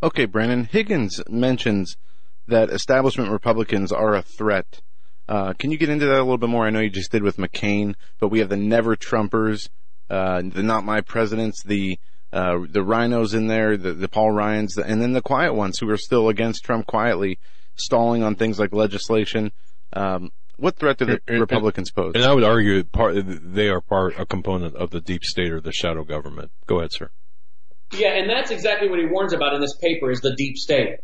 Okay, 0.00 0.26
Brannon 0.26 0.64
Higgins 0.64 1.20
mentions 1.28 1.96
that 2.46 2.70
establishment 2.70 3.30
Republicans 3.30 3.90
are 3.90 4.14
a 4.14 4.22
threat. 4.22 4.80
Uh, 5.28 5.52
can 5.54 5.72
you 5.72 5.76
get 5.76 5.88
into 5.88 6.06
that 6.06 6.18
a 6.18 6.22
little 6.22 6.38
bit 6.38 6.48
more? 6.48 6.66
I 6.66 6.70
know 6.70 6.80
you 6.80 6.88
just 6.88 7.10
did 7.10 7.22
with 7.22 7.36
McCain, 7.36 7.94
but 8.20 8.28
we 8.28 8.38
have 8.38 8.48
the 8.48 8.56
Never 8.56 8.96
Trumpers, 8.96 9.68
uh, 10.08 10.40
the 10.42 10.62
Not 10.62 10.84
My 10.84 11.00
Presidents, 11.00 11.62
the 11.64 11.98
uh, 12.32 12.58
the 12.68 12.80
RINOs 12.80 13.34
in 13.34 13.46
there, 13.46 13.76
the, 13.76 13.94
the 13.94 14.08
Paul 14.08 14.32
Ryans, 14.32 14.76
and 14.76 15.00
then 15.00 15.14
the 15.14 15.22
quiet 15.22 15.54
ones 15.54 15.78
who 15.78 15.88
are 15.88 15.96
still 15.96 16.28
against 16.28 16.62
Trump 16.62 16.86
quietly, 16.86 17.38
stalling 17.74 18.22
on 18.22 18.34
things 18.34 18.58
like 18.58 18.74
legislation. 18.74 19.50
Um, 19.94 20.30
what 20.58 20.76
threat 20.76 20.98
do 20.98 21.06
the 21.06 21.20
and, 21.26 21.40
Republicans 21.40 21.90
pose? 21.90 22.12
And 22.14 22.24
I 22.24 22.34
would 22.34 22.44
argue 22.44 22.84
part 22.84 23.14
they 23.16 23.68
are 23.68 23.80
part 23.80 24.18
a 24.18 24.26
component 24.26 24.76
of 24.76 24.90
the 24.90 25.00
deep 25.00 25.24
state 25.24 25.50
or 25.50 25.60
the 25.60 25.72
shadow 25.72 26.04
government. 26.04 26.50
Go 26.66 26.78
ahead, 26.78 26.92
sir. 26.92 27.10
Yeah, 27.92 28.10
and 28.10 28.28
that's 28.28 28.50
exactly 28.50 28.88
what 28.88 28.98
he 28.98 29.06
warns 29.06 29.32
about 29.32 29.54
in 29.54 29.60
this 29.60 29.76
paper 29.76 30.10
is 30.10 30.20
the 30.20 30.34
deep 30.34 30.56
state 30.56 30.98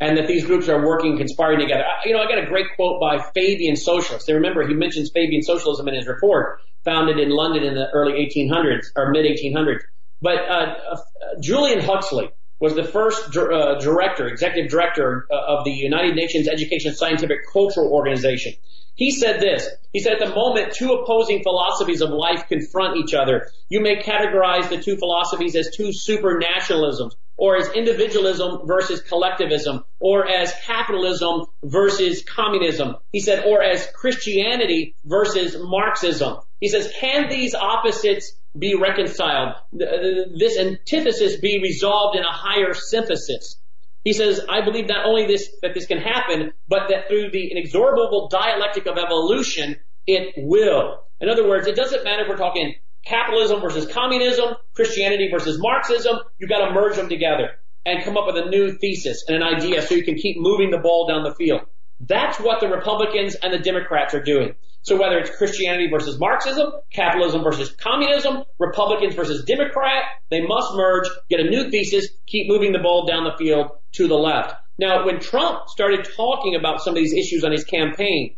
and 0.00 0.18
that 0.18 0.26
these 0.26 0.44
groups 0.44 0.68
are 0.68 0.84
working, 0.84 1.16
conspiring 1.16 1.60
together. 1.60 1.84
You 2.04 2.12
know, 2.12 2.20
I 2.20 2.26
got 2.28 2.38
a 2.38 2.46
great 2.46 2.66
quote 2.76 3.00
by 3.00 3.18
Fabian 3.34 3.76
Socialist. 3.76 4.28
And 4.28 4.36
remember, 4.36 4.66
he 4.66 4.74
mentions 4.74 5.10
Fabian 5.12 5.42
Socialism 5.42 5.88
in 5.88 5.94
his 5.94 6.06
report, 6.06 6.60
founded 6.84 7.18
in 7.18 7.30
London 7.30 7.62
in 7.62 7.74
the 7.74 7.88
early 7.90 8.12
1800s 8.12 8.86
or 8.94 9.10
mid 9.10 9.24
1800s. 9.24 9.80
But 10.20 10.38
uh, 10.48 10.74
uh, 10.92 10.96
Julian 11.40 11.80
Huxley 11.80 12.30
was 12.60 12.74
the 12.74 12.84
first 12.84 13.36
uh, 13.36 13.78
director, 13.78 14.26
executive 14.26 14.70
director 14.70 15.26
uh, 15.30 15.58
of 15.58 15.64
the 15.64 15.70
United 15.70 16.14
Nations 16.14 16.48
Education 16.48 16.94
Scientific 16.94 17.38
Cultural 17.50 17.92
Organization. 17.92 18.54
He 18.96 19.10
said 19.10 19.40
this. 19.40 19.68
He 19.92 20.00
said, 20.00 20.14
at 20.14 20.26
the 20.26 20.34
moment, 20.34 20.72
two 20.72 20.92
opposing 20.92 21.42
philosophies 21.42 22.00
of 22.00 22.10
life 22.10 22.48
confront 22.48 22.96
each 22.96 23.14
other. 23.14 23.48
You 23.68 23.80
may 23.80 23.96
categorize 24.02 24.68
the 24.68 24.80
two 24.80 24.96
philosophies 24.96 25.54
as 25.54 25.70
two 25.76 25.88
supernationalisms, 25.88 27.12
or 27.36 27.56
as 27.56 27.68
individualism 27.72 28.66
versus 28.66 29.02
collectivism, 29.02 29.84
or 30.00 30.26
as 30.26 30.54
capitalism 30.64 31.44
versus 31.62 32.24
communism. 32.24 32.96
He 33.12 33.20
said, 33.20 33.44
or 33.46 33.62
as 33.62 33.86
Christianity 33.94 34.96
versus 35.04 35.56
Marxism. 35.60 36.38
He 36.60 36.68
says, 36.68 36.90
can 36.98 37.28
these 37.28 37.54
opposites 37.54 38.32
be 38.58 38.74
reconciled? 38.74 39.56
This 39.72 40.58
antithesis 40.58 41.36
be 41.36 41.60
resolved 41.62 42.16
in 42.16 42.22
a 42.22 42.32
higher 42.32 42.72
synthesis? 42.72 43.58
He 44.06 44.12
says, 44.12 44.40
I 44.48 44.64
believe 44.64 44.86
not 44.86 45.04
only 45.04 45.26
this, 45.26 45.50
that 45.62 45.74
this 45.74 45.86
can 45.86 45.98
happen, 45.98 46.52
but 46.68 46.90
that 46.90 47.08
through 47.08 47.32
the 47.32 47.50
inexorable 47.50 48.28
dialectic 48.28 48.86
of 48.86 48.98
evolution, 48.98 49.74
it 50.06 50.32
will. 50.36 51.02
In 51.20 51.28
other 51.28 51.48
words, 51.48 51.66
it 51.66 51.74
doesn't 51.74 52.04
matter 52.04 52.22
if 52.22 52.28
we're 52.28 52.36
talking 52.36 52.76
capitalism 53.04 53.60
versus 53.60 53.84
communism, 53.92 54.54
Christianity 54.76 55.28
versus 55.28 55.58
Marxism, 55.58 56.18
you've 56.38 56.48
got 56.48 56.68
to 56.68 56.72
merge 56.72 56.94
them 56.94 57.08
together 57.08 57.58
and 57.84 58.04
come 58.04 58.16
up 58.16 58.26
with 58.26 58.36
a 58.36 58.48
new 58.48 58.78
thesis 58.78 59.24
and 59.26 59.36
an 59.36 59.42
idea 59.42 59.82
so 59.82 59.96
you 59.96 60.04
can 60.04 60.14
keep 60.14 60.36
moving 60.38 60.70
the 60.70 60.78
ball 60.78 61.08
down 61.08 61.24
the 61.24 61.34
field. 61.34 61.62
That's 62.00 62.38
what 62.38 62.60
the 62.60 62.68
Republicans 62.68 63.34
and 63.36 63.52
the 63.52 63.58
Democrats 63.58 64.14
are 64.14 64.22
doing. 64.22 64.54
So 64.82 64.96
whether 65.00 65.18
it's 65.18 65.36
Christianity 65.36 65.88
versus 65.90 66.18
Marxism, 66.18 66.70
capitalism 66.92 67.42
versus 67.42 67.70
communism, 67.72 68.44
Republicans 68.58 69.14
versus 69.14 69.44
Democrat, 69.44 70.04
they 70.30 70.42
must 70.42 70.74
merge, 70.74 71.08
get 71.28 71.40
a 71.40 71.50
new 71.50 71.70
thesis, 71.70 72.08
keep 72.26 72.48
moving 72.48 72.72
the 72.72 72.78
ball 72.78 73.06
down 73.06 73.24
the 73.24 73.36
field 73.36 73.70
to 73.94 74.06
the 74.06 74.14
left. 74.14 74.54
Now, 74.78 75.06
when 75.06 75.20
Trump 75.20 75.68
started 75.68 76.06
talking 76.16 76.54
about 76.54 76.82
some 76.82 76.92
of 76.92 76.96
these 76.96 77.14
issues 77.14 77.42
on 77.42 77.50
his 77.50 77.64
campaign, 77.64 78.36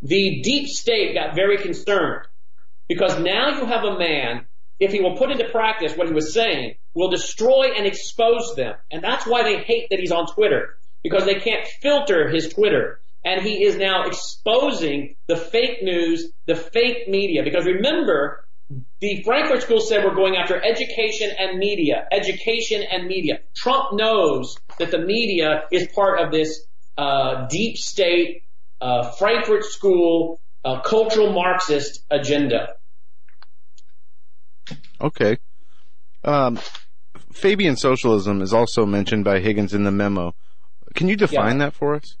the 0.00 0.40
deep 0.42 0.68
state 0.68 1.14
got 1.14 1.34
very 1.34 1.58
concerned 1.58 2.26
because 2.88 3.18
now 3.18 3.58
you 3.58 3.66
have 3.66 3.84
a 3.84 3.98
man, 3.98 4.46
if 4.78 4.92
he 4.92 5.00
will 5.00 5.16
put 5.16 5.30
into 5.30 5.48
practice 5.50 5.96
what 5.96 6.06
he 6.06 6.14
was 6.14 6.32
saying, 6.32 6.76
will 6.94 7.10
destroy 7.10 7.72
and 7.76 7.86
expose 7.86 8.54
them. 8.56 8.74
And 8.90 9.02
that's 9.02 9.26
why 9.26 9.42
they 9.42 9.58
hate 9.58 9.88
that 9.90 9.98
he's 9.98 10.12
on 10.12 10.26
Twitter 10.32 10.78
because 11.04 11.26
they 11.26 11.36
can't 11.36 11.66
filter 11.80 12.28
his 12.28 12.52
Twitter. 12.52 13.00
And 13.24 13.42
he 13.42 13.62
is 13.62 13.76
now 13.76 14.06
exposing 14.06 15.14
the 15.28 15.36
fake 15.36 15.82
news, 15.82 16.32
the 16.46 16.56
fake 16.56 17.08
media. 17.08 17.42
Because 17.44 17.64
remember, 17.64 18.44
the 19.00 19.22
Frankfurt 19.22 19.62
School 19.62 19.80
said 19.80 20.04
we're 20.04 20.14
going 20.14 20.36
after 20.36 20.60
education 20.62 21.30
and 21.38 21.58
media. 21.58 22.06
Education 22.10 22.82
and 22.82 23.06
media. 23.06 23.38
Trump 23.54 23.92
knows 23.92 24.56
that 24.78 24.90
the 24.90 24.98
media 24.98 25.64
is 25.70 25.88
part 25.94 26.20
of 26.20 26.32
this 26.32 26.66
uh, 26.98 27.46
deep 27.48 27.76
state, 27.76 28.42
uh, 28.80 29.10
Frankfurt 29.12 29.64
School, 29.64 30.40
uh, 30.64 30.80
cultural 30.80 31.32
Marxist 31.32 32.04
agenda. 32.10 32.74
Okay. 35.00 35.38
Um, 36.24 36.58
Fabian 37.32 37.76
socialism 37.76 38.40
is 38.40 38.54
also 38.54 38.86
mentioned 38.86 39.24
by 39.24 39.40
Higgins 39.40 39.74
in 39.74 39.84
the 39.84 39.90
memo. 39.90 40.34
Can 40.94 41.08
you 41.08 41.16
define 41.16 41.58
Yeah. 41.58 41.66
that 41.66 41.74
for 41.74 41.94
us? 41.96 42.16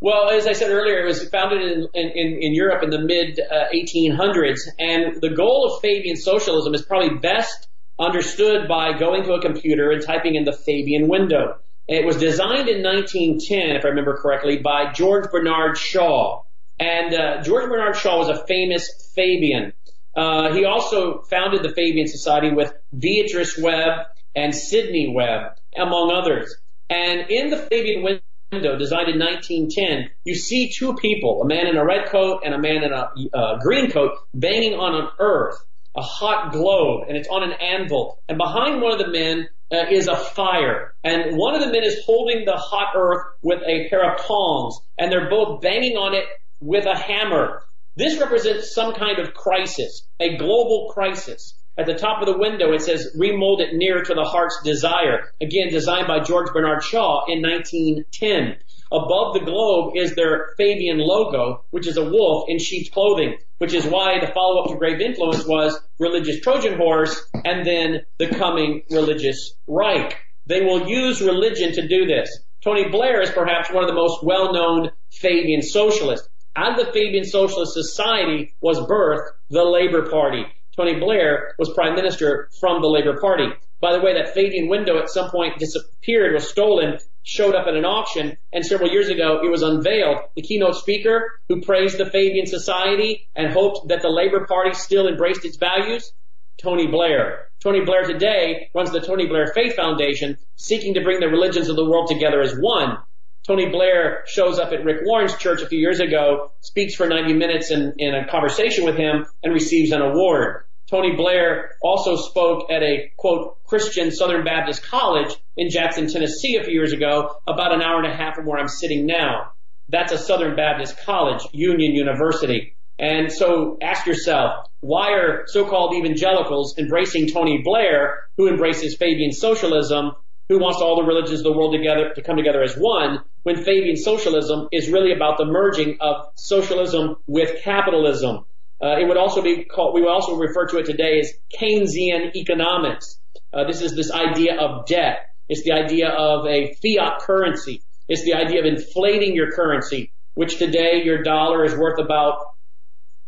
Well, 0.00 0.28
as 0.28 0.46
I 0.46 0.52
said 0.52 0.70
earlier, 0.70 1.00
it 1.00 1.06
was 1.06 1.28
founded 1.30 1.62
in, 1.62 1.88
in, 1.94 2.38
in 2.42 2.54
Europe 2.54 2.82
in 2.82 2.90
the 2.90 2.98
mid 2.98 3.40
uh, 3.40 3.64
1800s, 3.74 4.60
and 4.78 5.20
the 5.22 5.30
goal 5.30 5.72
of 5.72 5.80
Fabian 5.80 6.16
socialism 6.16 6.74
is 6.74 6.82
probably 6.82 7.18
best 7.18 7.68
understood 7.98 8.68
by 8.68 8.98
going 8.98 9.24
to 9.24 9.32
a 9.32 9.40
computer 9.40 9.90
and 9.90 10.04
typing 10.04 10.34
in 10.34 10.44
the 10.44 10.52
Fabian 10.52 11.08
window. 11.08 11.56
It 11.88 12.04
was 12.04 12.16
designed 12.16 12.68
in 12.68 12.82
1910, 12.82 13.76
if 13.76 13.84
I 13.84 13.88
remember 13.88 14.18
correctly, 14.18 14.58
by 14.58 14.92
George 14.92 15.30
Bernard 15.30 15.78
Shaw. 15.78 16.42
And 16.78 17.14
uh, 17.14 17.42
George 17.42 17.68
Bernard 17.70 17.96
Shaw 17.96 18.18
was 18.18 18.28
a 18.28 18.44
famous 18.46 19.10
Fabian. 19.14 19.72
Uh, 20.14 20.52
he 20.52 20.64
also 20.66 21.22
founded 21.22 21.62
the 21.62 21.72
Fabian 21.72 22.06
Society 22.06 22.50
with 22.50 22.72
Beatrice 22.96 23.56
Webb 23.56 24.06
and 24.34 24.54
Sidney 24.54 25.12
Webb, 25.14 25.52
among 25.74 26.10
others. 26.12 26.54
And 26.88 27.30
in 27.30 27.50
the 27.50 27.56
Fabian 27.56 28.02
window, 28.02 28.78
designed 28.78 29.08
in 29.08 29.18
1910, 29.18 30.10
you 30.24 30.34
see 30.34 30.72
two 30.72 30.94
people, 30.94 31.42
a 31.42 31.46
man 31.46 31.66
in 31.66 31.76
a 31.76 31.84
red 31.84 32.08
coat 32.08 32.42
and 32.44 32.54
a 32.54 32.58
man 32.58 32.84
in 32.84 32.92
a 32.92 33.10
uh, 33.36 33.58
green 33.58 33.90
coat, 33.90 34.12
banging 34.34 34.74
on 34.74 34.94
an 34.94 35.08
earth, 35.18 35.56
a 35.96 36.02
hot 36.02 36.52
globe, 36.52 37.06
and 37.08 37.16
it's 37.16 37.28
on 37.28 37.42
an 37.42 37.52
anvil. 37.52 38.22
And 38.28 38.38
behind 38.38 38.80
one 38.82 38.92
of 38.92 38.98
the 38.98 39.10
men 39.10 39.48
uh, 39.72 39.86
is 39.90 40.06
a 40.06 40.16
fire. 40.16 40.94
And 41.02 41.36
one 41.36 41.54
of 41.54 41.60
the 41.60 41.72
men 41.72 41.82
is 41.82 42.04
holding 42.04 42.44
the 42.44 42.56
hot 42.56 42.94
earth 42.94 43.24
with 43.42 43.62
a 43.66 43.88
pair 43.88 44.12
of 44.12 44.20
tongs, 44.20 44.78
and 44.98 45.10
they're 45.10 45.30
both 45.30 45.60
banging 45.60 45.96
on 45.96 46.14
it 46.14 46.24
with 46.60 46.86
a 46.86 46.96
hammer. 46.96 47.62
This 47.96 48.20
represents 48.20 48.74
some 48.74 48.94
kind 48.94 49.18
of 49.18 49.34
crisis, 49.34 50.06
a 50.20 50.36
global 50.36 50.90
crisis. 50.92 51.55
At 51.78 51.84
the 51.86 51.94
top 51.94 52.22
of 52.22 52.26
the 52.26 52.38
window, 52.38 52.72
it 52.72 52.80
says, 52.80 53.14
remold 53.18 53.60
it 53.60 53.74
near 53.74 54.02
to 54.02 54.14
the 54.14 54.24
heart's 54.24 54.62
desire. 54.64 55.32
Again, 55.42 55.68
designed 55.68 56.06
by 56.06 56.20
George 56.20 56.50
Bernard 56.52 56.82
Shaw 56.82 57.26
in 57.28 57.42
1910. 57.42 58.56
Above 58.90 59.34
the 59.34 59.44
globe 59.44 59.92
is 59.94 60.14
their 60.14 60.54
Fabian 60.56 60.98
logo, 60.98 61.64
which 61.70 61.86
is 61.86 61.96
a 61.96 62.08
wolf 62.08 62.48
in 62.48 62.58
sheep's 62.58 62.88
clothing, 62.88 63.36
which 63.58 63.74
is 63.74 63.84
why 63.84 64.20
the 64.20 64.32
follow-up 64.32 64.70
to 64.70 64.76
Grave 64.76 65.00
Influence 65.00 65.44
was 65.44 65.78
religious 65.98 66.40
Trojan 66.40 66.78
horse 66.78 67.28
and 67.44 67.66
then 67.66 68.06
the 68.18 68.28
coming 68.28 68.84
religious 68.90 69.54
Reich. 69.66 70.16
They 70.46 70.62
will 70.62 70.88
use 70.88 71.20
religion 71.20 71.72
to 71.72 71.88
do 71.88 72.06
this. 72.06 72.30
Tony 72.62 72.88
Blair 72.88 73.20
is 73.20 73.30
perhaps 73.30 73.70
one 73.70 73.84
of 73.84 73.88
the 73.88 73.94
most 73.94 74.24
well-known 74.24 74.92
Fabian 75.10 75.62
socialists. 75.62 76.28
Out 76.54 76.80
of 76.80 76.86
the 76.86 76.92
Fabian 76.92 77.24
Socialist 77.24 77.74
Society 77.74 78.54
was 78.62 78.78
birthed 78.78 79.28
the 79.50 79.62
Labor 79.62 80.08
Party. 80.08 80.46
Tony 80.76 80.98
Blair 81.00 81.54
was 81.58 81.72
prime 81.72 81.94
minister 81.94 82.50
from 82.60 82.82
the 82.82 82.88
Labor 82.88 83.18
Party. 83.18 83.48
By 83.80 83.92
the 83.92 84.00
way, 84.00 84.14
that 84.14 84.34
Fabian 84.34 84.68
window 84.68 84.98
at 84.98 85.10
some 85.10 85.30
point 85.30 85.58
disappeared, 85.58 86.34
was 86.34 86.48
stolen, 86.48 86.98
showed 87.22 87.54
up 87.54 87.66
at 87.66 87.74
an 87.74 87.84
auction, 87.84 88.36
and 88.52 88.64
several 88.64 88.90
years 88.90 89.08
ago 89.08 89.40
it 89.42 89.50
was 89.50 89.62
unveiled. 89.62 90.18
The 90.34 90.42
keynote 90.42 90.76
speaker 90.76 91.40
who 91.48 91.62
praised 91.62 91.98
the 91.98 92.10
Fabian 92.10 92.46
Society 92.46 93.28
and 93.34 93.52
hoped 93.52 93.88
that 93.88 94.02
the 94.02 94.08
Labor 94.08 94.46
Party 94.46 94.74
still 94.74 95.08
embraced 95.08 95.44
its 95.44 95.56
values, 95.56 96.12
Tony 96.58 96.86
Blair. 96.86 97.48
Tony 97.60 97.84
Blair 97.84 98.04
today 98.04 98.70
runs 98.74 98.92
the 98.92 99.00
Tony 99.00 99.26
Blair 99.26 99.46
Faith 99.54 99.76
Foundation, 99.76 100.36
seeking 100.56 100.94
to 100.94 101.02
bring 101.02 101.20
the 101.20 101.28
religions 101.28 101.68
of 101.68 101.76
the 101.76 101.88
world 101.88 102.08
together 102.08 102.40
as 102.40 102.54
one. 102.54 102.98
Tony 103.46 103.68
Blair 103.70 104.24
shows 104.26 104.58
up 104.58 104.72
at 104.72 104.84
Rick 104.84 105.02
Warren's 105.04 105.36
church 105.36 105.62
a 105.62 105.66
few 105.66 105.78
years 105.78 106.00
ago, 106.00 106.50
speaks 106.60 106.94
for 106.94 107.06
90 107.06 107.32
minutes 107.34 107.70
in, 107.70 107.94
in 107.98 108.14
a 108.14 108.26
conversation 108.26 108.84
with 108.84 108.96
him, 108.96 109.26
and 109.42 109.54
receives 109.54 109.92
an 109.92 110.02
award. 110.02 110.64
Tony 110.90 111.16
Blair 111.16 111.72
also 111.82 112.16
spoke 112.16 112.70
at 112.70 112.82
a 112.82 113.10
quote 113.16 113.64
Christian 113.64 114.12
Southern 114.12 114.44
Baptist 114.44 114.84
College 114.84 115.34
in 115.56 115.68
Jackson, 115.68 116.06
Tennessee 116.08 116.56
a 116.56 116.64
few 116.64 116.74
years 116.74 116.92
ago, 116.92 117.40
about 117.46 117.74
an 117.74 117.82
hour 117.82 117.98
and 118.02 118.12
a 118.12 118.16
half 118.16 118.36
from 118.36 118.46
where 118.46 118.58
I'm 118.58 118.68
sitting 118.68 119.06
now. 119.06 119.52
That's 119.88 120.12
a 120.12 120.18
Southern 120.18 120.54
Baptist 120.54 120.96
College, 121.04 121.42
Union 121.52 121.92
University. 121.94 122.76
And 122.98 123.30
so 123.30 123.78
ask 123.82 124.06
yourself, 124.06 124.66
why 124.80 125.10
are 125.12 125.44
so-called 125.46 125.94
evangelicals 125.94 126.76
embracing 126.78 127.28
Tony 127.28 127.62
Blair, 127.64 128.20
who 128.36 128.48
embraces 128.48 128.96
Fabian 128.96 129.32
socialism, 129.32 130.12
who 130.48 130.58
wants 130.58 130.80
all 130.80 130.96
the 130.96 131.06
religions 131.06 131.40
of 131.40 131.44
the 131.44 131.52
world 131.52 131.74
together 131.74 132.12
to 132.14 132.22
come 132.22 132.36
together 132.36 132.62
as 132.62 132.76
one, 132.76 133.18
when 133.42 133.64
Fabian 133.64 133.96
socialism 133.96 134.68
is 134.72 134.88
really 134.88 135.12
about 135.12 135.36
the 135.38 135.44
merging 135.44 135.98
of 136.00 136.26
socialism 136.36 137.16
with 137.26 137.62
capitalism. 137.62 138.44
Uh, 138.82 138.98
it 138.98 139.08
would 139.08 139.16
also 139.16 139.42
be 139.42 139.64
called, 139.64 139.94
we 139.94 140.02
would 140.02 140.10
also 140.10 140.36
refer 140.36 140.66
to 140.66 140.78
it 140.78 140.86
today 140.86 141.20
as 141.20 141.32
Keynesian 141.58 142.34
economics. 142.34 143.18
Uh, 143.52 143.64
this 143.64 143.80
is 143.80 143.94
this 143.94 144.10
idea 144.10 144.60
of 144.60 144.86
debt. 144.86 145.34
It's 145.48 145.62
the 145.62 145.72
idea 145.72 146.08
of 146.08 146.46
a 146.46 146.74
fiat 146.74 147.20
currency. 147.20 147.82
It's 148.08 148.24
the 148.24 148.34
idea 148.34 148.60
of 148.60 148.66
inflating 148.66 149.34
your 149.34 149.52
currency, 149.52 150.12
which 150.34 150.58
today 150.58 151.02
your 151.04 151.22
dollar 151.22 151.64
is 151.64 151.74
worth 151.74 151.98
about 151.98 152.54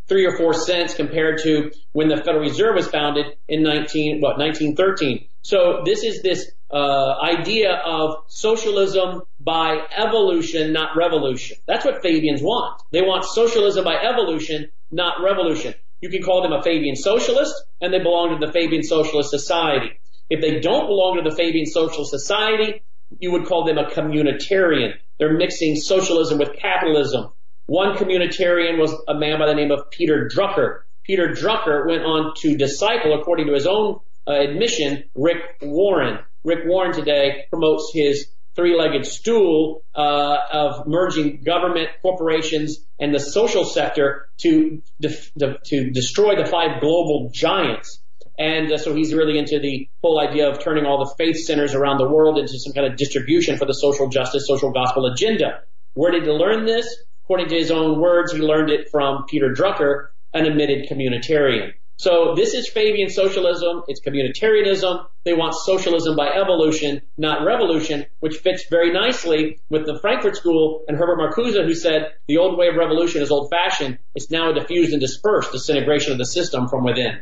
three 0.08 0.26
or 0.26 0.36
four 0.36 0.54
cents 0.54 0.94
compared 0.94 1.38
to 1.42 1.70
when 1.92 2.08
the 2.08 2.16
Federal 2.16 2.40
Reserve 2.40 2.76
was 2.76 2.88
founded 2.88 3.26
in 3.46 3.62
19, 3.62 4.20
what, 4.20 4.38
1913. 4.38 5.26
So 5.42 5.82
this 5.84 6.02
is 6.02 6.22
this 6.22 6.50
uh, 6.70 7.14
idea 7.22 7.74
of 7.74 8.24
socialism 8.28 9.22
by 9.40 9.78
evolution, 9.96 10.72
not 10.72 10.96
revolution. 10.96 11.56
That's 11.66 11.84
what 11.84 12.02
Fabians 12.02 12.42
want. 12.42 12.82
They 12.90 13.02
want 13.02 13.24
socialism 13.24 13.84
by 13.84 13.96
evolution, 13.96 14.70
not 14.90 15.22
revolution. 15.22 15.74
You 16.00 16.10
can 16.10 16.22
call 16.22 16.42
them 16.42 16.52
a 16.52 16.62
Fabian 16.62 16.96
socialist, 16.96 17.54
and 17.80 17.92
they 17.92 17.98
belong 17.98 18.38
to 18.38 18.46
the 18.46 18.52
Fabian 18.52 18.82
Socialist 18.82 19.30
Society. 19.30 20.00
If 20.30 20.40
they 20.40 20.60
don't 20.60 20.86
belong 20.86 21.20
to 21.22 21.28
the 21.28 21.34
Fabian 21.34 21.66
Socialist 21.66 22.10
Society, 22.10 22.82
you 23.18 23.32
would 23.32 23.46
call 23.46 23.64
them 23.64 23.78
a 23.78 23.90
communitarian. 23.90 24.92
They're 25.18 25.36
mixing 25.36 25.76
socialism 25.76 26.38
with 26.38 26.56
capitalism. 26.56 27.30
One 27.66 27.96
communitarian 27.96 28.78
was 28.78 28.94
a 29.08 29.14
man 29.14 29.38
by 29.38 29.46
the 29.46 29.54
name 29.54 29.70
of 29.70 29.90
Peter 29.90 30.28
Drucker. 30.32 30.80
Peter 31.04 31.28
Drucker 31.28 31.86
went 31.86 32.02
on 32.02 32.34
to 32.38 32.56
disciple, 32.56 33.18
according 33.18 33.46
to 33.46 33.54
his 33.54 33.66
own 33.66 33.98
uh, 34.26 34.32
admission, 34.32 35.04
Rick 35.14 35.38
Warren. 35.62 36.18
Rick 36.44 36.60
Warren 36.66 36.92
today 36.92 37.46
promotes 37.50 37.90
his 37.92 38.30
three-legged 38.58 39.06
stool 39.06 39.84
uh, 39.94 40.36
of 40.50 40.86
merging 40.88 41.42
government, 41.44 41.88
corporations, 42.02 42.80
and 42.98 43.14
the 43.14 43.20
social 43.20 43.64
sector 43.64 44.28
to 44.38 44.82
def- 45.00 45.32
de- 45.34 45.58
to 45.64 45.90
destroy 45.90 46.34
the 46.34 46.44
five 46.44 46.80
global 46.80 47.30
giants. 47.32 48.00
And 48.36 48.72
uh, 48.72 48.76
so 48.76 48.96
he's 48.96 49.14
really 49.14 49.38
into 49.38 49.60
the 49.60 49.88
whole 50.02 50.20
idea 50.20 50.50
of 50.50 50.58
turning 50.58 50.86
all 50.86 50.98
the 51.04 51.14
faith 51.16 51.36
centers 51.36 51.74
around 51.76 51.98
the 51.98 52.08
world 52.08 52.36
into 52.36 52.58
some 52.58 52.72
kind 52.72 52.86
of 52.90 52.96
distribution 52.96 53.58
for 53.58 53.64
the 53.64 53.74
social 53.74 54.08
justice, 54.08 54.48
social 54.48 54.72
gospel 54.72 55.06
agenda. 55.06 55.60
Where 55.94 56.10
did 56.10 56.24
he 56.24 56.30
learn 56.30 56.66
this? 56.66 56.86
According 57.24 57.50
to 57.50 57.56
his 57.56 57.70
own 57.70 58.00
words, 58.00 58.32
he 58.32 58.40
learned 58.40 58.70
it 58.70 58.90
from 58.90 59.26
Peter 59.28 59.54
Drucker, 59.54 60.08
an 60.34 60.46
admitted 60.46 60.88
communitarian. 60.90 61.74
So 61.98 62.34
this 62.36 62.54
is 62.54 62.68
Fabian 62.68 63.10
socialism. 63.10 63.82
It's 63.88 64.00
communitarianism. 64.00 65.04
They 65.24 65.34
want 65.34 65.54
socialism 65.54 66.14
by 66.14 66.28
evolution, 66.28 67.02
not 67.16 67.44
revolution, 67.44 68.06
which 68.20 68.36
fits 68.36 68.66
very 68.70 68.92
nicely 68.92 69.58
with 69.68 69.84
the 69.84 69.98
Frankfurt 70.00 70.36
School 70.36 70.84
and 70.86 70.96
Herbert 70.96 71.18
Marcuse, 71.18 71.60
who 71.60 71.74
said 71.74 72.12
the 72.28 72.38
old 72.38 72.56
way 72.56 72.68
of 72.68 72.76
revolution 72.76 73.20
is 73.20 73.32
old 73.32 73.50
fashioned. 73.50 73.98
It's 74.14 74.30
now 74.30 74.52
a 74.52 74.54
diffused 74.54 74.92
and 74.92 75.00
dispersed 75.00 75.50
disintegration 75.50 76.12
of 76.12 76.18
the 76.18 76.26
system 76.26 76.68
from 76.68 76.84
within. 76.84 77.20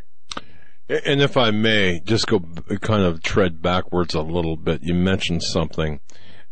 And 0.90 1.22
if 1.22 1.38
I 1.38 1.52
may, 1.52 2.00
just 2.04 2.26
go 2.26 2.40
kind 2.80 3.02
of 3.02 3.22
tread 3.22 3.62
backwards 3.62 4.14
a 4.14 4.20
little 4.20 4.56
bit. 4.56 4.82
You 4.82 4.92
mentioned 4.92 5.42
something, 5.42 6.00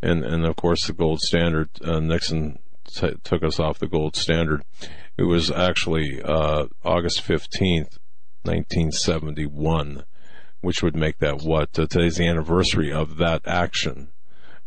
and 0.01 0.25
and 0.25 0.47
of 0.47 0.57
course 0.57 0.86
the 0.86 0.94
gold 0.94 1.20
standard. 1.20 1.69
Uh, 1.85 2.01
Nixon 2.01 2.59
t- 2.86 3.17
took 3.23 3.44
us 3.44 3.61
off 3.61 3.78
the 3.78 3.86
gold 3.86 4.17
standard. 4.17 4.65
It 5.19 5.25
was 5.25 5.51
actually 5.51 6.20
uh, 6.20 6.67
August 6.85 7.20
fifteenth, 7.20 7.97
nineteen 8.44 8.92
seventy 8.92 9.47
one, 9.47 10.05
which 10.60 10.82
would 10.82 10.97
make 10.97 11.18
that 11.18 11.42
what 11.42 11.78
uh, 11.78 11.86
today's 11.86 12.16
the 12.16 12.26
anniversary 12.26 12.92
of 12.92 13.16
that 13.18 13.42
action. 13.47 14.08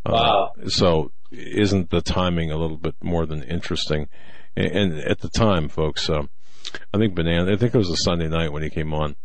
Wow. 0.06 0.54
Uh, 0.64 0.70
so 0.70 1.12
isn't 1.32 1.90
the 1.90 2.02
timing 2.02 2.52
a 2.52 2.58
little 2.58 2.78
bit 2.78 2.96
more 3.02 3.26
than 3.26 3.44
interesting? 3.44 4.08
And, 4.56 4.72
and 4.72 5.00
at 5.00 5.20
the 5.20 5.30
time, 5.30 5.70
folks, 5.70 6.10
uh, 6.10 6.24
I 6.94 6.98
think 6.98 7.16
Banana. 7.16 7.52
I 7.52 7.58
think 7.58 7.76
it 7.76 7.78
was 7.78 7.90
a 7.90 7.98
Sunday 7.98 8.28
night 8.28 8.52
when 8.52 8.64
he 8.64 8.70
came 8.70 8.94
on. 8.94 9.16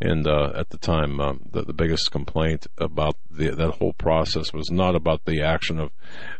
And 0.00 0.26
uh, 0.26 0.52
at 0.56 0.70
the 0.70 0.78
time, 0.78 1.20
um, 1.20 1.42
the, 1.48 1.62
the 1.62 1.72
biggest 1.72 2.10
complaint 2.10 2.66
about 2.76 3.16
the, 3.30 3.50
that 3.50 3.76
whole 3.78 3.92
process 3.92 4.52
was 4.52 4.68
not 4.68 4.96
about 4.96 5.26
the 5.26 5.40
action 5.40 5.78
of 5.78 5.92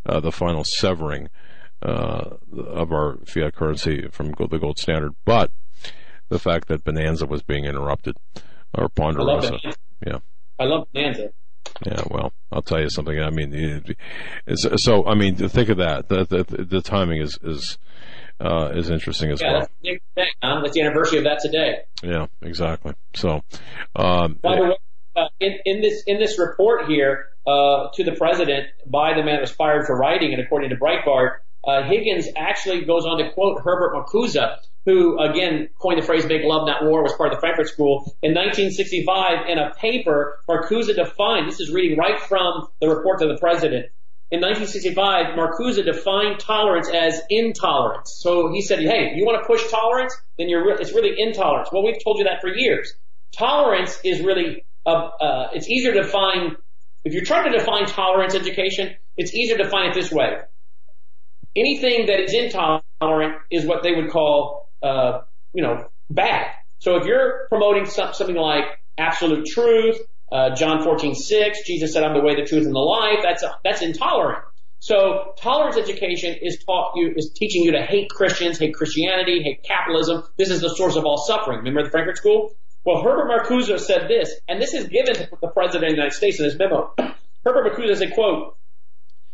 uh, 0.05 0.19
the 0.19 0.33
final 0.33 0.65
severing 0.65 1.29
uh, 1.81 2.39
of 2.57 2.91
our 2.91 3.19
fiat 3.25 3.55
currency 3.55 4.09
from 4.11 4.35
the 4.51 4.59
gold 4.59 4.81
standard, 4.81 5.15
but 5.25 5.53
the 6.33 6.39
fact 6.39 6.69
that 6.69 6.83
Bonanza 6.83 7.27
was 7.27 7.43
being 7.43 7.65
interrupted, 7.67 8.17
or 8.35 8.43
I 8.75 8.81
love 8.83 8.95
Ponderosa. 8.95 9.51
Bonanza. 9.51 9.79
Yeah. 10.05 10.19
I 10.59 10.65
love 10.65 10.89
Bonanza. 10.93 11.29
Yeah, 11.87 12.03
well, 12.11 12.33
I'll 12.51 12.63
tell 12.63 12.81
you 12.81 12.91
something. 12.91 13.19
I 13.21 13.31
mean, 13.31 13.85
so 14.57 15.07
I 15.07 15.15
mean, 15.15 15.37
think 15.37 15.69
of 15.69 15.79
that. 15.79 16.09
The 16.09 16.25
the, 16.25 16.65
the 16.65 16.81
timing 16.81 17.21
is 17.21 17.39
is 17.43 17.79
uh, 18.41 18.71
is 18.75 18.91
interesting 18.91 19.31
as 19.31 19.41
yeah, 19.41 19.53
well. 19.53 19.61
that's 19.61 19.73
the, 19.83 19.91
big 19.91 20.03
that's 20.17 20.75
the 20.75 20.81
anniversary 20.81 21.19
of 21.19 21.25
that 21.25 21.41
today. 21.41 21.83
Yeah, 22.03 22.27
exactly. 22.41 22.95
So, 23.15 23.43
um, 23.95 24.39
By 24.43 24.57
the 24.57 24.63
way, 24.63 24.77
uh, 25.17 25.29
in, 25.41 25.59
in 25.65 25.83
this 25.83 26.03
in 26.07 26.19
this 26.19 26.39
report 26.39 26.87
here 26.87 27.27
uh, 27.47 27.89
to 27.95 28.05
the 28.05 28.13
president 28.13 28.69
by 28.87 29.15
the 29.15 29.23
man 29.23 29.37
that 29.37 29.43
was 29.43 29.53
fired 29.53 29.87
for 29.87 29.97
writing, 29.97 30.33
and 30.33 30.43
according 30.43 30.71
to 30.71 30.77
Breitbart, 30.77 31.39
uh, 31.65 31.85
Higgins 31.85 32.29
actually 32.37 32.85
goes 32.85 33.07
on 33.07 33.19
to 33.19 33.31
quote 33.33 33.61
Herbert 33.63 33.95
Marcuse, 33.95 34.59
who 34.85 35.21
again 35.21 35.69
coined 35.81 36.01
the 36.01 36.07
phrase 36.07 36.27
"make 36.27 36.43
love, 36.45 36.67
not 36.67 36.85
war," 36.85 37.03
was 37.03 37.13
part 37.15 37.33
of 37.33 37.37
the 37.37 37.41
Frankfurt 37.41 37.69
School 37.69 38.17
in 38.23 38.35
1965. 38.35 39.49
In 39.49 39.59
a 39.59 39.73
paper, 39.75 40.39
Marcuse 40.49 40.95
defined. 40.95 41.49
This 41.49 41.61
is 41.61 41.73
reading 41.73 41.99
right 41.99 42.21
from 42.21 42.69
the 42.81 42.89
report 42.89 43.21
to 43.21 43.29
the 43.29 43.39
president. 43.39 43.87
In 44.31 44.41
1965, 44.41 45.37
Marcuse 45.37 45.85
defined 45.85 46.41
tolerance 46.41 46.89
as 46.89 47.21
intolerance. 47.29 48.17
So 48.19 48.51
he 48.53 48.63
said, 48.63 48.81
"Hey, 48.81 49.13
you 49.15 49.25
want 49.25 49.43
to 49.43 49.47
push 49.47 49.71
tolerance? 49.71 50.17
Then 50.39 50.49
you're 50.49 50.67
re- 50.67 50.77
it's 50.81 50.93
really 50.93 51.15
intolerance." 51.17 51.69
Well, 51.73 51.85
we've 51.85 52.03
told 52.03 52.19
you 52.19 52.25
that 52.25 52.41
for 52.41 52.49
years. 52.49 52.95
Tolerance 53.37 53.99
is 54.05 54.21
really 54.21 54.65
uh, 54.85 54.91
uh, 54.91 55.49
it's 55.55 55.69
easier 55.69 55.93
to 55.93 56.03
define. 56.03 56.57
If 57.05 57.13
you're 57.15 57.25
trying 57.25 57.51
to 57.51 57.59
define 57.59 57.87
tolerance 57.87 58.35
education, 58.35 58.95
it's 59.17 59.35
easier 59.35 59.57
to 59.59 59.65
define 59.65 59.91
it 59.91 59.95
this 59.95 60.11
way. 60.11 60.39
Anything 61.55 62.07
that 62.07 62.21
is 62.21 62.33
intolerant 62.33 63.43
is 63.51 63.67
what 63.67 63.83
they 63.83 63.93
would 63.93 64.11
call, 64.11 64.62
uh, 64.83 65.21
you 65.53 65.63
know, 65.63 65.87
bad. 66.11 66.47
So 66.79 66.97
if 66.97 67.07
you're 67.07 67.47
promoting 67.49 67.87
something 67.87 68.37
like 68.37 68.65
absolute 68.99 69.47
truth, 69.47 69.99
uh, 70.31 70.55
John 70.55 70.83
14:6, 70.83 71.65
Jesus 71.67 71.93
said, 71.93 72.03
"I'm 72.03 72.15
the 72.15 72.23
way, 72.23 72.35
the 72.35 72.45
truth, 72.45 72.65
and 72.65 72.75
the 72.75 72.81
life." 72.81 73.19
That's 73.23 73.45
that's 73.63 73.83
intolerant. 73.83 74.45
So 74.81 75.35
tolerance 75.39 75.77
education 75.77 76.37
is 76.41 76.65
taught 76.65 76.95
you 76.97 77.13
is 77.15 77.33
teaching 77.37 77.63
you 77.63 77.73
to 77.73 77.83
hate 77.83 78.09
Christians, 78.11 78.59
hate 78.59 78.75
Christianity, 78.75 79.43
hate 79.43 79.63
capitalism. 79.63 80.25
This 80.37 80.51
is 80.51 80.61
the 80.61 80.71
source 80.71 80.97
of 80.97 81.05
all 81.05 81.19
suffering. 81.19 81.59
Remember 81.59 81.85
the 81.85 81.91
Frankfurt 81.91 82.17
School? 82.17 82.51
Well, 82.85 83.01
Herbert 83.03 83.29
Marcuse 83.29 83.79
said 83.79 84.09
this, 84.09 84.41
and 84.49 84.61
this 84.61 84.75
is 84.75 84.89
given 84.89 85.15
to 85.15 85.29
the 85.41 85.49
President 85.49 85.85
of 85.85 85.91
the 85.91 85.97
United 85.97 86.15
States 86.15 86.41
in 86.41 86.47
his 86.47 86.59
memo. 86.59 86.93
Herbert 87.45 87.73
Marcuse 87.73 87.97
said, 87.97 88.13
quote, 88.13 88.57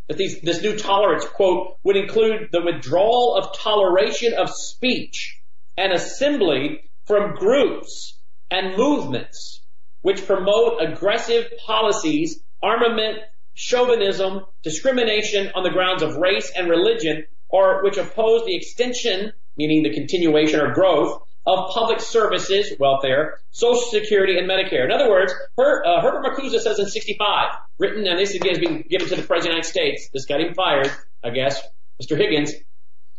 that 0.08 0.18
these, 0.18 0.40
this 0.42 0.60
new 0.60 0.76
tolerance, 0.76 1.24
quote, 1.24 1.78
would 1.82 1.96
include 1.96 2.48
the 2.52 2.62
withdrawal 2.62 3.36
of 3.36 3.56
toleration 3.58 4.34
of 4.34 4.50
speech 4.50 5.37
and 5.78 5.92
assembly 5.92 6.90
from 7.06 7.34
groups 7.36 8.18
and 8.50 8.76
movements 8.76 9.62
which 10.02 10.26
promote 10.26 10.80
aggressive 10.80 11.46
policies, 11.66 12.40
armament, 12.62 13.18
chauvinism, 13.54 14.44
discrimination 14.62 15.50
on 15.54 15.62
the 15.62 15.70
grounds 15.70 16.02
of 16.02 16.16
race 16.16 16.52
and 16.54 16.68
religion, 16.68 17.24
or 17.48 17.82
which 17.82 17.96
oppose 17.96 18.44
the 18.44 18.56
extension, 18.56 19.32
meaning 19.56 19.82
the 19.82 19.92
continuation 19.92 20.60
or 20.60 20.72
growth, 20.72 21.20
of 21.46 21.70
public 21.72 22.00
services, 22.00 22.74
welfare, 22.78 23.40
Social 23.50 23.82
Security, 23.90 24.38
and 24.38 24.48
Medicare. 24.48 24.84
In 24.84 24.92
other 24.92 25.08
words, 25.08 25.32
Her, 25.56 25.84
uh, 25.84 26.02
Herbert 26.02 26.24
Marcuse 26.24 26.58
says 26.60 26.78
in 26.78 26.86
65, 26.86 27.48
written, 27.78 28.06
and 28.06 28.18
this 28.18 28.34
again 28.34 28.52
is 28.52 28.58
being 28.58 28.84
given 28.88 29.08
to 29.08 29.16
the 29.16 29.22
President 29.22 29.30
of 29.30 29.42
the 29.42 29.48
United 29.48 29.64
States. 29.64 30.10
This 30.12 30.26
got 30.26 30.40
him 30.40 30.54
fired, 30.54 30.92
I 31.24 31.30
guess, 31.30 31.60
Mr. 32.02 32.18
Higgins. 32.18 32.52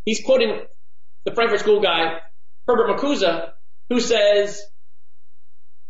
He's 0.06 0.24
quoting 0.24 0.62
the 1.26 1.34
Frankfurt 1.34 1.62
School 1.62 1.82
guy, 1.82 2.20
Herbert 2.70 3.00
Marcuse, 3.00 3.50
who 3.90 4.00
says, 4.00 4.62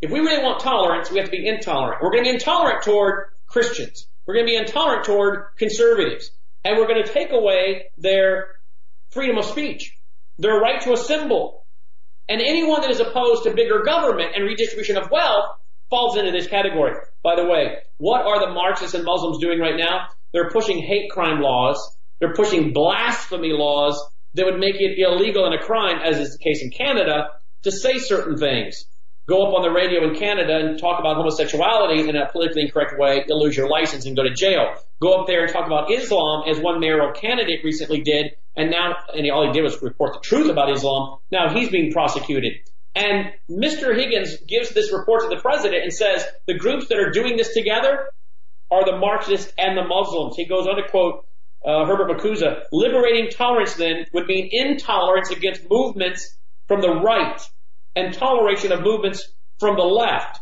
if 0.02 0.10
we 0.10 0.22
really 0.22 0.42
want 0.42 0.62
tolerance, 0.62 1.12
we 1.12 1.18
have 1.18 1.26
to 1.26 1.32
be 1.32 1.46
intolerant. 1.46 2.02
We're 2.02 2.12
going 2.12 2.24
to 2.24 2.30
be 2.30 2.34
intolerant 2.36 2.84
toward 2.84 3.26
Christians. 3.48 4.08
We're 4.26 4.36
going 4.36 4.46
to 4.46 4.52
be 4.52 4.56
intolerant 4.56 5.04
toward 5.04 5.58
conservatives. 5.58 6.32
And 6.64 6.78
we're 6.78 6.88
going 6.88 7.04
to 7.04 7.12
take 7.12 7.34
away 7.34 7.88
their 7.98 8.48
freedom 9.10 9.38
of 9.38 9.44
speech, 9.44 9.94
their 10.38 10.58
right 10.58 10.80
to 10.84 10.94
assemble, 10.94 11.66
and 12.30 12.40
anyone 12.40 12.80
that 12.80 12.92
is 12.92 13.02
opposed 13.02 13.44
to 13.44 13.54
bigger 13.54 13.84
government 13.84 14.32
and 14.36 14.46
redistribution 14.46 14.96
of 14.96 15.12
wealth 15.12 15.58
falls 15.90 16.16
into 16.16 16.32
this 16.32 16.48
category. 16.48 16.94
By 17.24 17.36
the 17.36 17.46
way, 17.46 17.80
what 17.98 18.22
are 18.26 18.40
the 18.40 18.54
Marxists 18.54 18.94
and 18.94 19.04
Muslims 19.04 19.40
doing 19.40 19.60
right 19.60 19.76
now? 19.76 20.08
They're 20.32 20.50
pushing 20.50 20.80
hate 20.80 21.10
crime 21.12 21.42
laws. 21.42 21.98
They're 22.20 22.36
pushing 22.36 22.72
blasphemy 22.72 23.52
laws 23.52 24.02
that 24.34 24.46
would 24.46 24.60
make 24.60 24.76
it 24.80 24.98
illegal 25.00 25.46
and 25.46 25.56
a 25.56 25.64
crime, 25.64 26.00
as 26.04 26.20
is 26.20 26.38
the 26.38 26.44
case 26.44 26.62
in 26.62 26.72
Canada, 26.72 27.30
to 27.64 27.72
say 27.72 27.98
certain 27.98 28.38
things. 28.38 28.86
Go 29.28 29.48
up 29.48 29.54
on 29.54 29.62
the 29.62 29.70
radio 29.70 30.08
in 30.10 30.16
Canada 30.16 30.58
and 30.58 30.80
talk 30.80 31.00
about 31.00 31.16
homosexuality 31.18 32.10
in 32.10 32.16
a 32.16 32.32
politically 32.32 32.64
incorrect 32.64 32.98
way, 32.98 33.24
you'll 33.28 33.44
lose 33.44 33.56
your 33.56 33.70
license 33.70 34.06
and 34.08 34.16
go 34.16 34.24
to 34.24 34.34
jail. 34.34 34.74
Go 35.02 35.22
up 35.22 35.28
there 35.28 35.44
and 35.44 35.54
talk 35.54 35.68
about 35.68 35.92
Islam, 35.92 36.50
as 36.50 36.60
one 36.60 36.80
mayoral 36.80 37.14
candidate 37.14 37.60
recently 37.64 38.02
did, 38.02 38.32
and 38.56 38.72
now, 38.72 38.96
and 39.14 39.30
all 39.30 39.46
he 39.46 39.54
did 39.54 39.62
was 39.62 39.80
report 39.82 40.14
the 40.14 40.20
truth 40.20 40.50
about 40.50 40.72
Islam. 40.72 41.20
Now 41.32 41.54
he's 41.54 41.70
being 41.70 41.92
prosecuted. 41.92 42.54
And 42.96 43.32
Mr. 43.50 43.96
Higgins 43.96 44.38
gives 44.48 44.72
this 44.72 44.92
report 44.92 45.22
to 45.22 45.30
the 45.30 45.42
president 45.42 45.84
and 45.84 45.94
says 45.94 46.26
the 46.48 46.56
groups 46.56 46.88
that 46.88 46.98
are 46.98 47.12
doing 47.12 47.38
this 47.38 47.54
together 47.54 48.10
are 48.72 48.84
the 48.84 48.98
Marxists 48.98 49.54
and 49.58 49.78
the 49.78 49.84
Muslims. 49.84 50.36
He 50.36 50.46
goes 50.46 50.68
on 50.68 50.76
to 50.76 50.90
quote 50.90 51.26
uh, 51.66 51.86
Herbert 51.86 52.10
Marcuse, 52.10 52.64
liberating 52.72 53.30
tolerance 53.30 53.76
then 53.76 54.06
would 54.14 54.28
mean 54.28 54.50
intolerance 54.52 55.30
against 55.30 55.70
movements 55.70 56.38
from 56.68 56.82
the 56.82 57.02
right 57.02 57.42
and 57.96 58.14
toleration 58.14 58.72
of 58.72 58.82
movements 58.82 59.32
from 59.60 59.76
the 59.76 59.84
left. 59.84 60.40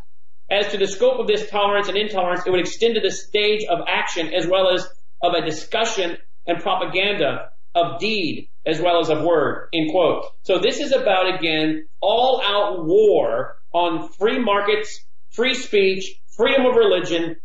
As 0.49 0.71
to 0.71 0.77
the 0.77 0.87
scope 0.87 1.19
of 1.19 1.27
this 1.27 1.49
tolerance 1.49 1.87
and 1.87 1.97
intolerance, 1.97 2.43
it 2.45 2.51
would 2.51 2.59
extend 2.59 2.95
to 2.95 3.01
the 3.01 3.11
stage 3.11 3.65
of 3.69 3.79
action 3.87 4.33
as 4.33 4.47
well 4.47 4.73
as 4.73 4.87
of 5.21 5.33
a 5.33 5.45
discussion 5.45 6.17
and 6.45 6.61
propaganda 6.61 7.49
of 7.75 7.99
deed 7.99 8.49
as 8.65 8.81
well 8.81 8.99
as 8.99 9.09
of 9.09 9.23
word, 9.23 9.69
end 9.73 9.91
quote. 9.91 10.25
So 10.43 10.59
this 10.59 10.79
is 10.79 10.91
about, 10.91 11.33
again, 11.35 11.87
all 12.01 12.41
out 12.43 12.85
war 12.85 13.55
on 13.73 14.09
free 14.09 14.39
markets, 14.39 15.05
free 15.31 15.53
speech, 15.53 16.15
freedom 16.35 16.65
of 16.65 16.75
religion, 16.75 17.37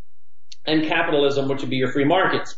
and 0.66 0.86
capitalism, 0.86 1.48
which 1.48 1.60
would 1.60 1.70
be 1.70 1.76
your 1.76 1.92
free 1.92 2.04
markets. 2.04 2.56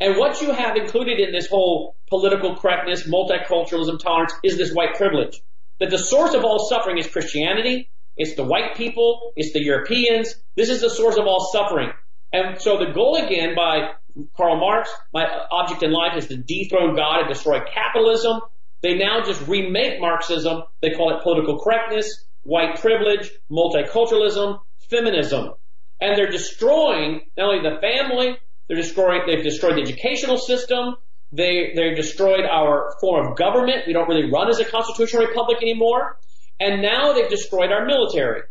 And 0.00 0.16
what 0.16 0.40
you 0.40 0.52
have 0.52 0.76
included 0.76 1.20
in 1.20 1.32
this 1.32 1.46
whole 1.46 1.96
political 2.08 2.56
correctness, 2.56 3.06
multiculturalism, 3.06 3.98
tolerance 3.98 4.32
is 4.42 4.56
this 4.56 4.72
white 4.72 4.94
privilege. 4.96 5.40
That 5.80 5.90
the 5.90 5.98
source 5.98 6.34
of 6.34 6.44
all 6.44 6.68
suffering 6.68 6.98
is 6.98 7.06
Christianity, 7.06 7.90
it's 8.16 8.34
the 8.34 8.44
white 8.44 8.76
people, 8.76 9.32
it's 9.36 9.52
the 9.52 9.62
Europeans. 9.62 10.34
This 10.56 10.68
is 10.68 10.80
the 10.80 10.90
source 10.90 11.16
of 11.16 11.26
all 11.26 11.48
suffering. 11.52 11.90
And 12.32 12.60
so 12.60 12.78
the 12.78 12.92
goal 12.92 13.16
again 13.16 13.54
by 13.54 13.92
Karl 14.36 14.58
Marx, 14.58 14.90
my 15.12 15.26
object 15.50 15.82
in 15.82 15.92
life 15.92 16.16
is 16.16 16.28
to 16.28 16.36
dethrone 16.36 16.94
God 16.94 17.20
and 17.20 17.28
destroy 17.28 17.60
capitalism. 17.60 18.40
They 18.82 18.94
now 18.94 19.22
just 19.24 19.46
remake 19.48 20.00
Marxism. 20.00 20.62
They 20.80 20.90
call 20.90 21.16
it 21.16 21.22
political 21.22 21.58
correctness, 21.58 22.24
white 22.42 22.80
privilege, 22.80 23.30
multiculturalism, 23.50 24.60
feminism. 24.90 25.54
And 26.00 26.16
they're 26.16 26.30
destroying 26.30 27.22
not 27.36 27.48
only 27.48 27.68
the 27.68 27.80
family, 27.80 28.36
they're 28.68 28.76
destroying, 28.76 29.22
they've 29.26 29.42
destroyed 29.42 29.76
the 29.76 29.82
educational 29.82 30.38
system. 30.38 30.96
They, 31.32 31.72
they've 31.74 31.96
destroyed 31.96 32.44
our 32.44 32.94
form 33.00 33.32
of 33.32 33.36
government. 33.36 33.86
We 33.86 33.92
don't 33.92 34.08
really 34.08 34.30
run 34.30 34.48
as 34.48 34.60
a 34.60 34.64
constitutional 34.64 35.26
republic 35.26 35.58
anymore. 35.62 36.18
And 36.60 36.80
now 36.80 37.12
they've 37.12 37.28
destroyed 37.28 37.72
our 37.72 37.84
military 37.84 38.42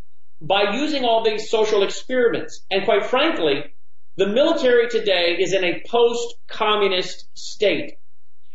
by 0.41 0.73
using 0.73 1.05
all 1.05 1.23
these 1.23 1.49
social 1.49 1.83
experiments. 1.83 2.63
And 2.69 2.83
quite 2.83 3.05
frankly, 3.05 3.63
the 4.17 4.27
military 4.27 4.89
today 4.89 5.37
is 5.39 5.53
in 5.53 5.63
a 5.63 5.81
post-communist 5.87 7.27
state. 7.33 7.97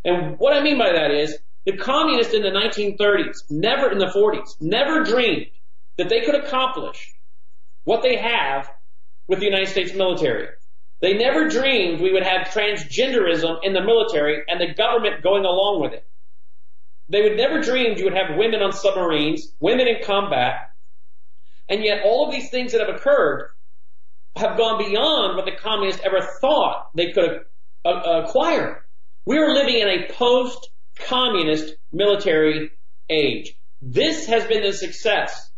And 0.04 0.38
what 0.38 0.56
I 0.56 0.62
mean 0.62 0.78
by 0.78 0.92
that 0.92 1.10
is 1.10 1.36
the 1.64 1.76
communists 1.76 2.34
in 2.34 2.42
the 2.42 2.50
1930s, 2.50 3.50
never 3.50 3.90
in 3.90 3.98
the 3.98 4.06
40s, 4.06 4.56
never 4.60 5.02
dreamed 5.02 5.46
that 5.96 6.08
they 6.08 6.20
could 6.20 6.36
accomplish 6.36 7.14
what 7.84 8.02
they 8.02 8.16
have 8.16 8.70
with 9.26 9.40
the 9.40 9.46
United 9.46 9.68
States 9.68 9.94
military. 9.94 10.48
They 11.00 11.14
never 11.14 11.48
dreamed 11.48 12.00
we 12.00 12.12
would 12.12 12.24
have 12.24 12.48
transgenderism 12.48 13.58
in 13.62 13.72
the 13.72 13.82
military 13.82 14.42
and 14.48 14.60
the 14.60 14.74
government 14.74 15.22
going 15.22 15.44
along 15.44 15.80
with 15.80 15.92
it. 15.92 16.04
They 17.08 17.22
would 17.22 17.36
never 17.36 17.60
dreamed 17.60 17.98
you 17.98 18.04
would 18.04 18.16
have 18.16 18.36
women 18.36 18.60
on 18.60 18.72
submarines, 18.72 19.52
women 19.60 19.86
in 19.86 20.04
combat, 20.04 20.72
and 21.68 21.84
yet 21.84 22.02
all 22.04 22.26
of 22.26 22.32
these 22.32 22.50
things 22.50 22.72
that 22.72 22.80
have 22.80 22.94
occurred 22.94 23.50
have 24.36 24.56
gone 24.56 24.78
beyond 24.78 25.36
what 25.36 25.44
the 25.44 25.56
communists 25.60 26.02
ever 26.04 26.20
thought 26.40 26.90
they 26.94 27.12
could 27.12 27.40
uh, 27.84 28.22
acquire. 28.24 28.84
We 29.24 29.38
are 29.38 29.54
living 29.54 29.78
in 29.78 29.88
a 29.88 30.12
post-communist 30.12 31.74
military 31.92 32.70
age. 33.08 33.54
This 33.80 34.26
has 34.26 34.44
been 34.46 34.62
the 34.62 34.72
success 34.72 35.50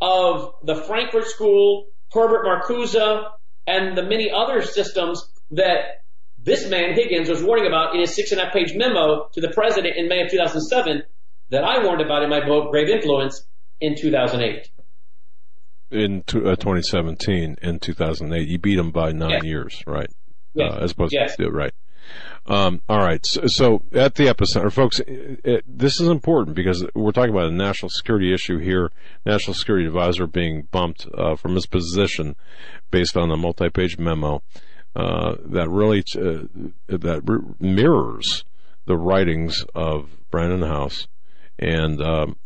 of 0.00 0.54
the 0.62 0.74
Frankfurt 0.74 1.26
School, 1.26 1.86
Herbert 2.12 2.44
Marcuse, 2.44 3.24
and 3.68 3.96
the 3.96 4.02
many 4.02 4.30
other 4.34 4.62
systems 4.62 5.22
that 5.52 6.02
this 6.38 6.68
man 6.68 6.94
Higgins 6.94 7.28
was 7.28 7.42
warning 7.42 7.66
about 7.66 7.94
in 7.94 8.00
his 8.00 8.14
six 8.14 8.32
and 8.32 8.40
a 8.40 8.44
half 8.44 8.52
page 8.52 8.72
memo 8.74 9.28
to 9.34 9.40
the 9.40 9.50
president 9.50 9.96
in 9.96 10.08
May 10.08 10.22
of 10.22 10.30
2007 10.30 11.02
that 11.50 11.64
I 11.64 11.84
warned 11.84 12.00
about 12.00 12.22
in 12.22 12.30
my 12.30 12.44
book 12.44 12.70
Grave 12.70 12.88
Influence 12.88 13.44
in 13.80 13.94
2008. 13.96 14.68
in 15.90 16.18
uh, 16.28 16.54
2017 16.56 17.56
in 17.62 17.78
2008. 17.78 18.46
You 18.48 18.58
beat 18.58 18.78
him 18.78 18.90
by 18.90 19.12
nine 19.12 19.30
Yes. 19.30 19.44
years, 19.44 19.82
right? 19.86 20.10
Yes. 20.54 20.72
Uh, 20.72 20.78
as 20.84 20.92
opposed 20.92 21.12
Yes. 21.14 21.36
to 21.36 21.50
right. 21.50 21.72
Um, 22.46 22.80
all 22.88 22.98
right. 22.98 23.24
So, 23.26 23.46
so 23.46 23.82
at 23.92 24.14
the 24.14 24.24
epicenter, 24.24 24.72
folks, 24.72 25.00
it, 25.00 25.40
it, 25.44 25.64
this 25.66 26.00
is 26.00 26.08
important 26.08 26.56
because 26.56 26.84
we're 26.94 27.12
talking 27.12 27.30
about 27.30 27.48
a 27.48 27.54
national 27.54 27.90
security 27.90 28.32
issue 28.32 28.58
here. 28.58 28.90
National 29.26 29.54
Security 29.54 29.86
Advisor 29.86 30.26
being 30.26 30.62
bumped 30.70 31.06
uh, 31.14 31.36
from 31.36 31.54
his 31.54 31.66
position 31.66 32.36
based 32.90 33.16
on 33.16 33.30
a 33.30 33.36
multi-page 33.36 33.98
memo 33.98 34.42
uh, 34.96 35.34
that 35.44 35.68
really 35.68 36.00
uh, 36.16 36.46
that 36.86 37.22
r- 37.28 37.54
mirrors 37.60 38.44
the 38.86 38.96
writings 38.96 39.64
of 39.74 40.08
Brannon 40.30 40.62
Howse 40.62 41.06
and. 41.58 42.00
Um, 42.00 42.36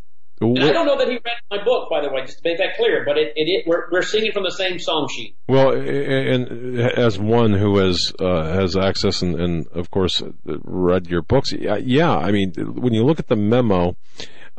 I 0.42 0.72
don't 0.72 0.86
know 0.86 0.98
that 0.98 1.08
he 1.08 1.14
read 1.14 1.40
my 1.50 1.64
book, 1.64 1.88
by 1.90 2.00
the 2.00 2.10
way, 2.10 2.22
just 2.22 2.38
to 2.38 2.48
make 2.48 2.58
that 2.58 2.76
clear. 2.76 3.04
But 3.04 3.18
it, 3.18 3.32
it, 3.36 3.48
it 3.48 3.64
we're, 3.66 3.90
we're 3.90 4.02
singing 4.02 4.32
from 4.32 4.44
the 4.44 4.50
same 4.50 4.78
song 4.78 5.08
sheet. 5.10 5.36
Well, 5.48 5.72
and 5.72 6.80
as 6.80 7.18
one 7.18 7.52
who 7.52 7.78
has 7.78 8.12
uh, 8.18 8.44
has 8.44 8.76
access 8.76 9.22
and, 9.22 9.40
and 9.40 9.66
of 9.68 9.90
course 9.90 10.22
read 10.44 11.06
your 11.08 11.22
books, 11.22 11.52
yeah, 11.52 12.16
I 12.16 12.30
mean, 12.30 12.52
when 12.56 12.92
you 12.92 13.04
look 13.04 13.18
at 13.18 13.28
the 13.28 13.36
memo, 13.36 13.96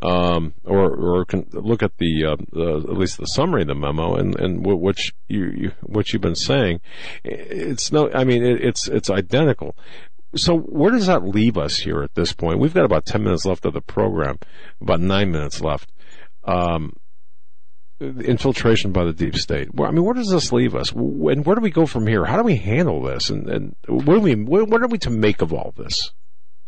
um, 0.00 0.54
or 0.64 0.90
or 0.90 1.24
can 1.24 1.46
look 1.52 1.82
at 1.82 1.96
the, 1.98 2.24
uh, 2.26 2.36
the 2.52 2.90
at 2.90 2.96
least 2.96 3.18
the 3.18 3.26
summary 3.26 3.62
of 3.62 3.68
the 3.68 3.74
memo 3.74 4.14
and 4.16 4.38
and 4.38 4.64
what 4.64 4.80
what 4.80 4.96
you, 5.28 5.44
you 5.56 5.72
what 5.82 6.12
you've 6.12 6.22
been 6.22 6.34
saying, 6.34 6.80
it's 7.24 7.92
no, 7.92 8.10
I 8.12 8.24
mean, 8.24 8.44
it, 8.44 8.62
it's 8.62 8.88
it's 8.88 9.10
identical. 9.10 9.76
So 10.36 10.56
where 10.58 10.90
does 10.90 11.06
that 11.06 11.24
leave 11.24 11.56
us 11.56 11.76
here 11.76 12.02
at 12.02 12.14
this 12.14 12.32
point? 12.32 12.58
We've 12.58 12.74
got 12.74 12.84
about 12.84 13.06
10 13.06 13.22
minutes 13.22 13.44
left 13.44 13.64
of 13.64 13.72
the 13.72 13.80
program, 13.80 14.38
about 14.80 15.00
nine 15.00 15.30
minutes 15.30 15.60
left. 15.60 15.92
Um, 16.44 16.92
infiltration 18.00 18.92
by 18.92 19.04
the 19.04 19.12
deep 19.12 19.36
state. 19.36 19.68
I 19.78 19.90
mean, 19.90 20.04
where 20.04 20.14
does 20.14 20.28
this 20.28 20.52
leave 20.52 20.74
us? 20.74 20.92
And 20.92 21.46
where 21.46 21.54
do 21.54 21.62
we 21.62 21.70
go 21.70 21.86
from 21.86 22.06
here? 22.06 22.24
How 22.24 22.36
do 22.36 22.42
we 22.42 22.56
handle 22.56 23.02
this? 23.02 23.30
And, 23.30 23.48
and 23.48 23.76
what, 23.86 24.14
do 24.14 24.20
we, 24.20 24.34
what 24.34 24.82
are 24.82 24.88
we 24.88 24.98
to 24.98 25.10
make 25.10 25.42
of 25.42 25.52
all 25.52 25.72
this? 25.76 26.10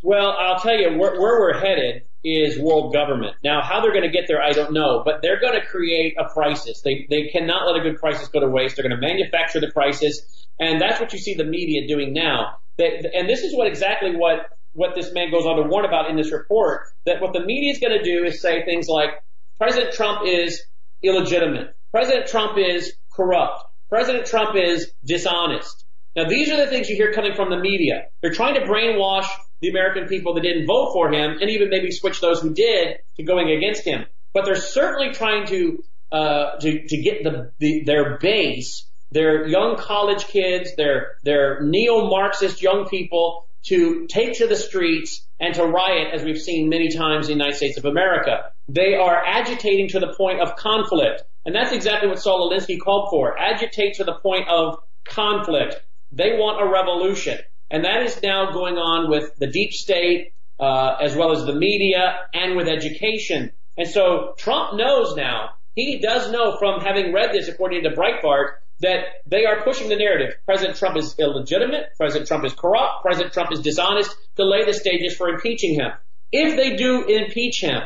Well, 0.03 0.37
I'll 0.39 0.61
tell 0.61 0.77
you 0.77 0.91
where, 0.99 1.21
where 1.21 1.41
we're 1.41 1.59
headed 1.59 2.03
is 2.23 2.59
world 2.59 2.93
government. 2.93 3.37
Now, 3.43 3.63
how 3.63 3.81
they're 3.81 3.93
going 3.93 4.05
to 4.05 4.11
get 4.11 4.25
there, 4.29 4.43
I 4.43 4.53
don't 4.53 4.73
know, 4.73 5.03
but 5.05 5.21
they're 5.23 5.41
going 5.41 5.59
to 5.61 5.67
create 5.67 6.15
a 6.19 6.25
crisis. 6.29 6.81
They 6.83 7.07
they 7.09 7.29
cannot 7.29 7.67
let 7.67 7.81
a 7.81 7.83
good 7.83 7.99
crisis 7.99 8.29
go 8.29 8.41
to 8.41 8.49
waste. 8.49 8.77
They're 8.77 8.89
going 8.89 9.01
to 9.01 9.07
manufacture 9.07 9.61
the 9.61 9.71
crisis, 9.71 10.47
and 10.59 10.81
that's 10.81 11.01
what 11.01 11.13
you 11.13 11.19
see 11.19 11.35
the 11.35 11.45
media 11.45 11.87
doing 11.87 12.13
now. 12.13 12.59
And 12.79 13.29
this 13.29 13.41
is 13.41 13.55
what 13.57 13.67
exactly 13.67 14.15
what 14.17 14.95
this 14.95 15.13
man 15.13 15.31
goes 15.31 15.45
on 15.45 15.57
to 15.57 15.69
warn 15.69 15.85
about 15.85 16.11
in 16.11 16.17
this 16.17 16.33
report. 16.33 16.83
That 17.07 17.21
what 17.21 17.33
the 17.33 17.41
media 17.45 17.73
is 17.73 17.79
going 17.79 17.97
to 17.97 18.05
do 18.05 18.25
is 18.25 18.41
say 18.41 18.65
things 18.65 18.87
like 18.89 19.11
President 19.59 19.95
Trump 19.95 20.27
is 20.27 20.63
illegitimate. 21.03 21.75
President 21.91 22.27
Trump 22.27 22.59
is 22.59 22.93
corrupt. 23.13 23.63
President 23.89 24.27
Trump 24.27 24.57
is 24.57 24.93
dishonest. 25.05 25.85
Now 26.15 26.29
these 26.29 26.51
are 26.51 26.57
the 26.57 26.67
things 26.67 26.89
you 26.89 26.97
hear 26.97 27.13
coming 27.13 27.35
from 27.35 27.51
the 27.51 27.59
media. 27.59 28.07
They're 28.21 28.33
trying 28.33 28.55
to 28.55 28.63
brainwash 28.63 29.27
the 29.61 29.69
American 29.69 30.07
people 30.07 30.35
that 30.35 30.43
didn't 30.43 30.67
vote 30.67 30.93
for 30.93 31.13
him 31.13 31.39
and 31.41 31.51
even 31.51 31.71
maybe 31.71 31.91
switch 31.91 32.21
those 32.21 32.41
who 32.41 32.53
did 32.53 32.99
to 33.17 33.23
going 33.23 33.51
against 33.51 33.87
him. 33.87 34.05
But 34.35 34.45
they're 34.45 34.55
certainly 34.55 35.15
trying 35.15 35.47
to, 35.47 35.83
uh, 36.13 36.59
get 36.61 37.25
the, 37.25 37.53
the, 37.59 37.85
their 37.85 38.19
base, 38.19 38.87
their 39.11 39.47
young 39.47 39.77
college 39.77 40.27
kids, 40.27 40.75
their, 40.77 41.17
their 41.23 41.61
neo-Marxist 41.61 42.61
young 42.63 42.89
people 42.89 43.47
to 43.67 44.07
take 44.07 44.39
to 44.39 44.47
the 44.47 44.57
streets 44.57 45.27
and 45.41 45.55
to 45.55 45.65
riot 45.65 46.15
as 46.15 46.23
we've 46.23 46.41
seen 46.41 46.69
many 46.69 46.89
times 46.95 47.29
in 47.29 47.37
the 47.37 47.45
United 47.45 47.57
States 47.57 47.79
of 47.79 47.85
America. 47.85 48.51
They 48.69 48.95
are 48.95 49.25
agitating 49.25 49.89
to 49.91 50.01
the 50.01 50.15
point 50.17 50.41
of 50.41 50.57
conflict. 50.57 51.25
And 51.45 51.55
that's 51.55 51.73
exactly 51.73 52.09
what 52.09 52.19
Saul 52.19 52.51
Alinsky 52.51 52.79
called 52.81 53.09
for. 53.11 53.39
Agitate 53.39 53.95
to 53.95 54.05
the 54.05 54.15
point 54.15 54.49
of 54.49 54.79
conflict. 55.05 55.81
They 56.13 56.33
want 56.33 56.63
a 56.63 56.71
revolution. 56.71 57.39
And 57.71 57.85
that 57.85 58.03
is 58.03 58.21
now 58.23 58.53
going 58.53 58.77
on 58.77 59.11
with 59.11 59.37
the 59.37 59.47
deep 59.49 59.73
state, 59.73 60.33
uh, 60.59 60.97
as 61.01 61.15
well 61.17 61.33
as 61.33 61.45
the 61.45 61.55
media 61.55 62.19
and 62.33 62.57
with 62.57 62.69
education. 62.69 63.53
And 63.77 63.89
so 63.89 64.35
Trump 64.39 64.77
knows 64.77 65.17
now, 65.17 65.51
he 65.75 65.99
does 65.99 66.31
know 66.31 66.57
from 66.59 66.81
having 66.81 67.13
read 67.13 67.33
this 67.33 67.49
according 67.49 67.83
to 67.83 67.91
Breitbart, 67.91 68.55
that 68.81 69.23
they 69.27 69.47
are 69.47 69.63
pushing 69.63 69.89
the 69.89 69.97
narrative. 69.97 70.35
President 70.45 70.77
Trump 70.77 70.97
is 70.97 71.15
illegitimate. 71.19 71.97
President 71.97 72.29
Trump 72.29 72.45
is 72.45 72.53
corrupt. 72.53 73.03
President 73.03 73.33
Trump 73.33 73.53
is 73.53 73.61
dishonest 73.61 74.15
to 74.37 74.45
lay 74.45 74.65
the 74.65 74.75
stages 74.75 75.17
for 75.17 75.29
impeaching 75.29 75.75
him. 75.75 75.93
If 76.33 76.57
they 76.57 76.77
do 76.77 77.05
impeach 77.05 77.61
him, 77.61 77.83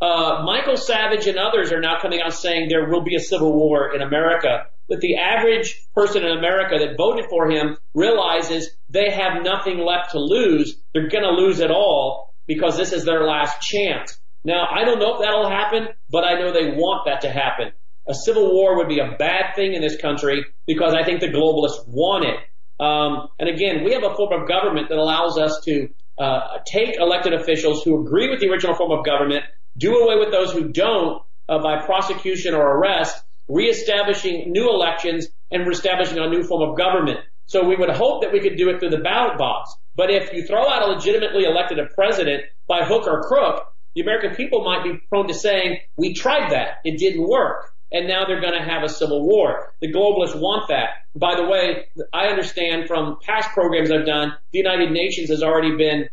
uh, 0.00 0.42
Michael 0.44 0.76
Savage 0.76 1.26
and 1.26 1.38
others 1.38 1.72
are 1.72 1.80
now 1.80 2.00
coming 2.00 2.20
out 2.20 2.34
saying 2.34 2.68
there 2.68 2.88
will 2.88 3.02
be 3.02 3.16
a 3.16 3.20
civil 3.20 3.52
war 3.52 3.94
in 3.94 4.02
America. 4.02 4.66
That 4.88 5.00
the 5.00 5.16
average 5.16 5.76
person 5.94 6.24
in 6.24 6.38
America 6.38 6.76
that 6.78 6.96
voted 6.96 7.26
for 7.28 7.50
him 7.50 7.76
realizes 7.94 8.70
they 8.88 9.10
have 9.10 9.42
nothing 9.42 9.78
left 9.78 10.12
to 10.12 10.18
lose. 10.18 10.80
They're 10.94 11.08
going 11.08 11.24
to 11.24 11.30
lose 11.30 11.60
it 11.60 11.70
all 11.70 12.34
because 12.46 12.76
this 12.76 12.92
is 12.92 13.04
their 13.04 13.24
last 13.24 13.60
chance. 13.60 14.18
Now, 14.44 14.66
I 14.70 14.84
don't 14.84 14.98
know 14.98 15.14
if 15.14 15.20
that'll 15.20 15.50
happen, 15.50 15.88
but 16.08 16.24
I 16.24 16.38
know 16.38 16.52
they 16.52 16.70
want 16.70 17.06
that 17.06 17.22
to 17.22 17.30
happen. 17.30 17.72
A 18.08 18.14
civil 18.14 18.54
war 18.54 18.76
would 18.78 18.88
be 18.88 19.00
a 19.00 19.16
bad 19.18 19.54
thing 19.54 19.74
in 19.74 19.82
this 19.82 20.00
country 20.00 20.44
because 20.66 20.94
I 20.94 21.04
think 21.04 21.20
the 21.20 21.28
globalists 21.28 21.86
want 21.86 22.24
it. 22.24 22.38
Um, 22.80 23.28
and 23.38 23.48
again, 23.48 23.84
we 23.84 23.92
have 23.92 24.04
a 24.04 24.14
form 24.14 24.40
of 24.40 24.48
government 24.48 24.88
that 24.88 24.98
allows 24.98 25.36
us 25.36 25.60
to 25.64 25.88
uh, 26.18 26.58
take 26.66 26.96
elected 26.96 27.34
officials 27.34 27.82
who 27.82 28.00
agree 28.00 28.30
with 28.30 28.40
the 28.40 28.48
original 28.48 28.74
form 28.74 28.92
of 28.92 29.04
government, 29.04 29.44
do 29.76 29.96
away 29.96 30.16
with 30.16 30.32
those 30.32 30.52
who 30.52 30.72
don't 30.72 31.22
uh, 31.48 31.58
by 31.62 31.84
prosecution 31.84 32.54
or 32.54 32.78
arrest, 32.78 33.22
reestablishing 33.48 34.52
new 34.52 34.68
elections 34.68 35.28
and 35.50 35.66
reestablishing 35.66 36.18
a 36.18 36.28
new 36.28 36.42
form 36.42 36.68
of 36.68 36.76
government. 36.76 37.18
So 37.46 37.66
we 37.66 37.76
would 37.76 37.90
hope 37.90 38.22
that 38.22 38.32
we 38.32 38.40
could 38.40 38.56
do 38.56 38.68
it 38.68 38.78
through 38.78 38.90
the 38.90 38.98
ballot 38.98 39.38
box. 39.38 39.74
But 39.96 40.10
if 40.10 40.32
you 40.32 40.46
throw 40.46 40.68
out 40.68 40.82
a 40.82 40.92
legitimately 40.92 41.44
elected 41.44 41.78
president 41.94 42.42
by 42.66 42.84
hook 42.84 43.06
or 43.06 43.22
crook, 43.22 43.72
the 43.94 44.02
American 44.02 44.34
people 44.34 44.64
might 44.64 44.84
be 44.84 45.00
prone 45.08 45.28
to 45.28 45.34
saying, 45.34 45.78
we 45.96 46.14
tried 46.14 46.52
that. 46.52 46.78
It 46.84 46.98
didn't 46.98 47.26
work. 47.26 47.72
And 47.90 48.06
now 48.06 48.26
they're 48.26 48.40
going 48.40 48.58
to 48.58 48.64
have 48.64 48.82
a 48.82 48.88
civil 48.88 49.26
war. 49.26 49.72
The 49.80 49.92
globalists 49.92 50.38
want 50.38 50.68
that. 50.68 50.90
By 51.14 51.36
the 51.36 51.46
way, 51.46 51.86
I 52.12 52.26
understand 52.26 52.86
from 52.86 53.18
past 53.22 53.50
programs 53.50 53.90
I've 53.90 54.06
done, 54.06 54.34
the 54.52 54.58
United 54.58 54.90
Nations 54.90 55.30
has 55.30 55.42
already 55.42 55.76
been 55.76 56.08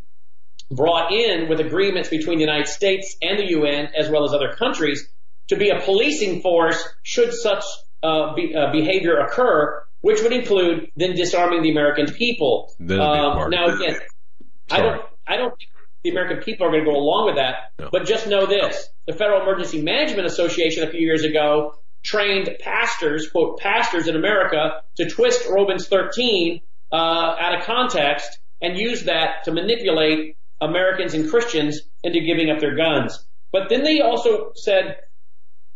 brought 0.70 1.12
in 1.12 1.48
with 1.48 1.60
agreements 1.60 2.08
between 2.08 2.38
the 2.38 2.44
United 2.44 2.66
States 2.66 3.16
and 3.22 3.38
the 3.38 3.50
UN, 3.50 3.90
as 3.96 4.08
well 4.08 4.24
as 4.24 4.32
other 4.32 4.54
countries, 4.54 5.08
to 5.48 5.56
be 5.56 5.70
a 5.70 5.80
policing 5.80 6.40
force 6.40 6.82
should 7.02 7.32
such 7.32 7.64
uh, 8.02 8.34
be, 8.34 8.54
uh, 8.54 8.72
behavior 8.72 9.18
occur, 9.18 9.82
which 10.00 10.22
would 10.22 10.32
include 10.32 10.90
then 10.96 11.14
disarming 11.14 11.62
the 11.62 11.70
American 11.70 12.06
people. 12.06 12.72
Um, 12.80 13.50
now 13.50 13.66
again, 13.66 13.98
I 14.70 14.80
don't, 14.80 15.02
I 15.26 15.36
don't 15.36 15.56
think 15.56 15.70
the 16.06 16.12
American 16.12 16.42
people 16.42 16.66
are 16.66 16.70
going 16.70 16.84
to 16.84 16.90
go 16.90 16.96
along 16.96 17.26
with 17.26 17.36
that. 17.36 17.90
But 17.90 18.06
just 18.06 18.28
know 18.28 18.46
this: 18.46 18.88
the 19.06 19.12
Federal 19.12 19.42
Emergency 19.42 19.82
Management 19.82 20.26
Association 20.26 20.86
a 20.86 20.90
few 20.90 21.00
years 21.00 21.24
ago 21.24 21.72
trained 22.04 22.48
pastors, 22.60 23.28
quote, 23.28 23.58
pastors 23.58 24.06
in 24.06 24.14
America 24.14 24.82
to 24.96 25.10
twist 25.10 25.48
Romans 25.50 25.88
13 25.88 26.60
uh, 26.92 26.94
out 26.94 27.58
of 27.58 27.64
context 27.64 28.38
and 28.62 28.78
use 28.78 29.04
that 29.04 29.44
to 29.44 29.52
manipulate 29.52 30.36
Americans 30.60 31.14
and 31.14 31.28
Christians 31.28 31.80
into 32.04 32.20
giving 32.20 32.48
up 32.48 32.60
their 32.60 32.76
guns. 32.76 33.26
But 33.52 33.68
then 33.68 33.82
they 33.82 34.00
also 34.00 34.52
said 34.54 34.98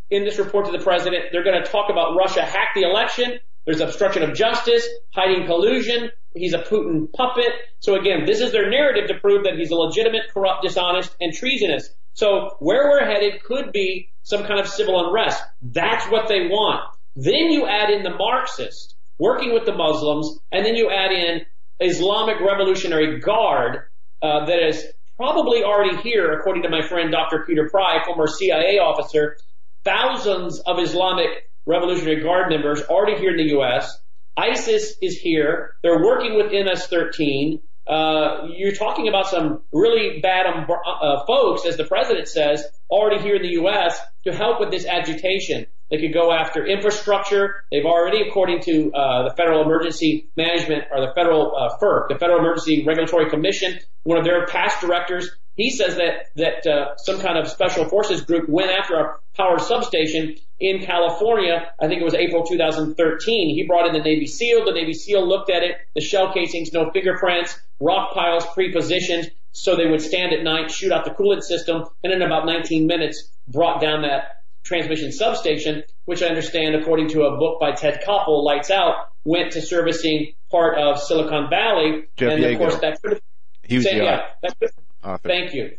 in 0.09 0.25
this 0.25 0.39
report 0.39 0.67
to 0.67 0.73
the 0.73 0.83
president, 0.83 1.27
they're 1.33 1.45
going 1.45 1.63
to 1.63 1.69
talk 1.69 1.91
about 1.91 2.17
Russia 2.17 2.43
hacked 2.43 2.75
the 2.75 2.83
election. 2.83 3.41
There's 3.71 3.83
obstruction 3.83 4.25
of 4.25 4.35
justice, 4.35 4.85
hiding 5.15 5.47
collusion. 5.47 6.11
He's 6.35 6.55
a 6.55 6.59
Putin 6.59 7.07
puppet. 7.13 7.53
So 7.79 7.95
again, 7.95 8.25
this 8.27 8.41
is 8.41 8.51
their 8.51 8.69
narrative 8.69 9.07
to 9.07 9.21
prove 9.21 9.45
that 9.45 9.55
he's 9.57 9.71
a 9.71 9.77
legitimate, 9.77 10.23
corrupt, 10.35 10.65
dishonest, 10.65 11.15
and 11.21 11.33
treasonous. 11.33 11.89
So 12.15 12.57
where 12.59 12.91
we're 12.91 13.05
headed 13.05 13.45
could 13.45 13.71
be 13.71 14.11
some 14.25 14.43
kind 14.43 14.59
of 14.59 14.67
civil 14.67 14.99
unrest. 15.07 15.41
That's 15.63 16.05
what 16.11 16.27
they 16.27 16.49
want. 16.49 16.81
Then 17.15 17.53
you 17.53 17.69
add 17.69 17.91
in 17.91 18.03
the 18.03 18.11
Marxists 18.11 18.97
working 19.21 19.55
with 19.55 19.67
the 19.67 19.77
Muslims, 19.77 20.41
and 20.51 20.67
then 20.67 20.75
you 20.75 20.91
add 20.91 21.13
in 21.13 21.43
Islamic 21.79 22.41
Revolutionary 22.41 23.21
Guard 23.21 23.83
uh, 24.21 24.47
that 24.47 24.67
is 24.67 24.85
probably 25.17 25.63
already 25.63 25.97
here, 25.99 26.33
according 26.33 26.65
to 26.65 26.71
my 26.71 26.83
friend 26.83 27.13
Dr. 27.13 27.45
Peter 27.47 27.69
Pry, 27.71 28.03
former 28.05 28.27
CIA 28.27 28.81
officer. 28.81 29.37
Thousands 29.85 30.59
of 30.59 30.81
Islamic 30.81 31.50
Revolutionary 31.71 32.23
Guard 32.23 32.51
members 32.51 32.83
already 32.83 33.19
here 33.19 33.31
in 33.31 33.37
the 33.37 33.53
U.S. 33.55 33.97
ISIS 34.37 34.95
is 35.01 35.19
here. 35.19 35.75
They're 35.83 36.03
working 36.03 36.35
with 36.37 36.47
MS-13. 36.53 37.61
Uh, 37.87 38.49
you're 38.57 38.75
talking 38.75 39.09
about 39.09 39.27
some 39.27 39.63
really 39.73 40.21
bad 40.21 40.47
um, 40.47 40.67
uh, 40.69 41.25
folks, 41.27 41.65
as 41.67 41.77
the 41.77 41.85
president 41.85 42.29
says, 42.29 42.65
already 42.91 43.23
here 43.23 43.37
in 43.37 43.43
the 43.43 43.55
U.S. 43.63 44.01
to 44.25 44.33
help 44.33 44.61
with 44.61 44.71
this 44.71 44.87
agitation. 44.87 45.67
They 45.91 45.99
could 45.99 46.15
go 46.15 46.33
after 46.33 46.65
infrastructure. 46.65 47.65
They've 47.73 47.85
already, 47.85 48.23
according 48.29 48.61
to 48.63 48.93
uh, 48.93 49.29
the 49.29 49.35
Federal 49.37 49.63
Emergency 49.63 50.29
Management 50.37 50.85
or 50.93 51.01
the 51.01 51.13
Federal 51.15 51.53
uh, 51.57 51.77
FERC, 51.83 52.09
the 52.11 52.19
Federal 52.19 52.39
Emergency 52.39 52.85
Regulatory 52.87 53.29
Commission, 53.29 53.79
one 54.05 54.19
of 54.19 54.25
their 54.25 54.47
past 54.47 54.81
directors, 54.81 55.29
He 55.61 55.71
says 55.71 55.97
that 55.97 56.31
that 56.37 56.67
uh, 56.67 56.97
some 56.97 57.21
kind 57.21 57.37
of 57.37 57.47
special 57.47 57.85
forces 57.85 58.23
group 58.23 58.49
went 58.49 58.71
after 58.71 58.95
a 58.95 59.17
power 59.37 59.59
substation 59.59 60.37
in 60.59 60.81
California. 60.81 61.71
I 61.79 61.87
think 61.87 62.01
it 62.01 62.05
was 62.05 62.15
April 62.15 62.45
2013. 62.45 63.55
He 63.55 63.67
brought 63.67 63.87
in 63.87 63.93
the 63.93 64.01
Navy 64.01 64.27
SEAL. 64.27 64.65
The 64.65 64.73
Navy 64.73 64.95
SEAL 64.95 65.29
looked 65.29 65.51
at 65.51 65.63
it. 65.63 65.77
The 65.95 66.01
shell 66.01 66.33
casings, 66.33 66.73
no 66.73 66.91
fingerprints, 66.91 67.61
rock 67.79 68.15
piles 68.15 68.47
pre-positioned 68.55 69.31
so 69.53 69.77
they 69.77 69.87
would 69.87 70.01
stand 70.01 70.33
at 70.33 70.43
night, 70.43 70.71
shoot 70.71 70.93
out 70.93 71.05
the 71.05 71.11
coolant 71.11 71.43
system, 71.43 71.85
and 72.03 72.11
in 72.11 72.23
about 72.23 72.47
19 72.47 72.87
minutes 72.87 73.31
brought 73.47 73.83
down 73.83 74.03
that 74.03 74.43
transmission 74.63 75.13
substation, 75.13 75.83
which 76.07 76.23
I 76.23 76.29
understand, 76.29 76.75
according 76.75 77.09
to 77.09 77.25
a 77.25 77.37
book 77.37 77.61
by 77.61 77.73
Ted 77.73 78.03
Koppel, 78.07 78.45
Lights 78.45 78.71
Out, 78.71 79.09
went 79.25 79.53
to 79.53 79.61
servicing 79.61 80.33
part 80.51 80.79
of 80.79 81.03
Silicon 81.03 81.51
Valley. 81.51 82.05
Jeff 82.17 82.33
and 82.33 82.45
of 82.45 82.59
course 82.59 82.77
that 82.77 83.03
could 83.03 83.13
have, 83.13 83.21
He 83.63 83.77
was 83.77 83.85
yeah, 83.85 84.23
that 84.43 84.59
could, 84.59 84.71
author. 85.03 85.29
thank 85.29 85.55
you. 85.55 85.71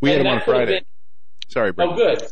We 0.00 0.10
had 0.10 0.18
And 0.20 0.26
him 0.28 0.32
on 0.32 0.38
that 0.38 0.44
could 0.44 0.54
have 0.56 0.64
Friday. 0.66 0.78
been- 0.80 0.84
Sorry, 1.48 1.72
Brent. 1.72 1.92
Oh, 1.92 1.96
good. 1.96 2.22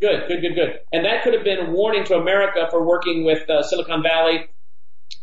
Good, 0.00 0.28
good, 0.28 0.40
good, 0.42 0.54
good. 0.54 0.80
And 0.92 1.04
that 1.06 1.22
could 1.22 1.32
have 1.34 1.44
been 1.44 1.66
a 1.66 1.70
warning 1.70 2.04
to 2.04 2.16
America 2.16 2.66
for 2.70 2.84
working 2.86 3.24
with 3.24 3.48
uh, 3.48 3.62
Silicon 3.62 4.02
Valley 4.02 4.46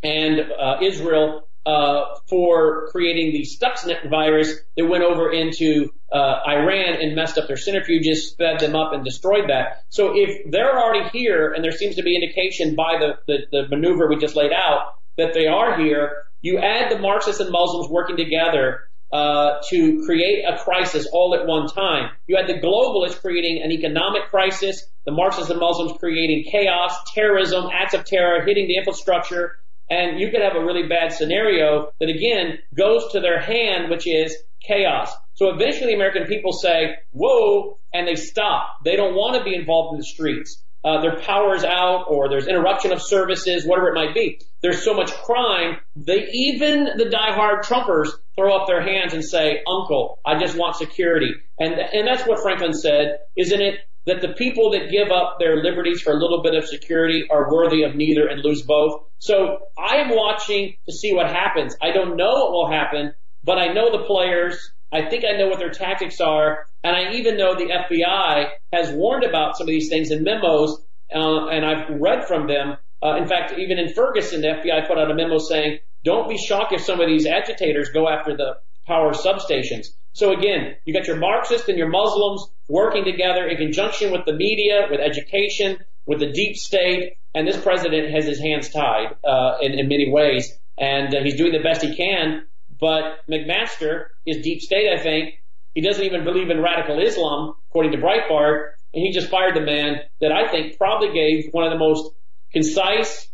and 0.02 0.40
uh, 0.40 0.78
Israel 0.82 1.48
uh, 1.66 2.16
for 2.30 2.88
creating 2.92 3.32
the 3.34 3.46
Stuxnet 3.46 4.10
virus 4.10 4.54
that 4.76 4.86
went 4.86 5.04
over 5.04 5.32
into 5.32 5.90
uh, 6.12 6.40
Iran 6.48 6.96
and 7.02 7.16
messed 7.16 7.38
up 7.38 7.48
their 7.48 7.56
centrifuges, 7.58 8.36
fed 8.38 8.60
them 8.60 8.76
up, 8.76 8.94
and 8.94 9.04
destroyed 9.06 9.50
that. 9.50 9.84
So 9.90 10.14
if 10.16 10.52
they're 10.52 10.78
already 10.78 11.08
here, 11.10 11.54
and 11.54 11.64
there 11.64 11.72
seems 11.72 11.96
to 11.96 12.04
be 12.04 12.16
indication 12.16 12.76
by 12.76 12.98
the, 13.00 13.14
the, 13.28 13.38
the 13.52 13.68
maneuver 13.70 14.08
we 14.10 14.18
just 14.18 14.36
laid 14.36 14.52
out 14.52 14.96
that 15.18 15.34
they 15.34 15.48
are 15.48 15.78
here, 15.80 16.24
you 16.42 16.58
add 16.60 16.92
the 16.92 17.00
Marxists 17.00 17.40
and 17.40 17.52
Muslims 17.52 17.90
working 17.90 18.18
together 18.18 18.82
uh, 19.14 19.60
to 19.70 20.04
create 20.06 20.44
a 20.44 20.58
crisis 20.58 21.08
all 21.14 21.36
at 21.40 21.46
one 21.46 21.68
time. 21.68 22.10
You 22.26 22.36
had 22.36 22.48
the 22.48 22.60
globalists 22.60 23.22
creating 23.22 23.62
an 23.64 23.72
economic 23.72 24.24
crisis, 24.32 24.88
the 25.06 25.12
Marxists 25.12 25.52
and 25.52 25.60
Muslims 25.60 25.94
creating 26.00 26.46
chaos, 26.52 26.96
terrorism, 27.14 27.66
acts 27.72 27.94
of 27.94 28.06
terror, 28.06 28.44
hitting 28.44 28.68
the 28.68 28.78
infrastructure, 28.78 29.60
and 29.88 30.20
you 30.20 30.32
could 30.32 30.42
have 30.42 30.56
a 30.56 30.66
really 30.66 30.88
bad 30.88 31.14
scenario 31.14 31.92
that 32.00 32.10
again 32.10 32.58
goes 32.76 33.12
to 33.12 33.20
their 33.20 33.40
hand, 33.40 33.92
which 33.92 34.08
is 34.08 34.36
chaos. 34.66 35.14
So 35.36 35.54
eventually 35.54 35.92
the 35.92 35.96
American 35.96 36.26
people 36.26 36.52
say, 36.52 36.96
whoa, 37.12 37.78
and 37.94 38.08
they 38.08 38.16
stop. 38.16 38.78
They 38.84 38.96
don't 38.96 39.14
want 39.14 39.38
to 39.38 39.44
be 39.44 39.56
involved 39.56 39.94
in 39.94 40.00
the 40.00 40.06
streets. 40.06 40.64
Uh, 40.84 41.02
their 41.02 41.20
power's 41.22 41.64
out 41.64 42.06
or 42.10 42.30
there's 42.30 42.48
interruption 42.48 42.92
of 42.92 43.02
services, 43.02 43.66
whatever 43.66 43.90
it 43.90 43.94
might 43.94 44.14
be. 44.14 44.42
There's 44.62 44.84
so 44.84 44.94
much 44.94 45.12
crime, 45.12 45.78
they 45.96 46.28
even 46.34 46.86
the 46.98 47.06
diehard 47.06 47.64
Trumpers 47.64 48.10
throw 48.36 48.56
up 48.56 48.68
their 48.68 48.82
hands 48.82 49.14
and 49.14 49.24
say, 49.24 49.62
Uncle, 49.68 50.20
I 50.26 50.40
just 50.40 50.58
want 50.58 50.76
security. 50.76 51.34
And, 51.60 51.74
and 51.74 52.08
that's 52.08 52.28
what 52.28 52.40
Franklin 52.42 52.74
said, 52.74 53.20
isn't 53.38 53.62
it? 53.62 53.80
That 54.06 54.22
the 54.22 54.34
people 54.34 54.72
that 54.72 54.92
give 54.92 55.12
up 55.12 55.38
their 55.40 55.64
liberties 55.64 56.02
for 56.02 56.12
a 56.12 56.20
little 56.20 56.42
bit 56.44 56.56
of 56.56 56.68
security 56.68 57.26
are 57.32 57.52
worthy 57.52 57.84
of 57.84 57.96
neither 57.96 58.28
and 58.28 58.44
lose 58.44 58.62
both. 58.62 59.04
So 59.20 59.60
I 59.78 59.98
am 59.98 60.10
watching 60.10 60.76
to 60.86 60.94
see 60.94 61.14
what 61.14 61.28
happens. 61.28 61.76
I 61.82 61.92
don't 61.92 62.18
know 62.18 62.34
what 62.34 62.52
will 62.52 62.70
happen, 62.70 63.14
but 63.44 63.58
I 63.58 63.72
know 63.72 63.98
the 63.98 64.04
players. 64.06 64.74
I 64.92 65.10
think 65.10 65.24
I 65.24 65.38
know 65.38 65.48
what 65.48 65.60
their 65.60 65.72
tactics 65.72 66.20
are, 66.20 66.66
and 66.84 66.96
I 66.96 67.14
even 67.14 67.38
know 67.38 67.56
the 67.56 67.72
FBI 67.72 68.50
has 68.74 68.92
warned 68.92 69.24
about 69.24 69.58
some 69.58 69.66
of 69.66 69.70
these 69.70 69.90
things 69.90 70.12
in 70.12 70.24
memos, 70.24 70.78
uh, 71.16 71.48
and 71.48 71.66
I've 71.66 72.00
read 72.00 72.28
from 72.28 72.48
them. 72.48 72.78
Uh, 73.02 73.16
in 73.16 73.28
fact, 73.28 73.54
even 73.58 73.80
in 73.80 73.94
Ferguson, 73.94 74.42
the 74.42 74.48
FBI 74.48 74.88
put 74.88 74.98
out 74.98 75.10
a 75.10 75.16
memo 75.16 75.38
saying, 75.38 75.80
"Don't 76.04 76.30
be 76.30 76.38
shocked 76.38 76.74
if 76.74 76.82
some 76.82 77.00
of 77.00 77.08
these 77.08 77.26
agitators 77.26 77.90
go 77.90 78.08
after 78.08 78.36
the 78.36 78.58
power 78.86 79.14
substations." 79.14 79.88
So 80.14 80.32
again, 80.32 80.76
you 80.86 80.94
got 80.94 81.08
your 81.08 81.18
Marxists 81.18 81.68
and 81.70 81.78
your 81.78 81.90
Muslims 81.90 82.48
working 82.70 83.04
together 83.04 83.48
in 83.48 83.58
conjunction 83.58 84.12
with 84.12 84.26
the 84.26 84.34
media, 84.34 84.88
with 84.90 85.00
education, 85.00 85.78
with 86.06 86.20
the 86.20 86.32
deep 86.32 86.56
state, 86.56 87.14
and 87.34 87.48
this 87.48 87.58
president 87.62 88.12
has 88.12 88.26
his 88.26 88.40
hands 88.40 88.70
tied 88.70 89.16
uh, 89.24 89.58
in, 89.62 89.74
in 89.74 89.88
many 89.88 90.12
ways, 90.12 90.58
and 90.78 91.16
uh, 91.16 91.24
he's 91.24 91.36
doing 91.36 91.52
the 91.52 91.64
best 91.64 91.82
he 91.82 91.96
can. 91.96 92.46
But 92.80 93.20
McMaster 93.30 94.06
is 94.26 94.44
deep 94.44 94.62
state, 94.62 94.92
I 94.92 95.02
think. 95.02 95.36
He 95.74 95.82
doesn't 95.82 96.04
even 96.04 96.24
believe 96.24 96.50
in 96.50 96.62
radical 96.62 97.00
Islam, 97.00 97.56
according 97.70 97.94
to 97.94 97.98
Breitbart, 97.98 98.72
and 98.94 99.04
he 99.04 99.12
just 99.12 99.30
fired 99.30 99.56
the 99.56 99.62
man 99.62 100.02
that 100.22 100.32
I 100.32 100.52
think 100.52 100.78
probably 100.78 101.12
gave 101.12 101.52
one 101.52 101.64
of 101.64 101.72
the 101.72 101.80
most 101.80 102.14
concise 102.52 103.30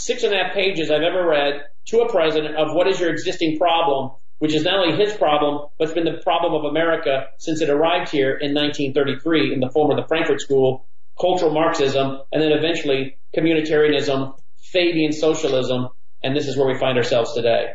six 0.00 0.22
and 0.22 0.32
a 0.32 0.36
half 0.36 0.54
pages 0.54 0.90
I've 0.90 1.02
ever 1.02 1.26
read 1.26 1.64
to 1.86 2.00
a 2.00 2.10
president 2.10 2.56
of 2.56 2.74
what 2.74 2.88
is 2.88 2.98
your 2.98 3.10
existing 3.10 3.58
problem, 3.58 4.12
which 4.38 4.54
is 4.54 4.64
not 4.64 4.80
only 4.80 4.96
his 4.96 5.14
problem, 5.14 5.68
but 5.78 5.84
it's 5.84 5.94
been 5.94 6.04
the 6.04 6.20
problem 6.22 6.54
of 6.54 6.64
America 6.64 7.26
since 7.38 7.60
it 7.60 7.68
arrived 7.68 8.10
here 8.10 8.30
in 8.30 8.54
1933 8.54 9.52
in 9.52 9.60
the 9.60 9.70
form 9.70 9.90
of 9.90 9.96
the 9.96 10.08
Frankfurt 10.08 10.40
School, 10.40 10.86
cultural 11.20 11.52
Marxism, 11.52 12.20
and 12.32 12.42
then 12.42 12.52
eventually 12.52 13.18
communitarianism, 13.36 14.38
Fabian 14.72 15.12
socialism, 15.12 15.88
and 16.22 16.34
this 16.34 16.48
is 16.48 16.56
where 16.56 16.66
we 16.66 16.78
find 16.78 16.96
ourselves 16.96 17.34
today. 17.34 17.74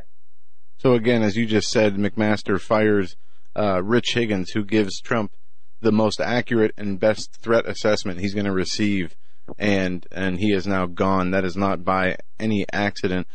So 0.79 0.93
again, 0.93 1.21
as 1.21 1.35
you 1.35 1.45
just 1.45 1.69
said, 1.69 1.95
McMaster 1.95 2.59
fires 2.59 3.15
uh, 3.55 3.81
Rich 3.83 4.13
Higgins, 4.13 4.51
who 4.51 4.65
gives 4.65 4.99
Trump 4.99 5.33
the 5.81 5.91
most 5.91 6.19
accurate 6.19 6.73
and 6.77 6.99
best 6.99 7.35
threat 7.35 7.67
assessment 7.67 8.19
he's 8.19 8.33
going 8.33 8.45
to 8.45 8.51
receive, 8.51 9.15
and 9.57 10.06
and 10.11 10.40
he 10.40 10.51
is 10.51 10.67
now 10.67 10.85
gone. 10.85 11.32
That 11.32 11.45
is 11.45 11.56
not 11.56 11.83
by 11.83 12.17
any 12.40 12.65
accident. 12.72 13.27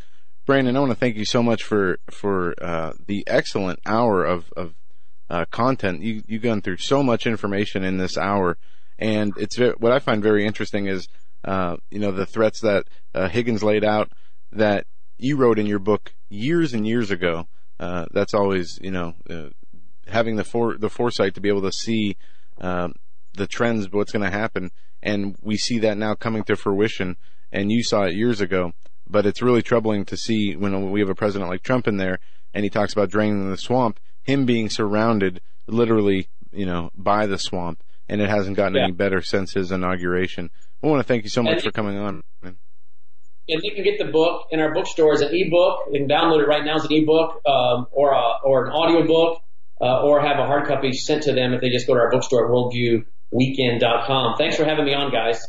Brannon, 0.46 0.76
I 0.76 0.80
want 0.80 0.90
to 0.90 0.98
thank 0.98 1.16
you 1.16 1.24
so 1.24 1.42
much 1.42 1.62
for 1.62 1.98
for 2.10 2.54
uh, 2.62 2.92
the 3.06 3.24
excellent 3.26 3.80
hour 3.86 4.24
of 4.24 4.52
of 4.56 4.74
uh, 5.28 5.44
content. 5.50 6.02
You 6.02 6.22
you've 6.26 6.42
gone 6.42 6.60
through 6.60 6.78
so 6.78 7.02
much 7.02 7.26
information 7.26 7.84
in 7.84 7.98
this 7.98 8.18
hour, 8.18 8.58
and 8.98 9.32
it's 9.36 9.58
what 9.78 9.92
I 9.92 9.98
find 9.98 10.22
very 10.22 10.46
interesting 10.46 10.86
is 10.86 11.08
uh, 11.44 11.76
you 11.90 11.98
know 11.98 12.10
the 12.10 12.26
threats 12.26 12.60
that 12.62 12.86
uh, 13.14 13.28
Higgins 13.28 13.62
laid 13.62 13.84
out 13.84 14.12
that 14.52 14.86
you 15.18 15.36
wrote 15.36 15.58
in 15.58 15.66
your 15.66 15.78
book 15.78 16.12
years 16.28 16.74
and 16.74 16.86
years 16.86 17.10
ago. 17.10 17.46
Uh, 17.78 18.06
that's 18.12 18.34
always 18.34 18.78
you 18.82 18.90
know 18.90 19.14
uh, 19.28 19.50
having 20.08 20.36
the 20.36 20.44
for 20.44 20.76
the 20.76 20.90
foresight 20.90 21.34
to 21.34 21.40
be 21.40 21.48
able 21.48 21.62
to 21.62 21.72
see 21.72 22.16
the 23.32 23.46
trends, 23.46 23.90
what's 23.92 24.12
going 24.12 24.28
to 24.28 24.36
happen, 24.36 24.70
and 25.02 25.36
we 25.42 25.56
see 25.56 25.78
that 25.80 25.96
now 25.98 26.14
coming 26.14 26.44
to 26.44 26.56
fruition. 26.56 27.16
And 27.52 27.72
you 27.72 27.82
saw 27.82 28.02
it 28.04 28.14
years 28.14 28.40
ago, 28.40 28.72
but 29.08 29.26
it's 29.26 29.42
really 29.42 29.62
troubling 29.62 30.04
to 30.06 30.16
see 30.16 30.54
when 30.54 30.90
we 30.90 31.00
have 31.00 31.08
a 31.08 31.14
president 31.14 31.50
like 31.50 31.62
Trump 31.62 31.88
in 31.88 31.96
there, 31.96 32.18
and 32.54 32.62
he 32.64 32.70
talks 32.70 32.92
about 32.92 33.10
draining 33.10 33.50
the 33.50 33.56
swamp, 33.56 33.98
him 34.22 34.46
being 34.46 34.68
surrounded 34.68 35.40
literally, 35.66 36.28
you 36.52 36.66
know, 36.66 36.90
by 36.94 37.26
the 37.26 37.38
swamp, 37.38 37.82
and 38.08 38.20
it 38.20 38.28
hasn't 38.28 38.56
gotten 38.56 38.74
Yeah. 38.76 38.84
any 38.84 38.92
better 38.92 39.20
since 39.20 39.52
his 39.54 39.72
inauguration. 39.72 40.50
I 40.82 40.86
want 40.86 41.00
to 41.00 41.06
thank 41.06 41.24
you 41.24 41.30
so 41.30 41.42
much 41.42 41.54
And- 41.54 41.62
for 41.62 41.70
coming 41.72 41.98
on. 41.98 42.22
and 42.42 42.56
you 43.64 43.72
can 43.74 43.82
get 43.82 43.98
the 43.98 44.04
book 44.12 44.46
in 44.52 44.60
our 44.60 44.72
bookstore 44.72 45.12
as 45.12 45.22
an 45.22 45.30
ebook. 45.34 45.80
You 45.90 45.98
can 45.98 46.08
download 46.08 46.40
it 46.42 46.46
right 46.46 46.64
now 46.64 46.76
as 46.76 46.84
an 46.84 46.92
ebook, 46.92 47.40
um, 47.46 47.88
or 47.90 48.12
a, 48.12 48.34
or 48.44 48.66
an 48.66 48.72
audio 48.72 49.04
book, 49.04 49.42
uh, 49.80 50.02
or 50.04 50.20
have 50.20 50.38
a 50.38 50.46
hard 50.46 50.68
copy 50.68 50.92
sent 50.92 51.24
to 51.24 51.32
them 51.32 51.52
if 51.52 51.60
they 51.60 51.68
just 51.68 51.88
go 51.88 51.94
to 51.94 52.00
our 52.00 52.10
bookstore 52.12 52.44
at 52.44 52.50
worldviewweekend.com. 53.32 54.36
Thanks 54.38 54.56
for 54.56 54.64
having 54.64 54.84
me 54.84 54.94
on, 54.94 55.10
guys. 55.12 55.40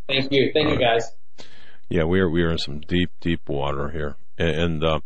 Thank 0.08 0.30
you. 0.32 0.50
Thank 0.52 0.68
you, 0.70 0.78
guys. 0.78 1.10
Yeah, 1.88 2.04
we 2.04 2.20
are 2.20 2.28
we 2.28 2.42
are 2.42 2.50
in 2.50 2.58
some 2.58 2.80
deep 2.80 3.10
deep 3.20 3.48
water 3.48 3.90
here, 3.90 4.16
and, 4.36 4.56
and 4.82 4.84
uh, 4.84 5.00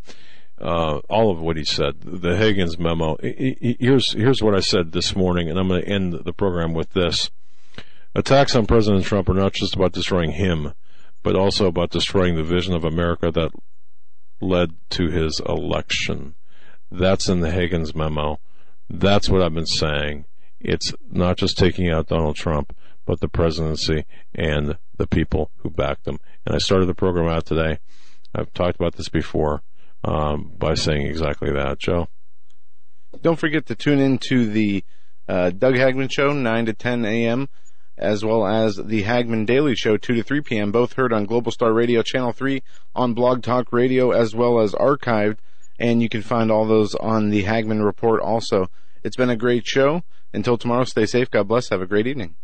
uh, 0.59 0.99
all 1.09 1.29
of 1.31 1.39
what 1.39 1.55
he 1.57 1.63
said, 1.63 2.01
the 2.01 2.35
Higgins 2.35 2.77
memo. 2.79 3.15
he- 3.21 3.55
he- 3.61 3.77
Here's 3.79 4.11
here's 4.13 4.41
what 4.41 4.55
I 4.55 4.59
said 4.61 4.91
this 4.91 5.15
morning, 5.15 5.49
and 5.49 5.59
I'm 5.59 5.67
going 5.67 5.81
to 5.81 5.87
end 5.87 6.13
the 6.25 6.33
program 6.33 6.73
with 6.73 6.91
this. 6.93 7.29
Attacks 8.15 8.55
on 8.55 8.65
President 8.65 9.05
Trump 9.05 9.29
are 9.29 9.33
not 9.35 9.53
just 9.53 9.75
about 9.75 9.91
destroying 9.91 10.31
him, 10.31 10.73
but 11.21 11.35
also 11.35 11.67
about 11.67 11.91
destroying 11.91 12.35
the 12.35 12.43
vision 12.43 12.73
of 12.73 12.83
America 12.83 13.29
that 13.31 13.51
led 14.41 14.71
to 14.91 15.09
his 15.09 15.39
election. 15.47 16.33
That's 16.91 17.29
in 17.29 17.41
the 17.41 17.51
Higgins 17.51 17.93
memo. 17.93 18.39
That's 18.89 19.29
what 19.29 19.41
I've 19.41 19.53
been 19.53 19.65
saying. 19.65 20.25
It's 20.59 20.93
not 21.09 21.37
just 21.37 21.57
taking 21.57 21.89
out 21.89 22.07
Donald 22.07 22.35
Trump, 22.35 22.75
but 23.05 23.19
the 23.19 23.27
presidency 23.27 24.05
and 24.33 24.77
the 24.97 25.07
people 25.07 25.51
who 25.57 25.69
backed 25.69 26.07
him. 26.07 26.19
And 26.45 26.55
I 26.55 26.57
started 26.57 26.87
the 26.87 26.95
program 26.95 27.27
out 27.27 27.45
today. 27.45 27.79
I've 28.33 28.53
talked 28.53 28.75
about 28.75 28.95
this 28.95 29.09
before 29.09 29.61
um, 30.03 30.51
by 30.57 30.73
saying 30.73 31.05
exactly 31.05 31.51
that, 31.51 31.79
Joe. 31.79 32.07
Don't 33.21 33.39
forget 33.39 33.65
to 33.67 33.75
tune 33.75 33.99
in 33.99 34.17
to 34.29 34.47
the 34.47 34.83
uh, 35.27 35.51
Doug 35.51 35.75
Hagmann 35.75 36.09
Show, 36.09 36.33
9 36.33 36.65
to 36.65 36.73
10 36.73 37.05
a.m., 37.05 37.49
as 37.97 38.23
well 38.23 38.45
as 38.45 38.77
the 38.77 39.03
Hagmann 39.03 39.45
Daily 39.45 39.75
Show, 39.75 39.97
2 39.97 40.15
to 40.15 40.23
3 40.23 40.41
p.m., 40.41 40.71
both 40.71 40.93
heard 40.93 41.11
on 41.11 41.25
Global 41.25 41.51
Star 41.51 41.73
Radio, 41.73 42.01
Channel 42.01 42.31
3, 42.31 42.63
on 42.95 43.13
Blog 43.13 43.43
Talk 43.43 43.71
Radio, 43.73 44.11
as 44.11 44.35
well 44.35 44.59
as 44.59 44.73
archived 44.73 45.37
and 45.79 46.01
you 46.01 46.09
can 46.09 46.21
find 46.21 46.51
all 46.51 46.65
those 46.65 46.93
on 46.95 47.29
the 47.29 47.43
Hagmann 47.43 47.83
Report 47.83 48.21
also. 48.21 48.69
It's 49.03 49.15
been 49.15 49.29
a 49.29 49.35
great 49.35 49.65
show. 49.65 50.03
Until 50.33 50.57
tomorrow, 50.57 50.83
stay 50.83 51.05
safe. 51.05 51.31
God 51.31 51.47
bless. 51.47 51.69
Have 51.69 51.81
a 51.81 51.87
great 51.87 52.05
evening. 52.05 52.35